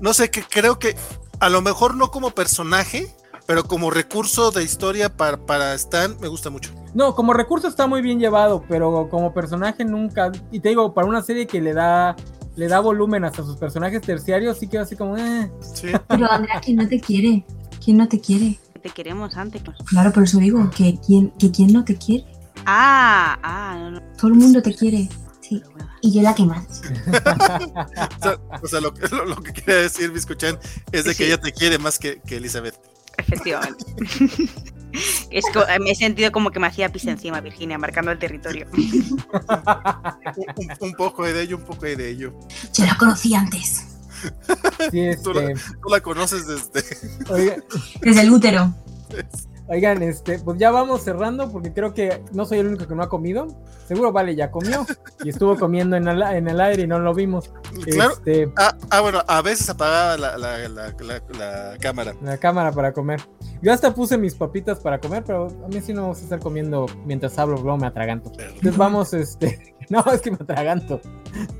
No 0.01 0.13
sé, 0.13 0.29
que 0.29 0.43
creo 0.43 0.77
que 0.79 0.97
a 1.39 1.49
lo 1.49 1.61
mejor 1.61 1.95
no 1.95 2.11
como 2.11 2.31
personaje, 2.31 3.15
pero 3.45 3.63
como 3.65 3.89
recurso 3.91 4.51
de 4.51 4.63
historia 4.63 5.09
para, 5.15 5.37
para 5.45 5.73
Stan 5.75 6.15
me 6.21 6.27
gusta 6.27 6.49
mucho. 6.49 6.71
No, 6.93 7.15
como 7.15 7.33
recurso 7.33 7.67
está 7.67 7.87
muy 7.87 8.01
bien 8.01 8.19
llevado, 8.19 8.63
pero 8.69 9.09
como 9.09 9.33
personaje 9.33 9.83
nunca. 9.85 10.31
Y 10.51 10.59
te 10.59 10.69
digo, 10.69 10.93
para 10.93 11.07
una 11.07 11.21
serie 11.21 11.47
que 11.47 11.61
le 11.61 11.73
da 11.73 12.15
le 12.55 12.67
da 12.67 12.79
volumen 12.79 13.23
hasta 13.25 13.41
sus 13.43 13.57
personajes 13.57 14.01
terciarios, 14.01 14.59
sí 14.59 14.67
queda 14.67 14.83
así 14.83 14.95
como. 14.95 15.17
Eh. 15.17 15.51
Sí. 15.73 15.87
Pero 16.07 16.31
Andrea, 16.31 16.61
¿quién 16.63 16.77
no 16.77 16.87
te 16.87 16.99
quiere? 16.99 17.43
¿Quién 17.83 17.97
no 17.97 18.07
te 18.07 18.21
quiere? 18.21 18.59
Te 18.81 18.89
queremos 18.91 19.35
antes. 19.37 19.61
Claro, 19.87 20.11
por 20.11 20.23
eso 20.23 20.37
digo, 20.37 20.69
que 20.69 20.99
quién, 21.05 21.31
que 21.39 21.49
quién 21.51 21.73
no 21.73 21.83
te 21.83 21.97
quiere. 21.97 22.25
Ah, 22.65 23.39
ah, 23.41 23.75
no, 23.79 23.91
no. 23.91 24.01
Todo 24.17 24.27
el 24.27 24.35
mundo 24.35 24.61
te 24.61 24.73
quiere. 24.75 25.09
Sí. 25.41 25.61
Y 26.01 26.11
yo 26.13 26.21
la 26.21 26.35
que 26.35 26.45
más. 26.45 26.65
O 28.19 28.23
sea, 28.23 28.37
o 28.61 28.67
sea, 28.67 28.81
lo, 28.81 28.93
que- 28.93 29.07
lo, 29.15 29.25
lo 29.25 29.35
que 29.37 29.51
quiere 29.53 29.81
decir 29.83 30.11
Biscochan 30.11 30.57
es 30.91 31.05
de 31.05 31.11
que 31.11 31.17
Sí. 31.17 31.23
ella 31.25 31.39
te 31.41 31.51
quiere 31.51 31.77
más 31.79 31.97
que, 31.99 32.21
que 32.21 32.37
Elizabeth. 32.37 32.75
Efectivamente. 33.17 33.85
es 35.31 35.45
co- 35.53 35.65
me 35.81 35.91
he 35.91 35.95
sentido 35.95 36.31
como 36.31 36.51
que 36.51 36.59
me 36.59 36.67
hacía 36.67 36.89
pis 36.89 37.05
encima, 37.05 37.41
Virginia, 37.41 37.77
marcando 37.77 38.11
el 38.11 38.19
territorio. 38.19 38.67
Un, 40.79 40.93
poco 40.93 41.23
de 41.23 41.41
ello, 41.41 41.57
un 41.57 41.63
poco 41.63 41.85
de 41.85 42.09
ello. 42.09 42.33
Yo 42.73 42.85
la 42.85 42.95
conocí 42.97 43.33
antes. 43.35 43.87
Sí, 44.91 45.09
Tú, 45.21 45.33
la, 45.33 45.51
este, 45.51 45.61
tú 45.81 45.89
la 45.89 45.99
conoces 45.99 46.47
desde... 46.47 46.81
oiga, 47.29 47.57
Desde 48.01 48.21
el 48.21 48.31
útero. 48.31 48.73
Oigan, 49.67 50.03
este, 50.03 50.39
pues 50.39 50.57
ya 50.57 50.71
vamos 50.71 51.03
cerrando 51.03 51.49
porque 51.49 51.71
creo 51.71 51.93
que 51.93 52.21
no 52.33 52.45
soy 52.45 52.59
el 52.59 52.67
único 52.67 52.85
que 52.85 52.95
no 52.95 53.03
ha 53.03 53.09
comido. 53.09 53.47
Seguro 53.87 54.11
Vale 54.11 54.35
ya 54.35 54.51
comió 54.51 54.85
y 55.23 55.29
estuvo 55.29 55.57
comiendo 55.57 55.95
en 55.95 56.07
el, 56.07 56.21
en 56.21 56.49
el 56.49 56.59
aire 56.59 56.83
y 56.83 56.87
no 56.87 56.99
lo 56.99 57.13
vimos. 57.13 57.51
Claro. 57.85 58.13
Este, 58.13 58.51
Ah, 58.57 58.75
ah, 58.89 59.01
bueno, 59.01 59.21
a 59.25 59.41
veces 59.41 59.69
apagaba 59.69 60.17
la, 60.17 60.37
la, 60.37 60.67
la, 60.67 61.77
cámara. 61.79 62.13
la 62.21 62.37
cámara 62.37 62.71
para 62.73 62.91
comer. 62.91 63.21
Yo 63.61 63.71
hasta 63.71 63.93
puse 63.93 64.17
mis 64.17 64.35
papitas 64.35 64.79
para 64.79 64.99
comer, 64.99 65.23
pero 65.25 65.47
a 65.63 65.67
mí 65.69 65.79
sí 65.79 65.93
no 65.93 66.01
me 66.03 66.07
gusta 66.09 66.25
estar 66.25 66.39
comiendo 66.39 66.85
mientras 67.05 67.39
hablo, 67.39 67.55
luego 67.55 67.77
me 67.77 67.87
atraganto. 67.87 68.31
Entonces 68.37 68.77
vamos, 68.77 69.13
este, 69.13 69.75
no, 69.89 70.03
es 70.11 70.21
que 70.21 70.31
me 70.31 70.37
atraganto. 70.41 70.99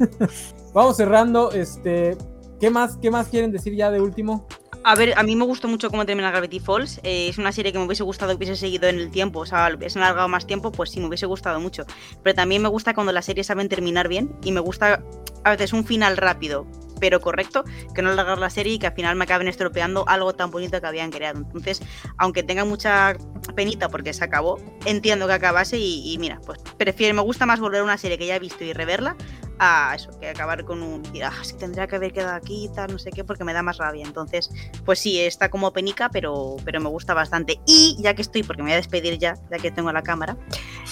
vamos 0.73 0.97
cerrando, 0.97 1.51
este, 1.51 2.17
¿qué 2.59 2.69
más, 2.69 2.97
qué 2.97 3.09
más 3.09 3.29
quieren 3.29 3.51
decir 3.51 3.75
ya 3.75 3.91
de 3.91 4.01
último? 4.01 4.45
A 4.85 4.95
ver, 4.95 5.13
a 5.17 5.23
mí 5.23 5.37
me 5.37 5.45
gustó 5.45 5.69
mucho 5.69 5.89
cómo 5.89 6.05
termina 6.05 6.29
Gravity 6.29 6.59
Falls. 6.59 6.99
Eh, 7.03 7.29
es 7.29 7.37
una 7.37 7.53
serie 7.53 7.71
que 7.71 7.79
me 7.79 7.85
hubiese 7.85 8.03
gustado 8.03 8.33
que 8.33 8.37
hubiese 8.37 8.57
seguido 8.57 8.89
en 8.89 8.99
el 8.99 9.11
tiempo, 9.11 9.39
o 9.39 9.45
sea, 9.45 9.71
hubiese 9.73 9.97
alargado 9.97 10.27
más 10.27 10.45
tiempo, 10.45 10.73
pues 10.73 10.91
sí, 10.91 10.99
me 10.99 11.07
hubiese 11.07 11.25
gustado 11.25 11.61
mucho. 11.61 11.85
Pero 12.21 12.35
también 12.35 12.61
me 12.61 12.67
gusta 12.67 12.93
cuando 12.93 13.13
las 13.13 13.23
series 13.23 13.47
saben 13.47 13.69
terminar 13.69 14.09
bien 14.09 14.35
y 14.43 14.51
me 14.51 14.59
gusta 14.59 15.01
a 15.45 15.51
veces 15.51 15.71
un 15.71 15.85
final 15.85 16.17
rápido, 16.17 16.67
pero 16.99 17.21
correcto, 17.21 17.63
que 17.95 18.01
no 18.01 18.09
alargar 18.09 18.39
la 18.39 18.49
serie 18.49 18.73
y 18.73 18.79
que 18.79 18.87
al 18.87 18.93
final 18.93 19.15
me 19.15 19.23
acaben 19.23 19.47
estropeando 19.47 20.03
algo 20.07 20.33
tan 20.33 20.51
bonito 20.51 20.79
que 20.81 20.87
habían 20.87 21.11
creado. 21.11 21.39
Entonces, 21.39 21.81
aunque 22.17 22.43
tenga 22.43 22.65
mucha 22.65 23.15
penita 23.55 23.87
porque 23.87 24.13
se 24.13 24.23
acabó, 24.25 24.59
entiendo 24.83 25.27
que 25.27 25.33
acabase 25.33 25.77
y, 25.79 26.17
mira, 26.19 26.41
pues 26.45 26.59
prefiero, 26.77 27.15
me 27.15 27.21
gusta 27.21 27.45
más 27.45 27.61
volver 27.61 27.81
a 27.81 27.83
una 27.85 27.97
serie 27.97 28.17
que 28.17 28.25
ya 28.25 28.35
he 28.35 28.39
visto 28.39 28.65
y 28.65 28.73
reverla 28.73 29.15
a 29.59 29.93
eso, 29.95 30.09
que 30.19 30.29
acabar 30.29 30.63
con 30.65 30.81
un, 30.81 31.03
ah, 31.23 31.43
si 31.43 31.55
tendría 31.55 31.87
que 31.87 31.95
haber 31.95 32.13
quedado 32.13 32.35
aquí 32.35 32.69
tal, 32.75 32.91
no 32.91 32.99
sé 32.99 33.11
qué, 33.11 33.23
porque 33.23 33.43
me 33.43 33.53
da 33.53 33.63
más 33.63 33.77
rabia. 33.77 34.05
Entonces, 34.05 34.49
pues 34.85 34.99
sí, 34.99 35.19
está 35.19 35.49
como 35.49 35.71
penica, 35.71 36.09
pero, 36.09 36.57
pero 36.65 36.79
me 36.79 36.89
gusta 36.89 37.13
bastante. 37.13 37.59
Y 37.65 37.97
ya 37.99 38.13
que 38.13 38.21
estoy, 38.21 38.43
porque 38.43 38.63
me 38.63 38.69
voy 38.69 38.73
a 38.73 38.77
despedir 38.77 39.17
ya, 39.17 39.35
ya 39.51 39.57
que 39.57 39.71
tengo 39.71 39.91
la 39.91 40.03
cámara, 40.03 40.37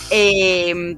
eh, 0.10 0.96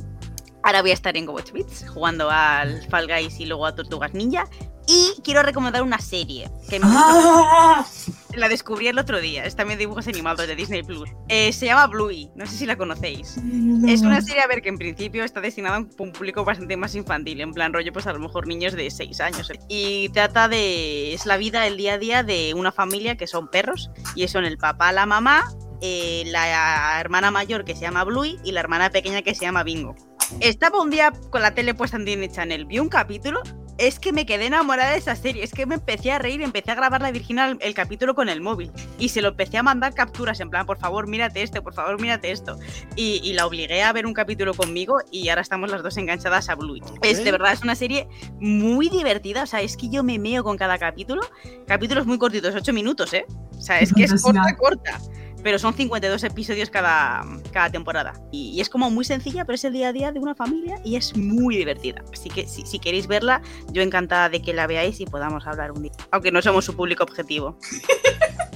Ahora 0.66 0.82
voy 0.82 0.92
a 0.92 0.94
estar 0.94 1.16
en 1.18 1.26
Go 1.26 1.34
Watch 1.34 1.52
Beats 1.52 1.86
jugando 1.90 2.30
al 2.32 2.82
Fall 2.84 3.06
Guys 3.06 3.38
y 3.42 3.46
luego 3.46 3.66
a 3.66 3.76
Tortugas 3.76 4.14
Ninja. 4.14 4.48
Y 4.88 5.22
quiero 5.24 5.44
recomendar 5.44 5.84
una 5.84 6.00
serie 6.00 6.50
que 6.70 6.80
me 6.80 6.86
¡Ah! 6.90 7.86
La 8.36 8.50
descubrí 8.50 8.88
el 8.88 8.98
otro 8.98 9.22
día. 9.22 9.46
Es 9.46 9.56
también 9.56 9.78
dibujos 9.78 10.08
animados 10.08 10.48
de 10.48 10.56
Disney 10.56 10.82
Plus. 10.82 11.08
Eh, 11.30 11.54
se 11.54 11.68
llama 11.68 11.86
Bluey. 11.86 12.32
No 12.36 12.48
sé 12.48 12.58
si 12.58 12.66
la 12.66 12.76
conocéis. 12.76 13.38
Es 13.88 14.02
una 14.02 14.22
serie, 14.22 14.42
a 14.42 14.48
ver, 14.48 14.64
que 14.64 14.70
en 14.70 14.78
principio 14.80 15.24
está 15.24 15.40
destinada 15.40 15.76
a 15.76 15.80
un 15.80 16.12
público 16.12 16.44
bastante 16.44 16.76
más 16.76 16.96
infantil. 16.96 17.42
En 17.42 17.54
plan, 17.54 17.72
rollo, 17.72 17.94
pues 17.94 18.08
a 18.08 18.14
lo 18.14 18.18
mejor 18.18 18.48
niños 18.48 18.74
de 18.74 18.90
6 18.90 19.22
años. 19.22 19.52
Y 19.70 20.10
trata 20.10 20.48
de. 20.48 21.14
Es 21.14 21.28
la 21.28 21.38
vida, 21.38 21.68
el 21.68 21.78
día 21.78 21.94
a 21.94 21.98
día 22.00 22.24
de 22.24 22.56
una 22.56 22.72
familia 22.72 23.18
que 23.18 23.28
son 23.28 23.50
perros. 23.50 23.92
Y 24.16 24.28
son 24.28 24.46
el 24.46 24.58
papá, 24.58 24.92
la 24.92 25.06
mamá, 25.06 25.54
eh, 25.82 26.24
la 26.28 27.00
hermana 27.00 27.30
mayor 27.30 27.66
que 27.66 27.76
se 27.76 27.82
llama 27.82 28.04
Bluey 28.04 28.40
y 28.44 28.52
la 28.52 28.62
hermana 28.62 28.90
pequeña 28.90 29.22
que 29.22 29.36
se 29.36 29.42
llama 29.42 29.64
Bingo. 29.64 29.96
Estaba 30.40 30.82
un 30.82 30.90
día 30.90 31.12
con 31.30 31.42
la 31.42 31.54
tele 31.54 31.76
puesta 31.76 31.98
en 31.98 32.06
Disney 32.06 32.30
Channel, 32.30 32.66
vi 32.66 32.80
un 32.80 32.90
capítulo 32.90 33.44
es 33.78 34.00
que 34.00 34.12
me 34.14 34.26
quedé 34.26 34.46
enamorada 34.46 34.92
de 34.92 34.98
esa 34.98 35.16
serie. 35.16 35.44
Es 35.44 35.52
que 35.52 35.66
me 35.66 35.76
empecé 35.76 36.12
a 36.12 36.20
reír, 36.20 36.42
empecé 36.42 36.72
a 36.72 36.76
grabar 36.76 37.02
la 37.02 37.12
Virginia 37.12 37.58
el, 37.60 37.74
capítulo 37.74 38.16
con 38.16 38.30
el 38.30 38.42
móvil. 38.42 38.72
Y 39.00 39.10
se 39.10 39.22
lo 39.22 39.30
empecé 39.30 39.58
a 39.58 39.64
mandar 39.64 39.94
capturas 39.94 40.40
en 40.40 40.50
plan, 40.50 40.66
por 40.66 40.78
favor, 40.78 41.08
mírate 41.08 41.42
esto, 41.42 41.62
por 41.64 41.74
favor, 41.74 42.00
mírate 42.00 42.32
esto. 42.32 42.58
Y, 42.96 43.34
la 43.34 43.48
obligué 43.48 43.82
a 43.82 43.92
ver 43.92 44.06
un 44.06 44.14
capítulo 44.14 44.54
conmigo 44.54 45.00
y 45.10 45.30
ahora 45.30 45.42
estamos 45.42 45.72
las 45.72 45.82
dos 45.82 45.98
enganchadas 45.98 46.50
a 46.50 46.56
Blue. 46.56 46.80
Es 47.02 47.24
de 47.24 47.32
verdad, 47.32 47.54
es 47.54 47.64
una 47.64 47.76
serie 47.76 48.08
muy 48.40 48.90
divertida. 48.90 49.44
O 49.44 49.48
sea, 49.48 49.62
es 49.62 49.76
que 49.76 49.90
yo 49.90 50.04
me 50.04 50.20
meo 50.20 50.44
con 50.44 50.58
cada 50.58 50.78
capítulo. 50.78 51.22
Capítulos 51.68 52.06
muy 52.06 52.20
cortitos, 52.20 52.54
8 52.54 52.74
minutos, 52.74 53.14
¿eh? 53.14 53.26
O 53.58 53.62
sea, 53.62 53.80
es 53.80 53.94
que 53.94 54.04
es 54.04 54.22
corta, 54.22 54.56
corta 54.56 55.00
pero 55.44 55.60
son 55.60 55.74
52 55.74 56.24
episodios 56.24 56.70
cada, 56.70 57.24
cada 57.52 57.70
temporada. 57.70 58.14
Y, 58.32 58.60
es 58.62 58.70
como 58.70 58.90
muy 58.90 59.06
sencilla, 59.06 59.46
pero 59.46 59.56
es 59.56 59.64
el 59.66 59.74
día 59.74 59.90
a 59.90 59.94
día 59.94 60.12
de 60.12 60.20
una 60.20 60.36
familia 60.36 60.80
y 60.84 60.96
es 60.96 61.16
muy 61.16 61.58
divertida. 61.58 62.04
Así 62.14 62.30
que 62.30 62.48
si, 62.48 62.66
si, 62.66 62.80
queréis 62.80 63.08
verla, 63.08 63.42
yo 63.72 63.82
encantada 63.82 64.30
de 64.30 64.42
que 64.42 64.54
la 64.54 64.68
veáis 64.68 65.00
y 65.00 65.06
podamos 65.06 65.46
hablar 65.46 65.72
un 65.72 65.84
día. 65.84 65.92
Aunque 66.12 66.32
no 66.32 66.42
somos 66.42 66.66
su 66.66 66.76
público 66.76 67.04
objetivo. 67.04 67.58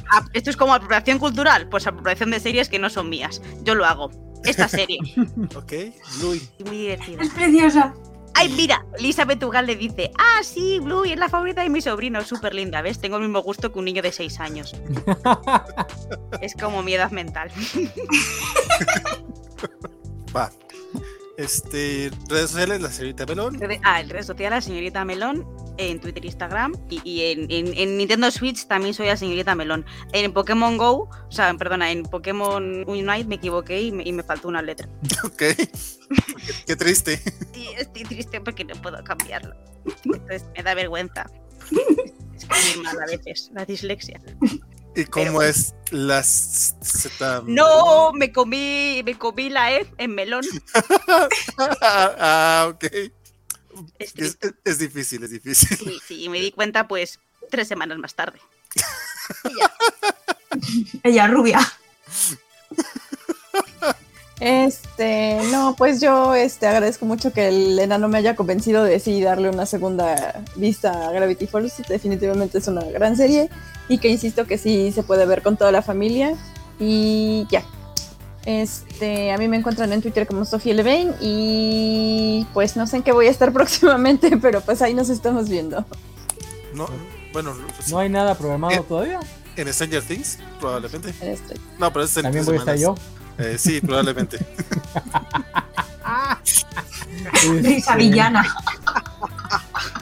Ah, 0.10 0.26
esto 0.32 0.50
es 0.50 0.56
como 0.56 0.74
apropiación 0.74 1.20
cultural, 1.20 1.68
pues 1.68 1.86
apropiación 1.86 2.32
de 2.32 2.40
series 2.40 2.70
que 2.70 2.80
no 2.80 2.90
son 2.90 3.10
mías. 3.10 3.42
Yo 3.64 3.76
lo 3.76 3.86
hago. 3.86 4.10
Esta 4.46 4.70
serie. 4.70 5.00
ok, 5.56 5.74
Muy 6.22 6.42
divertida. 6.72 7.22
Es 7.22 7.30
preciosa. 7.32 7.94
Ay, 8.40 8.50
mira, 8.50 8.86
Elizabeth 9.00 9.44
Ugal 9.44 9.66
le 9.66 9.76
dice, 9.76 10.12
ah, 10.20 10.44
sí, 10.44 10.80
Bluey 10.80 11.12
es 11.12 11.18
la 11.18 11.28
favorita 11.28 11.64
de 11.64 11.70
mi 11.70 11.82
sobrino, 11.82 12.24
súper 12.24 12.54
linda, 12.54 12.84
¿ves? 12.84 13.00
Tengo 13.00 13.18
el 13.18 13.24
mismo 13.24 13.42
gusto 13.42 13.74
que 13.74 13.80
un 13.80 13.86
niño 13.86 14.04
de 14.04 14.12
6 14.12 14.40
años. 14.40 14.76
es 16.42 16.54
como 16.54 16.84
mi 16.84 16.94
edad 16.94 17.10
mental. 17.10 17.50
Va. 20.36 20.52
Este, 21.38 22.10
redes 22.30 22.50
sociales, 22.50 22.82
la 22.82 22.92
señorita 22.92 23.28
Melón. 23.28 23.60
Ah, 23.84 24.02
en 24.02 24.10
redes 24.10 24.26
sociales, 24.26 24.58
la 24.58 24.62
señorita 24.62 25.06
Melón, 25.06 25.48
en 25.78 26.00
Twitter 26.02 26.24
e 26.24 26.28
Instagram. 26.28 26.74
Y, 26.90 27.22
en, 27.22 27.98
Nintendo 27.98 28.32
Switch 28.32 28.66
también 28.66 28.96
soy 28.96 29.06
la 29.06 29.18
señorita 29.18 29.54
Melón. 29.54 29.86
En 30.14 30.34
Pokémon 30.34 30.78
Go, 30.78 31.08
o 31.08 31.32
sea, 31.32 31.54
perdona, 31.54 31.92
en 31.92 32.02
Pokémon 32.04 32.84
Unite 32.90 33.26
me 33.26 33.36
equivoqué 33.36 33.80
y 33.84 33.92
me, 33.92 34.24
faltó 34.24 34.48
una 34.48 34.64
letra. 34.64 34.90
Ok. 35.24 35.38
qué, 36.66 36.76
triste. 36.76 37.18
Sí, 37.54 37.68
estoy 37.78 38.04
triste 38.04 38.42
porque 38.42 38.66
no 38.66 38.74
puedo 38.82 39.04
cambiarlo. 39.04 39.56
Entonces 40.06 40.44
me 40.56 40.64
da 40.64 40.74
vergüenza. 40.74 41.30
Escribir 42.36 42.84
mal 42.84 42.98
a 43.00 43.06
veces, 43.06 43.52
la 43.54 43.64
dislexia. 43.64 44.20
¿Y 44.98 45.06
cómo 45.06 45.44
es 45.44 45.76
las 45.92 46.76
No, 47.46 48.12
me 48.14 48.32
comí, 48.32 49.04
me 49.06 49.16
comí 49.16 49.52
la 49.52 49.72
E 49.72 49.88
en 50.00 50.16
melón. 50.16 50.44
ah, 51.60 52.72
ok. 52.72 52.84
Es, 54.00 54.80
difícil, 54.80 55.24
es 55.24 55.30
difícil. 55.30 55.78
Sí, 55.78 56.00
sí, 56.04 56.24
y 56.24 56.30
me 56.30 56.40
di 56.40 56.52
cuenta 56.52 56.88
pues 56.88 57.20
tres 57.52 57.68
semanas 57.68 58.00
más 58.00 58.16
tarde. 58.16 58.40
Ella 61.04 61.28
rubia. 61.28 61.60
Este, 64.40 65.40
no, 65.52 65.76
pues 65.76 66.00
yo 66.00 66.36
este, 66.36 66.68
agradezco 66.68 67.08
mucho 67.08 67.34
que 67.34 67.48
el 67.48 67.80
enano 67.80 68.08
me 68.08 68.20
haya 68.20 68.36
convencido 68.36 68.84
de 68.84 69.00
sí 69.00 69.20
darle 69.20 69.50
una 69.50 69.66
segunda 69.66 70.44
vista 70.56 71.08
a 71.08 71.12
Gravity 71.12 71.48
Falls. 71.48 71.82
Definitivamente 71.90 72.60
es 72.60 72.68
una 72.68 72.84
gran 72.84 73.18
serie 73.18 73.50
y 73.90 73.98
que 73.98 74.10
insisto 74.10 74.46
que 74.46 74.58
sí 74.58 74.92
se 74.92 75.04
puede 75.04 75.26
ver 75.26 75.42
con 75.42 75.58
toda 75.58 75.72
la 75.72 75.82
familia. 75.82 76.36
Y 76.80 77.48
ya. 77.50 77.64
Este, 78.46 79.34
a 79.34 79.38
mí 79.38 79.50
me 79.50 79.58
encuentran 79.58 79.92
en 79.92 80.02
Twitter 80.02 80.26
como 80.26 80.46
Sofía 80.46 80.74
Levain 80.74 81.14
y 81.20 82.48
pues 82.54 82.78
no 82.78 82.88
sé 82.88 82.96
en 82.98 83.04
qué 83.04 83.12
voy 83.12 83.28
a 83.28 83.30
estar 83.30 83.52
próximamente, 83.54 84.38
pero 84.38 84.62
pues 84.62 84.82
ahí 84.82 84.94
nos 84.94 85.10
estamos 85.10 85.50
viendo. 85.50 85.86
No, 86.74 86.88
bueno, 87.34 87.54
pues 87.76 87.90
no 87.90 88.00
hay 88.00 88.10
nada 88.10 88.36
programado 88.36 88.84
todavía. 88.84 89.20
En 89.58 89.74
Stranger 89.74 90.04
Things, 90.04 90.38
probablemente. 90.60 91.14
No, 91.80 91.92
pero 91.92 92.06
es 92.06 92.16
en 92.16 92.24
También 92.24 92.46
voy 92.46 92.56
a 92.56 92.60
estar 92.60 92.78
yo. 92.78 92.96
Eh, 93.38 93.58
sí, 93.58 93.82
probablemente. 93.82 94.38
Risa 97.62 97.96
villana. 97.96 98.46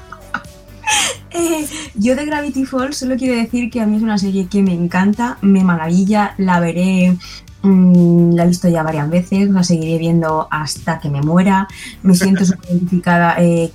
Eh, 1.32 1.68
yo 1.96 2.16
de 2.16 2.26
Gravity 2.26 2.66
Falls 2.66 2.98
solo 2.98 3.16
quiero 3.16 3.36
decir 3.36 3.70
que 3.70 3.82
a 3.82 3.86
mí 3.86 3.98
es 3.98 4.04
una 4.04 4.18
serie 4.18 4.48
que 4.48 4.62
me 4.62 4.74
encanta, 4.74 5.38
me 5.42 5.64
maravilla, 5.64 6.34
la 6.38 6.60
veré, 6.60 7.18
mm, 7.62 8.34
la 8.34 8.44
he 8.44 8.48
visto 8.48 8.68
ya 8.68 8.84
varias 8.84 9.10
veces, 9.10 9.50
la 9.50 9.64
seguiré 9.64 9.98
viendo 9.98 10.48
hasta 10.52 11.00
que 11.00 11.10
me 11.10 11.22
muera, 11.22 11.68
me 12.04 12.16
siento 12.16 12.46
súper 12.46 12.72
identificada 12.72 13.36
eh, 13.38 13.72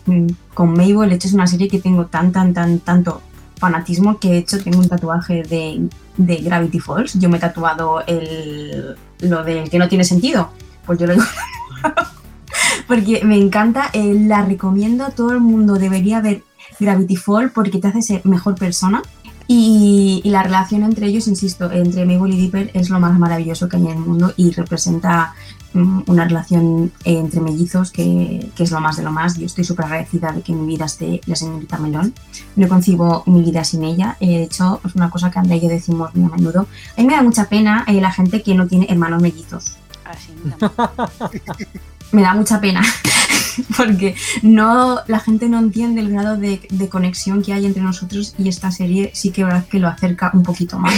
con 0.54 0.72
Mabel, 0.72 1.10
de 1.10 1.16
hecho 1.16 1.28
es 1.28 1.34
una 1.34 1.46
serie 1.46 1.68
que 1.68 1.80
tengo 1.80 2.06
tan, 2.06 2.32
tan, 2.32 2.54
tan, 2.54 2.78
tanto 2.80 3.22
fanatismo 3.60 4.18
que 4.18 4.32
he 4.32 4.38
hecho. 4.38 4.60
Tengo 4.60 4.78
un 4.78 4.88
tatuaje 4.88 5.42
de, 5.42 5.88
de 6.16 6.36
Gravity 6.36 6.80
Falls, 6.80 7.14
yo 7.14 7.28
me 7.28 7.36
he 7.36 7.40
tatuado 7.40 8.02
el, 8.06 8.96
lo 9.20 9.44
de 9.44 9.64
que 9.64 9.78
no 9.78 9.88
tiene 9.88 10.02
sentido, 10.02 10.50
pues 10.86 10.98
yo 10.98 11.06
lo 11.06 11.12
digo. 11.12 11.26
porque 12.88 13.22
me 13.24 13.36
encanta, 13.36 13.90
eh, 13.92 14.14
la 14.18 14.44
recomiendo, 14.44 15.10
todo 15.10 15.32
el 15.32 15.40
mundo. 15.40 15.74
Debería 15.74 16.20
ver 16.20 16.42
Gravity 16.80 17.16
Fall 17.16 17.50
porque 17.50 17.78
te 17.78 17.88
hace 17.88 18.02
ser 18.02 18.26
mejor 18.26 18.54
persona. 18.54 19.02
Y, 19.52 20.22
la 20.26 20.44
relación 20.44 20.84
entre 20.84 21.08
ellos, 21.08 21.26
insisto, 21.26 21.72
entre 21.72 22.06
Mabel 22.06 22.34
y 22.34 22.36
Dipper 22.36 22.70
es 22.72 22.88
lo 22.88 23.00
más 23.00 23.18
maravilloso 23.18 23.68
que 23.68 23.78
hay 23.78 23.82
en 23.82 23.90
el 23.90 23.98
mundo 23.98 24.32
y 24.36 24.52
representa 24.52 25.34
mm, 25.74 26.02
una 26.06 26.24
relación 26.24 26.92
entre 27.02 27.40
mellizos 27.40 27.90
que, 27.90 28.48
que, 28.54 28.62
es 28.62 28.70
lo 28.70 28.80
más 28.80 28.96
de 28.98 29.02
lo 29.02 29.10
más. 29.10 29.36
Yo 29.36 29.46
estoy 29.46 29.64
súper 29.64 29.86
agradecida 29.86 30.30
de 30.30 30.42
que 30.42 30.52
mi 30.52 30.68
vida 30.68 30.84
esté 30.84 31.20
la 31.26 31.34
señorita 31.34 31.78
Melón. 31.78 32.14
No 32.54 32.68
concibo 32.68 33.24
mi 33.26 33.42
vida 33.42 33.64
sin 33.64 33.82
ella. 33.82 34.16
Eh, 34.20 34.28
de 34.28 34.42
hecho, 34.44 34.80
es 34.84 34.94
una 34.94 35.10
cosa 35.10 35.32
que 35.32 35.40
Andrea 35.40 35.56
y 35.56 35.62
yo 35.62 35.68
decimos 35.68 36.14
muy 36.14 36.30
a 36.32 36.36
menudo. 36.36 36.68
A 36.96 37.00
mí 37.00 37.08
me 37.08 37.14
da 37.14 37.22
mucha 37.22 37.48
pena 37.48 37.84
eh, 37.88 38.00
la 38.00 38.12
gente 38.12 38.44
que 38.44 38.54
no 38.54 38.68
tiene 38.68 38.86
hermanos 38.88 39.20
mellizos. 39.20 39.78
Ah, 40.04 40.14
me 42.12 42.22
da 42.22 42.34
mucha 42.34 42.60
pena. 42.60 42.82
porque 43.76 44.14
no, 44.42 45.00
la 45.06 45.20
gente 45.20 45.48
no 45.48 45.58
entiende 45.58 46.00
el 46.00 46.10
grado 46.10 46.36
de, 46.36 46.60
conexión 46.90 47.42
que 47.42 47.52
hay 47.52 47.66
entre 47.66 47.82
nosotros 47.82 48.34
y 48.38 48.48
esta 48.48 48.70
serie 48.70 49.10
sí 49.14 49.30
que 49.30 49.44
verdad 49.44 49.64
que 49.66 49.78
lo 49.78 49.88
acerca 49.88 50.30
un 50.34 50.42
poquito 50.42 50.78
más 50.78 50.94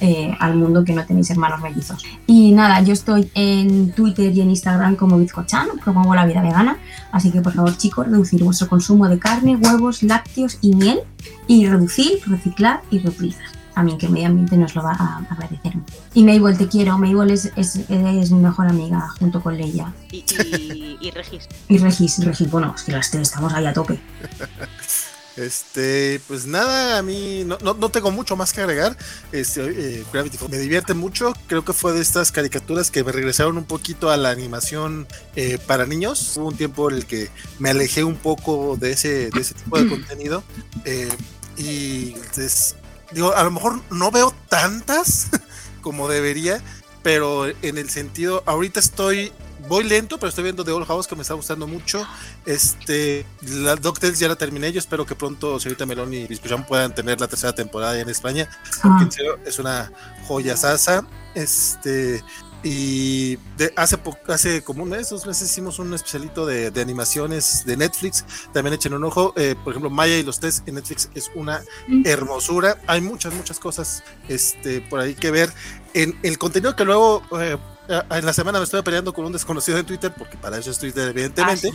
eh, 0.00 0.34
al 0.40 0.56
mundo 0.56 0.84
que 0.84 0.92
no 0.92 1.04
tenéis 1.04 1.30
hermanos 1.30 1.60
mellizos. 1.60 2.04
Y 2.26 2.52
nada, 2.52 2.80
yo 2.82 2.92
estoy 2.92 3.30
en 3.34 3.92
Twitter 3.92 4.32
y 4.32 4.40
en 4.40 4.50
Instagram 4.50 4.96
como 4.96 5.18
Bizcochan, 5.18 5.68
promuevo 5.82 6.14
la 6.14 6.26
vida 6.26 6.42
vegana, 6.42 6.78
así 7.12 7.30
que 7.30 7.40
por 7.40 7.52
favor 7.52 7.76
chicos, 7.76 8.06
reducir 8.06 8.42
vuestro 8.42 8.68
consumo 8.68 9.08
de 9.08 9.18
carne, 9.18 9.56
huevos, 9.56 10.02
lácteos 10.02 10.58
y 10.60 10.74
miel 10.74 11.00
y 11.46 11.66
reducir, 11.66 12.20
reciclar 12.26 12.82
y 12.90 12.98
reutilizar 12.98 13.55
también 13.76 13.98
que 13.98 14.06
el 14.06 14.12
medio 14.12 14.28
ambiente 14.28 14.56
nos 14.56 14.74
lo 14.74 14.82
va 14.82 14.92
a 14.92 15.18
agradecer. 15.30 15.74
Y 16.14 16.24
Mabel, 16.24 16.56
te 16.56 16.66
quiero. 16.66 16.96
Mabel 16.96 17.30
es, 17.30 17.52
es, 17.56 17.76
es 17.76 18.30
mi 18.30 18.40
mejor 18.40 18.66
amiga 18.68 19.06
junto 19.18 19.42
con 19.42 19.54
Leia. 19.54 19.92
Y, 20.10 20.24
y, 20.26 20.96
y 21.06 21.10
Regis. 21.10 21.46
Y 21.68 21.76
Regis, 21.76 22.24
Regis. 22.24 22.50
Bueno, 22.50 22.72
es 22.74 22.84
que 22.84 22.92
las 22.92 23.10
tres 23.10 23.28
estamos 23.28 23.52
ahí 23.52 23.66
a 23.66 23.74
tope. 23.74 24.00
Este, 25.36 26.18
pues 26.28 26.46
nada, 26.46 26.96
a 26.96 27.02
mí 27.02 27.44
no, 27.44 27.58
no, 27.58 27.90
tengo 27.90 28.10
mucho 28.10 28.36
más 28.36 28.54
que 28.54 28.62
agregar. 28.62 28.96
Este, 29.32 29.60
eh, 29.98 30.04
Gravity 30.10 30.38
Falls 30.38 30.50
me 30.50 30.56
divierte 30.56 30.94
mucho. 30.94 31.34
Creo 31.46 31.62
que 31.62 31.74
fue 31.74 31.92
de 31.92 32.00
estas 32.00 32.32
caricaturas 32.32 32.90
que 32.90 33.04
me 33.04 33.12
regresaron 33.12 33.58
un 33.58 33.64
poquito 33.64 34.08
a 34.08 34.16
la 34.16 34.30
animación 34.30 35.06
eh, 35.34 35.58
para 35.66 35.84
niños. 35.84 36.38
Hubo 36.38 36.48
un 36.48 36.56
tiempo 36.56 36.88
en 36.88 36.96
el 36.96 37.04
que 37.04 37.28
me 37.58 37.68
alejé 37.68 38.02
un 38.02 38.16
poco 38.16 38.78
de 38.78 38.92
ese, 38.92 39.28
de 39.28 39.38
ese 39.38 39.52
tipo 39.52 39.78
de 39.78 39.86
contenido. 39.90 40.42
Eh, 40.86 41.10
y 41.58 42.12
pues, 42.34 42.74
digo, 43.12 43.34
a 43.34 43.44
lo 43.44 43.50
mejor 43.50 43.80
no 43.90 44.10
veo 44.10 44.34
tantas 44.48 45.28
como 45.80 46.08
debería, 46.08 46.60
pero 47.02 47.46
en 47.46 47.78
el 47.78 47.90
sentido, 47.90 48.42
ahorita 48.46 48.80
estoy 48.80 49.32
voy 49.68 49.84
lento, 49.84 50.18
pero 50.18 50.28
estoy 50.28 50.44
viendo 50.44 50.64
The 50.64 50.72
Old 50.72 50.86
House 50.86 51.06
que 51.06 51.16
me 51.16 51.22
está 51.22 51.34
gustando 51.34 51.66
mucho. 51.66 52.06
Este, 52.44 53.26
la 53.42 53.76
DuckTales 53.76 54.18
ya 54.18 54.28
la 54.28 54.36
terminé. 54.36 54.72
Yo 54.72 54.78
espero 54.78 55.06
que 55.06 55.14
pronto 55.14 55.58
Señorita 55.58 55.86
Melón 55.86 56.12
y 56.14 56.26
Biscuchán 56.26 56.66
puedan 56.66 56.94
tener 56.94 57.20
la 57.20 57.28
tercera 57.28 57.54
temporada 57.54 57.98
en 57.98 58.08
España, 58.08 58.48
porque 58.82 59.04
en 59.04 59.12
serio 59.12 59.38
es 59.44 59.58
una 59.58 59.90
joya 60.26 60.56
sasa. 60.56 61.06
Este, 61.34 62.22
y 62.62 63.36
de, 63.56 63.72
hace, 63.76 63.96
hace 64.28 64.62
como 64.62 64.82
un 64.82 64.90
mes, 64.90 65.10
dos 65.10 65.26
meses 65.26 65.50
hicimos 65.50 65.78
un 65.78 65.94
especialito 65.94 66.46
de, 66.46 66.72
animaciones 66.80 67.64
de 67.64 67.76
Netflix. 67.76 68.24
También 68.52 68.74
echen 68.74 68.94
un 68.94 69.04
ojo. 69.04 69.32
Eh, 69.36 69.54
por 69.62 69.72
ejemplo, 69.72 69.90
Maya 69.90 70.16
y 70.16 70.22
los 70.22 70.40
test 70.40 70.66
en 70.68 70.76
Netflix 70.76 71.10
es 71.14 71.30
una 71.34 71.62
hermosura. 72.04 72.78
Hay 72.86 73.00
muchas, 73.00 73.34
muchas 73.34 73.58
cosas 73.58 74.02
este, 74.28 74.80
por 74.80 75.00
ahí 75.00 75.14
que 75.14 75.30
ver. 75.30 75.52
En 75.94 76.18
el 76.22 76.38
contenido 76.38 76.74
que 76.74 76.84
luego 76.84 77.22
eh, 77.40 77.56
en 77.88 78.26
la 78.26 78.32
semana 78.32 78.58
me 78.58 78.64
estuve 78.64 78.82
peleando 78.82 79.12
con 79.12 79.24
un 79.24 79.32
desconocido 79.32 79.78
en 79.78 79.86
Twitter, 79.86 80.12
porque 80.16 80.36
para 80.36 80.58
eso 80.58 80.70
es 80.70 80.78
Twitter, 80.78 81.08
evidentemente. 81.08 81.72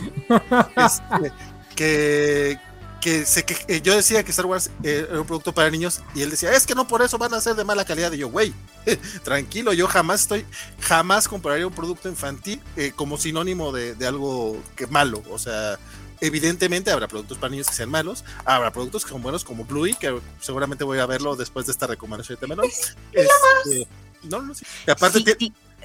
Ah, 0.50 0.68
este, 0.86 1.32
que, 1.74 2.58
que, 3.00 3.26
sé 3.26 3.44
que 3.44 3.56
eh, 3.68 3.80
yo 3.80 3.94
decía 3.96 4.22
que 4.22 4.30
Star 4.30 4.46
Wars 4.46 4.70
eh, 4.82 5.06
era 5.08 5.20
un 5.20 5.26
producto 5.26 5.52
para 5.52 5.70
niños 5.70 6.02
y 6.14 6.22
él 6.22 6.30
decía, 6.30 6.52
es 6.52 6.66
que 6.66 6.74
no 6.74 6.86
por 6.86 7.02
eso 7.02 7.18
van 7.18 7.34
a 7.34 7.40
ser 7.40 7.54
de 7.54 7.64
mala 7.64 7.84
calidad. 7.84 8.12
Y 8.12 8.18
yo, 8.18 8.28
güey, 8.28 8.52
tranquilo, 9.24 9.72
yo 9.72 9.86
jamás 9.86 10.22
estoy, 10.22 10.44
jamás 10.80 11.28
compararía 11.28 11.66
un 11.66 11.74
producto 11.74 12.08
infantil 12.08 12.60
eh, 12.76 12.92
como 12.94 13.18
sinónimo 13.18 13.72
de, 13.72 13.94
de, 13.94 14.06
algo 14.06 14.62
que 14.76 14.86
malo. 14.86 15.22
O 15.30 15.38
sea, 15.38 15.78
evidentemente 16.20 16.90
habrá 16.90 17.08
productos 17.08 17.38
para 17.38 17.50
niños 17.50 17.66
que 17.66 17.74
sean 17.74 17.90
malos, 17.90 18.24
habrá 18.44 18.72
productos 18.72 19.04
que 19.04 19.10
son 19.10 19.22
buenos 19.22 19.44
como 19.44 19.64
Bluey, 19.64 19.94
que 19.94 20.18
seguramente 20.40 20.84
voy 20.84 20.98
a 20.98 21.06
verlo 21.06 21.36
después 21.36 21.66
de 21.66 21.72
esta 21.72 21.86
recomendación 21.86 22.38
de 22.40 22.46
Melon. 22.46 22.66
Este, 23.12 23.86
no, 24.24 24.40
no 24.40 24.54
sé. 24.54 24.64
Y 24.86 24.90
aparte, 24.90 25.24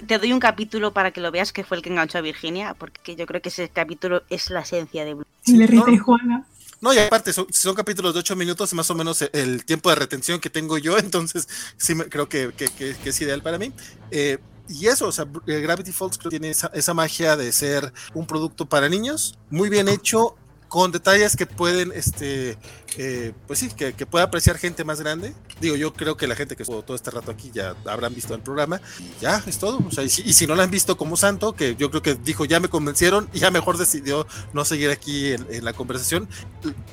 te 0.06 0.18
doy 0.20 0.32
un 0.32 0.40
capítulo 0.40 0.94
para 0.94 1.12
que 1.12 1.22
lo 1.22 1.32
veas, 1.32 1.52
que 1.52 1.64
fue 1.64 1.78
el 1.78 1.84
que 1.84 1.90
enganchó 1.90 2.20
a 2.20 2.22
Virginia, 2.22 2.76
porque 2.76 3.16
yo 3.16 3.26
creo 3.26 3.42
que 3.42 3.50
ese 3.50 3.70
capítulo 3.70 4.24
es 4.30 4.50
la 4.50 4.62
esencia 4.62 5.06
de 5.06 5.16
Blue. 5.16 5.26
Rita 5.46 5.92
y 5.92 5.98
Juana. 5.98 6.46
No, 6.80 6.94
y 6.94 7.00
aparte, 7.00 7.34
son, 7.34 7.48
son, 7.52 7.76
capítulos 7.76 8.14
de 8.14 8.20
8 8.20 8.36
minutos, 8.36 8.74
más 8.74 8.90
o 8.92 8.96
menos 8.96 9.22
el 9.34 9.66
tiempo 9.66 9.90
de 9.90 9.96
retención 9.96 10.40
que 10.40 10.50
tengo 10.50 10.78
yo, 10.78 10.98
entonces 11.00 11.48
sí 11.78 11.96
creo 11.96 12.30
que, 12.30 12.54
que, 12.54 12.68
que, 12.70 13.10
es 13.10 13.22
ideal 13.22 13.42
para 13.42 13.58
mí. 13.58 13.74
Eh, 14.12 14.38
y 14.70 14.88
eso, 14.88 15.08
o 15.08 15.12
sea, 15.12 15.26
Gravity 15.46 15.92
Falls 15.92 16.18
creo 16.18 16.30
que 16.30 16.40
tiene 16.40 16.50
esa, 16.50 16.68
esa, 16.74 16.94
magia 16.94 17.38
de 17.38 17.52
ser 17.52 17.94
un 18.14 18.28
producto 18.28 18.68
para 18.68 18.90
niños, 18.90 19.38
muy 19.50 19.70
bien 19.70 19.88
hecho 19.88 20.36
con 20.68 20.92
detalles 20.92 21.36
que 21.36 21.46
pueden, 21.46 21.92
este, 21.94 22.58
eh, 22.98 23.34
pues 23.48 23.60
sí, 23.60 23.70
que, 23.70 23.94
pueda 24.06 24.26
apreciar 24.26 24.58
gente 24.58 24.84
más 24.84 25.00
grande. 25.00 25.34
Digo, 25.62 25.76
yo 25.76 25.94
creo 25.94 26.18
que 26.18 26.28
la 26.28 26.36
gente 26.36 26.56
que 26.56 26.64
estuvo 26.64 26.84
todo 26.84 26.96
este 26.96 27.12
rato 27.12 27.32
aquí 27.32 27.52
ya 27.54 27.76
habrán 27.86 28.14
visto 28.14 28.34
el 28.34 28.42
programa 28.42 28.82
ya 29.22 29.44
es 29.46 29.58
todo. 29.60 29.80
O 29.86 29.92
sea, 29.92 30.04
y 30.04 30.10
si, 30.10 30.48
no 30.48 30.56
la 30.56 30.64
han 30.64 30.72
visto 30.72 30.98
como 30.98 31.18
santo, 31.18 31.54
que 31.54 31.76
yo 31.76 31.90
creo 31.90 32.02
que 32.02 32.16
dijo 32.16 32.46
ya 32.46 32.60
me 32.60 32.70
convencieron 32.70 33.30
y 33.34 33.40
ya 33.48 33.52
mejor 33.52 33.78
decidió 33.78 34.28
no 34.54 34.66
seguir 34.66 34.90
aquí 34.90 35.32
en, 35.32 35.64
la 35.64 35.74
conversación. 35.74 36.28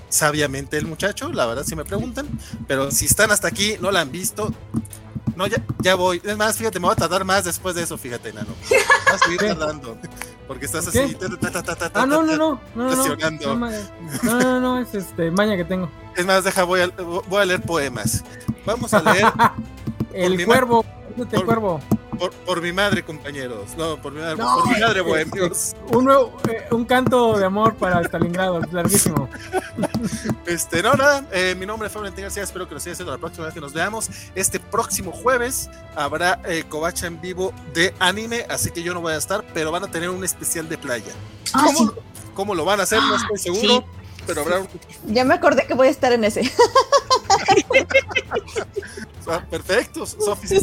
Sabiamente 0.09 0.77
el 0.78 0.86
muchacho, 0.86 1.33
la 1.33 1.47
verdad, 1.47 1.65
si 1.65 1.77
me 1.77 1.85
preguntan, 1.85 2.28
pero 2.67 2.91
si 2.91 3.07
están 3.07 3.31
hasta 3.31 3.49
aquí, 3.49 3.77
no 3.81 3.91
la 3.91 4.01
han 4.01 4.12
visto, 4.12 4.53
no, 5.36 5.46
ya, 5.46 5.62
ya 5.80 5.94
voy. 5.94 6.20
Es 6.24 6.36
más, 6.36 6.56
fíjate, 6.56 6.78
me 6.78 6.86
voy 6.86 6.92
a 6.92 6.96
tardar 6.96 7.24
más 7.24 7.44
después 7.44 7.74
de 7.74 7.82
eso, 7.82 7.98
fíjate, 7.98 8.32
Nano. 8.32 8.50
Vas 9.06 9.22
a 9.22 9.24
seguir 9.24 9.38
tardando. 9.38 9.96
Porque 10.46 10.66
estás 10.66 10.86
así. 10.86 11.16
ah, 11.94 12.06
no, 12.06 12.22
no, 12.22 12.36
no. 12.36 12.60
No, 12.74 12.90
no, 14.22 14.40
no, 14.40 14.60
no, 14.60 14.78
es 14.80 14.94
este, 14.94 15.30
maña 15.30 15.56
que 15.56 15.64
tengo. 15.64 15.88
Es 16.16 16.26
más, 16.26 16.44
deja, 16.44 16.64
voy 16.64 16.80
a, 16.80 16.88
voy 16.88 17.42
a 17.42 17.44
leer 17.44 17.62
poemas. 17.62 18.24
Vamos 18.66 18.92
a 18.92 19.00
leer. 19.00 19.26
el 20.12 20.44
cuervo, 20.44 20.84
el 21.17 21.44
cuervo. 21.44 21.81
Por, 22.47 22.62
mi 22.62 22.73
madre, 22.73 23.02
compañeros. 23.02 23.76
No, 23.76 24.01
por 24.01 24.12
mi 24.12 24.20
madre, 24.20 24.36
por 24.36 24.68
mi 24.68 24.81
madre, 24.81 25.01
bohemios. 25.01 25.75
Un, 25.93 26.05
nuevo, 26.05 26.36
eh, 26.49 26.67
un 26.70 26.84
canto 26.84 27.36
de 27.36 27.44
amor 27.44 27.75
para 27.75 28.01
Stalingrado, 28.02 28.60
larguísimo. 28.70 29.28
Este, 30.47 30.83
no, 30.83 30.94
nada. 30.94 31.26
Eh, 31.33 31.55
mi 31.59 31.67
nombre 31.67 31.89
es 31.89 31.94
Valentín 31.94 32.23
García. 32.23 32.43
Espero 32.43 32.68
que 32.68 32.75
lo 32.75 32.81
siga 32.81 32.93
haciendo 32.93 33.12
la 33.12 33.18
próxima 33.18 33.47
vez 33.47 33.55
que 33.55 33.60
nos 33.60 33.73
veamos. 33.73 34.09
Este 34.34 34.60
próximo 34.60 35.10
jueves 35.10 35.68
habrá 35.97 36.41
eh, 36.44 36.65
Covacha 36.68 37.07
en 37.07 37.20
vivo 37.20 37.52
de 37.73 37.94
anime, 37.99 38.47
así 38.49 38.70
que 38.70 38.83
yo 38.83 38.94
no 38.94 39.01
voy 39.01 39.15
a 39.15 39.17
estar, 39.17 39.44
pero 39.52 39.73
van 39.73 39.84
a 39.84 39.89
tener 39.89 40.10
un 40.10 40.23
especial 40.23 40.68
de 40.68 40.78
playa. 40.78 41.12
Ah, 41.52 41.65
¿Cómo, 41.65 41.93
¿Cómo, 42.34 42.55
lo 42.55 42.65
van 42.65 42.81
a 42.81 42.83
hacer? 42.84 43.01
No 43.02 43.17
estoy 43.17 43.39
seguro. 43.39 43.84
Pero 44.26 44.43
habrá 44.43 44.62
Ya 45.07 45.25
me 45.25 45.34
acordé 45.34 45.67
que 45.67 45.75
voy 45.75 45.89
a 45.89 45.91
estar 45.91 46.12
en 46.12 46.25
ese. 46.25 46.43
perfecto. 49.50 50.06
Sofi 50.06 50.47
sí 50.47 50.58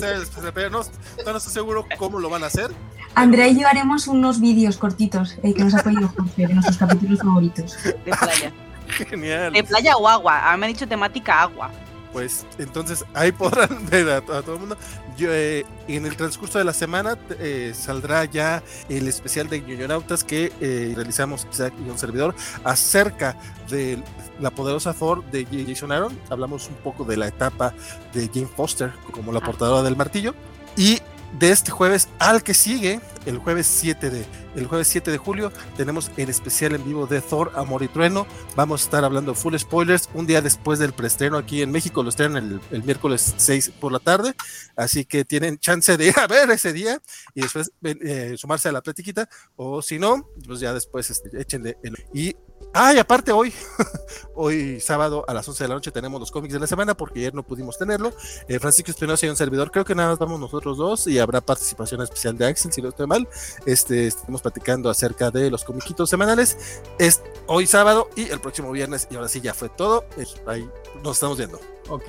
pero 0.53 0.69
no, 0.69 0.81
no 1.25 1.37
estoy 1.37 1.53
seguro 1.53 1.85
cómo 1.97 2.19
lo 2.19 2.29
van 2.29 2.43
a 2.43 2.47
hacer. 2.47 2.71
Andrea 3.15 3.47
y 3.47 3.59
yo 3.59 3.67
haremos 3.67 4.07
unos 4.07 4.39
vídeos 4.39 4.77
cortitos 4.77 5.37
eh, 5.43 5.53
que 5.53 5.63
nos 5.63 5.75
ha 5.75 5.83
podido 5.83 6.07
Jorge 6.09 6.47
de 6.47 6.53
nuestros 6.53 6.77
capítulos 6.77 7.19
favoritos. 7.19 7.77
De 7.83 7.95
playa. 8.03 8.53
Genial. 9.09 9.53
De 9.53 9.63
playa 9.63 9.97
o 9.97 10.07
agua. 10.07 10.49
A 10.49 10.53
mí 10.53 10.61
me 10.61 10.65
ha 10.67 10.69
dicho 10.69 10.87
temática 10.87 11.41
agua 11.41 11.71
pues 12.11 12.45
entonces 12.57 13.05
ahí 13.13 13.31
podrán 13.31 13.85
ver 13.89 14.09
a, 14.09 14.21
todo 14.21 14.53
el 14.53 14.59
mundo. 14.59 14.77
Yo, 15.17 15.31
eh, 15.31 15.65
en 15.87 16.05
el 16.05 16.15
transcurso 16.15 16.57
de 16.57 16.63
la 16.63 16.73
semana 16.73 17.17
eh, 17.39 17.73
saldrá 17.75 18.25
ya 18.25 18.63
el 18.89 19.07
especial 19.07 19.49
de 19.49 19.61
Ñoñonautas 19.61 20.23
que 20.23 20.51
eh, 20.61 20.93
realizamos 20.95 21.47
Isaac 21.51 21.73
y 21.85 21.89
un 21.89 21.97
servidor 21.97 22.35
acerca 22.63 23.37
de 23.69 24.01
la 24.39 24.51
poderosa 24.51 24.93
Thor 24.93 25.23
de 25.31 25.45
Jason 25.67 25.91
Aaron. 25.91 26.17
Hablamos 26.29 26.67
un 26.69 26.75
poco 26.75 27.03
de 27.03 27.17
la 27.17 27.27
etapa 27.27 27.73
de 28.13 28.29
Jane 28.33 28.47
Foster 28.47 28.91
como 29.11 29.31
la 29.31 29.39
ah. 29.39 29.45
portadora 29.45 29.83
del 29.83 29.95
martillo. 29.95 30.33
Y 30.77 31.01
de 31.39 31.51
este 31.51 31.71
jueves 31.71 32.09
al 32.19 32.43
que 32.43 32.53
sigue, 32.53 32.99
el 33.25 33.37
jueves 33.37 33.67
7 33.67 34.09
de, 34.09 34.25
el 34.55 34.67
jueves 34.67 34.87
7 34.87 35.11
de 35.11 35.17
julio, 35.17 35.51
tenemos 35.77 36.11
el 36.17 36.29
especial 36.29 36.73
en 36.75 36.83
vivo 36.83 37.07
de 37.07 37.21
Thor, 37.21 37.51
Amor 37.55 37.83
y 37.83 37.87
Trueno. 37.87 38.27
Vamos 38.55 38.81
a 38.81 38.83
estar 38.85 39.05
hablando 39.05 39.33
full 39.33 39.55
spoilers 39.55 40.09
un 40.13 40.27
día 40.27 40.41
después 40.41 40.79
del 40.79 40.93
preestreno 40.93 41.37
aquí 41.37 41.61
en 41.61 41.71
México, 41.71 42.03
lo 42.03 42.09
estrenan 42.09 42.61
el, 42.71 42.83
miércoles 42.83 43.33
6 43.37 43.71
por 43.79 43.91
la 43.91 43.99
tarde, 43.99 44.33
así 44.75 45.05
que 45.05 45.23
tienen 45.25 45.57
chance 45.57 45.95
de 45.97 46.07
ir 46.07 46.19
a 46.19 46.27
ver 46.27 46.49
ese 46.49 46.73
día 46.73 47.01
y 47.33 47.41
después 47.41 47.71
eh, 47.83 48.35
sumarse 48.37 48.69
a 48.69 48.71
la 48.71 48.81
platiquita, 48.81 49.29
o 49.55 49.81
si 49.81 49.99
no, 49.99 50.27
pues 50.45 50.59
ya 50.59 50.73
después 50.73 51.09
este, 51.09 51.29
échenle 51.39 51.77
el... 51.83 51.95
Y 52.13 52.35
Ah, 52.73 52.93
aparte 52.97 53.33
hoy, 53.33 53.53
hoy 54.33 54.79
sábado 54.79 55.25
a 55.27 55.33
las 55.33 55.47
11 55.47 55.63
de 55.63 55.67
la 55.67 55.75
noche 55.75 55.91
tenemos 55.91 56.19
los 56.21 56.31
cómics 56.31 56.53
de 56.53 56.59
la 56.59 56.67
semana 56.67 56.95
porque 56.95 57.19
ayer 57.19 57.33
no 57.33 57.43
pudimos 57.43 57.77
tenerlo. 57.77 58.13
Eh, 58.47 58.59
Francisco 58.59 58.91
Espinosa 58.91 59.25
y 59.25 59.29
un 59.29 59.35
servidor, 59.35 59.71
creo 59.71 59.83
que 59.83 59.93
nada 59.93 60.09
más 60.09 60.19
vamos 60.19 60.39
nosotros 60.39 60.77
dos 60.77 61.05
y 61.07 61.19
habrá 61.19 61.41
participación 61.41 62.01
especial 62.01 62.37
de 62.37 62.47
Axel, 62.47 62.71
si 62.71 62.81
no 62.81 62.89
estoy 62.89 63.07
mal. 63.07 63.27
Este, 63.65 64.07
estamos 64.07 64.41
platicando 64.41 64.89
acerca 64.89 65.31
de 65.31 65.51
los 65.51 65.65
comiquitos 65.65 66.09
semanales. 66.09 66.57
Es 66.97 67.21
hoy 67.47 67.67
sábado 67.67 68.09
y 68.15 68.29
el 68.29 68.39
próximo 68.39 68.71
viernes 68.71 69.07
y 69.11 69.15
ahora 69.15 69.27
sí 69.27 69.41
ya 69.41 69.53
fue 69.53 69.67
todo. 69.67 70.05
ahí 70.47 70.67
nos 71.03 71.17
estamos 71.17 71.37
viendo. 71.37 71.59
Ok, 71.89 72.03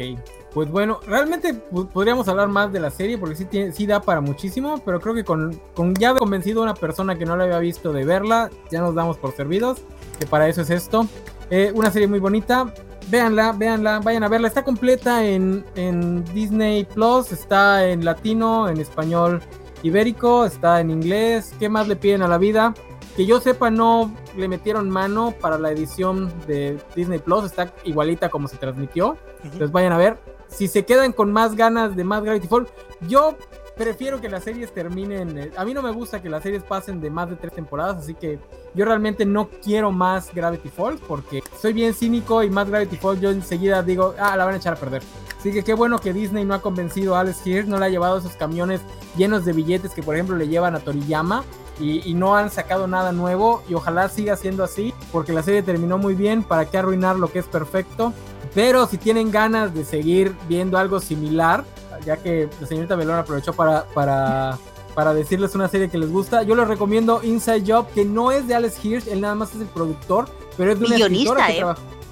pues 0.55 0.71
bueno, 0.71 1.01
realmente 1.07 1.55
podríamos 1.55 2.29
hablar 2.29 2.49
más 2.49 2.73
de 2.73 2.81
la 2.81 2.91
serie 2.91 3.17
porque 3.19 3.37
sí, 3.37 3.45
tiene, 3.47 3.73
sí 3.73 3.87
da 3.87 4.01
para 4.01 4.21
muchísimo, 4.21 4.83
pero 4.85 5.01
creo 5.01 5.15
que 5.15 5.25
con, 5.25 5.59
con 5.75 5.95
ya 5.95 6.15
convencido 6.15 6.61
a 6.61 6.65
una 6.65 6.75
persona 6.75 7.17
que 7.17 7.25
no 7.25 7.37
la 7.37 7.45
había 7.45 7.59
visto 7.59 7.93
de 7.93 8.05
verla, 8.05 8.51
ya 8.71 8.81
nos 8.81 8.95
damos 8.95 9.17
por 9.17 9.33
servidos 9.33 9.83
que 10.19 10.27
para 10.27 10.49
eso 10.49 10.63
es 10.63 10.71
esto. 10.71 11.07
Eh, 11.51 11.73
una 11.75 11.91
serie 11.91 12.09
muy 12.09 12.19
bonita. 12.19 12.73
Véanla, 13.09 13.53
véanla, 13.53 14.01
vayan 14.01 14.23
a 14.23 14.29
verla. 14.29 14.49
Está 14.49 14.65
completa 14.65 15.25
en, 15.25 15.65
en 15.75 16.25
Disney 16.33 16.85
Plus, 16.85 17.33
está 17.33 17.87
en 17.87 18.05
latino, 18.05 18.69
en 18.69 18.79
español 18.79 19.43
ibérico, 19.83 20.45
está 20.45 20.81
en 20.81 20.91
inglés. 20.91 21.55
¿Qué 21.59 21.69
más 21.69 21.89
le 21.89 21.97
piden 21.97 22.23
a 22.23 22.29
la 22.29 22.39
vida? 22.39 22.75
Que 23.17 23.27
yo 23.27 23.41
sepa, 23.41 23.71
no 23.71 24.15
le 24.37 24.49
metieron 24.49 24.89
mano 24.89 25.35
para 25.41 25.59
la 25.59 25.71
edición 25.73 26.33
de 26.47 26.79
Disney 26.95 27.19
Plus. 27.19 27.45
Está 27.45 27.75
igualita 27.85 28.31
como 28.31 28.49
se 28.49 28.57
transmitió. 28.57 29.19
Entonces 29.43 29.73
vayan 29.73 29.93
a 29.93 29.99
ver. 29.99 30.19
Si 30.53 30.69
se 30.69 30.85
quedan 30.85 31.13
con 31.13 31.33
más 31.33 31.57
ganas 31.57 31.97
de 31.97 32.05
más 32.05 32.23
Gravity 32.23 32.47
Fall, 32.47 32.69
yo 33.09 33.37
prefiero 33.77 34.21
que 34.21 34.29
las 34.29 34.45
series 34.45 34.73
terminen. 34.73 35.39
Eh, 35.39 35.51
a 35.57 35.65
mí 35.65 35.75
no 35.75 35.83
me 35.83 35.91
gusta 35.91 36.21
que 36.21 36.29
las 36.29 36.43
series 36.43 36.63
pasen 36.63 37.01
de 37.01 37.11
más 37.11 37.31
de 37.31 37.37
tres 37.37 37.53
temporadas, 37.53 37.97
así 37.97 38.15
que 38.15 38.39
yo 38.75 38.85
realmente 38.85 39.25
no 39.25 39.49
quiero 39.63 39.91
más 39.91 40.33
Gravity 40.35 40.69
Falls 40.69 41.01
porque 41.07 41.43
soy 41.61 41.73
bien 41.73 41.95
cínico 41.95 42.43
y 42.43 42.51
más 42.51 42.69
Gravity 42.69 42.97
Falls 42.97 43.21
yo 43.21 43.31
enseguida 43.31 43.83
digo, 43.83 44.15
ah, 44.19 44.37
la 44.37 44.45
van 44.45 44.55
a 44.55 44.57
echar 44.59 44.75
a 44.75 44.77
perder. 44.77 45.03
Así 45.39 45.53
que 45.53 45.65
qué 45.65 45.75
bueno 45.75 45.99
que 45.99 46.13
Disney 46.13 46.45
no 46.45 46.55
ha 46.55 46.63
convencido 46.63 47.17
a 47.17 47.21
Alex 47.21 47.47
Hirsch, 47.47 47.67
no 47.67 47.79
le 47.79 47.87
ha 47.87 47.89
llevado 47.89 48.19
esos 48.19 48.37
camiones 48.37 48.81
llenos 49.17 49.45
de 49.45 49.53
billetes 49.53 49.93
que 49.93 50.03
por 50.03 50.15
ejemplo 50.15 50.37
le 50.37 50.49
llevan 50.49 50.77
a 50.77 50.81
Toriyama 50.81 51.45
y, 51.81 52.15
no 52.15 52.37
han 52.37 52.51
sacado 52.51 52.87
nada 52.87 53.11
nuevo 53.11 53.63
y 53.69 53.75
ojalá 53.75 54.09
siga 54.09 54.37
siendo 54.37 54.63
así 54.63 54.95
porque 55.11 55.33
la 55.33 55.43
serie 55.43 55.63
terminó 55.63 55.99
muy 55.99 56.15
bien, 56.15 56.45
para 56.45 56.67
qué 56.67 56.79
arruinar 56.79 57.17
lo 57.17 57.33
que 57.33 57.41
es 57.41 57.47
perfecto. 57.47 58.13
Pero 58.55 58.87
si 58.87 58.99
tienen 58.99 59.31
ganas 59.31 59.75
de 59.75 59.85
seguir 59.85 60.35
viendo 60.49 60.77
algo 60.79 61.01
similar, 61.01 61.65
ya 62.05 62.17
que 62.17 62.49
la 62.61 62.67
señorita 62.67 62.97
Belón 62.97 63.17
aprovechó 63.17 63.53
para, 63.53 63.85
para, 63.87 64.59
para 64.95 65.15
decirles 65.15 65.55
una 65.55 65.69
serie 65.69 65.89
que 65.89 65.99
les 65.99 66.11
gusta, 66.11 66.43
yo 66.43 66.55
les 66.55 66.69
recomiendo 66.69 67.23
Inside 67.23 67.65
Job, 67.67 67.89
que 67.93 68.05
no 68.05 68.31
es 68.31 68.47
de 68.47 68.55
Alex 68.55 68.85
Hirsch, 68.85 69.09
él 69.09 69.21
nada 69.21 69.35
más 69.35 69.55
es 69.55 69.63
el 69.63 69.69
productor, 69.69 70.29
pero 70.57 70.73
es 70.73 70.81
de 70.81 70.87
una 70.87 70.97
guionista, 70.97 71.47
que 71.47 71.61
¿eh? 71.61 71.65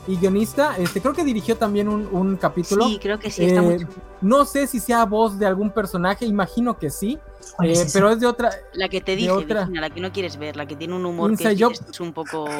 y 0.07 0.17
guionista, 0.17 0.77
este, 0.77 1.01
creo 1.01 1.13
que 1.13 1.25
dirigió 1.25 1.57
también 1.57 1.89
un, 1.89 2.37
capítulo. 2.37 2.89
Sí, 2.89 2.99
creo 3.01 3.19
que 3.19 3.31
sí, 3.31 3.45
está 3.45 3.63
eh, 3.63 3.87
No 4.21 4.45
sé 4.45 4.67
si 4.67 4.81
sea 4.81 5.05
voz 5.05 5.39
de 5.39 5.47
algún 5.47 5.71
personaje, 5.71 6.25
imagino 6.25 6.79
que 6.79 6.91
sí, 6.91 7.19
eh, 7.63 7.87
pero 7.93 8.11
es 8.11 8.19
de 8.19 8.27
otra. 8.27 8.51
La 8.73 8.89
que 8.89 9.01
te 9.01 9.15
dije, 9.15 9.31
otra... 9.31 9.69
la 9.71 9.91
que 9.91 10.01
no 10.01 10.11
quieres 10.11 10.37
ver, 10.37 10.57
la 10.57 10.67
que 10.67 10.75
tiene 10.75 10.95
un 10.95 11.05
humor 11.05 11.37
que 11.37 11.53
es 11.53 12.01
un 12.01 12.13
poco. 12.13 12.47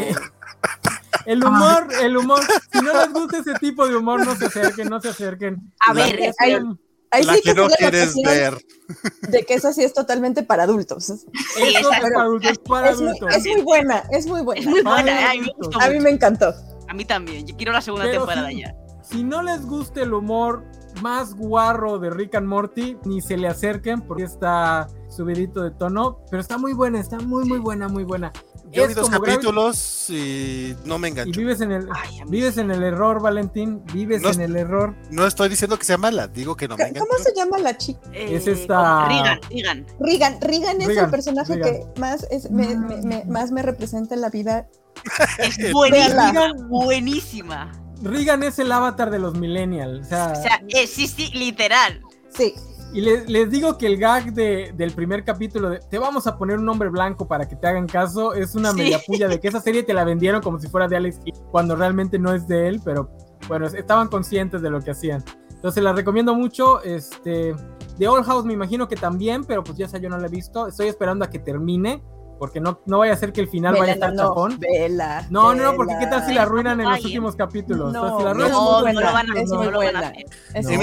el 1.27 1.45
humor, 1.45 1.89
el 2.01 2.17
humor. 2.17 2.41
Si 2.73 2.81
no 2.81 2.93
les 2.95 3.13
gusta 3.13 3.39
ese 3.39 3.55
tipo 3.55 3.87
de 3.87 3.97
humor, 3.97 4.25
no 4.25 4.37
se 4.37 4.47
acerquen, 4.47 4.89
no 4.89 5.01
se 5.01 5.09
acerquen. 5.11 5.73
A 5.81 5.93
ver, 5.93 6.19
la 7.13 7.41
que, 7.43 7.55
no 7.55 7.69
quieres 7.69 8.15
ver. 8.25 8.57
De 9.29 9.45
que 9.45 9.55
esa 9.55 9.73
sí 9.73 9.83
es 9.83 9.93
totalmente 9.93 10.43
para 10.43 10.65
adultos. 10.65 11.11
es 11.11 11.27
para 12.01 12.23
adultos, 12.23 12.59
para 12.59 12.91
adultos. 12.91 13.35
Es, 13.35 13.47
muy 13.47 13.63
buena, 13.63 14.05
es 14.11 14.27
muy 14.27 14.43
buena. 14.43 14.61
Es 14.61 14.67
muy 14.67 14.83
buena. 14.83 15.31
a 15.81 15.89
mí 15.89 16.01
me 16.01 16.11
encantó. 16.11 16.55
A 16.89 16.95
mí 16.95 17.05
también. 17.05 17.47
Yo 17.47 17.57
quiero 17.57 17.73
la 17.73 17.81
segunda 17.81 18.11
temporada 18.11 18.51
ya. 18.53 18.75
Si 19.03 19.25
no 19.25 19.43
les 19.43 19.67
gusta 19.67 20.03
el 20.03 20.15
humor 20.15 20.65
más 21.03 21.35
guarro 21.35 21.99
de 21.99 22.11
Rick 22.11 22.37
and 22.37 22.47
Morty, 22.47 22.97
ni 23.05 23.21
se 23.21 23.37
le 23.37 23.49
acerquen 23.49 24.03
porque 24.03 24.25
está 24.25 24.87
subidito 25.11 25.63
de 25.63 25.71
tono, 25.71 26.25
pero 26.31 26.41
está 26.41 26.59
muy 26.59 26.73
buena, 26.73 27.01
está 27.01 27.19
muy 27.19 27.45
muy 27.45 27.59
buena, 27.59 27.89
muy 27.89 28.05
buena. 28.05 28.33
Yo 28.73 28.87
vi 28.87 28.95
dos 28.95 29.11
capítulos 29.11 30.09
y 30.11 30.77
no 30.85 30.99
me 30.99 31.09
engancho. 31.09 31.41
Y 31.41 31.43
vives 31.43 31.61
en 31.61 31.73
el, 31.73 31.89
vives 32.29 32.57
en 32.57 32.71
el 32.71 32.85
error, 32.85 33.21
Valentín, 33.21 33.83
vives 33.93 34.23
en 34.23 34.41
el 34.41 34.55
error. 34.55 34.95
No 35.11 35.27
estoy 35.27 35.49
diciendo 35.49 35.77
que 35.77 35.85
sea 35.85 35.99
mala, 35.99 36.29
digo 36.29 36.57
que 36.57 36.69
no 36.69 36.77
me 36.77 36.85
engancho. 36.85 37.05
¿Cómo 37.09 37.23
se 37.23 37.35
llama 37.35 37.59
la 37.59 37.77
chica? 37.77 38.01
es 38.13 38.47
esta... 38.47 39.09
Regan, 39.09 39.41
Regan. 39.51 39.87
Regan, 39.99 40.41
Regan 40.41 40.81
es 40.83 40.97
el 40.97 41.11
personaje 41.11 41.61
que 41.61 41.85
más, 41.99 42.27
es, 42.31 42.51
me, 42.51 42.77
me, 42.77 43.25
más 43.25 43.51
me 43.51 43.63
representa 43.63 44.15
en 44.15 44.21
la 44.21 44.31
vida 44.31 44.69
es 45.39 45.59
buenísima, 45.73 46.53
buenísima. 46.69 47.73
Regan 48.03 48.43
es 48.43 48.59
el 48.59 48.73
avatar 48.73 49.11
de 49.11 49.19
los 49.19 49.35
millennials. 49.35 50.07
O 50.07 50.09
sea, 50.09 50.63
eh, 50.69 50.87
sí, 50.87 51.07
sí, 51.07 51.31
literal. 51.35 52.01
Sí. 52.31 52.55
Y 52.93 53.03
les, 53.03 53.51
digo 53.51 53.79
que 53.79 53.87
el 53.87 53.99
gag 53.99 54.33
del 54.33 54.93
primer 54.93 55.25
capítulo 55.25 55.71
de 55.71 55.79
te 55.79 55.99
vamos 55.99 56.27
a 56.27 56.37
poner 56.37 56.59
un 56.59 56.65
nombre 56.65 56.89
blanco 56.89 57.29
para 57.29 57.47
que 57.47 57.55
te 57.55 57.69
hagan 57.69 57.87
caso 57.87 58.35
es 58.35 58.57
una 58.57 58.73
media 58.73 58.99
puya 59.07 59.29
de 59.29 59.39
que 59.39 59.47
esa 59.47 59.61
serie 59.61 59.85
te 59.85 59.95
la 59.95 60.03
vendieron 60.03 60.43
como 60.43 60.59
si 60.59 60.67
fuera 60.67 60.89
de 60.89 60.97
Alex 60.97 61.21
cuando 61.53 61.77
realmente 61.77 62.19
no 62.19 62.35
es 62.35 62.49
de 62.49 62.67
él, 62.67 62.81
pero 62.85 63.09
bueno, 63.47 63.67
estaban 63.67 64.09
conscientes 64.09 64.61
de 64.61 64.71
lo 64.71 64.81
que 64.81 64.91
hacían. 64.91 65.23
Entonces 65.51 65.85
la 65.85 65.93
recomiendo 65.93 66.35
mucho. 66.35 66.83
Este, 66.83 67.55
The 67.99 68.09
Old 68.09 68.25
House 68.25 68.45
me 68.45 68.55
imagino 68.55 68.89
que 68.89 68.97
también, 68.97 69.45
pero 69.45 69.63
pues 69.63 69.79
ya 69.79 69.87
sé, 69.87 70.01
yo 70.01 70.09
no 70.09 70.19
la 70.19 70.27
he 70.27 70.31
visto. 70.31 70.67
Estoy 70.67 70.89
esperando 70.89 71.25
a 71.25 71.31
que 71.31 71.39
termine 71.39 72.03
porque 72.41 72.59
no, 72.59 72.81
no 72.87 73.01
vaya 73.01 73.13
a 73.13 73.17
ser 73.17 73.35
que 73.35 73.43
el 73.43 73.49
final 73.49 73.75
vaya 73.79 73.93
a 73.93 73.95
estar 73.97 74.15
no, 74.15 74.29
chapón. 74.29 74.59
Vela, 74.59 75.27
no, 75.29 75.55
no, 75.55 75.63
no, 75.63 75.77
porque 75.77 75.95
qué 76.01 76.07
tal 76.07 76.25
si 76.25 76.33
la 76.33 76.43
arruinan 76.43 76.81
en 76.81 76.89
los 76.89 77.05
últimos 77.05 77.37
capítulos. 77.37 77.93
No, 77.93 78.19
si 78.19 78.25
la 78.25 78.33
no, 78.33 78.49
no, 78.49 78.49
no, 78.49 78.91
lo 78.93 79.13
van 79.13 79.31
a, 79.31 79.41
es 79.41 79.51
muy 79.51 79.69
buena. 79.69 80.13
Es 80.55 80.67
muy 80.67 80.79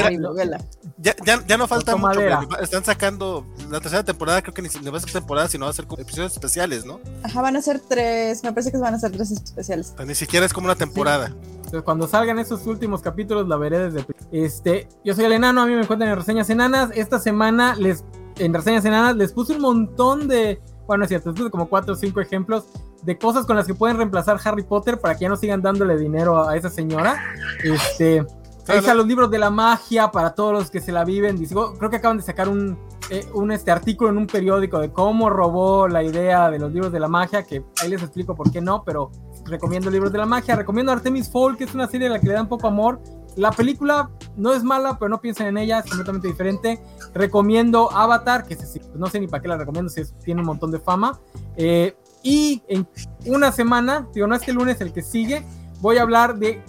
Ya, 0.99 1.15
ya, 1.25 1.43
ya, 1.47 1.57
no 1.57 1.67
falta 1.67 1.95
mucho. 1.95 2.21
Están 2.61 2.85
sacando 2.85 3.43
la 3.71 3.79
tercera 3.79 4.03
temporada, 4.03 4.43
creo 4.43 4.53
que 4.53 4.61
ni, 4.61 4.69
va 4.69 4.97
a 4.97 5.01
ser 5.01 5.11
temporada, 5.11 5.47
sino 5.47 5.65
va 5.65 5.71
a 5.71 5.73
ser 5.73 5.87
episodios 5.97 6.33
especiales, 6.33 6.85
¿no? 6.85 6.99
Ajá, 7.23 7.41
van 7.41 7.55
a 7.55 7.61
ser 7.63 7.79
tres, 7.79 8.43
me 8.43 8.53
parece 8.53 8.71
que 8.71 8.77
van 8.77 8.93
a 8.93 8.99
ser 8.99 9.11
tres 9.11 9.31
especiales. 9.31 9.95
ni 10.05 10.13
siquiera 10.13 10.45
es 10.45 10.53
como 10.53 10.65
una 10.65 10.75
temporada. 10.75 11.33
Entonces, 11.55 11.81
cuando 11.81 12.07
salgan 12.07 12.37
esos 12.37 12.67
últimos 12.67 13.01
capítulos, 13.01 13.47
la 13.47 13.57
veré 13.57 13.89
desde. 13.89 14.05
Este, 14.31 14.87
yo 15.03 15.15
soy 15.15 15.25
el 15.25 15.31
enano, 15.31 15.63
a 15.63 15.65
mí 15.65 15.73
me 15.73 15.81
encuentran 15.81 16.11
en 16.11 16.17
reseñas 16.17 16.51
enanas. 16.51 16.91
Esta 16.93 17.17
semana 17.17 17.75
les, 17.75 18.03
en 18.37 18.53
reseñas 18.53 18.85
enanas, 18.85 19.15
les 19.15 19.33
puse 19.33 19.53
un 19.53 19.61
montón 19.61 20.27
de 20.27 20.61
bueno, 20.87 21.03
es 21.03 21.09
cierto, 21.09 21.33
como 21.51 21.67
cuatro 21.67 21.93
o 21.93 21.95
cinco 21.95 22.21
ejemplos 22.21 22.65
de 23.03 23.17
cosas 23.17 23.45
con 23.45 23.55
las 23.55 23.67
que 23.67 23.73
pueden 23.73 23.97
reemplazar 23.97 24.39
Harry 24.43 24.63
Potter 24.63 24.99
para 24.99 25.15
que 25.15 25.21
ya 25.21 25.29
no 25.29 25.35
sigan 25.35 25.61
dándole 25.61 25.97
dinero 25.97 26.47
a 26.47 26.55
esa 26.55 26.69
señora. 26.69 27.21
Este, 27.63 28.25
ahí 28.67 28.79
están 28.79 28.97
los 28.97 29.05
libros 29.05 29.29
de 29.29 29.37
la 29.37 29.49
magia 29.49 30.09
para 30.11 30.33
todos 30.33 30.53
los 30.53 30.71
que 30.71 30.79
se 30.79 30.91
la 30.91 31.03
viven. 31.03 31.37
Creo 31.45 31.89
que 31.89 31.97
acaban 31.97 32.17
de 32.17 32.23
sacar 32.23 32.47
un, 32.47 32.77
eh, 33.09 33.25
un 33.33 33.51
este 33.51 33.69
artículo 33.69 34.09
en 34.09 34.17
un 34.17 34.27
periódico 34.27 34.79
de 34.79 34.91
cómo 34.91 35.29
robó 35.29 35.87
la 35.87 36.03
idea 36.03 36.49
de 36.49 36.59
los 36.59 36.71
libros 36.71 36.91
de 36.91 36.99
la 36.99 37.07
magia, 37.07 37.43
que 37.43 37.63
ahí 37.81 37.89
les 37.89 38.01
explico 38.01 38.33
por 38.33 38.51
qué 38.51 38.61
no, 38.61 38.83
pero 38.83 39.11
recomiendo 39.45 39.89
libros 39.89 40.11
de 40.11 40.17
la 40.17 40.25
magia. 40.25 40.55
Recomiendo 40.55 40.91
Artemis 40.91 41.29
Fowl, 41.29 41.57
que 41.57 41.65
es 41.65 41.75
una 41.75 41.87
serie 41.87 42.07
a 42.07 42.11
la 42.11 42.19
que 42.19 42.27
le 42.27 42.33
dan 42.33 42.47
poco 42.47 42.67
amor. 42.67 43.01
La 43.37 43.51
película 43.51 44.09
no 44.35 44.53
es 44.53 44.63
mala, 44.63 44.97
pero 44.99 45.09
no 45.09 45.21
piensen 45.21 45.47
en 45.47 45.57
ella, 45.57 45.79
es 45.79 45.85
completamente 45.85 46.27
diferente. 46.27 46.81
Recomiendo 47.13 47.91
Avatar, 47.91 48.45
que 48.45 48.57
no 48.95 49.07
sé 49.07 49.19
ni 49.19 49.27
para 49.27 49.41
qué 49.41 49.47
la 49.47 49.57
recomiendo, 49.57 49.89
si 49.89 50.03
tiene 50.25 50.41
un 50.41 50.47
montón 50.47 50.71
de 50.71 50.79
fama. 50.79 51.19
Eh, 51.55 51.95
y 52.23 52.63
en 52.67 52.87
una 53.27 53.51
semana, 53.51 54.07
digo, 54.13 54.27
no 54.27 54.35
es 54.35 54.41
que 54.41 54.51
el 54.51 54.57
lunes 54.57 54.81
el 54.81 54.91
que 54.91 55.03
sigue, 55.03 55.45
voy 55.79 55.97
a 55.97 56.01
hablar 56.01 56.39
de 56.39 56.63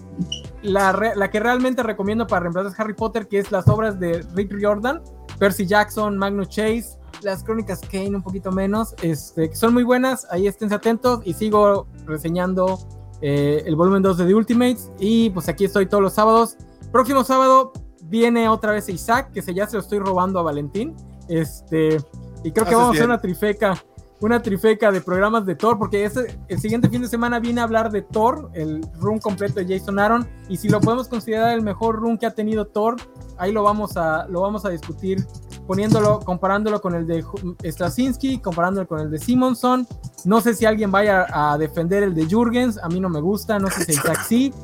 la, 0.62 0.92
la 1.16 1.30
que 1.30 1.40
realmente 1.40 1.82
recomiendo 1.82 2.26
para 2.26 2.42
reemplazar 2.42 2.74
Harry 2.78 2.94
Potter, 2.94 3.28
que 3.28 3.38
es 3.38 3.50
las 3.50 3.66
obras 3.68 3.98
de 3.98 4.24
Rick 4.34 4.52
Riordan, 4.52 5.02
Percy 5.38 5.66
Jackson, 5.66 6.18
Magnus 6.18 6.48
Chase, 6.48 6.98
las 7.22 7.42
crónicas 7.42 7.80
Kane 7.80 8.14
un 8.14 8.22
poquito 8.22 8.52
menos, 8.52 8.94
este, 9.02 9.50
que 9.50 9.56
son 9.56 9.72
muy 9.74 9.84
buenas, 9.84 10.26
ahí 10.30 10.46
estén 10.46 10.72
atentos 10.72 11.20
y 11.24 11.32
sigo 11.34 11.86
reseñando 12.06 12.78
eh, 13.20 13.62
el 13.66 13.76
volumen 13.76 14.02
2 14.02 14.18
de 14.18 14.26
The 14.26 14.34
Ultimates. 14.34 14.90
Y 14.98 15.30
pues 15.30 15.48
aquí 15.48 15.64
estoy 15.64 15.86
todos 15.86 16.02
los 16.02 16.14
sábados. 16.14 16.56
Próximo 16.92 17.24
sábado 17.24 17.72
viene 18.04 18.48
otra 18.48 18.72
vez 18.72 18.88
Isaac, 18.88 19.32
que 19.32 19.42
se, 19.42 19.54
ya 19.54 19.66
se 19.66 19.76
lo 19.76 19.82
estoy 19.82 19.98
robando 19.98 20.38
a 20.38 20.42
Valentín. 20.42 20.94
Este, 21.28 21.98
y 22.42 22.52
creo 22.52 22.66
que 22.66 22.74
vamos 22.74 22.90
a 22.90 22.92
hacer 22.92 23.06
una 23.06 23.20
trifeca. 23.20 23.82
Una 24.20 24.42
trifeca 24.42 24.90
de 24.90 25.00
programas 25.00 25.46
de 25.46 25.54
Thor, 25.54 25.78
porque 25.78 26.04
ese, 26.04 26.40
el 26.48 26.58
siguiente 26.58 26.88
fin 26.88 27.02
de 27.02 27.06
semana 27.06 27.38
viene 27.38 27.60
a 27.60 27.64
hablar 27.64 27.92
de 27.92 28.02
Thor, 28.02 28.50
el 28.52 28.84
run 28.94 29.20
completo 29.20 29.60
de 29.60 29.78
Jason 29.78 29.96
Aaron, 30.00 30.28
y 30.48 30.56
si 30.56 30.68
lo 30.68 30.80
podemos 30.80 31.06
considerar 31.06 31.54
el 31.54 31.62
mejor 31.62 32.00
run 32.00 32.18
que 32.18 32.26
ha 32.26 32.32
tenido 32.32 32.66
Thor, 32.66 32.96
ahí 33.36 33.52
lo 33.52 33.62
vamos 33.62 33.96
a, 33.96 34.26
lo 34.26 34.40
vamos 34.40 34.64
a 34.64 34.70
discutir 34.70 35.24
poniéndolo, 35.68 36.20
comparándolo 36.20 36.80
con 36.80 36.94
el 36.94 37.06
de 37.06 37.22
Straczynski, 37.62 38.38
comparándolo 38.38 38.88
con 38.88 39.00
el 39.00 39.10
de 39.10 39.18
Simonson. 39.18 39.86
No 40.24 40.40
sé 40.40 40.54
si 40.54 40.64
alguien 40.64 40.90
vaya 40.90 41.26
a 41.30 41.58
defender 41.58 42.02
el 42.02 42.14
de 42.14 42.26
Jurgens, 42.26 42.78
a 42.82 42.88
mí 42.88 42.98
no 42.98 43.10
me 43.10 43.20
gusta, 43.20 43.58
no 43.58 43.68
sé 43.68 43.84
si 43.84 43.92
Isaac 43.92 44.24
sí, 44.26 44.54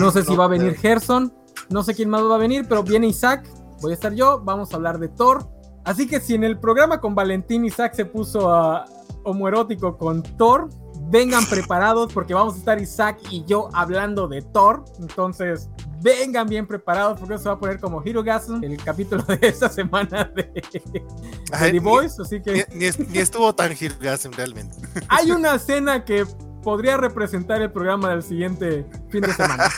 no 0.00 0.10
sé 0.10 0.24
si 0.24 0.34
va 0.34 0.46
a 0.46 0.48
venir 0.48 0.74
Gerson, 0.74 1.32
no 1.68 1.84
sé 1.84 1.94
quién 1.94 2.10
más 2.10 2.24
va 2.24 2.34
a 2.34 2.38
venir, 2.38 2.66
pero 2.68 2.82
viene 2.82 3.06
Isaac, 3.06 3.48
voy 3.80 3.92
a 3.92 3.94
estar 3.94 4.12
yo, 4.12 4.40
vamos 4.40 4.72
a 4.72 4.76
hablar 4.76 4.98
de 4.98 5.08
Thor. 5.08 5.48
Así 5.84 6.08
que 6.08 6.18
si 6.18 6.34
en 6.34 6.42
el 6.42 6.58
programa 6.58 7.00
con 7.00 7.14
Valentín 7.14 7.64
Isaac 7.64 7.94
se 7.94 8.04
puso 8.04 8.52
a 8.52 8.86
homoerótico 9.22 9.96
con 9.96 10.24
Thor, 10.24 10.68
vengan 11.08 11.44
preparados 11.46 12.12
porque 12.12 12.34
vamos 12.34 12.54
a 12.54 12.58
estar 12.58 12.82
Isaac 12.82 13.20
y 13.30 13.44
yo 13.44 13.68
hablando 13.74 14.26
de 14.26 14.42
Thor. 14.42 14.84
Entonces, 14.98 15.70
vengan 16.00 16.48
bien 16.48 16.66
preparados 16.66 17.18
porque 17.18 17.34
eso 17.34 17.44
va 17.46 17.54
a 17.54 17.58
poner 17.58 17.78
como 17.80 18.02
Hirogasm 18.04 18.62
el 18.62 18.76
capítulo 18.82 19.22
de 19.24 19.38
esta 19.42 19.68
semana 19.68 20.24
de, 20.24 20.44
The 21.50 21.80
Voice. 21.80 22.20
Así 22.20 22.40
que. 22.40 22.66
Ni, 22.72 23.18
estuvo 23.18 23.54
tan 23.54 23.72
Hirogasm 23.78 24.32
realmente. 24.32 24.76
Hay 25.08 25.30
una 25.30 25.54
escena 25.54 26.04
que 26.04 26.26
podría 26.62 26.96
representar 26.96 27.62
el 27.62 27.70
programa 27.70 28.10
del 28.10 28.22
siguiente 28.22 28.86
fin 29.08 29.22
de 29.22 29.32
semana. 29.32 29.64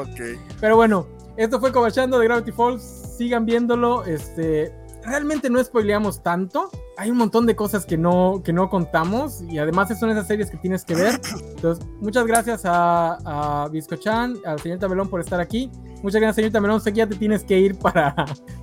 ok. 0.00 0.38
Pero 0.60 0.76
bueno, 0.76 1.06
esto 1.36 1.60
fue 1.60 1.72
Cobachando 1.72 2.18
de 2.18 2.26
Gravity 2.26 2.52
Falls. 2.52 2.82
Sigan 3.16 3.44
viéndolo. 3.44 4.04
Este, 4.04 4.72
realmente 5.04 5.50
no 5.50 5.62
spoileamos 5.62 6.22
tanto. 6.22 6.70
Hay 6.96 7.10
un 7.10 7.16
montón 7.16 7.46
de 7.46 7.56
cosas 7.56 7.86
que 7.86 7.96
no, 7.96 8.42
que 8.44 8.52
no 8.52 8.68
contamos 8.68 9.42
y 9.48 9.58
además 9.58 9.96
son 9.98 10.10
esas 10.10 10.26
series 10.26 10.50
que 10.50 10.56
tienes 10.58 10.84
que 10.84 10.94
ver. 10.94 11.20
Entonces, 11.56 11.86
muchas 12.00 12.26
gracias 12.26 12.62
a, 12.64 13.64
a 13.64 13.68
Biscochan, 13.68 14.36
a 14.44 14.52
la 14.52 14.58
señorita 14.58 14.88
Melón 14.88 15.08
por 15.08 15.20
estar 15.20 15.40
aquí. 15.40 15.70
Muchas 16.02 16.20
gracias, 16.20 16.36
señorita 16.36 16.60
Melón. 16.60 16.80
Sé 16.80 16.92
que 16.92 16.98
ya 16.98 17.06
te 17.06 17.16
tienes 17.16 17.44
que 17.44 17.58
ir 17.58 17.78
para, 17.78 18.14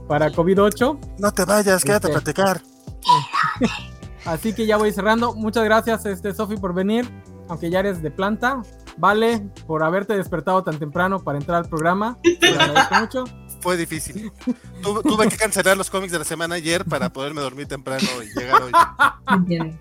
para 0.07 0.31
COVID-8. 0.31 0.99
No 1.19 1.31
te 1.31 1.45
vayas, 1.45 1.83
quédate 1.83 2.07
a 2.07 2.09
este, 2.09 2.21
platicar. 2.21 2.61
Así 4.25 4.53
que 4.53 4.65
ya 4.65 4.77
voy 4.77 4.91
cerrando. 4.91 5.33
Muchas 5.33 5.63
gracias, 5.63 6.05
este, 6.05 6.33
Sofi, 6.33 6.57
por 6.57 6.73
venir. 6.73 7.09
Aunque 7.49 7.69
ya 7.69 7.79
eres 7.79 8.01
de 8.01 8.11
planta. 8.11 8.61
Vale, 8.97 9.49
por 9.67 9.83
haberte 9.83 10.17
despertado 10.17 10.63
tan 10.63 10.79
temprano 10.79 11.19
para 11.19 11.37
entrar 11.37 11.63
al 11.63 11.69
programa. 11.69 12.17
Te 12.21 12.49
agradezco 12.49 12.95
mucho 12.95 13.23
fue 13.67 13.75
difícil. 13.75 14.31
tuve 14.81 15.27
que 15.27 15.35
cancelar 15.35 15.75
los 15.75 15.89
cómics 15.89 16.13
de 16.13 16.19
la 16.19 16.23
semana 16.23 16.55
ayer 16.55 16.85
para 16.85 17.11
poderme 17.11 17.41
dormir 17.41 17.67
temprano 17.67 18.07
y 18.23 18.39
llegar 18.39 18.63
hoy. 18.63 18.71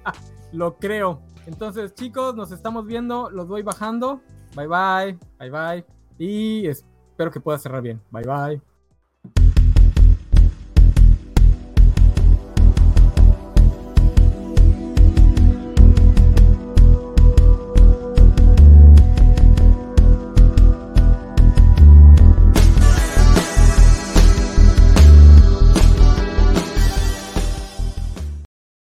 Lo 0.52 0.76
creo. 0.76 1.22
Entonces, 1.46 1.94
chicos, 1.94 2.34
nos 2.34 2.50
estamos 2.50 2.84
viendo. 2.84 3.30
Los 3.30 3.46
voy 3.46 3.62
bajando. 3.62 4.20
Bye 4.56 4.66
bye. 4.66 5.18
Bye 5.38 5.50
bye. 5.50 5.84
Y 6.18 6.66
espero 6.66 7.30
que 7.30 7.38
pueda 7.38 7.60
cerrar 7.60 7.80
bien. 7.80 8.02
Bye 8.10 8.24
bye. 8.24 8.75